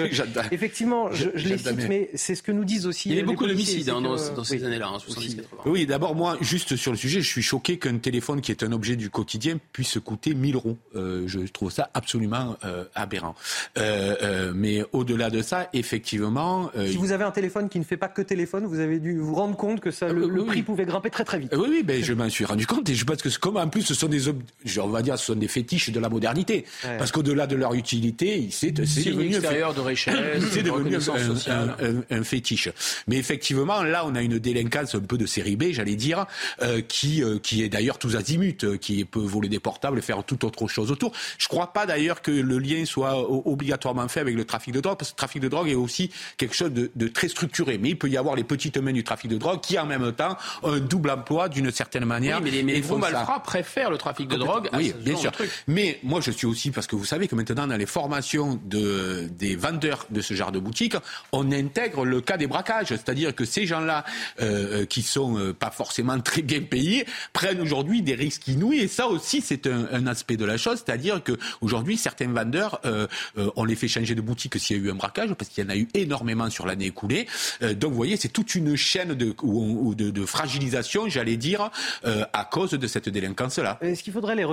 effectivement, 0.52 1.12
je, 1.12 1.30
je 1.36 1.48
les 1.48 1.58
cite, 1.58 1.88
mais 1.88 2.10
c'est 2.16 2.36
ce 2.36 2.44
que 2.44 2.52
nous 2.52 2.66
disent 2.66 2.86
aussi. 2.86 3.10
Il 3.10 3.16
y 3.16 3.20
a 3.20 3.24
beaucoup 3.24 3.48
d'homicides 3.48 3.90
hein, 3.90 4.02
dans, 4.02 4.18
ces 4.44 4.64
années-là, 4.64 4.88
hein, 4.88 4.98
70-80. 4.98 5.42
Oui, 5.66 5.86
d'abord 5.86 6.16
moi, 6.16 6.38
juste 6.42 6.76
sur 6.76 6.92
le 6.92 6.98
sujet, 6.98 7.22
je 7.22 7.30
suis 7.30 7.42
choqué 7.42 7.78
qu'un 7.78 7.98
téléphone 7.98 8.42
qui 8.42 8.52
est 8.52 8.64
un 8.64 8.72
objet 8.72 8.96
du 8.96 9.10
quotidien 9.10 9.60
puisse 9.72 10.00
coûter 10.00 10.34
1000 10.34 10.56
euros. 10.56 10.78
Euh, 10.96 11.28
je 11.28 11.40
trouve 11.52 11.72
ça 11.72 11.90
absolument 11.94 12.58
euh, 12.64 12.86
aberrant. 12.96 13.36
Euh, 13.78 14.16
euh, 14.22 14.52
mais 14.56 14.84
au-delà 14.94 15.30
de 15.30 15.42
ça, 15.42 15.70
effectivement, 15.74 16.72
si 16.88 16.98
vous 16.98 17.12
avez 17.12 17.24
un 17.24 17.32
téléphone 17.32 17.70
qui 17.70 17.80
ne 17.80 17.84
fait 17.84 17.98
pas 17.98 18.08
que 18.08 18.22
téléphone, 18.22 18.66
vous 18.66 18.80
avez 18.80 19.00
dû 19.00 19.20
vous 19.20 19.36
rendre 19.36 19.56
compte 19.56 19.80
que 19.80 19.92
ça, 19.92 20.10
le, 20.10 20.46
prix 20.46 20.64
pouvait 20.64 20.86
grimper 20.86 21.10
très 21.10 21.24
très 21.24 21.40
vite. 21.40 21.54
oui, 21.56 21.68
oui, 21.70 21.84
ben 21.84 22.04
je 22.04 22.14
m'en 22.14 22.30
suis 22.30 22.46
rendu 22.46 22.66
compte 22.66 22.90
et 22.90 22.96
je 22.96 23.06
pense 23.06 23.22
que 23.22 23.30
comme 23.38 23.58
en 23.58 23.68
plus 23.68 23.82
ce 23.82 23.94
sont 23.94 24.08
des 24.08 24.28
objets 24.28 24.80
on 24.88 24.92
va 24.92 25.02
dire, 25.02 25.18
ce 25.18 25.28
sont 25.28 25.36
des 25.36 25.48
fétiches 25.48 25.90
de 25.90 26.00
la 26.00 26.10
modernité. 26.10 26.66
Parce 26.98 27.12
qu'au-delà 27.12 27.48
de 27.48 27.56
leur 27.56 27.74
utilité, 27.74 28.50
c'est 28.52 28.72
devenu, 28.72 29.28
extérieur 29.28 29.74
de 29.74 29.82
c'est 29.96 30.64
devenu 30.64 30.98
un, 32.10 32.24
fétiche. 32.24 32.70
Mais 33.08 33.18
effectivement, 33.18 33.84
là, 33.84 34.04
on 34.06 34.16
a 34.16 34.22
une 34.22 34.40
délinquance 34.40 34.96
un 34.96 35.00
peu 35.00 35.18
de 35.18 35.26
série 35.26 35.56
B, 35.56 35.66
j'allais 35.72 35.96
dire, 35.96 36.26
euh, 36.62 36.82
qui, 36.82 37.24
euh, 37.24 37.40
qui 37.40 37.64
est 37.64 37.70
d'ailleurs 37.70 37.98
tous 37.98 38.16
azimuts, 38.16 38.58
euh, 38.64 38.78
qui 38.78 39.06
peut 39.06 39.20
voler 39.20 39.50
des 39.50 39.60
portables, 39.60 40.02
faire 40.02 40.24
toute 40.24 40.44
autre 40.44 40.68
chose 40.68 40.92
autour. 40.92 41.12
Je 41.38 41.46
ne 41.46 41.50
crois 41.50 41.74
pas 41.74 41.86
d'ailleurs 41.86 42.22
que 42.22 42.32
le 42.32 42.60
lien 42.60 42.86
soit 42.86 43.30
obligatoirement 43.48 44.08
fait 44.08 44.20
avec 44.20 44.36
le 44.36 44.46
trafic 44.46 44.74
de 44.74 44.82
drogue, 44.82 44.98
parce 44.98 45.12
que 45.12 45.16
le 45.16 45.18
trafic 45.18 45.42
de 45.42 45.48
drogue 45.48 45.70
est 45.70 45.76
aussi 45.76 46.12
quelque 46.38 46.56
chose 46.56 46.72
de, 46.72 46.92
de 46.96 47.08
très 47.08 47.28
structuré. 47.28 47.78
Mais 47.78 47.90
il 47.90 47.98
peut 47.98 48.10
y 48.10 48.18
avoir 48.18 48.36
les 48.36 48.44
petites 48.44 48.78
mains 48.78 48.94
du 48.94 49.04
trafic 49.04 49.30
de 49.30 49.38
drogue 49.38 49.62
qui, 49.62 49.78
en 49.78 49.86
même 49.86 50.12
temps, 50.14 50.38
ont 50.64 50.74
un 50.74 50.80
double 50.80 51.12
emploi 51.12 51.50
d'une 51.50 51.72
certaine 51.72 52.06
manière. 52.06 52.38
Oui, 52.38 52.46
mais 52.46 52.52
les, 52.52 52.64
mais 52.64 52.74
les 52.74 52.82
gros 52.82 52.98
malfrats 52.98 53.42
préfèrent 53.44 53.90
le 53.90 53.98
trafic 53.98 54.28
de 54.28 54.38
drogue 54.38 54.70
oui, 54.78 54.94
bien 55.04 55.16
sûr. 55.16 55.32
Mais 55.68 56.00
moi, 56.04 56.22
je 56.22 56.32
suis 56.32 56.48
aussi, 56.48 56.72
parce 56.72 56.88
que 56.88 56.96
vous 56.96 57.06
savez 57.06 57.28
que 57.28 57.36
maintenant, 57.36 57.68
dans 57.68 57.78
les 57.78 57.86
formations 57.86 58.60
de, 58.66 59.30
des 59.38 59.56
vendeurs 59.56 60.06
de 60.10 60.22
ce 60.22 60.34
genre 60.34 60.52
de 60.52 60.60
boutique, 60.60 60.96
on 61.32 61.52
intègre 61.52 62.06
le 62.06 62.22
cas 62.22 62.38
des 62.38 62.48
braquages. 62.48 62.88
C'est-à-dire 62.88 63.36
que 63.36 63.46
ces 63.46 63.66
gens-là, 63.66 64.06
euh, 64.42 64.86
qui 64.86 65.02
sont 65.02 65.38
euh, 65.38 65.54
pas 65.54 65.72
forcément 65.72 66.20
très 66.20 66.42
bien 66.42 66.62
payés, 66.62 67.06
prennent 67.34 67.62
aujourd'hui 67.62 68.02
des 68.02 68.16
risques 68.16 68.48
inouïs. 68.48 68.80
Et 68.80 68.88
ça 68.88 69.08
aussi, 69.08 69.42
c'est 69.42 69.68
un, 69.68 69.88
un, 69.92 70.08
aspect 70.08 70.38
de 70.38 70.46
la 70.46 70.58
chose. 70.58 70.84
C'est-à-dire 70.86 71.22
qu'aujourd'hui, 71.24 71.98
certains 71.98 72.28
vendeurs, 72.28 72.80
euh, 72.86 73.08
euh, 73.38 73.50
on 73.56 73.66
les 73.66 73.76
fait 73.76 73.88
changer 73.88 74.16
de 74.16 74.22
boutique 74.22 74.58
s'il 74.60 74.78
y 74.78 74.80
a 74.80 74.84
eu 74.84 74.92
un 74.92 74.96
braquage, 74.96 75.34
parce 75.34 75.50
qu'il 75.50 75.64
y 75.64 75.68
en 75.68 75.70
a 75.70 75.76
eu 75.76 75.88
énormément 75.94 76.50
sur 76.50 76.66
l'année 76.66 76.86
écoulée. 76.86 77.28
Euh, 77.62 77.74
donc, 77.74 77.92
vous 77.92 77.98
voyez, 77.98 78.18
c'est 78.18 78.30
toute 78.30 78.56
une 78.56 78.76
chaîne 78.76 79.14
de, 79.14 79.36
ou, 79.42 79.96
de, 79.96 80.10
de 80.10 80.26
fragilisation, 80.26 81.10
j'allais 81.10 81.38
dire, 81.38 81.70
à 82.04 82.46
cause 82.46 82.72
de 82.72 82.88
cette 82.88 83.10
délinquance-là. 83.10 83.78
Est-ce 83.82 84.04
qu'il 84.04 84.14
faudrait 84.14 84.36
les 84.36 84.46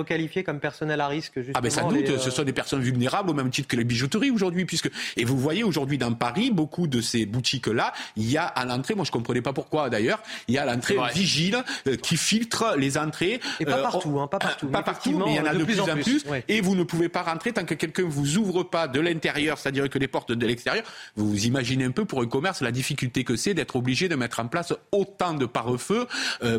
comme 0.44 0.60
personnel 0.60 1.00
à 1.00 1.08
risque 1.08 1.32
justement, 1.36 1.54
Ah 1.56 1.60
ben 1.60 1.70
sans 1.70 1.88
doute, 1.88 2.06
ce 2.06 2.28
euh, 2.28 2.30
sont 2.30 2.44
des 2.44 2.52
personnes 2.52 2.80
vulnérables 2.80 3.30
au 3.30 3.34
même 3.34 3.50
titre 3.50 3.68
que 3.68 3.76
les 3.76 3.84
bijouteries 3.84 4.30
aujourd'hui, 4.30 4.64
puisque 4.64 4.90
et 5.16 5.24
vous 5.24 5.38
voyez 5.38 5.64
aujourd'hui 5.64 5.98
dans 5.98 6.12
Paris 6.12 6.50
beaucoup 6.50 6.86
de 6.86 7.00
ces 7.00 7.26
boutiques 7.26 7.66
là, 7.66 7.92
il 8.16 8.30
y 8.30 8.36
a 8.36 8.44
à 8.44 8.64
l'entrée, 8.64 8.94
moi 8.94 9.04
je 9.04 9.10
comprenais 9.10 9.42
pas 9.42 9.52
pourquoi 9.52 9.90
d'ailleurs, 9.90 10.22
il 10.48 10.54
y 10.54 10.58
a 10.58 10.62
à 10.62 10.66
l'entrée 10.66 10.98
un 10.98 11.08
vigile 11.08 11.62
euh, 11.86 11.96
qui 11.96 12.16
filtre 12.16 12.74
les 12.76 12.98
entrées. 12.98 13.40
Et 13.60 13.64
pas 13.64 13.78
euh, 13.78 13.82
partout, 13.82 14.18
hein, 14.20 14.26
pas 14.26 14.38
partout, 14.38 14.68
pas 14.68 14.82
partout, 14.82 15.22
mais 15.24 15.32
il 15.32 15.36
y 15.36 15.40
en 15.40 15.46
a 15.46 15.54
de, 15.54 15.64
plus, 15.64 15.80
en 15.80 15.86
plus. 15.96 16.24
Et 16.48 16.60
vous 16.60 16.74
ne 16.74 16.84
pouvez 16.84 17.08
pas 17.08 17.22
rentrer 17.22 17.52
tant 17.52 17.64
que 17.64 17.74
quelqu'un 17.74 18.04
vous 18.06 18.36
ouvre 18.38 18.62
pas 18.62 18.88
de 18.88 19.00
l'intérieur, 19.00 19.58
c'est-à-dire 19.58 19.88
que 19.88 19.98
les 19.98 20.08
portes 20.08 20.32
de 20.32 20.46
l'extérieur. 20.46 20.84
Vous 21.16 21.46
imaginez 21.46 21.84
un 21.84 21.90
peu 21.90 22.04
pour 22.04 22.20
un 22.22 22.26
commerce 22.26 22.60
la 22.60 22.72
difficulté 22.72 23.24
que 23.24 23.36
c'est 23.36 23.54
d'être 23.54 23.76
obligé 23.76 24.08
de 24.08 24.16
mettre 24.16 24.40
en 24.40 24.46
place 24.46 24.72
autant 24.92 25.34
de 25.34 25.46
pare-feu 25.46 26.06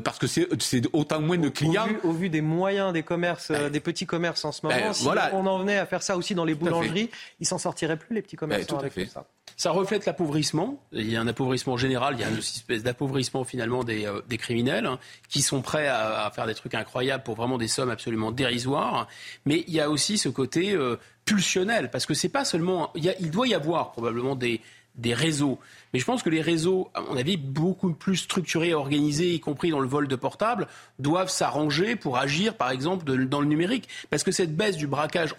parce 0.03 0.19
que 0.19 0.27
c'est 0.27 0.81
autant 0.93 1.21
moins 1.21 1.37
de 1.37 1.49
clients. 1.49 1.87
Au 2.03 2.11
vu, 2.11 2.29
des 2.29 2.41
moyens 2.41 2.93
des 2.93 3.03
commerces, 3.03 3.34
ben, 3.49 3.69
des 3.69 3.79
petits 3.79 4.05
commerces 4.05 4.45
en 4.45 4.51
ce 4.51 4.65
moment. 4.65 4.77
Ben, 4.77 4.93
si 4.93 5.07
on 5.33 5.45
en 5.45 5.59
venait 5.59 5.77
à 5.77 5.85
faire 5.85 6.03
ça 6.03 6.17
aussi 6.17 6.35
dans 6.35 6.45
les 6.45 6.55
boulangeries, 6.55 7.09
ils 7.39 7.45
s'en 7.45 7.57
sortiraient 7.57 7.97
plus, 7.97 8.15
les 8.15 8.21
petits 8.21 8.35
commerçants. 8.35 8.81
Ben, 8.81 9.07
ça. 9.07 9.25
ça 9.57 9.71
reflète 9.71 10.05
l'appauvrissement. 10.05 10.81
Il 10.91 11.11
y 11.11 11.15
a 11.15 11.21
un 11.21 11.27
appauvrissement 11.27 11.77
général, 11.77 12.15
il 12.17 12.21
y 12.21 12.23
a 12.23 12.29
une 12.29 12.37
espèce 12.37 12.83
d'appauvrissement 12.83 13.43
finalement 13.43 13.83
des, 13.83 14.05
euh, 14.05 14.21
des 14.27 14.37
criminels 14.37 14.85
hein, 14.85 14.99
qui 15.29 15.41
sont 15.41 15.61
prêts 15.61 15.87
à, 15.87 16.31
faire 16.33 16.47
des 16.47 16.55
trucs 16.55 16.73
incroyables 16.73 17.23
pour 17.23 17.35
vraiment 17.35 17.57
des 17.57 17.67
sommes 17.67 17.89
absolument 17.89 18.31
dérisoires. 18.31 19.07
Mais 19.45 19.63
il 19.67 19.73
y 19.73 19.79
a 19.79 19.89
aussi 19.89 20.17
ce 20.17 20.29
côté 20.29 20.73
euh, 20.73 20.97
pulsionnel, 21.25 21.89
parce 21.91 22.05
que 22.05 22.13
c'est 22.13 22.29
pas 22.29 22.45
seulement. 22.45 22.91
Il, 22.95 23.13
il 23.19 23.31
doit 23.31 23.47
y 23.47 23.53
avoir 23.53 23.91
probablement 23.91 24.35
des, 24.35 24.61
des 24.95 25.13
réseaux. 25.13 25.59
Mais 25.95 25.99
je 25.99 26.05
pense 26.05 26.23
que 26.23 26.29
les 26.29 26.41
réseaux, 26.41 26.89
à 26.93 26.99
mon 26.99 27.15
avis, 27.15 27.37
beaucoup 27.37 27.93
plus 27.93 28.17
structurés 28.17 28.71
et 28.71 28.73
organisés, 28.73 29.33
y 29.33 29.39
compris 29.39 29.69
dans 29.69 29.79
le 29.79 29.87
vol 29.87 30.09
de 30.09 30.15
portables, 30.17 30.67
doivent 30.99 31.29
s'arranger 31.29 31.95
pour 31.95 32.17
agir, 32.17 32.55
par 32.55 32.69
exemple, 32.71 33.05
dans 33.05 33.39
le 33.39 33.47
numérique. 33.47 33.87
Parce 34.09 34.21
que 34.21 34.33
cette 34.33 34.57
baisse 34.57 34.75
du 34.75 34.87
braquage 34.87 35.35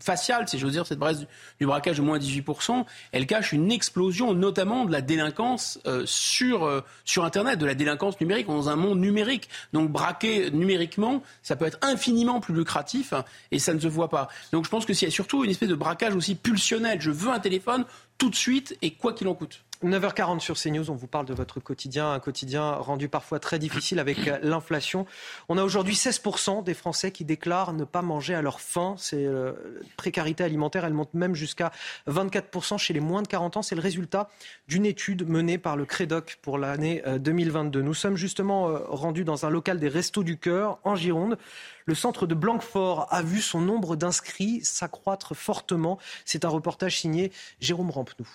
faciale, 0.00 0.48
si 0.48 0.56
veux 0.56 0.70
dire, 0.70 0.86
cette 0.86 1.00
baisse 1.00 1.26
du 1.58 1.66
braquage 1.66 1.96
de 1.96 2.02
moins 2.02 2.20
18%, 2.20 2.84
elle 3.10 3.26
cache 3.26 3.50
une 3.50 3.72
explosion, 3.72 4.34
notamment 4.34 4.84
de 4.84 4.92
la 4.92 5.00
délinquance 5.00 5.80
euh, 5.86 6.04
sur, 6.06 6.62
euh, 6.62 6.80
sur 7.04 7.24
Internet, 7.24 7.58
de 7.58 7.66
la 7.66 7.74
délinquance 7.74 8.20
numérique, 8.20 8.46
dans 8.46 8.68
un 8.68 8.76
monde 8.76 9.00
numérique. 9.00 9.48
Donc 9.72 9.90
braquer 9.90 10.52
numériquement, 10.52 11.24
ça 11.42 11.56
peut 11.56 11.64
être 11.64 11.78
infiniment 11.82 12.38
plus 12.38 12.54
lucratif 12.54 13.12
hein, 13.12 13.24
et 13.50 13.58
ça 13.58 13.74
ne 13.74 13.80
se 13.80 13.88
voit 13.88 14.10
pas. 14.10 14.28
Donc 14.52 14.64
je 14.64 14.70
pense 14.70 14.86
que 14.86 14.92
s'il 14.92 15.08
y 15.08 15.10
a 15.10 15.12
surtout 15.12 15.42
une 15.42 15.50
espèce 15.50 15.70
de 15.70 15.74
braquage 15.74 16.14
aussi 16.14 16.36
pulsionnel, 16.36 17.00
je 17.00 17.10
veux 17.10 17.32
un 17.32 17.40
téléphone 17.40 17.84
tout 18.16 18.30
de 18.30 18.36
suite 18.36 18.78
et 18.80 18.92
quoi 18.92 19.12
qu'il 19.12 19.26
en 19.26 19.34
coûte. 19.34 19.64
9h40 19.84 20.40
sur 20.40 20.56
CNews, 20.56 20.90
on 20.90 20.94
vous 20.94 21.06
parle 21.06 21.26
de 21.26 21.34
votre 21.34 21.60
quotidien, 21.60 22.10
un 22.12 22.18
quotidien 22.18 22.72
rendu 22.72 23.08
parfois 23.08 23.38
très 23.38 23.60
difficile 23.60 24.00
avec 24.00 24.18
l'inflation. 24.42 25.06
On 25.48 25.56
a 25.56 25.62
aujourd'hui 25.62 25.94
16% 25.94 26.64
des 26.64 26.74
Français 26.74 27.12
qui 27.12 27.24
déclarent 27.24 27.72
ne 27.72 27.84
pas 27.84 28.02
manger 28.02 28.34
à 28.34 28.42
leur 28.42 28.60
faim. 28.60 28.96
C'est 28.98 29.24
euh, 29.24 29.52
précarité 29.96 30.42
alimentaire, 30.42 30.84
elle 30.84 30.94
monte 30.94 31.14
même 31.14 31.36
jusqu'à 31.36 31.70
24% 32.08 32.76
chez 32.76 32.92
les 32.92 32.98
moins 32.98 33.22
de 33.22 33.28
40 33.28 33.58
ans. 33.58 33.62
C'est 33.62 33.76
le 33.76 33.80
résultat 33.80 34.28
d'une 34.66 34.84
étude 34.84 35.28
menée 35.28 35.58
par 35.58 35.76
le 35.76 35.84
Crédoc 35.84 36.40
pour 36.42 36.58
l'année 36.58 37.02
2022. 37.06 37.78
Euh, 37.78 37.82
Nous 37.82 37.94
sommes 37.94 38.16
justement 38.16 38.68
euh, 38.68 38.80
rendus 38.88 39.24
dans 39.24 39.46
un 39.46 39.50
local 39.50 39.78
des 39.78 39.88
Restos 39.88 40.24
du 40.24 40.38
Cœur 40.38 40.80
en 40.82 40.96
Gironde. 40.96 41.38
Le 41.86 41.94
centre 41.94 42.26
de 42.26 42.34
Blanquefort 42.34 43.06
a 43.10 43.22
vu 43.22 43.40
son 43.40 43.60
nombre 43.60 43.94
d'inscrits 43.94 44.60
s'accroître 44.64 45.36
fortement. 45.36 45.98
C'est 46.24 46.44
un 46.44 46.48
reportage 46.48 46.98
signé 46.98 47.30
Jérôme 47.60 47.90
Rampenou. 47.90 48.26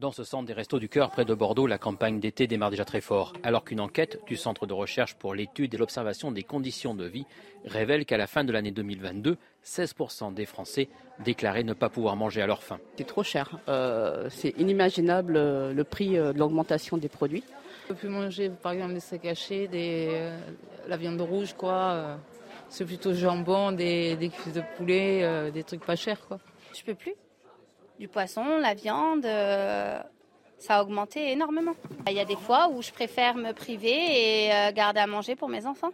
Dans 0.00 0.12
ce 0.12 0.24
centre 0.24 0.46
des 0.46 0.54
Restos 0.54 0.78
du 0.78 0.88
Cœur 0.88 1.10
près 1.10 1.26
de 1.26 1.34
Bordeaux, 1.34 1.66
la 1.66 1.76
campagne 1.76 2.20
d'été 2.20 2.46
démarre 2.46 2.70
déjà 2.70 2.86
très 2.86 3.02
fort, 3.02 3.34
alors 3.42 3.64
qu'une 3.64 3.80
enquête 3.80 4.18
du 4.26 4.34
Centre 4.34 4.66
de 4.66 4.72
recherche 4.72 5.14
pour 5.14 5.34
l'étude 5.34 5.74
et 5.74 5.76
l'observation 5.76 6.32
des 6.32 6.42
conditions 6.42 6.94
de 6.94 7.04
vie 7.04 7.26
révèle 7.66 8.06
qu'à 8.06 8.16
la 8.16 8.26
fin 8.26 8.42
de 8.42 8.50
l'année 8.50 8.70
2022, 8.70 9.36
16% 9.62 10.32
des 10.32 10.46
Français 10.46 10.88
déclaraient 11.22 11.64
ne 11.64 11.74
pas 11.74 11.90
pouvoir 11.90 12.16
manger 12.16 12.40
à 12.40 12.46
leur 12.46 12.62
faim. 12.62 12.78
C'est 12.96 13.06
trop 13.06 13.22
cher. 13.22 13.58
Euh, 13.68 14.30
c'est 14.30 14.58
inimaginable 14.58 15.36
euh, 15.36 15.74
le 15.74 15.84
prix 15.84 16.16
euh, 16.16 16.32
de 16.32 16.38
l'augmentation 16.38 16.96
des 16.96 17.10
produits. 17.10 17.44
On 17.84 17.88
peut 17.88 17.94
plus 17.96 18.08
manger 18.08 18.48
par 18.48 18.72
exemple 18.72 18.94
des 18.94 19.00
steaks 19.00 19.26
hachés, 19.26 19.68
des, 19.68 20.30
la 20.88 20.96
viande 20.96 21.20
rouge, 21.20 21.52
quoi. 21.52 22.16
c'est 22.70 22.86
plutôt 22.86 23.12
jambon, 23.12 23.72
des, 23.72 24.16
des 24.16 24.30
cuisses 24.30 24.54
de 24.54 24.62
poulet, 24.78 25.50
des 25.50 25.62
trucs 25.62 25.84
pas 25.84 25.96
chers, 25.96 26.26
quoi. 26.26 26.38
Je 26.72 26.84
peux 26.84 26.94
plus? 26.94 27.12
Du 28.00 28.08
poisson, 28.08 28.58
la 28.58 28.72
viande, 28.72 29.26
euh, 29.26 30.00
ça 30.58 30.78
a 30.78 30.82
augmenté 30.82 31.32
énormément. 31.32 31.74
Il 32.08 32.14
y 32.14 32.18
a 32.18 32.24
des 32.24 32.34
fois 32.34 32.70
où 32.72 32.80
je 32.80 32.90
préfère 32.90 33.36
me 33.36 33.52
priver 33.52 33.90
et 33.90 34.52
euh, 34.52 34.72
garder 34.72 35.00
à 35.00 35.06
manger 35.06 35.36
pour 35.36 35.50
mes 35.50 35.66
enfants. 35.66 35.90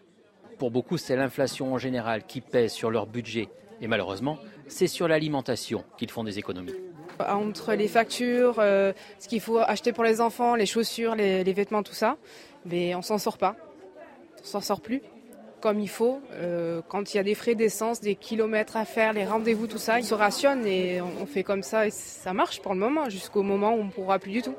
Pour 0.56 0.70
beaucoup, 0.70 0.98
c'est 0.98 1.16
l'inflation 1.16 1.74
en 1.74 1.78
général 1.78 2.24
qui 2.24 2.40
pèse 2.40 2.72
sur 2.72 2.92
leur 2.92 3.06
budget. 3.06 3.48
Et 3.80 3.88
malheureusement, 3.88 4.38
c'est 4.68 4.86
sur 4.86 5.08
l'alimentation 5.08 5.84
qu'ils 5.98 6.10
font 6.10 6.22
des 6.22 6.38
économies. 6.38 6.76
Entre 7.18 7.74
les 7.74 7.88
factures, 7.88 8.60
euh, 8.60 8.92
ce 9.18 9.26
qu'il 9.26 9.40
faut 9.40 9.58
acheter 9.58 9.92
pour 9.92 10.04
les 10.04 10.20
enfants, 10.20 10.54
les 10.54 10.66
chaussures, 10.66 11.16
les, 11.16 11.42
les 11.42 11.52
vêtements, 11.52 11.82
tout 11.82 11.92
ça, 11.92 12.16
mais 12.64 12.94
on 12.94 13.02
s'en 13.02 13.18
sort 13.18 13.36
pas. 13.36 13.56
On 14.40 14.44
s'en 14.44 14.60
sort 14.60 14.80
plus 14.80 15.02
comme 15.60 15.80
il 15.80 15.88
faut. 15.88 16.20
Euh, 16.32 16.82
quand 16.88 17.12
il 17.12 17.16
y 17.16 17.20
a 17.20 17.22
des 17.22 17.34
frais 17.34 17.54
d'essence, 17.54 18.00
des 18.00 18.14
kilomètres 18.14 18.76
à 18.76 18.84
faire, 18.84 19.12
les 19.12 19.24
rendez-vous, 19.24 19.66
tout 19.66 19.78
ça, 19.78 19.98
ils 19.98 20.04
se 20.04 20.14
rationnent 20.14 20.66
et 20.66 21.00
on 21.00 21.26
fait 21.26 21.42
comme 21.42 21.62
ça 21.62 21.86
et 21.86 21.90
ça 21.90 22.32
marche 22.32 22.60
pour 22.60 22.74
le 22.74 22.80
moment, 22.80 23.08
jusqu'au 23.08 23.42
moment 23.42 23.74
où 23.74 23.80
on 23.80 23.84
ne 23.84 23.90
pourra 23.90 24.18
plus 24.18 24.32
du 24.32 24.42
tout. 24.42 24.54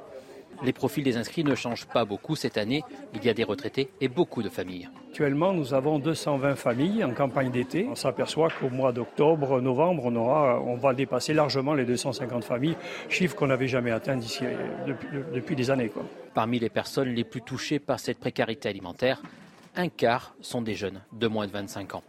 Les 0.63 0.73
profils 0.73 1.03
des 1.03 1.17
inscrits 1.17 1.43
ne 1.43 1.53
changent 1.53 1.85
pas 1.85 2.03
beaucoup 2.03 2.35
cette 2.35 2.57
année. 2.57 2.83
Il 3.13 3.23
y 3.23 3.29
a 3.29 3.33
des 3.33 3.43
retraités 3.43 3.89
et 4.01 4.07
beaucoup 4.07 4.41
de 4.41 4.49
familles. 4.49 4.89
Actuellement, 5.09 5.53
nous 5.53 5.73
avons 5.73 5.99
220 5.99 6.55
familles 6.55 7.03
en 7.03 7.11
campagne 7.13 7.51
d'été. 7.51 7.87
On 7.89 7.95
s'aperçoit 7.95 8.49
qu'au 8.49 8.69
mois 8.69 8.91
d'octobre, 8.91 9.61
novembre, 9.61 10.05
on, 10.05 10.15
aura, 10.15 10.59
on 10.61 10.75
va 10.75 10.93
dépasser 10.93 11.33
largement 11.33 11.75
les 11.75 11.85
250 11.85 12.43
familles, 12.43 12.75
chiffre 13.07 13.35
qu'on 13.35 13.47
n'avait 13.47 13.67
jamais 13.67 13.91
atteint 13.91 14.15
d'ici, 14.15 14.45
depuis, 14.87 15.07
depuis, 15.33 15.55
des 15.55 15.69
années. 15.69 15.89
Quoi. 15.89 16.03
Parmi 16.33 16.59
les 16.59 16.69
personnes 16.69 17.09
les 17.09 17.23
plus 17.23 17.41
touchées 17.41 17.79
par 17.79 17.99
cette 17.99 18.19
précarité 18.19 18.67
alimentaire, 18.67 19.21
un 19.77 19.89
quart 19.89 20.35
sont 20.41 20.61
des 20.61 20.75
jeunes 20.75 21.01
de 21.13 21.27
moins 21.27 21.47
de 21.47 21.51
25 21.51 21.95
ans. 21.95 22.03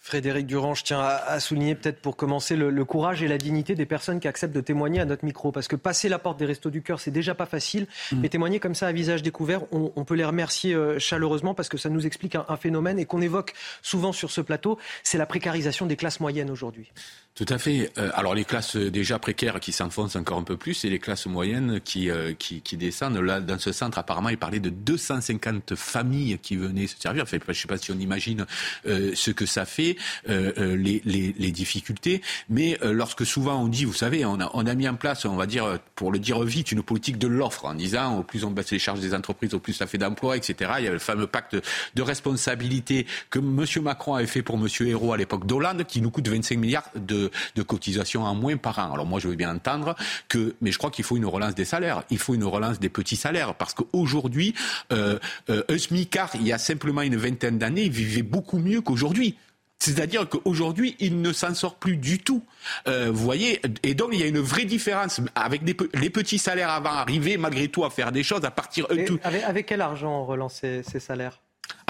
Frédéric 0.00 0.46
Durand, 0.46 0.72
je 0.74 0.84
tiens 0.84 1.00
à, 1.00 1.38
souligner 1.38 1.74
peut-être 1.74 2.00
pour 2.00 2.16
commencer 2.16 2.56
le, 2.56 2.84
courage 2.86 3.22
et 3.22 3.28
la 3.28 3.36
dignité 3.36 3.74
des 3.74 3.84
personnes 3.84 4.20
qui 4.20 4.26
acceptent 4.26 4.54
de 4.54 4.62
témoigner 4.62 5.00
à 5.00 5.04
notre 5.04 5.22
micro. 5.22 5.52
Parce 5.52 5.68
que 5.68 5.76
passer 5.76 6.08
la 6.08 6.18
porte 6.18 6.38
des 6.38 6.46
restos 6.46 6.70
du 6.70 6.80
cœur, 6.80 6.98
c'est 6.98 7.10
déjà 7.10 7.34
pas 7.34 7.44
facile. 7.44 7.86
Mm. 8.10 8.20
Mais 8.20 8.30
témoigner 8.30 8.58
comme 8.58 8.74
ça 8.74 8.86
à 8.86 8.92
visage 8.92 9.22
découvert, 9.22 9.64
on, 9.70 10.04
peut 10.04 10.14
les 10.14 10.24
remercier 10.24 10.72
euh, 10.72 10.98
chaleureusement 10.98 11.52
parce 11.52 11.68
que 11.68 11.76
ça 11.76 11.90
nous 11.90 12.06
explique 12.06 12.36
un 12.36 12.56
phénomène 12.56 12.98
et 12.98 13.04
qu'on 13.04 13.20
évoque 13.20 13.52
souvent 13.82 14.12
sur 14.12 14.30
ce 14.30 14.40
plateau, 14.40 14.78
c'est 15.02 15.18
la 15.18 15.26
précarisation 15.26 15.84
des 15.84 15.96
classes 15.96 16.20
moyennes 16.20 16.50
aujourd'hui. 16.50 16.90
Tout 17.38 17.46
à 17.50 17.58
fait. 17.58 17.92
Euh, 17.98 18.10
alors 18.14 18.34
les 18.34 18.44
classes 18.44 18.74
déjà 18.74 19.20
précaires 19.20 19.60
qui 19.60 19.70
s'enfoncent 19.70 20.16
encore 20.16 20.38
un 20.38 20.42
peu 20.42 20.56
plus 20.56 20.84
et 20.84 20.90
les 20.90 20.98
classes 20.98 21.26
moyennes 21.26 21.80
qui, 21.80 22.10
euh, 22.10 22.34
qui, 22.36 22.62
qui, 22.62 22.76
descendent. 22.76 23.18
Là, 23.18 23.40
dans 23.40 23.60
ce 23.60 23.70
centre, 23.70 23.96
apparemment, 23.96 24.30
il 24.30 24.38
parlait 24.38 24.58
de 24.58 24.70
250 24.70 25.76
familles 25.76 26.40
qui 26.42 26.56
venaient 26.56 26.88
se 26.88 26.96
servir. 26.98 27.22
Enfin, 27.22 27.38
je 27.40 27.48
ne 27.50 27.54
sais 27.54 27.68
pas 27.68 27.78
si 27.78 27.92
on 27.92 27.98
imagine 28.00 28.44
euh, 28.88 29.12
ce 29.14 29.30
que 29.30 29.46
ça 29.46 29.66
fait, 29.66 29.96
les, 30.26 31.00
les, 31.04 31.32
les, 31.38 31.52
difficultés. 31.52 32.22
Mais 32.48 32.76
lorsque 32.82 33.24
souvent 33.24 33.62
on 33.62 33.68
dit, 33.68 33.84
vous 33.84 33.92
savez, 33.92 34.24
on 34.24 34.40
a, 34.40 34.50
on 34.54 34.66
a 34.66 34.74
mis 34.74 34.88
en 34.88 34.96
place, 34.96 35.24
on 35.24 35.36
va 35.36 35.46
dire, 35.46 35.78
pour 35.94 36.10
le 36.10 36.18
dire 36.18 36.42
vite, 36.42 36.72
une 36.72 36.82
politique 36.82 37.18
de 37.18 37.28
l'offre 37.28 37.66
en 37.66 37.74
disant 37.74 38.18
au 38.18 38.24
plus 38.24 38.44
on 38.44 38.50
baisse 38.50 38.72
les 38.72 38.80
charges 38.80 39.00
des 39.00 39.14
entreprises, 39.14 39.54
au 39.54 39.60
plus 39.60 39.74
ça 39.74 39.86
fait 39.86 39.98
d'emplois, 39.98 40.36
etc. 40.36 40.72
Il 40.78 40.84
y 40.84 40.88
a 40.88 40.92
le 40.92 40.98
fameux 40.98 41.26
pacte 41.28 41.56
de 41.94 42.02
responsabilité 42.02 43.06
que 43.30 43.38
M. 43.38 43.64
Macron 43.82 44.14
avait 44.14 44.26
fait 44.26 44.42
pour 44.42 44.56
M. 44.56 44.66
Hérault 44.80 45.12
à 45.12 45.16
l'époque 45.16 45.46
d'Hollande, 45.46 45.84
qui 45.84 46.00
nous 46.00 46.10
coûte 46.10 46.26
25 46.28 46.58
milliards 46.58 46.90
de 46.96 47.17
de, 47.56 47.62
cotisations 47.62 48.24
en 48.24 48.34
moins 48.34 48.56
par 48.56 48.78
an. 48.78 48.92
Alors 48.92 49.06
moi, 49.06 49.20
je 49.20 49.28
veux 49.28 49.36
bien 49.36 49.54
entendre 49.54 49.94
que, 50.28 50.54
mais 50.60 50.72
je 50.72 50.78
crois 50.78 50.90
qu'il 50.90 51.04
faut 51.04 51.16
une 51.16 51.26
relance 51.26 51.54
des 51.54 51.64
salaires. 51.64 52.02
Il 52.10 52.18
faut 52.18 52.34
une 52.34 52.44
relance 52.44 52.78
des 52.80 52.88
petits 52.88 53.16
salaires 53.16 53.54
parce 53.54 53.74
qu'aujourd'hui, 53.74 54.54
euh, 54.92 55.18
euh, 55.50 55.62
un 55.68 55.78
smicard, 55.78 56.30
il 56.34 56.46
y 56.46 56.52
a 56.52 56.58
simplement 56.58 57.02
une 57.02 57.16
vingtaine 57.16 57.58
d'années, 57.58 57.84
il 57.84 57.92
vivait 57.92 58.22
beaucoup 58.22 58.58
mieux 58.58 58.80
qu'aujourd'hui. 58.80 59.36
C'est-à-dire 59.78 60.28
qu'aujourd'hui, 60.28 60.96
il 60.98 61.22
ne 61.22 61.32
s'en 61.32 61.54
sort 61.54 61.76
plus 61.76 61.96
du 61.96 62.18
tout. 62.18 62.42
Euh, 62.88 63.10
vous 63.12 63.22
voyez, 63.22 63.60
et 63.84 63.94
donc 63.94 64.10
il 64.12 64.20
y 64.20 64.24
a 64.24 64.26
une 64.26 64.40
vraie 64.40 64.64
différence 64.64 65.20
avec 65.36 65.62
les 65.62 66.10
petits 66.10 66.38
salaires 66.38 66.70
avant, 66.70 66.90
arriver 66.90 67.36
malgré 67.36 67.68
tout 67.68 67.84
à 67.84 67.90
faire 67.90 68.10
des 68.10 68.24
choses 68.24 68.44
à 68.44 68.50
partir. 68.50 68.86
Euh, 68.90 69.06
tout... 69.06 69.20
avec, 69.22 69.44
avec, 69.44 69.66
quel 69.66 69.80
argent 69.80 70.22
on 70.22 70.26
relance 70.26 70.54
ces 70.62 71.00
salaires? 71.00 71.40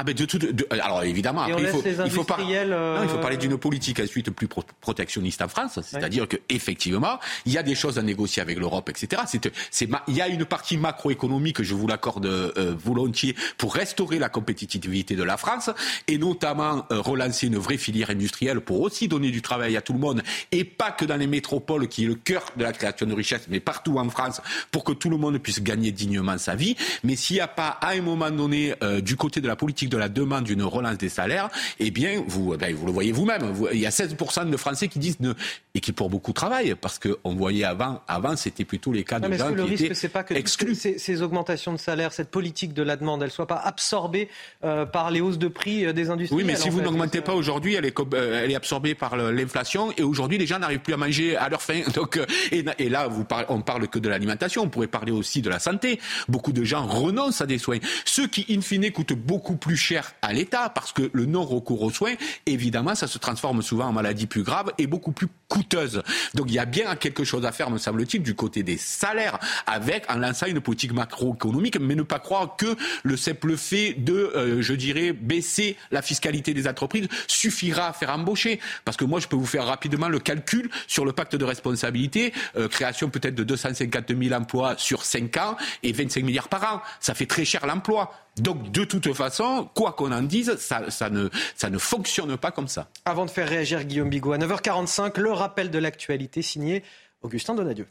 Ah 0.00 0.04
ben 0.04 0.14
de 0.14 0.24
tout. 0.26 0.38
alors 0.70 1.02
évidemment, 1.02 1.42
après, 1.42 1.60
il 1.60 1.66
faut, 1.66 1.82
il 1.84 2.10
faut, 2.10 2.22
pas, 2.22 2.38
non, 2.38 3.02
il 3.02 3.08
faut 3.08 3.18
parler 3.18 3.36
d'une 3.36 3.58
politique 3.58 3.98
ensuite 3.98 4.30
plus 4.30 4.46
protectionniste 4.80 5.42
en 5.42 5.48
France, 5.48 5.80
c'est-à-dire 5.82 6.28
qu'effectivement, 6.28 6.38
que 6.46 6.54
effectivement, 6.54 7.18
il 7.46 7.52
y 7.52 7.58
a 7.58 7.64
des 7.64 7.74
choses 7.74 7.98
à 7.98 8.02
négocier 8.02 8.40
avec 8.40 8.60
l'Europe, 8.60 8.88
etc. 8.90 9.22
C'est, 9.26 9.50
c'est, 9.72 9.88
il 10.06 10.14
y 10.14 10.20
a 10.20 10.28
une 10.28 10.44
partie 10.44 10.76
macroéconomique, 10.76 11.62
je 11.62 11.74
vous 11.74 11.88
l'accorde 11.88 12.26
euh, 12.26 12.76
volontiers, 12.78 13.34
pour 13.56 13.74
restaurer 13.74 14.20
la 14.20 14.28
compétitivité 14.28 15.16
de 15.16 15.24
la 15.24 15.36
France 15.36 15.68
et 16.06 16.16
notamment 16.16 16.86
euh, 16.92 17.00
relancer 17.00 17.48
une 17.48 17.58
vraie 17.58 17.76
filière 17.76 18.10
industrielle 18.10 18.60
pour 18.60 18.80
aussi 18.80 19.08
donner 19.08 19.32
du 19.32 19.42
travail 19.42 19.76
à 19.76 19.80
tout 19.80 19.94
le 19.94 19.98
monde 19.98 20.22
et 20.52 20.62
pas 20.62 20.92
que 20.92 21.06
dans 21.06 21.16
les 21.16 21.26
métropoles 21.26 21.88
qui 21.88 22.04
est 22.04 22.06
le 22.06 22.14
cœur 22.14 22.44
de 22.56 22.62
la 22.62 22.72
création 22.72 23.06
de 23.06 23.14
richesse, 23.14 23.46
mais 23.48 23.58
partout 23.58 23.98
en 23.98 24.08
France 24.10 24.40
pour 24.70 24.84
que 24.84 24.92
tout 24.92 25.10
le 25.10 25.16
monde 25.16 25.38
puisse 25.38 25.60
gagner 25.60 25.90
dignement 25.90 26.38
sa 26.38 26.54
vie. 26.54 26.76
Mais 27.02 27.16
s'il 27.16 27.34
n'y 27.34 27.40
a 27.40 27.48
pas 27.48 27.78
à 27.80 27.90
un 27.90 28.00
moment 28.00 28.30
donné 28.30 28.74
euh, 28.84 29.00
du 29.00 29.16
côté 29.16 29.40
de 29.40 29.48
la 29.48 29.56
politique 29.56 29.87
de 29.88 29.96
la 29.96 30.08
demande 30.08 30.44
d'une 30.44 30.62
relance 30.62 30.98
des 30.98 31.08
salaires, 31.08 31.48
eh 31.78 31.90
bien, 31.90 32.22
vous, 32.26 32.56
ben, 32.56 32.74
vous 32.74 32.86
le 32.86 32.92
voyez 32.92 33.12
vous-même. 33.12 33.54
il 33.72 33.80
y 33.80 33.86
a 33.86 33.90
16% 33.90 34.50
de 34.50 34.56
Français 34.56 34.88
qui 34.88 34.98
disent 34.98 35.20
ne, 35.20 35.32
et 35.74 35.80
qui 35.80 35.92
pour 35.92 36.10
beaucoup 36.10 36.32
travaillent, 36.32 36.74
parce 36.74 36.98
qu'on 36.98 37.34
voyait 37.34 37.64
avant, 37.64 38.02
avant 38.08 38.36
c'était 38.36 38.64
plutôt 38.64 38.92
les 38.92 39.04
cas 39.04 39.20
de 39.20 39.32
gens 39.32 39.50
le 39.50 39.64
qui 39.64 39.70
risque, 39.76 39.94
c'est 39.94 40.08
pas 40.08 40.24
que 40.24 40.34
exclus. 40.34 40.74
Ces, 40.74 41.22
augmentations 41.22 41.72
de 41.72 41.78
salaire, 41.78 42.12
cette 42.12 42.30
politique 42.30 42.74
de 42.74 42.82
la 42.82 42.96
demande, 42.96 43.22
elle 43.22 43.30
soit 43.30 43.46
pas 43.46 43.60
absorbée 43.64 44.28
euh, 44.64 44.86
par 44.86 45.10
les 45.10 45.20
hausses 45.20 45.38
de 45.38 45.48
prix 45.48 45.86
euh, 45.86 45.92
des 45.92 46.10
industries. 46.10 46.36
Oui, 46.36 46.44
mais 46.44 46.56
si 46.56 46.68
vous 46.68 46.80
n'augmentez 46.80 47.20
pas 47.20 47.34
aujourd'hui, 47.34 47.74
elle 47.74 47.84
est, 47.84 47.98
euh, 47.98 48.42
elle 48.44 48.50
est 48.50 48.56
absorbée 48.56 48.94
par 48.94 49.16
l'inflation, 49.16 49.92
et 49.96 50.02
aujourd'hui, 50.02 50.38
les 50.38 50.46
gens 50.46 50.58
n'arrivent 50.58 50.80
plus 50.80 50.94
à 50.94 50.96
manger 50.96 51.36
à 51.36 51.48
leur 51.48 51.62
faim. 51.62 51.80
Donc, 51.94 52.20
et, 52.50 52.88
là, 52.88 53.08
vous 53.08 53.24
parlez, 53.24 53.46
on 53.48 53.60
parle 53.60 53.88
que 53.88 53.98
de 53.98 54.08
l'alimentation, 54.08 54.62
on 54.62 54.68
pourrait 54.68 54.86
parler 54.86 55.12
aussi 55.12 55.42
de 55.42 55.50
la 55.50 55.58
santé. 55.58 56.00
Beaucoup 56.28 56.52
de 56.52 56.64
gens 56.64 56.86
renoncent 56.86 57.40
à 57.40 57.46
des 57.46 57.58
soins. 57.58 57.78
Ceux 58.04 58.26
qui, 58.26 58.46
in 58.50 58.60
fine, 58.60 58.90
coûtent 58.90 59.12
beaucoup 59.12 59.56
plus 59.56 59.76
cher 59.78 60.12
à 60.22 60.32
l'État 60.32 60.68
parce 60.68 60.92
que 60.92 61.10
le 61.12 61.24
non-recours 61.24 61.82
aux 61.82 61.90
soins, 61.90 62.14
évidemment, 62.46 62.94
ça 62.94 63.06
se 63.06 63.18
transforme 63.18 63.62
souvent 63.62 63.86
en 63.86 63.92
maladie 63.92 64.26
plus 64.26 64.42
grave 64.42 64.72
et 64.76 64.86
beaucoup 64.86 65.12
plus 65.12 65.28
coûteuse. 65.48 66.02
Donc 66.34 66.46
il 66.48 66.54
y 66.54 66.58
a 66.58 66.66
bien 66.66 66.94
quelque 66.96 67.24
chose 67.24 67.46
à 67.46 67.52
faire, 67.52 67.70
me 67.70 67.78
semble-t-il, 67.78 68.22
du 68.22 68.34
côté 68.34 68.62
des 68.62 68.76
salaires, 68.76 69.38
avec 69.66 70.10
en 70.10 70.16
lançant 70.16 70.46
une 70.46 70.60
politique 70.60 70.92
macroéconomique, 70.92 71.80
mais 71.80 71.94
ne 71.94 72.02
pas 72.02 72.18
croire 72.18 72.56
que 72.56 72.76
le 73.02 73.16
simple 73.16 73.56
fait 73.56 73.94
de, 73.94 74.12
euh, 74.12 74.62
je 74.62 74.74
dirais, 74.74 75.12
baisser 75.12 75.76
la 75.90 76.02
fiscalité 76.02 76.54
des 76.54 76.68
entreprises 76.68 77.08
suffira 77.26 77.88
à 77.88 77.92
faire 77.92 78.10
embaucher. 78.10 78.60
Parce 78.84 78.96
que 78.96 79.04
moi, 79.04 79.20
je 79.20 79.28
peux 79.28 79.36
vous 79.36 79.46
faire 79.46 79.66
rapidement 79.66 80.08
le 80.08 80.18
calcul 80.18 80.70
sur 80.86 81.04
le 81.04 81.12
pacte 81.12 81.36
de 81.36 81.44
responsabilité, 81.44 82.32
euh, 82.56 82.68
création 82.68 83.08
peut-être 83.08 83.34
de 83.34 83.44
250 83.44 84.14
000 84.20 84.34
emplois 84.34 84.76
sur 84.76 85.04
5 85.04 85.36
ans 85.38 85.56
et 85.82 85.92
25 85.92 86.24
milliards 86.24 86.48
par 86.48 86.74
an. 86.74 86.82
Ça 87.00 87.14
fait 87.14 87.26
très 87.26 87.44
cher 87.44 87.66
l'emploi. 87.66 88.12
Donc, 88.40 88.70
de 88.70 88.84
toute 88.84 89.12
façon, 89.14 89.68
quoi 89.74 89.92
qu'on 89.92 90.12
en 90.12 90.22
dise, 90.22 90.56
ça, 90.56 91.10
ne, 91.10 91.28
ne 91.68 91.78
fonctionne 91.78 92.36
pas 92.36 92.50
comme 92.50 92.68
ça. 92.68 92.88
Avant 93.04 93.26
de 93.26 93.30
faire 93.30 93.48
réagir 93.48 93.84
Guillaume 93.84 94.10
Bigot, 94.10 94.32
à 94.32 94.38
9h45, 94.38 95.18
le 95.20 95.32
rappel 95.32 95.70
de 95.70 95.78
l'actualité 95.78 96.42
signé 96.42 96.82
Augustin 97.22 97.54
Donadieu. 97.54 97.86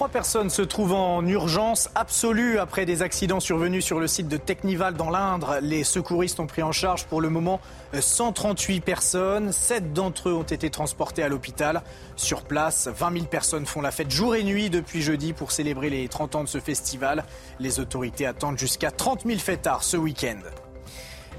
Trois 0.00 0.08
personnes 0.08 0.48
se 0.48 0.62
trouvent 0.62 0.94
en 0.94 1.26
urgence 1.26 1.90
absolue 1.94 2.58
après 2.58 2.86
des 2.86 3.02
accidents 3.02 3.38
survenus 3.38 3.84
sur 3.84 4.00
le 4.00 4.06
site 4.06 4.28
de 4.28 4.38
Technival 4.38 4.94
dans 4.94 5.10
l'Indre. 5.10 5.58
Les 5.60 5.84
secouristes 5.84 6.40
ont 6.40 6.46
pris 6.46 6.62
en 6.62 6.72
charge 6.72 7.04
pour 7.04 7.20
le 7.20 7.28
moment 7.28 7.60
138 7.92 8.80
personnes. 8.80 9.52
Sept 9.52 9.92
d'entre 9.92 10.30
eux 10.30 10.32
ont 10.32 10.42
été 10.42 10.70
transportés 10.70 11.22
à 11.22 11.28
l'hôpital. 11.28 11.82
Sur 12.16 12.44
place, 12.44 12.88
20 12.88 13.12
000 13.12 13.24
personnes 13.26 13.66
font 13.66 13.82
la 13.82 13.90
fête 13.90 14.10
jour 14.10 14.34
et 14.34 14.42
nuit 14.42 14.70
depuis 14.70 15.02
jeudi 15.02 15.34
pour 15.34 15.52
célébrer 15.52 15.90
les 15.90 16.08
30 16.08 16.34
ans 16.34 16.44
de 16.44 16.48
ce 16.48 16.60
festival. 16.60 17.26
Les 17.58 17.78
autorités 17.78 18.24
attendent 18.24 18.58
jusqu'à 18.58 18.90
30 18.90 19.26
000 19.26 19.38
fêtards 19.38 19.84
ce 19.84 19.98
week-end. 19.98 20.40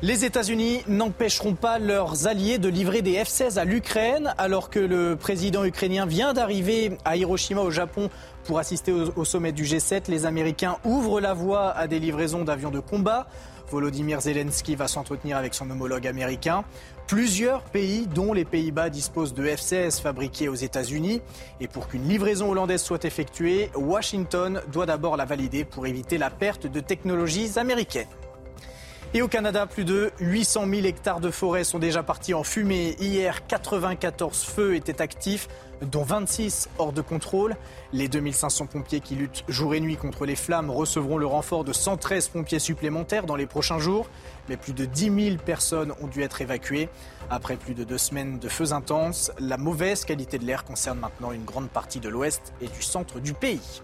Les 0.03 0.25
États-Unis 0.25 0.81
n'empêcheront 0.87 1.53
pas 1.53 1.77
leurs 1.77 2.25
alliés 2.25 2.57
de 2.57 2.67
livrer 2.69 3.03
des 3.03 3.23
F-16 3.23 3.59
à 3.59 3.65
l'Ukraine 3.65 4.33
alors 4.39 4.71
que 4.71 4.79
le 4.79 5.15
président 5.15 5.63
ukrainien 5.63 6.07
vient 6.07 6.33
d'arriver 6.33 6.97
à 7.05 7.17
Hiroshima 7.17 7.61
au 7.61 7.69
Japon 7.69 8.09
pour 8.43 8.57
assister 8.57 8.91
au, 8.91 9.25
sommet 9.25 9.51
du 9.51 9.63
G7. 9.63 10.09
Les 10.09 10.25
Américains 10.25 10.77
ouvrent 10.85 11.21
la 11.21 11.35
voie 11.35 11.69
à 11.69 11.85
des 11.85 11.99
livraisons 11.99 12.43
d'avions 12.43 12.71
de 12.71 12.79
combat. 12.79 13.27
Volodymyr 13.69 14.21
Zelensky 14.21 14.75
va 14.75 14.87
s'entretenir 14.87 15.37
avec 15.37 15.53
son 15.53 15.69
homologue 15.69 16.07
américain. 16.07 16.63
Plusieurs 17.05 17.61
pays, 17.61 18.07
dont 18.07 18.33
les 18.33 18.43
Pays-Bas, 18.43 18.89
disposent 18.89 19.35
de 19.35 19.45
F-16 19.45 20.01
fabriqués 20.01 20.49
aux 20.49 20.55
États-Unis. 20.55 21.21
Et 21.59 21.67
pour 21.67 21.87
qu'une 21.87 22.07
livraison 22.07 22.49
hollandaise 22.49 22.81
soit 22.81 23.05
effectuée, 23.05 23.69
Washington 23.75 24.63
doit 24.71 24.87
d'abord 24.87 25.15
la 25.15 25.25
valider 25.25 25.63
pour 25.63 25.85
éviter 25.85 26.17
la 26.17 26.31
perte 26.31 26.65
de 26.65 26.79
technologies 26.79 27.59
américaines. 27.59 28.07
Et 29.13 29.21
au 29.21 29.27
Canada, 29.27 29.65
plus 29.65 29.83
de 29.83 30.09
800 30.21 30.67
000 30.69 30.85
hectares 30.85 31.19
de 31.19 31.31
forêt 31.31 31.65
sont 31.65 31.79
déjà 31.79 32.01
partis 32.01 32.33
en 32.33 32.45
fumée. 32.45 32.95
Hier, 32.97 33.45
94 33.45 34.41
feux 34.41 34.73
étaient 34.75 35.01
actifs, 35.01 35.49
dont 35.81 36.03
26 36.03 36.69
hors 36.77 36.93
de 36.93 37.01
contrôle. 37.01 37.57
Les 37.91 38.07
2500 38.07 38.67
pompiers 38.67 39.01
qui 39.01 39.15
luttent 39.15 39.43
jour 39.49 39.75
et 39.75 39.81
nuit 39.81 39.97
contre 39.97 40.25
les 40.25 40.37
flammes 40.37 40.71
recevront 40.71 41.17
le 41.17 41.25
renfort 41.25 41.65
de 41.65 41.73
113 41.73 42.29
pompiers 42.29 42.59
supplémentaires 42.59 43.25
dans 43.25 43.35
les 43.35 43.47
prochains 43.47 43.79
jours. 43.79 44.07
Mais 44.47 44.55
plus 44.55 44.71
de 44.71 44.85
10 44.85 45.23
000 45.31 45.37
personnes 45.45 45.91
ont 46.01 46.07
dû 46.07 46.21
être 46.21 46.39
évacuées. 46.39 46.87
Après 47.29 47.57
plus 47.57 47.73
de 47.73 47.83
deux 47.83 47.97
semaines 47.97 48.39
de 48.39 48.47
feux 48.47 48.71
intenses, 48.71 49.33
la 49.39 49.57
mauvaise 49.57 50.05
qualité 50.05 50.39
de 50.39 50.45
l'air 50.45 50.63
concerne 50.63 50.99
maintenant 50.99 51.33
une 51.33 51.43
grande 51.43 51.67
partie 51.67 51.99
de 51.99 52.07
l'ouest 52.07 52.53
et 52.61 52.67
du 52.67 52.81
centre 52.81 53.19
du 53.19 53.33
pays. 53.33 53.81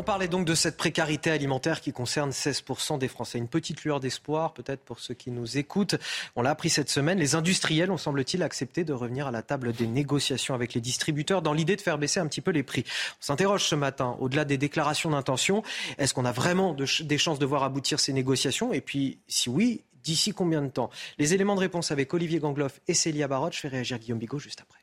On 0.00 0.02
parlait 0.02 0.28
donc 0.28 0.46
de 0.46 0.54
cette 0.54 0.78
précarité 0.78 1.30
alimentaire 1.30 1.82
qui 1.82 1.92
concerne 1.92 2.30
16% 2.30 2.98
des 2.98 3.06
Français. 3.06 3.36
Une 3.36 3.48
petite 3.48 3.84
lueur 3.84 4.00
d'espoir, 4.00 4.54
peut-être 4.54 4.80
pour 4.80 4.98
ceux 4.98 5.12
qui 5.12 5.30
nous 5.30 5.58
écoutent. 5.58 5.94
On 6.36 6.40
l'a 6.40 6.48
appris 6.48 6.70
cette 6.70 6.88
semaine. 6.88 7.18
Les 7.18 7.34
industriels 7.34 7.90
ont, 7.90 7.98
semble-t-il, 7.98 8.42
accepté 8.42 8.82
de 8.82 8.94
revenir 8.94 9.26
à 9.26 9.30
la 9.30 9.42
table 9.42 9.74
des 9.74 9.86
négociations 9.86 10.54
avec 10.54 10.72
les 10.72 10.80
distributeurs 10.80 11.42
dans 11.42 11.52
l'idée 11.52 11.76
de 11.76 11.82
faire 11.82 11.98
baisser 11.98 12.18
un 12.18 12.26
petit 12.28 12.40
peu 12.40 12.50
les 12.50 12.62
prix. 12.62 12.84
On 13.20 13.24
s'interroge 13.24 13.64
ce 13.64 13.74
matin, 13.74 14.16
au-delà 14.20 14.46
des 14.46 14.56
déclarations 14.56 15.10
d'intention, 15.10 15.62
est-ce 15.98 16.14
qu'on 16.14 16.24
a 16.24 16.32
vraiment 16.32 16.74
des 16.74 17.18
chances 17.18 17.38
de 17.38 17.44
voir 17.44 17.62
aboutir 17.62 18.00
ces 18.00 18.14
négociations? 18.14 18.72
Et 18.72 18.80
puis, 18.80 19.18
si 19.28 19.50
oui, 19.50 19.82
d'ici 20.02 20.32
combien 20.32 20.62
de 20.62 20.70
temps? 20.70 20.88
Les 21.18 21.34
éléments 21.34 21.56
de 21.56 21.60
réponse 21.60 21.90
avec 21.90 22.14
Olivier 22.14 22.38
Gangloff 22.38 22.80
et 22.88 22.94
Célia 22.94 23.28
Barotte. 23.28 23.52
Je 23.52 23.60
fais 23.60 23.68
réagir 23.68 23.98
Guillaume 23.98 24.18
Bigot 24.18 24.38
juste 24.38 24.62
après. 24.62 24.79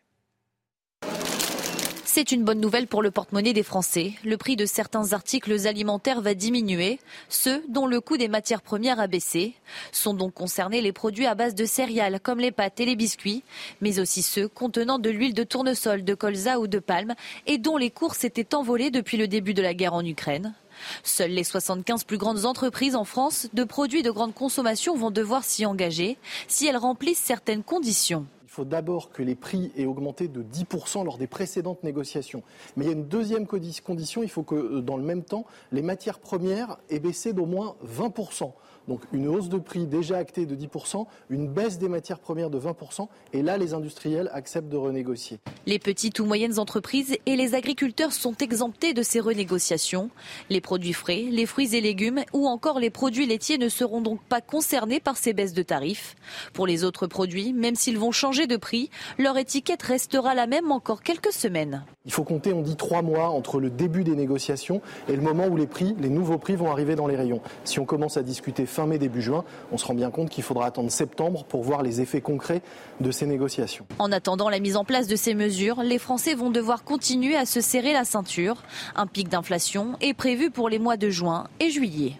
C'est 2.18 2.32
une 2.32 2.44
bonne 2.44 2.60
nouvelle 2.60 2.88
pour 2.88 3.04
le 3.04 3.12
porte-monnaie 3.12 3.54
des 3.54 3.62
Français. 3.62 4.14
Le 4.26 4.38
prix 4.38 4.56
de 4.56 4.66
certains 4.66 5.14
articles 5.14 5.68
alimentaires 5.68 6.20
va 6.20 6.34
diminuer. 6.34 7.00
Ceux 7.30 7.64
dont 7.70 7.86
le 7.86 8.02
coût 8.02 8.18
des 8.18 8.28
matières 8.28 8.64
premières 8.64 9.00
a 9.00 9.06
baissé 9.06 9.54
sont 9.92 10.16
donc 10.16 10.34
concernés 10.34 10.82
les 10.82 10.92
produits 10.92 11.28
à 11.28 11.36
base 11.36 11.54
de 11.54 11.66
céréales 11.66 12.20
comme 12.20 12.40
les 12.40 12.52
pâtes 12.52 12.80
et 12.80 12.88
les 12.88 12.96
biscuits, 12.96 13.44
mais 13.82 14.00
aussi 14.00 14.24
ceux 14.24 14.48
contenant 14.48 14.98
de 14.98 15.12
l'huile 15.12 15.36
de 15.36 15.44
tournesol, 15.44 16.04
de 16.04 16.16
colza 16.16 16.60
ou 16.60 16.66
de 16.66 16.80
palme 16.80 17.14
et 17.46 17.60
dont 17.60 17.78
les 17.78 17.92
cours 17.92 18.16
s'étaient 18.16 18.56
envolés 18.56 18.90
depuis 18.90 19.18
le 19.18 19.28
début 19.28 19.54
de 19.54 19.62
la 19.62 19.76
guerre 19.76 19.94
en 19.94 20.04
Ukraine. 20.04 20.56
Seules 21.04 21.30
les 21.30 21.44
75 21.44 22.04
plus 22.04 22.18
grandes 22.18 22.46
entreprises 22.46 22.96
en 22.96 23.04
France 23.04 23.48
de 23.54 23.64
produits 23.64 24.02
de 24.02 24.10
grande 24.10 24.34
consommation 24.34 24.96
vont 24.96 25.12
devoir 25.12 25.44
s'y 25.44 25.68
engager 25.68 26.18
si 26.48 26.66
elles 26.66 26.78
remplissent 26.78 27.20
certaines 27.24 27.62
conditions. 27.62 28.26
Il 28.58 28.62
faut 28.62 28.66
d'abord 28.66 29.12
que 29.12 29.22
les 29.22 29.36
prix 29.36 29.72
aient 29.78 29.86
augmenté 29.86 30.28
de 30.28 30.42
10% 30.42 31.06
lors 31.06 31.20
des 31.20 31.28
précédentes 31.28 31.84
négociations. 31.84 32.42
Mais 32.76 32.86
il 32.86 32.88
y 32.88 32.90
a 32.90 32.96
une 32.96 33.08
deuxième 33.08 33.46
condition, 33.46 34.24
il 34.24 34.30
faut 34.30 34.42
que 34.42 34.56
euh, 34.56 34.82
dans 34.82 34.98
le 34.98 35.04
même 35.04 35.22
temps, 35.22 35.46
les 35.72 35.84
matières 35.84 36.18
premières 36.18 36.80
aient 36.90 37.00
baissé 37.00 37.34
d'au 37.34 37.46
moins 37.46 37.76
20%. 37.86 38.52
Donc 38.88 39.02
une 39.12 39.28
hausse 39.28 39.50
de 39.50 39.58
prix 39.58 39.86
déjà 39.86 40.18
actée 40.18 40.46
de 40.46 40.56
10%, 40.56 41.06
une 41.30 41.48
baisse 41.48 41.78
des 41.78 41.90
matières 41.90 42.20
premières 42.20 42.50
de 42.50 42.60
20%, 42.60 43.08
et 43.34 43.42
là 43.42 43.58
les 43.58 43.74
industriels 43.74 44.30
acceptent 44.34 44.70
de 44.70 44.78
renégocier. 44.78 45.40
Les 45.66 45.80
petites 45.80 46.20
ou 46.20 46.26
moyennes 46.26 46.60
entreprises 46.60 47.18
et 47.26 47.36
les 47.36 47.56
agriculteurs 47.56 48.14
sont 48.14 48.36
exemptés 48.38 48.94
de 48.94 49.04
ces 49.04 49.20
renégociations. 49.20 50.10
Les 50.50 50.62
produits 50.62 50.94
frais, 50.94 51.26
les 51.30 51.46
fruits 51.46 51.76
et 51.76 51.82
légumes 51.82 52.24
ou 52.34 52.48
encore 52.48 52.80
les 52.80 52.90
produits 52.90 53.26
laitiers 53.26 53.58
ne 53.58 53.70
seront 53.70 54.02
donc 54.02 54.22
pas 54.24 54.42
concernés 54.42 55.00
par 55.00 55.18
ces 55.18 55.34
baisses 55.34 55.54
de 55.54 55.64
tarifs. 55.64 56.16
Pour 56.54 56.68
les 56.68 56.84
autres 56.84 57.08
produits, 57.08 57.54
même 57.54 57.76
s'ils 57.76 57.98
vont 57.98 58.12
changer 58.12 58.48
de 58.48 58.58
prix, 58.58 58.90
leur 59.18 59.38
étiquette 59.38 59.84
restera 59.84 60.36
la 60.36 60.48
même 60.48 60.72
encore 60.72 61.02
quelques 61.02 61.34
semaines. 61.34 61.84
Il 62.06 62.14
faut 62.14 62.24
compter, 62.24 62.54
on 62.54 62.62
dit, 62.62 62.78
trois 62.78 63.02
mois 63.02 63.30
entre 63.30 63.60
le 63.60 63.70
début 63.70 64.06
des 64.06 64.16
négociations 64.16 64.82
et 65.10 65.16
le 65.16 65.22
moment 65.22 65.48
où 65.48 65.58
les 65.58 65.68
prix, 65.68 65.96
les 66.00 66.10
nouveaux 66.10 66.38
prix 66.38 66.56
vont 66.56 66.72
arriver 66.72 66.96
dans 66.96 67.08
les 67.08 67.18
rayons. 67.18 67.42
Si 67.66 67.80
on 67.80 67.86
commence 67.86 68.16
à 68.16 68.24
discuter 68.24 68.66
fin 68.78 68.86
mai, 68.86 69.00
début 69.00 69.24
juin, 69.24 69.44
on 69.72 69.78
se 69.78 69.86
rend 69.86 69.96
bien 69.96 70.12
compte 70.12 70.30
qu'il 70.30 70.44
faudra 70.44 70.68
attendre 70.68 70.92
septembre 70.92 71.46
pour 71.46 71.64
voir 71.64 71.82
les 71.82 72.00
effets 72.00 72.22
concrets 72.22 72.62
de 73.02 73.10
ces 73.10 73.26
négociations. 73.26 73.88
En 73.98 74.12
attendant 74.12 74.50
la 74.50 74.60
mise 74.60 74.76
en 74.76 74.86
place 74.86 75.08
de 75.08 75.16
ces 75.16 75.34
mesures, 75.34 75.82
les 75.82 75.98
Français 75.98 76.36
vont 76.36 76.52
devoir 76.52 76.84
continuer 76.84 77.36
à 77.36 77.48
se 77.48 77.60
serrer 77.60 77.92
la 77.92 78.06
ceinture. 78.06 78.62
Un 78.96 79.08
pic 79.08 79.30
d'inflation 79.30 79.98
est 80.00 80.14
prévu 80.14 80.52
pour 80.52 80.70
les 80.70 80.78
mois 80.78 80.96
de 80.96 81.10
juin 81.10 81.48
et 81.60 81.72
juillet. 81.72 82.14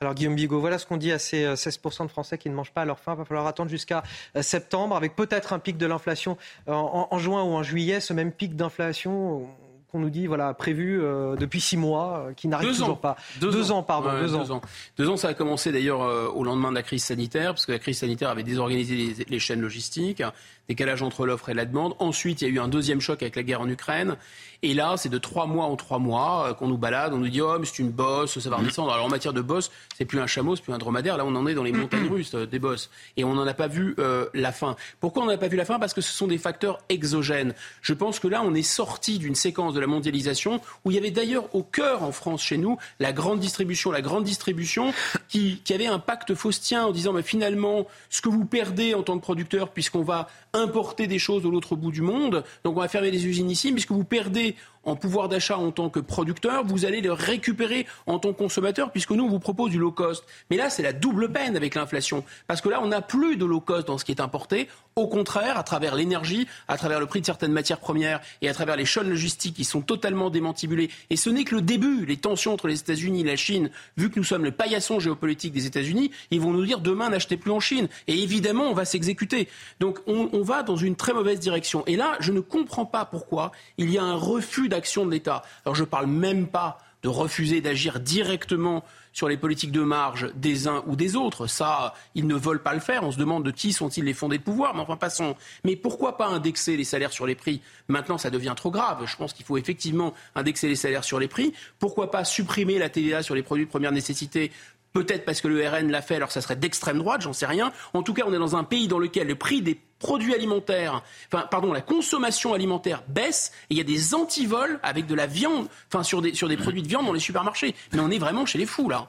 Alors 0.00 0.14
Guillaume 0.14 0.34
Bigot, 0.34 0.58
voilà 0.58 0.78
ce 0.78 0.86
qu'on 0.86 0.96
dit 0.96 1.12
à 1.12 1.20
ces 1.20 1.46
16% 1.46 2.02
euh, 2.02 2.04
de 2.06 2.10
Français 2.10 2.36
qui 2.36 2.50
ne 2.50 2.54
mangent 2.56 2.72
pas 2.72 2.82
à 2.82 2.84
leur 2.84 2.98
faim. 2.98 3.12
Il 3.14 3.18
va 3.18 3.24
falloir 3.24 3.46
attendre 3.46 3.70
jusqu'à 3.70 4.02
euh, 4.34 4.42
septembre 4.42 4.96
avec 4.96 5.14
peut-être 5.14 5.52
un 5.52 5.60
pic 5.60 5.78
de 5.78 5.86
l'inflation 5.86 6.36
en, 6.66 7.16
juin 7.18 7.44
ou 7.44 7.52
en 7.52 7.62
juillet. 7.62 8.00
Ce 8.00 8.12
même 8.12 8.32
pic 8.32 8.56
d'inflation, 8.56 9.48
qu'on 9.94 10.00
nous 10.00 10.10
dit 10.10 10.26
voilà 10.26 10.54
prévu 10.54 11.00
euh, 11.00 11.36
depuis 11.36 11.60
six 11.60 11.76
mois, 11.76 12.26
euh, 12.26 12.32
qui 12.32 12.48
n'arrive 12.48 12.76
toujours 12.76 12.98
pas. 12.98 13.16
Deux, 13.40 13.70
ans. 13.70 13.84
pardon. 13.84 14.10
deux, 14.18 14.34
ans. 14.34 14.60
deux, 14.98 15.08
ans. 15.08 15.16
ça 15.16 15.28
a 15.28 15.34
commencé 15.34 15.70
d'ailleurs 15.70 16.02
euh, 16.02 16.26
au 16.26 16.42
lendemain 16.42 16.70
de 16.70 16.74
la 16.74 16.82
crise 16.82 17.04
sanitaire, 17.04 17.52
parce 17.52 17.64
que 17.64 17.70
la 17.70 17.78
crise 17.78 17.98
sanitaire 17.98 18.28
avait 18.28 18.42
désorganisé 18.42 19.14
les, 19.28 19.38
chaînes 19.38 19.60
logistiques, 19.60 20.20
décalage 20.68 21.02
entre 21.02 21.26
l'offre 21.26 21.48
et 21.48 21.54
la 21.54 21.64
demande. 21.64 21.94
Ensuite, 21.98 22.42
il 22.42 22.48
y 22.48 22.50
a 22.50 22.54
eu 22.54 22.58
un 22.58 22.68
deuxième 22.68 23.00
choc 23.00 23.22
avec 23.22 23.36
la 23.36 23.42
guerre 23.42 23.60
en 23.60 23.68
Ukraine. 23.68 24.16
Et 24.62 24.72
là, 24.72 24.94
c'est 24.96 25.10
de 25.10 25.18
trois 25.18 25.46
mois 25.46 25.66
en 25.66 25.76
trois 25.76 25.98
mois 25.98 26.54
qu'on 26.58 26.68
nous 26.68 26.78
balade. 26.78 27.12
On 27.12 27.18
nous 27.18 27.28
dit, 27.28 27.42
oh, 27.42 27.58
mais 27.58 27.66
c'est 27.66 27.80
une 27.80 27.90
bosse, 27.90 28.38
ça 28.38 28.48
va 28.48 28.56
redescendre. 28.56 28.92
Alors, 28.92 29.04
en 29.04 29.10
matière 29.10 29.34
de 29.34 29.42
bosse, 29.42 29.70
c'est 29.96 30.06
plus 30.06 30.20
un 30.20 30.26
chameau, 30.26 30.56
c'est 30.56 30.62
plus 30.62 30.72
un 30.72 30.78
dromadaire. 30.78 31.18
Là, 31.18 31.26
on 31.26 31.34
en 31.34 31.46
est 31.46 31.54
dans 31.54 31.62
les 31.62 31.72
montagnes 31.72 32.08
russes 32.10 32.34
des 32.34 32.58
bosses. 32.58 32.90
Et 33.16 33.24
on 33.24 33.34
n'en 33.34 33.46
a 33.46 33.52
pas 33.54 33.66
vu 33.66 33.94
la 34.32 34.52
fin. 34.52 34.76
Pourquoi 35.00 35.22
on 35.22 35.26
n'a 35.26 35.36
pas 35.36 35.48
vu 35.48 35.56
la 35.56 35.66
fin? 35.66 35.78
Parce 35.78 35.92
que 35.92 36.00
ce 36.00 36.12
sont 36.12 36.26
des 36.26 36.38
facteurs 36.38 36.80
exogènes. 36.88 37.54
Je 37.82 37.92
pense 37.92 38.18
que 38.18 38.28
là, 38.28 38.42
on 38.42 38.54
est 38.54 38.62
sorti 38.62 39.18
d'une 39.18 39.34
séquence 39.34 39.74
de 39.74 39.80
la 39.80 39.86
mondialisation, 39.86 40.60
où 40.84 40.90
il 40.90 40.94
y 40.94 40.98
avait 40.98 41.10
d'ailleurs 41.10 41.54
au 41.54 41.62
cœur 41.62 42.02
en 42.02 42.12
France, 42.12 42.42
chez 42.42 42.56
nous, 42.56 42.78
la 43.00 43.12
grande 43.12 43.40
distribution, 43.40 43.90
la 43.90 44.02
grande 44.02 44.24
distribution 44.24 44.92
qui, 45.28 45.60
avait 45.74 45.86
un 45.86 45.98
pacte 45.98 46.34
faustien 46.34 46.86
en 46.86 46.92
disant 46.92 47.12
mais 47.12 47.22
finalement, 47.22 47.86
ce 48.08 48.20
que 48.20 48.28
vous 48.28 48.44
perdez 48.44 48.94
en 48.94 49.02
tant 49.02 49.16
que 49.18 49.22
producteur, 49.22 49.70
puisqu'on 49.70 50.02
va 50.02 50.28
importer 50.54 51.06
des 51.06 51.18
choses 51.18 51.42
de 51.42 51.48
l'autre 51.48 51.76
bout 51.76 51.90
du 51.90 52.02
monde, 52.02 52.44
donc 52.64 52.76
on 52.76 52.80
va 52.80 52.88
fermer 52.88 53.10
les 53.10 53.26
usines 53.26 53.50
ici, 53.50 53.72
puisque 53.72 53.90
vous 53.90 54.04
perdez 54.04 54.56
en 54.84 54.96
pouvoir 54.96 55.28
d'achat 55.28 55.58
en 55.58 55.70
tant 55.70 55.90
que 55.90 56.00
producteur, 56.00 56.64
vous 56.64 56.84
allez 56.84 57.00
le 57.00 57.12
récupérer 57.12 57.86
en 58.06 58.18
tant 58.18 58.32
que 58.32 58.38
consommateur, 58.38 58.90
puisque 58.90 59.10
nous, 59.10 59.24
on 59.24 59.28
vous 59.28 59.38
propose 59.38 59.70
du 59.70 59.78
low 59.78 59.92
cost. 59.92 60.24
Mais 60.50 60.56
là, 60.56 60.70
c'est 60.70 60.82
la 60.82 60.92
double 60.92 61.30
peine 61.32 61.56
avec 61.56 61.74
l'inflation, 61.74 62.24
parce 62.46 62.60
que 62.60 62.68
là, 62.68 62.80
on 62.82 62.88
n'a 62.88 63.02
plus 63.02 63.36
de 63.36 63.44
low 63.44 63.60
cost 63.60 63.86
dans 63.86 63.98
ce 63.98 64.04
qui 64.04 64.12
est 64.12 64.20
importé. 64.20 64.68
Au 64.96 65.08
contraire, 65.08 65.58
à 65.58 65.64
travers 65.64 65.96
l'énergie, 65.96 66.46
à 66.68 66.76
travers 66.76 67.00
le 67.00 67.06
prix 67.06 67.20
de 67.20 67.26
certaines 67.26 67.50
matières 67.50 67.80
premières 67.80 68.20
et 68.42 68.48
à 68.48 68.54
travers 68.54 68.76
les 68.76 68.84
chaînes 68.84 69.08
logistiques 69.08 69.56
qui 69.56 69.64
sont 69.64 69.80
totalement 69.80 70.30
démantibulées. 70.30 70.88
Et 71.10 71.16
ce 71.16 71.30
n'est 71.30 71.42
que 71.42 71.56
le 71.56 71.62
début. 71.62 72.06
Les 72.06 72.16
tensions 72.16 72.52
entre 72.52 72.68
les 72.68 72.78
États-Unis 72.78 73.22
et 73.22 73.24
la 73.24 73.34
Chine, 73.34 73.70
vu 73.96 74.08
que 74.08 74.20
nous 74.20 74.24
sommes 74.24 74.44
le 74.44 74.52
paillasson 74.52 75.00
géopolitique 75.00 75.52
des 75.52 75.66
États-Unis, 75.66 76.12
ils 76.30 76.40
vont 76.40 76.52
nous 76.52 76.64
dire 76.64 76.78
demain 76.78 77.10
n'achetez 77.10 77.36
plus 77.36 77.50
en 77.50 77.58
Chine. 77.58 77.88
Et 78.06 78.22
évidemment, 78.22 78.64
on 78.70 78.72
va 78.72 78.84
s'exécuter. 78.84 79.48
Donc, 79.80 79.98
on, 80.06 80.28
on 80.32 80.42
va 80.42 80.62
dans 80.62 80.76
une 80.76 80.94
très 80.94 81.12
mauvaise 81.12 81.40
direction. 81.40 81.84
Et 81.86 81.96
là, 81.96 82.16
je 82.20 82.30
ne 82.30 82.38
comprends 82.38 82.86
pas 82.86 83.04
pourquoi 83.04 83.50
il 83.78 83.90
y 83.90 83.98
a 83.98 84.04
un 84.04 84.14
refus 84.14 84.68
d'action 84.74 85.06
de 85.06 85.10
l'État. 85.10 85.42
Alors 85.64 85.74
je 85.74 85.82
ne 85.82 85.88
parle 85.88 86.06
même 86.06 86.46
pas 86.46 86.78
de 87.02 87.08
refuser 87.08 87.60
d'agir 87.60 88.00
directement 88.00 88.82
sur 89.12 89.28
les 89.28 89.36
politiques 89.36 89.70
de 89.70 89.82
marge 89.82 90.30
des 90.34 90.66
uns 90.66 90.82
ou 90.86 90.96
des 90.96 91.16
autres. 91.16 91.46
Ça, 91.46 91.94
ils 92.14 92.26
ne 92.26 92.34
veulent 92.34 92.62
pas 92.62 92.74
le 92.74 92.80
faire. 92.80 93.04
On 93.04 93.12
se 93.12 93.18
demande 93.18 93.44
de 93.44 93.50
qui 93.50 93.72
sont-ils 93.72 94.04
les 94.04 94.14
fondés 94.14 94.38
de 94.38 94.42
pouvoir. 94.42 94.74
Mais 94.74 94.80
enfin, 94.80 94.96
passons. 94.96 95.36
Mais 95.64 95.76
pourquoi 95.76 96.16
pas 96.16 96.26
indexer 96.26 96.76
les 96.76 96.84
salaires 96.84 97.12
sur 97.12 97.26
les 97.26 97.36
prix? 97.36 97.60
Maintenant, 97.88 98.18
ça 98.18 98.30
devient 98.30 98.54
trop 98.56 98.70
grave. 98.70 99.04
Je 99.06 99.16
pense 99.16 99.32
qu'il 99.32 99.46
faut 99.46 99.56
effectivement 99.56 100.14
indexer 100.34 100.66
les 100.66 100.76
salaires 100.76 101.04
sur 101.04 101.20
les 101.20 101.28
prix. 101.28 101.52
Pourquoi 101.78 102.10
pas 102.10 102.24
supprimer 102.24 102.78
la 102.78 102.88
TVA 102.88 103.22
sur 103.22 103.34
les 103.34 103.42
produits 103.42 103.66
de 103.66 103.70
première 103.70 103.92
nécessité? 103.92 104.50
Peut-être 104.94 105.24
parce 105.24 105.40
que 105.40 105.48
le 105.48 105.68
RN 105.68 105.90
l'a 105.90 106.02
fait, 106.02 106.16
alors 106.16 106.30
ça 106.30 106.40
serait 106.40 106.54
d'extrême 106.56 106.98
droite, 106.98 107.20
j'en 107.20 107.32
sais 107.32 107.46
rien. 107.46 107.72
En 107.94 108.02
tout 108.02 108.14
cas, 108.14 108.22
on 108.26 108.32
est 108.32 108.38
dans 108.38 108.54
un 108.54 108.62
pays 108.62 108.86
dans 108.86 109.00
lequel 109.00 109.26
le 109.26 109.34
prix 109.34 109.60
des 109.60 109.78
produits 110.04 110.34
alimentaires, 110.34 111.02
pardon, 111.30 111.72
la 111.72 111.80
consommation 111.80 112.52
alimentaire 112.52 113.02
baisse 113.08 113.52
et 113.70 113.74
il 113.74 113.78
y 113.78 113.80
a 113.80 113.84
des 113.84 114.14
antivols 114.14 114.78
avec 114.82 115.06
de 115.06 115.14
la 115.14 115.26
viande, 115.26 115.66
enfin, 115.88 116.02
sur 116.02 116.20
des, 116.20 116.34
sur 116.34 116.46
des 116.46 116.58
produits 116.58 116.82
de 116.82 116.88
viande 116.88 117.06
dans 117.06 117.14
les 117.14 117.20
supermarchés. 117.20 117.74
Mais 117.92 118.00
on 118.00 118.10
est 118.10 118.18
vraiment 118.18 118.44
chez 118.44 118.58
les 118.58 118.66
fous, 118.66 118.90
là. 118.90 119.08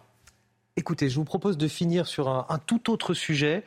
Écoutez, 0.78 1.08
je 1.08 1.16
vous 1.16 1.24
propose 1.24 1.58
de 1.58 1.70
finir 1.70 2.06
sur 2.06 2.28
un, 2.28 2.60
tout 2.66 2.92
autre 2.92 3.14
sujet, 3.14 3.64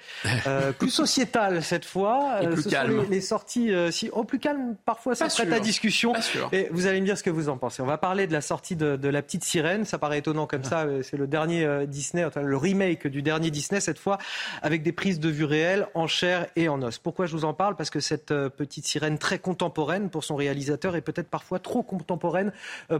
euh, 0.46 0.72
plus 0.78 0.90
sociétal 0.90 1.62
cette 1.62 1.86
fois. 1.86 2.42
Et 2.42 2.48
plus 2.48 2.64
Ce 2.64 2.68
calme. 2.68 3.02
Sont 3.02 3.08
les, 3.08 3.22
sorties, 3.22 3.72
euh, 3.72 3.90
si, 3.90 4.10
oh, 4.12 4.24
plus 4.24 4.38
calme, 4.38 4.76
parfois 4.84 5.14
ça 5.14 5.28
prête 5.28 5.50
à 5.50 5.58
discussion. 5.58 6.12
Et 6.52 6.68
vous 6.70 6.86
allez 6.86 7.00
me 7.00 7.06
dire 7.06 7.16
ce 7.16 7.22
que 7.22 7.30
vous 7.30 7.48
en 7.48 7.56
pensez. 7.56 7.80
On 7.80 7.86
va 7.86 7.96
parler 7.96 8.26
de 8.26 8.34
la 8.34 8.42
sortie 8.42 8.76
de, 8.76 9.08
La 9.08 9.22
Petite 9.22 9.42
Sirène. 9.42 9.86
Ça 9.86 9.96
paraît 9.96 10.18
étonnant 10.18 10.46
comme 10.46 10.64
ça. 10.64 10.80
Euh, 10.80 11.02
c'est 11.02 11.16
le 11.16 11.26
dernier 11.26 11.86
Disney, 11.86 12.26
enfin, 12.26 12.42
le 12.42 12.56
remake 12.58 13.06
du 13.06 13.22
dernier 13.22 13.50
Disney, 13.50 13.80
cette 13.80 13.98
fois 13.98 14.18
avec 14.60 14.82
des 14.82 14.92
prises 14.92 15.18
de 15.18 15.30
vue 15.30 15.46
réelles 15.46 15.88
en 15.94 16.08
chair 16.08 16.46
et 16.56 16.68
en 16.68 16.82
os. 16.82 16.98
Pourquoi 16.98 17.24
je 17.24 17.32
vous 17.32 17.46
en 17.46 17.54
parle? 17.54 17.74
Parce 17.74 17.88
que 17.88 18.00
cette 18.00 18.34
Petite 18.48 18.86
Sirène 18.86 19.16
très 19.16 19.38
contemporaine 19.38 20.10
pour 20.10 20.24
son 20.24 20.36
réalisateur 20.36 20.94
est 20.94 21.00
peut-être 21.00 21.30
parfois 21.30 21.58
trop 21.58 21.82
contemporaine 21.82 22.52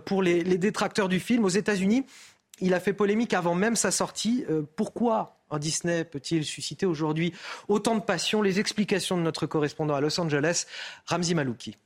pour 0.07 0.23
les, 0.23 0.45
les 0.45 0.57
détracteurs 0.57 1.11
du 1.11 1.21
film. 1.21 1.45
Aux 1.45 1.51
États-Unis, 1.51 2.07
il 2.61 2.75
a 2.75 2.81
fait 2.81 2.93
polémique 2.93 3.35
avant 3.35 3.55
même 3.55 3.77
sa 3.77 3.91
sortie. 3.91 4.45
Euh, 4.51 4.63
pourquoi 4.77 5.39
un 5.51 5.59
Disney 5.59 6.05
peut-il 6.05 6.45
susciter 6.45 6.87
aujourd'hui 6.87 7.33
autant 7.69 7.95
de 7.95 8.03
passion? 8.03 8.43
Les 8.43 8.61
explications 8.61 9.17
de 9.17 9.23
notre 9.23 9.47
correspondant 9.47 9.95
à 9.95 10.01
Los 10.01 10.21
Angeles, 10.21 10.67
Ramzi 11.07 11.35
Malouki. 11.35 11.77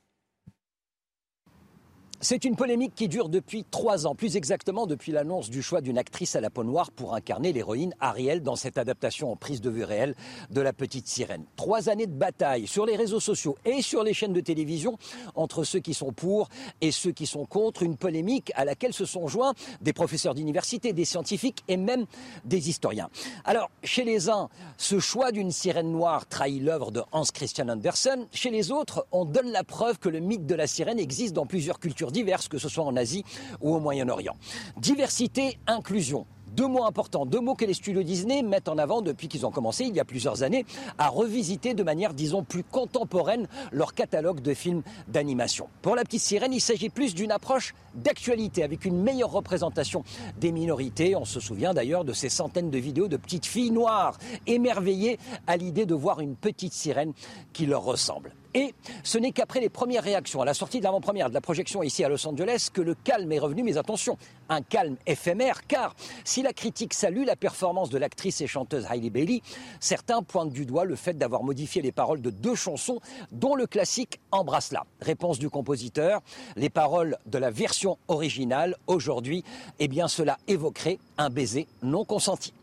C'est 2.23 2.45
une 2.45 2.55
polémique 2.55 2.95
qui 2.95 3.09
dure 3.09 3.27
depuis 3.27 3.65
trois 3.69 4.07
ans, 4.07 4.15
plus 4.15 4.37
exactement 4.37 4.87
depuis 4.87 5.11
l'annonce 5.11 5.49
du 5.49 5.61
choix 5.61 5.81
d'une 5.81 5.97
actrice 5.97 6.37
à 6.37 6.39
la 6.39 6.49
peau 6.49 6.63
noire 6.63 6.89
pour 6.89 7.15
incarner 7.15 7.51
l'héroïne 7.51 7.93
Ariel 7.99 8.41
dans 8.41 8.55
cette 8.55 8.77
adaptation 8.77 9.29
en 9.29 9.35
prise 9.35 9.59
de 9.59 9.69
vue 9.69 9.83
réelle 9.83 10.15
de 10.49 10.61
La 10.61 10.71
Petite 10.71 11.05
Sirène. 11.05 11.43
Trois 11.57 11.89
années 11.89 12.07
de 12.07 12.13
bataille 12.13 12.65
sur 12.65 12.85
les 12.85 12.95
réseaux 12.95 13.19
sociaux 13.19 13.57
et 13.65 13.81
sur 13.81 14.05
les 14.05 14.13
chaînes 14.13 14.31
de 14.31 14.39
télévision 14.39 14.97
entre 15.35 15.65
ceux 15.65 15.81
qui 15.81 15.93
sont 15.93 16.13
pour 16.13 16.47
et 16.79 16.91
ceux 16.91 17.11
qui 17.11 17.25
sont 17.25 17.43
contre, 17.43 17.83
une 17.83 17.97
polémique 17.97 18.53
à 18.55 18.63
laquelle 18.63 18.93
se 18.93 19.03
sont 19.03 19.27
joints 19.27 19.53
des 19.81 19.91
professeurs 19.91 20.33
d'université, 20.33 20.93
des 20.93 21.03
scientifiques 21.03 21.61
et 21.67 21.75
même 21.75 22.05
des 22.45 22.69
historiens. 22.69 23.09
Alors, 23.43 23.69
chez 23.83 24.05
les 24.05 24.29
uns, 24.29 24.47
ce 24.77 24.97
choix 24.97 25.33
d'une 25.33 25.51
sirène 25.51 25.91
noire 25.91 26.25
trahit 26.25 26.63
l'œuvre 26.63 26.91
de 26.91 27.01
Hans 27.11 27.23
Christian 27.23 27.67
Andersen. 27.67 28.27
Chez 28.31 28.49
les 28.49 28.71
autres, 28.71 29.05
on 29.11 29.25
donne 29.25 29.51
la 29.51 29.65
preuve 29.65 29.99
que 29.99 30.07
le 30.07 30.21
mythe 30.21 30.45
de 30.45 30.55
la 30.55 30.67
sirène 30.67 30.99
existe 30.99 31.33
dans 31.33 31.45
plusieurs 31.45 31.81
cultures 31.81 32.12
diverses, 32.13 32.47
que 32.47 32.57
ce 32.57 32.69
soit 32.69 32.85
en 32.85 32.95
Asie 32.95 33.25
ou 33.59 33.75
au 33.75 33.79
Moyen-Orient. 33.81 34.37
Diversité, 34.77 35.59
inclusion. 35.67 36.25
Deux 36.55 36.67
mots 36.67 36.85
importants, 36.85 37.25
deux 37.25 37.39
mots 37.39 37.55
que 37.55 37.65
les 37.65 37.73
studios 37.73 38.03
Disney 38.03 38.43
mettent 38.43 38.69
en 38.69 38.77
avant 38.77 39.01
depuis 39.01 39.27
qu'ils 39.27 39.43
ont 39.43 39.49
commencé 39.49 39.85
il 39.85 39.95
y 39.95 39.99
a 39.99 40.05
plusieurs 40.05 40.43
années 40.43 40.67
à 40.99 41.09
revisiter 41.09 41.73
de 41.73 41.81
manière, 41.81 42.13
disons, 42.13 42.43
plus 42.43 42.63
contemporaine 42.63 43.47
leur 43.71 43.95
catalogue 43.95 44.39
de 44.39 44.53
films 44.53 44.83
d'animation. 45.07 45.67
Pour 45.81 45.95
La 45.95 46.03
Petite 46.03 46.21
Sirène, 46.21 46.53
il 46.53 46.61
s'agit 46.61 46.89
plus 46.89 47.15
d'une 47.15 47.31
approche 47.31 47.73
d'actualité 47.95 48.63
avec 48.63 48.85
une 48.85 49.01
meilleure 49.01 49.31
représentation 49.31 50.03
des 50.39 50.51
minorités. 50.51 51.15
On 51.15 51.25
se 51.25 51.39
souvient 51.39 51.73
d'ailleurs 51.73 52.05
de 52.05 52.13
ces 52.13 52.29
centaines 52.29 52.69
de 52.69 52.77
vidéos 52.77 53.07
de 53.07 53.17
petites 53.17 53.47
filles 53.47 53.71
noires 53.71 54.19
émerveillées 54.45 55.17
à 55.47 55.57
l'idée 55.57 55.87
de 55.87 55.95
voir 55.95 56.19
une 56.19 56.35
petite 56.35 56.73
sirène 56.73 57.13
qui 57.51 57.65
leur 57.65 57.83
ressemble. 57.83 58.31
Et 58.53 58.73
ce 59.03 59.17
n'est 59.17 59.31
qu'après 59.31 59.59
les 59.59 59.69
premières 59.69 60.03
réactions, 60.03 60.41
à 60.41 60.45
la 60.45 60.53
sortie 60.53 60.79
de 60.79 60.83
l'avant-première 60.83 61.29
de 61.29 61.33
la 61.33 61.41
projection 61.41 61.81
ici 61.81 62.03
à 62.03 62.09
Los 62.09 62.27
Angeles, 62.27 62.69
que 62.71 62.81
le 62.81 62.93
calme 62.95 63.31
est 63.31 63.39
revenu. 63.39 63.63
Mais 63.63 63.77
attention, 63.77 64.17
un 64.49 64.61
calme 64.61 64.95
éphémère, 65.07 65.65
car 65.67 65.95
si 66.23 66.43
la 66.43 66.53
critique 66.53 66.93
salue 66.93 67.25
la 67.25 67.35
performance 67.35 67.89
de 67.89 67.97
l'actrice 67.97 68.41
et 68.41 68.47
chanteuse 68.47 68.85
Hailey 68.89 69.09
Bailey, 69.09 69.41
certains 69.79 70.21
pointent 70.21 70.51
du 70.51 70.65
doigt 70.65 70.85
le 70.85 70.95
fait 70.95 71.17
d'avoir 71.17 71.43
modifié 71.43 71.81
les 71.81 71.91
paroles 71.91 72.21
de 72.21 72.29
deux 72.29 72.55
chansons, 72.55 72.99
dont 73.31 73.55
le 73.55 73.67
classique 73.67 74.19
Embrasse-la. 74.31 74.85
Réponse 75.01 75.39
du 75.39 75.49
compositeur, 75.49 76.21
les 76.55 76.69
paroles 76.69 77.17
de 77.25 77.37
la 77.37 77.51
version 77.51 77.97
originale, 78.07 78.77
aujourd'hui, 78.87 79.43
eh 79.79 79.87
bien 79.87 80.07
cela 80.07 80.37
évoquerait 80.47 80.99
un 81.17 81.29
baiser 81.29 81.67
non 81.81 82.05
consenti. 82.05 82.53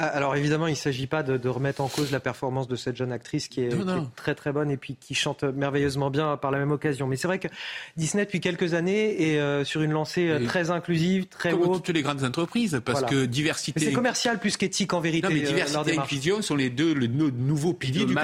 Ah, 0.00 0.06
alors 0.06 0.36
évidemment, 0.36 0.68
il 0.68 0.72
ne 0.72 0.76
s'agit 0.76 1.08
pas 1.08 1.24
de, 1.24 1.48
remettre 1.48 1.80
en 1.80 1.88
cause 1.88 2.12
la 2.12 2.20
performance 2.20 2.68
de 2.68 2.76
cette 2.76 2.94
jeune 2.94 3.10
actrice 3.10 3.48
qui 3.48 3.62
est, 3.62 3.72
très 4.14 4.36
très 4.36 4.52
bonne 4.52 4.70
et 4.70 4.76
puis 4.76 4.94
qui 4.94 5.14
chante 5.14 5.42
merveilleusement 5.42 6.08
bien 6.08 6.36
par 6.36 6.52
la 6.52 6.58
même 6.58 6.70
occasion. 6.70 7.08
Mais 7.08 7.16
c'est 7.16 7.26
vrai 7.26 7.40
que 7.40 7.48
Disney 7.96 8.24
depuis 8.24 8.40
quelques 8.40 8.74
années 8.74 9.32
est 9.32 9.40
euh, 9.40 9.64
sur 9.64 9.82
une 9.82 9.90
lancée 9.90 10.28
euh, 10.28 10.46
très 10.46 10.70
inclusive, 10.70 11.26
très 11.26 11.50
Comme 11.50 11.82
toutes 11.82 11.88
les 11.88 12.02
grandes 12.02 12.22
entreprises, 12.22 12.80
parce 12.84 13.02
que 13.02 13.24
diversité. 13.24 13.80
C'est 13.80 13.92
commercial 13.92 14.38
plus 14.38 14.56
qu'éthique 14.56 14.92
en 14.92 15.00
vérité. 15.00 15.26
Non, 15.26 15.34
mais 15.34 15.42
euh, 15.42 15.48
diversité 15.48 15.94
et 15.94 15.98
inclusion 15.98 16.42
sont 16.42 16.54
les 16.54 16.70
deux 16.70 16.94
nouveaux 16.94 17.74
piliers 17.74 18.04
du, 18.04 18.14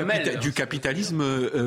du, 0.40 0.52
capitalisme 0.52 1.24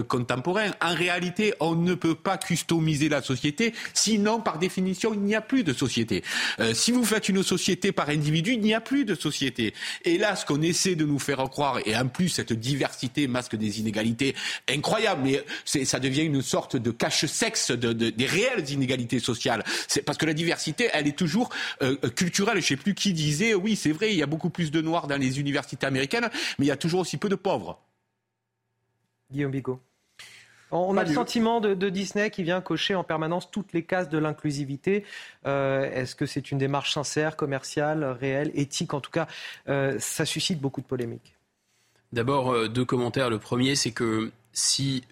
contemporain. 0.08 0.72
En 0.82 0.96
réalité, 0.96 1.54
on 1.60 1.76
ne 1.76 1.96
peut 1.96 2.16
pas 2.16 2.38
customiser 2.38 3.10
la 3.10 3.22
société, 3.22 3.74
sinon 3.94 4.40
par 4.40 4.58
définition, 4.58 5.14
il 5.14 5.20
n'y 5.20 5.36
a 5.36 5.42
plus 5.42 5.66
de 5.66 5.74
société. 5.74 6.24
si 6.72 6.94
vous 6.94 7.04
faites 7.04 7.28
une 7.28 7.44
société 7.44 7.92
par 7.92 8.08
individu, 8.08 8.54
il 8.54 8.62
n'y 8.62 8.74
a 8.74 8.80
plus 8.80 9.04
de 9.04 9.14
société. 9.14 9.74
Et 10.06 10.18
là, 10.18 10.36
ce 10.36 10.46
qu'on 10.46 10.62
essaie 10.62 10.96
de 10.96 11.06
nous 11.06 11.20
faire 11.20 11.38
croire, 11.50 11.80
et 11.86 11.96
en 11.96 12.08
plus 12.08 12.30
cette 12.30 12.54
diversité 12.54 13.28
masque 13.28 13.56
des 13.56 13.80
inégalités 13.80 14.36
incroyables, 14.70 15.22
mais 15.24 15.44
ça 15.86 16.00
devient 16.00 16.24
une 16.24 16.42
sorte 16.42 16.76
de 16.76 16.92
cache-sexe 16.92 17.72
de, 17.72 17.94
des 17.94 18.26
réelles 18.26 18.70
inégalités 18.70 19.20
sociales. 19.20 19.64
Parce 20.06 20.18
que 20.18 20.26
la 20.26 20.34
diversité, 20.34 20.90
elle 20.94 21.08
est 21.08 21.18
toujours 21.18 21.50
euh, 21.82 21.96
culturelle. 22.16 22.62
Je 22.62 22.68
sais 22.68 22.78
plus 22.78 22.94
qui 22.94 23.14
disait, 23.14 23.54
oui, 23.54 23.76
c'est 23.76 23.92
vrai, 23.92 24.12
il 24.14 24.18
y 24.18 24.24
a 24.24 24.28
beaucoup 24.28 24.50
plus 24.50 24.72
de 24.72 24.82
noirs 24.82 25.08
dans 25.08 25.18
les 25.18 25.40
universités 25.40 25.86
américaines, 25.86 26.30
mais 26.60 26.66
il 26.66 26.70
y 26.70 26.72
a 26.72 26.78
toujours 26.78 27.02
aussi 27.02 27.18
peu 27.18 27.30
de 27.30 27.36
pauvres. 27.36 27.80
Guillaume 29.32 29.52
Bigot. 29.52 29.82
On 30.72 30.98
a 30.98 31.04
le 31.04 31.14
sentiment 31.14 31.62
de, 31.62 31.90
Disney 31.90 32.30
qui 32.30 32.44
vient 32.44 32.60
cocher 32.60 32.96
en 32.96 33.04
permanence 33.04 33.50
toutes 33.50 33.74
les 33.74 33.84
cases 33.84 34.10
de 34.10 34.18
l'inclusivité. 34.18 35.06
Euh, 35.46 35.90
est-ce 35.94 36.16
que 36.16 36.26
c'est 36.26 36.52
une 36.52 36.58
démarche 36.58 36.94
sincère, 36.94 37.38
commerciale, 37.38 38.04
réelle, 38.04 38.52
éthique? 38.54 38.94
En 38.94 39.00
tout 39.00 39.12
cas, 39.12 39.28
euh, 39.70 39.98
ça 40.00 40.26
suscite 40.26 40.60
beaucoup 40.60 40.82
de 40.82 40.86
polémiques. 40.86 41.36
D'abord, 42.12 42.52
euh, 42.52 42.68
deux 42.68 42.86
commentaires. 42.86 43.30
Le 43.30 43.40
premier, 43.40 43.76
c'est 43.76 43.92
que 43.92 44.32
si 44.52 45.04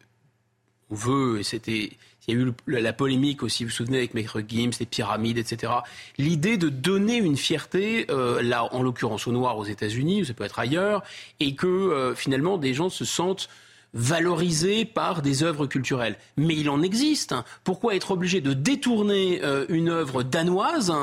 on 0.90 0.96
veut, 0.96 1.40
et 1.40 1.44
c'était, 1.44 1.92
il 2.28 2.34
y 2.34 2.38
a 2.38 2.42
eu 2.42 2.54
la 2.68 2.94
polémique 2.94 3.42
aussi, 3.42 3.64
vous 3.64 3.70
vous 3.70 3.76
souvenez, 3.76 3.98
avec 3.98 4.14
Maître 4.14 4.42
Gims, 4.46 4.72
les 4.80 4.86
pyramides, 4.86 5.38
etc. 5.38 5.72
L'idée 6.18 6.58
de 6.58 6.68
donner 6.68 7.18
une 7.18 7.38
fierté, 7.38 8.06
là, 8.08 8.66
en 8.74 8.82
l'occurrence 8.84 9.26
aux 9.28 9.32
Noirs 9.32 9.58
aux 9.58 9.66
États-Unis, 9.66 10.26
ça 10.26 10.34
peut 10.34 10.44
être 10.44 10.60
ailleurs, 10.60 11.04
et 11.40 11.56
que 11.56 12.14
finalement 12.16 12.58
des 12.58 12.74
gens 12.74 12.90
se 12.90 13.04
sentent 13.06 13.50
valorisé 13.96 14.86
par 14.86 15.22
des 15.22 15.42
œuvres 15.42 15.66
culturelles. 15.66 16.18
Mais 16.38 16.56
il 16.56 16.70
en 16.70 16.84
existe. 16.84 17.34
Pourquoi 17.64 17.96
être 17.96 18.12
obligé 18.12 18.42
de 18.42 18.54
détourner 18.54 19.40
euh, 19.44 19.66
une 19.70 19.90
œuvre 19.90 20.22
danoise 20.22 20.94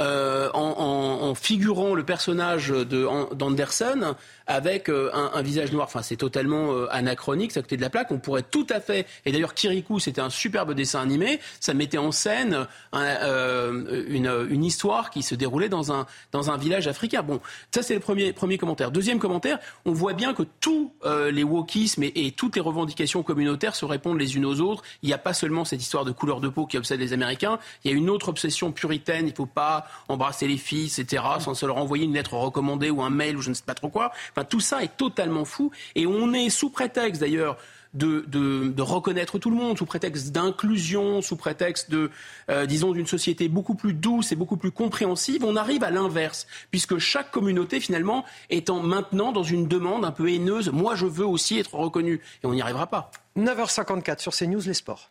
euh, 0.00 0.50
en, 0.54 1.34
figurant 1.36 1.94
le 1.94 2.04
personnage 2.04 2.70
d'Anderson 2.70 4.14
avec 4.46 4.88
euh, 4.88 5.10
un, 5.12 5.40
visage 5.42 5.72
noir. 5.72 5.86
Enfin, 5.86 6.02
c'est 6.02 6.16
totalement 6.16 6.72
euh, 6.72 6.86
anachronique, 6.90 7.52
c'est 7.52 7.60
à 7.60 7.62
côté 7.62 7.76
de 7.76 7.82
la 7.82 7.90
plaque. 7.90 8.10
On 8.10 8.18
pourrait 8.18 8.42
tout 8.42 8.66
à 8.70 8.80
fait. 8.80 9.06
Et 9.24 9.30
d'ailleurs, 9.30 9.54
Kirikou, 9.54 10.00
c'était 10.00 10.20
un 10.20 10.30
superbe 10.30 10.74
dessin 10.74 11.00
animé. 11.00 11.38
Ça 11.60 11.74
mettait 11.74 11.98
en 11.98 12.10
scène 12.10 12.66
une, 12.92 14.64
histoire 14.64 15.10
qui 15.10 15.22
se 15.22 15.34
déroulait 15.34 15.68
dans 15.68 15.92
un, 15.92 16.06
dans 16.32 16.50
un 16.50 16.56
village 16.56 16.88
africain. 16.88 17.22
Bon, 17.22 17.40
ça, 17.72 17.82
c'est 17.82 17.94
le 17.94 18.00
premier, 18.00 18.32
premier 18.32 18.58
commentaire. 18.58 18.90
Deuxième 18.90 19.18
commentaire, 19.20 19.58
on 19.84 19.92
voit 19.92 20.14
bien 20.14 20.34
que 20.34 20.42
tous 20.60 20.92
les 21.04 21.44
wokismes 21.44 22.02
et, 22.02 22.12
et, 22.14 22.32
toutes 22.32 22.56
les 22.56 22.62
revendications 22.62 23.22
communautaires 23.22 23.76
se 23.76 23.84
répondent 23.84 24.18
les 24.18 24.36
unes 24.36 24.46
aux 24.46 24.60
autres. 24.60 24.82
Il 25.02 25.06
n'y 25.06 25.14
a 25.14 25.18
pas 25.18 25.34
seulement 25.34 25.64
cette 25.64 25.82
histoire 25.82 26.04
de 26.04 26.12
couleur 26.12 26.40
de 26.40 26.48
peau 26.48 26.66
qui 26.66 26.78
obsède 26.78 27.00
les 27.00 27.12
Américains. 27.12 27.58
Il 27.84 27.90
y 27.90 27.94
a 27.94 27.96
une 27.96 28.10
autre 28.10 28.28
obsession 28.28 28.72
puritaine. 28.72 29.26
Il 29.26 29.30
ne 29.30 29.36
faut 29.36 29.46
pas 29.46 29.83
embrasser 30.08 30.46
les 30.46 30.56
filles, 30.56 30.86
etc., 30.86 31.22
sans 31.40 31.54
se 31.54 31.66
leur 31.66 31.76
envoyer 31.76 32.04
une 32.04 32.14
lettre 32.14 32.34
recommandée 32.34 32.90
ou 32.90 33.02
un 33.02 33.10
mail 33.10 33.36
ou 33.36 33.42
je 33.42 33.50
ne 33.50 33.54
sais 33.54 33.64
pas 33.64 33.74
trop 33.74 33.88
quoi. 33.88 34.12
Enfin, 34.32 34.44
tout 34.44 34.60
ça 34.60 34.82
est 34.82 34.96
totalement 34.96 35.44
fou. 35.44 35.70
Et 35.94 36.06
on 36.06 36.32
est 36.32 36.50
sous 36.50 36.70
prétexte 36.70 37.20
d'ailleurs 37.20 37.56
de, 37.94 38.24
de, 38.26 38.82
reconnaître 38.82 39.38
tout 39.38 39.50
le 39.50 39.56
monde, 39.56 39.78
sous 39.78 39.86
prétexte 39.86 40.32
d'inclusion, 40.32 41.22
sous 41.22 41.36
prétexte 41.36 41.90
de, 41.90 42.10
euh, 42.50 42.66
disons, 42.66 42.92
d'une 42.92 43.06
société 43.06 43.48
beaucoup 43.48 43.74
plus 43.74 43.94
douce 43.94 44.32
et 44.32 44.36
beaucoup 44.36 44.56
plus 44.56 44.72
compréhensive, 44.72 45.44
on 45.44 45.56
arrive 45.56 45.84
à 45.84 45.90
l'inverse, 45.90 46.46
puisque 46.70 46.98
chaque 46.98 47.30
communauté, 47.30 47.80
finalement, 47.80 48.24
étant 48.50 48.80
maintenant 48.80 49.32
dans 49.32 49.42
une 49.42 49.68
demande 49.68 50.04
un 50.04 50.12
peu 50.12 50.30
haineuse, 50.30 50.70
moi 50.70 50.94
je 50.94 51.06
veux 51.06 51.26
aussi 51.26 51.58
être 51.58 51.74
reconnu, 51.74 52.20
et 52.42 52.46
on 52.46 52.54
n'y 52.54 52.62
arrivera 52.62 52.88
pas. 52.88 53.10
9h54 53.36 54.18
sur 54.20 54.34
CNews, 54.34 54.62
les 54.66 54.74
sports. 54.74 55.10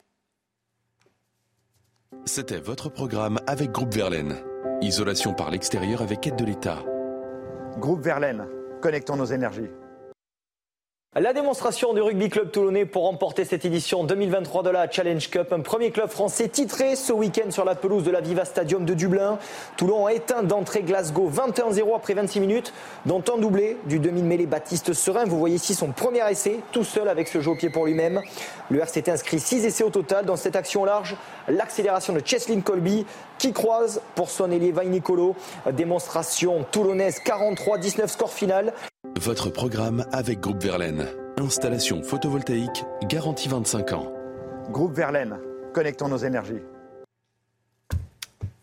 C'était 2.26 2.60
votre 2.60 2.90
programme 2.90 3.40
avec 3.48 3.72
Groupe 3.72 3.94
Verlaine. 3.94 4.53
Isolation 4.84 5.34
par 5.34 5.50
l'extérieur 5.50 6.02
avec 6.02 6.28
aide 6.28 6.36
de 6.36 6.44
l'État. 6.44 6.84
Groupe 7.80 8.02
Verlaine, 8.02 8.46
connectons 8.82 9.16
nos 9.16 9.24
énergies. 9.24 9.70
La 11.16 11.32
démonstration 11.32 11.94
du 11.94 12.02
rugby 12.02 12.28
club 12.28 12.50
toulonnais 12.50 12.86
pour 12.86 13.04
remporter 13.04 13.46
cette 13.46 13.66
édition 13.66 14.04
2023 14.04 14.64
de 14.64 14.72
la 14.72 14.90
Challenge 14.90 15.30
Cup, 15.30 15.54
un 15.54 15.60
premier 15.60 15.92
club 15.92 16.10
français 16.10 16.50
titré 16.50 16.96
ce 16.96 17.14
week-end 17.14 17.52
sur 17.52 17.66
la 17.66 17.76
pelouse 17.76 18.04
de 18.04 18.10
la 18.10 18.20
Viva 18.20 18.46
Stadium 18.46 18.84
de 18.84 18.96
Dublin. 18.96 19.38
Toulon 19.78 20.08
a 20.08 20.14
éteint 20.14 20.42
d'entrée 20.42 20.82
Glasgow 20.82 21.30
21-0 21.30 21.96
après 21.96 22.16
26 22.16 22.40
minutes, 22.40 22.74
dont 23.06 23.24
un 23.32 23.38
doublé 23.38 23.78
du 23.86 24.00
demi-mêlée 24.00 24.48
Baptiste 24.48 24.94
Serein. 24.94 25.26
Vous 25.26 25.38
voyez 25.38 25.58
ici 25.58 25.76
son 25.76 25.92
premier 25.92 26.28
essai, 26.32 26.62
tout 26.72 26.84
seul 26.84 27.08
avec 27.08 27.28
ce 27.28 27.42
jeu 27.42 27.52
au 27.52 27.56
pied 27.56 27.70
pour 27.70 27.86
lui-même. 27.86 28.20
Le 28.72 28.80
RCT 28.80 29.12
inscrit 29.12 29.40
6 29.40 29.68
essais 29.68 29.84
au 29.84 29.92
total 29.92 30.26
dans 30.26 30.36
cette 30.36 30.56
action 30.56 30.84
large. 30.84 31.16
L'accélération 31.48 32.14
de 32.14 32.22
Cheslin 32.26 32.62
Colby 32.62 33.06
qui 33.38 33.54
croise 33.54 34.02
pour 34.16 34.32
son 34.32 34.50
ailier 34.50 34.72
Vainicolo. 34.72 35.36
Démonstration 35.74 36.66
toulonnaise 36.72 37.20
43-19 37.24 38.08
score 38.08 38.34
final. 38.34 38.74
Votre 39.20 39.50
programme 39.50 40.06
avec 40.12 40.40
Groupe 40.40 40.62
Verlaine. 40.64 41.08
Installation 41.38 42.04
photovoltaïque 42.04 42.84
garantie 43.04 43.48
25 43.48 43.94
ans. 43.94 44.12
Groupe 44.70 44.94
Verlaine, 44.94 45.38
connectons 45.74 46.08
nos 46.08 46.18
énergies. 46.18 46.62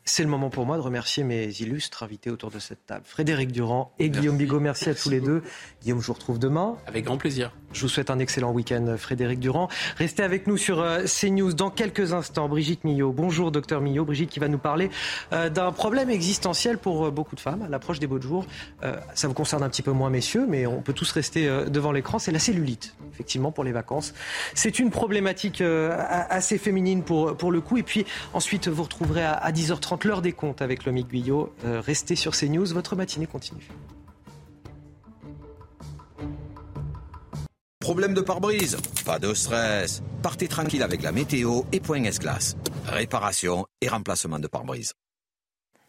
C'est 0.05 0.23
le 0.23 0.29
moment 0.29 0.51
pour 0.51 0.67
moi 0.67 0.77
de 0.77 0.83
remercier 0.83 1.25
mes 1.25 1.49
illustres 1.61 2.03
invités 2.03 2.31
autour 2.31 2.51
de 2.51 2.59
cette 2.59 2.85
table. 2.85 3.05
Frédéric 3.07 3.53
Durand 3.53 3.93
et 3.99 4.11
Guillaume 4.11 4.37
Bigot, 4.37 4.61
merci 4.61 4.91
à 4.91 4.95
tous 4.95 5.09
les 5.09 5.21
deux. 5.21 5.43
Guillaume, 5.83 6.01
je 6.01 6.07
vous 6.07 6.15
retrouve 6.15 6.39
demain. 6.39 6.77
Avec 6.87 7.05
grand 7.05 7.17
plaisir. 7.17 7.53
Je 7.73 7.83
vous 7.83 7.89
souhaite 7.89 8.11
un 8.11 8.19
excellent 8.19 8.51
week-end, 8.51 8.97
Frédéric 8.99 9.39
Durand. 9.39 9.69
Restez 9.97 10.25
avec 10.25 10.49
nous 10.49 10.57
sur 10.57 10.81
euh, 10.81 11.05
CNews 11.05 11.53
dans 11.53 11.71
quelques 11.71 12.13
instants. 12.13 12.49
Brigitte 12.49 12.83
Millot. 12.83 13.13
Bonjour, 13.13 13.53
docteur 13.53 13.81
Millot. 13.81 14.05
Brigitte 14.05 14.31
qui 14.31 14.41
va 14.41 14.49
nous 14.49 14.59
parler 14.59 14.91
euh, 15.33 15.51
d'un 15.51 15.71
problème 15.71 16.11
existentiel 16.11 16.79
pour 16.79 17.07
euh, 17.07 17.11
beaucoup 17.13 17.37
de 17.37 17.41
femmes 17.41 17.63
à 17.63 17.69
l'approche 17.69 18.01
des 18.01 18.09
beaux 18.09 18.21
jours. 18.21 18.45
ça 19.15 19.29
vous 19.29 19.35
concerne 19.35 19.63
un 19.63 19.69
petit 19.69 19.83
peu 19.83 19.93
moins, 19.93 20.11
messieurs, 20.11 20.47
mais 20.49 20.67
on 20.67 20.83
peut 20.83 20.93
tous 20.93 21.11
rester 21.13 21.49
devant 21.69 21.93
l'écran. 21.93 22.19
C'est 22.19 22.33
la 22.33 22.39
cellulite, 22.39 22.95
effectivement, 23.13 23.53
pour 23.53 23.65
les 23.65 23.73
vacances. 23.73 24.15
C'est 24.55 24.79
une 24.79 24.91
problématique 24.91 25.63
assez 25.63 26.59
féminine 26.59 27.03
pour, 27.03 27.37
pour 27.37 27.53
le 27.53 27.61
coup. 27.61 27.77
Et 27.77 27.83
puis 27.83 28.05
ensuite, 28.35 28.69
vous 28.69 28.83
retrouverez 28.83 29.25
à 29.25 29.51
10h30 29.53 30.07
l'heure 30.07 30.23
des 30.23 30.33
comptes 30.33 30.61
avec 30.61 30.85
Lomic 30.85 31.09
Guyot. 31.09 31.53
Restez 31.65 32.17
sur 32.17 32.33
CNews, 32.33 32.67
votre 32.67 32.97
matinée 32.97 33.27
continue. 33.27 33.69
Problème 37.91 38.15
de 38.15 38.21
pare-brise 38.21 38.77
Pas 39.05 39.19
de 39.19 39.35
stress. 39.35 40.01
Partez 40.23 40.47
tranquille 40.47 40.85
avec 40.85 41.03
la 41.03 41.11
météo 41.11 41.63
et 41.73 41.81
Point 41.81 42.05
S-Glace. 42.05 42.57
Réparation 42.87 43.67
et 43.81 43.89
remplacement 43.89 44.39
de 44.39 44.47
pare-brise. 44.47 44.93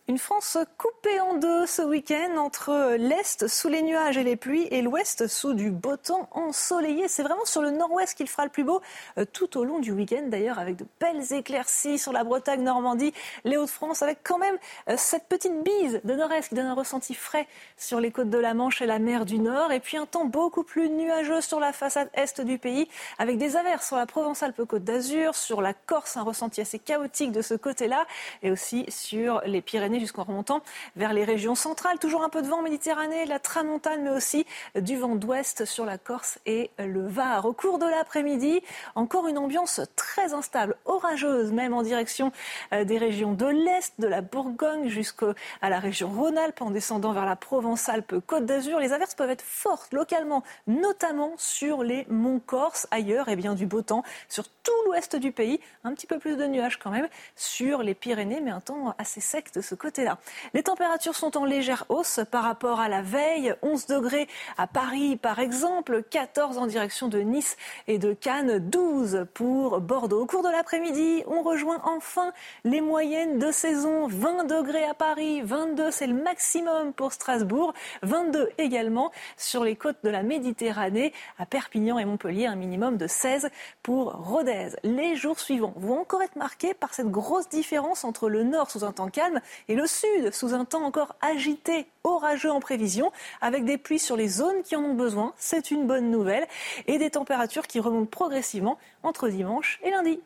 Une 0.07 0.17
France 0.17 0.57
coupée 0.79 1.19
en 1.19 1.35
deux 1.35 1.67
ce 1.67 1.83
week-end 1.83 2.35
entre 2.37 2.95
l'Est 2.97 3.47
sous 3.47 3.69
les 3.69 3.83
nuages 3.83 4.17
et 4.17 4.23
les 4.23 4.35
pluies 4.35 4.67
et 4.71 4.81
l'Ouest 4.81 5.27
sous 5.27 5.53
du 5.53 5.69
beau 5.69 5.95
temps 5.95 6.27
ensoleillé. 6.31 7.07
C'est 7.07 7.21
vraiment 7.21 7.45
sur 7.45 7.61
le 7.61 7.69
nord-ouest 7.69 8.17
qu'il 8.17 8.27
fera 8.27 8.43
le 8.43 8.49
plus 8.49 8.63
beau 8.63 8.81
euh, 9.19 9.25
tout 9.31 9.59
au 9.59 9.63
long 9.63 9.77
du 9.77 9.91
week-end 9.91 10.23
d'ailleurs 10.27 10.57
avec 10.57 10.75
de 10.75 10.85
belles 10.99 11.31
éclaircies 11.31 11.99
sur 11.99 12.11
la 12.13 12.23
Bretagne, 12.23 12.63
Normandie, 12.63 13.13
les 13.45 13.57
Hauts-de-France 13.57 14.01
avec 14.01 14.17
quand 14.23 14.39
même 14.39 14.57
euh, 14.89 14.95
cette 14.97 15.27
petite 15.27 15.63
bise 15.63 16.01
de 16.03 16.13
nord-est 16.15 16.49
qui 16.49 16.55
donne 16.55 16.65
un 16.65 16.73
ressenti 16.73 17.13
frais 17.13 17.47
sur 17.77 17.99
les 17.99 18.11
côtes 18.11 18.31
de 18.31 18.39
la 18.39 18.55
Manche 18.55 18.81
et 18.81 18.87
la 18.87 18.97
mer 18.97 19.23
du 19.23 19.37
Nord 19.37 19.71
et 19.71 19.79
puis 19.79 19.97
un 19.97 20.07
temps 20.07 20.25
beaucoup 20.25 20.63
plus 20.63 20.89
nuageux 20.89 21.41
sur 21.41 21.59
la 21.59 21.73
façade 21.73 22.09
est 22.15 22.41
du 22.41 22.57
pays 22.57 22.89
avec 23.19 23.37
des 23.37 23.55
averses 23.55 23.87
sur 23.87 23.97
la 23.97 24.07
Provence-Alpes-Côte 24.07 24.83
d'Azur, 24.83 25.35
sur 25.35 25.61
la 25.61 25.73
Corse, 25.73 26.17
un 26.17 26.23
ressenti 26.23 26.59
assez 26.59 26.79
chaotique 26.79 27.31
de 27.31 27.43
ce 27.43 27.53
côté-là 27.53 28.07
et 28.41 28.51
aussi 28.51 28.83
sur 28.89 29.41
les 29.45 29.61
Pyrénées 29.61 30.00
jusqu'en 30.01 30.23
remontant 30.23 30.61
vers 30.95 31.13
les 31.13 31.23
régions 31.23 31.55
centrales. 31.55 31.99
Toujours 31.99 32.23
un 32.23 32.29
peu 32.29 32.41
de 32.41 32.47
vent 32.47 32.61
Méditerranée, 32.61 33.25
la 33.25 33.39
tramontane, 33.39 34.03
mais 34.03 34.09
aussi 34.09 34.45
du 34.75 34.97
vent 34.97 35.15
d'ouest 35.15 35.65
sur 35.65 35.85
la 35.85 35.97
Corse 35.97 36.39
et 36.45 36.69
le 36.77 37.07
Var. 37.07 37.45
Au 37.45 37.53
cours 37.53 37.79
de 37.79 37.85
l'après-midi, 37.85 38.61
encore 38.95 39.27
une 39.27 39.37
ambiance 39.37 39.81
très 39.95 40.33
instable, 40.33 40.75
orageuse 40.85 41.51
même 41.51 41.73
en 41.73 41.83
direction 41.83 42.31
euh, 42.73 42.83
des 42.83 42.97
régions 42.97 43.33
de 43.33 43.45
l'Est, 43.45 43.99
de 43.99 44.07
la 44.07 44.21
Bourgogne 44.21 44.87
jusqu'à 44.87 45.33
la 45.61 45.79
région 45.79 46.09
Rhône-Alpes, 46.09 46.61
en 46.61 46.71
descendant 46.71 47.13
vers 47.13 47.25
la 47.25 47.35
Provence-Alpes-Côte 47.35 48.45
d'Azur. 48.45 48.79
Les 48.79 48.93
averses 48.93 49.15
peuvent 49.15 49.29
être 49.29 49.43
fortes 49.43 49.93
localement, 49.93 50.43
notamment 50.67 51.33
sur 51.37 51.83
les 51.83 52.05
monts 52.09 52.41
Corse. 52.45 52.87
Ailleurs, 52.91 53.29
eh 53.29 53.35
bien, 53.35 53.55
du 53.55 53.65
beau 53.65 53.81
temps 53.81 54.03
sur 54.29 54.47
tout 54.47 54.71
l'ouest 54.85 55.15
du 55.15 55.31
pays. 55.31 55.59
Un 55.83 55.93
petit 55.93 56.07
peu 56.07 56.19
plus 56.19 56.37
de 56.37 56.45
nuages 56.45 56.77
quand 56.77 56.91
même 56.91 57.07
sur 57.35 57.83
les 57.83 57.93
Pyrénées, 57.93 58.41
mais 58.41 58.51
un 58.51 58.61
temps 58.61 58.95
assez 58.97 59.21
sec 59.21 59.53
de 59.53 59.61
ce 59.61 59.75
côté-là. 59.81 60.19
Les 60.53 60.63
températures 60.63 61.15
sont 61.15 61.37
en 61.37 61.45
légère 61.45 61.85
hausse 61.89 62.19
par 62.29 62.43
rapport 62.43 62.79
à 62.79 62.87
la 62.87 63.01
veille. 63.01 63.55
11 63.63 63.87
degrés 63.87 64.27
à 64.57 64.67
Paris, 64.67 65.17
par 65.17 65.39
exemple, 65.39 66.03
14 66.03 66.59
en 66.59 66.67
direction 66.67 67.07
de 67.07 67.19
Nice 67.19 67.57
et 67.87 67.97
de 67.97 68.13
Cannes, 68.13 68.59
12 68.59 69.25
pour 69.33 69.81
Bordeaux. 69.81 70.21
Au 70.21 70.25
cours 70.25 70.43
de 70.43 70.49
l'après-midi, 70.49 71.23
on 71.27 71.41
rejoint 71.41 71.81
enfin 71.83 72.31
les 72.63 72.81
moyennes 72.81 73.39
de 73.39 73.51
saison. 73.51 74.07
20 74.07 74.43
degrés 74.45 74.85
à 74.85 74.93
Paris, 74.93 75.41
22 75.41 75.89
c'est 75.89 76.07
le 76.07 76.13
maximum 76.13 76.93
pour 76.93 77.11
Strasbourg, 77.11 77.73
22 78.03 78.49
également 78.59 79.11
sur 79.37 79.63
les 79.63 79.75
côtes 79.75 80.03
de 80.03 80.09
la 80.09 80.21
Méditerranée, 80.21 81.11
à 81.39 81.45
Perpignan 81.45 81.97
et 81.97 82.05
Montpellier, 82.05 82.45
un 82.45 82.55
minimum 82.55 82.97
de 82.97 83.07
16 83.07 83.49
pour 83.81 84.13
Rodez. 84.13 84.69
Les 84.83 85.15
jours 85.15 85.39
suivants 85.39 85.73
vont 85.75 86.01
encore 86.01 86.21
être 86.21 86.35
marqués 86.35 86.73
par 86.75 86.93
cette 86.93 87.09
grosse 87.09 87.49
différence 87.49 88.03
entre 88.03 88.29
le 88.29 88.43
nord 88.43 88.69
sous 88.69 88.83
un 88.83 88.91
temps 88.91 89.09
calme 89.09 89.41
et 89.67 89.70
le 89.75 89.87
sud 89.87 90.33
sous 90.33 90.53
un 90.53 90.65
temps 90.65 90.83
encore 90.83 91.15
agité, 91.21 91.87
orageux 92.03 92.51
en 92.51 92.59
prévision, 92.59 93.11
avec 93.41 93.65
des 93.65 93.77
pluies 93.77 93.99
sur 93.99 94.15
les 94.15 94.27
zones 94.27 94.63
qui 94.63 94.75
en 94.75 94.81
ont 94.83 94.93
besoin. 94.93 95.33
C'est 95.37 95.71
une 95.71 95.87
bonne 95.87 96.09
nouvelle. 96.11 96.47
Et 96.87 96.97
des 96.97 97.09
températures 97.09 97.67
qui 97.67 97.79
remontent 97.79 98.09
progressivement 98.09 98.77
entre 99.03 99.29
dimanche 99.29 99.79
et 99.83 99.91
lundi. 99.91 100.19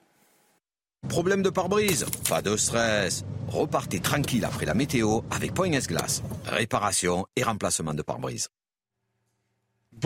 Problème 1.08 1.44
de 1.44 1.50
pare-brise 1.50 2.06
Pas 2.28 2.42
de 2.42 2.58
stress. 2.58 3.24
Repartez 3.48 4.00
tranquille 4.00 4.44
après 4.44 4.66
la 4.66 4.74
météo 4.74 5.22
avec 5.30 5.54
Point 5.54 5.72
S-Glace. 5.74 6.24
Réparation 6.46 7.26
et 7.36 7.44
remplacement 7.44 7.94
de 7.94 8.02
pare-brise. 8.02 8.50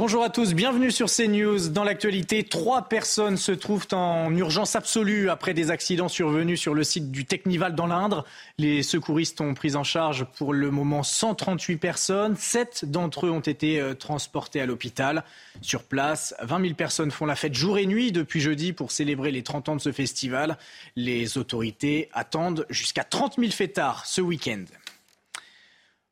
Bonjour 0.01 0.23
à 0.23 0.29
tous, 0.29 0.53
bienvenue 0.53 0.91
sur 0.91 1.07
CNews. 1.07 1.67
Dans 1.67 1.83
l'actualité, 1.83 2.45
trois 2.45 2.83
personnes 2.83 3.35
se 3.35 3.51
trouvent 3.51 3.87
en 3.91 4.33
urgence 4.33 4.77
absolue 4.77 5.29
après 5.29 5.53
des 5.53 5.71
accidents 5.71 6.07
survenus 6.07 6.57
sur 6.57 6.73
le 6.73 6.85
site 6.85 7.11
du 7.11 7.25
Technival 7.25 7.75
dans 7.75 7.85
l'Indre. 7.85 8.23
Les 8.57 8.81
secouristes 8.81 9.41
ont 9.41 9.53
pris 9.53 9.75
en 9.75 9.83
charge 9.83 10.23
pour 10.37 10.53
le 10.53 10.71
moment 10.71 11.03
138 11.03 11.75
personnes. 11.75 12.37
Sept 12.37 12.85
d'entre 12.85 13.25
eux 13.25 13.29
ont 13.29 13.41
été 13.41 13.81
euh, 13.81 13.93
transportés 13.93 14.61
à 14.61 14.65
l'hôpital. 14.65 15.25
Sur 15.59 15.83
place, 15.83 16.33
20 16.43 16.61
000 16.61 16.73
personnes 16.75 17.11
font 17.11 17.25
la 17.25 17.35
fête 17.35 17.53
jour 17.53 17.77
et 17.77 17.85
nuit 17.85 18.13
depuis 18.13 18.39
jeudi 18.39 18.71
pour 18.71 18.93
célébrer 18.93 19.33
les 19.33 19.43
30 19.43 19.67
ans 19.67 19.75
de 19.75 19.81
ce 19.81 19.91
festival. 19.91 20.57
Les 20.95 21.37
autorités 21.37 22.07
attendent 22.13 22.65
jusqu'à 22.69 23.03
30 23.03 23.35
000 23.37 23.51
fêtards 23.51 24.05
ce 24.05 24.21
week-end. 24.21 24.63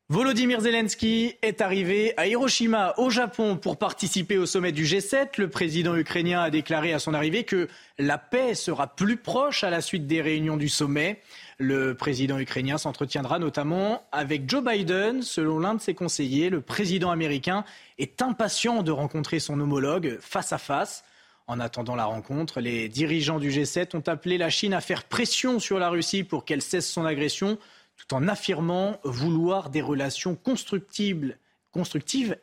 Volodymyr 0.10 0.61
Zelensky 0.61 1.36
est 1.42 1.60
arrivé 1.60 2.14
à 2.16 2.27
Hiroshima, 2.27 2.94
au 2.95 3.10
Japon, 3.10 3.58
pour 3.58 3.76
participer 3.76 4.38
au 4.38 4.45
sommet 4.45 4.72
du 4.72 4.86
G7. 4.86 5.32
Le 5.38 5.50
président 5.50 5.98
ukrainien 5.98 6.42
a 6.42 6.50
déclaré 6.50 6.94
à 6.94 7.00
son 7.00 7.14
arrivée 7.14 7.44
que 7.44 7.68
la 8.00 8.18
paix 8.18 8.56
sera 8.56 8.88
plus 8.88 9.18
proche 9.18 9.66
à 9.66 9.69
la 9.69 9.82
suite 9.82 10.08
des 10.08 10.22
réunions 10.22 10.56
du 10.56 10.69
sommet. 10.69 11.22
Le 11.58 11.94
président 11.94 12.40
ukrainien 12.40 12.77
s'entretiendra 12.77 13.38
notamment 13.38 14.08
avec 14.14 14.50
Joe 14.50 14.64
Biden. 14.64 15.24
Selon 15.24 15.60
l'un 15.60 15.76
de 15.76 15.82
ses 15.82 15.94
conseillers, 15.94 16.50
le 16.50 16.61
président 16.61 17.11
américain 17.11 17.66
est 17.98 18.22
impatient 18.22 18.84
de 18.84 18.92
rencontrer 18.92 19.40
son 19.40 19.60
homologue 19.60 20.19
face 20.22 20.53
à 20.53 20.58
face. 20.58 21.03
En 21.48 21.60
attendant 21.60 21.95
la 21.95 22.06
rencontre, 22.06 22.61
les 22.61 22.88
dirigeants 22.88 23.40
du 23.40 23.50
G7 23.50 23.98
ont 23.98 24.03
appelé 24.08 24.38
la 24.38 24.50
Chine 24.50 24.74
à 24.74 24.80
faire 24.80 25.03
pression 25.03 25.60
sur 25.60 25.80
la 25.80 25.90
Russie 25.90 26.24
pour 26.24 26.45
qu'elle 26.45 26.61
cesse 26.61 26.90
son 26.90 27.03
agression 27.06 27.58
tout 27.98 28.14
en 28.14 28.27
affirmant 28.27 29.00
vouloir 29.03 29.69
des 29.69 29.82
relations 29.82 30.35
constructives, 30.35 31.35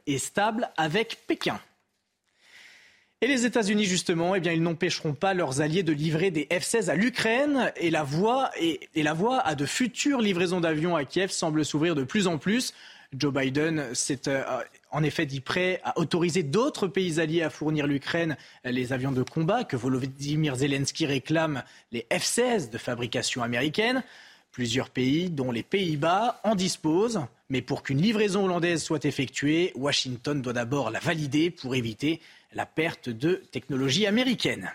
et 0.07 0.19
stables 0.19 0.71
avec 0.77 1.27
Pékin. 1.27 1.59
Et 3.21 3.27
les 3.27 3.47
États-Unis, 3.47 3.85
justement, 3.85 4.35
eh 4.35 4.41
ils 4.45 4.63
n'empêcheront 4.63 5.15
pas 5.15 5.33
leurs 5.33 5.61
alliés 5.61 5.83
de 5.83 5.93
livrer 5.93 6.31
des 6.31 6.47
F-16 6.51 6.91
à 6.91 6.95
l'Ukraine. 6.95 7.73
Et, 7.77 7.91
la 7.91 8.03
voie, 8.03 8.51
et, 8.61 8.79
la 8.95 9.15
voie 9.15 9.41
à 9.41 9.55
de 9.55 9.65
futures 9.65 10.21
livraisons 10.21 10.61
d'avions 10.61 10.95
à 10.95 11.05
Kiev 11.05 11.31
semble 11.31 11.65
s'ouvrir 11.65 11.95
de 11.95 12.05
plus 12.05 12.27
en 12.27 12.39
plus. 12.39 12.75
Joe 13.17 13.33
Biden 13.33 13.95
s'est 13.95 14.29
euh, 14.29 14.43
en 14.91 15.03
effet 15.03 15.25
dit 15.25 15.41
prêt 15.41 15.81
à 15.85 15.99
autoriser 15.99 16.43
d'autres 16.43 16.87
pays 16.87 17.19
alliés 17.19 17.43
à 17.43 17.51
fournir 17.51 17.87
l'Ukraine 17.87 18.37
les 18.65 18.93
avions 18.93 19.13
de 19.13 19.23
combat 19.23 19.65
que 19.65 19.77
Volodymyr 19.77 20.57
Zelensky 20.57 21.07
réclame, 21.07 21.63
les 21.93 22.07
F-16 22.11 22.71
de 22.71 22.79
fabrication 22.79 23.43
américaine. 23.43 24.03
Plusieurs 24.55 24.91
pays, 24.91 25.31
dont 25.31 25.51
les 25.51 25.65
Pays-Bas, 25.65 26.41
en 26.45 26.55
disposent, 26.55 27.23
mais 27.49 27.61
pour 27.61 27.83
qu'une 27.83 28.01
livraison 28.01 28.45
hollandaise 28.45 28.85
soit 28.85 29.05
effectuée, 29.05 29.73
Washington 29.75 30.41
doit 30.41 30.53
d'abord 30.53 30.93
la 30.93 31.01
valider 31.01 31.51
pour 31.51 31.75
éviter 31.75 32.21
la 32.53 32.65
perte 32.65 33.09
de 33.09 33.43
technologie 33.51 34.07
américaine. 34.07 34.71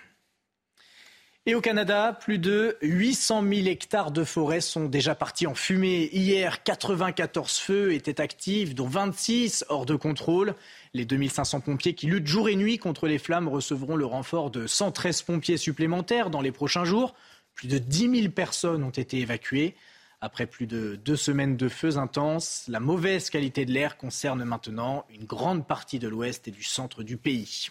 Et 1.46 1.56
au 1.56 1.62
Canada, 1.62 2.12
plus 2.12 2.40
de 2.40 2.78
800 2.82 3.42
000 3.42 3.68
hectares 3.68 4.12
de 4.12 4.26
forêt 4.26 4.60
sont 4.60 4.88
déjà 4.88 5.16
partis 5.16 5.48
en 5.48 5.56
fumée. 5.56 6.10
Hier, 6.12 6.62
94 6.62 7.58
feux 7.58 7.94
étaient 7.94 8.20
actifs, 8.20 8.76
dont 8.76 8.86
26 8.86 9.64
hors 9.70 9.86
de 9.86 9.96
contrôle. 9.96 10.56
Les 10.94 11.06
2500 11.06 11.62
pompiers 11.62 11.96
qui 11.96 12.08
luttent 12.08 12.28
jour 12.28 12.50
et 12.50 12.58
nuit 12.58 12.80
contre 12.80 13.08
les 13.08 13.18
flammes 13.18 13.48
recevront 13.48 13.96
le 13.96 14.06
renfort 14.06 14.52
de 14.52 14.68
113 14.68 15.22
pompiers 15.22 15.56
supplémentaires 15.56 16.30
dans 16.30 16.42
les 16.42 16.52
prochains 16.52 16.84
jours. 16.84 17.16
Plus 17.60 17.68
de 17.68 17.78
10 17.78 18.22
000 18.22 18.32
personnes 18.32 18.86
ont 18.86 18.90
été 18.90 19.18
évacuées. 19.18 19.76
Après 20.22 20.46
plus 20.46 20.66
de 20.66 20.96
deux 20.96 21.18
semaines 21.18 21.58
de 21.58 21.68
feux 21.68 21.98
intenses, 21.98 22.64
la 22.70 22.80
mauvaise 22.80 23.30
qualité 23.30 23.66
de 23.66 23.74
l'air 23.74 23.98
concerne 23.98 24.46
maintenant 24.46 25.04
une 25.10 25.26
grande 25.26 25.68
partie 25.68 26.00
de 26.00 26.08
l'ouest 26.08 26.48
et 26.48 26.52
du 26.52 26.64
centre 26.64 27.04
du 27.04 27.18
pays. 27.18 27.68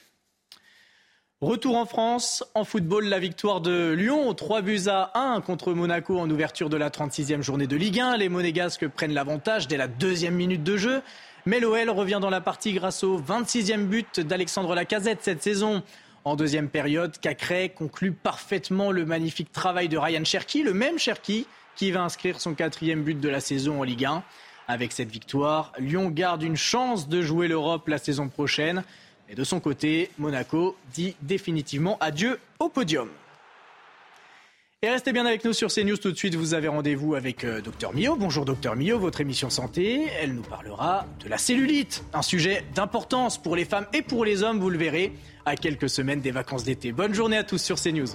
Retour 1.40 1.78
en 1.78 1.86
France, 1.86 2.44
en 2.54 2.64
football, 2.64 3.06
la 3.06 3.18
victoire 3.18 3.62
de 3.62 3.92
Lyon, 3.92 4.34
3 4.34 4.60
buts 4.60 4.88
à 4.88 5.18
1 5.18 5.40
contre 5.40 5.72
Monaco 5.72 6.18
en 6.18 6.28
ouverture 6.28 6.68
de 6.68 6.76
la 6.76 6.90
36e 6.90 7.40
journée 7.40 7.66
de 7.66 7.76
Ligue 7.76 8.00
1. 8.00 8.18
Les 8.18 8.28
Monégasques 8.28 8.88
prennent 8.88 9.14
l'avantage 9.14 9.68
dès 9.68 9.78
la 9.78 9.88
deuxième 9.88 10.34
minute 10.34 10.64
de 10.64 10.76
jeu. 10.76 11.00
Mais 11.46 11.60
l'OL 11.60 11.88
revient 11.88 12.18
dans 12.20 12.28
la 12.28 12.42
partie 12.42 12.74
grâce 12.74 13.04
au 13.04 13.18
26e 13.18 13.86
but 13.86 14.20
d'Alexandre 14.20 14.74
Lacazette 14.74 15.20
cette 15.22 15.42
saison. 15.42 15.82
En 16.28 16.36
deuxième 16.36 16.68
période, 16.68 17.16
Cacré 17.18 17.70
conclut 17.70 18.12
parfaitement 18.12 18.92
le 18.92 19.06
magnifique 19.06 19.50
travail 19.50 19.88
de 19.88 19.96
Ryan 19.96 20.26
Cherky, 20.26 20.62
le 20.62 20.74
même 20.74 20.98
Cherky 20.98 21.46
qui 21.74 21.90
va 21.90 22.02
inscrire 22.02 22.38
son 22.38 22.52
quatrième 22.52 23.02
but 23.02 23.18
de 23.18 23.30
la 23.30 23.40
saison 23.40 23.80
en 23.80 23.82
Ligue 23.82 24.04
1. 24.04 24.22
Avec 24.66 24.92
cette 24.92 25.10
victoire, 25.10 25.72
Lyon 25.78 26.10
garde 26.10 26.42
une 26.42 26.58
chance 26.58 27.08
de 27.08 27.22
jouer 27.22 27.48
l'Europe 27.48 27.88
la 27.88 27.96
saison 27.96 28.28
prochaine. 28.28 28.84
Et 29.30 29.34
de 29.36 29.42
son 29.42 29.58
côté, 29.58 30.10
Monaco 30.18 30.76
dit 30.92 31.16
définitivement 31.22 31.96
adieu 31.98 32.38
au 32.58 32.68
podium. 32.68 33.08
Et 34.80 34.90
restez 34.90 35.12
bien 35.12 35.26
avec 35.26 35.44
nous 35.44 35.52
sur 35.52 35.72
CNews. 35.72 35.96
Tout 35.96 36.12
de 36.12 36.16
suite, 36.16 36.36
vous 36.36 36.54
avez 36.54 36.68
rendez-vous 36.68 37.16
avec 37.16 37.42
euh, 37.42 37.60
Docteur 37.60 37.92
Mio. 37.92 38.14
Bonjour 38.14 38.44
Docteur 38.44 38.76
Mio, 38.76 38.96
votre 38.96 39.20
émission 39.20 39.50
santé. 39.50 40.06
Elle 40.22 40.36
nous 40.36 40.42
parlera 40.42 41.04
de 41.18 41.28
la 41.28 41.36
cellulite, 41.36 42.04
un 42.14 42.22
sujet 42.22 42.64
d'importance 42.76 43.42
pour 43.42 43.56
les 43.56 43.64
femmes 43.64 43.86
et 43.92 44.02
pour 44.02 44.24
les 44.24 44.44
hommes, 44.44 44.60
vous 44.60 44.70
le 44.70 44.78
verrez, 44.78 45.12
à 45.46 45.56
quelques 45.56 45.90
semaines 45.90 46.20
des 46.20 46.30
vacances 46.30 46.62
d'été. 46.62 46.92
Bonne 46.92 47.12
journée 47.12 47.36
à 47.36 47.42
tous 47.42 47.60
sur 47.60 47.74
CNews. 47.74 48.06